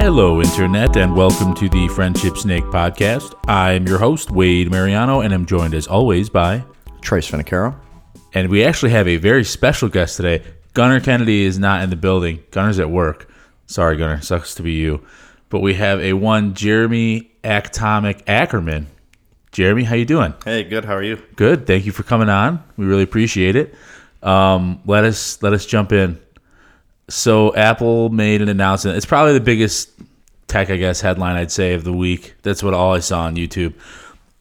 Hello, 0.00 0.40
Internet, 0.40 0.96
and 0.96 1.14
welcome 1.14 1.52
to 1.54 1.68
the 1.68 1.86
Friendship 1.88 2.38
Snake 2.38 2.64
podcast. 2.64 3.34
I'm 3.46 3.86
your 3.86 3.98
host, 3.98 4.30
Wade 4.30 4.70
Mariano, 4.70 5.20
and 5.20 5.30
I'm 5.30 5.44
joined 5.44 5.74
as 5.74 5.86
always 5.86 6.30
by. 6.30 6.64
Trace 7.02 7.30
Finicaro. 7.30 7.78
And 8.32 8.48
we 8.48 8.64
actually 8.64 8.92
have 8.92 9.06
a 9.06 9.18
very 9.18 9.44
special 9.44 9.90
guest 9.90 10.16
today. 10.16 10.42
Gunnar 10.72 11.00
Kennedy 11.00 11.44
is 11.44 11.58
not 11.58 11.82
in 11.82 11.90
the 11.90 11.96
building. 11.96 12.42
Gunnar's 12.50 12.78
at 12.78 12.90
work. 12.90 13.30
Sorry, 13.66 13.98
Gunnar. 13.98 14.22
Sucks 14.22 14.54
to 14.54 14.62
be 14.62 14.72
you. 14.72 15.04
But 15.50 15.60
we 15.60 15.74
have 15.74 16.00
a 16.00 16.14
one 16.14 16.54
Jeremy 16.54 17.30
Atomic 17.44 18.24
Ackerman. 18.26 18.86
Jeremy, 19.52 19.84
how 19.84 19.96
you 19.96 20.06
doing? 20.06 20.32
Hey, 20.46 20.64
good. 20.64 20.86
How 20.86 20.96
are 20.96 21.02
you? 21.02 21.22
Good. 21.36 21.66
Thank 21.66 21.84
you 21.84 21.92
for 21.92 22.04
coming 22.04 22.30
on. 22.30 22.64
We 22.78 22.86
really 22.86 23.02
appreciate 23.02 23.54
it. 23.54 23.74
Um, 24.22 24.80
let 24.86 25.04
us 25.04 25.42
let 25.42 25.52
us 25.52 25.66
jump 25.66 25.92
in. 25.92 26.18
So 27.10 27.54
Apple 27.54 28.08
made 28.08 28.40
an 28.40 28.48
announcement. 28.48 28.96
It's 28.96 29.06
probably 29.06 29.34
the 29.34 29.40
biggest 29.40 29.90
tech, 30.46 30.70
I 30.70 30.76
guess, 30.76 31.00
headline 31.00 31.36
I'd 31.36 31.50
say 31.50 31.74
of 31.74 31.84
the 31.84 31.92
week. 31.92 32.34
That's 32.42 32.62
what 32.62 32.72
all 32.72 32.94
I 32.94 33.00
saw 33.00 33.22
on 33.22 33.36
YouTube. 33.36 33.74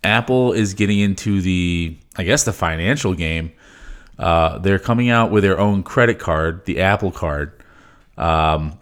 Apple 0.04 0.54
is 0.54 0.74
getting 0.76 1.00
into 1.00 1.42
the, 1.42 1.98
I 2.16 2.24
guess, 2.24 2.44
the 2.44 2.54
financial 2.54 3.14
game. 3.14 3.52
Uh, 4.18 4.60
they're 4.60 4.80
coming 4.80 5.10
out 5.10 5.32
with 5.32 5.44
their 5.44 5.60
own 5.60 5.84
credit 5.84 6.20
card, 6.20 6.66
the 6.66 6.82
Apple 6.82 7.12
Card. 7.12 7.54
Um, 8.18 8.78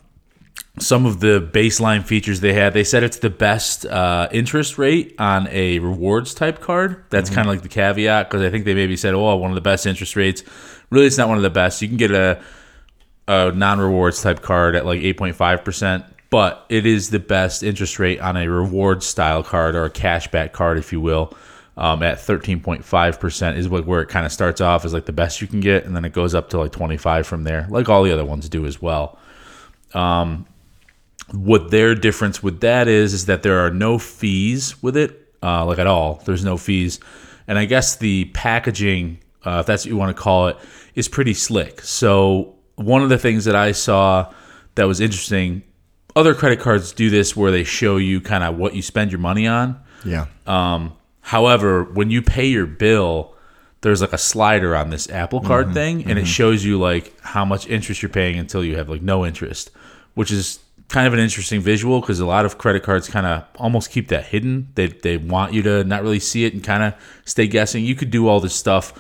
some 0.80 1.05
of 1.05 1.20
the 1.20 1.40
baseline 1.40 2.04
features 2.04 2.40
they 2.40 2.54
had, 2.54 2.74
they 2.74 2.84
said 2.84 3.04
it's 3.04 3.18
the 3.18 3.30
best 3.30 3.85
uh, 3.85 4.27
interest 4.32 4.77
rate 4.77 5.16
on 5.18 5.48
a 5.49 5.80
rewards 5.80 6.34
type 6.34 6.60
card. 6.60 7.04
That's 7.10 7.30
kind 7.30 7.48
of 7.48 7.54
like 7.54 7.63
the 7.63 7.70
caveat 7.70 8.30
because 8.30 8.44
I 8.44 8.49
think 8.49 8.66
they 8.66 8.76
maybe 8.76 8.96
said, 8.96 9.13
oh, 9.13 9.35
one 9.38 9.49
of 9.49 9.55
the 9.55 9.62
best 9.62 9.85
interest 9.85 10.16
rates. 10.16 10.44
Really, 10.90 11.08
it's 11.08 11.18
not 11.18 11.30
one 11.30 11.38
of 11.38 11.44
the 11.44 11.49
best. 11.49 11.82
You 11.82 11.88
can 11.88 11.98
get 11.98 12.12
a 12.12 12.41
a 13.27 13.52
non-rewards 13.52 14.21
type 14.21 14.41
card 14.41 14.76
at 14.76 14.85
like 14.85 15.02
8.5%, 15.02 16.05
but 16.29 16.65
it 16.70 16.85
is 16.85 17.10
the 17.10 17.20
best 17.20 17.63
interest 17.63 17.99
rate 17.99 18.20
on 18.20 18.38
a 18.38 18.48
rewards 18.48 19.05
style 19.05 19.43
card 19.43 19.76
or 19.76 19.85
a 19.85 19.90
cashback 19.90 20.54
card, 20.54 20.77
if 20.77 20.91
you 20.91 21.02
will, 21.02 21.35
um, 21.77 22.02
at 22.04 22.18
13.5% 22.18 23.57
is 23.57 23.70
what 23.70 23.85
where 23.85 24.02
it 24.02 24.10
kind 24.10 24.26
of 24.26 24.32
starts 24.32 24.62
off 24.62 24.84
as 24.84 24.93
like 24.93 25.05
the 25.05 25.13
best 25.13 25.41
you 25.41 25.48
can 25.48 25.60
get, 25.60 25.85
and 25.85 25.96
then 25.96 26.05
it 26.05 26.13
goes 26.13 26.34
up 26.34 26.49
to 26.49 26.57
like 26.57 26.71
25 26.71 27.27
from 27.27 27.43
there, 27.43 27.68
like 27.70 27.90
all 27.90 28.04
the 28.04 28.12
other 28.12 28.26
ones 28.26 28.49
do 28.49 28.65
as 28.65 28.82
well. 28.82 29.20
Um, 29.93 30.46
what 31.32 31.71
their 31.71 31.93
difference 31.96 32.41
with 32.41 32.62
that 32.62 32.87
is 32.87 33.13
is 33.13 33.26
that 33.26 33.43
there 33.43 33.65
are 33.65 33.70
no 33.70 33.99
fees 33.99 34.82
with 34.82 34.98
it, 34.98 35.34
uh, 35.43 35.65
like 35.65 35.80
at 35.80 35.87
all. 35.87 36.21
There's 36.26 36.43
no 36.43 36.57
fees, 36.57 36.99
and 37.48 37.59
I 37.59 37.65
guess 37.65 37.98
the 37.98 38.26
packaging, 38.34 39.20
uh, 39.46 39.59
if 39.59 39.65
that's 39.65 39.85
what 39.85 39.91
you 39.91 39.98
want 39.98 40.15
to 40.15 40.21
call 40.21 40.48
it, 40.48 40.57
is 40.96 41.07
pretty 41.07 41.34
slick. 41.34 41.82
So 41.82 42.57
one 42.78 43.04
of 43.04 43.10
the 43.10 43.18
things 43.18 43.46
that 43.46 43.56
I 43.56 43.74
saw 43.74 44.34
that 44.76 44.86
was 44.86 45.02
interesting, 45.02 45.64
other 46.16 46.34
credit 46.34 46.60
cards 46.60 46.94
do 46.94 47.10
this 47.10 47.36
where 47.36 47.52
they 47.52 47.64
show 47.64 47.98
you 47.98 48.22
kind 48.22 48.44
of 48.44 48.58
what 48.58 48.76
you 48.76 48.82
spend 48.82 49.12
your 49.12 49.20
money 49.20 49.48
on. 49.48 49.80
Yeah. 50.06 50.28
Um, 50.46 50.94
however, 51.22 51.84
when 51.84 52.10
you 52.10 52.22
pay 52.22 52.46
your 52.46 52.66
bill, 52.66 53.36
there's 53.82 54.02
like 54.02 54.14
a 54.14 54.18
slider 54.18 54.76
on 54.76 54.90
this 54.90 55.10
Apple 55.10 55.42
Card 55.42 55.74
thing, 55.74 56.05
and 56.10 56.18
it 56.18 56.26
shows 56.26 56.64
you 56.64 56.80
like 56.80 57.20
how 57.22 57.46
much 57.46 57.68
interest 57.68 58.02
you're 58.02 58.10
paying 58.10 58.38
until 58.38 58.64
you 58.64 58.78
have 58.78 58.90
like 58.90 59.02
no 59.02 59.26
interest, 59.26 59.72
which 60.14 60.32
is 60.32 60.60
kind 60.88 61.05
of 61.05 61.14
an 61.14 61.20
interesting 61.20 61.62
visual 61.62 62.00
because 62.00 62.20
a 62.20 62.26
lot 62.26 62.46
of 62.46 62.58
credit 62.58 62.82
cards 62.82 63.10
kind 63.10 63.26
of 63.26 63.44
almost 63.58 63.92
keep 63.92 64.08
that 64.08 64.25
hidden. 64.25 64.70
They 64.75 64.88
they 64.88 65.18
want 65.18 65.53
you 65.53 65.62
to 65.64 65.84
not 65.84 66.02
really 66.02 66.20
see 66.20 66.46
it 66.46 66.53
and 66.53 66.64
kind 66.64 66.84
of 66.84 66.94
stay 67.25 67.48
guessing. 67.48 67.84
You 67.84 67.96
could 67.96 68.12
do 68.12 68.28
all 68.28 68.40
this 68.40 68.56
stuff, 68.56 68.94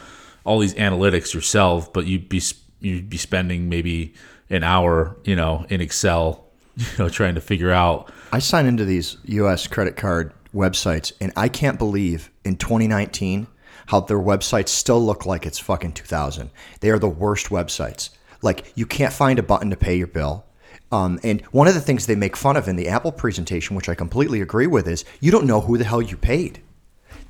all 0.43 0.59
these 0.59 0.75
analytics 0.75 1.33
yourself, 1.33 1.91
but 1.91 2.05
you'd 2.05 2.29
be 2.29 2.41
you'd 2.79 3.09
be 3.09 3.17
spending 3.17 3.69
maybe 3.69 4.13
an 4.49 4.63
hour, 4.63 5.15
you 5.23 5.35
know, 5.35 5.65
in 5.69 5.81
Excel, 5.81 6.45
you 6.75 6.85
know, 6.97 7.09
trying 7.09 7.35
to 7.35 7.41
figure 7.41 7.71
out. 7.71 8.11
I 8.31 8.39
sign 8.39 8.65
into 8.65 8.85
these 8.85 9.17
U.S. 9.25 9.67
credit 9.67 9.95
card 9.95 10.33
websites, 10.53 11.11
and 11.19 11.31
I 11.35 11.49
can't 11.49 11.77
believe 11.77 12.31
in 12.43 12.57
2019 12.57 13.47
how 13.87 14.01
their 14.01 14.19
websites 14.19 14.69
still 14.69 15.03
look 15.03 15.25
like 15.25 15.45
it's 15.45 15.59
fucking 15.59 15.93
2000. 15.93 16.49
They 16.81 16.89
are 16.89 16.99
the 16.99 17.07
worst 17.07 17.47
websites. 17.47 18.09
Like, 18.41 18.71
you 18.75 18.85
can't 18.85 19.13
find 19.13 19.39
a 19.39 19.43
button 19.43 19.69
to 19.69 19.77
pay 19.77 19.97
your 19.97 20.07
bill. 20.07 20.45
Um, 20.91 21.19
and 21.23 21.41
one 21.47 21.67
of 21.67 21.73
the 21.73 21.81
things 21.81 22.05
they 22.05 22.15
make 22.15 22.37
fun 22.37 22.57
of 22.57 22.67
in 22.67 22.75
the 22.75 22.87
Apple 22.87 23.11
presentation, 23.11 23.75
which 23.75 23.89
I 23.89 23.95
completely 23.95 24.41
agree 24.41 24.67
with, 24.67 24.87
is 24.87 25.05
you 25.19 25.31
don't 25.31 25.47
know 25.47 25.61
who 25.61 25.77
the 25.77 25.83
hell 25.83 26.01
you 26.01 26.17
paid. 26.17 26.61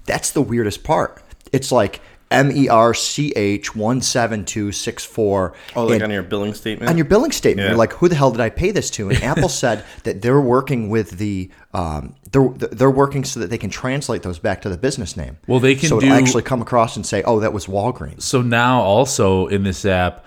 That's 0.06 0.32
the 0.32 0.42
weirdest 0.42 0.84
part. 0.84 1.22
It's 1.52 1.72
like 1.72 2.02
M 2.30 2.52
E 2.52 2.68
R 2.68 2.94
C 2.94 3.32
H 3.36 3.76
one 3.76 4.02
seven 4.02 4.44
two 4.44 4.72
six 4.72 5.06
four. 5.06 5.54
Oh, 5.76 5.86
like 5.86 6.02
on 6.02 6.12
your 6.12 6.24
billing 6.24 6.54
statement. 6.54 6.90
on 6.90 6.98
your 6.98 7.06
billing 7.06 7.32
statement. 7.32 7.66
Yeah. 7.66 7.70
You're 7.70 7.78
like, 7.78 7.94
who 7.94 8.10
the 8.10 8.16
hell 8.16 8.32
did 8.32 8.42
I 8.42 8.50
pay 8.50 8.72
this 8.72 8.90
to? 8.92 9.10
And 9.10 9.24
Apple 9.24 9.50
said 9.64 9.86
that 10.04 10.22
they're 10.22 10.42
working 10.42 10.90
with 10.90 11.12
the 11.12 11.50
um, 11.74 12.16
they're 12.32 12.50
they're 12.50 12.92
working 12.92 13.24
so 13.24 13.40
that 13.40 13.50
they 13.50 13.58
can 13.58 13.70
translate 13.70 14.24
those 14.24 14.40
back 14.40 14.62
to 14.64 14.70
the 14.70 14.78
business 14.78 15.16
name. 15.18 15.38
Well, 15.48 15.60
they 15.60 15.76
can 15.76 15.90
so 15.90 16.00
do- 16.00 16.08
it'll 16.08 16.18
actually 16.18 16.44
come 16.44 16.62
across 16.62 16.96
and 16.96 17.06
say, 17.06 17.24
oh, 17.24 17.40
that 17.40 17.54
was 17.54 17.68
Walgreens. 17.68 18.22
So 18.22 18.42
now 18.42 18.82
also 18.82 19.48
in 19.48 19.64
this 19.64 19.86
app, 19.86 20.26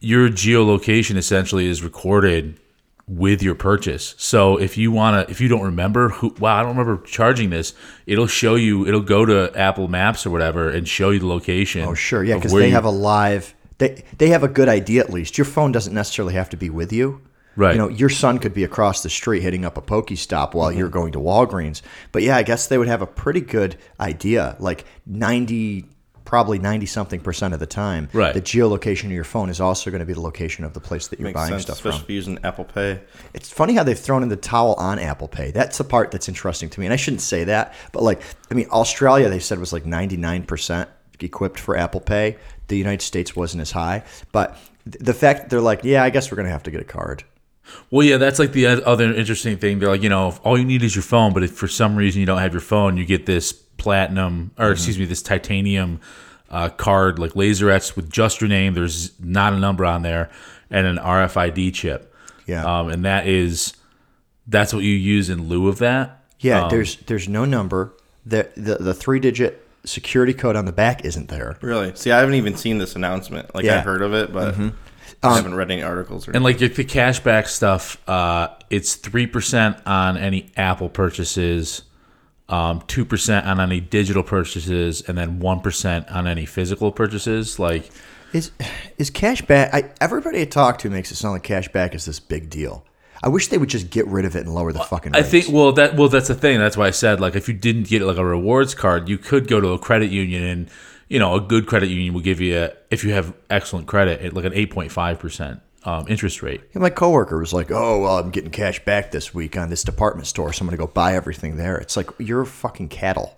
your 0.00 0.28
geolocation 0.28 1.16
essentially 1.16 1.66
is 1.66 1.82
recorded 1.82 2.59
with 3.12 3.42
your 3.42 3.56
purchase. 3.56 4.14
So 4.18 4.56
if 4.56 4.78
you 4.78 4.92
want 4.92 5.26
to, 5.26 5.30
if 5.30 5.40
you 5.40 5.48
don't 5.48 5.62
remember 5.62 6.10
who, 6.10 6.32
wow, 6.38 6.56
I 6.56 6.62
don't 6.62 6.76
remember 6.76 7.02
charging 7.04 7.50
this, 7.50 7.74
it'll 8.06 8.28
show 8.28 8.54
you, 8.54 8.86
it'll 8.86 9.00
go 9.00 9.26
to 9.26 9.52
Apple 9.58 9.88
Maps 9.88 10.24
or 10.24 10.30
whatever 10.30 10.70
and 10.70 10.86
show 10.86 11.10
you 11.10 11.18
the 11.18 11.26
location. 11.26 11.82
Oh, 11.82 11.94
sure, 11.94 12.22
yeah, 12.22 12.36
because 12.36 12.52
they 12.52 12.68
you- 12.68 12.72
have 12.74 12.84
a 12.84 12.90
live. 12.90 13.54
They 13.78 14.04
they 14.18 14.28
have 14.28 14.44
a 14.44 14.48
good 14.48 14.68
idea 14.68 15.00
at 15.00 15.10
least. 15.10 15.36
Your 15.38 15.44
phone 15.46 15.72
doesn't 15.72 15.92
necessarily 15.94 16.34
have 16.34 16.50
to 16.50 16.56
be 16.56 16.70
with 16.70 16.92
you. 16.92 17.22
Right. 17.56 17.72
You 17.72 17.78
know, 17.78 17.88
your 17.88 18.10
son 18.10 18.38
could 18.38 18.54
be 18.54 18.62
across 18.62 19.02
the 19.02 19.10
street 19.10 19.42
hitting 19.42 19.64
up 19.64 19.76
a 19.76 19.82
Pokestop 19.82 20.54
while 20.54 20.68
Mm-hmm. 20.70 20.78
you're 20.78 20.88
going 20.88 21.12
to 21.12 21.18
Walgreens. 21.18 21.82
But 22.12 22.22
yeah, 22.22 22.36
I 22.36 22.44
guess 22.44 22.68
they 22.68 22.78
would 22.78 22.86
have 22.88 23.02
a 23.02 23.06
pretty 23.08 23.40
good 23.40 23.76
idea. 23.98 24.54
Like 24.60 24.84
ninety, 25.04 25.86
probably 26.30 26.60
ninety 26.60 26.86
something 26.86 27.18
percent 27.18 27.52
of 27.52 27.58
the 27.58 27.66
time, 27.66 28.08
Right. 28.12 28.32
The 28.32 28.40
geolocation 28.40 29.06
of 29.06 29.10
your 29.10 29.24
phone 29.24 29.50
is 29.50 29.60
also 29.60 29.90
going 29.90 29.98
to 29.98 30.06
be 30.06 30.12
the 30.12 30.20
location 30.20 30.64
of 30.64 30.74
the 30.74 30.80
place 30.80 31.08
that 31.08 31.18
you're 31.18 31.26
Makes 31.26 31.34
buying 31.34 31.50
sense, 31.50 31.62
stuff 31.62 31.76
especially 31.78 31.98
from. 31.98 32.04
if 32.04 32.08
you're 32.10 32.14
using 32.14 32.38
Apple 32.44 32.64
Pay. 32.64 33.00
It's 33.34 33.50
funny 33.50 33.74
how 33.74 33.82
they've 33.82 33.98
thrown 33.98 34.22
in 34.22 34.28
the 34.28 34.36
towel 34.36 34.74
on 34.74 35.00
Apple 35.00 35.26
Pay. 35.26 35.50
That's 35.50 35.76
the 35.78 35.82
part 35.84 36.12
that's 36.12 36.28
interesting 36.28 36.70
to 36.70 36.78
me. 36.78 36.86
And 36.86 36.92
I 36.92 36.96
shouldn't 36.96 37.20
say 37.22 37.42
that, 37.44 37.74
but 37.90 38.04
like, 38.04 38.22
I 38.48 38.54
mean, 38.54 38.68
Australia, 38.70 39.28
they 39.28 39.40
said 39.40 39.58
was 39.58 39.72
like 39.72 39.82
99% 39.82 40.86
equipped 41.18 41.58
for 41.58 41.76
Apple 41.76 42.00
Pay. 42.00 42.36
The 42.68 42.78
United 42.78 43.02
States 43.02 43.34
wasn't 43.34 43.62
as 43.62 43.72
high. 43.72 44.04
But 44.30 44.56
the 44.86 45.12
fact 45.14 45.40
that 45.40 45.50
they're 45.50 45.60
like, 45.60 45.80
yeah, 45.82 46.04
I 46.04 46.10
guess 46.10 46.30
we're 46.30 46.36
going 46.36 46.46
to 46.46 46.52
have 46.52 46.62
to 46.62 46.70
get 46.70 46.80
a 46.80 46.84
card. 46.84 47.24
Well, 47.90 48.06
yeah, 48.06 48.16
that's 48.18 48.38
like 48.38 48.52
the 48.52 48.66
other 48.66 49.12
interesting 49.12 49.56
thing. 49.58 49.78
They're 49.78 49.88
like, 49.88 50.02
you 50.02 50.08
know, 50.08 50.28
if 50.28 50.40
all 50.44 50.58
you 50.58 50.64
need 50.64 50.82
is 50.82 50.94
your 50.94 51.02
phone, 51.02 51.32
but 51.32 51.42
if 51.42 51.52
for 51.52 51.68
some 51.68 51.96
reason 51.96 52.20
you 52.20 52.26
don't 52.26 52.38
have 52.38 52.52
your 52.52 52.60
phone, 52.60 52.96
you 52.96 53.04
get 53.04 53.26
this 53.26 53.52
platinum, 53.52 54.50
or 54.58 54.70
excuse 54.72 54.98
me, 54.98 55.04
this 55.06 55.22
titanium 55.22 56.00
uh, 56.50 56.68
card, 56.68 57.18
like 57.18 57.34
laser 57.34 57.70
etched 57.70 57.96
with 57.96 58.10
just 58.10 58.40
your 58.40 58.48
name. 58.48 58.74
There's 58.74 59.18
not 59.20 59.52
a 59.52 59.58
number 59.58 59.84
on 59.84 60.02
there, 60.02 60.30
and 60.70 60.86
an 60.86 60.96
RFID 60.98 61.74
chip. 61.74 62.14
Yeah. 62.46 62.64
um, 62.64 62.88
and 62.88 63.04
that 63.04 63.26
is 63.28 63.74
that's 64.46 64.72
what 64.74 64.82
you 64.82 64.94
use 64.94 65.30
in 65.30 65.48
lieu 65.48 65.68
of 65.68 65.78
that. 65.78 66.24
Yeah, 66.40 66.64
Um, 66.64 66.70
there's 66.70 66.96
there's 66.96 67.28
no 67.28 67.44
number. 67.44 67.92
The, 68.26 68.48
the, 68.56 68.76
the 68.76 68.94
three 68.94 69.18
digit 69.20 69.66
security 69.84 70.34
code 70.34 70.56
on 70.56 70.64
the 70.66 70.72
back 70.72 71.04
isn't 71.04 71.28
there. 71.28 71.56
Really? 71.62 71.94
See, 71.96 72.10
I 72.10 72.18
haven't 72.18 72.34
even 72.34 72.56
seen 72.56 72.78
this 72.78 72.94
announcement. 72.96 73.54
Like, 73.54 73.64
Yeah. 73.64 73.78
I've 73.78 73.84
heard 73.84 74.02
of 74.02 74.12
it, 74.14 74.32
but 74.32 74.54
I 75.22 75.36
haven't 75.36 75.54
read 75.54 75.70
any 75.70 75.82
articles. 75.82 76.26
Or 76.26 76.32
And 76.32 76.42
like 76.42 76.58
the 76.58 76.68
cashback 76.68 77.46
stuff, 77.46 78.00
uh, 78.08 78.48
it's 78.70 78.94
three 78.94 79.26
percent 79.26 79.76
on 79.86 80.16
any 80.16 80.50
Apple 80.56 80.88
purchases, 80.88 81.82
um, 82.48 82.82
two 82.86 83.04
percent 83.04 83.46
on 83.46 83.60
any 83.60 83.80
digital 83.80 84.22
purchases, 84.22 85.02
and 85.02 85.18
then 85.18 85.40
one 85.40 85.60
percent 85.60 86.08
on 86.10 86.26
any 86.26 86.46
physical 86.46 86.90
purchases. 86.90 87.58
Like, 87.58 87.90
Is 88.32 88.50
is 88.96 89.10
cash 89.10 89.42
back? 89.42 89.74
I, 89.74 89.90
everybody 90.00 90.40
I 90.40 90.46
talk 90.46 90.78
to 90.78 90.90
makes 90.90 91.12
it 91.12 91.16
sound 91.16 91.34
like 91.34 91.42
cashback 91.42 91.94
is 91.94 92.06
this 92.06 92.20
big 92.20 92.48
deal. 92.48 92.84
I 93.22 93.28
wish 93.28 93.48
they 93.48 93.58
would 93.58 93.68
just 93.68 93.90
get 93.90 94.06
rid 94.06 94.24
of 94.24 94.34
it 94.34 94.46
and 94.46 94.54
lower 94.54 94.72
the 94.72 94.80
fucking. 94.80 95.14
I 95.14 95.22
think 95.22 95.46
well 95.50 95.72
that 95.72 95.96
well 95.96 96.08
that's 96.08 96.28
the 96.28 96.34
thing. 96.34 96.58
That's 96.58 96.76
why 96.78 96.86
I 96.86 96.90
said 96.92 97.20
like 97.20 97.36
if 97.36 97.48
you 97.48 97.54
didn't 97.54 97.88
get 97.88 98.00
like 98.02 98.16
a 98.16 98.24
rewards 98.24 98.74
card, 98.74 99.08
you 99.08 99.18
could 99.18 99.48
go 99.48 99.60
to 99.60 99.68
a 99.68 99.78
credit 99.78 100.10
union 100.10 100.42
and 100.42 100.70
you 101.10 101.18
know 101.18 101.34
a 101.34 101.40
good 101.40 101.66
credit 101.66 101.88
union 101.90 102.14
will 102.14 102.22
give 102.22 102.40
you 102.40 102.56
a, 102.56 102.70
if 102.90 103.04
you 103.04 103.12
have 103.12 103.34
excellent 103.50 103.86
credit 103.86 104.32
like 104.32 104.46
an 104.46 104.54
eight 104.54 104.70
point 104.70 104.90
five 104.90 105.18
percent 105.18 105.60
um, 105.84 106.06
interest 106.08 106.42
rate. 106.42 106.60
And 106.72 106.82
my 106.82 106.90
coworker 106.90 107.38
was 107.38 107.52
like, 107.52 107.70
"Oh, 107.70 108.00
well, 108.00 108.18
I'm 108.18 108.30
getting 108.30 108.50
cash 108.50 108.82
back 108.84 109.10
this 109.10 109.34
week 109.34 109.56
on 109.56 109.68
this 109.70 109.82
department 109.84 110.26
store, 110.26 110.52
so 110.54 110.62
I'm 110.62 110.68
going 110.68 110.78
to 110.78 110.82
go 110.86 110.90
buy 110.90 111.14
everything 111.14 111.56
there." 111.56 111.76
It's 111.76 111.96
like 111.96 112.08
you're 112.18 112.44
fucking 112.46 112.88
cattle, 112.88 113.36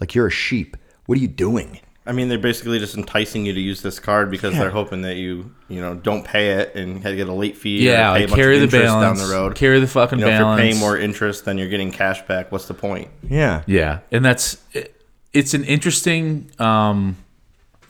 like 0.00 0.14
you're 0.14 0.26
a 0.26 0.30
sheep. 0.30 0.76
What 1.06 1.16
are 1.18 1.20
you 1.20 1.28
doing? 1.28 1.80
I 2.06 2.12
mean, 2.12 2.28
they're 2.28 2.38
basically 2.38 2.78
just 2.78 2.96
enticing 2.98 3.46
you 3.46 3.54
to 3.54 3.60
use 3.60 3.80
this 3.80 3.98
card 3.98 4.30
because 4.30 4.52
Yeah. 4.52 4.60
they're 4.60 4.70
hoping 4.70 5.02
that 5.02 5.16
you, 5.16 5.54
you 5.68 5.80
know, 5.80 5.94
don't 5.94 6.22
pay 6.22 6.50
it 6.50 6.74
and 6.74 7.02
get 7.02 7.28
a 7.28 7.32
late 7.32 7.56
fee. 7.56 7.86
Yeah, 7.86 8.12
or 8.12 8.16
pay 8.16 8.20
like 8.20 8.24
a 8.24 8.26
bunch 8.28 8.36
carry 8.40 8.54
of 8.56 8.60
the 8.60 8.64
interest 8.76 8.84
balance, 8.94 9.20
down 9.20 9.28
the 9.28 9.34
road. 9.34 9.54
carry 9.54 9.80
the 9.80 9.86
fucking 9.86 10.18
you 10.18 10.24
know, 10.26 10.30
balance. 10.30 10.58
If 10.60 10.64
you're 10.64 10.72
paying 10.72 10.80
more 10.80 10.98
interest 10.98 11.44
than 11.46 11.56
you're 11.56 11.68
getting 11.70 11.90
cash 11.90 12.20
back, 12.26 12.50
what's 12.52 12.66
the 12.68 12.74
point? 12.74 13.08
Yeah, 13.28 13.62
Yeah, 13.66 14.00
and 14.10 14.22
that's 14.24 14.58
it- 14.74 14.93
it's 15.34 15.52
an 15.52 15.64
interesting. 15.64 16.50
Um, 16.58 17.16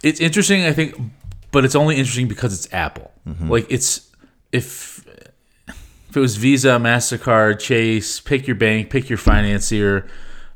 it's 0.02 0.20
interesting, 0.20 0.64
I 0.64 0.72
think, 0.72 0.96
but 1.52 1.64
it's 1.64 1.76
only 1.76 1.96
interesting 1.96 2.26
because 2.26 2.52
it's 2.52 2.72
Apple. 2.74 3.12
Like 3.48 3.66
it's 3.70 4.10
if 4.50 5.04
if 6.08 6.16
it 6.16 6.20
was 6.20 6.36
Visa, 6.36 6.78
Mastercard, 6.80 7.60
Chase, 7.60 8.20
pick 8.20 8.46
your 8.46 8.56
bank, 8.56 8.90
pick 8.90 9.08
your 9.08 9.18
financier. 9.18 10.06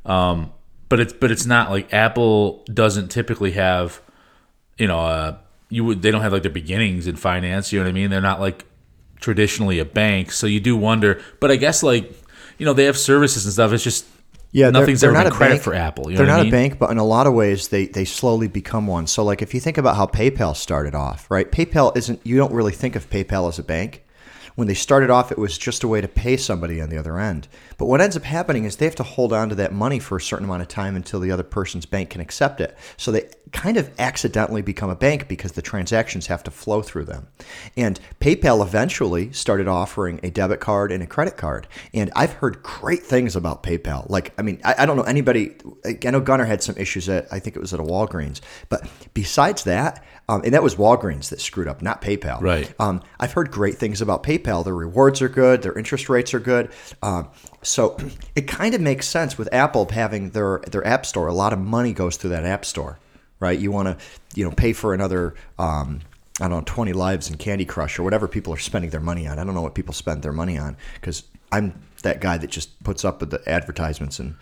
Um, 0.05 0.53
but 0.89 1.01
it's 1.01 1.13
but 1.13 1.31
it's 1.31 1.47
not 1.47 1.71
like 1.71 1.93
Apple 1.93 2.65
doesn't 2.73 3.09
typically 3.09 3.53
have, 3.53 4.01
you 4.79 4.87
know, 4.87 5.01
uh, 5.01 5.37
you 5.69 5.85
would 5.85 6.03
they 6.03 6.11
don't 6.11 6.23
have 6.23 6.33
like 6.33 6.43
their 6.43 6.51
beginnings 6.51 7.07
in 7.07 7.17
finance. 7.17 7.73
You 7.73 7.79
know 7.79 7.85
what 7.85 7.91
I 7.91 7.93
mean? 7.93 8.11
They're 8.11 8.21
not 8.21 8.41
like 8.41 8.65
traditionally 9.21 9.79
a 9.79 9.85
bank, 9.85 10.33
so 10.33 10.47
you 10.47 10.61
do 10.61 10.77
wonder. 10.77 11.21
But 11.41 11.51
I 11.51 11.57
guess 11.57 11.83
like 11.83 12.11
you 12.59 12.65
know 12.65 12.73
they 12.73 12.85
have 12.85 12.97
services 12.97 13.45
and 13.45 13.53
stuff. 13.53 13.73
It's 13.73 13.85
just 13.85 14.07
Yeah, 14.51 14.71
they're- 14.71 14.87
they're 14.87 15.11
ever 15.11 15.19
not 15.19 15.27
a 15.27 15.31
credit 15.31 15.55
bank. 15.55 15.63
for 15.63 15.75
Apple. 15.75 16.05
You 16.11 16.13
know 16.13 16.19
they're 16.19 16.27
not 16.27 16.41
I 16.41 16.45
mean? 16.45 16.49
a 16.55 16.57
bank, 16.57 16.79
but 16.79 16.91
in 16.91 16.99
a 16.99 17.05
lot 17.05 17.27
of 17.27 17.35
ways, 17.35 17.69
they 17.69 17.87
they 17.87 18.05
slowly 18.05 18.49
become 18.49 18.87
one. 18.87 19.07
So, 19.07 19.23
like, 19.23 19.43
if 19.43 19.53
you 19.55 19.61
think 19.61 19.77
about 19.79 19.97
how 19.97 20.07
PayPal 20.07 20.57
started 20.57 20.95
off, 20.95 21.27
right? 21.31 21.51
PayPal 21.51 21.97
isn't. 21.97 22.21
You 22.25 22.37
don't 22.39 22.53
really 22.53 22.73
think 22.73 22.97
of 22.97 23.11
PayPal 23.11 23.49
as 23.49 23.59
a 23.59 23.63
bank. 23.63 24.05
When 24.59 24.67
they 24.67 24.75
started 24.75 25.09
off, 25.09 25.31
it 25.31 25.39
was 25.39 25.57
just 25.57 25.85
a 25.85 25.89
way 25.89 26.01
to 26.01 26.09
pay 26.09 26.37
somebody 26.37 26.81
on 26.81 26.89
the 26.89 26.99
other 26.99 27.17
end. 27.17 27.47
But 27.77 27.87
what 27.87 28.01
ends 28.01 28.17
up 28.17 28.25
happening 28.25 28.65
is 28.65 28.75
they 28.75 28.87
have 28.87 28.97
to 28.97 29.05
hold 29.05 29.33
on 29.33 29.51
to 29.51 29.55
that 29.55 29.73
money 29.73 30.01
for 30.01 30.17
a 30.17 30.21
certain 30.21 30.47
amount 30.47 30.63
of 30.63 30.67
time 30.67 30.97
until 30.97 31.21
the 31.21 31.31
other 31.31 31.45
person's 31.45 31.87
bank 31.87 32.11
can 32.11 32.21
accept 32.21 32.61
it. 32.61 32.77
So 32.97 33.13
they 33.13 33.31
kind 33.53 33.77
of 33.77 33.89
accidentally 34.01 34.63
become 34.63 34.91
a 34.91 34.97
bank 34.97 35.29
because 35.29 35.53
the 35.53 35.63
transactions 35.63 36.27
have 36.27 36.43
to 36.43 36.51
flow 36.51 36.83
through 36.83 37.05
them. 37.05 37.29
And 37.77 38.01
PayPal 38.21 38.61
eventually 38.61 39.33
started 39.33 39.69
offering 39.69 40.19
a 40.25 40.31
debit 40.31 40.59
card 40.59 40.91
and 40.91 41.05
a 41.05 41.07
credit 41.07 41.37
card. 41.37 41.69
And 41.95 42.11
I've 42.17 42.33
heard 42.33 42.61
great 42.65 43.05
things 43.05 43.37
about 43.37 43.63
PayPal. 43.63 44.11
Like, 44.11 44.33
I 44.39 44.43
mean, 44.43 44.61
I, 44.65 44.75
I 44.79 44.87
don't 44.87 44.97
know 44.97 45.05
anybody. 45.05 45.55
I 46.05 46.11
know 46.11 46.21
Gunnar 46.21 46.47
had 46.47 46.65
some 46.65 46.77
issues 46.77 47.09
at, 47.09 47.33
I 47.33 47.39
think 47.39 47.55
it 47.55 47.61
was 47.61 47.73
at 47.73 47.79
a 47.79 47.85
Walgreens. 47.85 48.41
But 48.69 48.91
besides 49.15 49.63
that, 49.63 50.05
um, 50.29 50.43
and 50.45 50.53
that 50.53 50.63
was 50.63 50.75
Walgreens 50.75 51.31
that 51.31 51.41
screwed 51.41 51.69
up, 51.69 51.81
not 51.81 52.03
PayPal. 52.03 52.41
Right. 52.41 52.73
Um, 52.79 53.03
I've 53.19 53.33
heard 53.33 53.51
great 53.51 53.77
things 53.77 54.03
about 54.03 54.23
PayPal. 54.23 54.63
Their 54.65 54.75
rewards 54.75 55.23
are 55.23 55.29
good. 55.29 55.63
Their 55.63 55.77
interest 55.77 56.09
rates 56.09 56.35
are 56.35 56.41
good. 56.41 56.71
Um, 57.03 57.29
so 57.63 57.97
it 58.35 58.43
kind 58.43 58.75
of 58.75 58.81
makes 58.81 59.09
sense 59.09 59.39
with 59.39 59.53
Apple 59.53 59.89
having 59.91 60.31
their 60.31 60.61
their 60.71 60.87
app 60.87 61.07
store. 61.07 61.29
A 61.29 61.35
lot 61.35 61.53
of 61.53 61.59
money 61.59 61.93
goes 61.93 62.17
through 62.17 62.31
that 62.31 62.45
app 62.45 62.65
store, 62.65 62.99
right? 63.41 63.59
You 63.59 63.73
want 63.73 63.89
to 63.89 64.05
you 64.35 64.45
know 64.45 64.51
pay 64.51 64.73
for 64.73 64.95
another. 64.95 65.35
Um, 65.59 66.01
I 66.41 66.47
don't 66.47 66.59
know, 66.59 66.63
20 66.67 66.93
lives 66.93 67.29
in 67.29 67.37
Candy 67.37 67.65
Crush 67.65 67.99
or 67.99 68.05
whatever 68.05 68.29
people 68.29 68.55
are 68.55 68.59
spending 68.59 68.91
their 68.93 69.01
money 69.01 69.27
on. 69.27 69.41
I 69.41 69.45
don't 69.45 69.57
know 69.57 69.61
what 69.63 69.75
people 69.75 69.93
spend 69.93 70.23
their 70.23 70.33
money 70.33 70.57
on 70.57 70.77
because 70.95 71.25
I'm 71.51 71.83
that 72.03 72.21
guy 72.21 72.39
that 72.39 72.49
just 72.49 72.81
puts 72.85 73.05
up 73.05 73.19
with 73.19 73.31
the 73.31 73.43
advertisements 73.49 74.21
and 74.21 74.37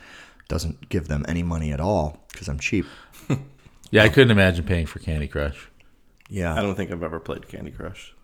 doesn't 0.47 0.91
give 0.91 1.09
them 1.09 1.25
any 1.27 1.43
money 1.43 1.73
at 1.73 1.81
all 1.81 2.23
because 2.31 2.49
I'm 2.49 2.59
cheap. 2.59 2.85
Yeah, 3.91 4.03
I 4.03 4.09
couldn't 4.09 4.31
imagine 4.31 4.65
paying 4.65 4.87
for 4.87 4.99
Candy 4.99 5.29
Crush. 5.29 5.71
Yeah. 6.29 6.55
I 6.55 6.61
don't 6.63 6.75
think 6.75 6.91
I've 6.91 7.03
ever 7.03 7.21
played 7.21 7.49
Candy 7.49 7.71
Crush. 7.71 8.15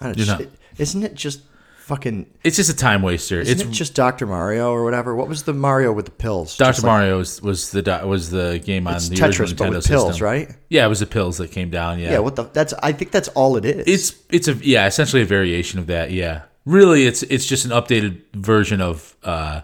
I 0.00 0.06
don't 0.06 0.18
You're 0.18 0.26
not- 0.26 0.42
isn't 0.78 1.02
it 1.02 1.14
just 1.14 1.40
fucking 1.86 2.26
It's 2.44 2.56
just 2.56 2.68
a 2.70 2.76
time 2.76 3.00
waster. 3.02 3.40
Isn't 3.40 3.60
it's 3.60 3.62
it 3.68 3.72
just 3.72 3.94
Dr. 3.94 4.26
Mario 4.26 4.70
or 4.70 4.84
whatever? 4.84 5.14
What 5.14 5.28
was 5.28 5.44
the 5.44 5.52
Mario 5.54 5.92
with 5.92 6.04
the 6.04 6.10
pills? 6.10 6.56
Dr. 6.56 6.68
Just 6.70 6.82
like- 6.82 6.90
Mario 6.90 7.18
was, 7.18 7.40
was 7.40 7.70
the 7.70 7.82
do- 7.82 8.06
was 8.06 8.30
the 8.30 8.60
game 8.64 8.86
on 8.86 8.94
It's 8.96 9.08
the 9.08 9.16
Tetris, 9.16 9.40
original 9.40 9.56
but 9.56 9.70
with 9.76 9.84
the 9.84 9.88
pills, 9.88 10.20
right? 10.20 10.50
Yeah, 10.68 10.84
it 10.84 10.88
was 10.88 11.00
the 11.00 11.06
pills 11.06 11.38
that 11.38 11.50
came 11.52 11.70
down. 11.70 11.98
Yeah, 11.98 12.12
Yeah. 12.12 12.18
What 12.18 12.36
the? 12.36 12.44
That's. 12.52 12.74
I 12.82 12.92
think 12.92 13.10
that's 13.12 13.28
all 13.28 13.56
it 13.56 13.64
is. 13.64 13.84
it's 13.86 14.22
it's 14.30 14.48
a 14.48 14.54
yeah, 14.66 14.86
essentially 14.86 15.22
a 15.22 15.26
variation 15.26 15.78
of 15.78 15.86
that. 15.86 16.10
Yeah, 16.10 16.42
really, 16.64 17.06
it's 17.06 17.22
it's 17.24 17.46
just 17.46 17.64
an 17.64 17.70
updated 17.70 18.20
version 18.34 18.80
of 18.80 19.16
uh, 19.24 19.60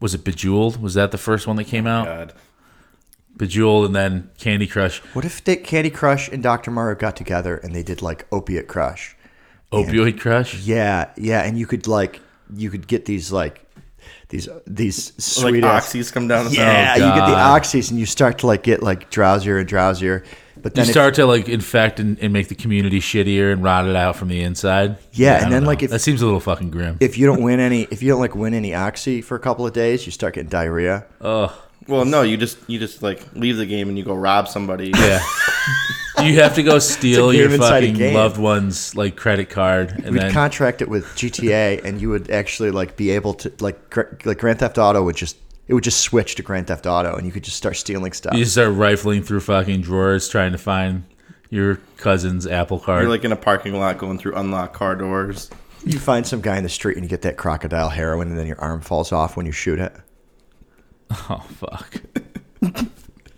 was 0.00 0.14
it 0.14 0.24
Bejeweled? 0.24 0.80
Was 0.82 0.94
that 0.94 1.10
the 1.12 1.18
first 1.18 1.46
one 1.46 1.56
that 1.56 1.64
came 1.64 1.86
out? 1.86 2.06
God. 2.06 2.32
Bejeweled, 3.38 3.86
and 3.86 3.94
then 3.96 4.30
Candy 4.38 4.66
Crush, 4.66 4.98
What 5.14 5.24
if 5.24 5.42
they, 5.44 5.56
Candy 5.56 5.90
Crush 5.90 6.28
and 6.28 6.42
Dr. 6.42 6.70
Mario 6.70 6.96
got 6.96 7.16
together 7.16 7.56
and 7.56 7.74
they 7.74 7.82
did 7.82 8.02
like 8.02 8.26
Opiate 8.32 8.68
Crush? 8.68 9.16
Opioid 9.72 10.18
Crush. 10.18 10.54
Yeah, 10.60 11.10
yeah, 11.16 11.42
and 11.42 11.58
you 11.58 11.66
could 11.66 11.86
like 11.86 12.20
you 12.56 12.70
could 12.70 12.86
get 12.86 13.04
these 13.04 13.30
like 13.30 13.64
these 14.30 14.48
these 14.66 15.12
Like 15.42 15.50
sweet 15.52 15.64
ass- 15.64 15.92
oxys 15.92 16.12
come 16.12 16.26
down. 16.28 16.46
The 16.46 16.52
Yeah, 16.52 16.94
Oh, 16.96 17.00
you 17.06 17.14
get 17.14 17.26
the 17.26 17.32
God. 17.32 17.62
oxys 17.62 17.90
and 17.90 18.00
you 18.00 18.06
start 18.06 18.38
to 18.38 18.46
like 18.46 18.62
get 18.62 18.82
like 18.82 19.10
drowsier 19.10 19.60
and 19.60 19.68
drowsier. 19.68 20.24
But 20.60 20.72
You 20.72 20.76
then 20.76 20.84
if- 20.86 20.90
start 20.90 21.14
to 21.16 21.26
like 21.26 21.48
infect 21.48 22.00
and, 22.00 22.18
and 22.20 22.32
make 22.32 22.48
the 22.48 22.54
community 22.54 22.98
shittier 23.00 23.52
and 23.52 23.62
rot 23.62 23.86
it 23.86 23.94
out 23.94 24.16
from 24.16 24.28
the 24.28 24.40
inside. 24.42 24.96
Yeah, 25.12 25.34
I 25.34 25.38
and 25.40 25.52
then, 25.52 25.62
know. 25.62 25.68
like, 25.68 25.82
if- 25.82 25.90
that 25.90 26.00
seems 26.00 26.20
a 26.22 26.24
little 26.24 26.40
fucking 26.40 26.70
grim. 26.70 26.96
if 27.00 27.16
you 27.18 27.26
don't 27.26 27.42
win 27.42 27.60
any 27.60 27.82
if 27.90 28.02
you 28.02 28.08
don't 28.08 28.20
like 28.20 28.34
win 28.34 28.54
any 28.54 28.74
oxy 28.74 29.20
for 29.20 29.34
a 29.36 29.40
couple 29.40 29.66
of 29.66 29.72
days, 29.74 30.06
you 30.06 30.12
start 30.12 30.34
getting 30.34 30.48
diarrhea. 30.48 31.04
Ugh. 31.20 31.52
Well, 31.88 32.04
no, 32.04 32.22
you 32.22 32.36
just 32.36 32.58
you 32.68 32.78
just 32.78 33.02
like 33.02 33.22
leave 33.34 33.56
the 33.56 33.66
game 33.66 33.88
and 33.88 33.96
you 33.96 34.04
go 34.04 34.14
rob 34.14 34.46
somebody. 34.46 34.92
Yeah. 34.94 35.20
you 36.22 36.34
have 36.40 36.54
to 36.56 36.62
go 36.62 36.78
steal 36.78 37.32
your 37.32 37.50
inside 37.50 37.84
a 37.84 37.86
fucking 37.86 37.94
game. 37.94 38.14
loved 38.14 38.38
one's 38.38 38.94
like 38.94 39.16
credit 39.16 39.48
card 39.50 39.92
and 39.92 40.12
We'd 40.12 40.22
then 40.22 40.32
contract 40.32 40.82
it 40.82 40.88
with 40.88 41.04
GTA, 41.16 41.84
and 41.84 42.00
you 42.00 42.10
would 42.10 42.30
actually 42.30 42.70
like 42.70 42.96
be 42.96 43.10
able 43.10 43.34
to 43.34 43.52
like 43.60 43.90
gr- 43.90 44.02
like 44.24 44.38
Grand 44.38 44.58
Theft 44.58 44.78
Auto 44.78 45.02
would 45.02 45.16
just 45.16 45.36
it 45.66 45.74
would 45.74 45.84
just 45.84 46.00
switch 46.00 46.34
to 46.36 46.42
Grand 46.42 46.66
Theft 46.66 46.86
Auto, 46.86 47.14
and 47.16 47.26
you 47.26 47.32
could 47.32 47.44
just 47.44 47.56
start 47.56 47.76
stealing 47.76 48.12
stuff. 48.12 48.34
you 48.34 48.44
start 48.44 48.74
rifling 48.74 49.22
through 49.22 49.40
fucking 49.40 49.80
drawers 49.82 50.28
trying 50.28 50.52
to 50.52 50.58
find 50.58 51.04
your 51.50 51.76
cousin's 51.96 52.46
Apple 52.46 52.78
card. 52.78 53.02
You're 53.02 53.10
like 53.10 53.24
in 53.24 53.32
a 53.32 53.36
parking 53.36 53.74
lot 53.74 53.96
going 53.98 54.18
through 54.18 54.34
unlocked 54.34 54.74
car 54.74 54.94
doors. 54.94 55.50
You 55.84 55.98
find 55.98 56.26
some 56.26 56.40
guy 56.40 56.56
in 56.58 56.64
the 56.64 56.68
street, 56.68 56.96
and 56.96 57.04
you 57.04 57.08
get 57.08 57.22
that 57.22 57.36
crocodile 57.36 57.88
heroin, 57.88 58.28
and 58.28 58.38
then 58.38 58.46
your 58.46 58.60
arm 58.60 58.80
falls 58.82 59.12
off 59.12 59.36
when 59.36 59.46
you 59.46 59.52
shoot 59.52 59.78
it. 59.78 59.94
Oh 61.10 61.44
fuck. 61.56 62.00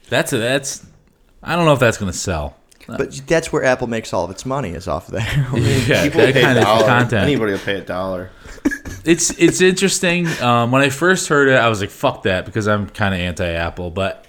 that's 0.08 0.32
a, 0.32 0.38
that's. 0.38 0.87
I 1.43 1.56
don't 1.56 1.64
know 1.64 1.72
if 1.72 1.81
that's 1.81 1.99
gonna 1.99 2.12
sell. 2.12 2.56
But 2.87 3.12
that's 3.28 3.52
where 3.52 3.62
Apple 3.62 3.87
makes 3.87 4.12
all 4.12 4.25
of 4.25 4.32
its 4.32 4.44
money 4.44 4.70
is 4.70 4.88
off 4.88 5.06
there. 5.06 5.20
Yeah, 5.55 6.02
People 6.02 6.22
that 6.22 6.34
pay 6.34 6.43
kind 6.43 6.58
a 6.58 6.62
of 6.62 6.67
dollar. 6.67 6.87
content. 6.87 7.22
Anybody 7.22 7.52
will 7.52 7.58
pay 7.61 7.76
a 7.78 7.82
dollar. 7.84 8.31
it's 9.05 9.31
it's 9.38 9.61
interesting. 9.61 10.26
Um, 10.43 10.72
when 10.72 10.82
I 10.82 10.88
first 10.88 11.28
heard 11.28 11.49
it, 11.49 11.55
I 11.55 11.69
was 11.69 11.81
like, 11.81 11.90
"Fuck 11.90 12.25
that," 12.25 12.44
because 12.46 12.67
I'm 12.67 12.88
kind 12.88 13.14
of 13.14 13.20
anti-Apple. 13.20 13.90
But 13.93 14.26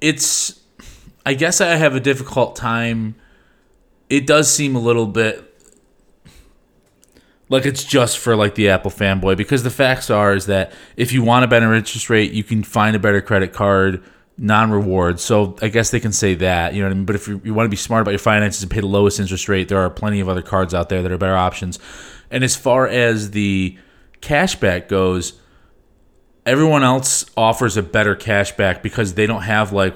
it's, 0.00 0.60
I 1.26 1.34
guess 1.34 1.60
I 1.60 1.74
have 1.74 1.96
a 1.96 2.00
difficult 2.00 2.54
time. 2.54 3.16
It 4.08 4.26
does 4.26 4.50
seem 4.50 4.76
a 4.76 4.80
little 4.80 5.06
bit 5.06 5.47
like 7.48 7.64
it's 7.64 7.84
just 7.84 8.18
for 8.18 8.36
like 8.36 8.54
the 8.54 8.68
Apple 8.68 8.90
fanboy 8.90 9.36
because 9.36 9.62
the 9.62 9.70
facts 9.70 10.10
are 10.10 10.34
is 10.34 10.46
that 10.46 10.72
if 10.96 11.12
you 11.12 11.22
want 11.22 11.44
a 11.44 11.48
better 11.48 11.74
interest 11.74 12.10
rate, 12.10 12.32
you 12.32 12.44
can 12.44 12.62
find 12.62 12.94
a 12.94 12.98
better 12.98 13.20
credit 13.20 13.52
card, 13.52 14.02
non-reward. 14.36 15.18
So 15.18 15.56
I 15.62 15.68
guess 15.68 15.90
they 15.90 16.00
can 16.00 16.12
say 16.12 16.34
that, 16.36 16.74
you 16.74 16.80
know 16.80 16.88
what 16.88 16.92
I 16.92 16.94
mean. 16.94 17.06
But 17.06 17.16
if 17.16 17.26
you, 17.26 17.40
you 17.44 17.54
want 17.54 17.66
to 17.66 17.70
be 17.70 17.76
smart 17.76 18.02
about 18.02 18.10
your 18.10 18.18
finances 18.18 18.62
and 18.62 18.70
pay 18.70 18.80
the 18.80 18.86
lowest 18.86 19.18
interest 19.18 19.48
rate, 19.48 19.68
there 19.68 19.80
are 19.80 19.90
plenty 19.90 20.20
of 20.20 20.28
other 20.28 20.42
cards 20.42 20.74
out 20.74 20.88
there 20.88 21.02
that 21.02 21.10
are 21.10 21.18
better 21.18 21.36
options. 21.36 21.78
And 22.30 22.44
as 22.44 22.54
far 22.54 22.86
as 22.86 23.30
the 23.30 23.78
cashback 24.20 24.88
goes, 24.88 25.40
everyone 26.44 26.82
else 26.82 27.24
offers 27.36 27.76
a 27.76 27.82
better 27.82 28.14
cashback 28.14 28.82
because 28.82 29.14
they 29.14 29.26
don't 29.26 29.42
have 29.42 29.72
like 29.72 29.94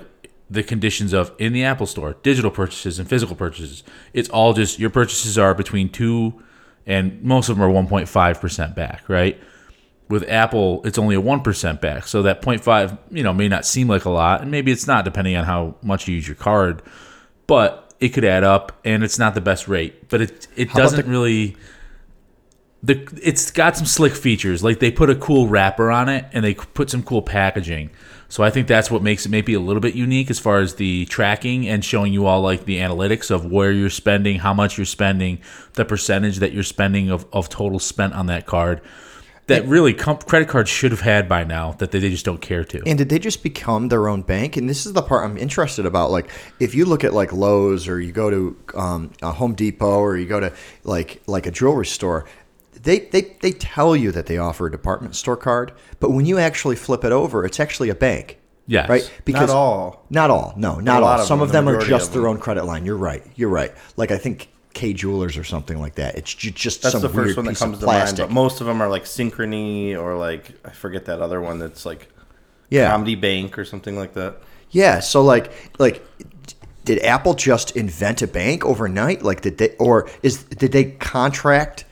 the 0.49 0.63
conditions 0.63 1.13
of 1.13 1.33
in 1.39 1.53
the 1.53 1.65
Apple 1.65 1.87
Store, 1.87 2.17
digital 2.23 2.51
purchases 2.51 2.99
and 2.99 3.09
physical 3.09 3.37
purchases. 3.37 3.83
It's 4.13 4.29
all 4.31 4.53
just 4.53 4.79
your 4.79 4.91
purchases 4.91 5.39
are 5.39 5.55
between 5.55 5.91
two 5.91 6.43
and 6.87 7.23
most 7.23 7.49
of 7.49 7.57
them 7.57 7.65
are 7.65 7.73
1.5% 7.73 8.75
back, 8.75 9.09
right? 9.09 9.41
With 10.09 10.29
Apple, 10.29 10.83
it's 10.85 10.99
only 10.99 11.15
a 11.17 11.21
1% 11.23 11.81
back. 11.81 12.07
So 12.07 12.23
that 12.23 12.43
0.5, 12.43 12.99
you 13.11 13.23
know, 13.23 13.33
may 13.33 13.49
not 13.49 13.65
seem 13.65 13.89
like 13.89 14.05
a 14.05 14.11
lot, 14.11 14.43
and 14.43 14.51
maybe 14.51 14.71
it's 14.73 14.87
not 14.87 15.05
depending 15.05 15.37
on 15.37 15.45
how 15.45 15.77
much 15.83 16.07
you 16.09 16.15
use 16.15 16.27
your 16.27 16.35
card, 16.37 16.83
but 17.47 17.95
it 18.01 18.11
could 18.11 18.25
add 18.25 18.45
up 18.45 18.79
and 18.85 19.05
it's 19.05 19.19
not 19.19 19.35
the 19.35 19.41
best 19.41 19.69
rate. 19.69 20.09
But 20.09 20.21
it 20.23 20.49
it 20.57 20.69
about 20.71 20.77
doesn't 20.79 21.07
the- 21.07 21.11
really 21.11 21.57
the 22.83 23.09
it's 23.23 23.51
got 23.51 23.77
some 23.77 23.87
slick 23.87 24.15
features. 24.15 24.65
Like 24.65 24.81
they 24.81 24.91
put 24.91 25.09
a 25.11 25.15
cool 25.15 25.49
wrapper 25.49 25.91
on 25.91 26.09
it 26.09 26.27
and 26.33 26.45
they 26.45 26.55
put 26.55 26.91
some 26.91 27.03
cool 27.03 27.23
packaging. 27.23 27.91
So 28.29 28.43
I 28.43 28.49
think 28.49 28.67
that's 28.67 28.91
what 28.91 29.03
makes 29.03 29.27
it 29.27 29.29
maybe 29.29 29.53
a 29.53 29.61
little 29.61 29.81
bit 29.81 29.95
unique 29.95 30.31
as 30.31 30.39
far 30.39 30.61
as 30.61 30.77
the 30.77 31.05
tracking 31.05 31.69
and 31.69 31.85
showing 31.85 32.15
you 32.15 32.25
all 32.25 32.41
like 32.41 32.65
the 32.65 32.79
analytics 32.79 33.31
of 33.31 33.45
where 33.45 33.71
you're 33.71 33.91
spending, 33.91 34.39
how 34.39 34.55
much 34.55 34.79
you're 34.79 34.87
spending, 34.87 35.39
the 35.75 35.85
percentage 35.85 36.39
that 36.39 36.53
you're 36.53 36.63
spending 36.63 37.11
of, 37.11 37.27
of 37.31 37.51
total 37.51 37.79
spent 37.79 38.15
on 38.15 38.27
that 38.27 38.47
card. 38.47 38.81
That 39.49 39.67
really 39.67 39.93
com- 39.93 40.19
credit 40.19 40.49
cards 40.49 40.71
should 40.71 40.93
have 40.93 41.01
had 41.01 41.29
by 41.29 41.45
now 41.45 41.73
that 41.73 41.91
they, 41.91 41.99
they 41.99 42.09
just 42.09 42.25
don't 42.25 42.41
care 42.41 42.65
to. 42.65 42.83
And 42.87 42.97
did 42.97 43.11
they 43.11 43.19
just 43.19 43.43
become 43.43 43.89
their 43.89 44.09
own 44.09 44.23
bank? 44.23 44.57
And 44.57 44.71
this 44.71 44.87
is 44.87 44.93
the 44.93 45.03
part 45.03 45.29
I'm 45.29 45.37
interested 45.37 45.85
about. 45.85 46.11
Like, 46.11 46.31
if 46.59 46.75
you 46.75 46.87
look 46.87 47.05
at 47.05 47.13
like 47.13 47.33
Lowe's 47.33 47.87
or 47.87 48.01
you 48.01 48.13
go 48.13 48.31
to 48.31 48.57
um, 48.75 49.11
a 49.21 49.33
Home 49.33 49.55
Depot 49.55 49.99
or 49.99 50.17
you 50.17 50.27
go 50.27 50.41
to 50.41 50.55
like 50.85 51.21
like 51.27 51.47
a 51.47 51.51
jewelry 51.51 51.87
store, 51.87 52.25
they, 52.83 53.01
they 53.01 53.37
they 53.41 53.53
tell 53.53 53.95
you 53.95 54.13
that 54.13 54.27
they 54.27 54.39
offer 54.39 54.67
a 54.67 54.71
department 54.71 55.15
store 55.17 55.37
card, 55.37 55.73
but 56.01 56.11
when 56.11 56.27
you 56.27 56.39
actually 56.39 56.77
flip 56.77 57.05
it 57.05 57.13
over, 57.13 57.45
it's 57.45 57.61
actually 57.61 57.89
a 57.91 57.95
bank. 57.95 58.39
Yes. 58.67 58.89
Right? 58.89 59.13
Because 59.25 59.49
not 59.49 59.57
all. 59.57 60.07
Not 60.11 60.31
all. 60.31 60.55
No, 60.57 60.81
not 60.81 61.03
all. 61.03 61.21
of 61.21 61.27
Some 61.27 61.39
them, 61.39 61.45
of 61.45 61.53
the 61.53 61.59
them 61.59 61.69
are 61.69 61.85
just 61.85 62.09
of 62.09 62.15
their 62.15 62.29
own 62.29 62.39
credit 62.39 62.65
line. 62.65 62.87
You're 62.87 62.97
right. 62.97 63.25
You're 63.35 63.49
right. 63.49 63.73
Like 63.97 64.11
I 64.11 64.19
think 64.19 64.49
Kay 64.73 64.93
Jewelers 64.93 65.37
or 65.37 65.45
something 65.45 65.81
like 65.81 65.97
that. 65.97 66.17
It's 66.17 66.33
just 66.33 66.83
That's 66.83 66.93
some 66.93 67.03
the 67.03 67.09
weird 67.09 67.29
first 67.29 67.37
one 67.37 67.47
that 67.47 67.57
comes 67.57 67.79
to 67.81 67.87
mind. 67.87 68.17
But 68.17 68.31
most 68.31 68.61
of 68.61 68.67
them 68.67 68.81
are 68.81 68.89
like 68.89 69.05
Synchrony 69.05 69.97
or 69.97 70.17
like 70.17 70.53
I 70.65 70.71
forget 70.71 71.07
that 71.07 71.21
other 71.21 71.41
one 71.41 71.59
that's 71.59 71.85
like 71.85 72.09
yeah. 72.71 72.91
Comenity 72.91 73.21
Bank 73.21 73.59
or 73.59 73.65
something 73.65 73.97
like 73.97 74.15
that. 74.15 74.37
Yeah, 74.71 75.01
so 75.01 75.23
like 75.23 75.53
like 75.79 76.03
did 76.85 77.03
Apple 77.05 77.35
just 77.35 77.77
invent 77.77 78.23
a 78.23 78.27
bank 78.27 78.65
overnight? 78.65 79.23
Like 79.23 79.43
did 79.43 79.59
they 79.59 79.77
or 79.77 80.09
is 80.23 80.45
did 80.45 80.73
they 80.73 80.85
contract 80.93 81.85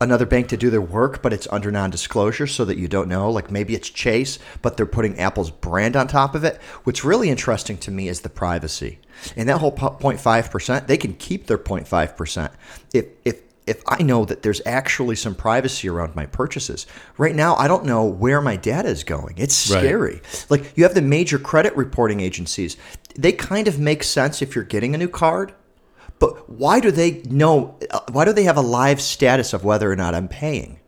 another 0.00 0.26
bank 0.26 0.48
to 0.48 0.56
do 0.56 0.70
their 0.70 0.80
work, 0.80 1.22
but 1.22 1.32
it's 1.32 1.46
under 1.50 1.70
non-disclosure 1.70 2.46
so 2.46 2.64
that 2.64 2.78
you 2.78 2.88
don't 2.88 3.08
know. 3.08 3.30
Like 3.30 3.50
maybe 3.50 3.74
it's 3.74 3.90
Chase, 3.90 4.38
but 4.62 4.76
they're 4.76 4.86
putting 4.86 5.18
Apple's 5.18 5.50
brand 5.50 5.94
on 5.96 6.08
top 6.08 6.34
of 6.34 6.42
it. 6.42 6.60
What's 6.84 7.04
really 7.04 7.28
interesting 7.28 7.76
to 7.78 7.90
me 7.90 8.08
is 8.08 8.22
the 8.22 8.30
privacy. 8.30 8.98
And 9.36 9.48
that 9.48 9.58
whole 9.58 9.72
0.5%, 9.76 10.86
they 10.86 10.96
can 10.96 11.14
keep 11.14 11.46
their 11.46 11.58
0.5%. 11.58 12.50
If 12.94 13.06
if 13.24 13.40
if 13.66 13.82
I 13.86 14.02
know 14.02 14.24
that 14.24 14.42
there's 14.42 14.60
actually 14.66 15.14
some 15.14 15.34
privacy 15.36 15.88
around 15.88 16.16
my 16.16 16.26
purchases. 16.26 16.86
Right 17.16 17.36
now, 17.36 17.54
I 17.54 17.68
don't 17.68 17.84
know 17.84 18.04
where 18.04 18.40
my 18.40 18.56
data 18.56 18.88
is 18.88 19.04
going. 19.04 19.34
It's 19.36 19.70
Right. 19.70 19.78
scary. 19.80 20.22
Like 20.48 20.72
you 20.76 20.82
have 20.82 20.94
the 20.94 21.02
major 21.02 21.38
credit 21.38 21.76
reporting 21.76 22.18
agencies. 22.20 22.76
They 23.16 23.30
kind 23.30 23.68
of 23.68 23.78
make 23.78 24.02
sense 24.02 24.42
if 24.42 24.56
you're 24.56 24.64
getting 24.64 24.94
a 24.94 24.98
new 24.98 25.08
card, 25.08 25.52
but 26.20 26.48
why 26.48 26.78
do 26.78 26.92
they 26.92 27.22
know? 27.22 27.76
uh, 27.90 28.00
Why 28.12 28.24
do 28.24 28.32
they 28.32 28.44
have 28.44 28.56
a 28.56 28.62
live 28.62 29.00
status 29.00 29.52
of 29.52 29.64
whether 29.64 29.90
or 29.90 29.96
not 29.96 30.14
I'm 30.14 30.28
paying? 30.28 30.78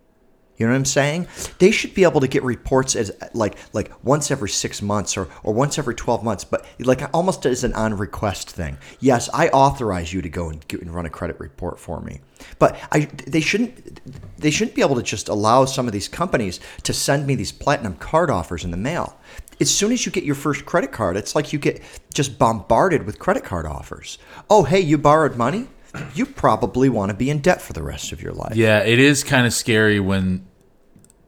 You 0.58 0.66
know 0.66 0.74
what 0.74 0.76
I'm 0.76 0.84
saying? 0.84 1.26
They 1.58 1.72
should 1.72 1.92
be 1.92 2.04
able 2.04 2.20
to 2.20 2.28
get 2.28 2.44
reports 2.44 2.94
as 2.94 3.10
like 3.34 3.56
like 3.72 3.90
once 4.04 4.30
every 4.30 4.50
six 4.50 4.80
months 4.80 5.16
or, 5.16 5.28
or 5.42 5.52
once 5.52 5.76
every 5.76 5.94
twelve 5.96 6.22
months, 6.22 6.44
but 6.44 6.64
like 6.78 7.02
almost 7.12 7.46
as 7.46 7.64
an 7.64 7.72
on 7.72 7.96
request 7.96 8.50
thing. 8.50 8.76
Yes, 9.00 9.28
I 9.34 9.48
authorize 9.48 10.12
you 10.12 10.22
to 10.22 10.28
go 10.28 10.50
and, 10.50 10.68
get, 10.68 10.82
and 10.82 10.94
run 10.94 11.06
a 11.06 11.10
credit 11.10 11.40
report 11.40 11.80
for 11.80 12.00
me, 12.00 12.20
but 12.60 12.78
I 12.92 13.08
they 13.26 13.40
shouldn't 13.40 14.02
they 14.38 14.52
shouldn't 14.52 14.76
be 14.76 14.82
able 14.82 14.94
to 14.96 15.02
just 15.02 15.28
allow 15.28 15.64
some 15.64 15.88
of 15.88 15.92
these 15.92 16.06
companies 16.06 16.60
to 16.84 16.92
send 16.92 17.26
me 17.26 17.34
these 17.34 17.50
platinum 17.50 17.96
card 17.96 18.30
offers 18.30 18.62
in 18.62 18.70
the 18.70 18.76
mail. 18.76 19.18
As 19.62 19.70
soon 19.70 19.92
as 19.92 20.04
you 20.04 20.10
get 20.10 20.24
your 20.24 20.34
first 20.34 20.66
credit 20.66 20.90
card, 20.90 21.16
it's 21.16 21.36
like 21.36 21.52
you 21.52 21.58
get 21.60 21.80
just 22.12 22.36
bombarded 22.36 23.06
with 23.06 23.20
credit 23.20 23.44
card 23.44 23.64
offers. 23.64 24.18
Oh, 24.50 24.64
hey, 24.64 24.80
you 24.80 24.98
borrowed 24.98 25.36
money? 25.36 25.68
You 26.14 26.26
probably 26.26 26.88
want 26.88 27.10
to 27.10 27.16
be 27.16 27.30
in 27.30 27.38
debt 27.38 27.62
for 27.62 27.72
the 27.72 27.82
rest 27.82 28.10
of 28.10 28.20
your 28.20 28.32
life. 28.32 28.56
Yeah, 28.56 28.80
it 28.80 28.98
is 28.98 29.22
kind 29.22 29.46
of 29.46 29.52
scary 29.52 30.00
when 30.00 30.44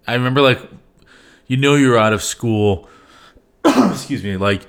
I 0.09 0.15
remember 0.15 0.41
like 0.43 0.59
you 1.47 1.57
know 1.57 1.77
you're 1.77 1.97
out 1.97 2.13
of 2.13 2.25
school. 2.25 2.89
excuse 3.65 4.25
me, 4.25 4.37
like 4.37 4.67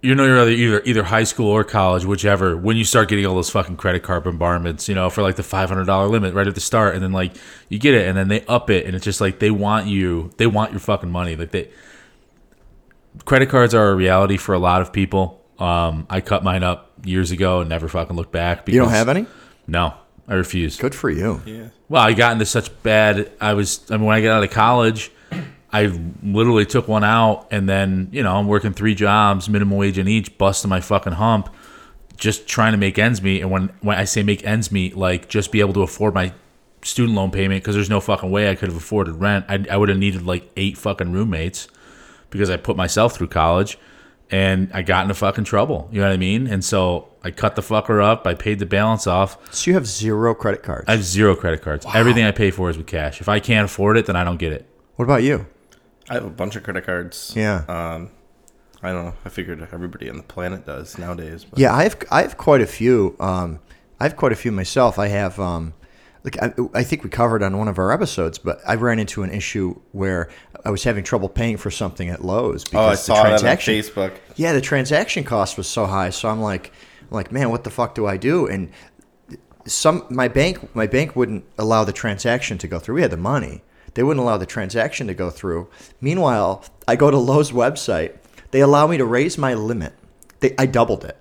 you 0.00 0.14
know 0.14 0.24
you're 0.24 0.48
either, 0.48 0.82
either 0.86 1.02
high 1.02 1.24
school 1.24 1.48
or 1.48 1.64
college, 1.64 2.06
whichever. 2.06 2.56
When 2.56 2.78
you 2.78 2.84
start 2.84 3.10
getting 3.10 3.26
all 3.26 3.34
those 3.34 3.50
fucking 3.50 3.76
credit 3.76 4.04
card 4.04 4.24
bombardments, 4.24 4.88
you 4.88 4.94
know, 4.94 5.10
for 5.10 5.20
like 5.20 5.36
the 5.36 5.42
five 5.42 5.68
hundred 5.68 5.84
dollar 5.84 6.06
limit 6.06 6.32
right 6.32 6.46
at 6.46 6.54
the 6.54 6.62
start, 6.62 6.94
and 6.94 7.02
then 7.02 7.12
like 7.12 7.36
you 7.68 7.78
get 7.78 7.92
it, 7.92 8.08
and 8.08 8.16
then 8.16 8.28
they 8.28 8.42
up 8.46 8.70
it, 8.70 8.86
and 8.86 8.96
it's 8.96 9.04
just 9.04 9.20
like 9.20 9.38
they 9.38 9.50
want 9.50 9.86
you, 9.86 10.30
they 10.38 10.46
want 10.46 10.70
your 10.70 10.80
fucking 10.80 11.10
money. 11.10 11.36
Like 11.36 11.50
they, 11.50 11.68
credit 13.24 13.48
cards 13.48 13.74
are 13.74 13.90
a 13.90 13.94
reality 13.94 14.36
for 14.36 14.54
a 14.54 14.58
lot 14.58 14.82
of 14.82 14.92
people. 14.92 15.44
Um, 15.58 16.06
I 16.10 16.20
cut 16.20 16.44
mine 16.44 16.62
up 16.62 16.92
years 17.04 17.30
ago 17.30 17.60
and 17.60 17.70
never 17.70 17.88
fucking 17.88 18.16
looked 18.16 18.32
back. 18.32 18.66
Because, 18.66 18.74
You 18.74 18.80
don't 18.82 18.90
have 18.90 19.08
any? 19.08 19.26
No, 19.66 19.94
I 20.28 20.34
refuse. 20.34 20.76
Good 20.76 20.94
for 20.94 21.10
you. 21.10 21.40
Yeah. 21.46 21.68
Well, 21.88 22.02
I 22.02 22.12
got 22.12 22.32
into 22.32 22.46
such 22.46 22.70
bad. 22.82 23.32
I 23.40 23.54
was. 23.54 23.88
I 23.90 23.96
mean, 23.96 24.06
when 24.06 24.16
I 24.16 24.20
got 24.20 24.36
out 24.38 24.44
of 24.44 24.50
college, 24.50 25.10
I 25.72 25.86
literally 26.22 26.66
took 26.66 26.88
one 26.88 27.04
out, 27.04 27.48
and 27.50 27.68
then 27.68 28.08
you 28.12 28.22
know 28.22 28.36
I'm 28.36 28.46
working 28.46 28.72
three 28.72 28.94
jobs, 28.94 29.48
minimum 29.48 29.76
wage 29.76 29.98
in 29.98 30.08
each, 30.08 30.36
busting 30.38 30.68
my 30.68 30.80
fucking 30.80 31.14
hump, 31.14 31.48
just 32.16 32.46
trying 32.46 32.72
to 32.72 32.78
make 32.78 32.98
ends 32.98 33.22
meet. 33.22 33.40
And 33.40 33.50
when 33.50 33.68
when 33.80 33.96
I 33.96 34.04
say 34.04 34.22
make 34.22 34.44
ends 34.44 34.70
meet, 34.70 34.96
like 34.96 35.28
just 35.28 35.52
be 35.52 35.60
able 35.60 35.74
to 35.74 35.82
afford 35.82 36.14
my 36.14 36.32
student 36.82 37.16
loan 37.16 37.30
payment 37.30 37.62
because 37.62 37.74
there's 37.74 37.90
no 37.90 38.00
fucking 38.00 38.30
way 38.30 38.48
I 38.48 38.54
could 38.54 38.68
have 38.68 38.76
afforded 38.76 39.16
rent. 39.16 39.46
I, 39.48 39.64
I 39.70 39.76
would 39.76 39.88
have 39.88 39.98
needed 39.98 40.22
like 40.22 40.50
eight 40.56 40.78
fucking 40.78 41.12
roommates 41.12 41.68
because 42.30 42.50
I 42.50 42.56
put 42.56 42.76
myself 42.76 43.14
through 43.16 43.28
college 43.28 43.78
and 44.30 44.70
I 44.72 44.82
got 44.82 45.02
into 45.02 45.14
fucking 45.14 45.44
trouble. 45.44 45.88
You 45.92 46.00
know 46.00 46.08
what 46.08 46.12
I 46.14 46.16
mean? 46.16 46.46
And 46.46 46.64
so 46.64 47.08
I 47.22 47.30
cut 47.30 47.56
the 47.56 47.62
fucker 47.62 48.02
up. 48.02 48.26
I 48.26 48.34
paid 48.34 48.58
the 48.58 48.66
balance 48.66 49.06
off. 49.06 49.54
So 49.54 49.70
you 49.70 49.74
have 49.74 49.86
zero 49.86 50.34
credit 50.34 50.62
cards. 50.62 50.84
I 50.88 50.92
have 50.92 51.04
zero 51.04 51.36
credit 51.36 51.62
cards. 51.62 51.86
Everything 51.94 52.24
I 52.24 52.32
pay 52.32 52.50
for 52.50 52.68
is 52.70 52.76
with 52.76 52.86
cash. 52.86 53.20
If 53.20 53.28
I 53.28 53.40
can't 53.40 53.64
afford 53.64 53.96
it, 53.96 54.06
then 54.06 54.16
I 54.16 54.24
don't 54.24 54.38
get 54.38 54.52
it. 54.52 54.66
what 54.96 55.04
about 55.04 55.22
you? 55.22 55.46
I 56.08 56.14
have 56.14 56.24
a 56.24 56.30
bunch 56.30 56.56
of 56.56 56.62
credit 56.62 56.84
cards. 56.84 57.32
Yeah. 57.36 57.64
Um, 57.68 58.10
I 58.82 58.92
don't 58.92 59.06
know. 59.06 59.14
I 59.24 59.28
figured 59.28 59.66
everybody 59.72 60.08
on 60.08 60.16
the 60.16 60.22
planet 60.22 60.66
does 60.66 60.98
nowadays. 60.98 61.44
But 61.44 61.58
Yeah, 61.58 61.74
I 61.74 61.82
have 61.84 61.96
I 62.10 62.22
have 62.22 62.36
quite 62.36 62.60
a 62.60 62.66
few. 62.66 63.16
Um, 63.18 63.58
I 63.98 64.04
have 64.04 64.16
quite 64.16 64.32
a 64.32 64.36
few 64.36 64.52
myself. 64.52 64.98
I 64.98 65.08
have 65.08 65.40
um, 65.40 65.74
like 66.22 66.40
I, 66.42 66.52
I 66.74 66.82
think 66.84 67.02
we 67.02 67.10
covered 67.10 67.42
on 67.42 67.56
one 67.58 67.66
of 67.68 67.78
our 67.78 67.90
episodes, 67.90 68.38
but 68.38 68.60
I 68.66 68.74
ran 68.74 68.98
into 68.98 69.22
an 69.22 69.30
issue 69.30 69.80
where 69.92 70.28
I 70.64 70.70
was 70.70 70.84
having 70.84 71.04
trouble 71.04 71.28
paying 71.28 71.56
for 71.56 71.70
something 71.70 72.08
at 72.08 72.24
Lowe's 72.24 72.64
because 72.64 72.76
Oh, 72.76 72.88
I 72.88 72.90
the 72.90 72.96
saw 72.96 73.14
that 73.14 73.20
on 73.20 73.28
transaction 73.30 73.74
Facebook. 73.74 74.12
yeah, 74.36 74.52
the 74.52 74.60
transaction 74.60 75.24
cost 75.24 75.56
was 75.56 75.66
so 75.66 75.86
high. 75.86 76.10
So 76.10 76.28
I'm 76.28 76.40
like, 76.40 76.72
I'm 77.02 77.14
like, 77.14 77.32
man, 77.32 77.50
what 77.50 77.64
the 77.64 77.70
fuck 77.70 77.94
do 77.94 78.06
I 78.06 78.16
do? 78.16 78.46
And 78.46 78.70
some 79.66 80.06
my 80.10 80.28
bank 80.28 80.74
my 80.74 80.86
bank 80.86 81.16
wouldn't 81.16 81.44
allow 81.58 81.84
the 81.84 81.92
transaction 81.92 82.58
to 82.58 82.68
go 82.68 82.78
through. 82.78 82.96
We 82.96 83.02
had 83.02 83.10
the 83.10 83.16
money. 83.16 83.62
They 83.94 84.02
wouldn't 84.02 84.22
allow 84.22 84.36
the 84.36 84.46
transaction 84.46 85.06
to 85.06 85.14
go 85.14 85.30
through. 85.30 85.68
Meanwhile, 86.00 86.64
I 86.86 86.96
go 86.96 87.10
to 87.10 87.16
Lowe's 87.16 87.50
website. 87.50 88.16
They 88.50 88.60
allow 88.60 88.86
me 88.86 88.98
to 88.98 89.04
raise 89.04 89.38
my 89.38 89.54
limit. 89.54 89.94
They, 90.40 90.54
I 90.58 90.66
doubled 90.66 91.04
it 91.04 91.16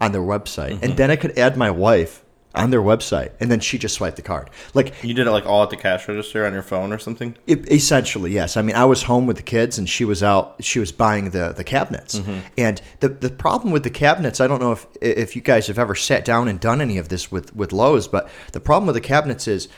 on 0.00 0.12
their 0.12 0.20
website, 0.20 0.72
and 0.72 0.80
mm-hmm. 0.80 0.96
then 0.96 1.10
I 1.10 1.16
could 1.16 1.38
add 1.38 1.56
my 1.56 1.70
wife 1.70 2.24
on 2.56 2.70
their 2.70 2.82
website, 2.82 3.32
and 3.40 3.50
then 3.50 3.60
she 3.60 3.78
just 3.78 3.94
swiped 3.94 4.16
the 4.16 4.22
card. 4.22 4.50
Like 4.74 4.94
You 5.02 5.14
did 5.14 5.26
it 5.26 5.30
like 5.30 5.46
all 5.46 5.62
at 5.62 5.70
the 5.70 5.76
cash 5.76 6.08
register 6.08 6.46
on 6.46 6.52
your 6.52 6.62
phone 6.62 6.92
or 6.92 6.98
something. 6.98 7.36
it, 7.46 7.70
essentially, 7.70 8.32
yes. 8.32 8.56
I 8.56 8.62
mean, 8.62 8.76
I 8.76 8.84
was 8.84 9.04
home 9.04 9.26
with 9.26 9.36
the 9.36 9.42
kids, 9.42 9.78
and 9.78 9.88
she 9.88 10.04
was 10.04 10.22
out. 10.22 10.56
She 10.60 10.78
was 10.78 10.92
buying 10.92 11.30
the 11.30 11.52
the 11.56 11.64
cabinets. 11.64 12.18
Mm-hmm. 12.18 12.38
And 12.58 12.82
the 13.00 13.08
the 13.08 13.30
problem 13.30 13.72
with 13.72 13.82
the 13.82 13.90
cabinets, 13.90 14.40
I 14.40 14.46
don't 14.46 14.60
know 14.60 14.72
if 14.72 14.86
if 15.00 15.36
you 15.36 15.42
guys 15.42 15.66
have 15.66 15.78
ever 15.78 15.94
sat 15.94 16.24
down 16.24 16.48
and 16.48 16.58
done 16.60 16.80
any 16.80 16.98
of 16.98 17.08
this 17.08 17.30
with 17.30 17.54
with 17.54 17.72
Lowe's, 17.72 18.08
but 18.08 18.28
the 18.52 18.60
problem 18.60 18.86
with 18.86 18.94
the 18.94 19.00
cabinets 19.00 19.46
is 19.48 19.68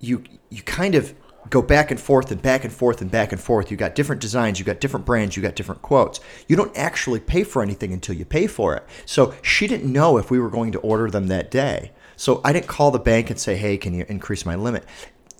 you 0.00 0.22
you 0.50 0.62
kind 0.62 0.94
of 0.94 1.14
go 1.50 1.60
back 1.60 1.90
and 1.90 2.00
forth 2.00 2.30
and 2.30 2.40
back 2.40 2.64
and 2.64 2.72
forth 2.72 3.00
and 3.00 3.10
back 3.10 3.32
and 3.32 3.40
forth. 3.40 3.70
You 3.70 3.76
got 3.76 3.94
different 3.94 4.20
designs, 4.20 4.58
you 4.58 4.64
got 4.64 4.80
different 4.80 5.06
brands, 5.06 5.36
you 5.36 5.42
got 5.42 5.54
different 5.54 5.82
quotes. 5.82 6.20
You 6.48 6.56
don't 6.56 6.76
actually 6.76 7.20
pay 7.20 7.44
for 7.44 7.62
anything 7.62 7.92
until 7.92 8.14
you 8.14 8.24
pay 8.24 8.46
for 8.46 8.74
it. 8.74 8.84
So 9.04 9.34
she 9.42 9.66
didn't 9.66 9.92
know 9.92 10.16
if 10.16 10.30
we 10.30 10.38
were 10.38 10.50
going 10.50 10.72
to 10.72 10.78
order 10.80 11.10
them 11.10 11.26
that 11.28 11.50
day. 11.50 11.92
So 12.24 12.40
I 12.42 12.54
didn't 12.54 12.68
call 12.68 12.90
the 12.90 12.98
bank 12.98 13.28
and 13.28 13.38
say, 13.38 13.54
"Hey, 13.54 13.76
can 13.76 13.92
you 13.92 14.06
increase 14.08 14.46
my 14.46 14.54
limit?" 14.54 14.84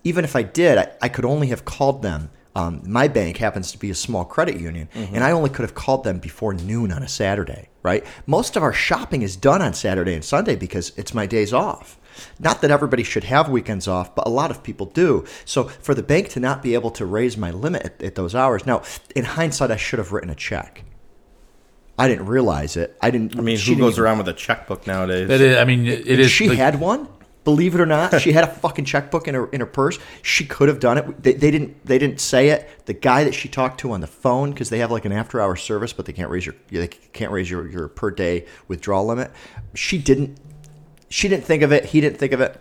even 0.05 0.23
if 0.23 0.37
I 0.37 0.43
did, 0.43 0.77
I, 0.77 0.91
I 1.01 1.09
could 1.09 1.25
only 1.25 1.47
have 1.47 1.65
called 1.65 2.03
them. 2.03 2.31
Um, 2.55 2.83
my 2.87 3.09
bank 3.09 3.39
happens 3.39 3.73
to 3.73 3.79
be 3.79 3.91
a 3.91 3.95
small 3.95 4.25
credit 4.25 4.61
union, 4.61 4.89
and 4.95 5.25
I 5.25 5.33
only 5.33 5.49
could 5.49 5.63
have 5.63 5.75
called 5.75 6.05
them 6.05 6.19
before 6.19 6.53
noon 6.53 6.93
on 6.93 7.03
a 7.03 7.09
Saturday, 7.09 7.71
right? 7.83 8.05
Most 8.27 8.55
of 8.55 8.63
our 8.63 8.73
shopping 8.75 9.23
is 9.23 9.35
done 9.35 9.63
on 9.63 9.73
Saturday 9.73 10.15
and 10.15 10.23
Sunday 10.23 10.55
because 10.55 10.93
it's 10.97 11.15
my 11.15 11.27
days 11.27 11.53
off. 11.55 11.99
Not 12.39 12.61
that 12.61 12.71
everybody 12.71 13.03
should 13.03 13.25
have 13.25 13.49
weekends 13.49 13.89
off, 13.89 14.15
but 14.15 14.27
a 14.27 14.31
lot 14.31 14.53
of 14.53 14.63
people 14.63 14.87
do. 14.87 15.25
So 15.45 15.65
for 15.65 15.95
the 15.95 16.03
bank 16.03 16.29
to 16.31 16.39
not 16.39 16.63
be 16.63 16.75
able 16.75 16.93
to 16.93 17.07
raise 17.07 17.37
my 17.37 17.51
limit 17.51 17.83
at, 17.83 18.03
at 18.03 18.15
those 18.15 18.35
hours, 18.37 18.67
now 18.67 18.83
in 19.17 19.25
hindsight, 19.25 19.73
I 19.73 19.77
should 19.77 19.99
have 19.99 20.13
written 20.13 20.31
a 20.31 20.37
check. 20.37 20.85
I 21.99 22.09
didn't 22.09 22.27
realize 22.27 22.77
it. 22.77 22.97
I 23.01 23.11
didn't. 23.11 23.39
I 23.39 23.43
mean, 23.43 23.59
who 23.59 23.77
goes 23.77 23.99
around 23.99 24.19
with 24.19 24.29
a 24.29 24.33
checkbook 24.33 24.87
nowadays? 24.87 25.31
It 25.31 25.41
is, 25.41 25.57
I 25.57 25.65
mean, 25.65 25.87
it 25.87 26.07
it 26.07 26.21
is. 26.21 26.31
she 26.31 26.49
like- 26.49 26.59
had 26.59 26.81
one. 26.81 27.09
Believe 27.45 27.75
it 27.75 27.81
or 27.83 27.85
not, 27.85 28.23
she 28.23 28.33
had 28.33 28.45
a 28.45 28.47
fucking 28.47 28.87
checkbook 28.87 29.29
in 29.29 29.35
her 29.35 29.47
in 29.49 29.61
her 29.61 29.67
purse. 29.67 29.99
She 30.23 30.47
could 30.47 30.69
have 30.69 30.81
done 30.81 30.97
it. 30.97 31.23
They, 31.23 31.35
they 31.35 31.51
didn't. 31.51 31.85
They 31.85 31.99
didn't 31.99 32.19
say 32.19 32.49
it. 32.49 32.87
The 32.87 32.95
guy 32.95 33.25
that 33.25 33.35
she 33.35 33.51
talked 33.51 33.81
to 33.81 33.93
on 33.93 34.01
the 34.01 34.07
phone, 34.07 34.51
because 34.51 34.71
they 34.71 34.79
have 34.79 34.91
like 34.91 35.05
an 35.05 35.13
after 35.13 35.43
hour 35.43 35.55
service, 35.55 35.93
but 35.93 36.07
they 36.07 36.15
can't 36.15 36.31
raise 36.31 36.47
your 36.47 36.55
they 36.71 36.89
can't 36.89 37.31
raise 37.31 37.51
your, 37.51 37.69
your 37.69 37.89
per 37.89 38.11
day 38.11 38.47
withdrawal 38.67 39.05
limit. 39.05 39.31
She 39.75 39.99
didn't. 39.99 40.41
She 41.11 41.29
didn't 41.29 41.45
think 41.45 41.63
of 41.63 41.71
it. 41.71 41.85
He 41.85 42.01
didn't 42.01 42.17
think 42.17 42.33
of 42.33 42.41
it. 42.41 42.59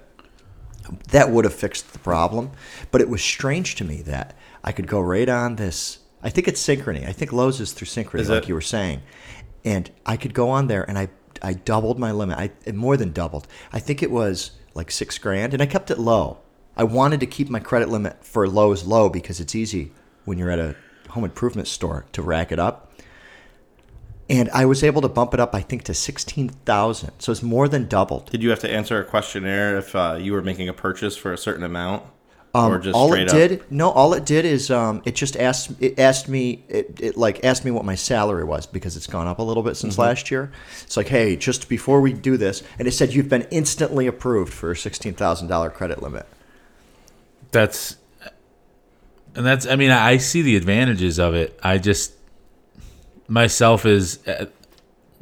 That 1.12 1.32
would 1.32 1.46
have 1.46 1.54
fixed 1.54 1.94
the 1.94 2.00
problem. 2.00 2.52
But 2.92 3.00
it 3.00 3.08
was 3.08 3.24
strange 3.24 3.76
to 3.76 3.86
me 3.86 4.02
that 4.02 4.36
I 4.66 4.74
could 4.74 4.88
go 4.88 5.00
right 5.00 5.30
on 5.30 5.56
this. 5.56 6.00
I 6.24 6.30
think 6.30 6.48
it's 6.48 6.66
Synchrony. 6.66 7.08
I 7.08 7.12
think 7.12 7.32
Lowe's 7.34 7.60
is 7.60 7.74
through 7.74 7.88
Synchrony, 7.88 8.22
Is 8.22 8.30
like 8.30 8.44
it? 8.44 8.50
you 8.50 8.56
were 8.56 8.62
saying. 8.62 9.02
And 9.66 9.92
I 10.06 10.18
could 10.18 10.34
go 10.34 10.50
on 10.50 10.68
there 10.68 10.84
and 10.90 10.98
I 10.98 11.10
I 11.42 11.54
doubled 11.54 12.00
my 12.00 12.12
limit. 12.12 12.38
I 12.38 12.72
more 12.72 12.96
than 12.96 13.12
doubled. 13.12 13.48
I 13.74 13.80
think 13.80 14.02
it 14.02 14.12
was 14.12 14.52
like 14.74 14.90
six 14.92 15.18
grand, 15.18 15.54
and 15.54 15.62
I 15.62 15.66
kept 15.66 15.92
it 15.92 16.00
low. 16.00 16.40
I 16.78 16.84
wanted 16.86 17.20
to 17.20 17.26
keep 17.28 17.50
my 17.50 17.60
credit 17.60 17.90
limit 17.90 18.26
for 18.26 18.48
Lowe's 18.48 18.86
low 18.86 19.10
because 19.10 19.40
it's 19.40 19.54
easy 19.54 19.92
when 20.26 20.38
you're 20.38 20.50
at 20.50 20.60
a 20.60 20.76
home 21.10 21.26
improvement 21.26 21.68
store 21.68 22.06
to 22.14 22.22
rack 22.22 22.52
it 22.52 22.60
up. 22.60 22.92
And 24.30 24.50
I 24.52 24.66
was 24.66 24.84
able 24.84 25.02
to 25.02 25.10
bump 25.10 25.34
it 25.34 25.40
up, 25.42 25.54
I 25.54 25.60
think, 25.62 25.84
to 25.84 25.94
sixteen 25.94 26.50
thousand. 26.50 27.12
So 27.20 27.32
it's 27.34 27.44
more 27.44 27.68
than 27.68 27.88
doubled. 27.88 28.32
Did 28.32 28.42
you 28.42 28.50
have 28.50 28.60
to 28.60 28.70
answer 28.72 29.00
a 29.00 29.04
questionnaire 29.04 29.78
if 29.78 29.94
uh, 29.96 30.18
you 30.20 30.32
were 30.32 30.42
making 30.42 30.70
a 30.70 30.74
purchase 30.74 31.18
for 31.18 31.34
a 31.34 31.38
certain 31.38 31.64
amount, 31.64 32.04
or 32.54 32.78
just 32.78 32.90
Um, 32.90 33.02
all 33.02 33.08
straight 33.10 33.24
it 33.24 33.30
up? 33.30 33.36
did, 33.36 33.72
no, 33.72 33.90
all 33.90 34.14
it 34.14 34.26
did 34.26 34.46
is 34.46 34.70
um, 34.70 35.02
it 35.06 35.16
just 35.16 35.36
asked 35.38 35.72
it 35.82 35.98
asked 36.00 36.30
me 36.30 36.64
it, 36.70 37.00
it 37.00 37.18
like 37.18 37.44
asked 37.44 37.66
me 37.66 37.72
what 37.72 37.84
my 37.86 37.96
salary 37.96 38.44
was 38.44 38.68
because 38.68 38.96
it's 38.96 39.08
gone 39.08 39.26
up 39.28 39.40
a 39.40 39.44
little 39.44 39.64
bit 39.64 39.76
since 39.76 39.94
Mm-hmm. 39.94 40.02
last 40.02 40.30
year. 40.32 40.52
It's 40.84 40.96
like, 40.96 41.08
hey, 41.08 41.36
just 41.36 41.68
before 41.68 42.00
we 42.02 42.14
do 42.14 42.38
this, 42.38 42.62
and 42.78 42.88
it 42.88 42.92
said 42.92 43.14
you've 43.14 43.30
been 43.30 43.48
instantly 43.52 44.06
approved 44.08 44.54
for 44.54 44.72
a 44.72 44.76
sixteen 44.78 45.14
thousand 45.14 45.48
dollar 45.48 45.70
credit 45.72 46.02
limit. 46.04 46.28
that's 47.52 47.98
and 49.36 49.46
that's 49.46 49.66
i 49.68 49.76
mean 49.76 49.90
i 49.92 50.18
see 50.18 50.42
the 50.44 50.56
advantages 50.56 51.18
of 51.20 51.34
it 51.34 51.60
i 51.64 51.78
just 51.80 52.14
myself 53.28 53.86
is 53.86 54.26
uh, 54.28 54.46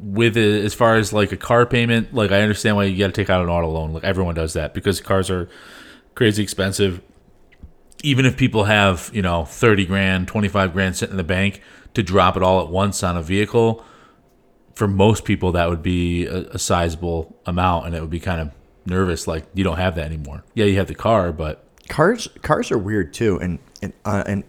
with 0.00 0.36
it 0.36 0.64
as 0.64 0.74
far 0.74 0.96
as 0.96 1.12
like 1.12 1.32
a 1.32 1.36
car 1.36 1.64
payment 1.64 2.12
like 2.12 2.30
i 2.32 2.40
understand 2.42 2.76
why 2.76 2.84
you 2.84 2.98
got 2.98 3.06
to 3.06 3.12
take 3.12 3.30
out 3.30 3.42
an 3.42 3.48
auto 3.48 3.68
loan 3.68 3.92
like 3.92 4.04
everyone 4.04 4.34
does 4.34 4.52
that 4.54 4.74
because 4.74 5.00
cars 5.00 5.30
are 5.30 5.48
crazy 6.14 6.42
expensive 6.42 7.00
even 8.02 8.26
if 8.26 8.36
people 8.36 8.64
have 8.64 9.10
you 9.12 9.22
know 9.22 9.44
thirty 9.44 9.86
grand, 9.86 10.28
twenty 10.28 10.48
five 10.48 10.72
grand 10.72 10.96
sitting 10.96 11.12
in 11.12 11.16
the 11.16 11.24
bank 11.24 11.60
to 11.94 12.02
drop 12.02 12.36
it 12.36 12.42
all 12.42 12.60
at 12.60 12.68
once 12.68 13.02
on 13.02 13.16
a 13.16 13.22
vehicle, 13.22 13.84
for 14.74 14.88
most 14.88 15.24
people 15.24 15.52
that 15.52 15.68
would 15.68 15.82
be 15.82 16.26
a, 16.26 16.38
a 16.50 16.58
sizable 16.58 17.36
amount, 17.46 17.86
and 17.86 17.94
it 17.94 18.00
would 18.00 18.10
be 18.10 18.20
kind 18.20 18.40
of 18.40 18.50
nervous. 18.86 19.26
Like 19.26 19.44
you 19.54 19.64
don't 19.64 19.78
have 19.78 19.94
that 19.96 20.06
anymore. 20.06 20.44
Yeah, 20.54 20.66
you 20.66 20.76
have 20.76 20.88
the 20.88 20.94
car, 20.94 21.32
but 21.32 21.64
Cars 21.88 22.28
cars 22.42 22.70
are 22.70 22.78
weird 22.78 23.12
too, 23.12 23.38
and 23.40 23.58
and 23.82 23.92
uh, 24.04 24.24
and 24.26 24.44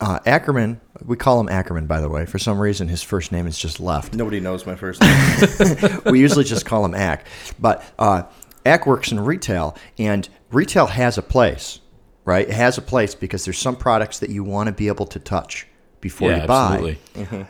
uh, 0.00 0.20
Ackerman. 0.24 0.80
We 1.04 1.16
call 1.16 1.40
him 1.40 1.48
Ackerman, 1.48 1.86
by 1.86 2.00
the 2.00 2.08
way. 2.08 2.24
For 2.24 2.38
some 2.38 2.58
reason, 2.58 2.88
his 2.88 3.02
first 3.02 3.32
name 3.32 3.46
is 3.46 3.58
just 3.58 3.78
left. 3.80 4.14
Nobody 4.14 4.40
knows 4.40 4.64
my 4.64 4.74
first 4.74 5.02
name. 5.02 6.00
we 6.06 6.20
usually 6.20 6.44
just 6.44 6.64
call 6.64 6.84
him 6.84 6.94
Ack, 6.94 7.26
but 7.58 7.84
uh, 7.98 8.22
Ack 8.64 8.86
works 8.86 9.12
in 9.12 9.20
retail, 9.20 9.76
and 9.98 10.28
retail 10.50 10.86
has 10.86 11.18
a 11.18 11.22
place, 11.22 11.80
right? 12.28 12.46
It 12.46 12.54
has 12.54 12.76
a 12.76 12.82
place 12.82 13.14
because 13.14 13.46
there's 13.46 13.58
some 13.58 13.74
products 13.74 14.18
that 14.18 14.28
you 14.28 14.44
want 14.44 14.66
to 14.66 14.72
be 14.72 14.88
able 14.88 15.06
to 15.06 15.18
touch 15.18 15.66
before 16.02 16.30
yeah, 16.30 16.42
you 16.42 16.46
buy. 16.46 16.98
absolutely. 17.14 17.46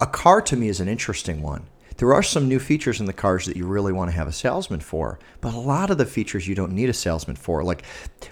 A 0.00 0.06
car 0.08 0.42
to 0.42 0.56
me 0.56 0.68
is 0.68 0.80
an 0.80 0.88
interesting 0.88 1.40
one. 1.40 1.68
There 1.98 2.12
are 2.12 2.22
some 2.22 2.48
new 2.48 2.58
features 2.58 2.98
in 2.98 3.06
the 3.06 3.12
cars 3.12 3.46
that 3.46 3.56
you 3.56 3.64
really 3.64 3.92
want 3.92 4.10
to 4.10 4.16
have 4.16 4.26
a 4.26 4.32
salesman 4.32 4.80
for, 4.80 5.20
but 5.40 5.54
a 5.54 5.58
lot 5.58 5.90
of 5.90 5.98
the 5.98 6.04
features 6.04 6.48
you 6.48 6.56
don't 6.56 6.72
need 6.72 6.88
a 6.88 6.92
salesman 6.92 7.36
for. 7.36 7.62
Like 7.62 7.84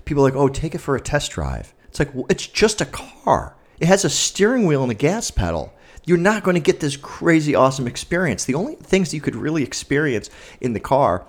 people 0.05 0.27
are 0.27 0.31
like, 0.31 0.37
oh, 0.37 0.49
take 0.49 0.75
it 0.75 0.79
for 0.79 0.97
a 0.97 1.01
test 1.01 1.31
drive. 1.31 1.73
It's 1.87 2.01
like 2.01 2.13
well, 2.13 2.27
it's 2.29 2.49
just 2.49 2.81
a 2.81 2.87
car. 2.87 3.57
It 3.79 3.87
has 3.87 4.05
a 4.05 4.11
steering 4.11 4.67
wheel 4.67 4.83
and 4.83 4.91
a 4.91 4.95
gas 4.95 5.31
pedal. 5.31 5.73
You're 6.05 6.19
not 6.19 6.43
going 6.43 6.57
to 6.57 6.61
get 6.61 6.81
this 6.81 6.97
crazy 6.97 7.55
awesome 7.55 7.87
experience. 7.87 8.45
The 8.45 8.55
only 8.55 8.75
things 8.75 9.15
you 9.15 9.21
could 9.21 9.37
really 9.37 9.63
experience 9.63 10.31
in 10.61 10.73
the 10.73 10.81
car, 10.81 11.27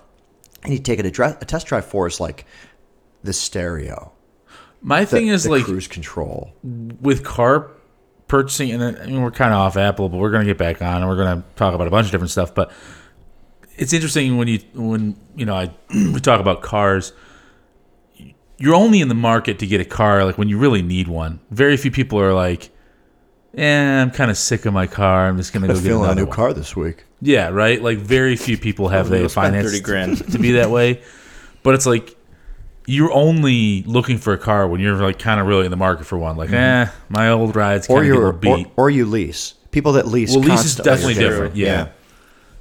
and 0.63 0.73
you 0.73 0.79
take 0.79 0.99
it 0.99 1.19
a, 1.19 1.37
a 1.41 1.45
test 1.45 1.67
drive 1.67 1.85
for, 1.85 2.07
is 2.07 2.19
like 2.19 2.45
the 3.23 3.33
stereo, 3.33 4.13
My 4.81 5.01
the, 5.01 5.07
thing 5.07 5.27
is 5.27 5.43
the 5.43 5.51
like 5.51 5.63
cruise 5.63 5.87
control. 5.87 6.53
with 6.63 7.23
car 7.23 7.71
purchasing, 8.27 8.71
and 8.71 8.83
I 8.83 9.05
mean, 9.05 9.21
we're 9.21 9.31
kind 9.31 9.53
of 9.53 9.59
off 9.59 9.77
Apple, 9.77 10.09
but 10.09 10.17
we're 10.17 10.31
going 10.31 10.45
to 10.45 10.49
get 10.49 10.57
back 10.57 10.81
on, 10.81 11.01
and 11.01 11.07
we're 11.07 11.15
going 11.15 11.41
to 11.41 11.47
talk 11.55 11.73
about 11.73 11.87
a 11.87 11.91
bunch 11.91 12.05
of 12.05 12.11
different 12.11 12.31
stuff. 12.31 12.53
But 12.53 12.71
it's 13.75 13.93
interesting 13.93 14.37
when 14.37 14.47
you 14.47 14.59
when 14.73 15.15
you 15.35 15.45
know 15.45 15.55
I 15.55 15.71
we 15.89 16.19
talk 16.19 16.39
about 16.39 16.61
cars. 16.61 17.13
You're 18.59 18.75
only 18.75 19.01
in 19.01 19.07
the 19.07 19.15
market 19.15 19.59
to 19.59 19.67
get 19.67 19.81
a 19.81 19.85
car 19.85 20.25
like 20.25 20.37
when 20.39 20.49
you 20.49 20.57
really 20.57 20.81
need 20.81 21.07
one. 21.07 21.39
Very 21.51 21.77
few 21.77 21.91
people 21.91 22.19
are 22.19 22.33
like, 22.33 22.71
"Eh, 23.55 24.01
I'm 24.01 24.09
kind 24.09 24.31
of 24.31 24.37
sick 24.37 24.65
of 24.65 24.73
my 24.73 24.87
car. 24.87 25.27
I'm 25.27 25.37
just 25.37 25.53
going 25.53 25.61
to 25.61 25.67
go 25.67 25.75
get 25.75 25.83
Feeling 25.83 26.09
a 26.09 26.15
new 26.15 26.25
one." 26.25 26.35
car 26.35 26.53
this 26.53 26.75
week. 26.75 27.05
Yeah, 27.21 27.49
right. 27.49 27.81
Like 27.81 27.99
very 27.99 28.35
few 28.35 28.57
people 28.57 28.89
have 28.89 29.09
gonna 29.09 29.23
the 29.23 29.29
finance 29.29 29.67
30 29.67 29.81
grand. 29.81 30.31
to 30.31 30.39
be 30.39 30.53
that 30.53 30.71
way. 30.71 31.03
But 31.61 31.75
it's 31.75 31.85
like 31.85 32.16
you're 32.89 33.11
only 33.11 33.83
looking 33.83 34.17
for 34.17 34.31
a 34.31 34.37
car 34.37 34.65
when 34.65 34.79
you're 34.79 34.95
like 34.95 35.19
kind 35.19 35.41
of 35.41 35.45
really 35.45 35.65
in 35.65 35.71
the 35.71 35.77
market 35.77 36.05
for 36.05 36.17
one. 36.17 36.37
Like, 36.37 36.51
eh, 36.51 36.87
my 37.09 37.29
old 37.29 37.55
ride's 37.55 37.85
Mm-hmm. 37.87 37.93
Or 37.93 37.97
kind 37.97 38.11
of 38.11 38.43
you 38.45 38.65
or, 38.75 38.85
or 38.85 38.89
you 38.89 39.05
lease. 39.05 39.53
People 39.71 39.91
that 39.93 40.07
lease. 40.07 40.31
well, 40.31 40.39
lease 40.39 40.63
is 40.63 40.75
definitely 40.77 41.17
are 41.17 41.29
different. 41.29 41.55
Yeah. 41.55 41.89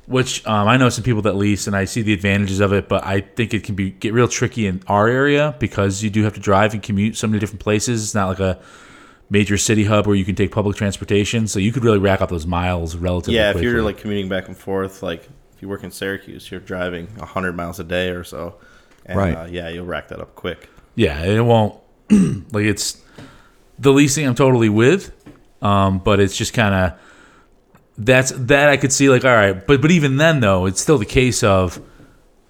Which 0.07 0.45
um, 0.47 0.69
I 0.69 0.77
know 0.77 0.89
some 0.89 1.05
people 1.05 1.23
that 1.23 1.37
lease, 1.37 1.67
and 1.67 1.75
I 1.75 1.85
see 1.85 2.03
the 2.03 2.13
advantages 2.13 2.61
of 2.61 2.73
it, 2.73 2.89
but 2.89 3.05
I 3.05 3.21
think 3.21 3.55
it 3.55 3.65
can 3.65 3.75
be 3.77 3.91
get 3.91 4.13
real 4.13 4.29
tricky 4.29 4.67
in 4.67 4.83
our 4.89 5.09
area 5.09 5.55
because 5.59 6.03
you 6.03 6.11
do 6.11 6.25
have 6.25 6.35
to 6.35 6.41
drive 6.41 6.75
and 6.75 6.83
commute 6.83 7.17
so 7.17 7.27
many 7.27 7.39
different 7.39 7.61
places. 7.61 8.03
It's 8.03 8.15
not 8.15 8.29
like 8.29 8.41
a 8.41 8.61
major 9.31 9.57
city 9.57 9.85
hub 9.85 10.07
where 10.07 10.15
you 10.17 10.25
can 10.25 10.35
take 10.35 10.51
public 10.51 10.77
transportation, 10.77 11.47
so 11.49 11.59
you 11.59 11.73
could 11.73 11.85
really 11.85 11.99
rack 11.99 12.21
up 12.21 12.31
those 12.31 12.47
miles 12.47 12.97
relatively. 12.97 13.35
yeah, 13.37 13.51
if 13.51 13.61
you're 13.61 13.83
like 13.83 13.99
commuting 13.99 14.29
back 14.29 14.49
and 14.49 14.57
forth, 14.57 15.03
like 15.03 15.29
if 15.55 15.63
you 15.63 15.69
work 15.69 15.85
in 15.85 15.91
Syracuse, 15.91 16.51
you're 16.51 16.61
driving 16.61 17.07
100 17.17 17.57
miles 17.57 17.81
a 17.81 17.85
day 17.85 18.11
or 18.11 18.25
so. 18.25 18.57
And, 19.07 19.19
Right. 19.19 19.35
Uh, 19.35 19.47
yeah, 19.47 19.69
you'll 19.69 19.87
rack 19.87 20.09
that 20.09 20.21
up 20.21 20.35
quick. 20.35 20.69
Yeah, 20.95 21.23
it 21.23 21.41
won't 21.41 21.81
like 22.11 22.65
it's 22.65 23.01
the 23.79 23.93
leasing 23.93 24.27
I'm 24.27 24.35
totally 24.35 24.69
with, 24.69 25.13
um, 25.63 25.99
but 25.99 26.21
it's 26.21 26.37
just 26.37 26.53
kind 26.53 26.75
of 26.75 26.99
that's 27.99 28.33
that 28.33 28.69
I 28.69 28.77
could 28.77 28.93
see 28.93 29.09
like 29.09 29.25
all 29.25 29.35
right, 29.35 29.67
but 29.67 29.81
but 29.81 29.91
even 29.91 30.17
then 30.17 30.41
though, 30.41 30.67
it's 30.67 30.81
still 30.81 30.99
the 30.99 31.07
case 31.07 31.43
of 31.43 31.81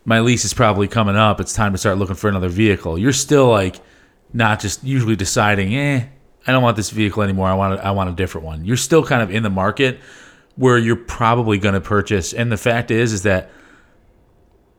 my 0.05 0.21
lease 0.21 0.45
is 0.45 0.55
probably 0.55 0.89
coming 0.89 1.17
up. 1.17 1.41
It's 1.41 1.53
time 1.53 1.73
to 1.73 1.79
start 1.79 1.99
looking 1.99 2.17
for 2.17 2.29
another 2.29 2.49
vehicle. 2.49 2.99
You're 2.99 3.13
still 3.13 3.49
like 3.49 3.77
not 4.33 4.61
just 4.61 4.85
usually 4.85 5.17
deciding, 5.17 5.75
eh, 5.75 6.07
I 6.47 6.53
don't 6.53 6.63
want 6.63 6.77
this 6.77 6.91
vehicle 6.91 7.23
anymore. 7.23 7.49
I 7.49 7.55
want 7.55 7.75
a, 7.81 7.85
I 7.85 7.91
want 7.91 8.11
a 8.11 8.13
different 8.13 8.47
one. 8.47 8.65
You're 8.65 8.77
still 8.77 9.05
kind 9.05 9.23
of 9.23 9.31
in 9.31 9.43
the 9.43 9.51
market 9.51 9.99
where 10.55 10.79
you're 10.79 10.97
probably 10.97 11.59
going 11.59 11.75
to 11.75 11.81
purchase. 11.81 12.33
And 12.33 12.51
the 12.51 12.57
fact 12.57 12.91
is, 12.91 13.13
is 13.13 13.23
that 13.25 13.51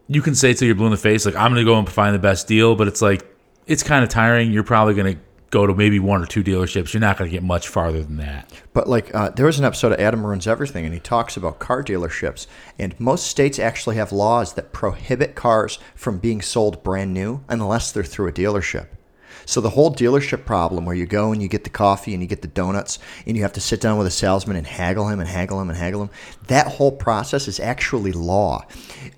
you 0.07 0.21
can 0.21 0.35
say 0.35 0.53
till 0.53 0.65
you're 0.65 0.75
blue 0.75 0.87
in 0.87 0.91
the 0.91 0.97
face, 0.97 1.25
like 1.25 1.35
I'm 1.35 1.53
to 1.55 1.63
go 1.63 1.77
and 1.77 1.89
find 1.89 2.15
the 2.15 2.19
best 2.19 2.47
deal, 2.47 2.75
but 2.75 2.87
it's 2.87 3.01
like 3.01 3.25
it's 3.65 3.83
kind 3.83 4.03
of 4.03 4.09
tiring. 4.09 4.51
You're 4.51 4.63
probably 4.63 4.93
to 5.15 5.21
go 5.49 5.65
to 5.65 5.73
maybe 5.73 5.99
one 5.99 6.21
or 6.21 6.25
two 6.25 6.43
dealerships. 6.43 6.93
You're 6.93 7.01
not 7.01 7.17
to 7.29 7.33
get 7.33 7.43
much 7.43 7.67
farther 7.67 8.03
than 8.03 8.17
that. 8.17 8.51
But 8.73 8.87
like, 8.87 9.13
uh, 9.15 9.29
there 9.29 9.45
was 9.45 9.59
an 9.59 9.65
episode 9.65 9.93
of 9.93 9.99
Adam 9.99 10.25
Ruins 10.25 10.47
Everything, 10.47 10.85
and 10.85 10.93
he 10.93 10.99
talks 10.99 11.37
about 11.37 11.59
car 11.59 11.83
dealerships. 11.83 12.47
And 12.77 12.99
most 12.99 13.27
states 13.27 13.59
actually 13.59 13.95
have 13.95 14.11
laws 14.11 14.53
that 14.53 14.73
prohibit 14.73 15.35
cars 15.35 15.79
from 15.95 16.19
being 16.19 16.41
sold 16.41 16.83
brand 16.83 17.13
new 17.13 17.43
unless 17.47 17.91
they're 17.91 18.03
through 18.03 18.27
a 18.27 18.33
dealership. 18.33 18.87
So 19.47 19.61
the 19.61 19.71
whole 19.71 19.91
dealership 19.91 20.45
problem, 20.45 20.85
where 20.85 20.95
you 20.95 21.05
go 21.05 21.31
and 21.31 21.41
you 21.41 21.47
get 21.47 21.63
the 21.63 21.69
coffee 21.69 22.13
and 22.13 22.21
you 22.21 22.27
get 22.27 22.41
the 22.41 22.49
donuts, 22.49 22.99
and 23.25 23.35
you 23.35 23.43
have 23.43 23.53
to 23.53 23.61
sit 23.61 23.81
down 23.81 23.97
with 23.97 24.05
a 24.05 24.11
salesman 24.11 24.57
and 24.57 24.67
haggle 24.67 25.07
him 25.07 25.19
and 25.21 25.27
haggle 25.27 25.61
him 25.61 25.69
and 25.69 25.79
haggle 25.79 26.03
him, 26.03 26.09
that 26.47 26.67
whole 26.67 26.91
process 26.91 27.47
is 27.47 27.59
actually 27.59 28.11
law 28.11 28.65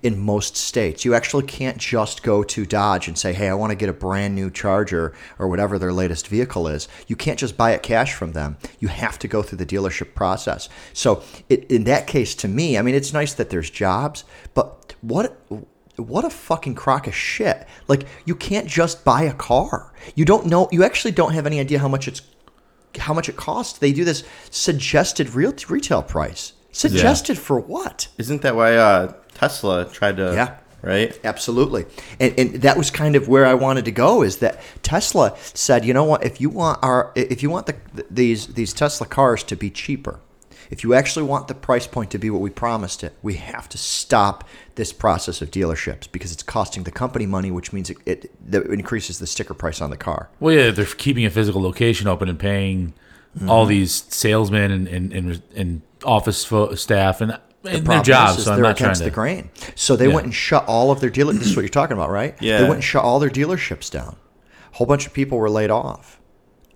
in 0.02 0.18
most 0.18 0.56
states. 0.56 1.04
You 1.04 1.14
actually 1.14 1.46
can't 1.46 1.78
just 1.78 2.22
go 2.22 2.44
to 2.44 2.64
Dodge 2.64 3.08
and 3.08 3.18
say, 3.18 3.32
"Hey, 3.32 3.48
I 3.48 3.54
want 3.54 3.72
to 3.72 3.76
get 3.76 3.88
a 3.88 3.92
brand 3.92 4.36
new 4.36 4.50
Charger 4.50 5.12
or 5.38 5.48
whatever 5.48 5.78
their 5.78 5.92
latest 5.92 6.28
vehicle 6.28 6.68
is." 6.68 6.86
You 7.08 7.16
can't 7.16 7.38
just 7.38 7.56
buy 7.56 7.72
it 7.72 7.82
cash 7.82 8.14
from 8.14 8.32
them. 8.32 8.56
You 8.78 8.86
have 8.88 9.18
to 9.18 9.28
go 9.28 9.42
through 9.42 9.58
the 9.58 9.66
dealership 9.66 10.14
process. 10.14 10.68
So 10.92 11.22
it, 11.48 11.64
in 11.68 11.84
that 11.84 12.06
case, 12.06 12.36
to 12.36 12.48
me, 12.48 12.78
I 12.78 12.82
mean, 12.82 12.94
it's 12.94 13.12
nice 13.12 13.34
that 13.34 13.50
there's 13.50 13.68
jobs, 13.68 14.22
but 14.54 14.94
what? 15.00 15.36
What 16.02 16.24
a 16.24 16.30
fucking 16.30 16.74
crock 16.74 17.06
of 17.06 17.14
shit. 17.14 17.66
Like 17.88 18.06
you 18.24 18.34
can't 18.34 18.66
just 18.66 19.04
buy 19.04 19.22
a 19.22 19.34
car. 19.34 19.92
You 20.14 20.24
don't 20.24 20.46
know 20.46 20.68
you 20.72 20.84
actually 20.84 21.12
don't 21.12 21.32
have 21.32 21.46
any 21.46 21.60
idea 21.60 21.78
how 21.78 21.88
much 21.88 22.08
it's 22.08 22.22
how 22.98 23.14
much 23.14 23.28
it 23.28 23.36
costs. 23.36 23.78
They 23.78 23.92
do 23.92 24.04
this 24.04 24.24
suggested 24.50 25.34
real 25.34 25.54
retail 25.68 26.02
price. 26.02 26.52
Suggested 26.72 27.38
for 27.38 27.58
what? 27.58 28.08
Isn't 28.18 28.42
that 28.42 28.54
why 28.54 28.76
uh, 28.76 29.12
Tesla 29.34 29.86
tried 29.86 30.16
to? 30.18 30.32
Yeah. 30.34 30.56
Right. 30.82 31.18
Absolutely. 31.24 31.84
And, 32.18 32.38
and 32.38 32.54
that 32.62 32.78
was 32.78 32.90
kind 32.90 33.14
of 33.14 33.28
where 33.28 33.44
I 33.44 33.52
wanted 33.52 33.84
to 33.84 33.90
go 33.90 34.22
is 34.22 34.38
that 34.38 34.62
Tesla 34.82 35.36
said, 35.38 35.84
you 35.84 35.92
know 35.92 36.04
what, 36.04 36.24
if 36.24 36.40
you 36.40 36.48
want 36.48 36.78
our 36.82 37.12
if 37.14 37.42
you 37.42 37.50
want 37.50 37.66
the, 37.66 37.76
these 38.10 38.46
these 38.54 38.72
Tesla 38.72 39.06
cars 39.06 39.42
to 39.44 39.56
be 39.56 39.68
cheaper, 39.68 40.20
if 40.70 40.84
you 40.84 40.94
actually 40.94 41.24
want 41.24 41.48
the 41.48 41.54
price 41.54 41.86
point 41.86 42.10
to 42.12 42.18
be 42.18 42.30
what 42.30 42.40
we 42.40 42.48
promised 42.48 43.02
it, 43.02 43.12
we 43.22 43.34
have 43.34 43.68
to 43.70 43.78
stop 43.78 44.48
this 44.76 44.92
process 44.92 45.42
of 45.42 45.50
dealerships 45.50 46.10
because 46.10 46.32
it's 46.32 46.44
costing 46.44 46.84
the 46.84 46.92
company 46.92 47.26
money, 47.26 47.50
which 47.50 47.72
means 47.72 47.90
it, 47.90 47.98
it, 48.06 48.50
that 48.50 48.66
increases 48.66 49.18
the 49.18 49.26
sticker 49.26 49.52
price 49.52 49.80
on 49.80 49.90
the 49.90 49.96
car. 49.96 50.30
Well, 50.38 50.54
yeah, 50.54 50.70
they're 50.70 50.86
keeping 50.86 51.26
a 51.26 51.30
physical 51.30 51.60
location 51.60 52.06
open 52.06 52.28
and 52.28 52.38
paying 52.38 52.94
all 53.48 53.64
mm-hmm. 53.64 53.70
these 53.70 54.04
salesmen 54.08 54.70
and, 54.70 54.88
and, 54.88 55.12
and, 55.12 55.42
and 55.54 55.82
office 56.04 56.44
fo- 56.44 56.74
staff 56.76 57.20
and, 57.20 57.32
and 57.32 57.40
their 57.62 57.82
problem 57.82 58.04
jobs. 58.04 58.32
is, 58.32 58.38
is 58.38 58.44
so 58.44 58.52
I'm 58.52 58.56
they're 58.56 58.70
not 58.70 58.80
against 58.80 59.00
to. 59.00 59.04
the 59.04 59.10
grain. 59.10 59.50
So 59.74 59.96
they 59.96 60.06
Yeah. 60.06 60.14
went 60.14 60.24
and 60.26 60.34
shut 60.34 60.64
all 60.66 60.92
of 60.92 61.00
their 61.00 61.10
dealer. 61.10 61.32
this 61.32 61.48
is 61.48 61.56
what 61.56 61.62
you're 61.62 61.68
talking 61.68 61.96
about, 61.96 62.10
right? 62.10 62.36
Yeah. 62.40 62.58
They 62.58 62.64
went 62.64 62.76
and 62.76 62.84
shut 62.84 63.04
all 63.04 63.18
their 63.18 63.30
dealerships 63.30 63.90
down. 63.90 64.16
A 64.72 64.76
whole 64.76 64.86
bunch 64.86 65.06
of 65.06 65.12
people 65.12 65.36
were 65.36 65.50
laid 65.50 65.70
off, 65.70 66.20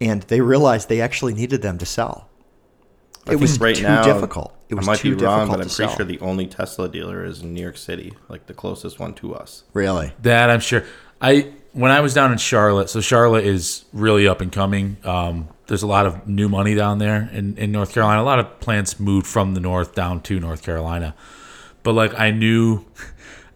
and 0.00 0.22
they 0.24 0.40
realized 0.40 0.88
they 0.88 1.00
actually 1.00 1.32
needed 1.32 1.62
them 1.62 1.78
to 1.78 1.86
sell. 1.86 2.28
I 3.26 3.32
It 3.32 3.40
was 3.40 3.58
right 3.60 3.76
too 3.76 3.82
now, 3.84 4.02
difficult. 4.04 4.54
It 4.68 4.74
was 4.74 4.86
I 4.88 4.92
might 4.92 4.98
too 4.98 5.16
be 5.16 5.24
wrong, 5.24 5.40
difficult 5.40 5.58
but 5.58 5.62
I'm 5.64 5.68
to 5.68 5.74
pretty 5.76 5.88
sell. 5.90 5.96
sure 5.96 6.06
the 6.06 6.20
only 6.20 6.46
Tesla 6.46 6.88
dealer 6.88 7.24
is 7.24 7.42
in 7.42 7.54
New 7.54 7.62
York 7.62 7.76
City, 7.76 8.14
like 8.28 8.46
the 8.46 8.54
closest 8.54 8.98
one 8.98 9.14
to 9.14 9.34
us. 9.34 9.64
Really? 9.72 10.12
That 10.22 10.50
I'm 10.50 10.60
sure. 10.60 10.84
I 11.20 11.52
when 11.72 11.90
I 11.90 12.00
was 12.00 12.14
down 12.14 12.32
in 12.32 12.38
Charlotte, 12.38 12.88
so 12.90 13.00
Charlotte 13.00 13.44
is 13.44 13.84
really 13.92 14.28
up 14.28 14.40
and 14.40 14.52
coming. 14.52 14.96
Um, 15.04 15.48
there's 15.66 15.82
a 15.82 15.86
lot 15.86 16.06
of 16.06 16.28
new 16.28 16.48
money 16.48 16.74
down 16.74 16.98
there 16.98 17.30
in, 17.32 17.56
in 17.56 17.72
North 17.72 17.92
Carolina. 17.94 18.20
A 18.20 18.24
lot 18.24 18.38
of 18.38 18.60
plants 18.60 19.00
moved 19.00 19.26
from 19.26 19.54
the 19.54 19.60
north 19.60 19.94
down 19.94 20.20
to 20.22 20.38
North 20.38 20.62
Carolina. 20.62 21.14
But 21.82 21.94
like 21.94 22.18
I 22.18 22.30
knew, 22.30 22.84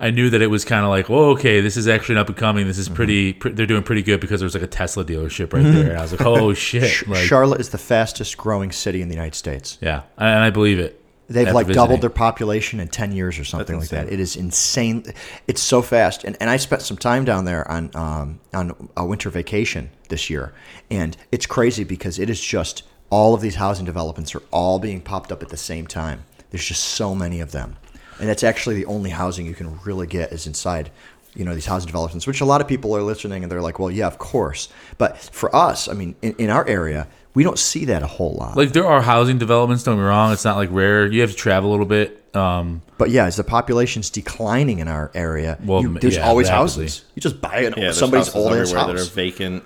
I 0.00 0.10
knew 0.10 0.30
that 0.30 0.40
it 0.40 0.46
was 0.46 0.64
kind 0.64 0.84
of 0.84 0.90
like, 0.90 1.10
oh, 1.10 1.30
okay, 1.30 1.60
this 1.60 1.76
is 1.76 1.88
actually 1.88 2.14
an 2.14 2.20
up 2.20 2.28
and 2.28 2.36
coming. 2.36 2.66
This 2.66 2.78
is 2.78 2.88
pretty. 2.88 3.32
Pre- 3.32 3.52
they're 3.52 3.66
doing 3.66 3.82
pretty 3.82 4.02
good 4.02 4.20
because 4.20 4.40
there's 4.40 4.54
like 4.54 4.62
a 4.62 4.68
Tesla 4.68 5.04
dealership 5.04 5.52
right 5.52 5.64
there. 5.64 5.90
And 5.90 5.98
I 5.98 6.02
was 6.02 6.12
like, 6.12 6.20
oh 6.22 6.54
shit, 6.54 7.06
like, 7.08 7.26
Charlotte 7.26 7.60
is 7.60 7.70
the 7.70 7.78
fastest 7.78 8.36
growing 8.36 8.70
city 8.70 9.02
in 9.02 9.08
the 9.08 9.14
United 9.14 9.34
States. 9.34 9.78
yeah, 9.80 10.02
and 10.16 10.44
I 10.44 10.50
believe 10.50 10.78
it. 10.78 11.02
They've 11.30 11.52
like 11.52 11.66
visiting. 11.66 11.84
doubled 11.84 12.00
their 12.00 12.10
population 12.10 12.80
in 12.80 12.88
10 12.88 13.12
years 13.12 13.38
or 13.38 13.44
something 13.44 13.76
like 13.76 13.84
insane. 13.84 14.06
that. 14.06 14.12
It 14.12 14.18
is 14.18 14.34
insane. 14.34 15.04
It's 15.46 15.60
so 15.60 15.82
fast. 15.82 16.24
And, 16.24 16.38
and 16.40 16.48
I 16.48 16.56
spent 16.56 16.80
some 16.80 16.96
time 16.96 17.26
down 17.26 17.44
there 17.44 17.70
on, 17.70 17.90
um, 17.94 18.40
on 18.54 18.88
a 18.96 19.04
winter 19.04 19.28
vacation 19.28 19.90
this 20.08 20.30
year. 20.30 20.54
And 20.90 21.18
it's 21.30 21.44
crazy 21.44 21.84
because 21.84 22.18
it 22.18 22.30
is 22.30 22.40
just 22.40 22.82
all 23.10 23.34
of 23.34 23.42
these 23.42 23.56
housing 23.56 23.84
developments 23.84 24.34
are 24.34 24.42
all 24.50 24.78
being 24.78 25.02
popped 25.02 25.30
up 25.30 25.42
at 25.42 25.50
the 25.50 25.56
same 25.58 25.86
time. 25.86 26.24
There's 26.50 26.64
just 26.64 26.82
so 26.82 27.14
many 27.14 27.40
of 27.40 27.52
them. 27.52 27.76
And 28.20 28.28
that's 28.28 28.42
actually 28.42 28.74
the 28.76 28.86
only 28.86 29.10
housing 29.10 29.46
you 29.46 29.54
can 29.54 29.78
really 29.84 30.06
get 30.06 30.32
is 30.32 30.46
inside 30.46 30.90
you 31.34 31.44
know 31.44 31.54
these 31.54 31.66
housing 31.66 31.86
developments, 31.86 32.26
which 32.26 32.40
a 32.40 32.44
lot 32.44 32.60
of 32.60 32.66
people 32.66 32.96
are 32.96 33.02
listening 33.02 33.42
and 33.44 33.52
they're 33.52 33.60
like, 33.62 33.78
well, 33.78 33.90
yeah, 33.90 34.06
of 34.08 34.18
course. 34.18 34.68
But 34.96 35.18
for 35.18 35.54
us, 35.54 35.86
I 35.86 35.92
mean, 35.92 36.16
in, 36.20 36.34
in 36.38 36.50
our 36.50 36.66
area, 36.66 37.06
we 37.34 37.44
don't 37.44 37.58
see 37.58 37.84
that 37.84 38.02
a 38.02 38.06
whole 38.08 38.32
lot. 38.34 38.56
Like 38.56 38.72
there 38.72 38.86
are 38.86 39.00
housing 39.02 39.38
developments. 39.38 39.84
Don't 39.84 39.96
get 39.96 40.00
me 40.00 40.06
wrong. 40.08 40.32
It's 40.32 40.44
not 40.44 40.56
like 40.56 40.70
rare. 40.72 41.06
You 41.06 41.20
have 41.20 41.30
to 41.30 41.36
travel 41.36 41.70
a 41.70 41.72
little 41.72 41.86
bit. 41.86 42.34
Um, 42.34 42.82
but 42.96 43.10
yeah, 43.10 43.26
as 43.26 43.36
the 43.36 43.44
population's 43.44 44.10
declining 44.10 44.80
in 44.80 44.88
our 44.88 45.12
area, 45.14 45.58
Well, 45.62 45.82
you, 45.82 45.98
there's 45.98 46.16
yeah, 46.16 46.26
always 46.26 46.48
rapidly. 46.48 46.84
houses. 46.86 47.04
You 47.14 47.20
just 47.22 47.40
buy 47.40 47.58
an, 47.60 47.74
Yeah, 47.76 47.84
there's 47.84 47.98
somebody's 47.98 48.26
houses 48.28 48.42
old 48.42 48.52
ass 48.54 48.58
everywhere 48.70 48.80
house. 48.96 49.06
that 49.06 49.12
are 49.12 49.14
vacant. 49.14 49.64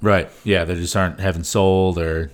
right. 0.00 0.30
Yeah. 0.44 0.64
They 0.64 0.76
just 0.76 0.94
aren't 0.94 1.18
having 1.18 1.42
sold 1.44 1.98
or. 1.98 2.30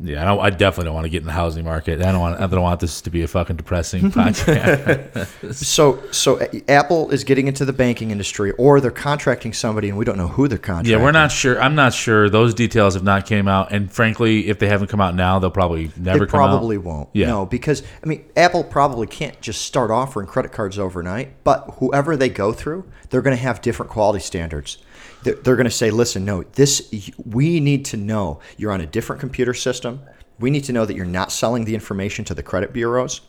Yeah, 0.00 0.22
I, 0.22 0.24
don't, 0.26 0.38
I 0.40 0.50
definitely 0.50 0.84
don't 0.84 0.94
want 0.94 1.06
to 1.06 1.10
get 1.10 1.22
in 1.22 1.26
the 1.26 1.32
housing 1.32 1.64
market. 1.64 2.00
I 2.00 2.12
don't 2.12 2.20
want. 2.20 2.40
I 2.40 2.46
don't 2.46 2.62
want 2.62 2.78
this 2.78 3.00
to 3.00 3.10
be 3.10 3.22
a 3.22 3.26
fucking 3.28 3.56
depressing 3.56 4.02
podcast. 4.12 5.54
So, 5.54 6.00
so 6.12 6.38
uh, 6.40 6.46
Apple 6.68 7.10
is 7.10 7.24
getting 7.24 7.48
into 7.48 7.64
the 7.64 7.72
banking 7.72 8.10
industry, 8.10 8.52
or 8.52 8.80
they're 8.80 8.90
contracting 8.90 9.52
somebody, 9.52 9.88
and 9.88 9.98
we 9.98 10.04
don't 10.04 10.16
know 10.16 10.28
who 10.28 10.46
they're 10.48 10.58
contracting. 10.58 10.92
yeah, 10.92 11.02
we're 11.02 11.10
not 11.12 11.32
sure. 11.32 11.60
I'm 11.60 11.74
not 11.74 11.94
sure. 11.94 12.30
Those 12.30 12.54
details 12.54 12.94
have 12.94 13.02
not 13.02 13.26
came 13.26 13.48
out, 13.48 13.72
and 13.72 13.90
frankly, 13.90 14.48
if 14.48 14.58
they 14.58 14.68
haven't 14.68 14.88
come 14.88 15.00
out 15.00 15.14
now, 15.14 15.38
they'll 15.38 15.50
probably 15.50 15.90
never 15.96 16.20
They 16.20 16.30
come 16.30 16.40
out. 16.42 16.46
probably 16.48 16.78
won't. 16.78 17.08
Yeah. 17.12 17.26
No, 17.26 17.46
because 17.46 17.82
I 18.02 18.06
mean, 18.06 18.24
Apple 18.36 18.64
probably 18.64 19.06
can't 19.06 19.40
just 19.40 19.62
start 19.62 19.90
offering 19.90 20.26
credit 20.26 20.52
cards 20.52 20.78
overnight. 20.78 21.42
But 21.44 21.74
whoever 21.78 22.16
they 22.16 22.28
go 22.28 22.52
through, 22.52 22.88
they're 23.10 23.22
going 23.22 23.36
to 23.36 23.42
have 23.42 23.60
different 23.62 23.90
quality 23.90 24.20
standards. 24.20 24.78
They're, 25.22 25.34
they're 25.34 25.56
going 25.56 25.64
to 25.64 25.70
say, 25.70 25.90
"Listen, 25.90 26.24
no, 26.24 26.42
this 26.42 26.92
we 27.24 27.60
need 27.60 27.84
to 27.86 27.96
know 27.96 28.40
you're 28.56 28.72
on 28.72 28.80
a 28.80 28.86
different 28.86 29.20
computer 29.20 29.54
system. 29.54 30.00
We 30.38 30.50
need 30.50 30.64
to 30.64 30.72
know 30.72 30.84
that 30.84 30.94
you're 30.94 31.04
not 31.04 31.32
selling 31.32 31.64
the 31.64 31.74
information 31.74 32.24
to 32.26 32.34
the 32.34 32.42
credit 32.42 32.72
bureaus." 32.72 33.20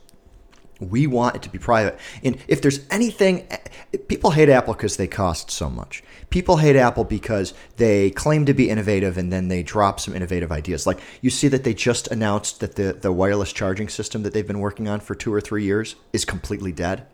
We 0.79 1.07
want 1.07 1.35
it 1.35 1.41
to 1.41 1.49
be 1.49 1.59
private. 1.59 1.99
And 2.23 2.37
if 2.47 2.61
there's 2.61 2.79
anything, 2.89 3.45
eh, 3.49 3.57
people 4.07 4.31
hate 4.31 4.47
Apple 4.47 4.73
because 4.73 4.95
they 4.95 5.07
cost 5.07 5.51
so 5.51 5.69
much. 5.69 6.03
People 6.29 6.57
hate 6.57 6.77
Apple 6.77 7.03
because 7.03 7.53
they 7.77 8.11
claim 8.11 8.45
to 8.45 8.53
be 8.53 8.69
innovative 8.69 9.17
and 9.17 9.33
then 9.33 9.49
they 9.49 9.61
drop 9.61 9.99
some 9.99 10.15
innovative 10.15 10.51
ideas. 10.51 10.87
Like 10.87 10.99
you 11.21 11.29
see 11.29 11.49
that 11.49 11.63
they 11.65 11.73
just 11.73 12.07
announced 12.07 12.61
that 12.61 12.75
the, 12.75 12.93
the 12.93 13.11
wireless 13.11 13.51
charging 13.51 13.89
system 13.89 14.23
that 14.23 14.33
they've 14.33 14.47
been 14.47 14.59
working 14.59 14.87
on 14.87 15.01
for 15.01 15.15
two 15.15 15.33
or 15.33 15.41
three 15.41 15.63
years 15.63 15.95
is 16.13 16.23
completely 16.23 16.71
dead. 16.71 17.05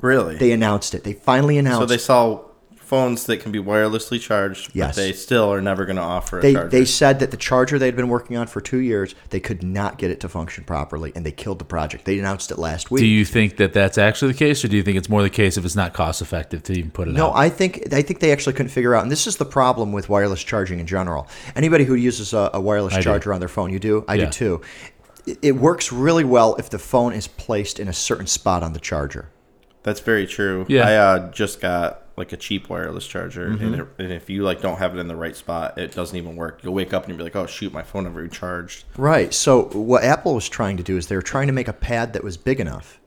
Really? 0.00 0.36
They 0.36 0.52
announced 0.52 0.94
it. 0.94 1.04
They 1.04 1.14
finally 1.14 1.56
announced 1.56 1.80
so 1.80 1.86
they 1.86 1.98
sell 1.98 2.45
phones 2.86 3.26
that 3.26 3.38
can 3.38 3.50
be 3.50 3.58
wirelessly 3.58 4.20
charged, 4.20 4.70
Yes. 4.72 4.94
but 4.94 5.02
they 5.02 5.12
still 5.12 5.52
are 5.52 5.60
never 5.60 5.84
going 5.84 5.96
to 5.96 6.02
offer 6.02 6.38
a 6.38 6.42
they, 6.42 6.52
charger. 6.54 6.68
they 6.68 6.84
said 6.84 7.18
that 7.18 7.32
the 7.32 7.36
charger 7.36 7.78
they'd 7.78 7.96
been 7.96 8.08
working 8.08 8.36
on 8.36 8.46
for 8.46 8.60
two 8.60 8.78
years, 8.78 9.14
they 9.30 9.40
could 9.40 9.62
not 9.62 9.98
get 9.98 10.10
it 10.10 10.20
to 10.20 10.28
function 10.28 10.62
properly 10.62 11.12
and 11.16 11.26
they 11.26 11.32
killed 11.32 11.58
the 11.58 11.64
project. 11.64 12.04
They 12.04 12.18
announced 12.18 12.50
it 12.52 12.58
last 12.58 12.90
week. 12.90 13.00
Do 13.00 13.06
you 13.06 13.24
think 13.24 13.56
that 13.56 13.72
that's 13.72 13.98
actually 13.98 14.32
the 14.32 14.38
case, 14.38 14.64
or 14.64 14.68
do 14.68 14.76
you 14.76 14.82
think 14.84 14.96
it's 14.96 15.08
more 15.08 15.22
the 15.22 15.30
case 15.30 15.56
if 15.56 15.64
it's 15.64 15.74
not 15.76 15.94
cost 15.94 16.22
effective 16.22 16.62
to 16.64 16.72
even 16.74 16.90
put 16.92 17.08
it 17.08 17.12
No, 17.14 17.28
out? 17.30 17.36
I 17.36 17.48
think 17.48 17.92
I 17.92 18.02
think 18.02 18.20
they 18.20 18.30
actually 18.30 18.52
couldn't 18.52 18.70
figure 18.70 18.94
out, 18.94 19.02
and 19.02 19.10
this 19.10 19.26
is 19.26 19.36
the 19.36 19.44
problem 19.44 19.92
with 19.92 20.08
wireless 20.08 20.42
charging 20.44 20.78
in 20.78 20.86
general. 20.86 21.26
Anybody 21.56 21.84
who 21.84 21.94
uses 21.94 22.32
a, 22.32 22.50
a 22.54 22.60
wireless 22.60 22.94
I 22.94 22.98
do. 22.98 23.02
charger 23.04 23.32
on 23.32 23.40
their 23.40 23.48
phone, 23.48 23.72
you 23.72 23.78
do, 23.80 24.04
I 24.06 24.14
Yeah. 24.14 24.26
do 24.26 24.30
too. 24.30 24.60
It, 25.26 25.38
it 25.42 25.52
works 25.56 25.90
really 25.92 26.22
well 26.24 26.54
if 26.54 26.70
the 26.70 26.78
phone 26.78 27.12
is 27.12 27.26
placed 27.26 27.80
in 27.80 27.88
a 27.88 27.92
certain 27.92 28.28
spot 28.28 28.62
on 28.62 28.74
the 28.74 28.78
charger. 28.80 29.28
That's 29.82 29.98
very 30.00 30.26
true. 30.26 30.66
Yeah. 30.68 30.86
I 30.88 30.94
uh, 30.96 31.30
just 31.32 31.60
got 31.60 32.02
like 32.16 32.32
a 32.32 32.36
cheap 32.36 32.68
wireless 32.68 33.06
charger, 33.06 33.50
Mm-hmm. 33.50 33.64
and, 33.64 33.74
it, 33.74 33.86
and 33.98 34.12
if 34.12 34.30
you 34.30 34.42
like 34.42 34.60
don't 34.62 34.78
have 34.78 34.96
it 34.96 34.98
in 35.00 35.08
the 35.08 35.16
right 35.16 35.36
spot, 35.36 35.76
it 35.78 35.92
doesn't 35.94 36.16
even 36.16 36.36
work. 36.36 36.60
You'll 36.62 36.74
wake 36.74 36.94
up 36.94 37.02
and 37.04 37.10
you'll 37.10 37.18
be 37.18 37.24
like, 37.24 37.36
"Oh 37.36 37.46
shoot, 37.46 37.72
my 37.72 37.82
phone 37.82 38.04
never 38.04 38.20
even 38.20 38.30
charged." 38.30 38.84
Right. 38.96 39.34
So 39.34 39.64
what 39.72 40.02
Apple 40.04 40.34
was 40.34 40.48
trying 40.48 40.76
to 40.78 40.82
do 40.82 40.96
is 40.96 41.08
they 41.08 41.16
were 41.16 41.22
trying 41.22 41.46
to 41.48 41.52
make 41.52 41.68
a 41.68 41.72
pad 41.72 42.12
that 42.14 42.24
was 42.24 42.36
big 42.36 42.60
enough 42.60 43.00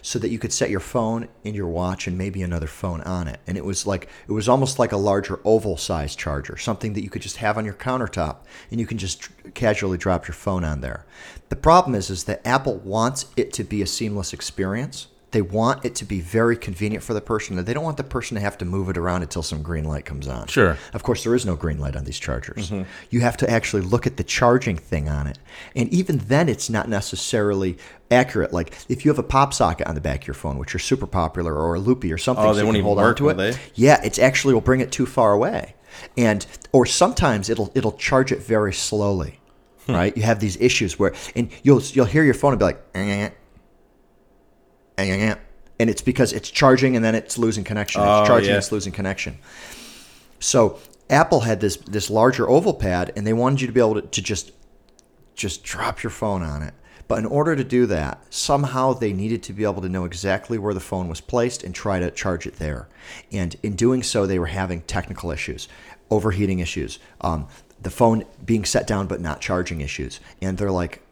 so 0.00 0.18
that 0.18 0.28
you 0.28 0.38
could 0.38 0.52
set 0.52 0.68
your 0.68 0.80
phone 0.80 1.26
in 1.44 1.54
your 1.54 1.66
watch 1.66 2.06
and 2.06 2.18
maybe 2.18 2.42
another 2.42 2.66
phone 2.66 3.00
on 3.02 3.26
it. 3.26 3.40
And 3.46 3.56
it 3.56 3.64
was 3.64 3.86
like 3.86 4.08
it 4.28 4.32
was 4.32 4.48
almost 4.48 4.78
like 4.78 4.92
a 4.92 4.98
larger 4.98 5.40
oval 5.44 5.76
size 5.78 6.14
charger, 6.14 6.56
something 6.58 6.92
that 6.92 7.02
you 7.02 7.08
could 7.10 7.22
just 7.22 7.38
have 7.38 7.56
on 7.56 7.64
your 7.64 7.72
countertop 7.74 8.36
and 8.70 8.78
you 8.78 8.86
can 8.86 8.98
just 8.98 9.28
casually 9.54 9.96
drop 9.98 10.26
your 10.28 10.34
phone 10.34 10.62
on 10.64 10.80
there. 10.82 11.06
The 11.48 11.56
problem 11.56 11.94
is 11.94 12.10
is 12.10 12.24
that 12.24 12.46
Apple 12.46 12.76
wants 12.78 13.26
it 13.36 13.52
to 13.54 13.64
be 13.64 13.80
a 13.82 13.86
seamless 13.86 14.32
experience. 14.34 15.06
They 15.34 15.42
want 15.42 15.84
it 15.84 15.96
to 15.96 16.04
be 16.04 16.20
very 16.20 16.56
convenient 16.56 17.02
for 17.02 17.12
the 17.12 17.20
person. 17.20 17.62
They 17.64 17.74
don't 17.74 17.82
want 17.82 17.96
the 17.96 18.04
person 18.04 18.36
to 18.36 18.40
have 18.40 18.56
to 18.58 18.64
move 18.64 18.88
it 18.88 18.96
around 18.96 19.22
until 19.22 19.42
some 19.42 19.62
green 19.62 19.82
light 19.84 20.04
comes 20.04 20.28
on. 20.28 20.46
Sure. 20.46 20.78
Of 20.92 21.02
course, 21.02 21.24
there 21.24 21.34
is 21.34 21.44
no 21.44 21.56
green 21.56 21.78
light 21.78 21.96
on 21.96 22.04
these 22.04 22.20
chargers. 22.20 22.72
You 23.10 23.20
have 23.20 23.36
to 23.38 23.50
actually 23.50 23.82
look 23.82 24.06
at 24.06 24.16
the 24.16 24.22
charging 24.22 24.76
thing 24.76 25.08
on 25.08 25.26
it. 25.26 25.38
And 25.74 25.88
even 25.92 26.18
then, 26.18 26.48
it's 26.48 26.70
not 26.70 26.88
necessarily 26.88 27.76
accurate. 28.12 28.52
Like 28.52 28.74
if 28.88 29.04
you 29.04 29.10
have 29.10 29.18
a 29.18 29.24
pop 29.24 29.52
socket 29.52 29.88
on 29.88 29.96
the 29.96 30.00
back 30.00 30.22
of 30.22 30.28
your 30.28 30.34
phone, 30.34 30.56
which 30.56 30.72
are 30.74 30.78
super 30.78 31.06
popular, 31.06 31.52
or 31.56 31.74
a 31.74 31.80
loopy 31.80 32.12
or 32.12 32.18
something, 32.18 32.44
Oh, 32.44 32.54
they 32.54 32.60
you 32.60 32.66
won't 32.66 32.76
even 32.76 32.86
hold 32.86 33.00
on 33.00 33.14
to 33.16 33.28
it. 33.30 33.34
they? 33.36 33.54
Yeah, 33.74 34.00
it's 34.04 34.20
actually 34.20 34.54
will 34.54 34.60
bring 34.60 34.80
it 34.80 34.92
too 34.92 35.04
far 35.06 35.32
away. 35.32 35.74
And 36.16 36.46
or 36.70 36.86
sometimes 36.86 37.50
it'll 37.50 37.72
it'll 37.74 37.92
charge 37.92 38.30
it 38.30 38.40
very 38.40 38.72
slowly. 38.72 39.40
Right? 39.88 40.16
You 40.16 40.22
have 40.22 40.38
these 40.40 40.56
issues 40.58 40.98
where 40.98 41.12
and 41.36 41.50
you'll 41.64 41.82
you'll 41.82 42.06
hear 42.06 42.22
your 42.24 42.34
phone 42.34 42.52
and 42.52 42.58
be 42.60 42.64
like 42.64 42.80
"Eh, 42.94 43.00
eh, 43.00 43.04
eh, 43.04 43.24
eh," 43.26 43.30
and 44.96 45.90
it's 45.90 46.02
because 46.02 46.32
it's 46.32 46.50
charging 46.50 46.96
and 46.96 47.04
then 47.04 47.14
it's 47.14 47.36
losing 47.38 47.64
connection. 47.64 48.00
It's 48.02 48.08
Oh, 48.10 48.26
charging 48.26 48.50
yeah. 48.50 48.58
it's 48.58 48.72
losing 48.72 48.92
connection. 48.92 49.38
So 50.40 50.78
Apple 51.10 51.40
had 51.40 51.60
this 51.60 51.76
this 51.76 52.10
larger 52.10 52.48
oval 52.48 52.74
pad, 52.74 53.12
and 53.16 53.26
they 53.26 53.32
wanted 53.32 53.60
you 53.60 53.66
to 53.66 53.72
be 53.72 53.80
able 53.80 53.94
to, 53.94 54.02
to 54.02 54.22
just 54.22 54.52
just 55.34 55.64
drop 55.64 56.02
your 56.02 56.10
phone 56.10 56.42
on 56.42 56.62
it. 56.62 56.74
But 57.06 57.18
in 57.18 57.26
order 57.26 57.54
to 57.54 57.64
do 57.64 57.84
that, 57.86 58.22
somehow 58.32 58.94
they 58.94 59.12
needed 59.12 59.42
to 59.44 59.52
be 59.52 59.64
able 59.64 59.82
to 59.82 59.88
know 59.90 60.06
exactly 60.06 60.56
where 60.56 60.72
the 60.72 60.80
phone 60.80 61.08
was 61.08 61.20
placed 61.20 61.62
and 61.62 61.74
try 61.74 61.98
to 62.00 62.10
charge 62.10 62.46
it 62.46 62.56
there. 62.56 62.88
And 63.30 63.54
in 63.62 63.76
doing 63.76 64.02
so, 64.02 64.26
they 64.26 64.38
were 64.38 64.46
having 64.46 64.80
technical 64.82 65.30
issues, 65.30 65.68
overheating 66.10 66.60
issues, 66.60 66.98
um, 67.20 67.46
the 67.82 67.90
phone 67.90 68.24
being 68.42 68.64
set 68.64 68.86
down 68.86 69.06
but 69.06 69.20
not 69.20 69.42
charging 69.42 69.82
issues. 69.82 70.18
And 70.40 70.56
they're 70.56 70.70
like, 70.70 71.02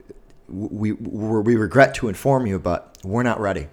we, 0.53 0.93
we 0.93 1.41
we 1.41 1.57
regret 1.57 1.95
to 1.97 2.09
inform 2.09 2.47
you, 2.47 2.59
but 2.59 2.97
we're 3.03 3.23
not 3.23 3.41
ready. 3.41 3.69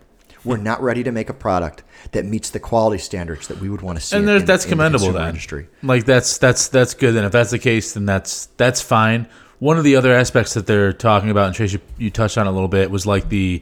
We're 0.46 0.58
not 0.58 0.82
ready 0.82 1.04
to 1.04 1.12
make 1.12 1.30
a 1.30 1.34
product 1.34 1.84
that 2.14 2.24
meets 2.26 2.50
the 2.50 2.60
quality 2.62 2.98
standards 2.98 3.50
that 3.50 3.60
we 3.60 3.70
would 3.70 3.82
want 3.82 4.00
to 4.00 4.04
see. 4.04 4.16
and 4.16 4.30
in- 4.30 4.46
that's 4.46 4.64
in 4.64 4.70
the 4.70 4.76
commendable 4.76 5.00
consumer 5.08 5.20
then. 5.20 5.30
Industry. 5.30 5.68
Like 5.84 6.06
that's 6.06 6.38
that's 6.38 6.70
that's 6.70 6.94
good. 6.94 7.16
And 7.16 7.26
if 7.26 7.32
that's 7.32 7.52
the 7.52 7.60
case, 7.60 7.94
then 7.94 8.06
that's 8.06 8.46
that's 8.58 8.82
fine. 8.82 9.28
One 9.60 9.78
of 9.78 9.84
the 9.84 9.98
other 9.98 10.14
aspects 10.14 10.54
that 10.54 10.66
they're 10.66 10.94
talking 10.94 11.30
about, 11.30 11.48
and 11.48 11.56
Trace, 11.56 11.74
you, 11.74 11.82
you 11.98 12.10
touched 12.10 12.38
on 12.38 12.48
a 12.48 12.52
little 12.52 12.70
bit, 12.70 12.90
was 12.90 13.06
like 13.06 13.28
the 13.28 13.62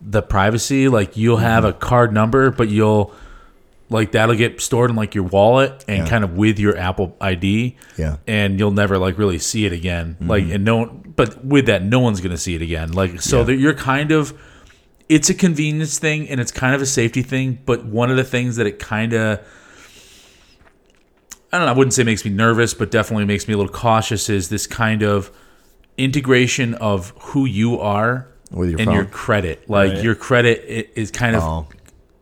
the 0.00 0.22
privacy. 0.22 0.88
Like 0.88 1.16
you'll 1.18 1.36
have 1.36 1.64
a 1.66 1.74
card 1.74 2.12
number, 2.14 2.50
but 2.50 2.68
you'll 2.70 3.12
like 3.88 4.12
that'll 4.12 4.34
get 4.34 4.60
stored 4.60 4.90
in 4.90 4.96
like 4.96 5.14
your 5.14 5.24
wallet 5.24 5.84
and 5.86 5.98
Yeah. 5.98 6.08
kind 6.08 6.24
of 6.24 6.32
with 6.36 6.58
your 6.58 6.76
Apple 6.76 7.16
ID. 7.20 7.76
Yeah. 7.96 8.04
Mm-hmm. 8.06 8.14
And 8.26 8.58
you'll 8.58 8.70
never 8.72 8.98
like 8.98 9.16
really 9.18 9.38
see 9.38 9.64
it 9.66 9.72
again. 9.72 10.16
Like 10.20 10.44
and 10.50 10.64
no, 10.64 10.86
but 10.86 11.44
with 11.44 11.66
that, 11.66 11.82
no 11.84 12.00
one's 12.00 12.20
gonna 12.20 12.36
see 12.36 12.54
it 12.54 12.62
again. 12.62 12.92
Like 12.92 13.20
so, 13.20 13.38
Yeah. 13.38 13.44
that 13.44 13.54
you're 13.56 13.74
kind 13.74 14.10
of. 14.12 14.34
It's 15.08 15.30
a 15.30 15.34
convenience 15.34 16.00
thing 16.00 16.28
and 16.28 16.40
it's 16.40 16.50
kind 16.50 16.74
of 16.74 16.82
a 16.82 16.86
safety 16.86 17.22
thing, 17.22 17.60
but 17.64 17.84
one 17.84 18.10
of 18.10 18.16
the 18.16 18.24
things 18.24 18.56
that 18.56 18.66
it 18.66 18.80
kind 18.80 19.12
of 19.12 19.38
I 21.52 21.58
don't 21.58 21.66
know, 21.66 21.72
I 21.72 21.76
wouldn't 21.76 21.94
say 21.94 22.02
makes 22.02 22.24
me 22.24 22.32
nervous, 22.32 22.74
but 22.74 22.90
definitely 22.90 23.24
makes 23.24 23.46
me 23.46 23.54
a 23.54 23.56
little 23.56 23.72
cautious 23.72 24.28
is 24.28 24.48
this 24.48 24.66
kind 24.66 25.02
of 25.02 25.30
integration 25.96 26.74
of 26.74 27.12
who 27.20 27.44
you 27.46 27.78
are 27.78 28.26
With 28.50 28.70
your 28.70 28.78
and 28.80 28.86
phone. 28.86 28.94
your 28.96 29.04
credit. 29.04 29.70
Like 29.70 29.92
Right. 29.94 30.02
your 30.04 30.14
credit 30.16 30.90
is 30.96 31.10
kind 31.12 31.36
of 31.36 31.42
Oh. 31.44 31.66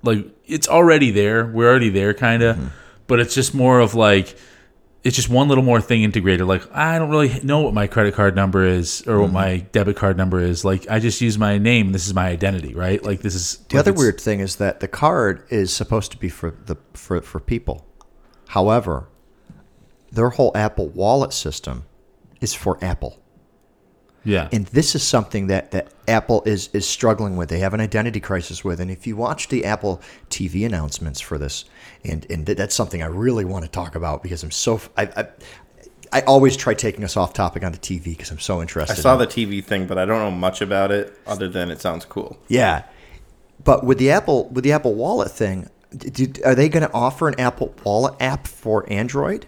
like 0.03 0.27
it's 0.46 0.68
already 0.68 1.11
there. 1.11 1.46
We're 1.46 1.68
already 1.68 1.90
there 1.90 2.14
kind 2.14 2.42
of, 2.42 2.57
Mm-hmm. 2.57 2.66
but 3.07 3.20
it's 3.20 3.35
just 3.35 3.54
more 3.54 3.80
of 3.80 3.94
like 3.94 4.37
it's 5.02 5.16
just 5.16 5.28
one 5.28 5.48
little 5.48 5.62
more 5.64 5.83
thing 5.83 6.02
integrated. 6.02 6.46
Like 6.46 6.62
I 6.74 6.98
don't 6.98 7.11
really 7.11 7.38
know 7.42 7.61
what 7.61 7.74
my 7.74 7.87
credit 7.87 8.14
card 8.14 8.35
number 8.35 8.64
is 8.64 9.02
or 9.02 9.12
Mm-hmm. 9.14 9.20
what 9.22 9.33
my 9.33 9.57
debit 9.72 9.96
card 9.96 10.16
number 10.16 10.40
is. 10.40 10.64
Like 10.64 10.88
I 10.90 10.98
just 10.98 11.20
use 11.20 11.37
my 11.38 11.59
name. 11.59 11.92
This 11.92 12.07
is 12.07 12.14
my 12.14 12.28
identity, 12.28 12.74
right? 12.74 13.02
Like 13.02 13.20
this 13.20 13.35
is 13.35 13.59
The 13.68 13.76
like, 13.76 13.80
other 13.87 13.92
weird 13.92 14.20
thing 14.20 14.40
is 14.40 14.57
that 14.57 14.80
the 14.80 14.88
card 14.88 15.44
is 15.50 15.72
supposed 15.72 16.11
to 16.12 16.18
be 16.18 16.28
for 16.30 16.50
the 16.66 16.76
for, 16.94 17.20
for 17.20 17.38
people. 17.40 17.85
However, 18.48 19.09
their 20.12 20.30
whole 20.30 20.52
Apple 20.54 20.88
Wallet 20.88 21.33
system 21.33 21.85
is 22.40 22.54
for 22.54 22.78
Apple. 22.83 23.18
Yeah. 24.24 24.48
And 24.52 24.66
this 24.66 24.94
is 24.94 25.02
something 25.02 25.48
that, 25.48 25.70
that 25.72 25.88
Apple 26.08 26.42
is, 26.46 26.68
is 26.72 26.88
struggling 26.88 27.37
with. 27.37 27.48
They 27.48 27.58
have 27.58 27.74
an 27.74 27.80
identity 27.80 28.20
crisis 28.20 28.64
with. 28.64 28.80
And 28.80 28.90
if 28.90 29.06
you 29.06 29.16
watch 29.16 29.48
the 29.48 29.64
Apple 29.64 30.00
TV 30.30 30.64
announcements 30.64 31.20
for 31.20 31.38
this, 31.38 31.64
and, 32.04 32.26
and 32.30 32.46
th- 32.46 32.56
that's 32.56 32.74
something 32.74 33.02
I 33.02 33.06
really 33.06 33.44
want 33.44 33.64
to 33.64 33.70
talk 33.70 33.94
about 33.94 34.22
because 34.22 34.42
I'm 34.42 34.50
so. 34.50 34.80
I, 34.96 35.28
I 36.12 36.20
always 36.22 36.56
try 36.56 36.74
taking 36.74 37.02
us 37.02 37.16
off 37.16 37.32
topic 37.32 37.64
on 37.64 37.72
the 37.72 37.78
TV 37.78 38.04
because 38.04 38.30
I'm 38.30 38.38
so 38.38 38.62
interested. 38.62 38.96
I 38.96 39.00
saw 39.00 39.14
in 39.14 39.18
the 39.18 39.26
TV 39.26 39.62
thing, 39.64 39.88
but 39.88 39.98
I 39.98 40.04
don't 40.04 40.20
know 40.20 40.30
much 40.30 40.60
about 40.60 40.92
it 40.92 41.18
other 41.26 41.48
than 41.48 41.72
it 41.72 41.80
sounds 41.80 42.04
cool. 42.04 42.38
Yeah, 42.46 42.84
but 43.64 43.84
with 43.84 43.98
the 43.98 44.12
Apple 44.12 44.48
with 44.50 44.62
the 44.62 44.70
Apple 44.70 44.94
Wallet 44.94 45.32
thing, 45.32 45.68
d- 45.96 46.26
d- 46.26 46.42
are 46.44 46.54
they 46.54 46.68
going 46.68 46.87
to 46.87 46.92
offer 46.92 47.26
an 47.26 47.38
Apple 47.40 47.74
Wallet 47.84 48.14
app 48.20 48.46
for 48.46 48.90
Android? 48.90 49.46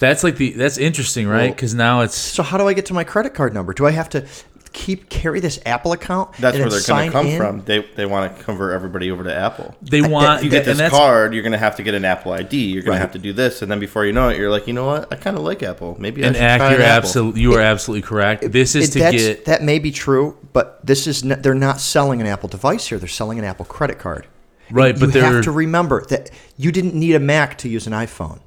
That's 0.00 0.24
like 0.24 0.36
the 0.36 0.50
that's 0.52 0.76
interesting, 0.78 1.28
right? 1.28 1.44
Well- 1.44 1.50
Because 1.54 1.74
now 1.74 2.00
it's 2.00 2.16
So 2.16 2.42
how 2.42 2.58
do 2.58 2.66
I 2.66 2.72
get 2.74 2.86
to 2.86 2.94
my 2.94 3.04
credit 3.04 3.32
card 3.34 3.54
number? 3.54 3.72
Do 3.72 3.86
I 3.86 3.92
have 3.92 4.08
to 4.10 4.26
keep 4.72 5.08
carry 5.10 5.40
this 5.40 5.58
Apple 5.66 5.92
account. 5.92 6.30
That's 6.38 6.54
and 6.54 6.62
where 6.64 6.70
then 6.70 6.78
they're 6.80 6.86
going 6.96 7.06
to 7.08 7.12
come 7.12 7.26
in? 7.26 7.38
from. 7.38 7.62
They 7.64 7.80
they 7.96 8.06
want 8.06 8.36
to 8.36 8.42
convert 8.44 8.72
everybody 8.72 9.10
over 9.10 9.24
to 9.24 9.34
Apple. 9.34 9.74
They 9.82 10.00
want 10.00 10.38
If 10.38 10.44
you 10.44 10.50
get 10.50 10.68
and 10.68 10.78
this 10.78 10.90
card, 10.92 11.34
you're 11.34 11.42
going 11.42 11.50
to 11.52 11.58
have 11.58 11.74
to 11.76 11.82
get 11.82 11.94
an 11.94 12.04
Apple 12.04 12.30
ID. 12.32 12.56
You're 12.56 12.82
going 12.82 12.92
Right. 12.92 12.98
to 12.98 13.00
have 13.00 13.12
to 13.12 13.18
do 13.18 13.32
this, 13.32 13.62
and 13.62 13.70
then 13.70 13.80
before 13.80 14.06
you 14.06 14.12
know 14.12 14.28
it, 14.28 14.38
you're 14.38 14.48
like, 14.50 14.68
you 14.68 14.72
know 14.72 14.86
what? 14.86 15.12
I 15.12 15.16
kind 15.16 15.36
of 15.36 15.42
like 15.42 15.64
Apple. 15.64 15.96
Maybe 15.98 16.22
I 16.22 16.28
and 16.28 16.36
should 16.36 16.42
act. 16.44 16.60
try 16.60 16.70
You're 16.70 16.78
an 16.82 16.86
Apple. 16.86 16.96
absolutely 17.08 17.40
you 17.40 17.54
are 17.54 17.60
absolutely 17.60 18.02
correct. 18.02 18.52
This 18.52 18.76
is 18.76 18.90
It- 18.90 18.92
to 18.92 19.16
get 19.16 19.44
that 19.46 19.62
may 19.64 19.80
be 19.80 19.90
true, 19.90 20.36
but 20.52 20.78
this 20.86 21.08
is 21.08 21.24
n 21.24 21.36
they're 21.42 21.52
not 21.54 21.80
selling 21.80 22.20
an 22.20 22.28
Apple 22.28 22.48
device 22.48 22.86
here. 22.86 22.98
They're 22.98 23.08
selling 23.08 23.40
an 23.40 23.44
Apple 23.44 23.64
credit 23.64 23.98
card. 23.98 24.26
Right, 24.70 24.94
you 24.94 25.00
but 25.00 25.12
they're- 25.12 25.24
have 25.24 25.42
to 25.44 25.50
remember 25.50 26.04
that 26.10 26.30
you 26.56 26.70
didn't 26.70 26.94
need 26.94 27.16
a 27.16 27.20
Mac 27.20 27.58
to 27.58 27.68
use 27.68 27.88
an 27.88 27.92
iPhone. 27.92 28.38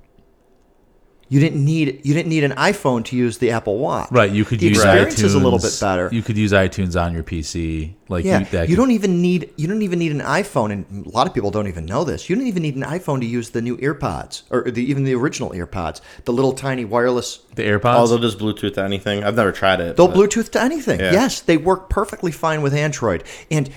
You 1.33 1.39
didn't 1.39 1.65
need 1.65 2.01
you 2.03 2.13
didn't 2.13 2.29
need 2.29 2.43
an 2.43 2.51
iPhone 2.51 3.03
to 3.05 3.15
use 3.15 3.39
the 3.39 3.49
Apple 3.49 3.79
Watch. 3.79 4.11
right. 4.11 4.31
You 4.31 4.45
could 4.45 4.59
the 4.59 4.67
use 4.67 4.77
experience 4.77 5.15
iTunes 5.15 5.23
is 5.23 5.33
a 5.33 5.39
little 5.39 5.57
bit 5.57 5.75
better. 5.81 6.07
You 6.11 6.21
could 6.21 6.37
use 6.37 6.51
iTunes 6.51 7.01
on 7.01 7.11
your 7.11 7.23
PC. 7.23 7.95
Like 8.07 8.23
yeah, 8.23 8.39
you, 8.41 8.45
that 8.51 8.69
you 8.69 8.75
could- 8.75 8.81
don't 8.81 8.91
even 8.91 9.19
need 9.19 9.51
you 9.57 9.67
don't 9.67 9.81
even 9.81 9.97
need 9.97 10.11
an 10.11 10.19
iPhone, 10.19 10.71
and 10.71 11.07
a 11.07 11.09
lot 11.09 11.25
of 11.25 11.33
people 11.33 11.49
don't 11.49 11.67
even 11.67 11.87
know 11.87 12.03
this. 12.03 12.29
You 12.29 12.35
don't 12.35 12.45
even 12.45 12.61
need 12.61 12.75
an 12.75 12.83
iPhone 12.83 13.19
to 13.21 13.25
use 13.25 13.49
the 13.49 13.63
new 13.63 13.77
EarPods 13.77 14.43
or 14.51 14.69
the, 14.69 14.83
even 14.83 15.05
the 15.05 15.15
original 15.15 15.49
EarPods, 15.49 16.01
the 16.25 16.33
little 16.33 16.53
tiny 16.53 16.85
wireless. 16.85 17.37
the 17.55 17.63
AirPods. 17.63 17.95
Oh, 17.97 18.05
they'll 18.05 18.19
just 18.19 18.37
Bluetooth 18.37 18.75
to 18.75 18.83
anything. 18.83 19.23
I've 19.23 19.35
never 19.35 19.51
tried 19.51 19.79
it. 19.79 19.97
They'll 19.97 20.09
but- 20.09 20.15
Bluetooth 20.17 20.51
to 20.51 20.61
anything. 20.61 20.99
Yeah. 20.99 21.13
Yes, 21.13 21.39
they 21.41 21.57
work 21.57 21.89
perfectly 21.89 22.31
fine 22.31 22.61
with 22.61 22.75
Android, 22.75 23.23
and 23.49 23.71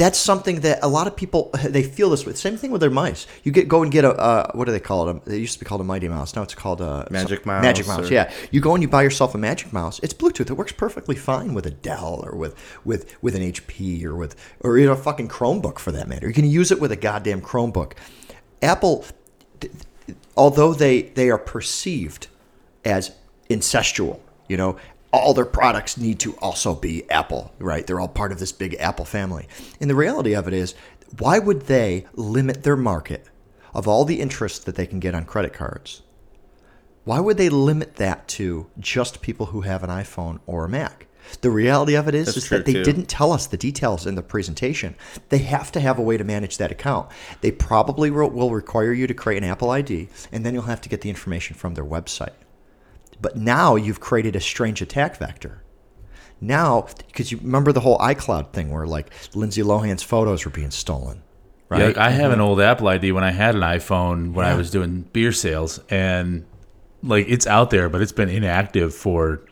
that's 0.00 0.18
something 0.18 0.60
that 0.60 0.78
a 0.82 0.88
lot 0.88 1.06
of 1.06 1.14
people 1.14 1.50
they 1.62 1.82
feel 1.82 2.08
this 2.08 2.24
with. 2.24 2.38
Same 2.38 2.56
thing 2.56 2.70
with 2.70 2.80
their 2.80 2.88
mice. 2.90 3.26
You 3.44 3.52
get 3.52 3.68
go 3.68 3.82
and 3.82 3.92
get 3.92 4.04
a 4.06 4.12
uh, 4.14 4.50
what 4.54 4.64
do 4.64 4.72
they 4.72 4.80
call 4.80 5.06
it? 5.10 5.24
They 5.26 5.36
used 5.36 5.52
to 5.52 5.58
be 5.60 5.66
called 5.66 5.82
a 5.82 5.84
Mighty 5.84 6.08
Mouse. 6.08 6.34
Now 6.34 6.42
it's 6.42 6.54
called 6.54 6.80
a 6.80 7.06
Magic 7.10 7.40
some- 7.44 7.52
Mouse 7.52 7.62
Magic 7.62 7.86
Mouse. 7.86 8.10
or- 8.10 8.12
Yeah, 8.14 8.32
you 8.50 8.62
go 8.62 8.72
and 8.74 8.82
you 8.82 8.88
buy 8.88 9.02
yourself 9.02 9.34
a 9.34 9.38
Magic 9.38 9.74
Mouse. 9.74 10.00
It's 10.02 10.14
Bluetooth. 10.14 10.48
It 10.50 10.54
works 10.54 10.72
perfectly 10.72 11.16
fine 11.16 11.52
with 11.52 11.66
a 11.66 11.70
Dell 11.70 12.22
or 12.24 12.34
with 12.34 12.54
with 12.82 13.14
with 13.22 13.34
an 13.36 13.42
HP 13.42 14.02
or 14.04 14.16
with 14.16 14.34
or 14.60 14.78
even 14.78 14.90
a 14.90 14.96
fucking 14.96 15.28
Chromebook 15.28 15.78
for 15.78 15.92
that 15.92 16.08
matter. 16.08 16.26
You 16.28 16.34
can 16.34 16.48
use 16.48 16.72
it 16.72 16.80
with 16.80 16.92
a 16.92 16.96
goddamn 16.96 17.42
Chromebook. 17.42 17.92
Apple, 18.62 19.04
although 20.36 20.72
they 20.74 21.02
they 21.02 21.28
are 21.30 21.38
perceived 21.38 22.28
as 22.84 23.12
incestual, 23.50 24.20
you 24.48 24.56
know, 24.56 24.76
all 25.12 25.34
their 25.34 25.44
products 25.44 25.96
need 25.96 26.20
to 26.20 26.34
also 26.36 26.74
be 26.74 27.08
Apple, 27.10 27.52
right? 27.58 27.86
They're 27.86 28.00
all 28.00 28.08
part 28.08 28.32
of 28.32 28.38
this 28.38 28.52
big 28.52 28.76
Apple 28.78 29.04
family. 29.04 29.48
And 29.80 29.90
the 29.90 29.94
reality 29.94 30.34
of 30.34 30.46
it 30.46 30.54
is, 30.54 30.74
why 31.18 31.38
would 31.38 31.62
they 31.62 32.06
limit 32.14 32.62
their 32.62 32.76
market 32.76 33.26
of 33.74 33.88
all 33.88 34.04
the 34.04 34.20
interest 34.20 34.66
that 34.66 34.76
they 34.76 34.86
can 34.86 35.00
get 35.00 35.14
on 35.14 35.24
credit 35.24 35.52
cards? 35.52 36.02
Why 37.04 37.18
would 37.18 37.38
they 37.38 37.48
limit 37.48 37.96
that 37.96 38.28
to 38.28 38.66
just 38.78 39.22
people 39.22 39.46
who 39.46 39.62
have 39.62 39.82
an 39.82 39.90
iPhone 39.90 40.38
or 40.46 40.64
a 40.64 40.68
Mac? 40.68 41.06
The 41.40 41.50
reality 41.50 41.94
of 41.94 42.08
it 42.08 42.14
is, 42.14 42.26
That's 42.26 42.36
is 42.38 42.48
that 42.50 42.66
they 42.66 42.72
too. 42.74 42.84
didn't 42.84 43.06
tell 43.06 43.32
us 43.32 43.46
the 43.46 43.56
details 43.56 44.06
in 44.06 44.14
the 44.14 44.22
presentation. 44.22 44.94
They 45.28 45.38
have 45.38 45.70
to 45.72 45.80
have 45.80 45.98
a 45.98 46.02
way 46.02 46.16
to 46.16 46.24
manage 46.24 46.58
that 46.58 46.72
account. 46.72 47.10
They 47.40 47.50
probably 47.50 48.10
will 48.10 48.30
will 48.30 48.50
require 48.50 48.92
you 48.92 49.06
to 49.06 49.14
create 49.14 49.42
an 49.42 49.48
Apple 49.48 49.70
ID, 49.70 50.08
and 50.32 50.44
then 50.44 50.54
you'll 50.54 50.64
have 50.64 50.80
to 50.82 50.88
get 50.88 51.02
the 51.02 51.08
information 51.08 51.56
from 51.56 51.74
their 51.74 51.84
website. 51.84 52.32
But 53.20 53.36
now 53.36 53.76
you've 53.76 54.00
created 54.00 54.36
a 54.36 54.40
strange 54.40 54.80
attack 54.80 55.16
vector. 55.16 55.62
Now, 56.40 56.86
because 57.06 57.30
you 57.30 57.38
remember 57.38 57.72
the 57.72 57.80
whole 57.80 57.98
iCloud 57.98 58.52
thing 58.52 58.70
where 58.70 58.86
like 58.86 59.10
Lindsay 59.34 59.62
Lohan's 59.62 60.02
photos 60.02 60.44
were 60.44 60.50
being 60.50 60.70
stolen, 60.70 61.22
right? 61.68 61.88
like, 61.88 61.98
I 61.98 62.10
have 62.10 62.32
an 62.32 62.40
uh-huh. 62.40 62.48
old 62.48 62.60
Apple 62.60 62.88
ID 62.88 63.12
when 63.12 63.24
I 63.24 63.30
had 63.30 63.54
an 63.54 63.60
iPhone 63.60 64.32
when 64.32 64.46
I 64.46 64.54
was 64.54 64.70
doing 64.70 65.02
beer 65.12 65.32
sales, 65.32 65.80
and 65.90 66.46
like 67.02 67.26
it's 67.28 67.46
out 67.46 67.70
there, 67.70 67.90
but 67.90 68.00
it's 68.00 68.12
been 68.12 68.30
inactive 68.30 68.94
for 68.94 69.42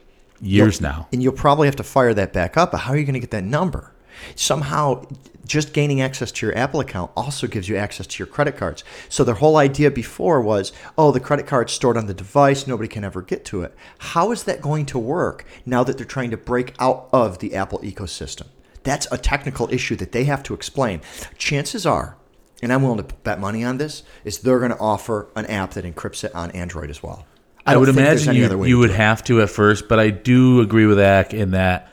years 0.40 0.80
now. 0.80 1.08
and 1.12 1.22
you'll 1.22 1.32
probably 1.32 1.66
have 1.66 1.76
to 1.76 1.82
fire 1.82 2.14
that 2.14 2.32
back 2.32 2.56
up. 2.56 2.72
But 2.72 2.78
how 2.78 2.92
are 2.92 2.96
you 2.96 3.04
going 3.04 3.14
to 3.14 3.20
get 3.20 3.32
that 3.32 3.44
number? 3.44 3.92
Somehow, 4.34 5.06
just 5.48 5.72
gaining 5.72 6.00
access 6.00 6.30
to 6.30 6.46
your 6.46 6.56
Apple 6.56 6.78
account 6.78 7.10
also 7.16 7.46
gives 7.46 7.68
you 7.68 7.76
access 7.76 8.06
to 8.06 8.18
your 8.18 8.28
credit 8.28 8.56
cards. 8.56 8.84
So 9.08 9.24
their 9.24 9.34
whole 9.34 9.56
idea 9.56 9.90
before 9.90 10.40
was, 10.40 10.72
oh, 10.96 11.10
the 11.10 11.20
credit 11.20 11.46
card's 11.46 11.72
stored 11.72 11.96
on 11.96 12.06
the 12.06 12.14
device, 12.14 12.66
nobody 12.66 12.88
can 12.88 13.02
ever 13.02 13.22
get 13.22 13.44
to 13.46 13.62
it. 13.62 13.74
How 13.98 14.30
is 14.30 14.44
that 14.44 14.60
going 14.60 14.86
to 14.86 14.98
work 14.98 15.44
now 15.66 15.82
that 15.82 15.96
they're 15.96 16.06
trying 16.06 16.30
to 16.30 16.36
break 16.36 16.74
out 16.78 17.08
of 17.12 17.38
the 17.38 17.56
Apple 17.56 17.80
ecosystem? 17.80 18.46
That's 18.84 19.08
a 19.10 19.18
technical 19.18 19.72
issue 19.72 19.96
that 19.96 20.12
they 20.12 20.24
have 20.24 20.42
to 20.44 20.54
explain. 20.54 21.00
Chances 21.36 21.86
are, 21.86 22.16
and 22.62 22.72
I'm 22.72 22.82
willing 22.82 22.98
to 22.98 23.14
bet 23.14 23.40
money 23.40 23.64
on 23.64 23.78
this, 23.78 24.02
is 24.24 24.38
they're 24.38 24.58
going 24.58 24.70
to 24.70 24.78
offer 24.78 25.28
an 25.34 25.46
app 25.46 25.72
that 25.72 25.84
encrypts 25.84 26.24
it 26.24 26.34
on 26.34 26.50
Android 26.52 26.90
as 26.90 27.02
well. 27.02 27.26
I, 27.66 27.72
don't 27.72 27.80
would 27.80 27.90
imagine 27.90 28.34
you, 28.34 28.64
you 28.64 28.78
would 28.78 28.90
have 28.90 29.24
to 29.24 29.42
at 29.42 29.50
first, 29.50 29.88
but 29.88 29.98
I 29.98 30.10
do 30.10 30.60
agree 30.60 30.86
with 30.86 30.98
Ack 30.98 31.34
in 31.34 31.50
that 31.50 31.92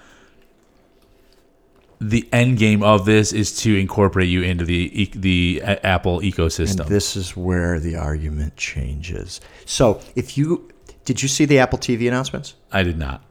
the 2.02 2.28
end 2.34 2.58
game 2.58 2.84
of 2.84 3.06
this 3.06 3.32
is 3.34 3.58
to 3.62 3.76
incorporate 3.76 4.28
you 4.30 4.42
into 4.42 4.66
the 4.66 5.10
the 5.16 5.62
Apple 5.64 6.20
ecosystem. 6.22 6.82
And 6.82 6.90
this 6.90 7.16
is 7.16 7.36
where 7.38 7.80
the 7.80 7.96
argument 7.96 8.58
changes. 8.58 9.40
So, 9.66 10.02
if 10.16 10.38
you 10.38 10.70
did 11.06 11.22
you 11.22 11.28
see 11.28 11.46
the 11.46 11.60
Apple 11.60 11.80
TV 11.80 12.08
announcements? 12.08 12.56
I 12.72 12.84
did 12.84 12.98
not. 12.98 13.22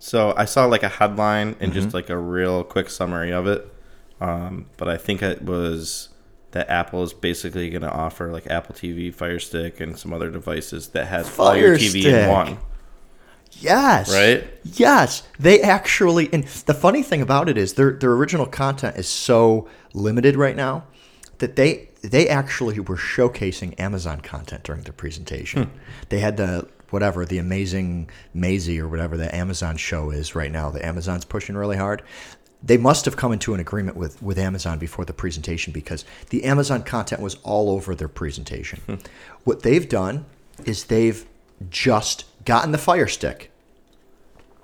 So 0.00 0.32
I 0.36 0.44
saw 0.44 0.64
like 0.66 0.82
a 0.82 0.88
headline 0.88 1.56
and 1.60 1.72
Mm-hmm. 1.72 1.72
just 1.72 1.94
like 1.94 2.08
a 2.10 2.16
real 2.18 2.62
quick 2.64 2.88
summary 2.90 3.32
of 3.32 3.46
it. 3.46 3.66
Um, 4.20 4.66
but 4.76 4.88
I 4.88 4.96
think 4.96 5.22
it 5.22 5.42
was 5.42 6.08
that 6.52 6.68
Apple 6.70 7.02
is 7.02 7.12
basically 7.12 7.68
going 7.70 7.82
to 7.82 7.90
offer 7.90 8.30
like 8.32 8.46
Apple 8.48 8.74
TV, 8.74 9.12
Fire 9.14 9.38
Stick, 9.38 9.80
and 9.80 9.98
some 9.98 10.12
other 10.12 10.30
devices 10.30 10.88
that 10.90 11.06
has 11.06 11.38
all 11.38 11.54
your 11.56 11.76
Fire 11.76 11.86
TV 11.86 12.00
Stick. 12.00 12.04
in 12.06 12.28
one. 12.30 12.58
Yes. 13.60 14.12
Right? 14.12 14.48
Yes. 14.74 15.22
They 15.38 15.60
actually 15.60 16.32
and 16.32 16.44
the 16.44 16.74
funny 16.74 17.02
thing 17.02 17.22
about 17.22 17.48
it 17.48 17.58
is 17.58 17.74
their 17.74 17.92
their 17.92 18.12
original 18.12 18.46
content 18.46 18.96
is 18.96 19.08
so 19.08 19.68
limited 19.94 20.36
right 20.36 20.56
now 20.56 20.84
that 21.38 21.56
they 21.56 21.88
they 22.02 22.28
actually 22.28 22.78
were 22.80 22.96
showcasing 22.96 23.78
Amazon 23.78 24.20
content 24.20 24.62
during 24.62 24.82
the 24.82 24.92
presentation. 24.92 25.64
Hmm. 25.64 25.78
They 26.08 26.20
had 26.20 26.36
the 26.36 26.68
whatever 26.90 27.24
the 27.24 27.38
amazing 27.38 28.10
Maisie 28.32 28.80
or 28.80 28.88
whatever 28.88 29.16
the 29.16 29.34
Amazon 29.34 29.76
show 29.76 30.10
is 30.10 30.34
right 30.34 30.50
now 30.50 30.70
that 30.70 30.84
Amazon's 30.84 31.24
pushing 31.24 31.56
really 31.56 31.76
hard. 31.76 32.02
They 32.62 32.76
must 32.76 33.04
have 33.04 33.16
come 33.16 33.32
into 33.32 33.54
an 33.54 33.60
agreement 33.60 33.96
with, 33.96 34.20
with 34.20 34.36
Amazon 34.36 34.78
before 34.78 35.04
the 35.04 35.12
presentation 35.12 35.72
because 35.72 36.04
the 36.30 36.44
Amazon 36.44 36.82
content 36.82 37.22
was 37.22 37.36
all 37.44 37.70
over 37.70 37.94
their 37.94 38.08
presentation. 38.08 38.80
Hmm. 38.86 38.94
What 39.44 39.62
they've 39.62 39.88
done 39.88 40.24
is 40.64 40.84
they've 40.84 41.24
just 41.70 42.24
gotten 42.48 42.72
the 42.72 42.78
Fire 42.78 43.06
Stick 43.06 43.52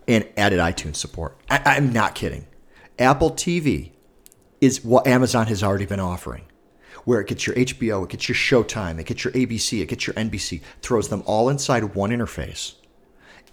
and 0.09 0.27
added 0.39 0.59
iTunes 0.59 0.97
support. 0.97 1.37
I, 1.51 1.61
I'm 1.67 1.93
not 1.93 2.15
kidding. 2.15 2.47
Apple 2.99 3.31
TV 3.31 3.91
is 4.63 4.83
what 4.83 5.07
Amazon 5.07 5.49
has 5.49 5.63
already 5.63 5.85
been 5.85 6.01
offering, 6.01 6.45
where 7.05 7.21
it 7.21 7.29
gets 7.29 7.47
your 7.47 7.55
HBO, 7.55 8.05
it 8.05 8.09
gets 8.09 8.27
your 8.27 8.37
Showtime, 8.37 8.99
it 8.99 9.05
gets 9.05 9.23
your 9.23 9.35
ABC, 9.35 9.83
it 9.83 9.89
gets 9.89 10.07
your 10.07 10.15
NBC, 10.15 10.63
throws 10.81 11.11
them 11.11 11.23
all 11.27 11.51
inside 11.51 11.95
one 11.95 12.09
interface. 12.09 12.77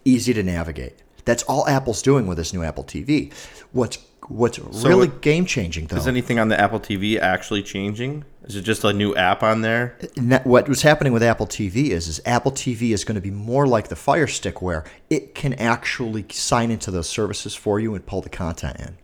Easy 0.06 0.34
to 0.34 0.44
navigate. 0.44 1.04
That's 1.26 1.44
all 1.44 1.68
Apple's 1.68 2.02
doing 2.02 2.26
with 2.26 2.38
this 2.38 2.54
new 2.54 2.64
Apple 2.64 2.86
TV. 2.86 3.34
What's 3.74 3.98
what's 4.30 4.60
really 4.60 5.08
it- 5.08 5.22
game 5.22 5.46
changing 5.46 5.88
though? 5.88 5.98
Is 5.98 6.08
anything 6.08 6.40
on 6.40 6.48
the 6.50 6.60
Apple 6.60 6.80
TV 6.80 7.20
actually 7.20 7.64
changing? 7.64 8.24
Is 8.46 8.56
it 8.56 8.62
just 8.64 8.84
a 8.84 8.92
new 8.92 9.16
app 9.16 9.44
on 9.44 9.62
there? 9.62 9.96
Uh, 10.02 10.08
that- 10.18 10.48
what 10.48 10.68
was 10.68 10.82
happening 10.82 11.14
with 11.14 11.24
Apple 11.24 11.48
TV 11.48 11.90
is, 11.92 12.08
is 12.08 12.20
Apple 12.26 12.52
TV 12.52 12.92
is 12.92 13.04
going 13.04 13.16
to 13.16 13.22
be 13.22 13.32
more 13.32 13.68
like 13.68 13.88
the 13.90 13.96
Fire 13.96 14.28
Stick, 14.28 14.62
where 14.62 14.84
it 15.10 15.36
can 15.36 15.54
actually 15.56 16.26
sign 16.32 16.72
into 16.72 16.92
those 16.92 17.08
services 17.10 17.54
for 17.56 17.80
you 17.80 17.94
and 17.96 18.06
pull 18.06 18.22
the 18.22 18.30
content 18.30 18.78
in. 18.80 18.98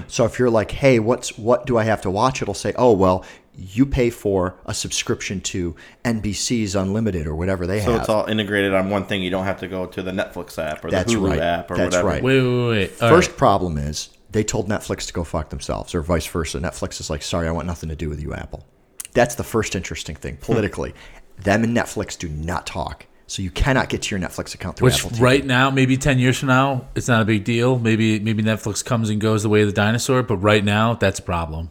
Hmm. 0.00 0.04
So 0.08 0.24
if 0.24 0.38
you're 0.38 0.50
like, 0.50 0.70
hey, 0.72 0.98
what's 0.98 1.36
what 1.38 1.66
do 1.66 1.76
I 1.78 1.84
have 1.84 2.00
to 2.02 2.10
watch? 2.10 2.42
It'll 2.42 2.54
say, 2.54 2.72
oh 2.76 2.92
well, 2.92 3.24
you 3.56 3.84
pay 3.84 4.08
for 4.10 4.54
a 4.64 4.72
subscription 4.72 5.40
to 5.40 5.74
NBC's 6.04 6.74
Unlimited 6.76 7.26
or 7.26 7.34
whatever 7.34 7.66
they 7.66 7.80
So 7.80 7.84
have. 7.92 7.94
So 7.94 8.00
it's 8.00 8.08
all 8.08 8.26
integrated 8.26 8.72
on 8.72 8.88
one 8.90 9.04
thing. 9.04 9.22
You 9.22 9.30
don't 9.30 9.44
have 9.44 9.60
to 9.60 9.68
go 9.68 9.86
to 9.86 10.02
the 10.02 10.12
Netflix 10.12 10.58
app 10.64 10.84
or 10.84 10.90
That's 10.90 11.12
the 11.12 11.18
Hulu 11.18 11.30
right. 11.30 11.40
app 11.40 11.70
or 11.70 11.76
That's 11.76 11.96
whatever. 11.96 12.08
right. 12.08 12.22
Wait, 12.22 12.40
wait, 12.40 12.68
wait. 12.68 13.02
All 13.02 13.08
First 13.10 13.30
right. 13.30 13.38
problem 13.38 13.78
is 13.78 14.10
they 14.32 14.44
told 14.44 14.68
Netflix 14.68 15.06
to 15.06 15.12
go 15.12 15.24
fuck 15.24 15.50
themselves, 15.50 15.94
or 15.94 16.02
vice 16.02 16.26
versa. 16.26 16.58
Netflix 16.58 17.00
is 17.00 17.10
like, 17.10 17.22
sorry, 17.22 17.48
I 17.48 17.50
want 17.50 17.66
nothing 17.66 17.88
to 17.88 17.96
do 17.96 18.08
with 18.08 18.20
you, 18.20 18.32
Apple. 18.32 18.66
That's 19.12 19.34
the 19.34 19.44
first 19.44 19.74
interesting 19.74 20.16
thing 20.16 20.36
hmm. 20.36 20.42
politically. 20.42 20.94
Them 21.38 21.64
and 21.64 21.76
Netflix 21.76 22.18
do 22.18 22.28
not 22.28 22.66
talk, 22.66 23.06
so 23.26 23.42
you 23.42 23.50
cannot 23.50 23.88
get 23.88 24.02
to 24.02 24.14
your 24.14 24.20
Netflix 24.20 24.54
account 24.54 24.76
through 24.76 24.86
Which 24.86 25.04
Apple 25.04 25.10
TV. 25.10 25.20
right 25.20 25.44
now, 25.44 25.70
maybe 25.70 25.96
ten 25.96 26.18
years 26.18 26.38
from 26.38 26.48
now, 26.48 26.88
it's 26.94 27.08
not 27.08 27.22
a 27.22 27.24
big 27.24 27.44
deal. 27.44 27.78
Maybe 27.78 28.20
maybe 28.20 28.42
Netflix 28.42 28.84
comes 28.84 29.10
and 29.10 29.20
goes 29.20 29.42
the 29.42 29.48
way 29.48 29.62
of 29.62 29.66
the 29.66 29.72
dinosaur, 29.72 30.22
but 30.22 30.36
right 30.36 30.64
now, 30.64 30.94
that's 30.94 31.18
a 31.18 31.22
problem. 31.22 31.70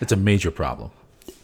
It's 0.00 0.12
a 0.12 0.16
major 0.16 0.50
problem. 0.50 0.90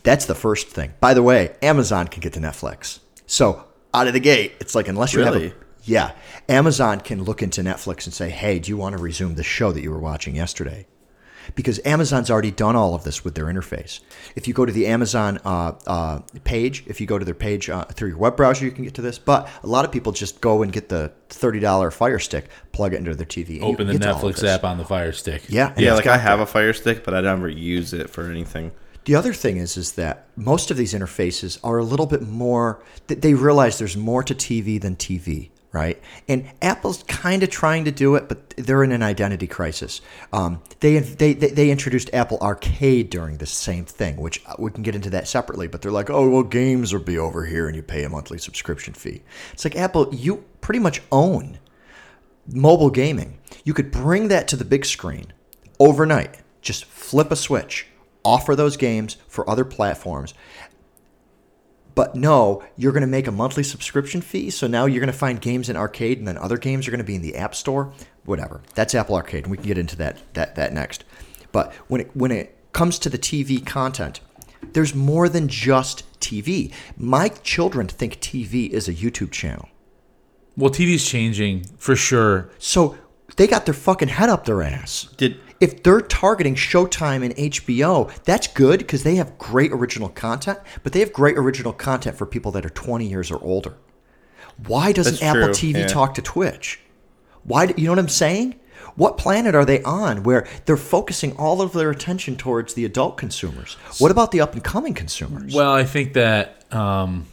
That's 0.03 0.27
the 0.27 0.35
first 0.35 0.69
thing. 0.69 0.93
By 1.01 1.14
the 1.14 1.23
way, 1.23 1.57
Amazon 1.62 2.09
can 2.09 2.21
get 2.21 2.35
to 2.35 2.40
Netflix. 2.40 3.01
So 3.27 3.64
out 3.95 4.07
of 4.07 4.12
the 4.12 4.21
gate, 4.21 4.53
it's 4.61 4.75
like 4.75 4.87
unless 4.87 5.14
you 5.14 5.21
have 5.21 5.35
a 5.35 5.55
yeah, 5.85 6.12
Amazon 6.49 7.01
can 7.01 7.23
look 7.25 7.42
into 7.42 7.62
Netflix 7.62 8.05
and 8.07 8.14
say, 8.14 8.31
"Hey, 8.31 8.59
do 8.59 8.70
you 8.70 8.77
want 8.77 8.97
to 8.97 9.03
resume 9.03 9.35
the 9.35 9.42
show 9.42 9.73
that 9.73 9.83
you 9.83 9.90
were 9.90 10.01
watching 10.01 10.37
yesterday?" 10.37 10.87
because 11.55 11.81
Amazon's 11.85 12.31
already 12.31 12.51
done 12.51 12.77
all 12.77 12.94
of 12.94 13.05
this 13.05 13.25
with 13.25 13.35
their 13.35 13.47
interface. 13.47 14.01
If 14.35 14.49
you 14.49 14.55
go 14.55 14.64
to 14.64 14.73
the 14.73 14.87
Amazon 14.87 15.38
uh, 15.44 15.73
uh, 15.87 16.20
page, 16.44 16.85
if 16.87 17.01
you 17.01 17.07
go 17.07 17.18
to 17.18 17.25
their 17.25 17.35
page 17.35 17.68
uh, 17.68 17.85
through 17.85 18.11
your 18.11 18.18
web 18.18 18.37
browser, 18.37 18.64
you 18.64 18.70
can 18.70 18.85
get 18.85 18.94
to 18.94 19.03
this. 19.03 19.18
But 19.18 19.49
a 19.62 19.66
lot 19.66 19.85
of 19.85 19.92
people 19.92 20.12
just 20.12 20.40
go 20.40 20.62
and 20.62 20.73
get 20.73 20.88
the 20.88 21.12
$30 21.31 21.92
Fire 21.92 22.18
Stick, 22.18 22.49
plug 22.73 22.94
it 22.94 22.99
into 22.99 23.14
their 23.14 23.27
TV. 23.27 23.61
Open 23.61 23.87
the 23.87 23.94
get 23.94 24.03
to 24.03 24.14
all 24.14 24.27
of 24.27 24.35
Netflix 24.35 24.44
app 24.44 24.64
on 24.64 24.79
the 24.79 24.85
Fire 24.85 25.12
Stick. 25.12 25.42
Yeah, 25.49 25.75
Yeah, 25.77 25.94
like 25.94 26.07
I 26.07 26.18
have 26.18 26.40
a 26.40 26.47
Fire 26.47 26.73
Stick, 26.73 27.05
but 27.05 27.14
I 27.14 27.20
never 27.20 27.49
use 27.49 27.92
it 27.92 28.11
for 28.11 28.31
anything. 28.31 28.73
The 29.05 29.16
other 29.16 29.35
thing 29.35 29.59
is, 29.59 29.77
is 29.77 29.92
that 29.92 30.27
most 30.35 30.70
of 30.70 30.79
these 30.79 30.94
interfaces 30.94 31.59
are 31.62 31.77
a 31.77 31.85
little 31.85 32.07
bit 32.07 32.23
more. 32.23 32.83
They 33.07 33.35
realize 33.35 33.79
there's 33.79 33.99
more 33.99 34.23
to 34.23 34.35
TV 34.35 34.81
than 34.81 34.97
TV, 34.97 35.51
right? 35.75 36.01
And 36.29 36.49
Apple's 36.63 37.03
kind 37.03 37.43
of 37.43 37.51
trying 37.51 37.85
to 37.85 37.91
do 37.91 38.15
it, 38.15 38.29
but 38.29 38.51
they're 38.57 38.85
in 38.85 38.93
an 38.93 39.03
identity 39.03 39.49
crisis. 39.49 40.01
Um, 40.33 40.63
they, 40.81 41.01
they 41.01 41.35
they 41.35 41.71
introduced 41.71 42.09
Apple 42.15 42.39
Arcade 42.41 43.11
during 43.11 43.39
the 43.39 43.47
same 43.47 43.85
thing, 43.85 44.17
which 44.17 44.41
uh, 44.47 44.55
we 44.59 44.71
can 44.71 44.85
get 44.85 44.95
into 44.95 45.11
that 45.11 45.27
separately. 45.27 45.67
But 45.67 45.83
they're 45.83 45.93
like, 45.93 46.11
oh 46.11 46.31
well, 46.31 46.45
games 46.45 46.93
will 46.93 47.03
be 47.03 47.19
over 47.19 47.45
here, 47.45 47.67
and 47.67 47.75
you 47.75 47.83
pay 47.83 48.05
a 48.05 48.09
monthly 48.09 48.39
subscription 48.39 48.95
fee. 48.95 49.23
It's 49.53 49.65
like 49.65 49.77
Apple, 49.77 50.15
you 50.15 50.45
pretty 50.61 50.79
much 50.79 51.03
own 51.11 51.59
mobile 52.47 52.91
gaming. 52.91 53.39
You 53.65 53.75
could 53.75 53.91
bring 53.91 54.29
that 54.29 54.47
to 54.49 54.57
the 54.57 54.65
big 54.65 54.85
screen 54.85 55.33
overnight. 55.81 56.39
Just 56.63 56.85
flip 56.85 57.31
a 57.31 57.37
switch, 57.37 57.87
offer 58.25 58.55
those 58.55 58.77
games 58.77 59.17
for 59.29 59.49
other 59.51 59.65
platforms. 59.65 60.35
But 61.95 62.17
no, 62.17 62.63
you're 62.77 62.93
going 62.93 63.03
to 63.03 63.07
make 63.07 63.27
a 63.27 63.33
monthly 63.33 63.63
subscription 63.63 64.21
fee. 64.21 64.51
So 64.51 64.67
now 64.67 64.87
you're 64.87 65.01
going 65.01 65.13
to 65.13 65.19
find 65.19 65.41
games 65.41 65.69
in 65.69 65.77
arcade, 65.77 66.19
and 66.19 66.27
then 66.27 66.37
other 66.39 66.57
games 66.57 66.89
are 66.89 66.91
going 66.91 66.99
to 66.99 67.05
be 67.05 67.15
in 67.15 67.23
the 67.23 67.37
App 67.37 67.55
Store. 67.55 67.93
Whatever. 68.25 68.63
That's 68.75 68.95
Apple 68.95 69.17
Arcade, 69.17 69.45
and 69.45 69.51
we 69.51 69.59
can 69.59 69.67
get 69.67 69.79
into 69.79 69.97
that 69.97 70.19
that 70.35 70.57
that 70.57 70.73
next. 70.73 71.05
But 71.53 71.73
when 71.89 72.03
it 72.03 72.17
when 72.17 72.31
it 72.31 72.57
comes 72.73 72.99
to 73.01 73.09
the 73.09 73.19
TV 73.19 73.65
content, 73.65 74.21
there's 74.73 74.95
more 74.95 75.29
than 75.29 75.49
just 75.49 76.11
TV. 76.21 76.73
My 76.97 77.29
children 77.29 77.87
think 77.87 78.21
TV 78.21 78.71
is 78.71 78.89
a 78.89 78.95
YouTube 78.95 79.31
channel. 79.31 79.69
Well, 80.57 80.71
TV's 80.71 81.07
changing 81.07 81.65
for 81.79 81.97
sure. 81.97 82.51
So 82.59 82.97
they 83.37 83.47
got 83.47 83.67
their 83.67 83.75
fucking 83.75 84.09
head 84.09 84.29
up 84.29 84.45
their 84.45 84.63
ass. 84.63 85.09
Did 85.17 85.39
If 85.61 85.83
they're 85.83 86.01
targeting 86.01 86.55
Showtime 86.55 87.25
and 87.25 87.35
HBO, 87.37 88.12
that's 88.25 88.47
good 88.49 88.81
because 88.81 89.03
they 89.03 89.17
have 89.17 89.38
great 89.38 89.73
original 89.73 90.09
content, 90.09 90.59
but 90.83 90.93
they 90.93 91.01
have 91.01 91.12
great 91.12 91.38
original 91.38 91.73
content 91.73 92.17
for 92.17 92.27
people 92.27 92.53
that 92.53 92.67
are 92.67 92.71
20 92.71 93.07
years 93.07 93.31
or 93.31 93.43
older. 93.43 93.77
Why 94.67 94.93
doesn't 94.93 95.21
That's 95.21 95.23
Apple 95.23 95.55
true, 95.55 95.73
TV 95.73 95.81
yeah. 95.81 95.87
talk 95.87 96.14
to 96.14 96.23
Twitch? 96.23 96.81
Why 97.45 97.67
do, 97.67 97.75
you 97.77 97.87
know 97.87 97.93
what 97.93 97.99
I'm 97.99 98.09
saying? 98.09 98.61
What 98.97 99.19
planet 99.19 99.55
are 99.55 99.64
they 99.64 99.83
on 99.83 100.23
where 100.23 100.47
they're 100.67 100.77
focusing 100.77 101.37
all 101.37 101.61
of 101.61 101.73
their 101.73 101.90
attention 101.90 102.37
towards 102.37 102.75
the 102.75 102.85
adult 102.85 103.17
consumers? 103.17 103.75
What 103.99 104.11
about 104.11 104.31
the 104.31 104.40
up 104.40 104.53
and 104.53 104.62
coming 104.62 104.95
consumers? 104.95 105.55
Well, 105.55 105.73
I 105.73 105.85
think 105.85 106.12
that 106.12 106.64
um, 106.73 107.27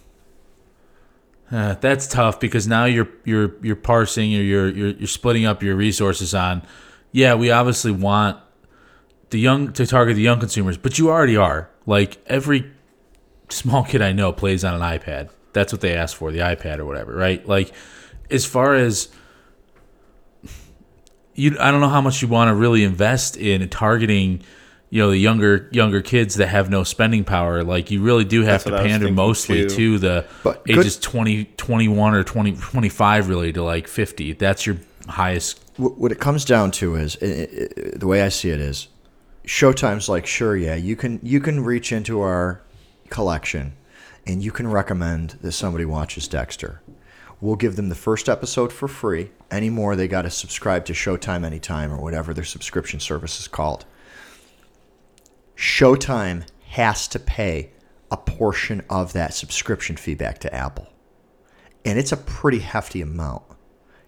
uh, 1.51 1.75
that's 1.75 2.07
tough 2.07 2.39
because 2.39 2.67
now 2.67 2.85
you're 2.85 3.09
you're 3.25 3.55
you're 3.61 3.75
parsing 3.75 4.35
or 4.35 4.41
you're 4.41 4.69
you're 4.69 4.91
you're 4.91 5.07
splitting 5.07 5.45
up 5.45 5.61
your 5.61 5.75
resources 5.75 6.33
on. 6.33 6.63
Yeah, 7.11 7.35
we 7.35 7.51
obviously 7.51 7.91
want 7.91 8.37
the 9.31 9.39
young 9.39 9.73
to 9.73 9.85
target 9.85 10.15
the 10.15 10.21
young 10.21 10.39
consumers, 10.39 10.77
but 10.77 10.97
you 10.99 11.09
already 11.09 11.37
are. 11.37 11.69
Like 11.85 12.17
every 12.27 12.71
small 13.49 13.83
kid 13.83 14.01
I 14.01 14.11
know 14.13 14.31
plays 14.31 14.63
on 14.63 14.73
an 14.73 14.81
iPad. 14.81 15.29
That's 15.53 15.73
what 15.73 15.81
they 15.81 15.93
ask 15.95 16.15
for, 16.15 16.31
the 16.31 16.39
iPad 16.39 16.79
or 16.79 16.85
whatever, 16.85 17.13
right? 17.13 17.45
Like 17.47 17.73
as 18.29 18.45
far 18.45 18.75
as 18.75 19.09
you 21.35 21.57
I 21.59 21.71
don't 21.71 21.81
know 21.81 21.89
how 21.89 22.01
much 22.01 22.21
you 22.21 22.27
want 22.27 22.49
to 22.49 22.55
really 22.55 22.83
invest 22.83 23.37
in 23.37 23.67
targeting 23.69 24.43
you 24.89 25.01
know 25.01 25.09
the 25.11 25.17
younger 25.17 25.69
younger 25.71 26.01
kids 26.01 26.35
that 26.35 26.47
have 26.47 26.69
no 26.69 26.83
spending 26.83 27.23
power 27.23 27.63
like 27.63 27.89
you 27.91 28.01
really 28.01 28.25
do 28.25 28.41
have 28.41 28.47
That's 28.51 28.63
to 28.65 28.71
what 28.71 28.79
I 28.81 28.83
was 28.83 28.91
pander 28.91 29.11
mostly 29.11 29.61
too. 29.63 29.69
to 29.69 29.99
the 29.99 30.25
But 30.43 30.65
good- 30.65 30.79
ages 30.79 30.97
20 30.99 31.45
21 31.45 32.13
or 32.13 32.23
20 32.23 32.53
25 32.57 33.29
really 33.29 33.53
to 33.53 33.63
like 33.63 33.87
50 33.87 34.33
that's 34.33 34.65
your 34.65 34.77
highest 35.07 35.59
what 35.77 36.11
it 36.11 36.19
comes 36.19 36.45
down 36.45 36.71
to 36.71 36.95
is 36.95 37.17
i- 37.21 37.25
i- 37.25 37.29
i- 37.29 37.97
the 37.97 38.07
way 38.07 38.21
I 38.21 38.29
see 38.29 38.49
it 38.49 38.59
is 38.59 38.87
Showtime's 39.45 40.07
like 40.09 40.25
sure 40.25 40.55
yeah 40.55 40.75
you 40.75 40.95
can 40.95 41.19
you 41.23 41.39
can 41.39 41.63
reach 41.63 41.91
into 41.91 42.21
our 42.21 42.61
collection 43.09 43.73
and 44.27 44.43
you 44.43 44.51
can 44.51 44.67
recommend 44.67 45.37
that 45.41 45.51
somebody 45.53 45.83
watches 45.85 46.27
Dexter. 46.27 46.81
We'll 47.39 47.55
give 47.55 47.75
them 47.75 47.89
the 47.89 47.95
first 47.95 48.29
episode 48.29 48.71
for 48.71 48.87
free. 48.87 49.31
Any 49.49 49.71
more 49.71 49.95
they 49.95 50.07
got 50.07 50.21
to 50.23 50.29
subscribe 50.29 50.85
to 50.85 50.93
Showtime 50.93 51.43
anytime 51.43 51.91
or 51.91 51.97
whatever 51.97 52.33
their 52.35 52.43
subscription 52.43 52.99
service 52.99 53.39
is 53.39 53.47
called. 53.47 53.85
Showtime 55.55 56.43
has 56.69 57.07
to 57.09 57.19
pay 57.19 57.71
a 58.11 58.17
portion 58.17 58.83
of 58.89 59.13
that 59.13 59.33
subscription 59.33 59.95
fee 59.97 60.13
back 60.15 60.37
to 60.39 60.53
Apple. 60.53 60.87
And 61.83 61.97
it's 61.97 62.11
a 62.11 62.17
pretty 62.17 62.59
hefty 62.59 63.01
amount 63.01 63.43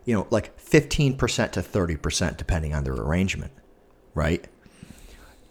you 0.06 0.13
know, 0.13 0.28
like 0.30 0.58
15% 0.60 1.18
to 1.52 1.62
30%, 1.62 2.38
depending 2.38 2.74
on 2.74 2.84
their 2.84 2.94
arrangement, 2.94 3.52
right? 4.13 4.46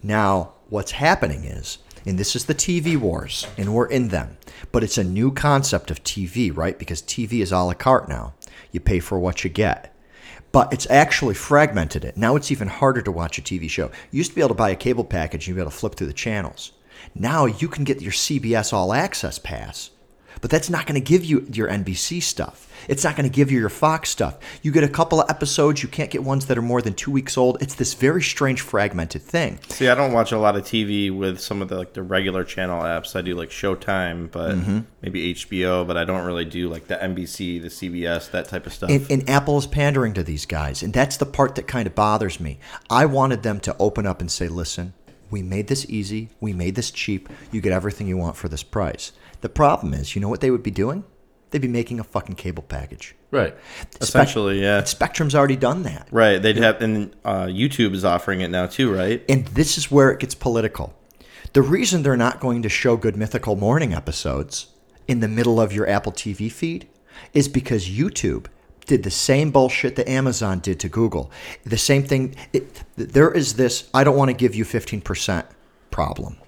Now, 0.03 0.55
what's 0.69 0.93
happening 0.93 1.45
is, 1.45 1.79
and 2.05 2.19
this 2.19 2.35
is 2.35 2.47
the 2.47 2.55
TV 2.55 2.97
wars, 2.97 3.47
and 3.57 3.75
we're 3.75 3.87
in 3.87 4.09
them, 4.09 4.37
but 4.73 4.83
it's 4.83 4.99
a 4.99 5.05
new 5.05 5.31
concept 5.31 5.91
of 5.91 6.03
TV, 6.03 6.55
right? 6.55 6.79
Because 6.79 7.01
TV 7.01 7.41
is 7.41 7.53
a 7.53 7.59
la 7.59 7.75
carte 7.75 8.09
now. 8.09 8.35
You 8.73 8.81
pay 8.81 9.01
for 9.01 9.19
what 9.19 9.45
you 9.45 9.51
get. 9.51 9.95
But 10.51 10.73
it's 10.73 10.91
actually 10.91 11.35
fragmented 11.35 12.05
it. 12.05 12.17
Now 12.17 12.37
it's 12.37 12.51
even 12.51 12.69
harder 12.69 13.01
to 13.03 13.12
watch 13.12 13.38
a 13.38 13.43
TV 13.43 13.71
show. 13.71 13.91
You 14.11 14.19
used 14.19 14.31
to 14.31 14.35
be 14.35 14.43
able 14.43 14.51
to 14.51 14.55
buy 14.55 14.71
a 14.71 14.77
cable 14.77 15.05
package 15.05 15.43
and 15.45 15.49
you'd 15.49 15.55
be 15.55 15.61
able 15.62 15.71
to 15.71 15.77
flip 15.77 15.95
through 15.95 16.09
the 16.09 16.12
channels. 16.12 16.73
Now 17.15 17.47
you 17.47 17.69
can 17.69 17.85
get 17.85 18.03
your 18.03 18.12
CBS 18.12 18.73
All 18.73 18.93
Access 18.93 19.38
pass, 19.38 19.91
but 20.42 20.50
that's 20.50 20.68
not 20.68 20.85
going 20.87 21.00
to 21.00 21.00
give 21.00 21.24
you 21.24 21.46
your 21.50 21.68
NBC 21.68 22.20
stuff. 22.22 22.68
It's 22.88 23.05
not 23.05 23.14
going 23.16 23.31
to 23.31 23.35
give 23.35 23.50
you 23.52 23.61
your 23.61 23.68
Fox 23.68 24.11
stuff. 24.11 24.38
You 24.61 24.72
get 24.72 24.83
a 24.83 24.88
couple 24.88 25.20
of 25.20 25.31
episodes, 25.31 25.83
you 25.85 25.88
can't 25.88 26.11
get 26.11 26.24
ones 26.24 26.46
that 26.46 26.59
are 26.59 26.62
more 26.62 26.83
than 26.83 26.94
two 26.94 27.12
weeks 27.12 27.38
old. 27.38 27.62
It's 27.62 27.76
this 27.76 27.94
very 27.94 28.22
strange, 28.22 28.61
fragmented 28.61 29.22
thing. 29.22 29.61
See, 29.68 29.88
I 29.88 29.94
don't 29.94 30.12
watch 30.12 30.33
a 30.33 30.38
lot 30.38 30.57
of 30.57 30.64
TV 30.64 31.16
with 31.16 31.40
some 31.40 31.62
of 31.62 31.68
the 31.68 31.76
like 31.78 31.92
the 31.92 32.02
regular 32.02 32.42
channel 32.44 32.83
apps. 32.83 33.14
I 33.16 33.22
do 33.22 33.35
like 33.37 33.50
Showtime, 33.50 34.31
but 34.33 34.57
Mm-hmm. 34.57 34.81
maybe 35.00 35.33
HBO, 35.35 35.87
but 35.87 35.96
I 35.96 36.05
don't 36.05 36.26
really 36.26 36.44
do 36.44 36.68
like 36.68 36.88
the 36.88 36.96
NBC, 36.96 37.62
the 37.62 37.68
CBS, 37.68 38.31
that 38.33 38.48
type 38.48 38.66
of 38.66 38.74
stuff. 38.74 38.90
And, 38.90 39.09
and 39.11 39.31
Apple 39.31 39.57
is 39.59 39.66
pandering 39.68 40.12
to 40.14 40.24
these 40.24 40.44
guys. 40.44 40.83
And 40.83 40.92
that's 40.92 41.16
the 41.16 41.26
part 41.26 41.55
that 41.55 41.68
kind 41.68 41.87
of 41.87 41.94
bothers 41.94 42.40
me. 42.40 42.59
I 42.90 43.07
wanted 43.07 43.44
them 43.44 43.61
to 43.61 43.76
open 43.78 44.07
up 44.07 44.20
and 44.20 44.31
say, 44.31 44.48
listen, 44.48 44.92
we 45.31 45.42
made 45.42 45.68
this 45.68 45.87
easy. 45.88 46.31
We 46.40 46.52
made 46.52 46.74
this 46.74 46.90
cheap. 46.90 47.28
You 47.52 47.61
get 47.61 47.72
everything 47.72 48.09
you 48.09 48.16
want 48.18 48.37
for 48.37 48.48
this 48.48 48.62
price. 48.64 49.12
The 49.42 49.48
problem 49.48 49.92
is, 49.92 50.14
you 50.14 50.20
know 50.22 50.28
what 50.28 50.40
they 50.40 50.50
would 50.50 50.62
be 50.62 50.70
doing? 50.70 51.05
They'd 51.50 51.61
be 51.61 51.68
making 51.68 52.00
a 52.00 52.05
fucking 52.05 52.37
cable 52.37 52.62
package. 52.62 53.14
right 53.31 53.55
Spec- 53.90 54.02
Essentially, 54.02 54.62
yeah. 54.62 54.83
Spectrum's 54.85 55.35
already 55.35 55.57
done 55.57 55.83
that. 55.83 56.09
Right. 56.11 56.38
They'd 56.40 56.57
have, 56.57 56.81
and 56.81 57.14
uh, 57.24 57.44
YouTube 57.44 57.92
is 57.92 58.05
offering 58.07 58.40
it 58.40 58.48
now 58.50 58.66
too, 58.66 58.92
right? 58.92 59.22
And 59.28 59.44
this 59.48 59.76
is 59.76 59.90
where 59.90 60.11
it 60.11 60.18
gets 60.20 60.35
political. 60.35 60.94
The 61.52 61.61
reason 61.61 62.02
they're 62.02 62.16
not 62.16 62.40
going 62.40 62.62
to 62.62 62.70
show 62.70 62.96
Good 62.96 63.16
Mythical 63.16 63.57
Morning 63.57 63.92
episodes 63.92 64.68
in 65.07 65.20
the 65.20 65.28
middle 65.28 65.61
of 65.61 65.72
your 65.74 65.87
Apple 65.87 66.12
TV 66.12 66.50
feed 66.50 66.88
is 67.35 67.48
because 67.48 67.87
YouTube 67.87 68.46
did 68.87 69.02
the 69.02 69.11
same 69.11 69.50
bullshit 69.50 69.96
that 69.96 70.09
Amazon 70.09 70.61
did 70.61 70.81
to 70.81 70.88
Google. 70.88 71.31
The 71.64 71.76
same 71.76 72.05
thing. 72.05 72.35
It, 72.55 72.83
there 72.96 73.31
is 73.31 73.55
this 73.55 73.90
I 73.92 74.05
don't 74.05 74.16
want 74.16 74.31
to 74.31 74.35
give 74.35 74.55
you 74.55 74.64
15% 74.64 75.44
problem, 75.90 76.38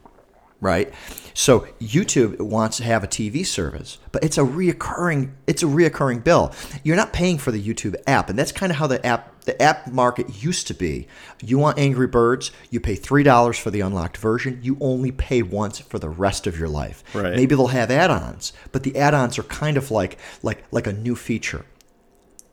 right? 0.64 0.92
So 1.34 1.66
YouTube 1.80 2.40
wants 2.40 2.78
to 2.78 2.84
have 2.84 3.04
a 3.04 3.08
TV 3.08 3.44
service, 3.44 3.98
but 4.12 4.24
it's 4.24 4.38
a 4.38 4.42
reoccurring 4.42 5.32
it's 5.46 5.62
a 5.62 5.66
reoccurring 5.66 6.24
bill. 6.24 6.54
You're 6.82 6.96
not 6.96 7.12
paying 7.12 7.38
for 7.38 7.50
the 7.50 7.62
YouTube 7.62 7.96
app, 8.06 8.30
and 8.30 8.38
that's 8.38 8.52
kind 8.52 8.72
of 8.72 8.78
how 8.78 8.86
the 8.86 9.04
app 9.04 9.42
the 9.42 9.60
app 9.60 9.88
market 9.92 10.42
used 10.42 10.66
to 10.68 10.74
be. 10.74 11.06
You 11.42 11.58
want 11.58 11.78
Angry 11.78 12.06
Birds, 12.06 12.50
you 12.70 12.80
pay 12.80 12.94
three 12.94 13.24
dollars 13.24 13.58
for 13.58 13.70
the 13.70 13.80
unlocked 13.80 14.16
version. 14.16 14.60
You 14.62 14.78
only 14.80 15.12
pay 15.12 15.42
once 15.42 15.80
for 15.80 15.98
the 15.98 16.08
rest 16.08 16.46
of 16.46 16.58
your 16.58 16.68
life. 16.68 17.04
Right. 17.14 17.34
Maybe 17.36 17.54
they'll 17.54 17.66
have 17.66 17.90
add-ons, 17.90 18.52
but 18.72 18.84
the 18.84 18.96
add-ons 18.96 19.38
are 19.38 19.44
kind 19.44 19.76
of 19.76 19.90
like 19.90 20.18
like 20.42 20.64
like 20.70 20.86
a 20.86 20.92
new 20.92 21.16
feature. 21.16 21.66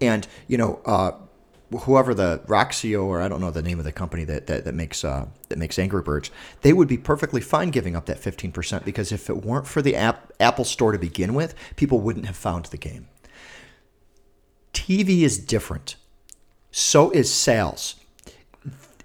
And 0.01 0.27
you 0.47 0.57
know, 0.57 0.81
uh, 0.85 1.11
whoever 1.79 2.13
the 2.13 2.41
Roxio 2.47 3.05
or 3.05 3.21
I 3.21 3.27
don't 3.27 3.41
know 3.41 3.51
the 3.51 3.61
name 3.61 3.79
of 3.79 3.85
the 3.85 3.91
company 3.91 4.23
that 4.25 4.47
that, 4.47 4.65
that 4.65 4.75
makes 4.75 5.03
uh, 5.03 5.27
that 5.49 5.57
makes 5.57 5.79
Angry 5.79 6.01
Birds, 6.01 6.31
they 6.61 6.73
would 6.73 6.87
be 6.87 6.97
perfectly 6.97 7.41
fine 7.41 7.69
giving 7.69 7.95
up 7.95 8.05
that 8.05 8.19
fifteen 8.19 8.51
percent 8.51 8.85
because 8.85 9.11
if 9.11 9.29
it 9.29 9.43
weren't 9.45 9.67
for 9.67 9.81
the 9.81 9.95
app 9.95 10.31
Apple 10.39 10.65
Store 10.65 10.91
to 10.91 10.99
begin 10.99 11.33
with, 11.33 11.55
people 11.75 11.99
wouldn't 11.99 12.25
have 12.25 12.35
found 12.35 12.65
the 12.65 12.77
game. 12.77 13.07
TV 14.73 15.21
is 15.21 15.37
different. 15.37 15.95
So 16.71 17.11
is 17.11 17.31
sales. 17.31 17.95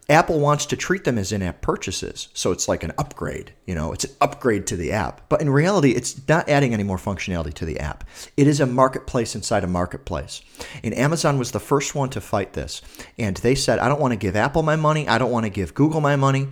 Apple 0.08 0.38
wants 0.38 0.66
to 0.66 0.76
treat 0.76 1.02
them 1.02 1.18
as 1.18 1.32
in-app 1.32 1.60
purchases, 1.62 2.28
so 2.32 2.52
it's 2.52 2.68
like 2.68 2.84
an 2.84 2.92
upgrade. 2.96 3.52
You 3.66 3.74
know, 3.74 3.92
it's 3.92 4.04
an 4.04 4.12
upgrade 4.20 4.66
to 4.68 4.76
the 4.76 4.92
app. 4.92 5.28
But 5.28 5.40
in 5.40 5.50
reality, 5.50 5.90
it's 5.92 6.28
not 6.28 6.48
adding 6.48 6.72
any 6.72 6.84
more 6.84 6.96
functionality 6.96 7.52
to 7.54 7.64
the 7.64 7.80
app. 7.80 8.04
It 8.36 8.46
is 8.46 8.60
a 8.60 8.66
marketplace 8.66 9.34
inside 9.34 9.64
a 9.64 9.68
marketplace. 9.68 10.42
And 10.84 10.94
Amazon 10.94 11.38
was 11.38 11.50
the 11.50 11.58
first 11.58 11.96
one 11.96 12.08
to 12.10 12.20
fight 12.20 12.52
this. 12.52 12.82
And 13.18 13.36
they 13.38 13.56
said, 13.56 13.80
I 13.80 13.88
don't 13.88 14.00
want 14.00 14.12
to 14.12 14.16
give 14.16 14.36
Apple 14.36 14.62
my 14.62 14.76
money. 14.76 15.08
I 15.08 15.18
don't 15.18 15.32
want 15.32 15.44
to 15.44 15.50
give 15.50 15.74
Google 15.74 16.00
my 16.00 16.14
money. 16.14 16.48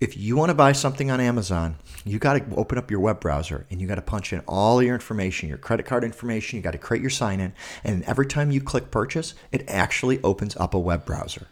If 0.00 0.16
you 0.16 0.36
want 0.36 0.50
to 0.50 0.54
buy 0.54 0.70
something 0.72 1.10
on 1.10 1.20
Amazon, 1.20 1.76
you 2.04 2.20
got 2.20 2.34
to 2.34 2.54
open 2.54 2.78
up 2.78 2.90
your 2.90 3.00
web 3.00 3.20
browser 3.20 3.66
and 3.70 3.80
you 3.80 3.88
got 3.88 3.96
to 3.96 4.02
punch 4.02 4.32
in 4.32 4.40
all 4.46 4.80
your 4.80 4.94
information, 4.94 5.48
your 5.48 5.58
credit 5.58 5.86
card 5.86 6.04
information. 6.04 6.56
You 6.56 6.62
got 6.62 6.72
to 6.72 6.78
create 6.78 7.00
your 7.00 7.10
sign 7.10 7.40
in. 7.40 7.52
And 7.82 8.04
every 8.04 8.26
time 8.26 8.52
you 8.52 8.60
click 8.60 8.92
purchase, 8.92 9.34
it 9.50 9.64
actually 9.68 10.22
opens 10.22 10.56
up 10.56 10.74
a 10.74 10.78
web 10.78 11.04
browser. 11.04 11.48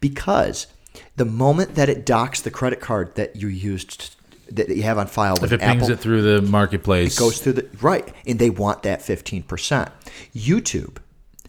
Because 0.00 0.68
the 1.16 1.24
moment 1.24 1.74
that 1.74 1.88
it 1.88 2.06
docks 2.06 2.40
the 2.40 2.50
credit 2.50 2.80
card 2.80 3.14
that 3.14 3.36
you 3.36 3.48
used 3.48 4.16
that 4.50 4.68
you 4.68 4.82
have 4.82 4.98
on 4.98 5.06
file 5.06 5.34
with 5.40 5.52
If 5.52 5.60
it 5.60 5.60
pings 5.60 5.84
Apple, 5.84 5.94
it 5.94 6.00
through 6.00 6.22
the 6.22 6.42
marketplace, 6.42 7.16
it 7.16 7.18
goes 7.18 7.40
through 7.40 7.54
the 7.54 7.68
right, 7.80 8.12
and 8.26 8.38
they 8.38 8.50
want 8.50 8.82
that 8.84 9.02
fifteen 9.02 9.42
percent. 9.42 9.90
YouTube, 10.34 10.98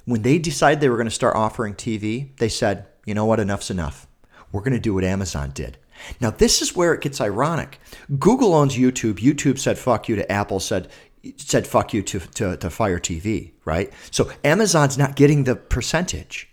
when 0.06 0.24
they 0.24 0.40
decided 0.40 0.82
they 0.82 0.90
were 0.90 0.98
going 0.98 1.08
to 1.08 1.12
start 1.12 1.36
offering 1.36 1.76
TV, 1.76 2.36
they 2.38 2.50
said, 2.50 2.88
"You 3.06 3.14
know 3.14 3.26
what? 3.26 3.40
Enough's 3.40 3.70
enough. 3.70 4.08
We're 4.52 4.62
going 4.62 4.74
to 4.74 4.80
do 4.80 4.94
what 4.94 5.04
Amazon 5.04 5.52
did." 5.52 5.78
Now 6.22 6.32
this 6.32 6.62
is 6.62 6.76
where 6.76 6.94
it 6.94 7.02
gets 7.02 7.22
ironic. 7.22 7.80
Google 8.20 8.54
owns 8.54 8.76
YouTube. 8.76 9.16
YouTube 9.16 9.60
said 9.60 9.78
"fuck 9.78 10.10
you" 10.10 10.16
to 10.16 10.32
Apple. 10.32 10.60
Said 10.60 10.90
said 11.38 11.68
"fuck 11.68 11.94
you" 11.94 12.02
to 12.04 12.20
to, 12.20 12.58
to 12.58 12.70
Fire 12.70 13.00
TV. 13.00 13.52
Right. 13.66 13.92
So 14.12 14.32
Amazon's 14.44 14.98
not 14.98 15.16
getting 15.16 15.44
the 15.44 15.56
percentage 15.56 16.50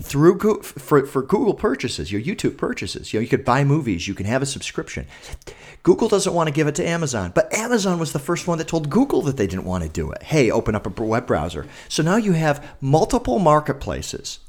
through 0.00 0.62
for, 0.62 1.06
for 1.06 1.22
Google 1.22 1.54
purchases, 1.54 2.12
your 2.12 2.20
YouTube 2.20 2.56
purchases. 2.56 3.12
You 3.12 3.18
know, 3.18 3.22
you 3.22 3.28
could 3.28 3.44
buy 3.44 3.64
movies, 3.64 4.06
you 4.06 4.14
can 4.14 4.26
have 4.26 4.42
a 4.42 4.46
subscription. 4.46 5.06
Google 5.82 6.08
doesn't 6.08 6.34
want 6.34 6.48
to 6.48 6.52
give 6.52 6.66
it 6.66 6.74
to 6.76 6.86
Amazon, 6.86 7.32
but 7.34 7.52
Amazon 7.52 7.98
was 7.98 8.12
the 8.12 8.18
first 8.18 8.46
one 8.46 8.58
that 8.58 8.68
told 8.68 8.90
Google 8.90 9.22
that 9.22 9.36
they 9.36 9.46
didn't 9.46 9.64
want 9.64 9.84
to 9.84 9.90
do 9.90 10.10
it. 10.10 10.22
Hey, 10.22 10.50
open 10.50 10.74
up 10.74 10.86
a 10.86 11.02
web 11.02 11.26
browser. 11.26 11.66
So 11.88 12.02
now 12.02 12.16
you 12.16 12.32
have 12.32 12.76
multiple 12.80 13.38
marketplaces 13.38 14.40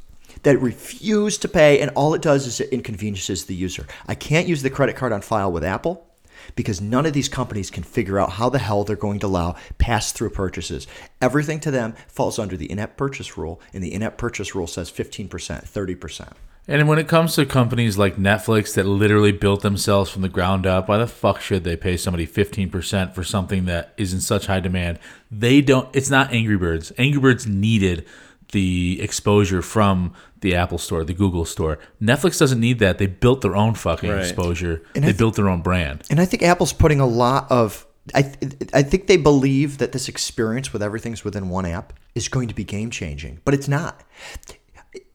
that 0.44 0.58
refuse 0.60 1.38
to 1.40 1.48
pay, 1.48 1.80
and 1.82 1.92
all 1.96 2.14
it 2.14 2.22
does 2.22 2.48
is 2.48 2.60
it 2.60 2.70
inconveniences 2.70 3.46
the 3.46 3.56
user. 3.56 3.86
I 4.08 4.16
can't 4.16 4.48
use 4.48 4.62
the 4.62 4.70
credit 4.70 4.96
card 4.96 5.12
on 5.12 5.22
file 5.22 5.52
with 5.52 5.64
Apple 5.64 6.09
because 6.56 6.82
none 6.82 7.06
of 7.06 7.14
these 7.14 7.30
companies 7.30 7.72
can 7.72 7.84
figure 7.84 8.20
out 8.20 8.32
how 8.32 8.50
the 8.50 8.60
hell 8.60 8.84
they're 8.84 8.96
going 8.96 9.20
to 9.20 9.28
allow 9.28 9.56
pass 9.78 10.12
through 10.12 10.32
purchases. 10.32 10.88
Everything 11.22 11.60
to 11.62 11.72
them 11.72 11.96
falls 12.08 12.40
under 12.40 12.58
the 12.58 12.70
in 12.70 12.80
app 12.80 12.98
purchase 12.98 13.38
rule, 13.38 13.62
and 13.74 13.84
the 13.84 13.94
in 13.94 14.04
app 14.04 14.18
purchase 14.18 14.56
rule 14.56 14.68
says 14.68 14.92
15%, 14.92 15.30
30%. 15.30 16.34
And 16.70 16.88
when 16.88 17.00
it 17.00 17.08
comes 17.08 17.34
to 17.34 17.48
companies 17.48 17.98
like 17.98 18.18
Netflix 18.18 18.76
that 18.76 18.86
literally 18.86 19.32
built 19.32 19.64
themselves 19.64 20.12
from 20.12 20.22
the 20.22 20.30
ground 20.30 20.68
up, 20.68 20.88
why 20.88 21.00
the 21.00 21.08
fuck 21.08 21.42
should 21.42 21.64
they 21.64 21.76
pay 21.76 21.98
somebody 21.98 22.28
15% 22.28 23.16
for 23.16 23.24
something 23.24 23.66
that 23.66 23.92
is 23.98 24.14
in 24.14 24.22
such 24.22 24.46
high 24.46 24.60
demand? 24.60 25.00
They 25.32 25.62
don't, 25.62 25.90
it's 25.96 26.12
not 26.12 26.32
Angry 26.32 26.58
Birds. 26.58 26.92
Angry 27.00 27.20
Birds 27.20 27.48
needed 27.48 28.06
the 28.52 29.00
exposure 29.02 29.62
from 29.62 30.14
the 30.42 30.56
Apple 30.56 30.78
store, 30.78 31.04
the 31.04 31.14
Google 31.14 31.46
store. 31.46 31.78
Netflix 32.02 32.40
doesn't 32.40 32.60
need 32.60 32.80
that. 32.80 32.98
They 32.98 33.06
built 33.08 33.42
their 33.42 33.56
own 33.56 33.76
fucking 33.76 34.10
Right. 34.10 34.20
exposure, 34.22 34.82
And 34.96 35.04
they 35.04 35.10
th- 35.10 35.18
built 35.18 35.36
their 35.36 35.50
own 35.50 35.62
brand. 35.62 36.04
And 36.10 36.20
I 36.20 36.26
think 36.26 36.42
Apple's 36.44 36.74
putting 36.74 37.00
a 37.00 37.06
lot 37.06 37.50
of. 37.52 37.86
I, 38.16 38.24
th- 38.24 38.54
I 38.74 38.82
think 38.82 39.06
they 39.06 39.18
believe 39.18 39.78
that 39.78 39.92
this 39.92 40.08
experience 40.10 40.74
with 40.74 40.82
everything's 40.82 41.24
within 41.24 41.50
one 41.50 41.66
app 41.68 41.94
is 42.16 42.28
going 42.28 42.48
to 42.48 42.56
be 42.56 42.64
game 42.64 42.90
changing, 42.90 43.40
but 43.46 43.54
it's 43.54 43.68
not. 43.68 44.02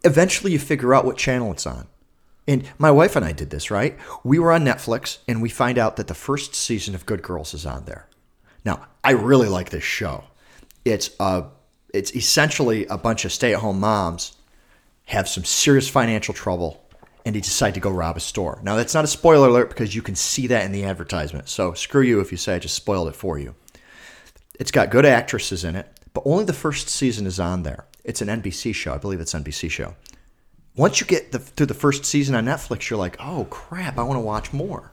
Eventually, 0.05 0.53
you 0.53 0.59
figure 0.59 0.95
out 0.95 1.05
what 1.05 1.17
channel 1.17 1.51
it's 1.51 1.67
on. 1.67 1.89
And 2.47 2.65
my 2.79 2.91
wife 2.91 3.17
and 3.17 3.25
I 3.25 3.33
did 3.33 3.51
this, 3.51 3.71
right? 3.71 3.97
We 4.23 4.39
were 4.39 4.53
on 4.53 4.65
Netflix 4.65 5.19
and 5.27 5.41
we 5.41 5.49
find 5.49 5.79
out 5.79 5.97
that 5.97 6.09
the 6.09 6.15
first 6.15 6.55
season 6.55 6.95
of 6.95 7.07
Good 7.07 7.23
Girls 7.23 7.55
is 7.55 7.65
on 7.65 7.87
there. 7.87 8.07
Now, 8.65 8.87
I 9.03 9.13
really 9.13 9.49
like 9.49 9.71
this 9.71 9.83
show. 9.83 10.25
It's 10.85 11.11
a, 11.19 11.45
it's 11.95 12.15
essentially 12.15 12.87
a 12.87 12.99
bunch 12.99 13.25
of 13.25 13.33
stay-at-home 13.33 13.79
moms 13.79 14.37
have 15.07 15.29
some 15.29 15.45
serious 15.45 15.89
financial 15.89 16.35
trouble 16.35 16.85
and 17.25 17.35
they 17.35 17.41
decide 17.41 17.75
to 17.75 17.81
go 17.81 17.91
rob 17.91 18.17
a 18.17 18.21
store. 18.21 18.59
Now, 18.63 18.77
that's 18.77 18.95
not 18.95 19.05
a 19.05 19.09
spoiler 19.09 19.49
alert 19.49 19.69
because 19.71 19.95
you 19.95 20.03
can 20.03 20.15
see 20.15 20.49
that 20.49 20.67
in 20.67 20.73
the 20.73 20.85
advertisement. 20.85 21.49
So 21.49 21.73
screw 21.73 22.03
you 22.03 22.21
if 22.21 22.33
you 22.33 22.37
say 22.37 22.57
I 22.57 22.59
just 22.59 22.75
spoiled 22.75 23.09
it 23.09 23.15
for 23.15 23.39
you. 23.39 23.55
It's 24.59 24.71
got 24.71 24.91
good 24.91 25.07
actresses 25.07 25.65
in 25.65 25.77
it, 25.77 25.89
but 26.13 26.23
only 26.27 26.45
the 26.45 26.53
first 26.53 26.89
season 26.89 27.27
is 27.27 27.41
on 27.41 27.63
there. 27.63 27.87
It's 28.03 28.21
an 28.21 28.29
NBC 28.29 28.75
show. 28.75 28.93
I 28.93 28.99
believe 28.99 29.21
it's 29.21 29.33
NBC 29.33 29.71
show. 29.71 29.95
Once 30.77 31.01
you 31.01 31.07
get 31.07 31.33
the, 31.33 31.39
through 31.39 31.67
the 31.67 31.75
first 31.75 32.05
season 32.05 32.35
on 32.35 32.45
Netflix, 32.45 32.91
you're 32.91 32.99
like, 32.99 33.17
oh 33.21 33.47
crap, 33.51 33.99
I 33.99 34.03
want 34.03 34.17
to 34.17 34.21
watch 34.21 34.53
more. 34.53 34.91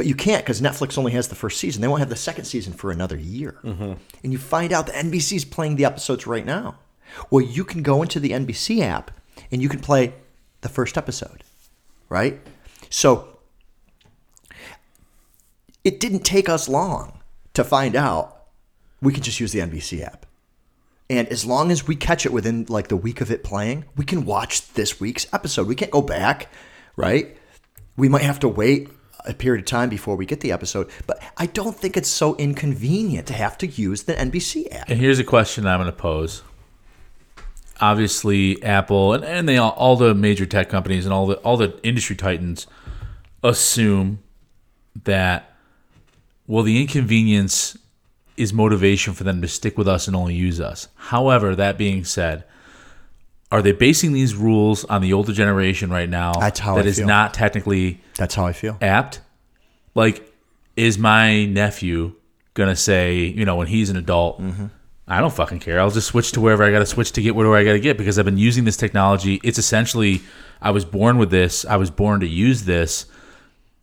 But 0.00 0.06
you 0.06 0.14
can't 0.14 0.42
because 0.42 0.62
Netflix 0.62 0.96
only 0.96 1.12
has 1.12 1.28
the 1.28 1.34
first 1.34 1.60
season. 1.60 1.82
They 1.82 1.88
won't 1.88 1.98
have 1.98 2.08
the 2.08 2.16
second 2.16 2.46
season 2.46 2.72
for 2.72 2.90
another 2.90 3.18
year. 3.18 3.58
Mm-hmm. 3.62 3.92
And 4.24 4.32
you 4.32 4.38
find 4.38 4.72
out 4.72 4.86
that 4.86 4.94
NBC's 4.94 5.44
playing 5.44 5.76
the 5.76 5.84
episodes 5.84 6.26
right 6.26 6.46
now. 6.46 6.78
Well, 7.28 7.44
you 7.44 7.64
can 7.64 7.82
go 7.82 8.00
into 8.00 8.18
the 8.18 8.30
NBC 8.30 8.80
app 8.80 9.10
and 9.52 9.60
you 9.60 9.68
can 9.68 9.80
play 9.80 10.14
the 10.62 10.70
first 10.70 10.96
episode, 10.96 11.44
right? 12.08 12.40
So 12.88 13.40
it 15.84 16.00
didn't 16.00 16.20
take 16.20 16.48
us 16.48 16.66
long 16.66 17.20
to 17.52 17.62
find 17.62 17.94
out 17.94 18.46
we 19.02 19.12
could 19.12 19.24
just 19.24 19.38
use 19.38 19.52
the 19.52 19.58
NBC 19.58 20.02
app. 20.02 20.24
And 21.10 21.28
as 21.28 21.44
long 21.44 21.70
as 21.70 21.86
we 21.86 21.94
catch 21.94 22.24
it 22.24 22.32
within 22.32 22.64
like 22.70 22.88
the 22.88 22.96
week 22.96 23.20
of 23.20 23.30
it 23.30 23.44
playing, 23.44 23.84
we 23.98 24.06
can 24.06 24.24
watch 24.24 24.66
this 24.72 24.98
week's 24.98 25.26
episode. 25.34 25.66
We 25.68 25.74
can't 25.74 25.90
go 25.90 26.00
back, 26.00 26.50
right? 26.96 27.36
We 27.98 28.08
might 28.08 28.22
have 28.22 28.40
to 28.40 28.48
wait 28.48 28.88
a 29.24 29.34
period 29.34 29.60
of 29.60 29.66
time 29.66 29.88
before 29.88 30.16
we 30.16 30.26
get 30.26 30.40
the 30.40 30.52
episode, 30.52 30.90
but 31.06 31.22
I 31.36 31.46
don't 31.46 31.76
think 31.76 31.96
it's 31.96 32.08
so 32.08 32.36
inconvenient 32.36 33.26
to 33.28 33.34
have 33.34 33.58
to 33.58 33.66
use 33.66 34.04
the 34.04 34.14
NBC 34.14 34.72
app. 34.72 34.88
And 34.88 34.98
here's 34.98 35.18
a 35.18 35.24
question 35.24 35.66
I'm 35.66 35.80
going 35.80 35.90
to 35.90 35.96
pose. 35.96 36.42
Obviously, 37.80 38.62
Apple 38.62 39.14
and, 39.14 39.24
and 39.24 39.48
they 39.48 39.56
all, 39.56 39.70
all 39.70 39.96
the 39.96 40.14
major 40.14 40.44
tech 40.44 40.68
companies 40.68 41.06
and 41.06 41.14
all 41.14 41.26
the 41.26 41.36
all 41.36 41.56
the 41.56 41.80
industry 41.82 42.14
titans 42.14 42.66
assume 43.42 44.18
that 45.04 45.54
well 46.46 46.62
the 46.62 46.78
inconvenience 46.78 47.78
is 48.36 48.52
motivation 48.52 49.14
for 49.14 49.24
them 49.24 49.40
to 49.40 49.48
stick 49.48 49.78
with 49.78 49.88
us 49.88 50.06
and 50.06 50.14
only 50.16 50.34
use 50.34 50.60
us. 50.60 50.88
However, 50.94 51.56
that 51.56 51.78
being 51.78 52.04
said, 52.04 52.44
are 53.52 53.62
they 53.62 53.72
basing 53.72 54.12
these 54.12 54.34
rules 54.34 54.84
on 54.84 55.02
the 55.02 55.12
older 55.12 55.32
generation 55.32 55.90
right 55.90 56.08
now 56.08 56.32
That's 56.34 56.60
how 56.60 56.76
that 56.76 56.84
I 56.84 56.88
is 56.88 56.98
feel. 56.98 57.06
not 57.06 57.34
technically 57.34 58.00
That's 58.16 58.34
how 58.34 58.46
I 58.46 58.52
feel. 58.52 58.76
apt. 58.80 59.20
Like, 59.94 60.32
is 60.76 60.98
my 60.98 61.44
nephew 61.46 62.14
gonna 62.54 62.76
say, 62.76 63.16
you 63.24 63.44
know, 63.44 63.56
when 63.56 63.66
he's 63.66 63.90
an 63.90 63.96
adult. 63.96 64.40
I 65.08 65.20
don't 65.20 65.32
fucking 65.34 65.58
care. 65.58 65.80
I'll 65.80 65.90
just 65.90 66.06
switch 66.06 66.30
to 66.32 66.40
wherever 66.40 66.62
I 66.62 66.70
got 66.70 66.78
to 66.78 66.86
switch 66.86 67.10
to 67.12 67.22
get 67.22 67.34
where 67.34 67.52
I 67.56 67.64
got 67.64 67.72
to 67.72 67.80
get 67.80 67.98
because 67.98 68.16
I've 68.16 68.24
been 68.24 68.38
using 68.38 68.62
this 68.64 68.76
technology. 68.76 69.40
It's 69.42 69.58
essentially, 69.58 70.20
I 70.62 70.70
was 70.70 70.84
born 70.84 71.18
with 71.18 71.30
this. 71.32 71.64
I 71.64 71.74
was 71.76 71.90
born 71.90 72.20
to 72.20 72.28
use 72.28 72.62
this. 72.64 73.06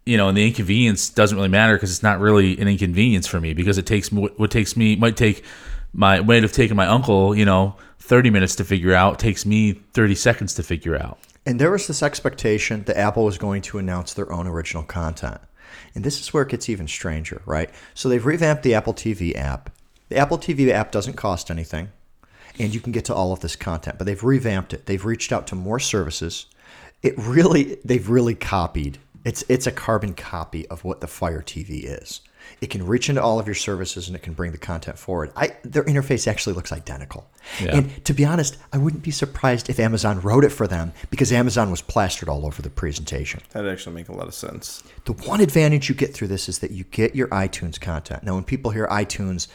You 0.05 0.15
know, 0.15 0.29
and 0.29 0.37
the 0.37 0.47
inconvenience 0.47 1.09
doesn't 1.09 1.35
really 1.37 1.49
matter 1.49 1.75
because 1.75 1.91
it's 1.91 2.01
not 2.01 2.21
really 2.21 2.57
an 2.59 2.69
inconvenience 2.69 3.27
for 3.27 3.41
me 3.41 3.53
because 3.53 3.77
it 3.77 3.85
takes 3.85 4.09
me 4.09 4.29
what 4.37 4.51
takes 4.51 4.77
me 4.77 4.95
might 4.95 5.17
take 5.17 5.43
my 5.91 6.21
might 6.21 6.43
have 6.43 6.53
taken 6.53 6.77
my 6.77 6.87
uncle, 6.87 7.35
you 7.35 7.43
know, 7.43 7.75
thirty 8.07 8.29
minutes 8.29 8.55
to 8.55 8.63
figure 8.63 8.93
out 8.93 9.19
takes 9.19 9.45
me 9.45 9.73
thirty 9.73 10.15
seconds 10.15 10.53
to 10.55 10.63
figure 10.63 10.95
out. 10.95 11.19
And 11.45 11.59
there 11.59 11.71
was 11.71 11.87
this 11.87 12.01
expectation 12.01 12.83
that 12.83 12.97
Apple 12.97 13.25
was 13.25 13.37
going 13.37 13.61
to 13.63 13.77
announce 13.77 14.13
their 14.13 14.31
own 14.31 14.47
original 14.47 14.83
content. 14.83 15.39
And 15.93 16.03
this 16.03 16.19
is 16.19 16.33
where 16.33 16.43
it 16.43 16.49
gets 16.49 16.69
even 16.69 16.87
stranger, 16.87 17.41
right? 17.45 17.69
So 17.93 18.09
they've 18.09 18.25
revamped 18.25 18.63
the 18.63 18.73
Apple 18.73 18.93
TV 18.93 19.35
app. 19.35 19.69
The 20.09 20.17
Apple 20.17 20.37
TV 20.37 20.69
app 20.69 20.91
doesn't 20.91 21.13
cost 21.13 21.51
anything, 21.51 21.89
and 22.57 22.73
you 22.73 22.79
can 22.79 22.93
get 22.93 23.05
to 23.05 23.13
all 23.13 23.33
of 23.33 23.41
this 23.41 23.55
content, 23.55 23.97
but 23.97 24.05
they've 24.05 24.23
revamped 24.23 24.73
it. 24.73 24.85
They've 24.85 25.03
reached 25.03 25.33
out 25.33 25.47
to 25.47 25.55
more 25.55 25.79
services. 25.79 26.45
It 27.03 27.13
really, 27.17 27.77
they've 27.83 28.09
really 28.09 28.35
copied. 28.35 28.99
It's 29.25 29.43
it's 29.49 29.67
a 29.67 29.71
carbon 29.71 30.13
copy 30.13 30.65
of 30.67 30.85
what 30.85 31.01
the 31.01 31.07
Fire 31.07 31.41
TV 31.41 31.83
is. 31.83 32.21
It 32.59 32.69
can 32.69 32.85
reach 32.85 33.09
into 33.09 33.21
all 33.21 33.39
of 33.39 33.45
your 33.45 33.55
services 33.55 34.07
and 34.07 34.15
it 34.15 34.23
can 34.23 34.33
bring 34.33 34.51
the 34.51 34.57
content 34.57 34.97
forward. 34.97 35.31
I, 35.35 35.55
their 35.63 35.83
interface 35.83 36.27
actually 36.27 36.53
looks 36.53 36.71
identical. 36.71 37.29
Yeah. 37.61 37.77
And 37.77 38.05
to 38.05 38.13
be 38.13 38.25
honest, 38.25 38.57
I 38.73 38.77
wouldn't 38.77 39.03
be 39.03 39.11
surprised 39.11 39.69
if 39.69 39.79
Amazon 39.79 40.21
wrote 40.21 40.43
it 40.43 40.49
for 40.49 40.67
them 40.67 40.93
because 41.09 41.31
Amazon 41.31 41.69
was 41.69 41.81
plastered 41.81 42.29
all 42.29 42.45
over 42.45 42.61
the 42.61 42.69
presentation. 42.69 43.41
That'd 43.51 43.71
actually 43.71 43.95
make 43.95 44.09
a 44.09 44.13
lot 44.13 44.27
of 44.27 44.33
sense. 44.33 44.83
The 45.05 45.13
one 45.13 45.41
advantage 45.41 45.87
you 45.87 45.95
get 45.95 46.13
through 46.13 46.29
this 46.29 46.49
is 46.49 46.59
that 46.59 46.71
you 46.71 46.83
get 46.85 47.15
your 47.15 47.27
iTunes 47.27 47.79
content. 47.79 48.23
Now, 48.23 48.35
when 48.35 48.43
people 48.43 48.71
hear 48.71 48.87
iTunes, 48.87 49.47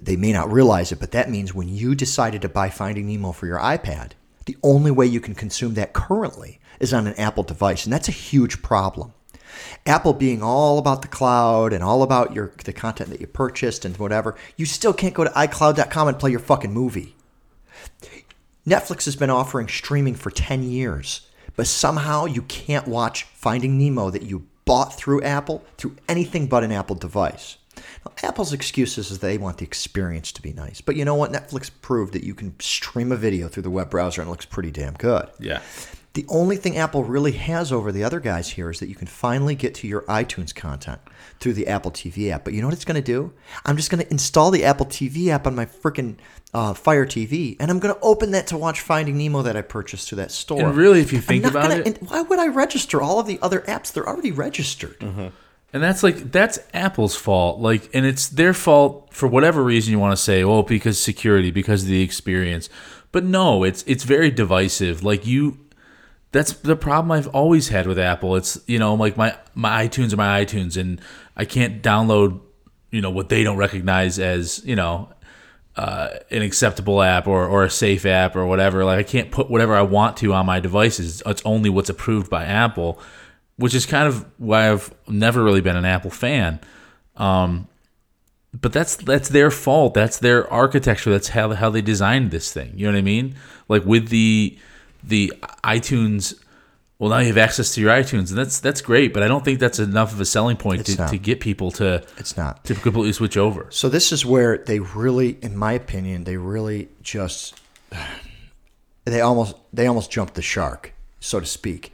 they 0.00 0.16
may 0.16 0.32
not 0.32 0.52
realize 0.52 0.92
it, 0.92 1.00
but 1.00 1.12
that 1.12 1.30
means 1.30 1.54
when 1.54 1.68
you 1.68 1.94
decided 1.94 2.42
to 2.42 2.48
buy 2.48 2.70
Finding 2.70 3.06
Nemo 3.06 3.32
for 3.32 3.46
your 3.46 3.58
iPad, 3.58 4.12
the 4.46 4.56
only 4.62 4.90
way 4.90 5.06
you 5.06 5.20
can 5.20 5.34
consume 5.34 5.74
that 5.74 5.92
currently 5.92 6.60
is 6.80 6.92
on 6.92 7.06
an 7.06 7.14
Apple 7.14 7.42
device, 7.42 7.84
and 7.84 7.92
that's 7.92 8.08
a 8.08 8.12
huge 8.12 8.62
problem. 8.62 9.12
Apple 9.86 10.12
being 10.12 10.42
all 10.42 10.78
about 10.78 11.02
the 11.02 11.08
cloud 11.08 11.72
and 11.72 11.82
all 11.82 12.02
about 12.02 12.34
your 12.34 12.52
the 12.64 12.72
content 12.72 13.10
that 13.10 13.20
you 13.20 13.26
purchased 13.26 13.84
and 13.84 13.96
whatever, 13.96 14.34
you 14.56 14.66
still 14.66 14.92
can't 14.92 15.14
go 15.14 15.24
to 15.24 15.30
iCloud.com 15.30 16.08
and 16.08 16.18
play 16.18 16.30
your 16.30 16.40
fucking 16.40 16.72
movie. 16.72 17.14
Netflix 18.66 19.04
has 19.04 19.16
been 19.16 19.30
offering 19.30 19.68
streaming 19.68 20.14
for 20.14 20.30
10 20.30 20.62
years, 20.62 21.26
but 21.54 21.66
somehow 21.66 22.24
you 22.24 22.42
can't 22.42 22.88
watch 22.88 23.24
Finding 23.24 23.78
Nemo 23.78 24.10
that 24.10 24.22
you 24.22 24.46
bought 24.64 24.94
through 24.94 25.22
Apple 25.22 25.62
through 25.76 25.96
anything 26.08 26.46
but 26.46 26.64
an 26.64 26.72
Apple 26.72 26.96
device. 26.96 27.58
Now, 28.04 28.12
Apple's 28.22 28.52
excuses 28.52 29.10
is 29.10 29.18
they 29.18 29.36
want 29.36 29.58
the 29.58 29.64
experience 29.64 30.32
to 30.32 30.42
be 30.42 30.52
nice. 30.52 30.80
But 30.80 30.96
you 30.96 31.04
know 31.04 31.14
what? 31.14 31.32
Netflix 31.32 31.70
proved 31.82 32.12
that 32.14 32.24
you 32.24 32.34
can 32.34 32.58
stream 32.60 33.12
a 33.12 33.16
video 33.16 33.48
through 33.48 33.64
the 33.64 33.70
web 33.70 33.90
browser 33.90 34.22
and 34.22 34.28
it 34.28 34.30
looks 34.30 34.46
pretty 34.46 34.70
damn 34.70 34.94
good. 34.94 35.28
Yeah. 35.38 35.60
The 36.14 36.24
only 36.28 36.56
thing 36.56 36.76
Apple 36.76 37.02
really 37.02 37.32
has 37.32 37.72
over 37.72 37.90
the 37.90 38.04
other 38.04 38.20
guys 38.20 38.50
here 38.50 38.70
is 38.70 38.78
that 38.78 38.88
you 38.88 38.94
can 38.94 39.08
finally 39.08 39.56
get 39.56 39.74
to 39.76 39.88
your 39.88 40.02
iTunes 40.02 40.54
content 40.54 41.00
through 41.40 41.54
the 41.54 41.66
Apple 41.66 41.90
TV 41.90 42.30
app. 42.30 42.44
But 42.44 42.54
you 42.54 42.60
know 42.60 42.68
what 42.68 42.74
it's 42.74 42.84
going 42.84 43.02
to 43.02 43.02
do? 43.02 43.32
I'm 43.66 43.76
just 43.76 43.90
going 43.90 44.02
to 44.02 44.10
install 44.12 44.52
the 44.52 44.64
Apple 44.64 44.86
TV 44.86 45.28
app 45.28 45.44
on 45.48 45.56
my 45.56 45.66
freaking 45.66 46.16
uh, 46.54 46.72
Fire 46.72 47.04
TV, 47.04 47.56
and 47.58 47.68
I'm 47.68 47.80
going 47.80 47.92
to 47.92 48.00
open 48.00 48.30
that 48.30 48.46
to 48.48 48.56
watch 48.56 48.80
Finding 48.80 49.18
Nemo 49.18 49.42
that 49.42 49.56
I 49.56 49.62
purchased 49.62 50.08
through 50.08 50.16
that 50.16 50.30
store. 50.30 50.60
And 50.60 50.76
really, 50.76 51.00
if 51.00 51.12
you 51.12 51.20
think 51.20 51.44
about 51.46 51.68
gonna- 51.68 51.80
it, 51.80 51.98
and 51.98 52.08
why 52.08 52.22
would 52.22 52.38
I 52.38 52.46
register 52.46 53.02
all 53.02 53.18
of 53.18 53.26
the 53.26 53.40
other 53.42 53.62
apps? 53.62 53.92
They're 53.92 54.08
already 54.08 54.30
registered. 54.30 54.96
And 55.72 55.82
that's 55.82 56.04
like 56.04 56.30
that's 56.30 56.60
Apple's 56.72 57.16
fault. 57.16 57.58
Like 57.58 57.90
and 57.92 58.06
it's 58.06 58.28
their 58.28 58.54
fault 58.54 59.08
for 59.12 59.26
whatever 59.26 59.64
reason 59.64 59.90
you 59.90 59.98
want 59.98 60.16
to 60.16 60.22
say, 60.22 60.44
well, 60.44 60.62
because 60.62 61.02
security, 61.02 61.50
because 61.50 61.82
of 61.82 61.88
the 61.88 62.00
experience. 62.00 62.70
But 63.10 63.24
no, 63.24 63.64
it's 63.64 63.82
it's 63.88 64.04
very 64.04 64.30
divisive. 64.30 65.02
Like 65.02 65.26
you 65.26 65.58
that's 66.34 66.52
the 66.54 66.74
problem 66.74 67.12
I've 67.12 67.28
always 67.28 67.68
had 67.68 67.86
with 67.86 67.96
Apple. 67.96 68.34
It's 68.34 68.58
you 68.66 68.80
know, 68.80 68.94
like 68.94 69.16
my 69.16 69.36
my 69.54 69.86
iTunes 69.86 70.12
are 70.12 70.16
my 70.16 70.44
iTunes 70.44 70.76
and 70.76 71.00
I 71.36 71.44
can't 71.44 71.80
download, 71.80 72.40
you 72.90 73.00
know, 73.00 73.10
what 73.10 73.28
they 73.28 73.44
don't 73.44 73.56
recognize 73.56 74.18
as, 74.18 74.60
you 74.64 74.74
know, 74.74 75.10
uh, 75.76 76.08
an 76.32 76.42
acceptable 76.42 77.02
app 77.02 77.28
or, 77.28 77.46
or 77.46 77.62
a 77.62 77.70
safe 77.70 78.04
app 78.04 78.34
or 78.34 78.46
whatever. 78.46 78.84
Like 78.84 78.98
I 78.98 79.04
can't 79.04 79.30
put 79.30 79.48
whatever 79.48 79.76
I 79.76 79.82
want 79.82 80.16
to 80.18 80.34
on 80.34 80.44
my 80.44 80.58
devices. 80.58 81.22
It's 81.24 81.42
only 81.44 81.70
what's 81.70 81.88
approved 81.88 82.30
by 82.30 82.44
Apple, 82.44 82.98
which 83.54 83.72
is 83.72 83.86
kind 83.86 84.08
of 84.08 84.26
why 84.38 84.72
I've 84.72 84.92
never 85.06 85.40
really 85.40 85.60
been 85.60 85.76
an 85.76 85.84
Apple 85.84 86.10
fan. 86.10 86.58
Um, 87.16 87.68
but 88.60 88.72
that's 88.72 88.96
that's 88.96 89.28
their 89.28 89.52
fault. 89.52 89.94
That's 89.94 90.18
their 90.18 90.52
architecture. 90.52 91.12
That's 91.12 91.28
how 91.28 91.52
how 91.52 91.70
they 91.70 91.82
designed 91.82 92.32
this 92.32 92.52
thing. 92.52 92.72
You 92.74 92.86
know 92.86 92.92
what 92.92 92.98
I 92.98 93.02
mean? 93.02 93.36
Like 93.68 93.84
with 93.84 94.08
the 94.08 94.58
the 95.06 95.32
iTunes. 95.62 96.34
Well, 96.98 97.10
now 97.10 97.18
you 97.18 97.26
have 97.26 97.38
access 97.38 97.74
to 97.74 97.80
your 97.80 97.90
iTunes, 97.90 98.30
and 98.30 98.38
that's 98.38 98.60
that's 98.60 98.80
great. 98.80 99.12
But 99.12 99.22
I 99.22 99.28
don't 99.28 99.44
think 99.44 99.58
that's 99.58 99.78
enough 99.78 100.12
of 100.12 100.20
a 100.20 100.24
selling 100.24 100.56
point 100.56 100.86
to, 100.86 100.96
to 101.08 101.18
get 101.18 101.40
people 101.40 101.70
to 101.72 102.04
It's 102.18 102.36
not. 102.36 102.64
to 102.64 102.74
completely 102.74 103.12
switch 103.12 103.36
over. 103.36 103.66
So 103.70 103.88
this 103.88 104.12
is 104.12 104.24
where 104.24 104.58
they 104.58 104.78
really, 104.78 105.36
in 105.42 105.56
my 105.56 105.72
opinion, 105.72 106.24
they 106.24 106.36
really 106.36 106.88
just 107.02 107.60
they 109.04 109.20
almost 109.20 109.56
they 109.72 109.86
almost 109.86 110.10
jumped 110.10 110.34
the 110.34 110.42
shark, 110.42 110.92
so 111.20 111.40
to 111.40 111.46
speak. 111.46 111.92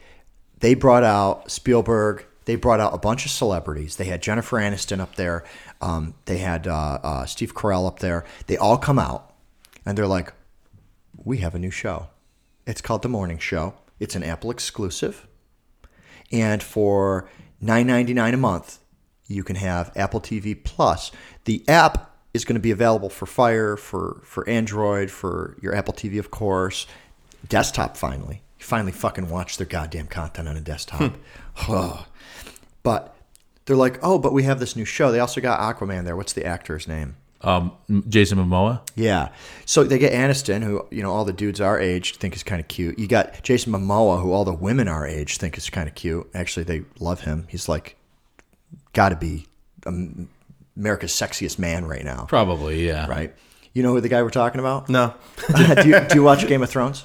They 0.60 0.74
brought 0.74 1.02
out 1.04 1.50
Spielberg. 1.50 2.26
They 2.44 2.56
brought 2.56 2.80
out 2.80 2.92
a 2.94 2.98
bunch 2.98 3.24
of 3.24 3.30
celebrities. 3.30 3.96
They 3.96 4.04
had 4.04 4.22
Jennifer 4.22 4.58
Aniston 4.58 5.00
up 5.00 5.14
there. 5.16 5.44
Um, 5.80 6.14
they 6.26 6.38
had 6.38 6.66
uh, 6.66 6.98
uh, 7.02 7.26
Steve 7.26 7.54
Carell 7.54 7.86
up 7.86 8.00
there. 8.00 8.24
They 8.46 8.56
all 8.56 8.76
come 8.76 8.98
out, 8.98 9.32
and 9.86 9.96
they're 9.96 10.06
like, 10.06 10.32
"We 11.24 11.38
have 11.38 11.54
a 11.54 11.58
new 11.58 11.70
show. 11.70 12.08
It's 12.66 12.80
called 12.80 13.02
The 13.02 13.08
Morning 13.08 13.38
Show. 13.38 13.74
It's 13.98 14.14
an 14.14 14.22
Apple 14.22 14.50
exclusive, 14.50 15.26
and 16.32 16.62
for 16.62 17.28
nine 17.60 17.86
ninety 17.86 18.14
nine 18.14 18.34
a 18.34 18.38
month, 18.38 18.78
you 19.26 19.44
can 19.44 19.56
have 19.56 19.92
Apple 19.96 20.20
TV 20.20 20.62
Plus. 20.62 21.10
The 21.44 21.62
app 21.68 22.16
is 22.32 22.44
going 22.44 22.54
to 22.54 22.60
be 22.60 22.70
available 22.70 23.10
for 23.10 23.26
Fire, 23.26 23.76
for 23.76 24.20
for 24.24 24.48
Android, 24.48 25.10
for 25.10 25.56
your 25.60 25.74
Apple 25.74 25.94
TV, 25.94 26.18
of 26.18 26.30
course. 26.30 26.86
Desktop 27.48 27.96
finally. 27.96 28.42
You 28.58 28.64
finally 28.64 28.92
fucking 28.92 29.28
watch 29.30 29.56
their 29.56 29.66
goddamn 29.66 30.06
content 30.06 30.48
on 30.48 30.56
a 30.56 30.60
desktop. 30.60 31.12
Hmm. 31.54 31.72
Ugh. 31.72 32.04
But 32.82 33.16
they're 33.64 33.76
like, 33.76 33.98
oh, 34.02 34.18
but 34.18 34.32
we 34.32 34.42
have 34.44 34.60
this 34.60 34.76
new 34.76 34.84
show. 34.84 35.12
They 35.12 35.20
also 35.20 35.40
got 35.40 35.60
Aquaman 35.60 36.04
there. 36.04 36.16
What's 36.16 36.32
the 36.32 36.44
actor's 36.44 36.86
name? 36.88 37.16
Um, 37.42 37.72
Jason 38.08 38.38
Momoa. 38.38 38.86
Yeah. 38.96 39.30
So 39.64 39.82
they 39.84 39.98
get 39.98 40.12
Aniston, 40.12 40.62
who, 40.62 40.86
you 40.90 41.02
know, 41.02 41.10
all 41.10 41.24
the 41.24 41.32
dudes 41.32 41.60
our 41.60 41.80
age 41.80 42.16
think 42.16 42.36
is 42.36 42.42
kind 42.42 42.60
of 42.60 42.68
cute. 42.68 42.98
You 42.98 43.06
got 43.06 43.42
Jason 43.42 43.72
Momoa, 43.72 44.20
who 44.20 44.32
all 44.32 44.44
the 44.44 44.52
women 44.52 44.88
our 44.88 45.06
age 45.06 45.38
think 45.38 45.56
is 45.56 45.70
kind 45.70 45.88
of 45.88 45.94
cute. 45.94 46.28
Actually, 46.34 46.64
they 46.64 46.82
love 46.98 47.22
him. 47.22 47.46
He's 47.48 47.68
like, 47.68 47.96
got 48.92 49.08
to 49.08 49.16
be 49.16 49.46
um, 49.86 50.28
America's 50.76 51.12
sexiest 51.12 51.58
man 51.58 51.86
right 51.86 52.04
now. 52.04 52.26
Probably, 52.26 52.86
yeah. 52.86 53.06
Right. 53.06 53.34
You 53.72 53.82
know 53.82 53.94
who 53.94 54.00
the 54.00 54.08
guy 54.08 54.22
we're 54.22 54.30
talking 54.30 54.60
about? 54.60 54.88
No. 54.88 55.14
do, 55.56 55.88
you, 55.88 56.00
do 56.00 56.14
you 56.16 56.22
watch 56.22 56.46
Game 56.46 56.62
of 56.62 56.68
Thrones? 56.68 57.04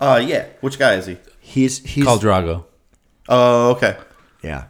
Uh, 0.00 0.22
yeah. 0.24 0.46
Which 0.60 0.78
guy 0.78 0.94
is 0.94 1.06
he? 1.06 1.18
He's 1.40 1.78
he's 1.78 2.04
Khal 2.04 2.18
Drogo. 2.18 2.64
Oh, 3.28 3.70
okay. 3.72 3.96
yeah, 4.42 4.66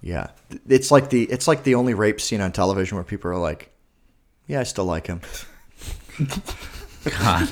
yeah. 0.00 0.28
It's 0.68 0.90
like 0.90 1.10
the 1.10 1.24
it's 1.24 1.46
like 1.46 1.62
the 1.62 1.74
only 1.74 1.94
rape 1.94 2.20
scene 2.20 2.40
on 2.40 2.52
television 2.52 2.96
where 2.96 3.04
people 3.04 3.30
are 3.30 3.38
like, 3.38 3.70
yeah, 4.46 4.60
I 4.60 4.62
still 4.64 4.84
like 4.84 5.06
him. 5.06 5.20
God, 7.04 7.48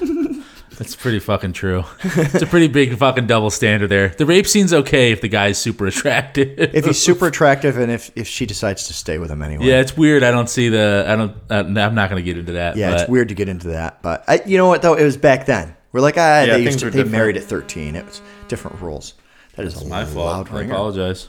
that's 0.79 0.97
pretty 0.97 1.21
fucking 1.21 1.53
true. 1.53 1.85
It's 2.03 2.43
a 2.43 2.47
pretty 2.47 2.69
big 2.69 2.97
fucking 2.97 3.27
double 3.27 3.51
standard 3.51 3.89
there. 3.89 4.09
The 4.09 4.27
rape 4.27 4.47
scene's 4.47 4.73
okay 4.73 5.13
if 5.13 5.21
the 5.21 5.29
guy's 5.29 5.59
super 5.59 5.87
attractive. 5.87 6.59
If 6.59 6.85
he's 6.87 7.01
super 7.05 7.27
attractive 7.27 7.79
and 7.79 7.93
if 7.93 8.11
if 8.17 8.27
she 8.27 8.47
decides 8.47 8.87
to 8.89 8.93
stay 8.93 9.19
with 9.19 9.31
him 9.31 9.43
anyway. 9.43 9.67
yeah, 9.67 9.81
it's 9.81 9.97
weird. 9.97 10.23
I 10.23 10.31
don't 10.31 10.49
see 10.49 10.69
the. 10.71 11.05
I 11.07 11.17
don't. 11.17 11.37
Uh, 11.51 11.81
I'm 11.81 11.95
not 11.95 12.11
going 12.11 12.23
to 12.23 12.23
get 12.23 12.39
into 12.39 12.53
that. 12.53 12.77
Yeah, 12.77 13.01
it's 13.01 13.09
weird 13.09 13.29
to 13.29 13.35
get 13.35 13.49
into 13.49 13.69
that, 13.69 14.03
but 14.03 14.25
I, 14.27 14.41
you 14.47 14.57
know 14.57 14.67
what 14.67 14.83
though? 14.83 14.95
It 14.95 15.05
was 15.05 15.17
back 15.17 15.47
then. 15.47 15.77
We're 15.93 16.01
like, 16.01 16.17
ah, 16.17 16.43
Yeah, 16.43 16.57
they 16.57 16.65
used 16.65 16.81
to, 16.81 16.91
they 16.91 17.05
married 17.05 17.37
at 17.37 17.45
thirteen. 17.45 17.95
It 17.95 18.05
was 18.05 18.21
different 18.49 18.81
rules. 18.81 19.15
That 19.55 19.67
is 19.67 19.81
a 19.81 19.87
My 19.87 20.03
loud 20.03 20.49
fault. 20.49 20.53
I 20.53 20.63
apologize. 20.65 21.29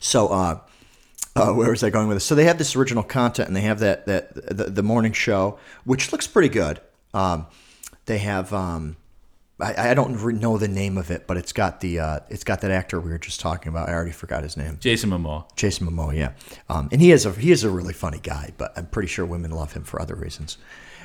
So, 0.00 0.28
uh, 0.28 0.60
uh, 1.38 1.52
where 1.52 1.70
was 1.70 1.82
I 1.82 1.90
going 1.90 2.08
with 2.08 2.16
this? 2.16 2.24
So 2.24 2.34
they 2.34 2.44
have 2.44 2.58
this 2.58 2.76
original 2.76 3.02
content, 3.02 3.48
and 3.48 3.56
they 3.56 3.62
have 3.62 3.80
that 3.80 4.06
that 4.06 4.34
the, 4.34 4.64
the 4.64 4.82
morning 4.82 5.12
show, 5.12 5.58
which 5.84 6.12
looks 6.12 6.26
pretty 6.26 6.48
good. 6.48 6.80
Um, 7.14 7.46
they 8.06 8.18
have 8.18 8.52
um, 8.52 8.96
I, 9.60 9.90
I 9.90 9.94
don't 9.94 10.40
know 10.40 10.56
the 10.56 10.68
name 10.68 10.96
of 10.96 11.10
it, 11.10 11.26
but 11.26 11.36
it's 11.36 11.52
got 11.52 11.80
the 11.80 11.98
uh, 11.98 12.20
it's 12.28 12.44
got 12.44 12.60
that 12.60 12.70
actor 12.70 13.00
we 13.00 13.10
were 13.10 13.18
just 13.18 13.40
talking 13.40 13.70
about. 13.70 13.88
I 13.88 13.92
already 13.92 14.12
forgot 14.12 14.42
his 14.42 14.56
name. 14.56 14.78
Jason 14.80 15.10
Momoa. 15.10 15.44
Jason 15.56 15.88
Momoa, 15.88 16.16
yeah, 16.16 16.32
um, 16.68 16.88
and 16.92 17.00
he 17.00 17.10
is 17.10 17.26
a 17.26 17.32
he 17.32 17.50
is 17.50 17.64
a 17.64 17.70
really 17.70 17.94
funny 17.94 18.20
guy, 18.22 18.52
but 18.56 18.72
I'm 18.76 18.86
pretty 18.86 19.08
sure 19.08 19.26
women 19.26 19.50
love 19.50 19.72
him 19.72 19.82
for 19.82 20.00
other 20.00 20.14
reasons. 20.14 20.58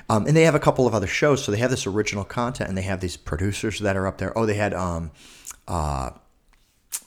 Um, 0.09 0.27
and 0.27 0.36
they 0.36 0.43
have 0.43 0.55
a 0.55 0.59
couple 0.59 0.86
of 0.86 0.93
other 0.93 1.07
shows, 1.07 1.43
so 1.43 1.51
they 1.51 1.59
have 1.59 1.71
this 1.71 1.88
original 1.88 2.25
content, 2.25 2.67
and 2.67 2.77
they 2.77 2.81
have 2.84 2.99
these 2.99 3.17
producers 3.17 3.79
that 3.79 3.95
are 3.95 4.05
up 4.05 4.17
there. 4.17 4.38
Oh, 4.38 4.45
they 4.45 4.55
had 4.55 4.73
um, 4.73 5.11
uh, 5.67 6.11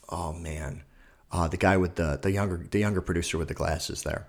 oh 0.08 0.32
man, 0.32 0.82
uh, 1.32 1.48
the 1.48 1.56
guy 1.56 1.76
with 1.76 1.94
the 1.96 2.18
the 2.20 2.30
younger 2.30 2.66
the 2.70 2.78
younger 2.78 3.00
producer 3.00 3.38
with 3.38 3.48
the 3.48 3.54
glasses 3.54 4.02
there. 4.02 4.26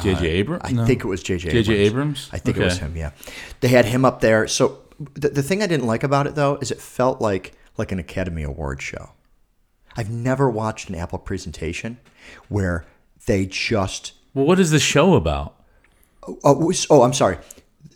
J.J. 0.00 0.26
Abrams. 0.26 0.62
I 0.64 0.86
think 0.86 1.04
it 1.04 1.06
was 1.06 1.22
J.J. 1.22 1.48
Abrams. 1.50 1.66
J.J. 1.66 1.80
Abrams? 1.80 2.30
I 2.32 2.38
think 2.38 2.56
it 2.56 2.64
was 2.64 2.78
him. 2.78 2.96
Yeah, 2.96 3.10
they 3.60 3.68
had 3.68 3.84
him 3.84 4.04
up 4.04 4.20
there. 4.20 4.46
So 4.48 4.80
the, 5.14 5.28
the 5.28 5.42
thing 5.42 5.62
I 5.62 5.66
didn't 5.66 5.86
like 5.86 6.02
about 6.02 6.26
it 6.26 6.34
though 6.34 6.56
is 6.56 6.70
it 6.70 6.80
felt 6.80 7.20
like 7.20 7.52
like 7.76 7.92
an 7.92 7.98
Academy 7.98 8.42
Award 8.42 8.80
show. 8.80 9.10
I've 9.96 10.10
never 10.10 10.48
watched 10.48 10.88
an 10.88 10.94
Apple 10.94 11.18
presentation 11.18 11.98
where 12.48 12.86
they 13.26 13.44
just 13.46 14.12
Well, 14.32 14.46
what 14.46 14.58
is 14.58 14.70
the 14.70 14.78
show 14.78 15.14
about? 15.14 15.56
oh, 16.44 16.54
was- 16.54 16.86
oh 16.88 17.02
I'm 17.02 17.12
sorry. 17.12 17.38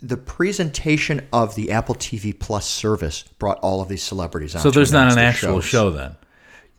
The 0.03 0.19
presentation 0.19 1.27
of 1.33 1.55
the 1.55 1.71
Apple 1.73 1.95
TV 1.95 2.39
Plus 2.39 2.67
service 2.69 3.23
brought 3.39 3.59
all 3.61 3.81
of 3.81 3.89
these 3.89 4.03
celebrities 4.03 4.55
on. 4.55 4.61
So 4.61 4.71
there's 4.71 4.93
not 4.93 5.11
an 5.11 5.19
actual 5.19 5.61
shows. 5.61 5.65
show 5.65 5.91
then. 5.91 6.17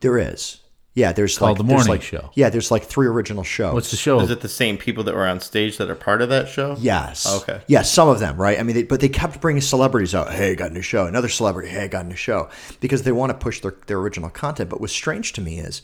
There 0.02 0.18
is. 0.18 0.60
Yeah, 0.94 1.12
there's 1.12 1.38
called 1.38 1.52
like 1.52 1.58
The 1.60 1.64
there's 1.64 1.86
Morning 1.88 1.92
like- 1.92 2.02
Show. 2.02 2.32
Yeah, 2.34 2.50
there's 2.50 2.72
like 2.72 2.84
three 2.84 3.06
original 3.06 3.44
shows. 3.44 3.74
What's 3.76 3.92
the 3.92 3.98
show? 3.98 4.20
Is 4.22 4.32
it 4.32 4.42
the 4.42 4.50
same 4.50 4.78
people 4.80 5.04
that 5.04 5.14
were 5.14 5.28
on 5.28 5.40
stage 5.40 5.78
that 5.78 5.92
are 5.92 5.96
part 5.96 6.24
of 6.24 6.30
that 6.30 6.48
show? 6.50 6.76
Yes. 6.80 7.32
Okay. 7.42 7.62
Yeah, 7.68 7.84
some 7.84 8.08
of 8.10 8.20
them, 8.20 8.36
right? 8.38 8.60
I 8.60 8.64
mean, 8.64 8.76
they, 8.76 8.84
but 8.84 9.00
they 9.00 9.10
kept 9.10 9.40
bringing 9.40 9.62
celebrities 9.62 10.16
out. 10.16 10.32
Hey, 10.34 10.56
got 10.56 10.72
a 10.72 10.74
new 10.74 10.82
show. 10.82 11.06
Another 11.06 11.30
celebrity. 11.30 11.70
Hey, 11.70 11.88
got 11.88 12.06
a 12.06 12.08
new 12.08 12.16
show. 12.16 12.50
Because 12.80 13.04
they 13.04 13.12
want 13.12 13.30
to 13.30 13.38
push 13.38 13.60
their, 13.62 13.76
their 13.86 14.00
original 14.00 14.32
content. 14.32 14.72
But 14.72 14.82
what's 14.82 14.92
strange 14.94 15.34
to 15.34 15.42
me 15.42 15.60
is 15.60 15.84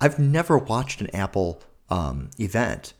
I've 0.00 0.20
never 0.20 0.56
watched 0.58 1.00
an 1.00 1.08
Apple 1.12 1.60
um, 1.90 2.30
event 2.38 2.92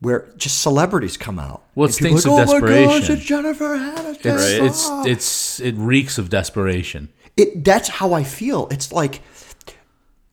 where 0.00 0.30
just 0.38 0.62
celebrities 0.62 1.18
come 1.18 1.38
out. 1.38 1.64
Well, 1.74 1.86
it 1.88 1.98
And 2.00 2.06
people 2.06 2.18
stinks 2.18 2.50
are 2.50 2.56
of 2.56 2.62
like, 2.62 2.62
Oh 2.62 2.66
my 2.66 2.84
gosh, 2.86 3.08
desperation. 3.08 3.16
it's 3.16 3.24
Jennifer 3.26 3.76
Aniston. 3.76 4.16
It's 4.16 4.88
Right. 4.88 5.02
it's 5.02 5.06
it's 5.06 5.60
it 5.60 5.74
reeks 5.76 6.16
of 6.16 6.30
desperation. 6.30 7.10
it 7.36 7.62
that's 7.64 7.88
how 7.88 8.14
I 8.14 8.24
feel. 8.24 8.68
It's 8.70 8.90
like 8.90 9.20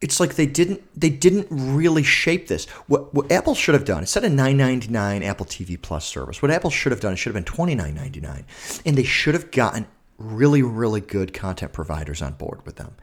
it's 0.02 0.20
like 0.20 0.36
they 0.36 0.46
didn't 0.48 0.82
they 1.00 1.10
didn't 1.10 1.48
really 1.50 2.04
shape 2.04 2.48
this. 2.48 2.66
What 2.88 3.14
what 3.14 3.32
Apple 3.32 3.56
should 3.56 3.76
have 3.76 3.86
done 3.86 4.00
instead 4.00 4.24
of 4.26 4.32
nine 4.32 4.58
ninety 4.58 4.88
nine 4.88 5.24
Apple 5.24 5.46
TV 5.46 5.80
Plus 5.82 6.06
service, 6.06 6.42
what 6.42 6.52
Apple 6.52 6.70
should 6.72 6.92
have 6.92 7.02
done 7.02 7.14
it 7.14 7.18
should 7.18 7.34
have 7.34 7.44
been 7.46 7.54
twenty 7.54 7.76
nine 7.76 7.94
ninety 7.96 8.20
nine, 8.20 8.46
and 8.86 8.98
they 8.98 9.04
should 9.04 9.34
have 9.36 9.52
gotten 9.52 9.86
really 10.18 10.62
really 10.62 11.02
good 11.02 11.34
content 11.34 11.74
providers 11.74 12.22
on 12.22 12.34
board 12.34 12.66
with 12.66 12.76
them. 12.78 12.96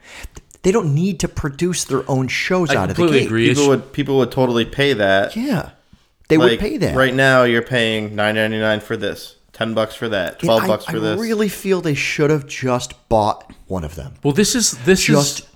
They 0.61 0.71
don't 0.73 0.93
need 0.93 1.21
to 1.21 1.29
produce 1.29 1.85
their 1.85 2.09
own 2.11 2.27
shows 2.27 2.69
I 2.69 2.75
out 2.75 2.89
of 2.89 2.97
the 2.97 3.01
completely 3.03 3.19
gate. 3.19 3.25
agree. 3.27 3.49
People 3.49 3.67
would 3.69 3.93
people 3.93 4.17
would 4.17 4.31
totally 4.31 4.65
pay 4.65 4.91
that. 4.93 5.35
Yeah, 5.37 5.69
they 6.27 6.37
like, 6.37 6.51
would 6.51 6.59
pay 6.59 6.77
that. 6.77 6.97
Right 6.97 7.13
now, 7.13 7.43
you're 7.43 7.61
paying 7.61 8.13
nine 8.13 8.35
ninety 8.35 8.59
nine 8.59 8.81
for 8.81 8.97
this, 8.97 9.37
ten 9.53 9.73
bucks 9.73 9.95
for 9.95 10.09
that, 10.09 10.39
twelve 10.39 10.63
I- 10.63 10.67
bucks 10.67 10.83
for 10.85 10.97
I 10.97 10.99
this. 10.99 11.17
I 11.17 11.21
really 11.21 11.47
feel 11.47 11.79
they 11.79 11.93
should 11.93 12.29
have 12.29 12.45
just 12.45 13.07
bought 13.07 13.53
one 13.67 13.85
of 13.85 13.95
them. 13.95 14.15
Well, 14.21 14.33
this 14.33 14.53
is 14.53 14.71
this 14.83 15.05
Just 15.05 15.39
is 15.39 15.47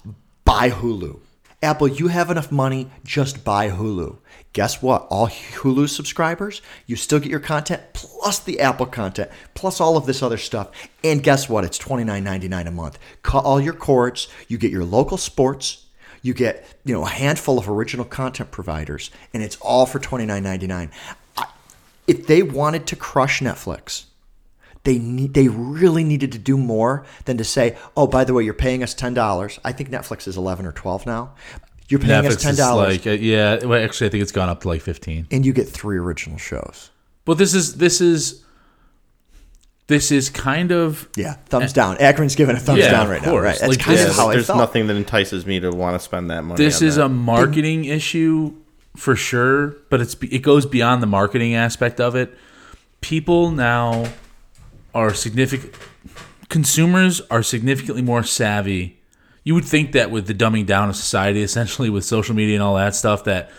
buy 0.45 0.69
Hulu. 0.69 1.19
Apple, 1.63 1.87
you 1.87 2.09
have 2.09 2.29
enough 2.29 2.51
money, 2.51 2.91
just 3.03 3.43
buy 3.43 3.69
Hulu. 3.69 4.17
Guess 4.51 4.81
what? 4.81 5.07
All 5.09 5.27
Hulu 5.27 5.87
subscribers, 5.89 6.61
you 6.85 6.95
still 6.95 7.19
get 7.19 7.31
your 7.31 7.39
content 7.39 7.81
plus 7.93 8.39
the 8.39 8.59
Apple 8.59 8.85
content, 8.85 9.31
plus 9.55 9.79
all 9.79 9.97
of 9.97 10.05
this 10.05 10.21
other 10.21 10.37
stuff. 10.37 10.69
And 11.03 11.23
guess 11.23 11.47
what? 11.47 11.63
It's 11.63 11.79
$29.99 11.79 12.67
a 12.67 12.71
month. 12.71 12.99
Cut 13.23 13.45
all 13.45 13.61
your 13.61 13.73
cords, 13.73 14.27
you 14.47 14.57
get 14.57 14.71
your 14.71 14.83
local 14.83 15.17
sports, 15.17 15.85
you 16.21 16.33
get, 16.33 16.65
you 16.85 16.93
know, 16.93 17.05
a 17.05 17.09
handful 17.09 17.57
of 17.57 17.67
original 17.69 18.05
content 18.05 18.51
providers, 18.51 19.09
and 19.33 19.41
it's 19.41 19.57
all 19.61 19.85
for 19.85 19.99
$29.99. 19.99 20.89
If 22.05 22.27
they 22.27 22.43
wanted 22.43 22.85
to 22.87 22.95
crush 22.97 23.39
Netflix, 23.39 24.05
they 24.83 24.97
need 24.99 25.33
they 25.33 25.47
really 25.47 26.03
needed 26.03 26.31
to 26.33 26.37
do 26.37 26.57
more 26.57 27.05
than 27.25 27.37
to 27.37 27.43
say, 27.43 27.77
"Oh, 27.95 28.07
by 28.07 28.23
the 28.23 28.33
way, 28.33 28.43
you're 28.43 28.53
paying 28.53 28.83
us 28.83 28.93
ten 28.93 29.13
dollars." 29.13 29.59
I 29.63 29.71
think 29.71 29.89
Netflix 29.89 30.27
is 30.27 30.35
eleven 30.37 30.65
or 30.65 30.71
twelve 30.71 31.05
now. 31.05 31.33
You're 31.89 31.99
paying 31.99 32.25
us 32.25 32.41
ten 32.41 32.55
dollars. 32.55 32.97
like 32.97 33.07
uh, 33.07 33.11
yeah. 33.11 33.63
Well, 33.65 33.83
actually, 33.83 34.07
I 34.07 34.09
think 34.09 34.21
it's 34.23 34.31
gone 34.31 34.49
up 34.49 34.61
to 34.61 34.67
like 34.67 34.81
fifteen. 34.81 35.27
and 35.31 35.45
you 35.45 35.53
get 35.53 35.67
three 35.69 35.97
original 35.97 36.37
shows. 36.37 36.89
But 37.25 37.37
this 37.37 37.53
is 37.53 37.77
this 37.77 38.01
is 38.01 38.43
this 39.87 40.11
is 40.11 40.29
kind 40.29 40.71
of 40.71 41.07
Yeah, 41.15 41.33
thumbs 41.47 41.73
down. 41.73 41.97
Akron's 41.97 42.35
giving 42.35 42.55
a 42.55 42.59
thumbs 42.59 42.79
Yeah, 42.79 42.91
down 42.91 43.05
of 43.05 43.11
right 43.11 43.21
now. 43.21 43.37
Right, 43.37 43.57
that's 43.59 43.67
Like, 43.67 43.79
kind 43.79 43.97
this 43.97 44.05
of 44.05 44.11
is- 44.11 44.17
how 44.17 44.29
I 44.29 44.33
There's 44.33 44.47
felt. 44.47 44.59
nothing 44.59 44.87
that 44.87 44.95
entices 44.95 45.45
me 45.45 45.59
to 45.59 45.71
want 45.71 45.95
to 45.95 45.99
spend 45.99 46.29
that 46.31 46.43
money. 46.43 46.57
this 46.63 46.81
on 46.81 46.87
is 46.87 46.95
that. 46.95 47.05
a 47.05 47.09
marketing 47.09 47.85
issue 47.85 48.53
for 48.95 49.15
sure, 49.15 49.75
but 49.89 49.99
it's 50.01 50.15
it 50.21 50.41
goes 50.41 50.65
beyond 50.65 51.01
the 51.03 51.07
marketing 51.07 51.53
aspect 51.55 51.99
of 51.99 52.15
it. 52.15 52.33
People 53.01 53.51
now 53.51 54.05
are 54.93 55.13
significant 55.13 55.75
consumers 56.49 57.19
are 57.31 57.41
significantly 57.41 58.01
more 58.01 58.23
savvy. 58.23 58.99
You 59.43 59.55
would 59.55 59.65
think 59.65 59.91
that 59.93 60.11
with 60.11 60.27
the 60.27 60.33
dumbing 60.33 60.65
down 60.65 60.89
of 60.89 60.95
society, 60.95 61.41
essentially 61.49 61.89
with 61.89 62.05
social 62.05 62.35
media 62.35 62.55
and 62.55 62.63
all 62.63 62.75
that 62.75 62.95
stuff, 62.95 63.23
that 63.23 63.49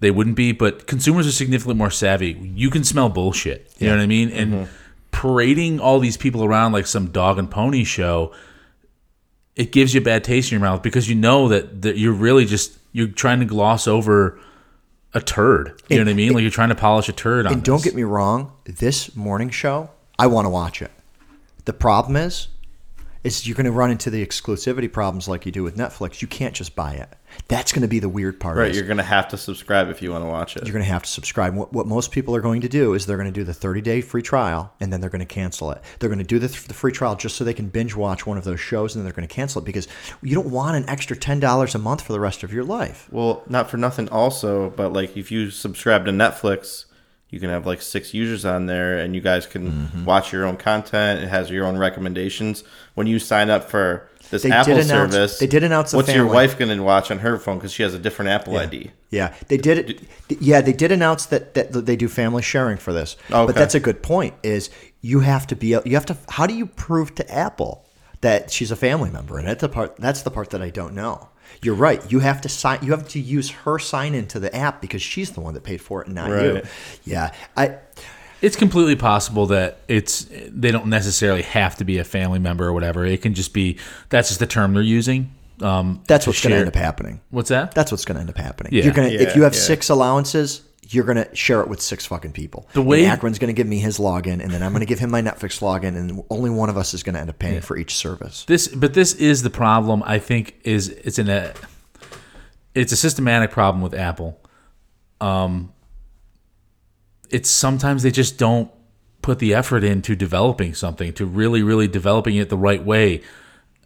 they 0.00 0.10
wouldn't 0.10 0.36
be, 0.36 0.52
but 0.52 0.86
consumers 0.86 1.26
are 1.26 1.32
significantly 1.32 1.78
more 1.78 1.90
savvy. 1.90 2.32
You 2.54 2.68
can 2.68 2.84
smell 2.84 3.08
bullshit. 3.08 3.72
You 3.78 3.88
know 3.88 3.96
what 3.96 4.02
I 4.02 4.06
mean? 4.06 4.30
And 4.30 4.52
mm-hmm. 4.52 4.72
parading 5.10 5.80
all 5.80 5.98
these 5.98 6.18
people 6.18 6.44
around 6.44 6.72
like 6.72 6.86
some 6.86 7.10
dog 7.10 7.38
and 7.38 7.50
pony 7.50 7.84
show, 7.84 8.34
it 9.54 9.72
gives 9.72 9.94
you 9.94 10.02
a 10.02 10.04
bad 10.04 10.22
taste 10.22 10.52
in 10.52 10.58
your 10.58 10.68
mouth 10.68 10.82
because 10.82 11.08
you 11.08 11.14
know 11.14 11.48
that, 11.48 11.80
that 11.82 11.96
you're 11.96 12.12
really 12.12 12.44
just 12.44 12.78
you're 12.92 13.08
trying 13.08 13.40
to 13.40 13.46
gloss 13.46 13.88
over 13.88 14.38
a 15.14 15.20
turd. 15.20 15.80
You 15.88 15.96
know 15.96 16.04
what 16.04 16.10
I 16.10 16.14
mean? 16.14 16.34
Like 16.34 16.42
you're 16.42 16.50
trying 16.50 16.68
to 16.68 16.74
polish 16.74 17.08
a 17.08 17.12
turd 17.12 17.46
on. 17.46 17.54
And 17.54 17.62
don't 17.64 17.82
get 17.82 17.94
me 17.94 18.02
wrong, 18.02 18.52
this 18.66 19.16
morning 19.16 19.48
show, 19.48 19.90
I 20.18 20.26
want 20.26 20.46
to 20.46 20.50
watch 20.50 20.82
it. 20.82 20.90
The 21.64 21.72
problem 21.72 22.16
is, 22.16 22.48
is 23.26 23.44
you're 23.44 23.56
going 23.56 23.66
to 23.66 23.72
run 23.72 23.90
into 23.90 24.08
the 24.08 24.24
exclusivity 24.24 24.90
problems 24.90 25.26
like 25.26 25.44
you 25.44 25.50
do 25.50 25.64
with 25.64 25.76
Netflix. 25.76 26.22
You 26.22 26.28
can't 26.28 26.54
just 26.54 26.76
buy 26.76 26.92
it. 26.92 27.08
That's 27.48 27.72
going 27.72 27.82
to 27.82 27.88
be 27.88 27.98
the 27.98 28.08
weird 28.08 28.38
part. 28.38 28.56
right. 28.56 28.70
is 28.70 28.76
You're 28.76 28.86
gonna 28.86 29.02
have 29.02 29.26
to 29.28 29.36
subscribe 29.36 29.88
if 29.88 30.00
you 30.00 30.12
want 30.12 30.24
to 30.24 30.28
watch 30.28 30.56
it. 30.56 30.62
you're 30.62 30.72
going 30.72 30.84
to 30.84 30.90
have 30.90 31.02
to 31.02 31.10
subscribe. 31.10 31.54
What, 31.54 31.72
what 31.72 31.88
most 31.88 32.12
people 32.12 32.36
are 32.36 32.40
going 32.40 32.60
to 32.60 32.68
do 32.68 32.94
is 32.94 33.04
they're 33.04 33.16
going 33.16 33.32
to 33.32 33.32
do 33.32 33.42
the 33.42 33.52
30 33.52 33.80
day 33.80 34.00
free 34.00 34.22
trial 34.22 34.72
and 34.80 34.92
then 34.92 35.00
they're 35.00 35.10
going 35.10 35.20
to 35.20 35.26
cancel 35.26 35.72
it. 35.72 35.82
They're 35.98 36.08
going 36.08 36.20
to 36.20 36.24
do 36.24 36.38
the, 36.38 36.46
the 36.46 36.74
free 36.74 36.92
trial 36.92 37.16
just 37.16 37.36
so 37.36 37.42
they 37.42 37.52
can 37.52 37.68
binge 37.68 37.96
watch 37.96 38.26
one 38.26 38.38
of 38.38 38.44
those 38.44 38.60
shows 38.60 38.94
and 38.94 39.00
then 39.00 39.06
they're 39.06 39.16
going 39.16 39.28
to 39.28 39.34
cancel 39.34 39.60
it 39.60 39.64
because 39.64 39.88
you 40.22 40.36
don't 40.36 40.50
want 40.50 40.76
an 40.76 40.88
extra 40.88 41.16
$10 41.16 41.74
a 41.74 41.78
month 41.78 42.02
for 42.02 42.12
the 42.12 42.20
rest 42.20 42.44
of 42.44 42.52
your 42.52 42.64
life. 42.64 43.08
Well, 43.10 43.42
not 43.48 43.68
for 43.68 43.76
nothing, 43.76 44.08
also, 44.08 44.70
but 44.70 44.92
like 44.92 45.16
if 45.16 45.32
you 45.32 45.50
subscribe 45.50 46.04
to 46.06 46.12
Netflix, 46.12 46.85
you 47.28 47.40
can 47.40 47.50
have 47.50 47.66
like 47.66 47.82
six 47.82 48.14
users 48.14 48.44
on 48.44 48.66
there, 48.66 48.98
and 48.98 49.14
you 49.14 49.20
guys 49.20 49.46
can 49.46 49.70
Mm-hmm. 49.72 50.04
watch 50.04 50.32
your 50.32 50.44
own 50.46 50.56
content. 50.56 51.22
It 51.22 51.28
has 51.28 51.50
your 51.50 51.66
own 51.66 51.76
recommendations. 51.76 52.62
When 52.94 53.06
you 53.06 53.18
sign 53.18 53.50
up 53.50 53.68
for 53.68 54.08
this 54.30 54.42
They 54.42 54.50
Apple 54.50 54.72
announce- 54.74 54.88
service, 54.88 55.38
they 55.38 55.46
did 55.46 55.62
announce 55.64 55.92
what's 55.92 56.12
your 56.12 56.26
wife 56.26 56.58
going 56.58 56.76
to 56.76 56.82
watch 56.82 57.10
on 57.10 57.18
her 57.20 57.38
phone 57.38 57.58
because 57.58 57.72
she 57.72 57.82
has 57.82 57.94
a 57.94 57.98
different 57.98 58.30
Apple 58.30 58.56
ID. 58.56 58.90
Yeah, 59.10 59.34
they 59.48 59.56
did 59.56 59.90
it. 59.90 60.02
Yeah, 60.40 60.60
they 60.60 60.72
did 60.72 60.90
announce 60.92 61.26
that, 61.26 61.54
that 61.54 61.72
they 61.86 61.96
do 61.96 62.08
family 62.08 62.42
sharing 62.42 62.76
for 62.76 62.92
this. 62.92 63.16
Okay. 63.30 63.46
But 63.46 63.54
that's 63.54 63.74
a 63.74 63.80
good 63.80 64.02
point. 64.02 64.34
Is 64.42 64.70
you 65.00 65.20
have 65.20 65.46
to 65.48 65.56
be 65.56 65.68
you 65.84 65.94
have 65.94 66.06
to. 66.06 66.16
How 66.30 66.46
do 66.46 66.54
you 66.54 66.66
prove 66.66 67.14
to 67.16 67.32
Apple 67.32 67.84
that 68.20 68.50
she's 68.50 68.70
a 68.70 68.76
family 68.76 69.10
member? 69.10 69.38
And 69.38 69.46
that's 69.46 69.60
the 69.60 69.68
part. 69.68 69.96
That's 69.96 70.22
the 70.22 70.30
part 70.30 70.50
that 70.50 70.62
I 70.62 70.70
don't 70.70 70.94
know. 70.94 71.28
You're 71.62 71.74
right. 71.74 72.00
You 72.10 72.20
have 72.20 72.40
to 72.42 72.48
sign. 72.48 72.84
You 72.84 72.92
have 72.92 73.08
to 73.08 73.20
use 73.20 73.50
her 73.50 73.78
sign 73.78 74.14
into 74.14 74.38
the 74.38 74.54
app 74.54 74.80
because 74.80 75.02
she's 75.02 75.30
the 75.32 75.40
one 75.40 75.54
that 75.54 75.62
paid 75.62 75.80
for 75.80 76.02
it, 76.02 76.06
and 76.06 76.14
not 76.14 76.30
you. 76.30 76.62
Yeah, 77.04 77.32
I. 77.56 77.78
It's 78.42 78.56
completely 78.56 78.96
possible 78.96 79.46
that 79.46 79.78
it's 79.88 80.26
they 80.30 80.70
don't 80.70 80.86
necessarily 80.86 81.42
have 81.42 81.76
to 81.76 81.84
be 81.84 81.98
a 81.98 82.04
family 82.04 82.38
member 82.38 82.66
or 82.66 82.72
whatever. 82.74 83.04
It 83.04 83.22
can 83.22 83.32
just 83.34 83.54
be 83.54 83.78
that's 84.10 84.28
just 84.28 84.40
the 84.40 84.46
term 84.46 84.74
they're 84.74 84.82
using. 84.82 85.32
Um, 85.62 86.02
That's 86.06 86.26
what's 86.26 86.42
going 86.42 86.50
to 86.50 86.56
share- 86.56 86.66
end 86.66 86.68
up 86.68 86.74
happening. 86.74 87.20
What's 87.30 87.48
that? 87.48 87.74
That's 87.74 87.90
what's 87.90 88.04
going 88.04 88.16
to 88.16 88.20
end 88.20 88.28
up 88.30 88.36
happening. 88.36 88.74
Yeah. 88.74 88.84
You're 88.84 88.92
gonna 88.92 89.08
if 89.08 89.34
you 89.34 89.42
have 89.42 89.54
yeah. 89.54 89.60
six 89.60 89.88
allowances, 89.88 90.62
you're 90.88 91.04
gonna 91.04 91.34
share 91.34 91.60
it 91.62 91.68
with 91.68 91.80
six 91.80 92.06
fucking 92.06 92.32
people. 92.32 92.68
The 92.72 92.82
way- 92.82 93.04
and 93.04 93.12
Akron's 93.12 93.38
gonna 93.38 93.52
give 93.52 93.66
me 93.66 93.78
his 93.78 93.98
login, 93.98 94.40
and 94.42 94.50
then 94.50 94.62
I'm 94.62 94.72
gonna 94.72 94.84
give 94.84 94.98
him 94.98 95.10
my 95.10 95.20
Netflix 95.22 95.60
login, 95.60 95.96
and 95.96 96.22
only 96.30 96.50
one 96.50 96.68
of 96.68 96.76
us 96.76 96.94
is 96.94 97.02
gonna 97.02 97.18
end 97.18 97.30
up 97.30 97.38
paying 97.38 97.60
for 97.60 97.76
each 97.76 97.94
service. 97.94 98.44
this 98.46 98.68
but 98.68 98.94
this 98.94 99.14
is 99.14 99.42
the 99.42 99.50
problem 99.50 100.02
i 100.06 100.18
think 100.18 100.54
is 100.64 100.88
it's 100.90 101.18
in 101.18 101.28
a 101.28 101.52
it's 102.74 102.92
a 102.92 102.96
systematic 102.96 103.50
problem 103.50 103.82
with 103.82 103.94
apple 103.94 104.38
um 105.20 105.72
it's 107.30 107.50
sometimes 107.50 108.02
they 108.02 108.10
just 108.10 108.38
don't 108.38 108.70
put 109.22 109.38
the 109.38 109.54
effort 109.54 109.82
into 109.82 110.14
developing 110.14 110.74
something 110.74 111.12
to 111.14 111.24
really 111.26 111.62
really 111.62 111.88
developing 111.88 112.36
it 112.36 112.48
the 112.48 112.56
right 112.56 112.84
way 112.84 113.20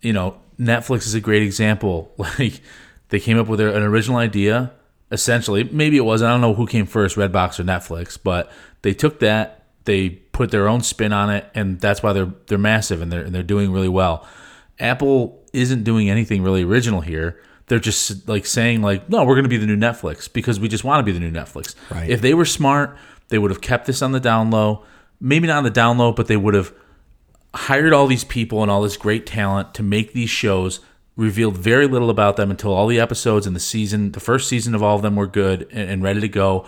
you 0.03 0.12
know 0.12 0.36
netflix 0.59 1.07
is 1.07 1.14
a 1.14 1.20
great 1.20 1.42
example 1.42 2.12
like 2.18 2.61
they 3.09 3.18
came 3.20 3.38
up 3.38 3.46
with 3.46 3.61
an 3.61 3.82
original 3.82 4.18
idea 4.18 4.72
essentially 5.11 5.64
maybe 5.64 5.96
it 5.96 6.04
was 6.04 6.22
i 6.22 6.28
don't 6.28 6.40
know 6.40 6.54
who 6.54 6.66
came 6.66 6.86
first 6.86 7.16
redbox 7.16 7.58
or 7.58 7.64
netflix 7.64 8.18
but 8.22 8.50
they 8.82 8.94
took 8.94 9.18
that 9.20 9.61
they 9.84 10.11
put 10.11 10.50
their 10.50 10.68
own 10.68 10.80
spin 10.82 11.12
on 11.12 11.30
it 11.30 11.44
and 11.54 11.80
that's 11.80 12.02
why 12.02 12.12
they're 12.12 12.32
they're 12.46 12.58
massive 12.58 13.02
and 13.02 13.11
they're 13.11 13.22
and 13.22 13.34
they're 13.34 13.42
doing 13.42 13.72
really 13.72 13.88
well. 13.88 14.26
Apple 14.78 15.44
isn't 15.52 15.84
doing 15.84 16.08
anything 16.08 16.42
really 16.42 16.62
original 16.62 17.00
here. 17.00 17.40
They're 17.66 17.78
just 17.78 18.28
like 18.28 18.46
saying 18.46 18.82
like 18.82 19.08
no 19.08 19.24
we're 19.24 19.34
going 19.34 19.44
to 19.44 19.50
be 19.50 19.56
the 19.56 19.66
new 19.66 19.76
netflix 19.76 20.32
because 20.32 20.61
we 20.61 20.68
just 20.68 20.84
want 20.84 21.00
to 21.00 21.02
be 21.04 21.12
the 21.12 21.20
new 21.20 21.30
netflix. 21.30 21.74
Right. 21.90 22.08
if 22.08 22.20
they 22.20 22.34
were 22.34 22.44
smart 22.44 22.96
they 23.28 23.38
would 23.38 23.50
have 23.50 23.61
kept 23.61 23.86
this 23.86 24.02
on 24.02 24.12
the 24.12 24.20
down 24.20 24.50
low. 24.50 24.84
Maybe 25.20 25.46
not 25.46 25.58
on 25.58 25.64
the 25.64 25.70
down 25.70 25.98
low 25.98 26.12
but 26.12 26.26
they 26.26 26.36
would 26.36 26.54
have 26.54 26.72
hired 27.54 27.92
all 27.92 28.06
these 28.06 28.24
people 28.24 28.62
and 28.62 28.70
all 28.70 28.82
this 28.82 28.96
great 28.96 29.26
talent 29.26 29.74
to 29.74 29.82
make 29.82 30.12
these 30.12 30.30
shows 30.30 30.80
revealed 31.16 31.56
very 31.56 31.86
little 31.86 32.11
about 32.11 32.36
them 32.36 32.50
until 32.50 32.72
all 32.72 32.86
the 32.86 33.00
episodes 33.00 33.46
in 33.46 33.54
the 33.54 33.61
season 33.61 34.12
the 34.12 34.20
first 34.20 34.48
season 34.48 34.74
of 34.74 34.82
all 34.82 34.96
of 34.96 35.02
them 35.02 35.16
were 35.16 35.26
good 35.26 35.68
and, 35.70 35.90
and 35.90 36.02
ready 36.02 36.20
to 36.20 36.28
go. 36.28 36.66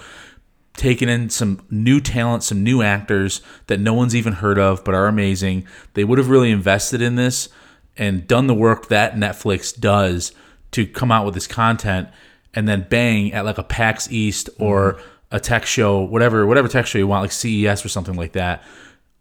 Taking 0.74 1.09
in 1.09 1.30
some 1.30 1.61
new 1.70 2.01
talent 2.01 2.43
some 2.43 2.62
new 2.62 2.82
actors 2.82 3.43
that 3.66 3.80
no 3.80 3.95
one's 3.95 4.16
even 4.16 4.34
heard 4.34 4.59
of 4.59 4.84
but 4.84 4.95
are 4.95 5.07
amazing. 5.07 5.66
They 5.95 6.05
would 6.05 6.18
have 6.18 6.28
really 6.28 6.51
invested 6.51 7.03
in 7.03 7.16
this 7.16 7.49
and 7.97 8.26
done 8.26 8.47
the 8.47 8.55
work 8.55 8.88
that 8.88 9.14
netflix 9.14 9.78
does 9.78 10.32
to 10.70 10.86
come 10.86 11.12
out 11.12 11.24
with 11.24 11.34
this 11.34 11.47
content 11.47 12.09
and 12.55 12.68
then 12.68 12.86
bang 12.88 13.32
at 13.32 13.45
like 13.45 13.59
a 13.59 13.62
pax 13.62 14.11
east 14.11 14.51
or 14.59 14.95
mm-hmm. 14.95 15.36
a 15.36 15.40
tech 15.40 15.66
show 15.66 16.01
whatever 16.01 16.47
whatever 16.47 16.68
tech 16.68 16.86
show 16.86 16.99
you 16.99 17.07
want 17.07 17.22
like 17.22 17.32
ces 17.32 17.84
or 17.84 17.88
something 17.88 18.14
like 18.14 18.32
that 18.32 18.62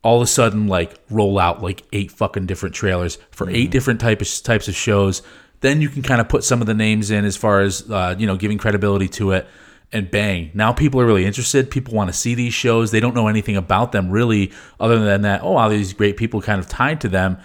all 0.04 0.18
of 0.18 0.24
a 0.24 0.28
sudden 0.28 0.68
like 0.68 0.96
roll 1.10 1.38
out 1.38 1.62
like 1.62 1.84
eight 1.94 2.12
fucking 2.12 2.46
different 2.46 2.74
trailers 2.76 3.18
for 3.32 3.50
eight 3.50 3.72
different 3.72 4.00
types 4.00 4.42
types 4.42 4.68
of 4.68 4.76
shows. 4.76 5.22
Then 5.60 5.80
you 5.80 5.90
can 5.90 6.02
kind 6.02 6.20
of 6.20 6.28
put 6.28 6.44
some 6.44 6.60
of 6.60 6.68
the 6.68 6.74
names 6.74 7.12
in 7.12 7.24
as 7.24 7.38
far 7.38 7.62
as 7.62 7.90
uh, 7.90 8.16
you 8.18 8.26
know 8.26 8.36
giving 8.36 8.58
credibility 8.58 9.08
to 9.10 9.32
it, 9.32 9.48
and 9.92 10.10
bang! 10.10 10.52
Now 10.54 10.74
people 10.74 11.00
are 11.00 11.06
really 11.06 11.26
interested. 11.26 11.70
People 11.70 11.94
want 11.94 12.10
to 12.10 12.18
see 12.18 12.34
these 12.34 12.54
shows. 12.54 12.92
They 12.92 13.00
don't 13.00 13.16
know 13.16 13.28
anything 13.28 13.58
about 13.58 13.92
them 13.92 14.10
really, 14.10 14.52
other 14.80 15.00
than 15.00 15.22
that. 15.22 15.42
Oh, 15.44 15.52
wow, 15.52 15.70
these 15.70 15.94
great 15.94 16.18
people 16.18 16.42
kind 16.42 16.60
of 16.60 16.68
tied 16.68 17.00
to 17.02 17.10
them, 17.10 17.38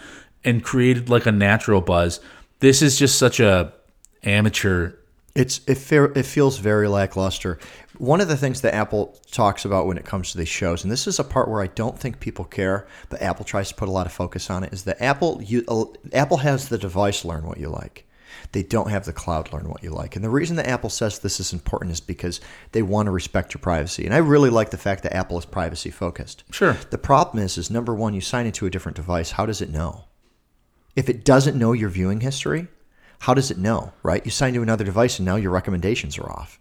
and 0.45 0.65
created 0.65 1.11
like 1.11 1.27
a 1.27 1.33
natural 1.33 1.83
buzz. 1.83 2.21
This 2.61 2.81
is 2.81 2.99
just 2.99 3.19
such 3.19 3.39
a 3.39 3.75
amateur. 4.23 4.93
It's 5.35 5.61
it, 5.67 5.77
fe- 5.77 6.13
it 6.15 6.25
feels 6.25 6.57
very 6.57 6.89
lackluster. 6.89 7.59
One 7.99 8.21
of 8.21 8.29
the 8.29 8.37
things 8.37 8.61
that 8.61 8.75
Apple 8.75 9.19
talks 9.31 9.65
about 9.65 9.87
when 9.87 9.97
it 9.97 10.05
comes 10.05 10.33
to 10.33 10.39
these 10.39 10.49
shows, 10.49 10.83
and 10.83 10.93
this 10.93 11.07
is 11.07 11.19
a 11.19 11.25
part 11.25 11.49
where 11.49 11.63
I 11.63 11.69
don't 11.69 11.99
think 11.99 12.21
people 12.21 12.45
care, 12.45 12.87
but 13.09 13.23
Apple 13.23 13.45
tries 13.45 13.69
to 13.69 13.75
put 13.75 13.89
a 13.89 13.93
lot 13.93 14.07
of 14.07 14.13
focus 14.13 14.51
on 14.51 14.65
it, 14.65 14.73
is 14.73 14.85
that 14.85 15.01
Apple 15.01 15.41
you, 15.43 15.65
uh, 15.69 15.85
Apple 16.13 16.39
has 16.39 16.69
the 16.69 16.79
device 16.79 17.25
learn 17.25 17.47
what 17.47 17.59
you 17.59 17.69
like. 17.69 18.07
They 18.53 18.63
don't 18.63 18.91
have 18.91 19.05
the 19.05 19.13
cloud 19.13 19.53
learn 19.53 19.69
what 19.69 19.83
you 19.83 19.91
like. 19.91 20.15
And 20.15 20.25
the 20.25 20.31
reason 20.31 20.57
that 20.57 20.67
Apple 20.67 20.91
says 20.91 21.19
this 21.19 21.41
is 21.41 21.53
important 21.53 21.93
is 21.93 22.01
because 22.01 22.41
they 22.73 22.83
want 22.83 23.07
to 23.07 23.11
respect 23.11 23.55
your 23.55 23.61
privacy. 23.61 24.05
And 24.05 24.15
I 24.15 24.19
really 24.19 24.51
like 24.51 24.71
the 24.71 24.77
fact 24.77 25.03
that 25.03 25.15
Apple 25.15 25.39
is 25.39 25.47
privacy 25.47 25.91
focused. 25.91 26.45
Sure. 26.51 26.77
The 26.91 26.99
problem 26.99 27.43
is 27.43 27.57
is 27.57 27.71
number 27.71 27.95
1 27.95 28.15
you 28.15 28.21
sign 28.21 28.47
into 28.47 28.67
a 28.67 28.71
different 28.71 28.97
device, 28.97 29.33
how 29.33 29.47
does 29.47 29.63
it 29.63 29.71
know? 29.71 30.05
If 30.95 31.09
it 31.09 31.25
doesn't 31.25 31.59
know 31.59 31.73
your 31.73 31.91
viewing 31.91 32.21
history, 32.21 32.69
how 33.21 33.35
does 33.35 33.51
it 33.51 33.59
know, 33.59 33.93
right? 34.03 34.25
You 34.25 34.31
sign 34.31 34.55
to 34.55 34.63
another 34.63 34.85
device 34.85 35.19
and 35.19 35.27
now 35.27 35.37
your 35.37 35.51
recommendations 35.51 36.19
are 36.19 36.31
off. 36.31 36.61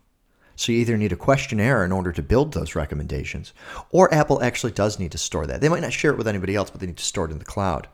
So 0.55 0.71
you 0.71 0.79
either 0.79 0.97
need 0.97 1.11
a 1.11 1.17
questionnaire 1.17 1.83
in 1.83 1.91
order 1.91 2.11
to 2.11 2.21
build 2.21 2.53
those 2.53 2.75
recommendations, 2.75 3.53
or 3.91 4.13
Apple 4.13 4.41
actually 4.41 4.71
does 4.71 4.99
need 4.99 5.11
to 5.11 5.17
store 5.17 5.45
that. 5.47 5.61
They 5.61 5.69
might 5.69 5.81
not 5.81 5.93
share 5.93 6.11
it 6.11 6.17
with 6.17 6.27
anybody 6.27 6.55
else, 6.55 6.69
but 6.69 6.79
they 6.79 6.87
need 6.87 6.97
to 6.97 7.03
store 7.03 7.25
it 7.25 7.31
in 7.31 7.39
the 7.39 7.45
cloud. 7.45 7.87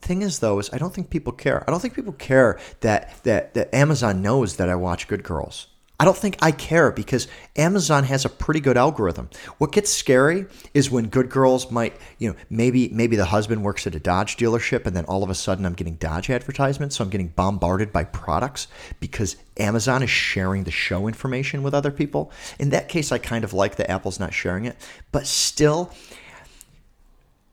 thing 0.00 0.22
is 0.22 0.38
though 0.38 0.58
is 0.58 0.70
I 0.72 0.78
don't 0.78 0.94
think 0.94 1.10
people 1.10 1.32
care. 1.32 1.64
I 1.66 1.70
don't 1.70 1.80
think 1.80 1.94
people 1.94 2.12
care 2.12 2.58
that 2.80 3.22
that 3.24 3.54
that 3.54 3.74
Amazon 3.74 4.22
knows 4.22 4.56
that 4.56 4.68
I 4.68 4.74
watch 4.76 5.08
Good 5.08 5.22
Girls. 5.24 5.68
I 5.98 6.04
don't 6.04 6.16
think 6.16 6.36
I 6.42 6.52
care 6.52 6.92
because 6.92 7.26
Amazon 7.56 8.04
has 8.04 8.26
a 8.26 8.28
pretty 8.28 8.60
good 8.60 8.76
algorithm. 8.76 9.30
What 9.56 9.72
gets 9.72 9.90
scary 9.90 10.44
is 10.74 10.90
when 10.90 11.06
good 11.06 11.30
girls 11.30 11.70
might, 11.70 11.96
you 12.18 12.28
know, 12.28 12.36
maybe 12.50 12.90
maybe 12.90 13.16
the 13.16 13.24
husband 13.24 13.64
works 13.64 13.86
at 13.86 13.94
a 13.94 14.00
Dodge 14.00 14.36
dealership 14.36 14.86
and 14.86 14.94
then 14.94 15.06
all 15.06 15.22
of 15.22 15.30
a 15.30 15.34
sudden 15.34 15.64
I'm 15.64 15.72
getting 15.72 15.94
Dodge 15.94 16.28
advertisements, 16.28 16.96
so 16.96 17.04
I'm 17.04 17.10
getting 17.10 17.28
bombarded 17.28 17.92
by 17.92 18.04
products 18.04 18.68
because 19.00 19.36
Amazon 19.56 20.02
is 20.02 20.10
sharing 20.10 20.64
the 20.64 20.70
show 20.70 21.08
information 21.08 21.62
with 21.62 21.72
other 21.72 21.90
people. 21.90 22.30
In 22.58 22.70
that 22.70 22.90
case 22.90 23.10
I 23.10 23.16
kind 23.16 23.44
of 23.44 23.54
like 23.54 23.76
that 23.76 23.90
Apple's 23.90 24.20
not 24.20 24.34
sharing 24.34 24.66
it, 24.66 24.76
but 25.12 25.26
still 25.26 25.92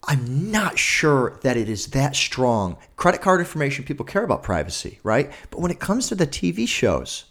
I'm 0.05 0.51
not 0.51 0.77
sure 0.77 1.39
that 1.43 1.55
it 1.55 1.69
is 1.69 1.87
that 1.87 2.13
strong. 2.13 2.75
Credit 2.97 3.21
card 3.21 3.39
information, 3.39 3.85
people 3.85 4.05
care 4.05 4.25
about 4.25 4.43
privacy, 4.43 4.99
right? 5.01 5.31
But 5.49 5.61
when 5.61 5.71
it 5.71 5.79
comes 5.79 6.09
to 6.09 6.15
the 6.15 6.27
TV 6.27 6.67
shows, 6.67 7.23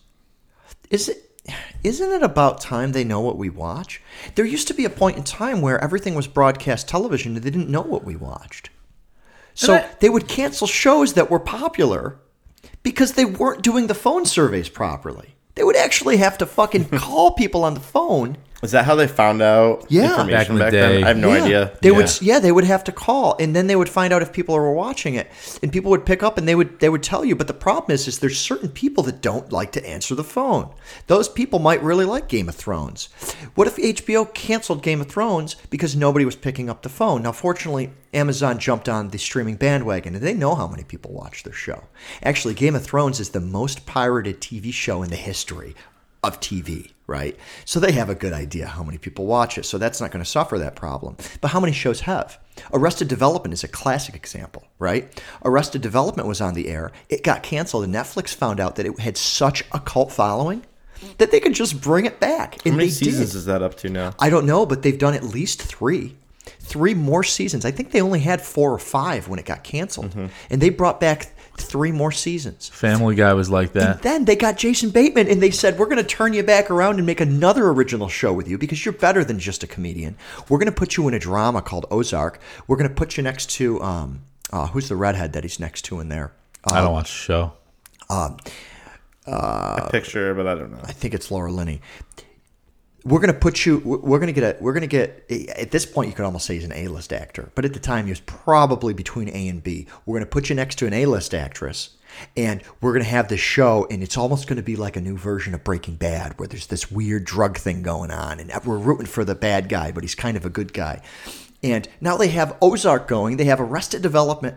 is 0.91 1.09
it 1.09 1.29
isn't 1.83 2.13
it 2.13 2.23
about 2.23 2.61
time 2.61 2.93
they 2.93 3.03
know 3.03 3.21
what 3.21 3.37
we 3.37 3.51
watch? 3.51 4.01
There 4.37 4.45
used 4.45 4.69
to 4.69 4.75
be 4.75 4.85
a 4.85 4.91
point 4.91 5.17
in 5.17 5.25
time 5.25 5.61
where 5.61 5.83
everything 5.83 6.15
was 6.15 6.29
broadcast 6.29 6.87
television 6.89 7.35
and 7.35 7.45
they 7.45 7.51
didn't 7.51 7.69
know 7.69 7.81
what 7.83 8.05
we 8.05 8.15
watched. 8.15 8.71
So 9.55 9.73
that- 9.73 10.01
they 10.01 10.09
would 10.09 10.29
cancel 10.29 10.69
shows 10.69 11.15
that 11.15 11.31
were 11.31 11.41
popular 11.41 12.21
because 12.85 13.13
they 13.15 13.25
weren't 13.25 13.63
doing 13.63 13.89
the 13.89 13.95
phone 13.95 14.25
surveys 14.25 14.69
properly. 14.69 15.35
They 15.57 15.65
would 15.65 15.77
actually 15.77 16.19
have 16.19 16.39
to 16.39 16.47
fucking 16.47 16.89
call 16.91 17.33
people 17.33 17.65
on 17.65 17.75
the 17.75 17.81
phone 17.81 18.37
Is 18.63 18.71
that 18.71 18.85
how 18.85 18.95
they 18.95 19.09
found 19.09 19.43
out 19.43 19.87
Yeah. 19.89 20.05
information 20.21 20.31
Back 20.39 20.49
in 20.49 20.55
the 20.55 20.61
back 20.61 20.71
day. 20.71 20.81
then? 20.95 21.05
I 21.05 21.09
have 21.09 21.17
no 21.17 21.33
yeah. 21.35 21.43
idea. 21.45 21.79
They 21.83 21.91
yeah. 21.91 21.97
would 21.97 22.23
yeah, 22.23 22.39
they 22.39 22.53
would 22.53 22.65
have 22.65 22.85
to 22.85 22.93
call 22.93 23.37
and 23.41 23.57
then 23.57 23.67
they 23.67 23.75
would 23.75 23.89
find 23.89 24.13
out 24.13 24.23
if 24.23 24.33
people 24.33 24.55
were 24.55 24.73
watching 24.73 25.15
it. 25.15 25.31
And 25.63 25.73
people 25.73 25.91
would 25.91 26.07
pick 26.07 26.23
up 26.23 26.39
and 26.39 26.47
they 26.47 26.55
would 26.55 26.79
they 26.79 26.89
would 26.89 27.03
tell 27.03 27.25
you, 27.25 27.35
but 27.35 27.49
the 27.49 27.55
problem 27.55 27.91
is 27.93 28.07
is 28.07 28.21
there's 28.21 28.39
certain 28.39 28.69
people 28.69 29.03
that 29.05 29.21
don't 29.21 29.51
like 29.51 29.73
to 29.73 29.85
answer 29.87 30.15
the 30.15 30.23
phone. 30.25 30.73
Those 31.09 31.29
people 31.29 31.59
might 31.59 31.83
really 31.83 32.05
like 32.05 32.29
Game 32.29 32.49
of 32.49 32.55
Thrones. 32.55 33.09
What 33.57 33.67
if 33.67 33.77
HBO 33.77 34.33
canceled 34.33 34.83
Game 34.83 35.01
of 35.01 35.09
Thrones 35.09 35.57
because 35.69 35.97
nobody 35.97 36.25
was 36.25 36.37
picking 36.37 36.71
up 36.71 36.83
the 36.83 36.89
phone? 36.89 37.23
Now 37.23 37.33
fortunately, 37.33 37.91
Amazon 38.15 38.59
jumped 38.59 38.89
on 38.89 39.09
the 39.09 39.19
streaming 39.19 39.57
bandwagon 39.57 40.15
and 40.15 40.23
they 40.23 40.35
know 40.35 40.55
how 40.55 40.69
many 40.69 40.85
people 40.85 41.13
watch 41.13 41.43
their 41.43 41.53
show. 41.53 41.85
Actually, 42.23 42.55
Game 42.55 42.77
of 42.77 42.85
Thrones 42.85 43.19
is 43.19 43.31
the 43.31 43.41
most 43.41 43.87
pirated 43.87 44.41
TV 44.41 44.73
show 44.73 45.03
in 45.03 45.11
the 45.11 45.17
history 45.17 45.75
of 46.23 46.39
TV, 46.39 46.93
right? 47.13 47.37
So 47.67 47.79
they 47.79 47.93
have 47.93 48.09
a 48.09 48.15
good 48.15 48.33
idea 48.33 48.67
how 48.67 48.83
many 48.83 48.97
people 48.97 49.27
watch 49.27 49.59
it. 49.59 49.67
So 49.67 49.77
that's 49.77 50.01
not 50.01 50.11
going 50.11 50.25
to 50.25 50.31
suffer 50.31 50.59
that 50.59 50.75
problem. 50.75 51.19
But 51.43 51.49
how 51.49 51.61
many 51.61 51.75
shows 51.75 52.01
have? 52.01 52.39
Arrested 52.73 53.09
Development 53.09 53.53
is 53.53 53.63
a 53.63 53.69
classic 53.69 54.15
example, 54.17 54.65
right? 54.79 55.23
Arrested 55.45 55.83
Development 55.83 56.27
was 56.27 56.41
on 56.41 56.55
the 56.55 56.69
air. 56.69 56.91
It 57.11 57.23
got 57.23 57.43
canceled, 57.43 57.85
and 57.85 57.95
Netflix 57.95 58.35
found 58.35 58.61
out 58.61 58.77
that 58.77 58.87
it 58.87 58.99
had 58.99 59.19
such 59.19 59.63
a 59.73 59.79
cult 59.79 60.11
following 60.11 60.65
that 61.19 61.31
they 61.31 61.41
could 61.41 61.53
just 61.55 61.83
bring 61.83 62.07
it 62.07 62.19
back. 62.19 62.55
And 62.65 62.73
How 62.73 62.77
many 62.79 62.89
they 62.89 62.95
seasons 62.95 63.33
did. 63.33 63.39
is 63.39 63.45
that 63.45 63.61
up 63.61 63.77
to 63.79 63.91
now? 63.91 64.15
I 64.19 64.31
don't 64.31 64.47
know, 64.47 64.65
but 64.65 64.83
they've 64.83 64.99
done 64.99 65.15
at 65.15 65.23
least 65.23 65.61
three. 65.63 66.17
Three 66.61 66.95
more 66.95 67.23
seasons. 67.23 67.65
I 67.67 67.71
think 67.71 67.91
they 67.91 68.01
only 68.01 68.21
had 68.21 68.41
four 68.41 68.73
or 68.73 68.79
five 68.79 69.29
when 69.29 69.39
it 69.39 69.45
got 69.45 69.63
canceled. 69.65 70.11
Mm-hmm. 70.11 70.27
And 70.51 70.63
they 70.63 70.71
brought 70.71 70.99
back 70.99 71.35
three 71.57 71.93
more 71.93 72.13
seasons. 72.13 72.69
Family 72.69 73.15
Guy 73.15 73.33
was 73.35 73.51
like 73.51 73.73
that. 73.73 74.03
Then 74.03 74.25
they 74.25 74.37
got 74.37 74.57
Jason 74.57 74.91
Bateman 74.91 75.29
and 75.29 75.43
they 75.43 75.51
said, 75.51 75.79
We're 75.79 75.87
going 75.87 75.99
to 75.99 76.05
turn 76.05 76.33
you 76.33 76.43
back 76.43 76.71
around 76.71 76.97
and 76.97 77.07
make 77.07 77.21
another 77.21 77.69
original 77.69 78.09
show 78.09 78.33
with 78.33 78.49
you 78.49 78.59
because 78.59 78.85
you're 78.85 78.93
better 78.93 79.25
than 79.25 79.39
just 79.39 79.63
a 79.63 79.67
comedian. 79.67 80.17
We're 80.49 80.59
going 80.59 80.67
to 80.67 80.73
put 80.73 80.97
you 80.97 81.09
in 81.09 81.15
a 81.15 81.19
drama 81.19 81.63
called 81.63 81.87
Ozark. 81.91 82.41
We're 82.67 82.77
going 82.77 82.89
to 82.89 82.95
put 82.95 83.17
you 83.17 83.23
next 83.23 83.51
to, 83.53 83.83
um, 83.83 84.23
uh, 84.53 84.67
who's 84.69 84.89
the 84.89 84.97
redhead 84.97 85.33
that 85.35 85.45
he's 85.45 85.61
next 85.61 85.83
to 85.87 86.01
in 86.01 86.09
there? 86.09 86.33
I 86.65 86.81
don't 86.81 86.93
watch 86.93 87.11
the 87.11 87.17
show. 87.17 87.53
I 89.27 89.89
picture, 89.91 90.35
but 90.35 90.47
I 90.47 90.55
don't 90.55 90.73
know. 90.73 90.81
I 90.83 90.93
think 90.93 91.15
it's 91.15 91.31
Laura 91.31 91.51
Linney. 91.51 91.81
We're 93.05 93.19
going 93.19 93.33
to 93.33 93.39
put 93.39 93.67
you, 93.67 93.79
we're 93.79 94.19
going 94.19 94.33
to 94.33 94.41
get 94.41 94.57
a, 94.57 94.63
we're 94.63 94.73
going 94.73 94.83
to 94.83 94.87
get, 94.87 95.29
at 95.57 95.71
this 95.71 95.85
point, 95.85 96.09
you 96.09 96.15
could 96.15 96.25
almost 96.25 96.47
say 96.47 96.55
he's 96.55 96.65
an 96.65 96.73
A 96.73 96.87
list 96.89 97.13
actor, 97.13 97.51
but 97.55 97.65
at 97.65 97.73
the 97.75 97.81
time, 97.81 98.05
he 98.07 98.13
was 98.13 98.21
probably 98.21 98.95
between 98.95 99.29
A 99.29 99.49
and 99.49 99.63
B. 99.63 99.87
We're 100.07 100.19
going 100.19 100.25
to 100.25 100.31
put 100.31 100.49
you 100.49 100.55
next 100.55 100.77
to 100.79 100.87
an 100.87 100.93
A 100.93 101.07
list 101.07 101.35
actress. 101.35 101.97
And 102.37 102.63
we're 102.81 102.93
going 102.93 103.05
to 103.05 103.11
have 103.11 103.29
this 103.29 103.41
show, 103.41 103.87
and 103.91 104.03
it's 104.03 104.19
almost 104.19 104.47
going 104.47 104.59
to 104.59 104.63
be 104.63 104.77
like 104.77 104.97
a 104.97 105.01
new 105.01 105.17
version 105.17 105.55
of 105.55 105.65
Breaking 105.65 105.97
Bad, 105.97 106.39
where 106.39 106.47
there's 106.47 106.67
this 106.67 106.91
weird 106.91 107.25
drug 107.25 107.57
thing 107.57 107.83
going 107.83 108.11
on, 108.11 108.39
and 108.39 108.53
we're 108.67 108.77
rooting 108.77 109.07
for 109.07 109.25
the 109.25 109.35
bad 109.35 109.71
guy, 109.71 109.93
but 109.93 110.05
he's 110.05 110.15
kind 110.15 110.37
of 110.37 110.45
a 110.45 110.51
good 110.51 110.75
guy. 110.75 111.01
And 111.63 111.89
now 112.01 112.19
they 112.19 112.29
have 112.29 112.57
Ozark 112.61 113.09
going, 113.09 113.39
they 113.39 113.45
have 113.45 113.61
Arrested 113.61 114.03
Development. 114.03 114.57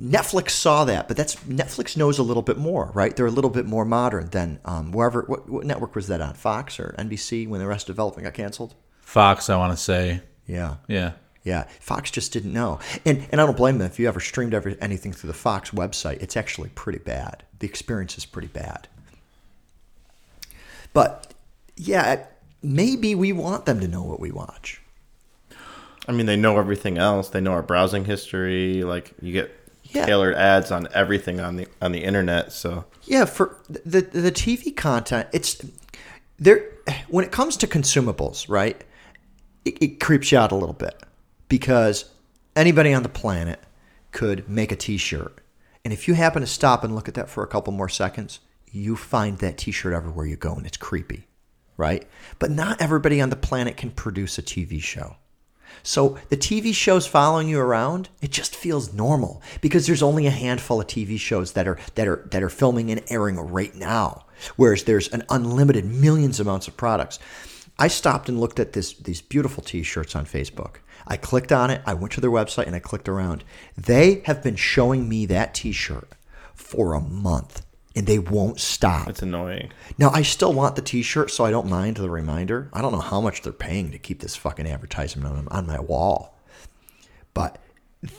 Netflix 0.00 0.50
saw 0.50 0.84
that, 0.84 1.08
but 1.08 1.16
that's 1.16 1.34
Netflix 1.36 1.96
knows 1.96 2.18
a 2.18 2.22
little 2.22 2.42
bit 2.42 2.56
more, 2.56 2.92
right? 2.94 3.14
They're 3.16 3.26
a 3.26 3.30
little 3.32 3.50
bit 3.50 3.66
more 3.66 3.84
modern 3.84 4.30
than 4.30 4.60
um, 4.64 4.92
wherever. 4.92 5.22
What, 5.22 5.48
what 5.48 5.64
network 5.66 5.96
was 5.96 6.06
that 6.06 6.20
on? 6.20 6.34
Fox 6.34 6.78
or 6.78 6.94
NBC 6.98 7.48
when 7.48 7.60
Arrested 7.60 7.92
Development 7.92 8.24
got 8.24 8.34
canceled? 8.34 8.74
Fox, 9.00 9.50
I 9.50 9.56
want 9.56 9.76
to 9.76 9.82
say. 9.82 10.22
Yeah, 10.46 10.76
Yeah. 10.86 11.12
yeah. 11.42 11.64
Fox 11.80 12.10
just 12.12 12.32
didn't 12.32 12.52
know, 12.52 12.78
and 13.04 13.26
and 13.32 13.40
I 13.40 13.46
don't 13.46 13.56
blame 13.56 13.78
them. 13.78 13.86
If 13.86 13.98
you 13.98 14.06
ever 14.06 14.20
streamed 14.20 14.54
ever, 14.54 14.76
anything 14.80 15.12
through 15.12 15.28
the 15.28 15.34
Fox 15.34 15.70
website, 15.72 16.22
it's 16.22 16.36
actually 16.36 16.68
pretty 16.70 17.00
bad. 17.00 17.42
The 17.58 17.66
experience 17.66 18.16
is 18.16 18.24
pretty 18.24 18.48
bad. 18.48 18.86
But 20.92 21.34
yeah, 21.76 22.24
maybe 22.62 23.14
we 23.14 23.32
want 23.32 23.66
them 23.66 23.80
to 23.80 23.88
know 23.88 24.02
what 24.02 24.20
we 24.20 24.30
watch. 24.30 24.80
I 26.06 26.12
mean, 26.12 26.26
they 26.26 26.36
know 26.36 26.56
everything 26.58 26.96
else. 26.98 27.28
They 27.28 27.40
know 27.40 27.52
our 27.52 27.62
browsing 27.62 28.04
history. 28.04 28.82
Like 28.84 29.12
you 29.20 29.32
get 29.32 29.52
Yeah. 29.90 30.06
tailored 30.06 30.34
ads 30.34 30.70
on 30.70 30.88
everything 30.92 31.40
on 31.40 31.56
the 31.56 31.66
on 31.80 31.92
the 31.92 32.04
internet. 32.04 32.52
So 32.52 32.84
Yeah, 33.04 33.24
for 33.24 33.56
the 33.68 34.02
the 34.02 34.32
TV 34.32 34.74
content, 34.76 35.28
it's 35.32 35.64
there. 36.38 36.64
When 37.08 37.24
it 37.24 37.32
comes 37.32 37.56
to 37.58 37.66
consumables, 37.66 38.48
right? 38.48 38.82
It, 39.64 39.78
it 39.82 40.00
creeps 40.00 40.30
you 40.32 40.38
out 40.38 40.52
a 40.52 40.54
little 40.54 40.74
bit 40.74 41.02
because 41.48 42.06
anybody 42.56 42.92
on 42.92 43.02
the 43.02 43.08
planet 43.08 43.60
could 44.12 44.48
make 44.48 44.72
a 44.72 44.76
T-shirt, 44.76 45.40
and 45.84 45.92
if 45.92 46.08
you 46.08 46.14
happen 46.14 46.40
to 46.40 46.46
stop 46.46 46.84
and 46.84 46.94
look 46.94 47.08
at 47.08 47.14
that 47.14 47.28
for 47.28 47.42
a 47.42 47.46
couple 47.46 47.72
more 47.72 47.88
seconds, 47.88 48.40
you 48.70 48.96
find 48.96 49.38
that 49.38 49.58
T-shirt 49.58 49.92
everywhere 49.92 50.26
you 50.26 50.36
go, 50.36 50.54
and 50.54 50.66
it's 50.66 50.76
creepy, 50.76 51.26
right? 51.76 52.06
But 52.38 52.50
not 52.50 52.80
everybody 52.80 53.20
on 53.20 53.30
the 53.30 53.36
planet 53.36 53.76
can 53.76 53.90
produce 53.90 54.38
a 54.38 54.42
TV 54.42 54.80
show. 54.80 55.16
So 55.82 56.18
the 56.28 56.36
TV 56.36 56.74
shows 56.74 57.06
following 57.06 57.48
you 57.48 57.60
around, 57.60 58.08
it 58.20 58.30
just 58.30 58.54
feels 58.54 58.92
normal 58.92 59.42
because 59.60 59.86
there's 59.86 60.02
only 60.02 60.26
a 60.26 60.30
handful 60.30 60.80
of 60.80 60.86
TV 60.86 61.18
shows 61.18 61.52
that 61.52 61.66
are 61.66 61.78
that 61.94 62.06
are 62.06 62.28
that 62.30 62.42
are 62.42 62.48
filming 62.48 62.90
and 62.90 63.02
airing 63.08 63.38
right 63.38 63.74
now. 63.74 64.24
Whereas 64.56 64.84
there's 64.84 65.08
an 65.08 65.24
unlimited 65.30 65.84
millions 65.84 66.40
amounts 66.40 66.68
of 66.68 66.76
products. 66.76 67.18
I 67.78 67.88
stopped 67.88 68.28
and 68.28 68.40
looked 68.40 68.58
at 68.58 68.72
this 68.72 68.92
these 68.94 69.20
beautiful 69.20 69.62
t-shirts 69.62 70.16
on 70.16 70.26
Facebook. 70.26 70.76
I 71.06 71.16
clicked 71.16 71.52
on 71.52 71.70
it, 71.70 71.80
I 71.86 71.94
went 71.94 72.12
to 72.14 72.20
their 72.20 72.30
website 72.30 72.66
and 72.66 72.76
I 72.76 72.80
clicked 72.80 73.08
around. 73.08 73.44
They 73.76 74.22
have 74.26 74.42
been 74.42 74.56
showing 74.56 75.08
me 75.08 75.26
that 75.26 75.54
t-shirt 75.54 76.12
for 76.54 76.92
a 76.92 77.00
month 77.00 77.64
and 77.98 78.06
they 78.06 78.20
won't 78.20 78.60
stop. 78.60 79.08
it's 79.08 79.22
annoying. 79.22 79.72
Now 79.98 80.10
I 80.10 80.22
still 80.22 80.52
want 80.52 80.76
the 80.76 80.82
T-shirt, 80.82 81.32
so 81.32 81.44
I 81.44 81.50
don't 81.50 81.66
mind 81.68 81.96
the 81.96 82.08
reminder. 82.08 82.70
I 82.72 82.80
don't 82.80 82.92
know 82.92 83.00
how 83.00 83.20
much 83.20 83.42
they're 83.42 83.52
paying 83.52 83.90
to 83.90 83.98
keep 83.98 84.20
this 84.20 84.36
fucking 84.36 84.68
advertisement 84.68 85.26
on, 85.26 85.48
on 85.48 85.66
my 85.66 85.80
wall, 85.80 86.38
but 87.34 87.58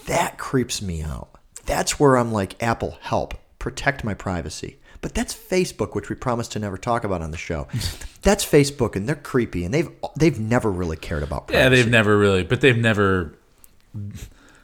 that 0.06 0.38
creeps 0.38 0.82
me 0.82 1.02
out. 1.02 1.30
That's 1.66 1.98
where 1.98 2.18
I'm 2.18 2.34
like, 2.34 2.62
Apple, 2.62 2.98
help 3.00 3.36
protect 3.58 4.04
my 4.04 4.14
privacy. 4.14 4.80
But 5.00 5.14
that's 5.14 5.34
Facebook, 5.34 5.96
which 5.96 6.10
we 6.10 6.16
promised 6.18 6.52
to 6.52 6.60
never 6.60 6.78
talk 6.78 7.06
about 7.06 7.22
on 7.22 7.32
the 7.32 7.38
show. 7.38 7.70
that's 8.22 8.44
Facebook, 8.46 8.98
and 8.98 9.08
they're 9.08 9.16
creepy, 9.16 9.64
and 9.64 9.74
they've 9.74 9.90
they've 10.18 10.38
never 10.38 10.70
really 10.70 10.98
cared 10.98 11.24
about 11.24 11.48
privacy. 11.48 11.64
Yeah, 11.64 11.70
they've 11.70 11.90
never 11.90 12.18
really, 12.18 12.44
but 12.44 12.60
they've 12.60 12.78
never. 12.78 13.34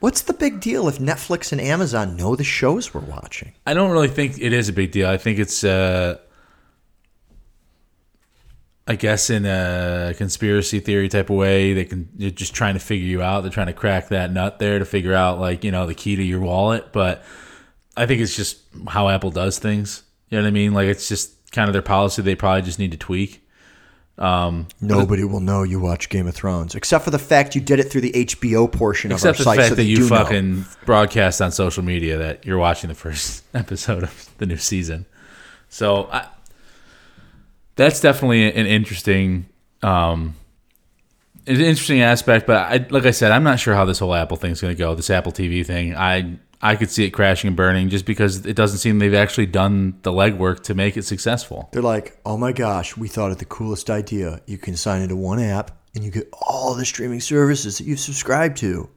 What's 0.06 0.22
the 0.22 0.34
big 0.34 0.60
deal 0.60 0.86
if 0.86 1.00
Netflix 1.00 1.50
and 1.50 1.60
Amazon 1.60 2.14
know 2.14 2.36
the 2.36 2.44
shows 2.44 2.94
we're 2.94 3.00
watching? 3.00 3.54
I 3.66 3.74
don't 3.74 3.90
really 3.90 4.06
think 4.06 4.38
it 4.38 4.52
is 4.52 4.68
a 4.68 4.72
big 4.72 4.92
deal. 4.92 5.08
I 5.08 5.16
think 5.16 5.40
it's, 5.40 5.64
uh, 5.64 6.18
I 8.86 8.94
guess, 8.94 9.30
in 9.30 9.44
a 9.46 10.14
conspiracy 10.16 10.78
theory 10.78 11.08
type 11.08 11.28
of 11.28 11.34
way, 11.34 11.72
they 11.72 11.84
can 11.84 12.08
they're 12.14 12.30
just 12.30 12.54
trying 12.54 12.74
to 12.74 12.78
figure 12.78 13.08
you 13.08 13.20
out. 13.20 13.40
They're 13.40 13.50
trying 13.50 13.66
to 13.66 13.72
crack 13.72 14.10
that 14.10 14.30
nut 14.30 14.60
there 14.60 14.78
to 14.78 14.84
figure 14.84 15.12
out, 15.12 15.40
like 15.40 15.64
you 15.64 15.72
know, 15.72 15.88
the 15.88 15.94
key 15.94 16.14
to 16.14 16.22
your 16.22 16.38
wallet. 16.38 16.92
But 16.92 17.24
I 17.96 18.06
think 18.06 18.20
it's 18.20 18.36
just 18.36 18.60
how 18.86 19.08
Apple 19.08 19.32
does 19.32 19.58
things. 19.58 20.04
You 20.30 20.38
know 20.38 20.44
what 20.44 20.48
I 20.48 20.52
mean? 20.52 20.72
Like 20.72 20.86
it's 20.86 21.08
just 21.08 21.50
kind 21.50 21.68
of 21.68 21.72
their 21.72 21.82
policy. 21.82 22.22
They 22.22 22.36
probably 22.36 22.62
just 22.62 22.78
need 22.78 22.92
to 22.92 22.96
tweak. 22.96 23.44
Nobody 24.18 25.24
will 25.24 25.40
know 25.40 25.62
you 25.62 25.78
watch 25.80 26.08
Game 26.08 26.26
of 26.26 26.34
Thrones, 26.34 26.74
except 26.74 27.04
for 27.04 27.10
the 27.10 27.18
fact 27.18 27.54
you 27.54 27.60
did 27.60 27.78
it 27.78 27.84
through 27.90 28.00
the 28.02 28.12
HBO 28.12 28.70
portion 28.70 29.12
Except 29.12 29.38
of 29.38 29.44
the 29.44 29.50
our 29.50 29.54
site. 29.56 29.60
fact 29.60 29.68
so 29.70 29.74
that 29.74 29.82
they 29.82 29.88
you 29.88 29.96
do 29.96 30.02
know. 30.02 30.08
fucking 30.08 30.64
broadcast 30.86 31.40
on 31.42 31.52
social 31.52 31.82
media 31.82 32.16
that 32.18 32.44
you're 32.46 32.58
watching 32.58 32.88
the 32.88 32.94
first 32.94 33.44
episode 33.54 34.02
of 34.04 34.30
the 34.38 34.46
new 34.46 34.56
season. 34.56 35.06
So 35.68 36.08
I, 36.10 36.26
that's 37.74 38.00
definitely 38.00 38.50
an 38.52 38.66
interesting, 38.66 39.46
um, 39.82 40.34
an 41.46 41.60
interesting 41.60 42.00
aspect. 42.00 42.46
But 42.46 42.56
I, 42.56 42.86
like 42.88 43.04
I 43.04 43.10
said, 43.10 43.32
I'm 43.32 43.42
not 43.44 43.60
sure 43.60 43.74
how 43.74 43.84
this 43.84 43.98
whole 43.98 44.14
Apple 44.14 44.36
thing's 44.38 44.60
going 44.62 44.74
to 44.74 44.78
go. 44.78 44.94
This 44.94 45.10
Apple 45.10 45.32
TV 45.32 45.64
thing. 45.66 45.94
I 45.94 46.38
I 46.62 46.76
could 46.76 46.90
see 46.90 47.04
it 47.04 47.10
crashing 47.10 47.48
and 47.48 47.56
burning 47.56 47.88
just 47.90 48.06
because 48.06 48.46
it 48.46 48.56
doesn't 48.56 48.78
seem 48.78 48.98
they've 48.98 49.14
actually 49.14 49.46
done 49.46 49.98
the 50.02 50.12
legwork 50.12 50.62
to 50.64 50.74
make 50.74 50.96
it 50.96 51.04
successful. 51.04 51.68
They're 51.72 51.82
like, 51.82 52.18
oh 52.24 52.36
my 52.36 52.52
gosh, 52.52 52.96
we 52.96 53.08
thought 53.08 53.30
of 53.30 53.38
the 53.38 53.44
coolest 53.44 53.90
idea. 53.90 54.40
You 54.46 54.58
can 54.58 54.76
sign 54.76 55.02
into 55.02 55.16
one 55.16 55.38
app 55.38 55.70
and 55.94 56.02
you 56.02 56.10
get 56.10 56.28
all 56.32 56.74
the 56.74 56.84
streaming 56.84 57.20
services 57.20 57.78
that 57.78 57.84
you've 57.84 58.00
subscribed 58.00 58.56
to. 58.58 58.88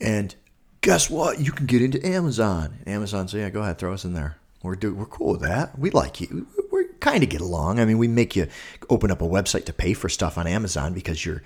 And 0.00 0.34
guess 0.80 1.10
what? 1.10 1.40
You 1.40 1.52
can 1.52 1.66
get 1.66 1.82
into 1.82 2.04
Amazon. 2.06 2.78
Amazon 2.86 3.28
says, 3.28 3.40
yeah, 3.40 3.50
go 3.50 3.62
ahead, 3.62 3.78
throw 3.78 3.92
us 3.92 4.04
in 4.04 4.14
there. 4.14 4.36
We're 4.62 4.76
do, 4.76 4.94
we're 4.94 5.06
cool 5.06 5.32
with 5.32 5.40
that. 5.40 5.78
We 5.78 5.90
like 5.90 6.20
you. 6.20 6.46
We 6.70 6.84
kind 7.00 7.22
of 7.22 7.30
get 7.30 7.40
along. 7.40 7.80
I 7.80 7.84
mean, 7.84 7.98
we 7.98 8.08
make 8.08 8.36
you 8.36 8.46
open 8.90 9.10
up 9.10 9.22
a 9.22 9.28
website 9.28 9.64
to 9.66 9.72
pay 9.72 9.94
for 9.94 10.08
stuff 10.08 10.36
on 10.36 10.46
Amazon 10.46 10.92
because 10.92 11.24
you're 11.24 11.42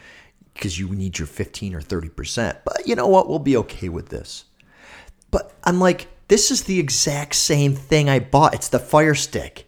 because 0.53 0.79
you 0.79 0.89
need 0.91 1.19
your 1.19 1.27
15 1.27 1.75
or 1.75 1.81
30%. 1.81 2.59
But 2.65 2.87
you 2.87 2.95
know 2.95 3.09
what? 3.09 3.29
We'll 3.29 3.41
be 3.41 3.57
okay 3.57 3.89
with 3.89 4.09
this. 4.09 4.45
But 5.35 5.53
I'm 5.65 5.81
like, 5.81 6.07
this 6.29 6.53
is 6.53 6.63
the 6.63 6.79
exact 6.79 7.35
same 7.35 7.75
thing 7.75 8.09
I 8.09 8.21
bought. 8.21 8.55
It's 8.55 8.69
the 8.69 8.79
Fire 8.79 9.17
Stick. 9.17 9.67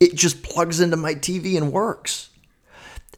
It 0.00 0.16
just 0.16 0.42
plugs 0.42 0.80
into 0.80 0.96
my 0.96 1.14
TV 1.14 1.56
and 1.56 1.70
works. 1.72 2.30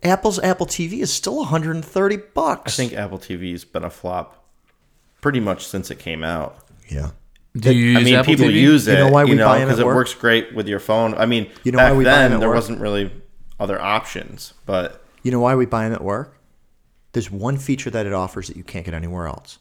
Apple's 0.02 0.38
Apple 0.40 0.66
TV 0.66 0.98
is 1.00 1.10
still 1.10 1.36
130 1.38 2.16
bucks. 2.34 2.74
I 2.74 2.76
think 2.76 2.92
Apple 2.92 3.18
TV's 3.18 3.64
been 3.64 3.82
a 3.84 3.88
flop 3.88 4.44
pretty 5.22 5.40
much 5.40 5.66
since 5.66 5.90
it 5.90 5.98
came 5.98 6.22
out. 6.22 6.58
Yeah. 6.90 7.12
Do 7.56 7.72
you 7.74 7.92
use 7.92 7.96
I 7.98 8.02
mean, 8.04 8.14
Apple 8.14 8.34
people 8.34 8.46
TV? 8.48 8.60
use 8.60 8.86
it, 8.86 8.98
You 8.98 9.04
know 9.06 9.10
why 9.10 9.24
we 9.24 9.38
buy 9.38 9.60
'em 9.60 9.68
because 9.68 9.78
at 9.78 9.82
it 9.82 9.86
work? 9.86 9.96
works 9.96 10.12
great 10.14 10.54
with 10.54 10.68
your 10.68 10.80
phone. 10.80 11.14
I 11.14 11.24
mean, 11.24 11.50
You 11.64 11.72
know 11.72 11.78
back 11.78 11.92
why 11.92 11.96
we 11.98 12.04
buy 12.04 12.10
'em 12.10 12.16
then 12.18 12.32
at 12.34 12.40
there 12.40 12.48
work? 12.50 12.56
wasn't 12.56 12.80
really 12.80 13.10
other 13.58 13.80
options, 13.80 14.52
but 14.66 15.02
You 15.22 15.30
know 15.30 15.40
why 15.40 15.54
we 15.54 15.64
buy 15.64 15.84
them 15.84 15.94
at 15.94 16.04
work? 16.04 16.36
There's 17.12 17.30
one 17.30 17.56
feature 17.56 17.88
that 17.90 18.04
it 18.04 18.12
offers 18.12 18.48
that 18.48 18.56
you 18.58 18.64
can't 18.64 18.84
get 18.84 18.92
anywhere 18.92 19.26
else. 19.26 19.58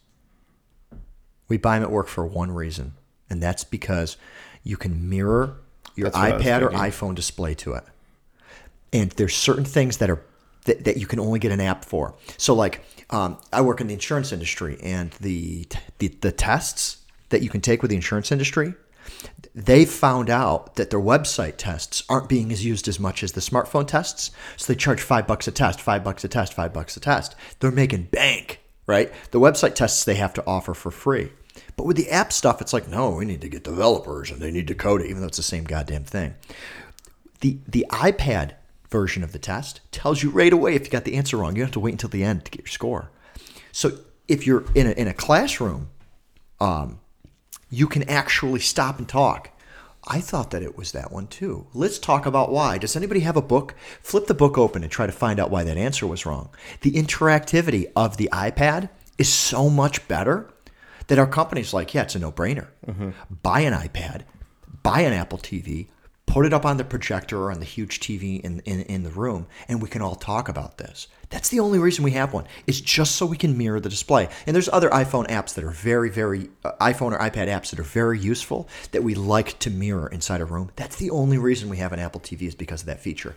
We 1.50 1.58
buy 1.58 1.78
them 1.78 1.84
at 1.84 1.92
work 1.92 2.08
for 2.08 2.26
one 2.26 2.52
reason, 2.52 2.94
and 3.30 3.44
that's 3.44 3.64
because 3.64 4.16
you 4.64 4.78
can 4.78 5.10
mirror 5.10 5.58
your 5.96 6.10
That's 6.10 6.18
what 6.18 6.32
I 6.32 6.38
was 6.38 6.46
iPad 6.46 6.62
or 6.62 6.70
iPhone 6.70 7.16
display 7.16 7.56
to 7.56 7.74
it. 7.74 7.84
And 8.94 9.12
there's 9.12 9.36
certain 9.36 9.66
things 9.66 9.98
that 9.98 10.10
are 10.10 10.24
that, 10.66 10.86
that 10.86 10.98
you 10.98 11.08
can 11.08 11.20
only 11.20 11.40
get 11.40 11.52
an 11.52 11.60
app 11.60 11.84
for. 11.86 12.16
So 12.38 12.54
like 12.54 12.84
um, 13.10 13.38
I 13.52 13.62
work 13.62 13.82
in 13.82 13.88
the 13.88 13.94
insurance 13.94 14.32
industry, 14.32 14.78
and 14.84 15.12
the, 15.20 15.68
the 15.98 16.10
the 16.22 16.32
tests 16.32 16.98
that 17.30 17.42
you 17.42 17.50
can 17.50 17.62
take 17.62 17.82
with 17.82 17.90
the 17.90 17.96
insurance 17.96 18.32
industry, 18.32 18.74
they 19.56 19.86
found 19.86 20.30
out 20.30 20.76
that 20.76 20.90
their 20.90 21.00
website 21.00 21.56
tests 21.58 22.04
aren't 22.10 22.30
being 22.30 22.52
as 22.52 22.66
used 22.66 22.88
as 22.88 23.00
much 23.00 23.24
as 23.24 23.32
the 23.34 23.42
smartphone 23.42 23.88
tests. 23.88 24.32
So 24.58 24.72
they 24.72 24.78
charge 24.78 25.02
five 25.02 25.28
bucks 25.28 25.48
a 25.48 25.52
test, 25.52 25.82
five 25.82 26.04
bucks 26.04 26.24
a 26.24 26.28
test, 26.28 26.54
five 26.54 26.74
bucks 26.74 26.98
a 26.98 27.00
test. 27.00 27.36
They're 27.60 27.72
making 27.72 28.04
bank, 28.12 28.59
right? 28.90 29.12
The 29.30 29.40
website 29.40 29.76
tests 29.76 30.04
they 30.04 30.16
have 30.16 30.34
to 30.34 30.44
offer 30.48 30.74
for 30.74 30.90
free. 30.90 31.32
But 31.78 31.86
with 31.86 31.96
the 31.96 32.10
app 32.10 32.34
stuff, 32.34 32.60
it's 32.60 32.74
like, 32.74 32.90
no, 32.90 33.12
we 33.12 33.24
need 33.24 33.42
to 33.42 33.48
get 33.48 33.64
developers 33.64 34.32
and 34.32 34.42
they 34.42 34.50
need 34.50 34.68
to 34.68 34.76
code 34.76 35.02
it, 35.02 35.10
even 35.10 35.22
though 35.22 35.28
it's 35.28 35.38
the 35.38 35.44
same 35.44 35.64
goddamn 35.64 36.04
thing. 36.04 36.34
The 37.42 37.60
the 37.68 37.86
iPad 37.92 38.54
version 38.90 39.24
of 39.24 39.32
the 39.32 39.40
test 39.40 39.82
tells 39.92 40.24
you 40.24 40.32
right 40.32 40.52
away 40.52 40.74
if 40.74 40.86
you 40.86 40.90
got 40.90 41.06
the 41.06 41.16
answer 41.16 41.38
wrong. 41.38 41.56
You 41.56 41.62
have 41.62 41.72
to 41.72 41.80
wait 41.80 41.92
until 41.92 42.10
the 42.10 42.24
end 42.24 42.46
to 42.46 42.52
get 42.52 42.62
your 42.62 42.72
score. 42.72 43.12
So 43.72 44.00
if 44.28 44.48
you're 44.48 44.66
in 44.74 44.88
a, 44.88 44.92
in 44.92 45.08
a 45.08 45.14
classroom, 45.14 45.90
um, 46.60 47.00
you 47.70 47.88
can 47.88 48.10
actually 48.10 48.60
stop 48.60 48.98
and 48.98 49.08
talk. 49.08 49.52
I 50.08 50.22
thought 50.22 50.52
that 50.52 50.64
it 50.64 50.78
was 50.78 50.92
that 50.94 51.12
one 51.12 51.28
too. 51.28 51.68
Let's 51.74 52.00
talk 52.00 52.26
about 52.26 52.52
why. 52.52 52.78
Does 52.78 52.96
anybody 52.96 53.20
have 53.22 53.38
a 53.38 53.42
book? 53.42 53.76
Flip 54.02 54.28
the 54.28 54.34
book 54.34 54.58
open 54.58 54.82
and 54.82 54.92
try 54.92 55.06
to 55.06 55.12
find 55.12 55.40
out 55.40 55.52
why 55.52 55.64
that 55.64 55.78
answer 55.78 56.08
was 56.08 56.26
wrong. 56.26 56.50
The 56.82 56.92
interactivity 56.94 57.92
of 57.96 58.18
the 58.18 58.30
iPad 58.32 58.90
is 59.18 59.30
so 59.30 59.70
much 59.70 60.08
better 60.08 60.50
that 61.08 61.20
our 61.20 61.28
company's 61.28 61.74
like, 61.74 61.94
yeah, 61.94 62.04
it's 62.04 62.16
a 62.16 62.20
no 62.20 62.32
brainer. 62.32 62.68
Mm-hmm. 62.88 63.10
Buy 63.44 63.62
an 63.62 63.74
iPad, 63.74 64.22
buy 64.84 65.02
an 65.02 65.14
Apple 65.14 65.40
TV, 65.40 65.88
put 66.30 66.46
it 66.46 66.54
up 66.54 66.64
on 66.64 66.78
the 66.78 66.84
projector 66.84 67.42
or 67.42 67.52
on 67.52 67.60
the 67.60 67.66
huge 67.66 68.00
TV 68.00 68.40
in, 68.42 68.60
in, 68.60 68.82
in 68.82 69.02
the 69.02 69.10
room, 69.10 69.48
and 69.68 69.82
we 69.82 69.90
can 69.90 70.04
all 70.04 70.14
talk 70.14 70.48
about 70.48 70.78
this. 70.78 71.08
That's 71.32 71.50
the 71.50 71.60
only 71.60 71.80
reason 71.80 72.04
we 72.04 72.12
have 72.12 72.34
one. 72.34 72.46
It's 72.68 72.80
just 72.80 73.16
so 73.16 73.26
we 73.26 73.36
can 73.36 73.58
mirror 73.58 73.80
the 73.80 73.90
display. 73.90 74.30
And 74.46 74.54
there's 74.54 74.70
other 74.70 74.92
iPhone 74.92 75.28
apps 75.28 75.56
that 75.56 75.64
are 75.64 75.72
very, 75.72 76.12
very 76.12 76.52
uh, 76.64 76.74
iPhone 76.82 77.14
or 77.14 77.18
iPad 77.18 77.48
apps 77.48 77.72
that 77.72 77.80
are 77.80 77.84
very 77.84 78.20
useful 78.20 78.70
that 78.92 79.04
we 79.04 79.16
like 79.16 79.58
to 79.60 79.72
mirror 79.72 80.08
inside 80.08 80.40
a 80.40 80.46
room. 80.46 80.70
That's 80.76 80.98
the 80.98 81.10
only 81.10 81.40
reason 81.40 81.68
we 81.68 81.78
have 81.78 81.94
an 81.94 82.00
Apple 82.00 82.22
TV 82.22 82.44
is 82.44 82.54
because 82.54 82.82
of 82.82 82.88
that 82.88 83.02
feature. 83.02 83.36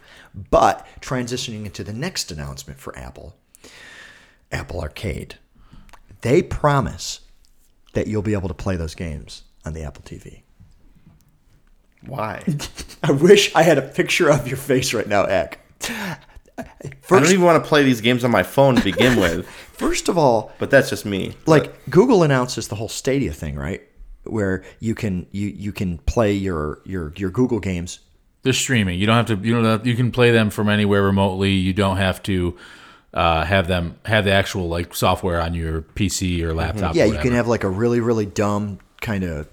But 0.51 0.86
transitioning 1.01 1.64
into 1.64 1.82
the 1.82 1.95
next 1.95 2.30
announcement 2.30 2.78
for 2.78 2.97
Apple, 2.99 3.34
Apple 4.51 4.82
Arcade, 4.82 5.36
they 6.20 6.43
promise 6.43 7.20
that 7.95 8.07
you'll 8.07 8.20
be 8.20 8.34
able 8.34 8.49
to 8.49 8.55
play 8.55 8.76
those 8.76 8.95
games 8.95 9.45
on 9.64 9.72
the 9.72 9.82
Apple 9.82 10.03
TV. 10.05 10.43
Why? 12.07 12.42
I 13.03 13.12
wish 13.12 13.55
I 13.55 13.62
had 13.62 13.78
a 13.78 13.82
picture 13.82 14.30
of 14.30 14.46
your 14.46 14.57
face 14.57 14.94
right 14.94 15.07
now, 15.07 15.24
Eck. 15.24 15.59
I 16.59 16.90
don't 17.09 17.26
even 17.26 17.42
want 17.42 17.62
to 17.62 17.68
play 17.68 17.82
these 17.82 18.00
games 18.00 18.24
on 18.24 18.30
my 18.30 18.42
phone 18.42 18.76
to 18.76 18.82
begin 18.82 19.18
with, 19.18 19.48
first 19.72 20.09
of 20.09 20.18
all, 20.18 20.53
but 20.59 20.70
that's 20.70 20.90
just 20.90 21.05
me. 21.05 21.34
like 21.46 21.72
Google 21.90 22.22
announces 22.22 22.68
the 22.68 22.74
whole 22.74 22.88
Stadia 22.88 23.32
thing, 23.32 23.57
right? 23.57 23.82
Where 24.24 24.62
you 24.78 24.94
can 24.94 25.26
you 25.32 25.48
you 25.48 25.72
can 25.72 25.98
play 25.98 26.32
your 26.32 26.80
your 26.84 27.12
your 27.16 27.30
Google 27.30 27.59
games. 27.59 27.98
They're 28.42 28.53
streaming. 28.53 28.98
You 28.98 29.07
don't 29.07 29.16
have 29.16 29.26
to. 29.26 29.46
You 29.46 29.55
don't. 29.55 29.64
Have, 29.64 29.86
you 29.86 29.96
can 29.96 30.12
play 30.12 30.30
them 30.30 30.50
from 30.50 30.68
anywhere 30.68 31.03
remotely. 31.03 31.53
You 31.53 31.72
don't 31.72 31.96
have 31.96 32.22
to 32.24 32.57
uh, 33.14 33.44
have 33.44 33.66
them 33.66 33.98
have 34.05 34.24
the 34.24 34.32
actual 34.32 34.68
like 34.68 34.94
software 34.94 35.40
on 35.40 35.55
your 35.55 35.82
PC 35.82 36.42
or 36.42 36.55
laptop. 36.55 36.94
Yeah, 36.94 37.05
or 37.05 37.14
you 37.14 37.18
can 37.18 37.32
have 37.32 37.48
like 37.48 37.64
a 37.64 37.68
really 37.68 38.00
really 38.00 38.26
dumb 38.26 38.78
kind 39.00 39.24
of 39.24 39.48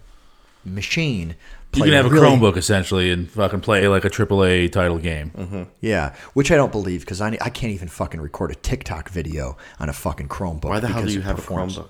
machine. 0.63 1.35
You 1.75 1.83
can 1.83 1.93
have 1.93 2.07
a 2.07 2.09
really- 2.09 2.25
Chromebook 2.25 2.57
essentially 2.57 3.11
and 3.11 3.29
fucking 3.29 3.61
play 3.61 3.87
like 3.87 4.03
a 4.03 4.09
AAA 4.09 4.71
title 4.71 4.97
game. 4.97 5.67
Yeah, 5.81 6.15
which 6.33 6.51
I 6.51 6.55
don't 6.55 6.71
believe 6.71 7.01
because 7.01 7.21
I 7.21 7.37
I 7.41 7.49
can't 7.49 7.73
even 7.73 7.87
fucking 7.87 8.19
record 8.21 8.51
a 8.51 8.55
TikTok 8.55 9.09
video 9.09 9.57
on 9.79 9.87
a 9.89 9.93
fucking 9.93 10.29
Chromebook. 10.29 10.65
Why 10.65 10.79
the 10.79 10.87
hell 10.87 11.05
do 11.05 11.13
you 11.13 11.21
have 11.21 11.35
performance. 11.35 11.77
a 11.77 11.81
Chromebook? 11.81 11.89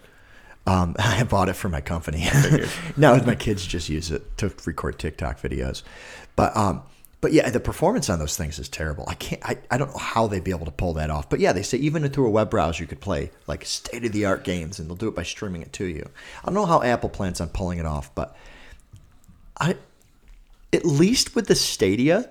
Um, 0.67 0.95
I 0.99 1.23
bought 1.23 1.49
it 1.49 1.53
for 1.53 1.69
my 1.69 1.81
company. 1.81 2.27
no, 2.97 3.15
my 3.23 3.35
kids 3.35 3.65
just 3.65 3.89
use 3.89 4.11
it 4.11 4.37
to 4.37 4.51
record 4.65 4.99
TikTok 4.99 5.41
videos. 5.41 5.83
But 6.35 6.55
um, 6.55 6.83
but 7.21 7.33
yeah, 7.33 7.49
the 7.49 7.59
performance 7.59 8.09
on 8.09 8.19
those 8.19 8.37
things 8.37 8.59
is 8.59 8.69
terrible. 8.69 9.03
I 9.07 9.15
can't. 9.15 9.43
I, 9.43 9.57
I 9.71 9.77
don't 9.77 9.89
know 9.91 9.97
how 9.97 10.27
they'd 10.27 10.43
be 10.43 10.51
able 10.51 10.65
to 10.65 10.71
pull 10.71 10.93
that 10.93 11.09
off. 11.09 11.29
But 11.29 11.39
yeah, 11.39 11.51
they 11.51 11.63
say 11.63 11.77
even 11.79 12.07
through 12.09 12.27
a 12.27 12.31
web 12.31 12.49
browser 12.49 12.83
you 12.83 12.87
could 12.87 13.01
play 13.01 13.31
like 13.47 13.65
state 13.65 14.05
of 14.05 14.11
the 14.11 14.25
art 14.25 14.43
games, 14.43 14.79
and 14.79 14.87
they'll 14.87 14.95
do 14.95 15.07
it 15.07 15.15
by 15.15 15.23
streaming 15.23 15.61
it 15.61 15.73
to 15.73 15.85
you. 15.85 16.07
I 16.43 16.45
don't 16.45 16.53
know 16.55 16.65
how 16.65 16.81
Apple 16.81 17.09
plans 17.09 17.41
on 17.41 17.49
pulling 17.49 17.79
it 17.79 17.85
off, 17.85 18.13
but 18.15 18.35
I 19.59 19.75
at 20.71 20.85
least 20.85 21.35
with 21.35 21.47
the 21.47 21.55
Stadia, 21.55 22.29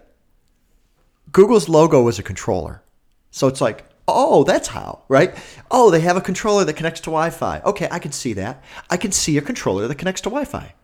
Google's 1.32 1.68
logo 1.68 2.02
was 2.02 2.18
a 2.18 2.22
controller. 2.22 2.82
So 3.30 3.48
it's 3.48 3.60
like, 3.60 3.84
oh, 4.06 4.44
that's 4.44 4.68
how, 4.68 5.02
right? 5.08 5.34
Oh, 5.70 5.90
they 5.90 6.00
have 6.00 6.16
a 6.16 6.22
controller 6.22 6.64
that 6.64 6.74
connects 6.74 7.00
to 7.00 7.10
Wi 7.10 7.30
Fi. 7.30 7.60
Okay, 7.60 7.88
I 7.90 7.98
can 7.98 8.12
see 8.12 8.32
that. 8.34 8.62
I 8.88 8.96
can 8.96 9.12
see 9.12 9.36
a 9.36 9.42
controller 9.42 9.86
that 9.88 9.96
connects 9.96 10.22
to 10.22 10.30
Wi 10.30 10.44
Fi. 10.44 10.74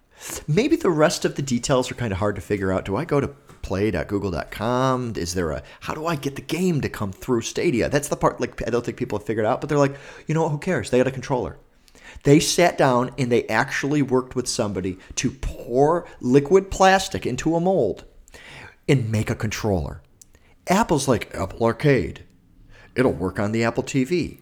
Maybe 0.47 0.76
the 0.76 0.90
rest 0.90 1.24
of 1.24 1.34
the 1.34 1.42
details 1.42 1.90
are 1.90 1.95
kind 1.95 2.12
of 2.12 2.18
hard 2.18 2.36
to 2.36 2.42
figure 2.42 2.72
out. 2.72 2.84
Do 2.84 2.97
I 2.97 3.05
go 3.05 3.20
to 3.20 3.28
play.google.com? 3.62 5.14
Is 5.16 5.34
there 5.34 5.51
a, 5.53 5.62
how 5.80 5.95
do 5.95 6.07
I 6.07 6.16
get 6.16 6.36
the 6.36 6.42
game 6.42 6.80
to 6.82 6.88
come 6.88 7.12
through 7.12 7.42
Stadia? 7.42 7.88
That's 7.88 8.09
the 8.09 8.16
part, 8.16 8.40
like, 8.40 8.66
I 8.66 8.70
don't 8.70 8.84
think 8.84 8.97
people 8.97 9.18
have 9.18 9.26
figured 9.26 9.47
out, 9.47 9.61
but 9.61 9.68
they're 9.68 9.78
like, 9.78 9.97
you 10.26 10.34
know 10.34 10.42
what, 10.42 10.51
who 10.51 10.59
cares? 10.59 10.90
They 10.90 10.99
got 10.99 11.07
a 11.07 11.11
controller. 11.11 11.59
They 12.25 12.41
sat 12.41 12.77
down 12.77 13.11
and 13.18 13.31
they 13.31 13.45
actually 13.49 14.03
worked 14.03 14.35
with 14.35 14.49
somebody 14.49 14.99
to 15.16 15.31
pour 15.31 16.07
liquid 16.20 16.70
plastic 16.70 17.27
into 17.27 17.55
a 17.55 17.61
mold 17.61 18.05
and 18.89 19.11
make 19.11 19.31
a 19.31 19.35
controller. 19.35 20.03
Apple's 20.66 21.07
like 21.07 21.35
Apple 21.35 21.64
Arcade. 21.64 22.25
It'll 22.97 23.12
work 23.12 23.39
on 23.39 23.53
the 23.53 23.64
Apple 23.64 23.83
TV. 23.83 24.39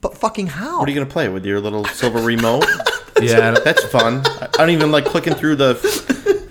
But 0.00 0.16
fucking 0.16 0.48
how? 0.48 0.78
What 0.78 0.88
are 0.88 0.92
you 0.92 0.98
gonna 0.98 1.10
play 1.10 1.28
with 1.28 1.44
your 1.46 1.60
little 1.60 1.84
silver 1.84 2.20
remote? 2.20 2.64
Yeah, 3.18 3.52
That's 3.52 3.82
fun. 3.84 4.20
I 4.26 4.44
I 4.44 4.58
don't 4.58 4.68
even 4.68 4.92
like 4.92 5.06
clicking 5.06 5.32
through 5.32 5.56
the. 5.56 5.72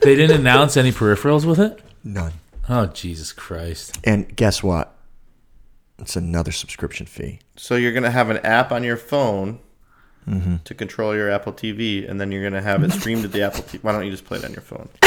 they 0.02 0.16
didn't 0.16 0.40
announce 0.40 0.76
any 0.78 0.92
peripherals 0.92 1.46
with 1.46 1.60
it. 1.60 1.80
None. 2.04 2.34
Oh 2.68 2.88
Jesus 2.88 3.32
Christ! 3.32 4.00
And 4.04 4.36
guess 4.36 4.64
what? 4.64 4.96
It's 6.00 6.16
another 6.16 6.52
subscription 6.52 7.06
fee. 7.06 7.38
So 7.56 7.76
you're 7.76 7.94
gonna 7.94 8.10
have 8.10 8.32
an 8.32 8.38
app 8.38 8.72
on 8.72 8.84
your 8.84 8.98
phone 8.98 9.60
Mm-hmm. 10.28 10.56
to 10.64 10.74
control 10.74 11.16
your 11.16 11.30
Apple 11.30 11.54
TV, 11.54 12.10
and 12.10 12.20
then 12.20 12.32
you're 12.32 12.42
gonna 12.44 12.62
have 12.62 12.84
it 12.84 12.92
streamed 12.92 13.22
to 13.22 13.28
the 13.28 13.44
Apple 13.44 13.62
TV. 13.64 13.84
Why 13.84 13.92
don't 13.92 14.06
you 14.06 14.12
just 14.12 14.26
play 14.26 14.40
it 14.40 14.46
on 14.46 14.52
your 14.54 14.62
phone? 14.64 14.90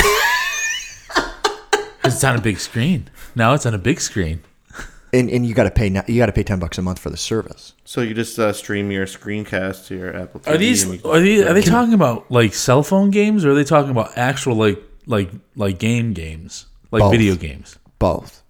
'Cause 2.03 2.15
it's 2.15 2.25
on 2.25 2.37
a 2.37 2.41
big 2.41 2.59
screen. 2.59 3.09
Now 3.35 3.55
it's 3.55 3.67
on 3.67 3.75
a 3.75 3.79
big 3.79 4.01
screen. 4.01 4.41
And, 5.13 5.31
and 5.31 5.45
you 5.47 5.55
got 5.55 5.65
to 5.65 5.71
pay 5.71 5.89
now- 5.89 6.05
you 6.07 6.19
got 6.19 6.27
to 6.27 6.33
pay 6.33 6.43
10 6.43 6.59
bucks 6.59 6.77
a 6.79 6.83
month 6.83 6.99
for 6.99 7.09
the 7.11 7.17
service. 7.17 7.73
So 7.85 8.03
you 8.03 8.13
just 8.15 8.39
uh, 8.39 8.53
stream 8.53 8.91
your 8.91 9.07
screencast 9.07 9.87
to 9.87 9.97
your 9.97 10.15
Apple 10.15 10.41
TV. 10.41 10.55
Are 10.55 10.59
these 10.59 10.83
and 10.85 10.95
you- 11.03 11.11
are 11.11 11.19
these 11.21 11.43
are 11.43 11.53
they 11.55 11.63
talking 11.63 11.95
about 11.95 12.31
like 12.31 12.55
cell 12.55 12.83
phone 12.83 13.11
games 13.11 13.45
or 13.45 13.51
are 13.51 13.55
they 13.55 13.65
talking 13.65 13.91
about 13.91 14.17
actual 14.17 14.55
like 14.55 14.81
like 15.07 15.31
like 15.57 15.79
game 15.79 16.13
games 16.13 16.67
like 16.93 17.01
Both. 17.01 17.11
video 17.13 17.37
games? 17.37 17.79
Both. 17.99 18.43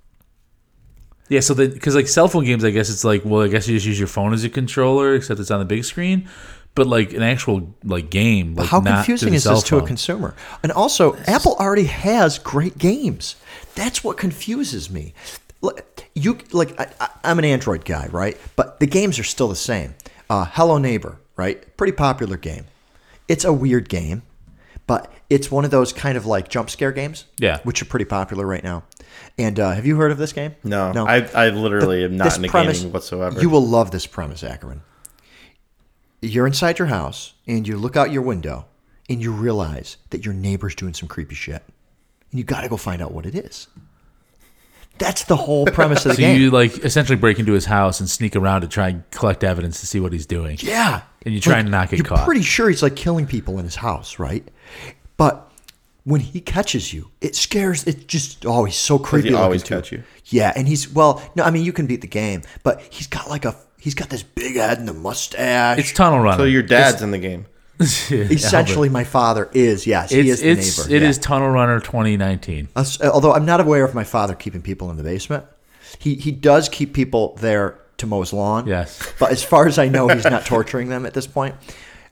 Yeah, 1.31 1.41
so 1.41 1.55
because 1.55 1.95
like 1.95 2.09
cell 2.09 2.27
phone 2.27 2.45
games, 2.45 2.65
I 2.65 2.71
guess 2.71 2.91
it's 2.91 3.05
like 3.05 3.23
well, 3.25 3.43
I 3.43 3.49
guess 3.49 3.69
you 3.69 3.77
just 3.77 3.87
use 3.87 3.99
your 3.99 4.09
phone 4.09 4.33
as 4.35 4.45
a 4.45 4.49
controller, 4.49 5.15
except 5.15 5.39
it's 5.41 5.51
on 5.51 5.61
the 5.61 5.65
big 5.67 5.85
screen. 5.85 6.29
But 6.75 6.87
like 6.87 7.13
an 7.13 7.23
actual 7.23 7.75
like 7.85 8.11
game. 8.11 8.55
Like 8.55 8.69
How 8.69 8.81
not 8.81 9.05
confusing 9.05 9.35
is 9.35 9.43
cell 9.45 9.55
this 9.57 9.65
to 9.65 9.79
a 9.79 9.87
consumer? 9.87 10.35
And 10.63 10.71
also, 10.73 11.17
Apple 11.27 11.57
already 11.59 11.85
has 11.87 12.39
great 12.39 12.79
games. 12.79 13.37
That's 13.75 14.03
what 14.05 14.17
confuses 14.17 14.91
me. 14.91 15.15
Look, 15.61 16.05
You 16.15 16.39
like 16.53 16.79
I, 16.81 16.87
I- 17.01 17.11
I'm 17.25 17.39
an 17.39 17.45
Android 17.45 17.85
guy, 17.85 18.07
right? 18.13 18.37
But 18.57 18.79
the 18.81 18.87
games 18.87 19.19
are 19.19 19.25
still 19.25 19.49
the 19.49 19.57
same. 19.57 19.95
Uh, 20.31 20.45
Hello 20.45 20.79
Neighbor, 20.79 21.19
right? 21.37 21.77
Pretty 21.77 21.93
popular 21.93 22.37
game. 22.37 22.67
It's 23.27 23.45
a 23.45 23.53
weird 23.53 23.89
game, 23.89 24.23
but 24.87 25.13
it's 25.29 25.51
one 25.51 25.65
of 25.65 25.71
those 25.71 25.93
kind 25.93 26.17
of 26.17 26.27
like 26.27 26.49
jump 26.49 26.71
scare 26.71 26.93
games. 26.93 27.25
Yeah. 27.39 27.59
which 27.65 27.83
are 27.83 27.87
pretty 27.87 28.05
popular 28.05 28.47
right 28.47 28.63
now. 28.63 28.85
And 29.37 29.59
uh, 29.59 29.73
have 29.73 29.85
you 29.87 29.97
heard 29.97 30.11
of 30.13 30.19
this 30.19 30.33
game? 30.33 30.55
No, 30.65 30.93
I, 31.07 31.29
I 31.35 31.49
literally 31.51 32.05
am 32.05 32.17
not 32.17 32.25
This 32.25 32.37
into 32.37 32.49
premise- 32.51 32.79
gaming 32.81 32.93
whatsoever. 32.93 33.41
You 33.41 33.51
will 33.51 33.67
love 33.67 33.91
this 33.91 34.07
premise, 34.07 34.43
Ackerman. 34.45 34.83
You're 36.21 36.47
inside 36.47 36.79
your 36.79 36.89
house 36.89 37.35
and 37.47 37.67
you 37.67 37.77
look 37.77 37.97
out 37.97 38.11
your 38.11 38.23
window 38.23 38.67
and 39.09 39.23
you 39.23 39.33
realize 39.33 39.97
that 40.11 40.25
your 40.25 40.35
neighbor's 40.35 40.75
doing 40.75 40.95
some 40.95 41.09
creepy 41.09 41.35
shit. 41.35 41.63
And 42.31 42.39
you 42.39 42.45
got 42.45 42.63
to 42.63 42.69
go 42.69 42.77
find 42.77 43.01
out 43.01 43.13
what 43.13 43.25
it 43.27 43.35
is. 43.35 43.69
That's 44.99 45.25
the 45.25 45.37
whole 45.37 45.65
premise 45.73 46.05
of 46.05 46.11
the 46.11 46.15
So 46.17 46.21
game. 46.23 46.41
you 46.41 46.51
like 46.51 46.79
essentially 46.85 47.17
break 47.17 47.39
into 47.39 47.53
his 47.53 47.65
house 47.67 48.01
and 48.01 48.11
sneak 48.11 48.35
around 48.35 48.63
to 48.63 48.69
try 48.69 48.89
and 48.89 49.09
collect 49.11 49.45
evidence 49.45 49.81
to 49.81 49.87
see 49.87 50.01
what 50.01 50.13
he's 50.13 50.27
doing. 50.27 50.59
yeah. 50.61 51.03
And 51.25 51.35
you 51.35 51.41
try 51.41 51.59
and 51.59 51.71
not 51.71 51.91
get 51.91 51.99
you're 51.99 52.07
caught. 52.07 52.25
pretty 52.25 52.43
sure 52.43 52.69
he's 52.69 52.83
like 52.83 52.97
killing 52.97 53.27
people 53.27 53.59
in 53.59 53.65
his 53.65 53.77
house, 53.77 54.19
right? 54.19 54.49
But 55.17 55.51
when 56.05 56.21
he 56.21 56.41
catches 56.41 56.93
you, 56.93 57.11
it 57.21 57.37
scares. 57.37 57.85
It 57.87 58.09
just 58.09 58.47
oh, 58.47 58.65
he's 58.65 58.77
so 58.77 58.99
creepy. 58.99 59.29
he 59.29 59.33
looking, 59.35 59.45
always 59.45 59.63
too. 59.63 59.75
catch 59.75 59.93
you? 59.93 60.03
Yeah, 60.27 60.53
and 60.57 60.67
he's 60.67 60.91
well. 60.93 61.21
No, 61.35 61.43
I 61.45 61.51
mean 61.51 61.65
you 61.65 61.73
can 61.73 61.87
beat 61.87 62.01
the 62.01 62.07
game, 62.07 62.43
but 62.63 62.81
he's 62.91 63.07
got 63.09 63.29
like 63.29 63.45
a 63.45 63.55
he's 63.81 63.95
got 63.95 64.11
this 64.11 64.23
big 64.23 64.57
head 64.57 64.79
and 64.79 64.89
the 64.89 64.95
mustache. 64.95 65.79
It's 65.79 65.93
Tunnel 65.93 66.21
Runner. 66.21 66.39
so 66.39 66.45
your 66.45 66.63
dad's 66.63 67.03
in 67.03 67.11
the 67.11 67.19
game. 67.19 67.47
Essentially, 67.81 68.89
my 68.89 69.05
father 69.05 69.49
is 69.53 69.87
yes, 69.87 70.11
he 70.11 70.19
it's 70.21 70.29
is 70.31 70.41
the 70.41 70.49
it's 70.49 70.79
neighbor. 70.79 70.97
it 70.97 71.03
yeah. 71.03 71.09
is 71.09 71.19
Tunnel 71.19 71.51
Runner 71.51 71.79
2019. 71.81 72.69
Us- 72.75 73.01
Although 73.01 73.33
I'm 73.33 73.47
not 73.47 73.61
aware 73.61 73.85
of 73.85 73.95
my 73.95 74.05
father 74.05 74.35
keeping 74.35 74.63
people 74.63 74.91
in 74.91 74.97
the 74.97 75.05
basement, 75.05 75.45
he 75.99 76.17
he 76.17 76.33
does 76.33 76.69
keep 76.69 76.93
people 76.93 77.37
there 77.37 77.79
to 77.99 78.07
mow 78.07 78.21
his 78.21 78.33
lawn. 78.33 78.67
Yes. 78.67 79.13
but 79.19 79.31
as 79.31 79.45
far 79.45 79.67
as 79.67 79.79
I 79.79 79.89
know, 79.89 80.09
he's 80.09 80.25
not 80.25 80.45
torturing 80.45 80.89
them 80.89 81.07
at 81.07 81.15
this 81.15 81.27
point. 81.27 81.55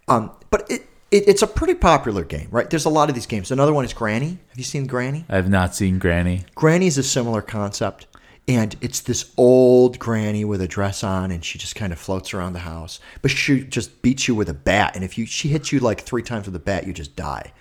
Um, 0.08 0.30
but 0.50 0.70
it, 0.70 0.82
it 1.10 1.28
it's 1.28 1.42
a 1.42 1.46
pretty 1.48 1.74
popular 1.74 2.22
game, 2.22 2.46
right? 2.52 2.70
There's 2.70 2.84
a 2.84 2.90
lot 2.90 3.08
of 3.08 3.16
these 3.16 3.26
games. 3.26 3.50
Another 3.50 3.72
one 3.74 3.84
is 3.84 3.92
Granny. 3.92 4.38
Have 4.48 4.58
you 4.58 4.64
seen 4.64 4.86
Granny? 4.86 5.24
I've 5.28 5.48
not 5.50 5.74
seen 5.74 5.98
Granny. 5.98 6.44
Granny's 6.54 6.96
a 6.96 7.02
similar 7.02 7.42
concept. 7.42 8.06
And 8.48 8.76
it's 8.80 9.00
this 9.00 9.32
old 9.36 9.98
granny 9.98 10.44
with 10.44 10.60
a 10.60 10.68
dress 10.68 11.02
on, 11.02 11.32
and 11.32 11.44
she 11.44 11.58
just 11.58 11.74
kind 11.74 11.92
of 11.92 11.98
floats 11.98 12.32
around 12.32 12.52
the 12.52 12.60
house. 12.60 13.00
But 13.20 13.32
she 13.32 13.64
just 13.64 14.02
beats 14.02 14.28
you 14.28 14.36
with 14.36 14.48
a 14.48 14.54
bat, 14.54 14.94
and 14.94 15.02
if 15.02 15.18
you 15.18 15.26
she 15.26 15.48
hits 15.48 15.72
you 15.72 15.80
like 15.80 16.00
three 16.02 16.22
times 16.22 16.46
with 16.46 16.54
a 16.54 16.60
bat, 16.60 16.86
you 16.86 16.92
just 16.92 17.16
die, 17.16 17.52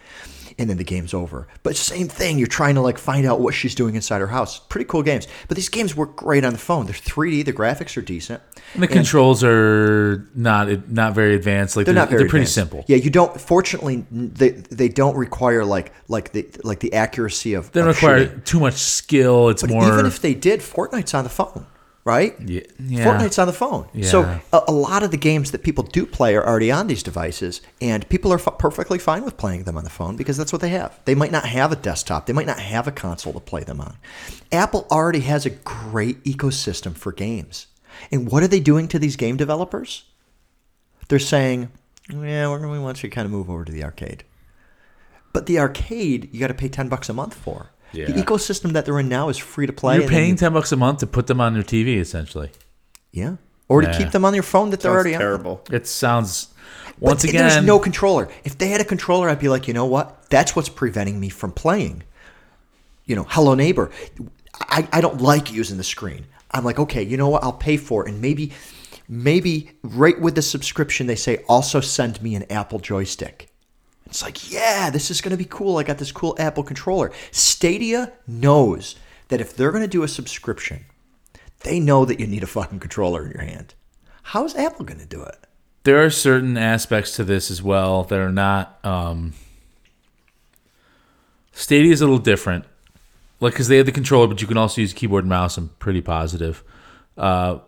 and 0.57 0.69
then 0.69 0.77
the 0.77 0.83
game's 0.83 1.13
over. 1.13 1.47
But 1.63 1.75
same 1.75 2.07
thing, 2.07 2.37
you're 2.37 2.47
trying 2.47 2.75
to 2.75 2.81
like 2.81 2.97
find 2.97 3.25
out 3.25 3.39
what 3.41 3.53
she's 3.53 3.75
doing 3.75 3.95
inside 3.95 4.19
her 4.21 4.27
house. 4.27 4.59
Pretty 4.59 4.85
cool 4.85 5.03
games. 5.03 5.27
But 5.47 5.55
these 5.57 5.69
games 5.69 5.95
work 5.95 6.15
great 6.15 6.45
on 6.45 6.53
the 6.53 6.59
phone. 6.59 6.85
They're 6.85 6.93
3D. 6.95 7.45
The 7.45 7.53
graphics 7.53 7.97
are 7.97 8.01
decent. 8.01 8.41
And 8.73 8.81
the 8.83 8.87
controls 8.87 9.43
are 9.43 10.27
not 10.33 10.89
not 10.89 11.13
very 11.13 11.35
advanced. 11.35 11.75
Like 11.75 11.85
They're 11.85 11.93
they're, 11.93 12.01
not 12.03 12.09
very 12.09 12.23
they're 12.23 12.29
pretty 12.29 12.43
advanced. 12.43 12.55
simple. 12.55 12.85
Yeah, 12.87 12.97
you 12.97 13.09
don't. 13.09 13.39
Fortunately, 13.39 14.05
they 14.11 14.49
they 14.49 14.87
don't 14.89 15.15
require 15.17 15.65
like 15.65 15.91
like 16.07 16.31
the 16.31 16.47
like 16.63 16.79
the 16.79 16.93
accuracy 16.93 17.53
of. 17.53 17.71
They 17.71 17.81
don't 17.81 17.89
of 17.89 17.95
require 17.95 18.19
shooting. 18.25 18.41
too 18.43 18.59
much 18.59 18.75
skill. 18.75 19.49
It's 19.49 19.61
But 19.61 19.71
more 19.71 19.87
even 19.91 20.05
if 20.05 20.21
they 20.21 20.33
did, 20.33 20.61
Fortnite's 20.61 21.13
on 21.13 21.23
the 21.23 21.29
phone, 21.29 21.65
right? 22.05 22.39
Yeah, 22.39 22.61
yeah. 22.79 23.03
Fortnite's 23.03 23.39
on 23.39 23.47
the 23.47 23.53
phone. 23.53 23.87
So 24.03 24.21
a, 24.53 24.61
a 24.67 24.71
lot 24.71 25.01
of 25.03 25.09
the 25.11 25.17
games 25.17 25.51
that 25.51 25.63
people 25.63 25.83
do 25.83 26.05
play 26.05 26.35
are 26.35 26.45
already 26.47 26.71
on 26.71 26.85
these 26.87 27.01
devices, 27.03 27.61
and 27.81 28.07
people 28.09 28.31
are 28.31 28.39
f- 28.39 28.57
perfectly 28.59 28.99
fine 28.99 29.25
with 29.25 29.37
playing 29.37 29.63
them 29.63 29.75
on 29.75 29.83
the 29.83 29.89
phone 29.89 30.15
because 30.15 30.37
that's 30.37 30.53
what 30.53 30.61
they 30.61 30.69
have. 30.69 30.99
They 31.05 31.15
might 31.15 31.31
not 31.31 31.45
have 31.45 31.71
a 31.71 31.75
desktop, 31.75 32.27
they 32.27 32.33
might 32.33 32.45
not 32.45 32.59
have 32.59 32.87
a 32.87 32.91
console 32.91 33.33
to 33.33 33.39
play 33.39 33.63
them 33.63 33.81
on. 33.81 33.97
Apple 34.51 34.87
already 34.91 35.21
has 35.21 35.45
a 35.45 35.49
great 35.49 36.23
ecosystem 36.23 36.95
for 36.95 37.11
games. 37.11 37.67
And 38.11 38.31
what 38.31 38.43
are 38.43 38.47
they 38.47 38.59
doing 38.59 38.87
to 38.89 38.99
these 38.99 39.15
game 39.15 39.35
developers? 39.37 40.03
They're 41.07 41.17
saying, 41.19 41.71
"Yeah, 42.09 42.49
we're, 42.49 42.67
we 42.67 42.77
want 42.79 43.01
you 43.01 43.09
to 43.09 43.15
kind 43.15 43.25
of 43.25 43.31
move 43.31 43.49
over 43.49 43.65
to 43.65 43.71
the 43.71 43.83
arcade." 43.83 44.23
But 45.33 45.47
the 45.47 45.59
arcade, 45.59 46.29
you 46.31 46.39
got 46.39 46.47
to 46.47 46.53
pay 46.53 46.69
ten 46.69 46.87
bucks 46.87 47.09
a 47.09 47.13
month 47.13 47.33
for. 47.33 47.71
Yeah. 47.95 48.05
The 48.07 48.13
ecosystem 48.21 48.73
that 48.73 48.85
they're 48.85 48.99
in 48.99 49.09
now 49.09 49.29
is 49.29 49.37
free 49.37 49.67
to 49.67 49.73
play. 49.73 49.97
you're 49.99 50.07
paying 50.09 50.35
ten 50.35 50.53
bucks 50.53 50.71
a 50.71 50.75
month 50.77 50.99
to 50.99 51.07
put 51.07 51.27
them 51.27 51.39
on 51.41 51.55
your 51.55 51.63
TV. 51.63 51.97
Essentially, 51.99 52.51
yeah, 53.11 53.35
or 53.67 53.81
to 53.81 53.87
Yeah. 53.87 53.97
keep 53.97 54.11
them 54.11 54.25
on 54.25 54.33
your 54.33 54.43
phone 54.43 54.69
that 54.71 54.81
they're 54.81 54.91
Sounds 54.91 54.95
already 54.95 55.15
on. 55.15 55.21
terrible. 55.21 55.61
it 55.71 55.87
sounds 55.87 56.47
once 56.99 57.21
th- 57.21 57.33
again. 57.33 57.47
there's 57.49 57.63
no 57.65 57.79
controller. 57.79 58.29
If 58.43 58.57
they 58.57 58.67
had 58.69 58.81
a 58.81 58.85
controller, 58.85 59.29
I'd 59.29 59.39
be 59.39 59.49
like, 59.49 59.67
you 59.67 59.73
know 59.73 59.85
what? 59.85 60.29
That's 60.29 60.55
what's 60.55 60.69
preventing 60.69 61.19
me 61.19 61.29
from 61.29 61.51
playing. 61.51 62.03
You 63.05 63.15
know, 63.15 63.25
Hello 63.29 63.53
Neighbor. 63.55 63.91
I, 64.61 64.87
I 64.91 65.01
don't 65.01 65.21
like 65.21 65.51
using 65.53 65.77
the 65.77 65.83
screen. 65.83 66.25
I'm 66.51 66.63
like, 66.63 66.79
okay, 66.79 67.03
you 67.03 67.17
know 67.17 67.27
what? 67.29 67.43
I'll 67.43 67.51
pay 67.53 67.75
for 67.77 68.05
it, 68.07 68.11
and 68.11 68.21
maybe, 68.21 68.51
maybe 69.09 69.71
right 69.83 70.19
with 70.19 70.35
the 70.35 70.41
subscription, 70.41 71.05
they 71.07 71.15
say 71.15 71.43
also 71.49 71.81
send 71.81 72.21
me 72.23 72.35
an 72.35 72.43
Apple 72.49 72.79
joystick. 72.79 73.49
It's 74.05 74.23
like, 74.23 74.51
yeah, 74.51 74.89
this 74.89 75.09
is 75.09 75.21
going 75.21 75.31
to 75.31 75.37
be 75.37 75.45
cool. 75.45 75.77
I 75.77 75.83
got 75.83 75.97
this 75.97 76.11
cool 76.11 76.35
Apple 76.37 76.63
controller. 76.63 77.11
Stadia 77.31 78.13
knows 78.27 78.95
that 79.29 79.41
if 79.41 79.55
they're 79.55 79.71
going 79.71 79.83
to 79.83 79.87
do 79.87 80.03
a 80.03 80.07
subscription, 80.07 80.85
they 81.61 81.79
know 81.79 82.05
that 82.05 82.19
you 82.19 82.27
need 82.27 82.43
a 82.43 82.47
fucking 82.47 82.79
controller 82.79 83.25
in 83.25 83.31
your 83.31 83.41
hand. 83.41 83.73
How's 84.21 84.55
Apple 84.55 84.85
going 84.85 84.99
to 84.99 85.05
do 85.05 85.23
it? 85.23 85.45
there 85.85 86.03
are 86.03 86.09
certain 86.09 86.57
aspects 86.57 87.15
to 87.15 87.23
this 87.23 87.49
as 87.49 87.63
well 87.63 88.03
that 88.03 88.19
are 88.19 88.31
not. 88.31 88.83
Um, 88.83 89.33
Stadia 91.53 91.93
is 91.93 92.01
a 92.01 92.05
little 92.05 92.19
different, 92.19 92.65
like 93.39 93.53
because 93.53 93.69
they 93.69 93.77
have 93.77 93.85
the 93.85 93.91
controller, 93.91 94.27
but 94.27 94.41
you 94.41 94.47
can 94.47 94.57
also 94.57 94.81
use 94.81 94.91
keyboard 94.91 95.23
and 95.23 95.29
mouse. 95.29 95.57
I'm 95.57 95.69
pretty 95.79 96.01
positive. 96.01 96.63
Uh, 97.17 97.59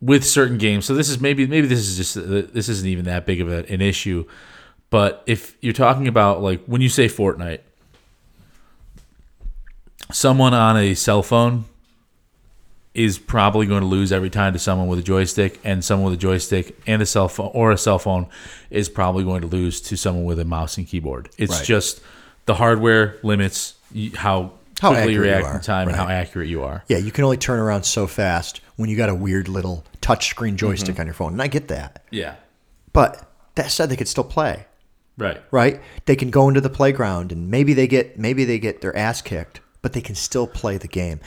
with 0.00 0.24
certain 0.24 0.58
games, 0.58 0.84
so 0.84 0.94
this 0.94 1.08
is 1.08 1.18
maybe 1.18 1.46
maybe 1.46 1.66
this 1.66 1.80
is 1.80 1.96
just 1.96 2.14
this 2.14 2.68
isn't 2.68 2.86
even 2.86 3.06
that 3.06 3.24
big 3.24 3.40
of 3.40 3.50
a, 3.50 3.64
an 3.72 3.80
issue, 3.80 4.26
but 4.94 5.24
if 5.26 5.56
you're 5.60 5.72
talking 5.72 6.06
about 6.06 6.40
like 6.40 6.62
when 6.66 6.80
you 6.80 6.88
say 6.88 7.06
Fortnite, 7.08 7.58
someone 10.12 10.54
on 10.54 10.76
a 10.76 10.94
cell 10.94 11.20
phone 11.22 11.64
is 12.94 13.18
probably 13.18 13.66
going 13.66 13.80
to 13.80 13.86
lose 13.88 14.12
every 14.12 14.30
time 14.30 14.52
to 14.52 14.58
someone 14.60 14.86
with 14.86 15.00
a 15.00 15.02
joystick, 15.02 15.58
and 15.64 15.84
someone 15.84 16.10
with 16.12 16.18
a 16.20 16.22
joystick 16.22 16.78
and 16.86 17.02
a 17.02 17.06
cell 17.06 17.26
phone 17.28 17.50
or 17.52 17.72
a 17.72 17.76
cell 17.78 17.98
phone 17.98 18.28
is 18.70 18.88
probably 18.88 19.24
going 19.24 19.40
to 19.40 19.48
lose 19.48 19.80
to 19.80 19.96
someone 19.96 20.24
with 20.24 20.38
a 20.38 20.44
mouse 20.44 20.76
and 20.78 20.86
keyboard. 20.86 21.28
It's 21.36 21.52
Right. 21.56 21.64
just 21.64 22.00
the 22.46 22.54
hardware 22.54 23.16
limits 23.24 23.74
how 24.14 24.52
How 24.80 24.92
quickly 24.92 25.14
you 25.14 25.22
react 25.22 25.44
are, 25.46 25.56
in 25.56 25.60
time 25.62 25.88
and 25.88 25.96
how 25.96 26.06
accurate 26.06 26.48
you 26.48 26.62
are. 26.62 26.84
Yeah, 26.86 26.98
you 26.98 27.10
can 27.10 27.24
only 27.24 27.36
turn 27.36 27.58
around 27.58 27.82
so 27.82 28.06
fast 28.06 28.60
when 28.76 28.88
you 28.88 28.96
got 28.96 29.08
a 29.08 29.14
weird 29.14 29.48
little 29.48 29.82
touchscreen 30.00 30.54
joystick 30.54 30.92
Mm-hmm. 30.94 31.00
on 31.00 31.06
your 31.08 31.14
phone. 31.14 31.32
And 31.32 31.42
I 31.42 31.48
get 31.48 31.66
that. 31.68 32.04
Yeah, 32.12 32.34
But 32.92 33.28
that 33.56 33.72
said 33.72 33.88
they 33.88 33.96
could 33.96 34.06
still 34.08 34.22
play, 34.24 34.66
right. 35.16 35.42
right? 35.50 35.80
They 36.06 36.16
can 36.16 36.30
go 36.30 36.48
into 36.48 36.60
the 36.60 36.70
playground 36.70 37.32
and 37.32 37.50
maybe 37.50 37.74
they 37.74 37.86
get 37.86 38.18
maybe 38.18 38.44
they 38.44 38.58
get 38.58 38.80
their 38.80 38.96
ass 38.96 39.22
kicked, 39.22 39.60
but 39.82 39.92
they 39.92 40.00
can 40.00 40.14
still 40.14 40.46
play 40.46 40.78
the 40.78 40.88
game. 40.88 41.20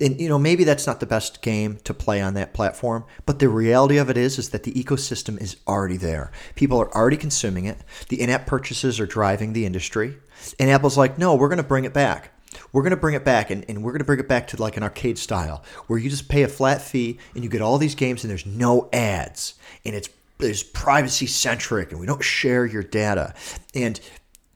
And 0.00 0.20
you 0.20 0.28
know, 0.28 0.38
maybe 0.38 0.62
that's 0.64 0.86
not 0.86 1.00
the 1.00 1.06
best 1.06 1.42
game 1.42 1.78
to 1.84 1.92
play 1.92 2.20
on 2.20 2.34
that 2.34 2.54
platform, 2.54 3.04
but 3.26 3.40
the 3.40 3.48
reality 3.48 3.96
of 3.96 4.08
it 4.08 4.16
is 4.16 4.38
is 4.38 4.50
that 4.50 4.62
the 4.62 4.72
ecosystem 4.72 5.40
is 5.40 5.56
already 5.66 5.96
there. 5.96 6.30
People 6.54 6.80
are 6.80 6.94
already 6.94 7.16
consuming 7.16 7.64
it. 7.64 7.78
The 8.08 8.20
in-app 8.20 8.46
purchases 8.46 9.00
are 9.00 9.06
driving 9.06 9.52
the 9.52 9.66
industry. 9.66 10.18
And 10.60 10.70
Apple's 10.70 10.96
like, 10.96 11.18
"No, 11.18 11.34
we're 11.34 11.48
going 11.48 11.56
to 11.58 11.64
bring 11.64 11.84
it 11.84 11.92
back." 11.92 12.32
We're 12.72 12.82
going 12.82 12.90
to 12.90 12.96
bring 12.96 13.14
it 13.14 13.24
back, 13.24 13.50
and, 13.50 13.64
and 13.68 13.82
we're 13.82 13.92
going 13.92 14.00
to 14.00 14.04
bring 14.04 14.20
it 14.20 14.28
back 14.28 14.48
to 14.48 14.60
like 14.60 14.76
an 14.76 14.82
arcade 14.82 15.18
style 15.18 15.62
where 15.86 15.98
you 15.98 16.10
just 16.10 16.28
pay 16.28 16.42
a 16.42 16.48
flat 16.48 16.82
fee 16.82 17.18
and 17.34 17.44
you 17.44 17.50
get 17.50 17.60
all 17.60 17.78
these 17.78 17.94
games 17.94 18.24
and 18.24 18.30
there's 18.30 18.46
no 18.46 18.88
ads. 18.92 19.54
And 19.84 19.94
it's 19.94 20.08
it's 20.40 20.62
privacy 20.62 21.26
centric 21.26 21.90
and 21.90 22.00
we 22.00 22.06
don't 22.06 22.22
share 22.22 22.64
your 22.64 22.82
data. 22.82 23.34
And 23.74 24.00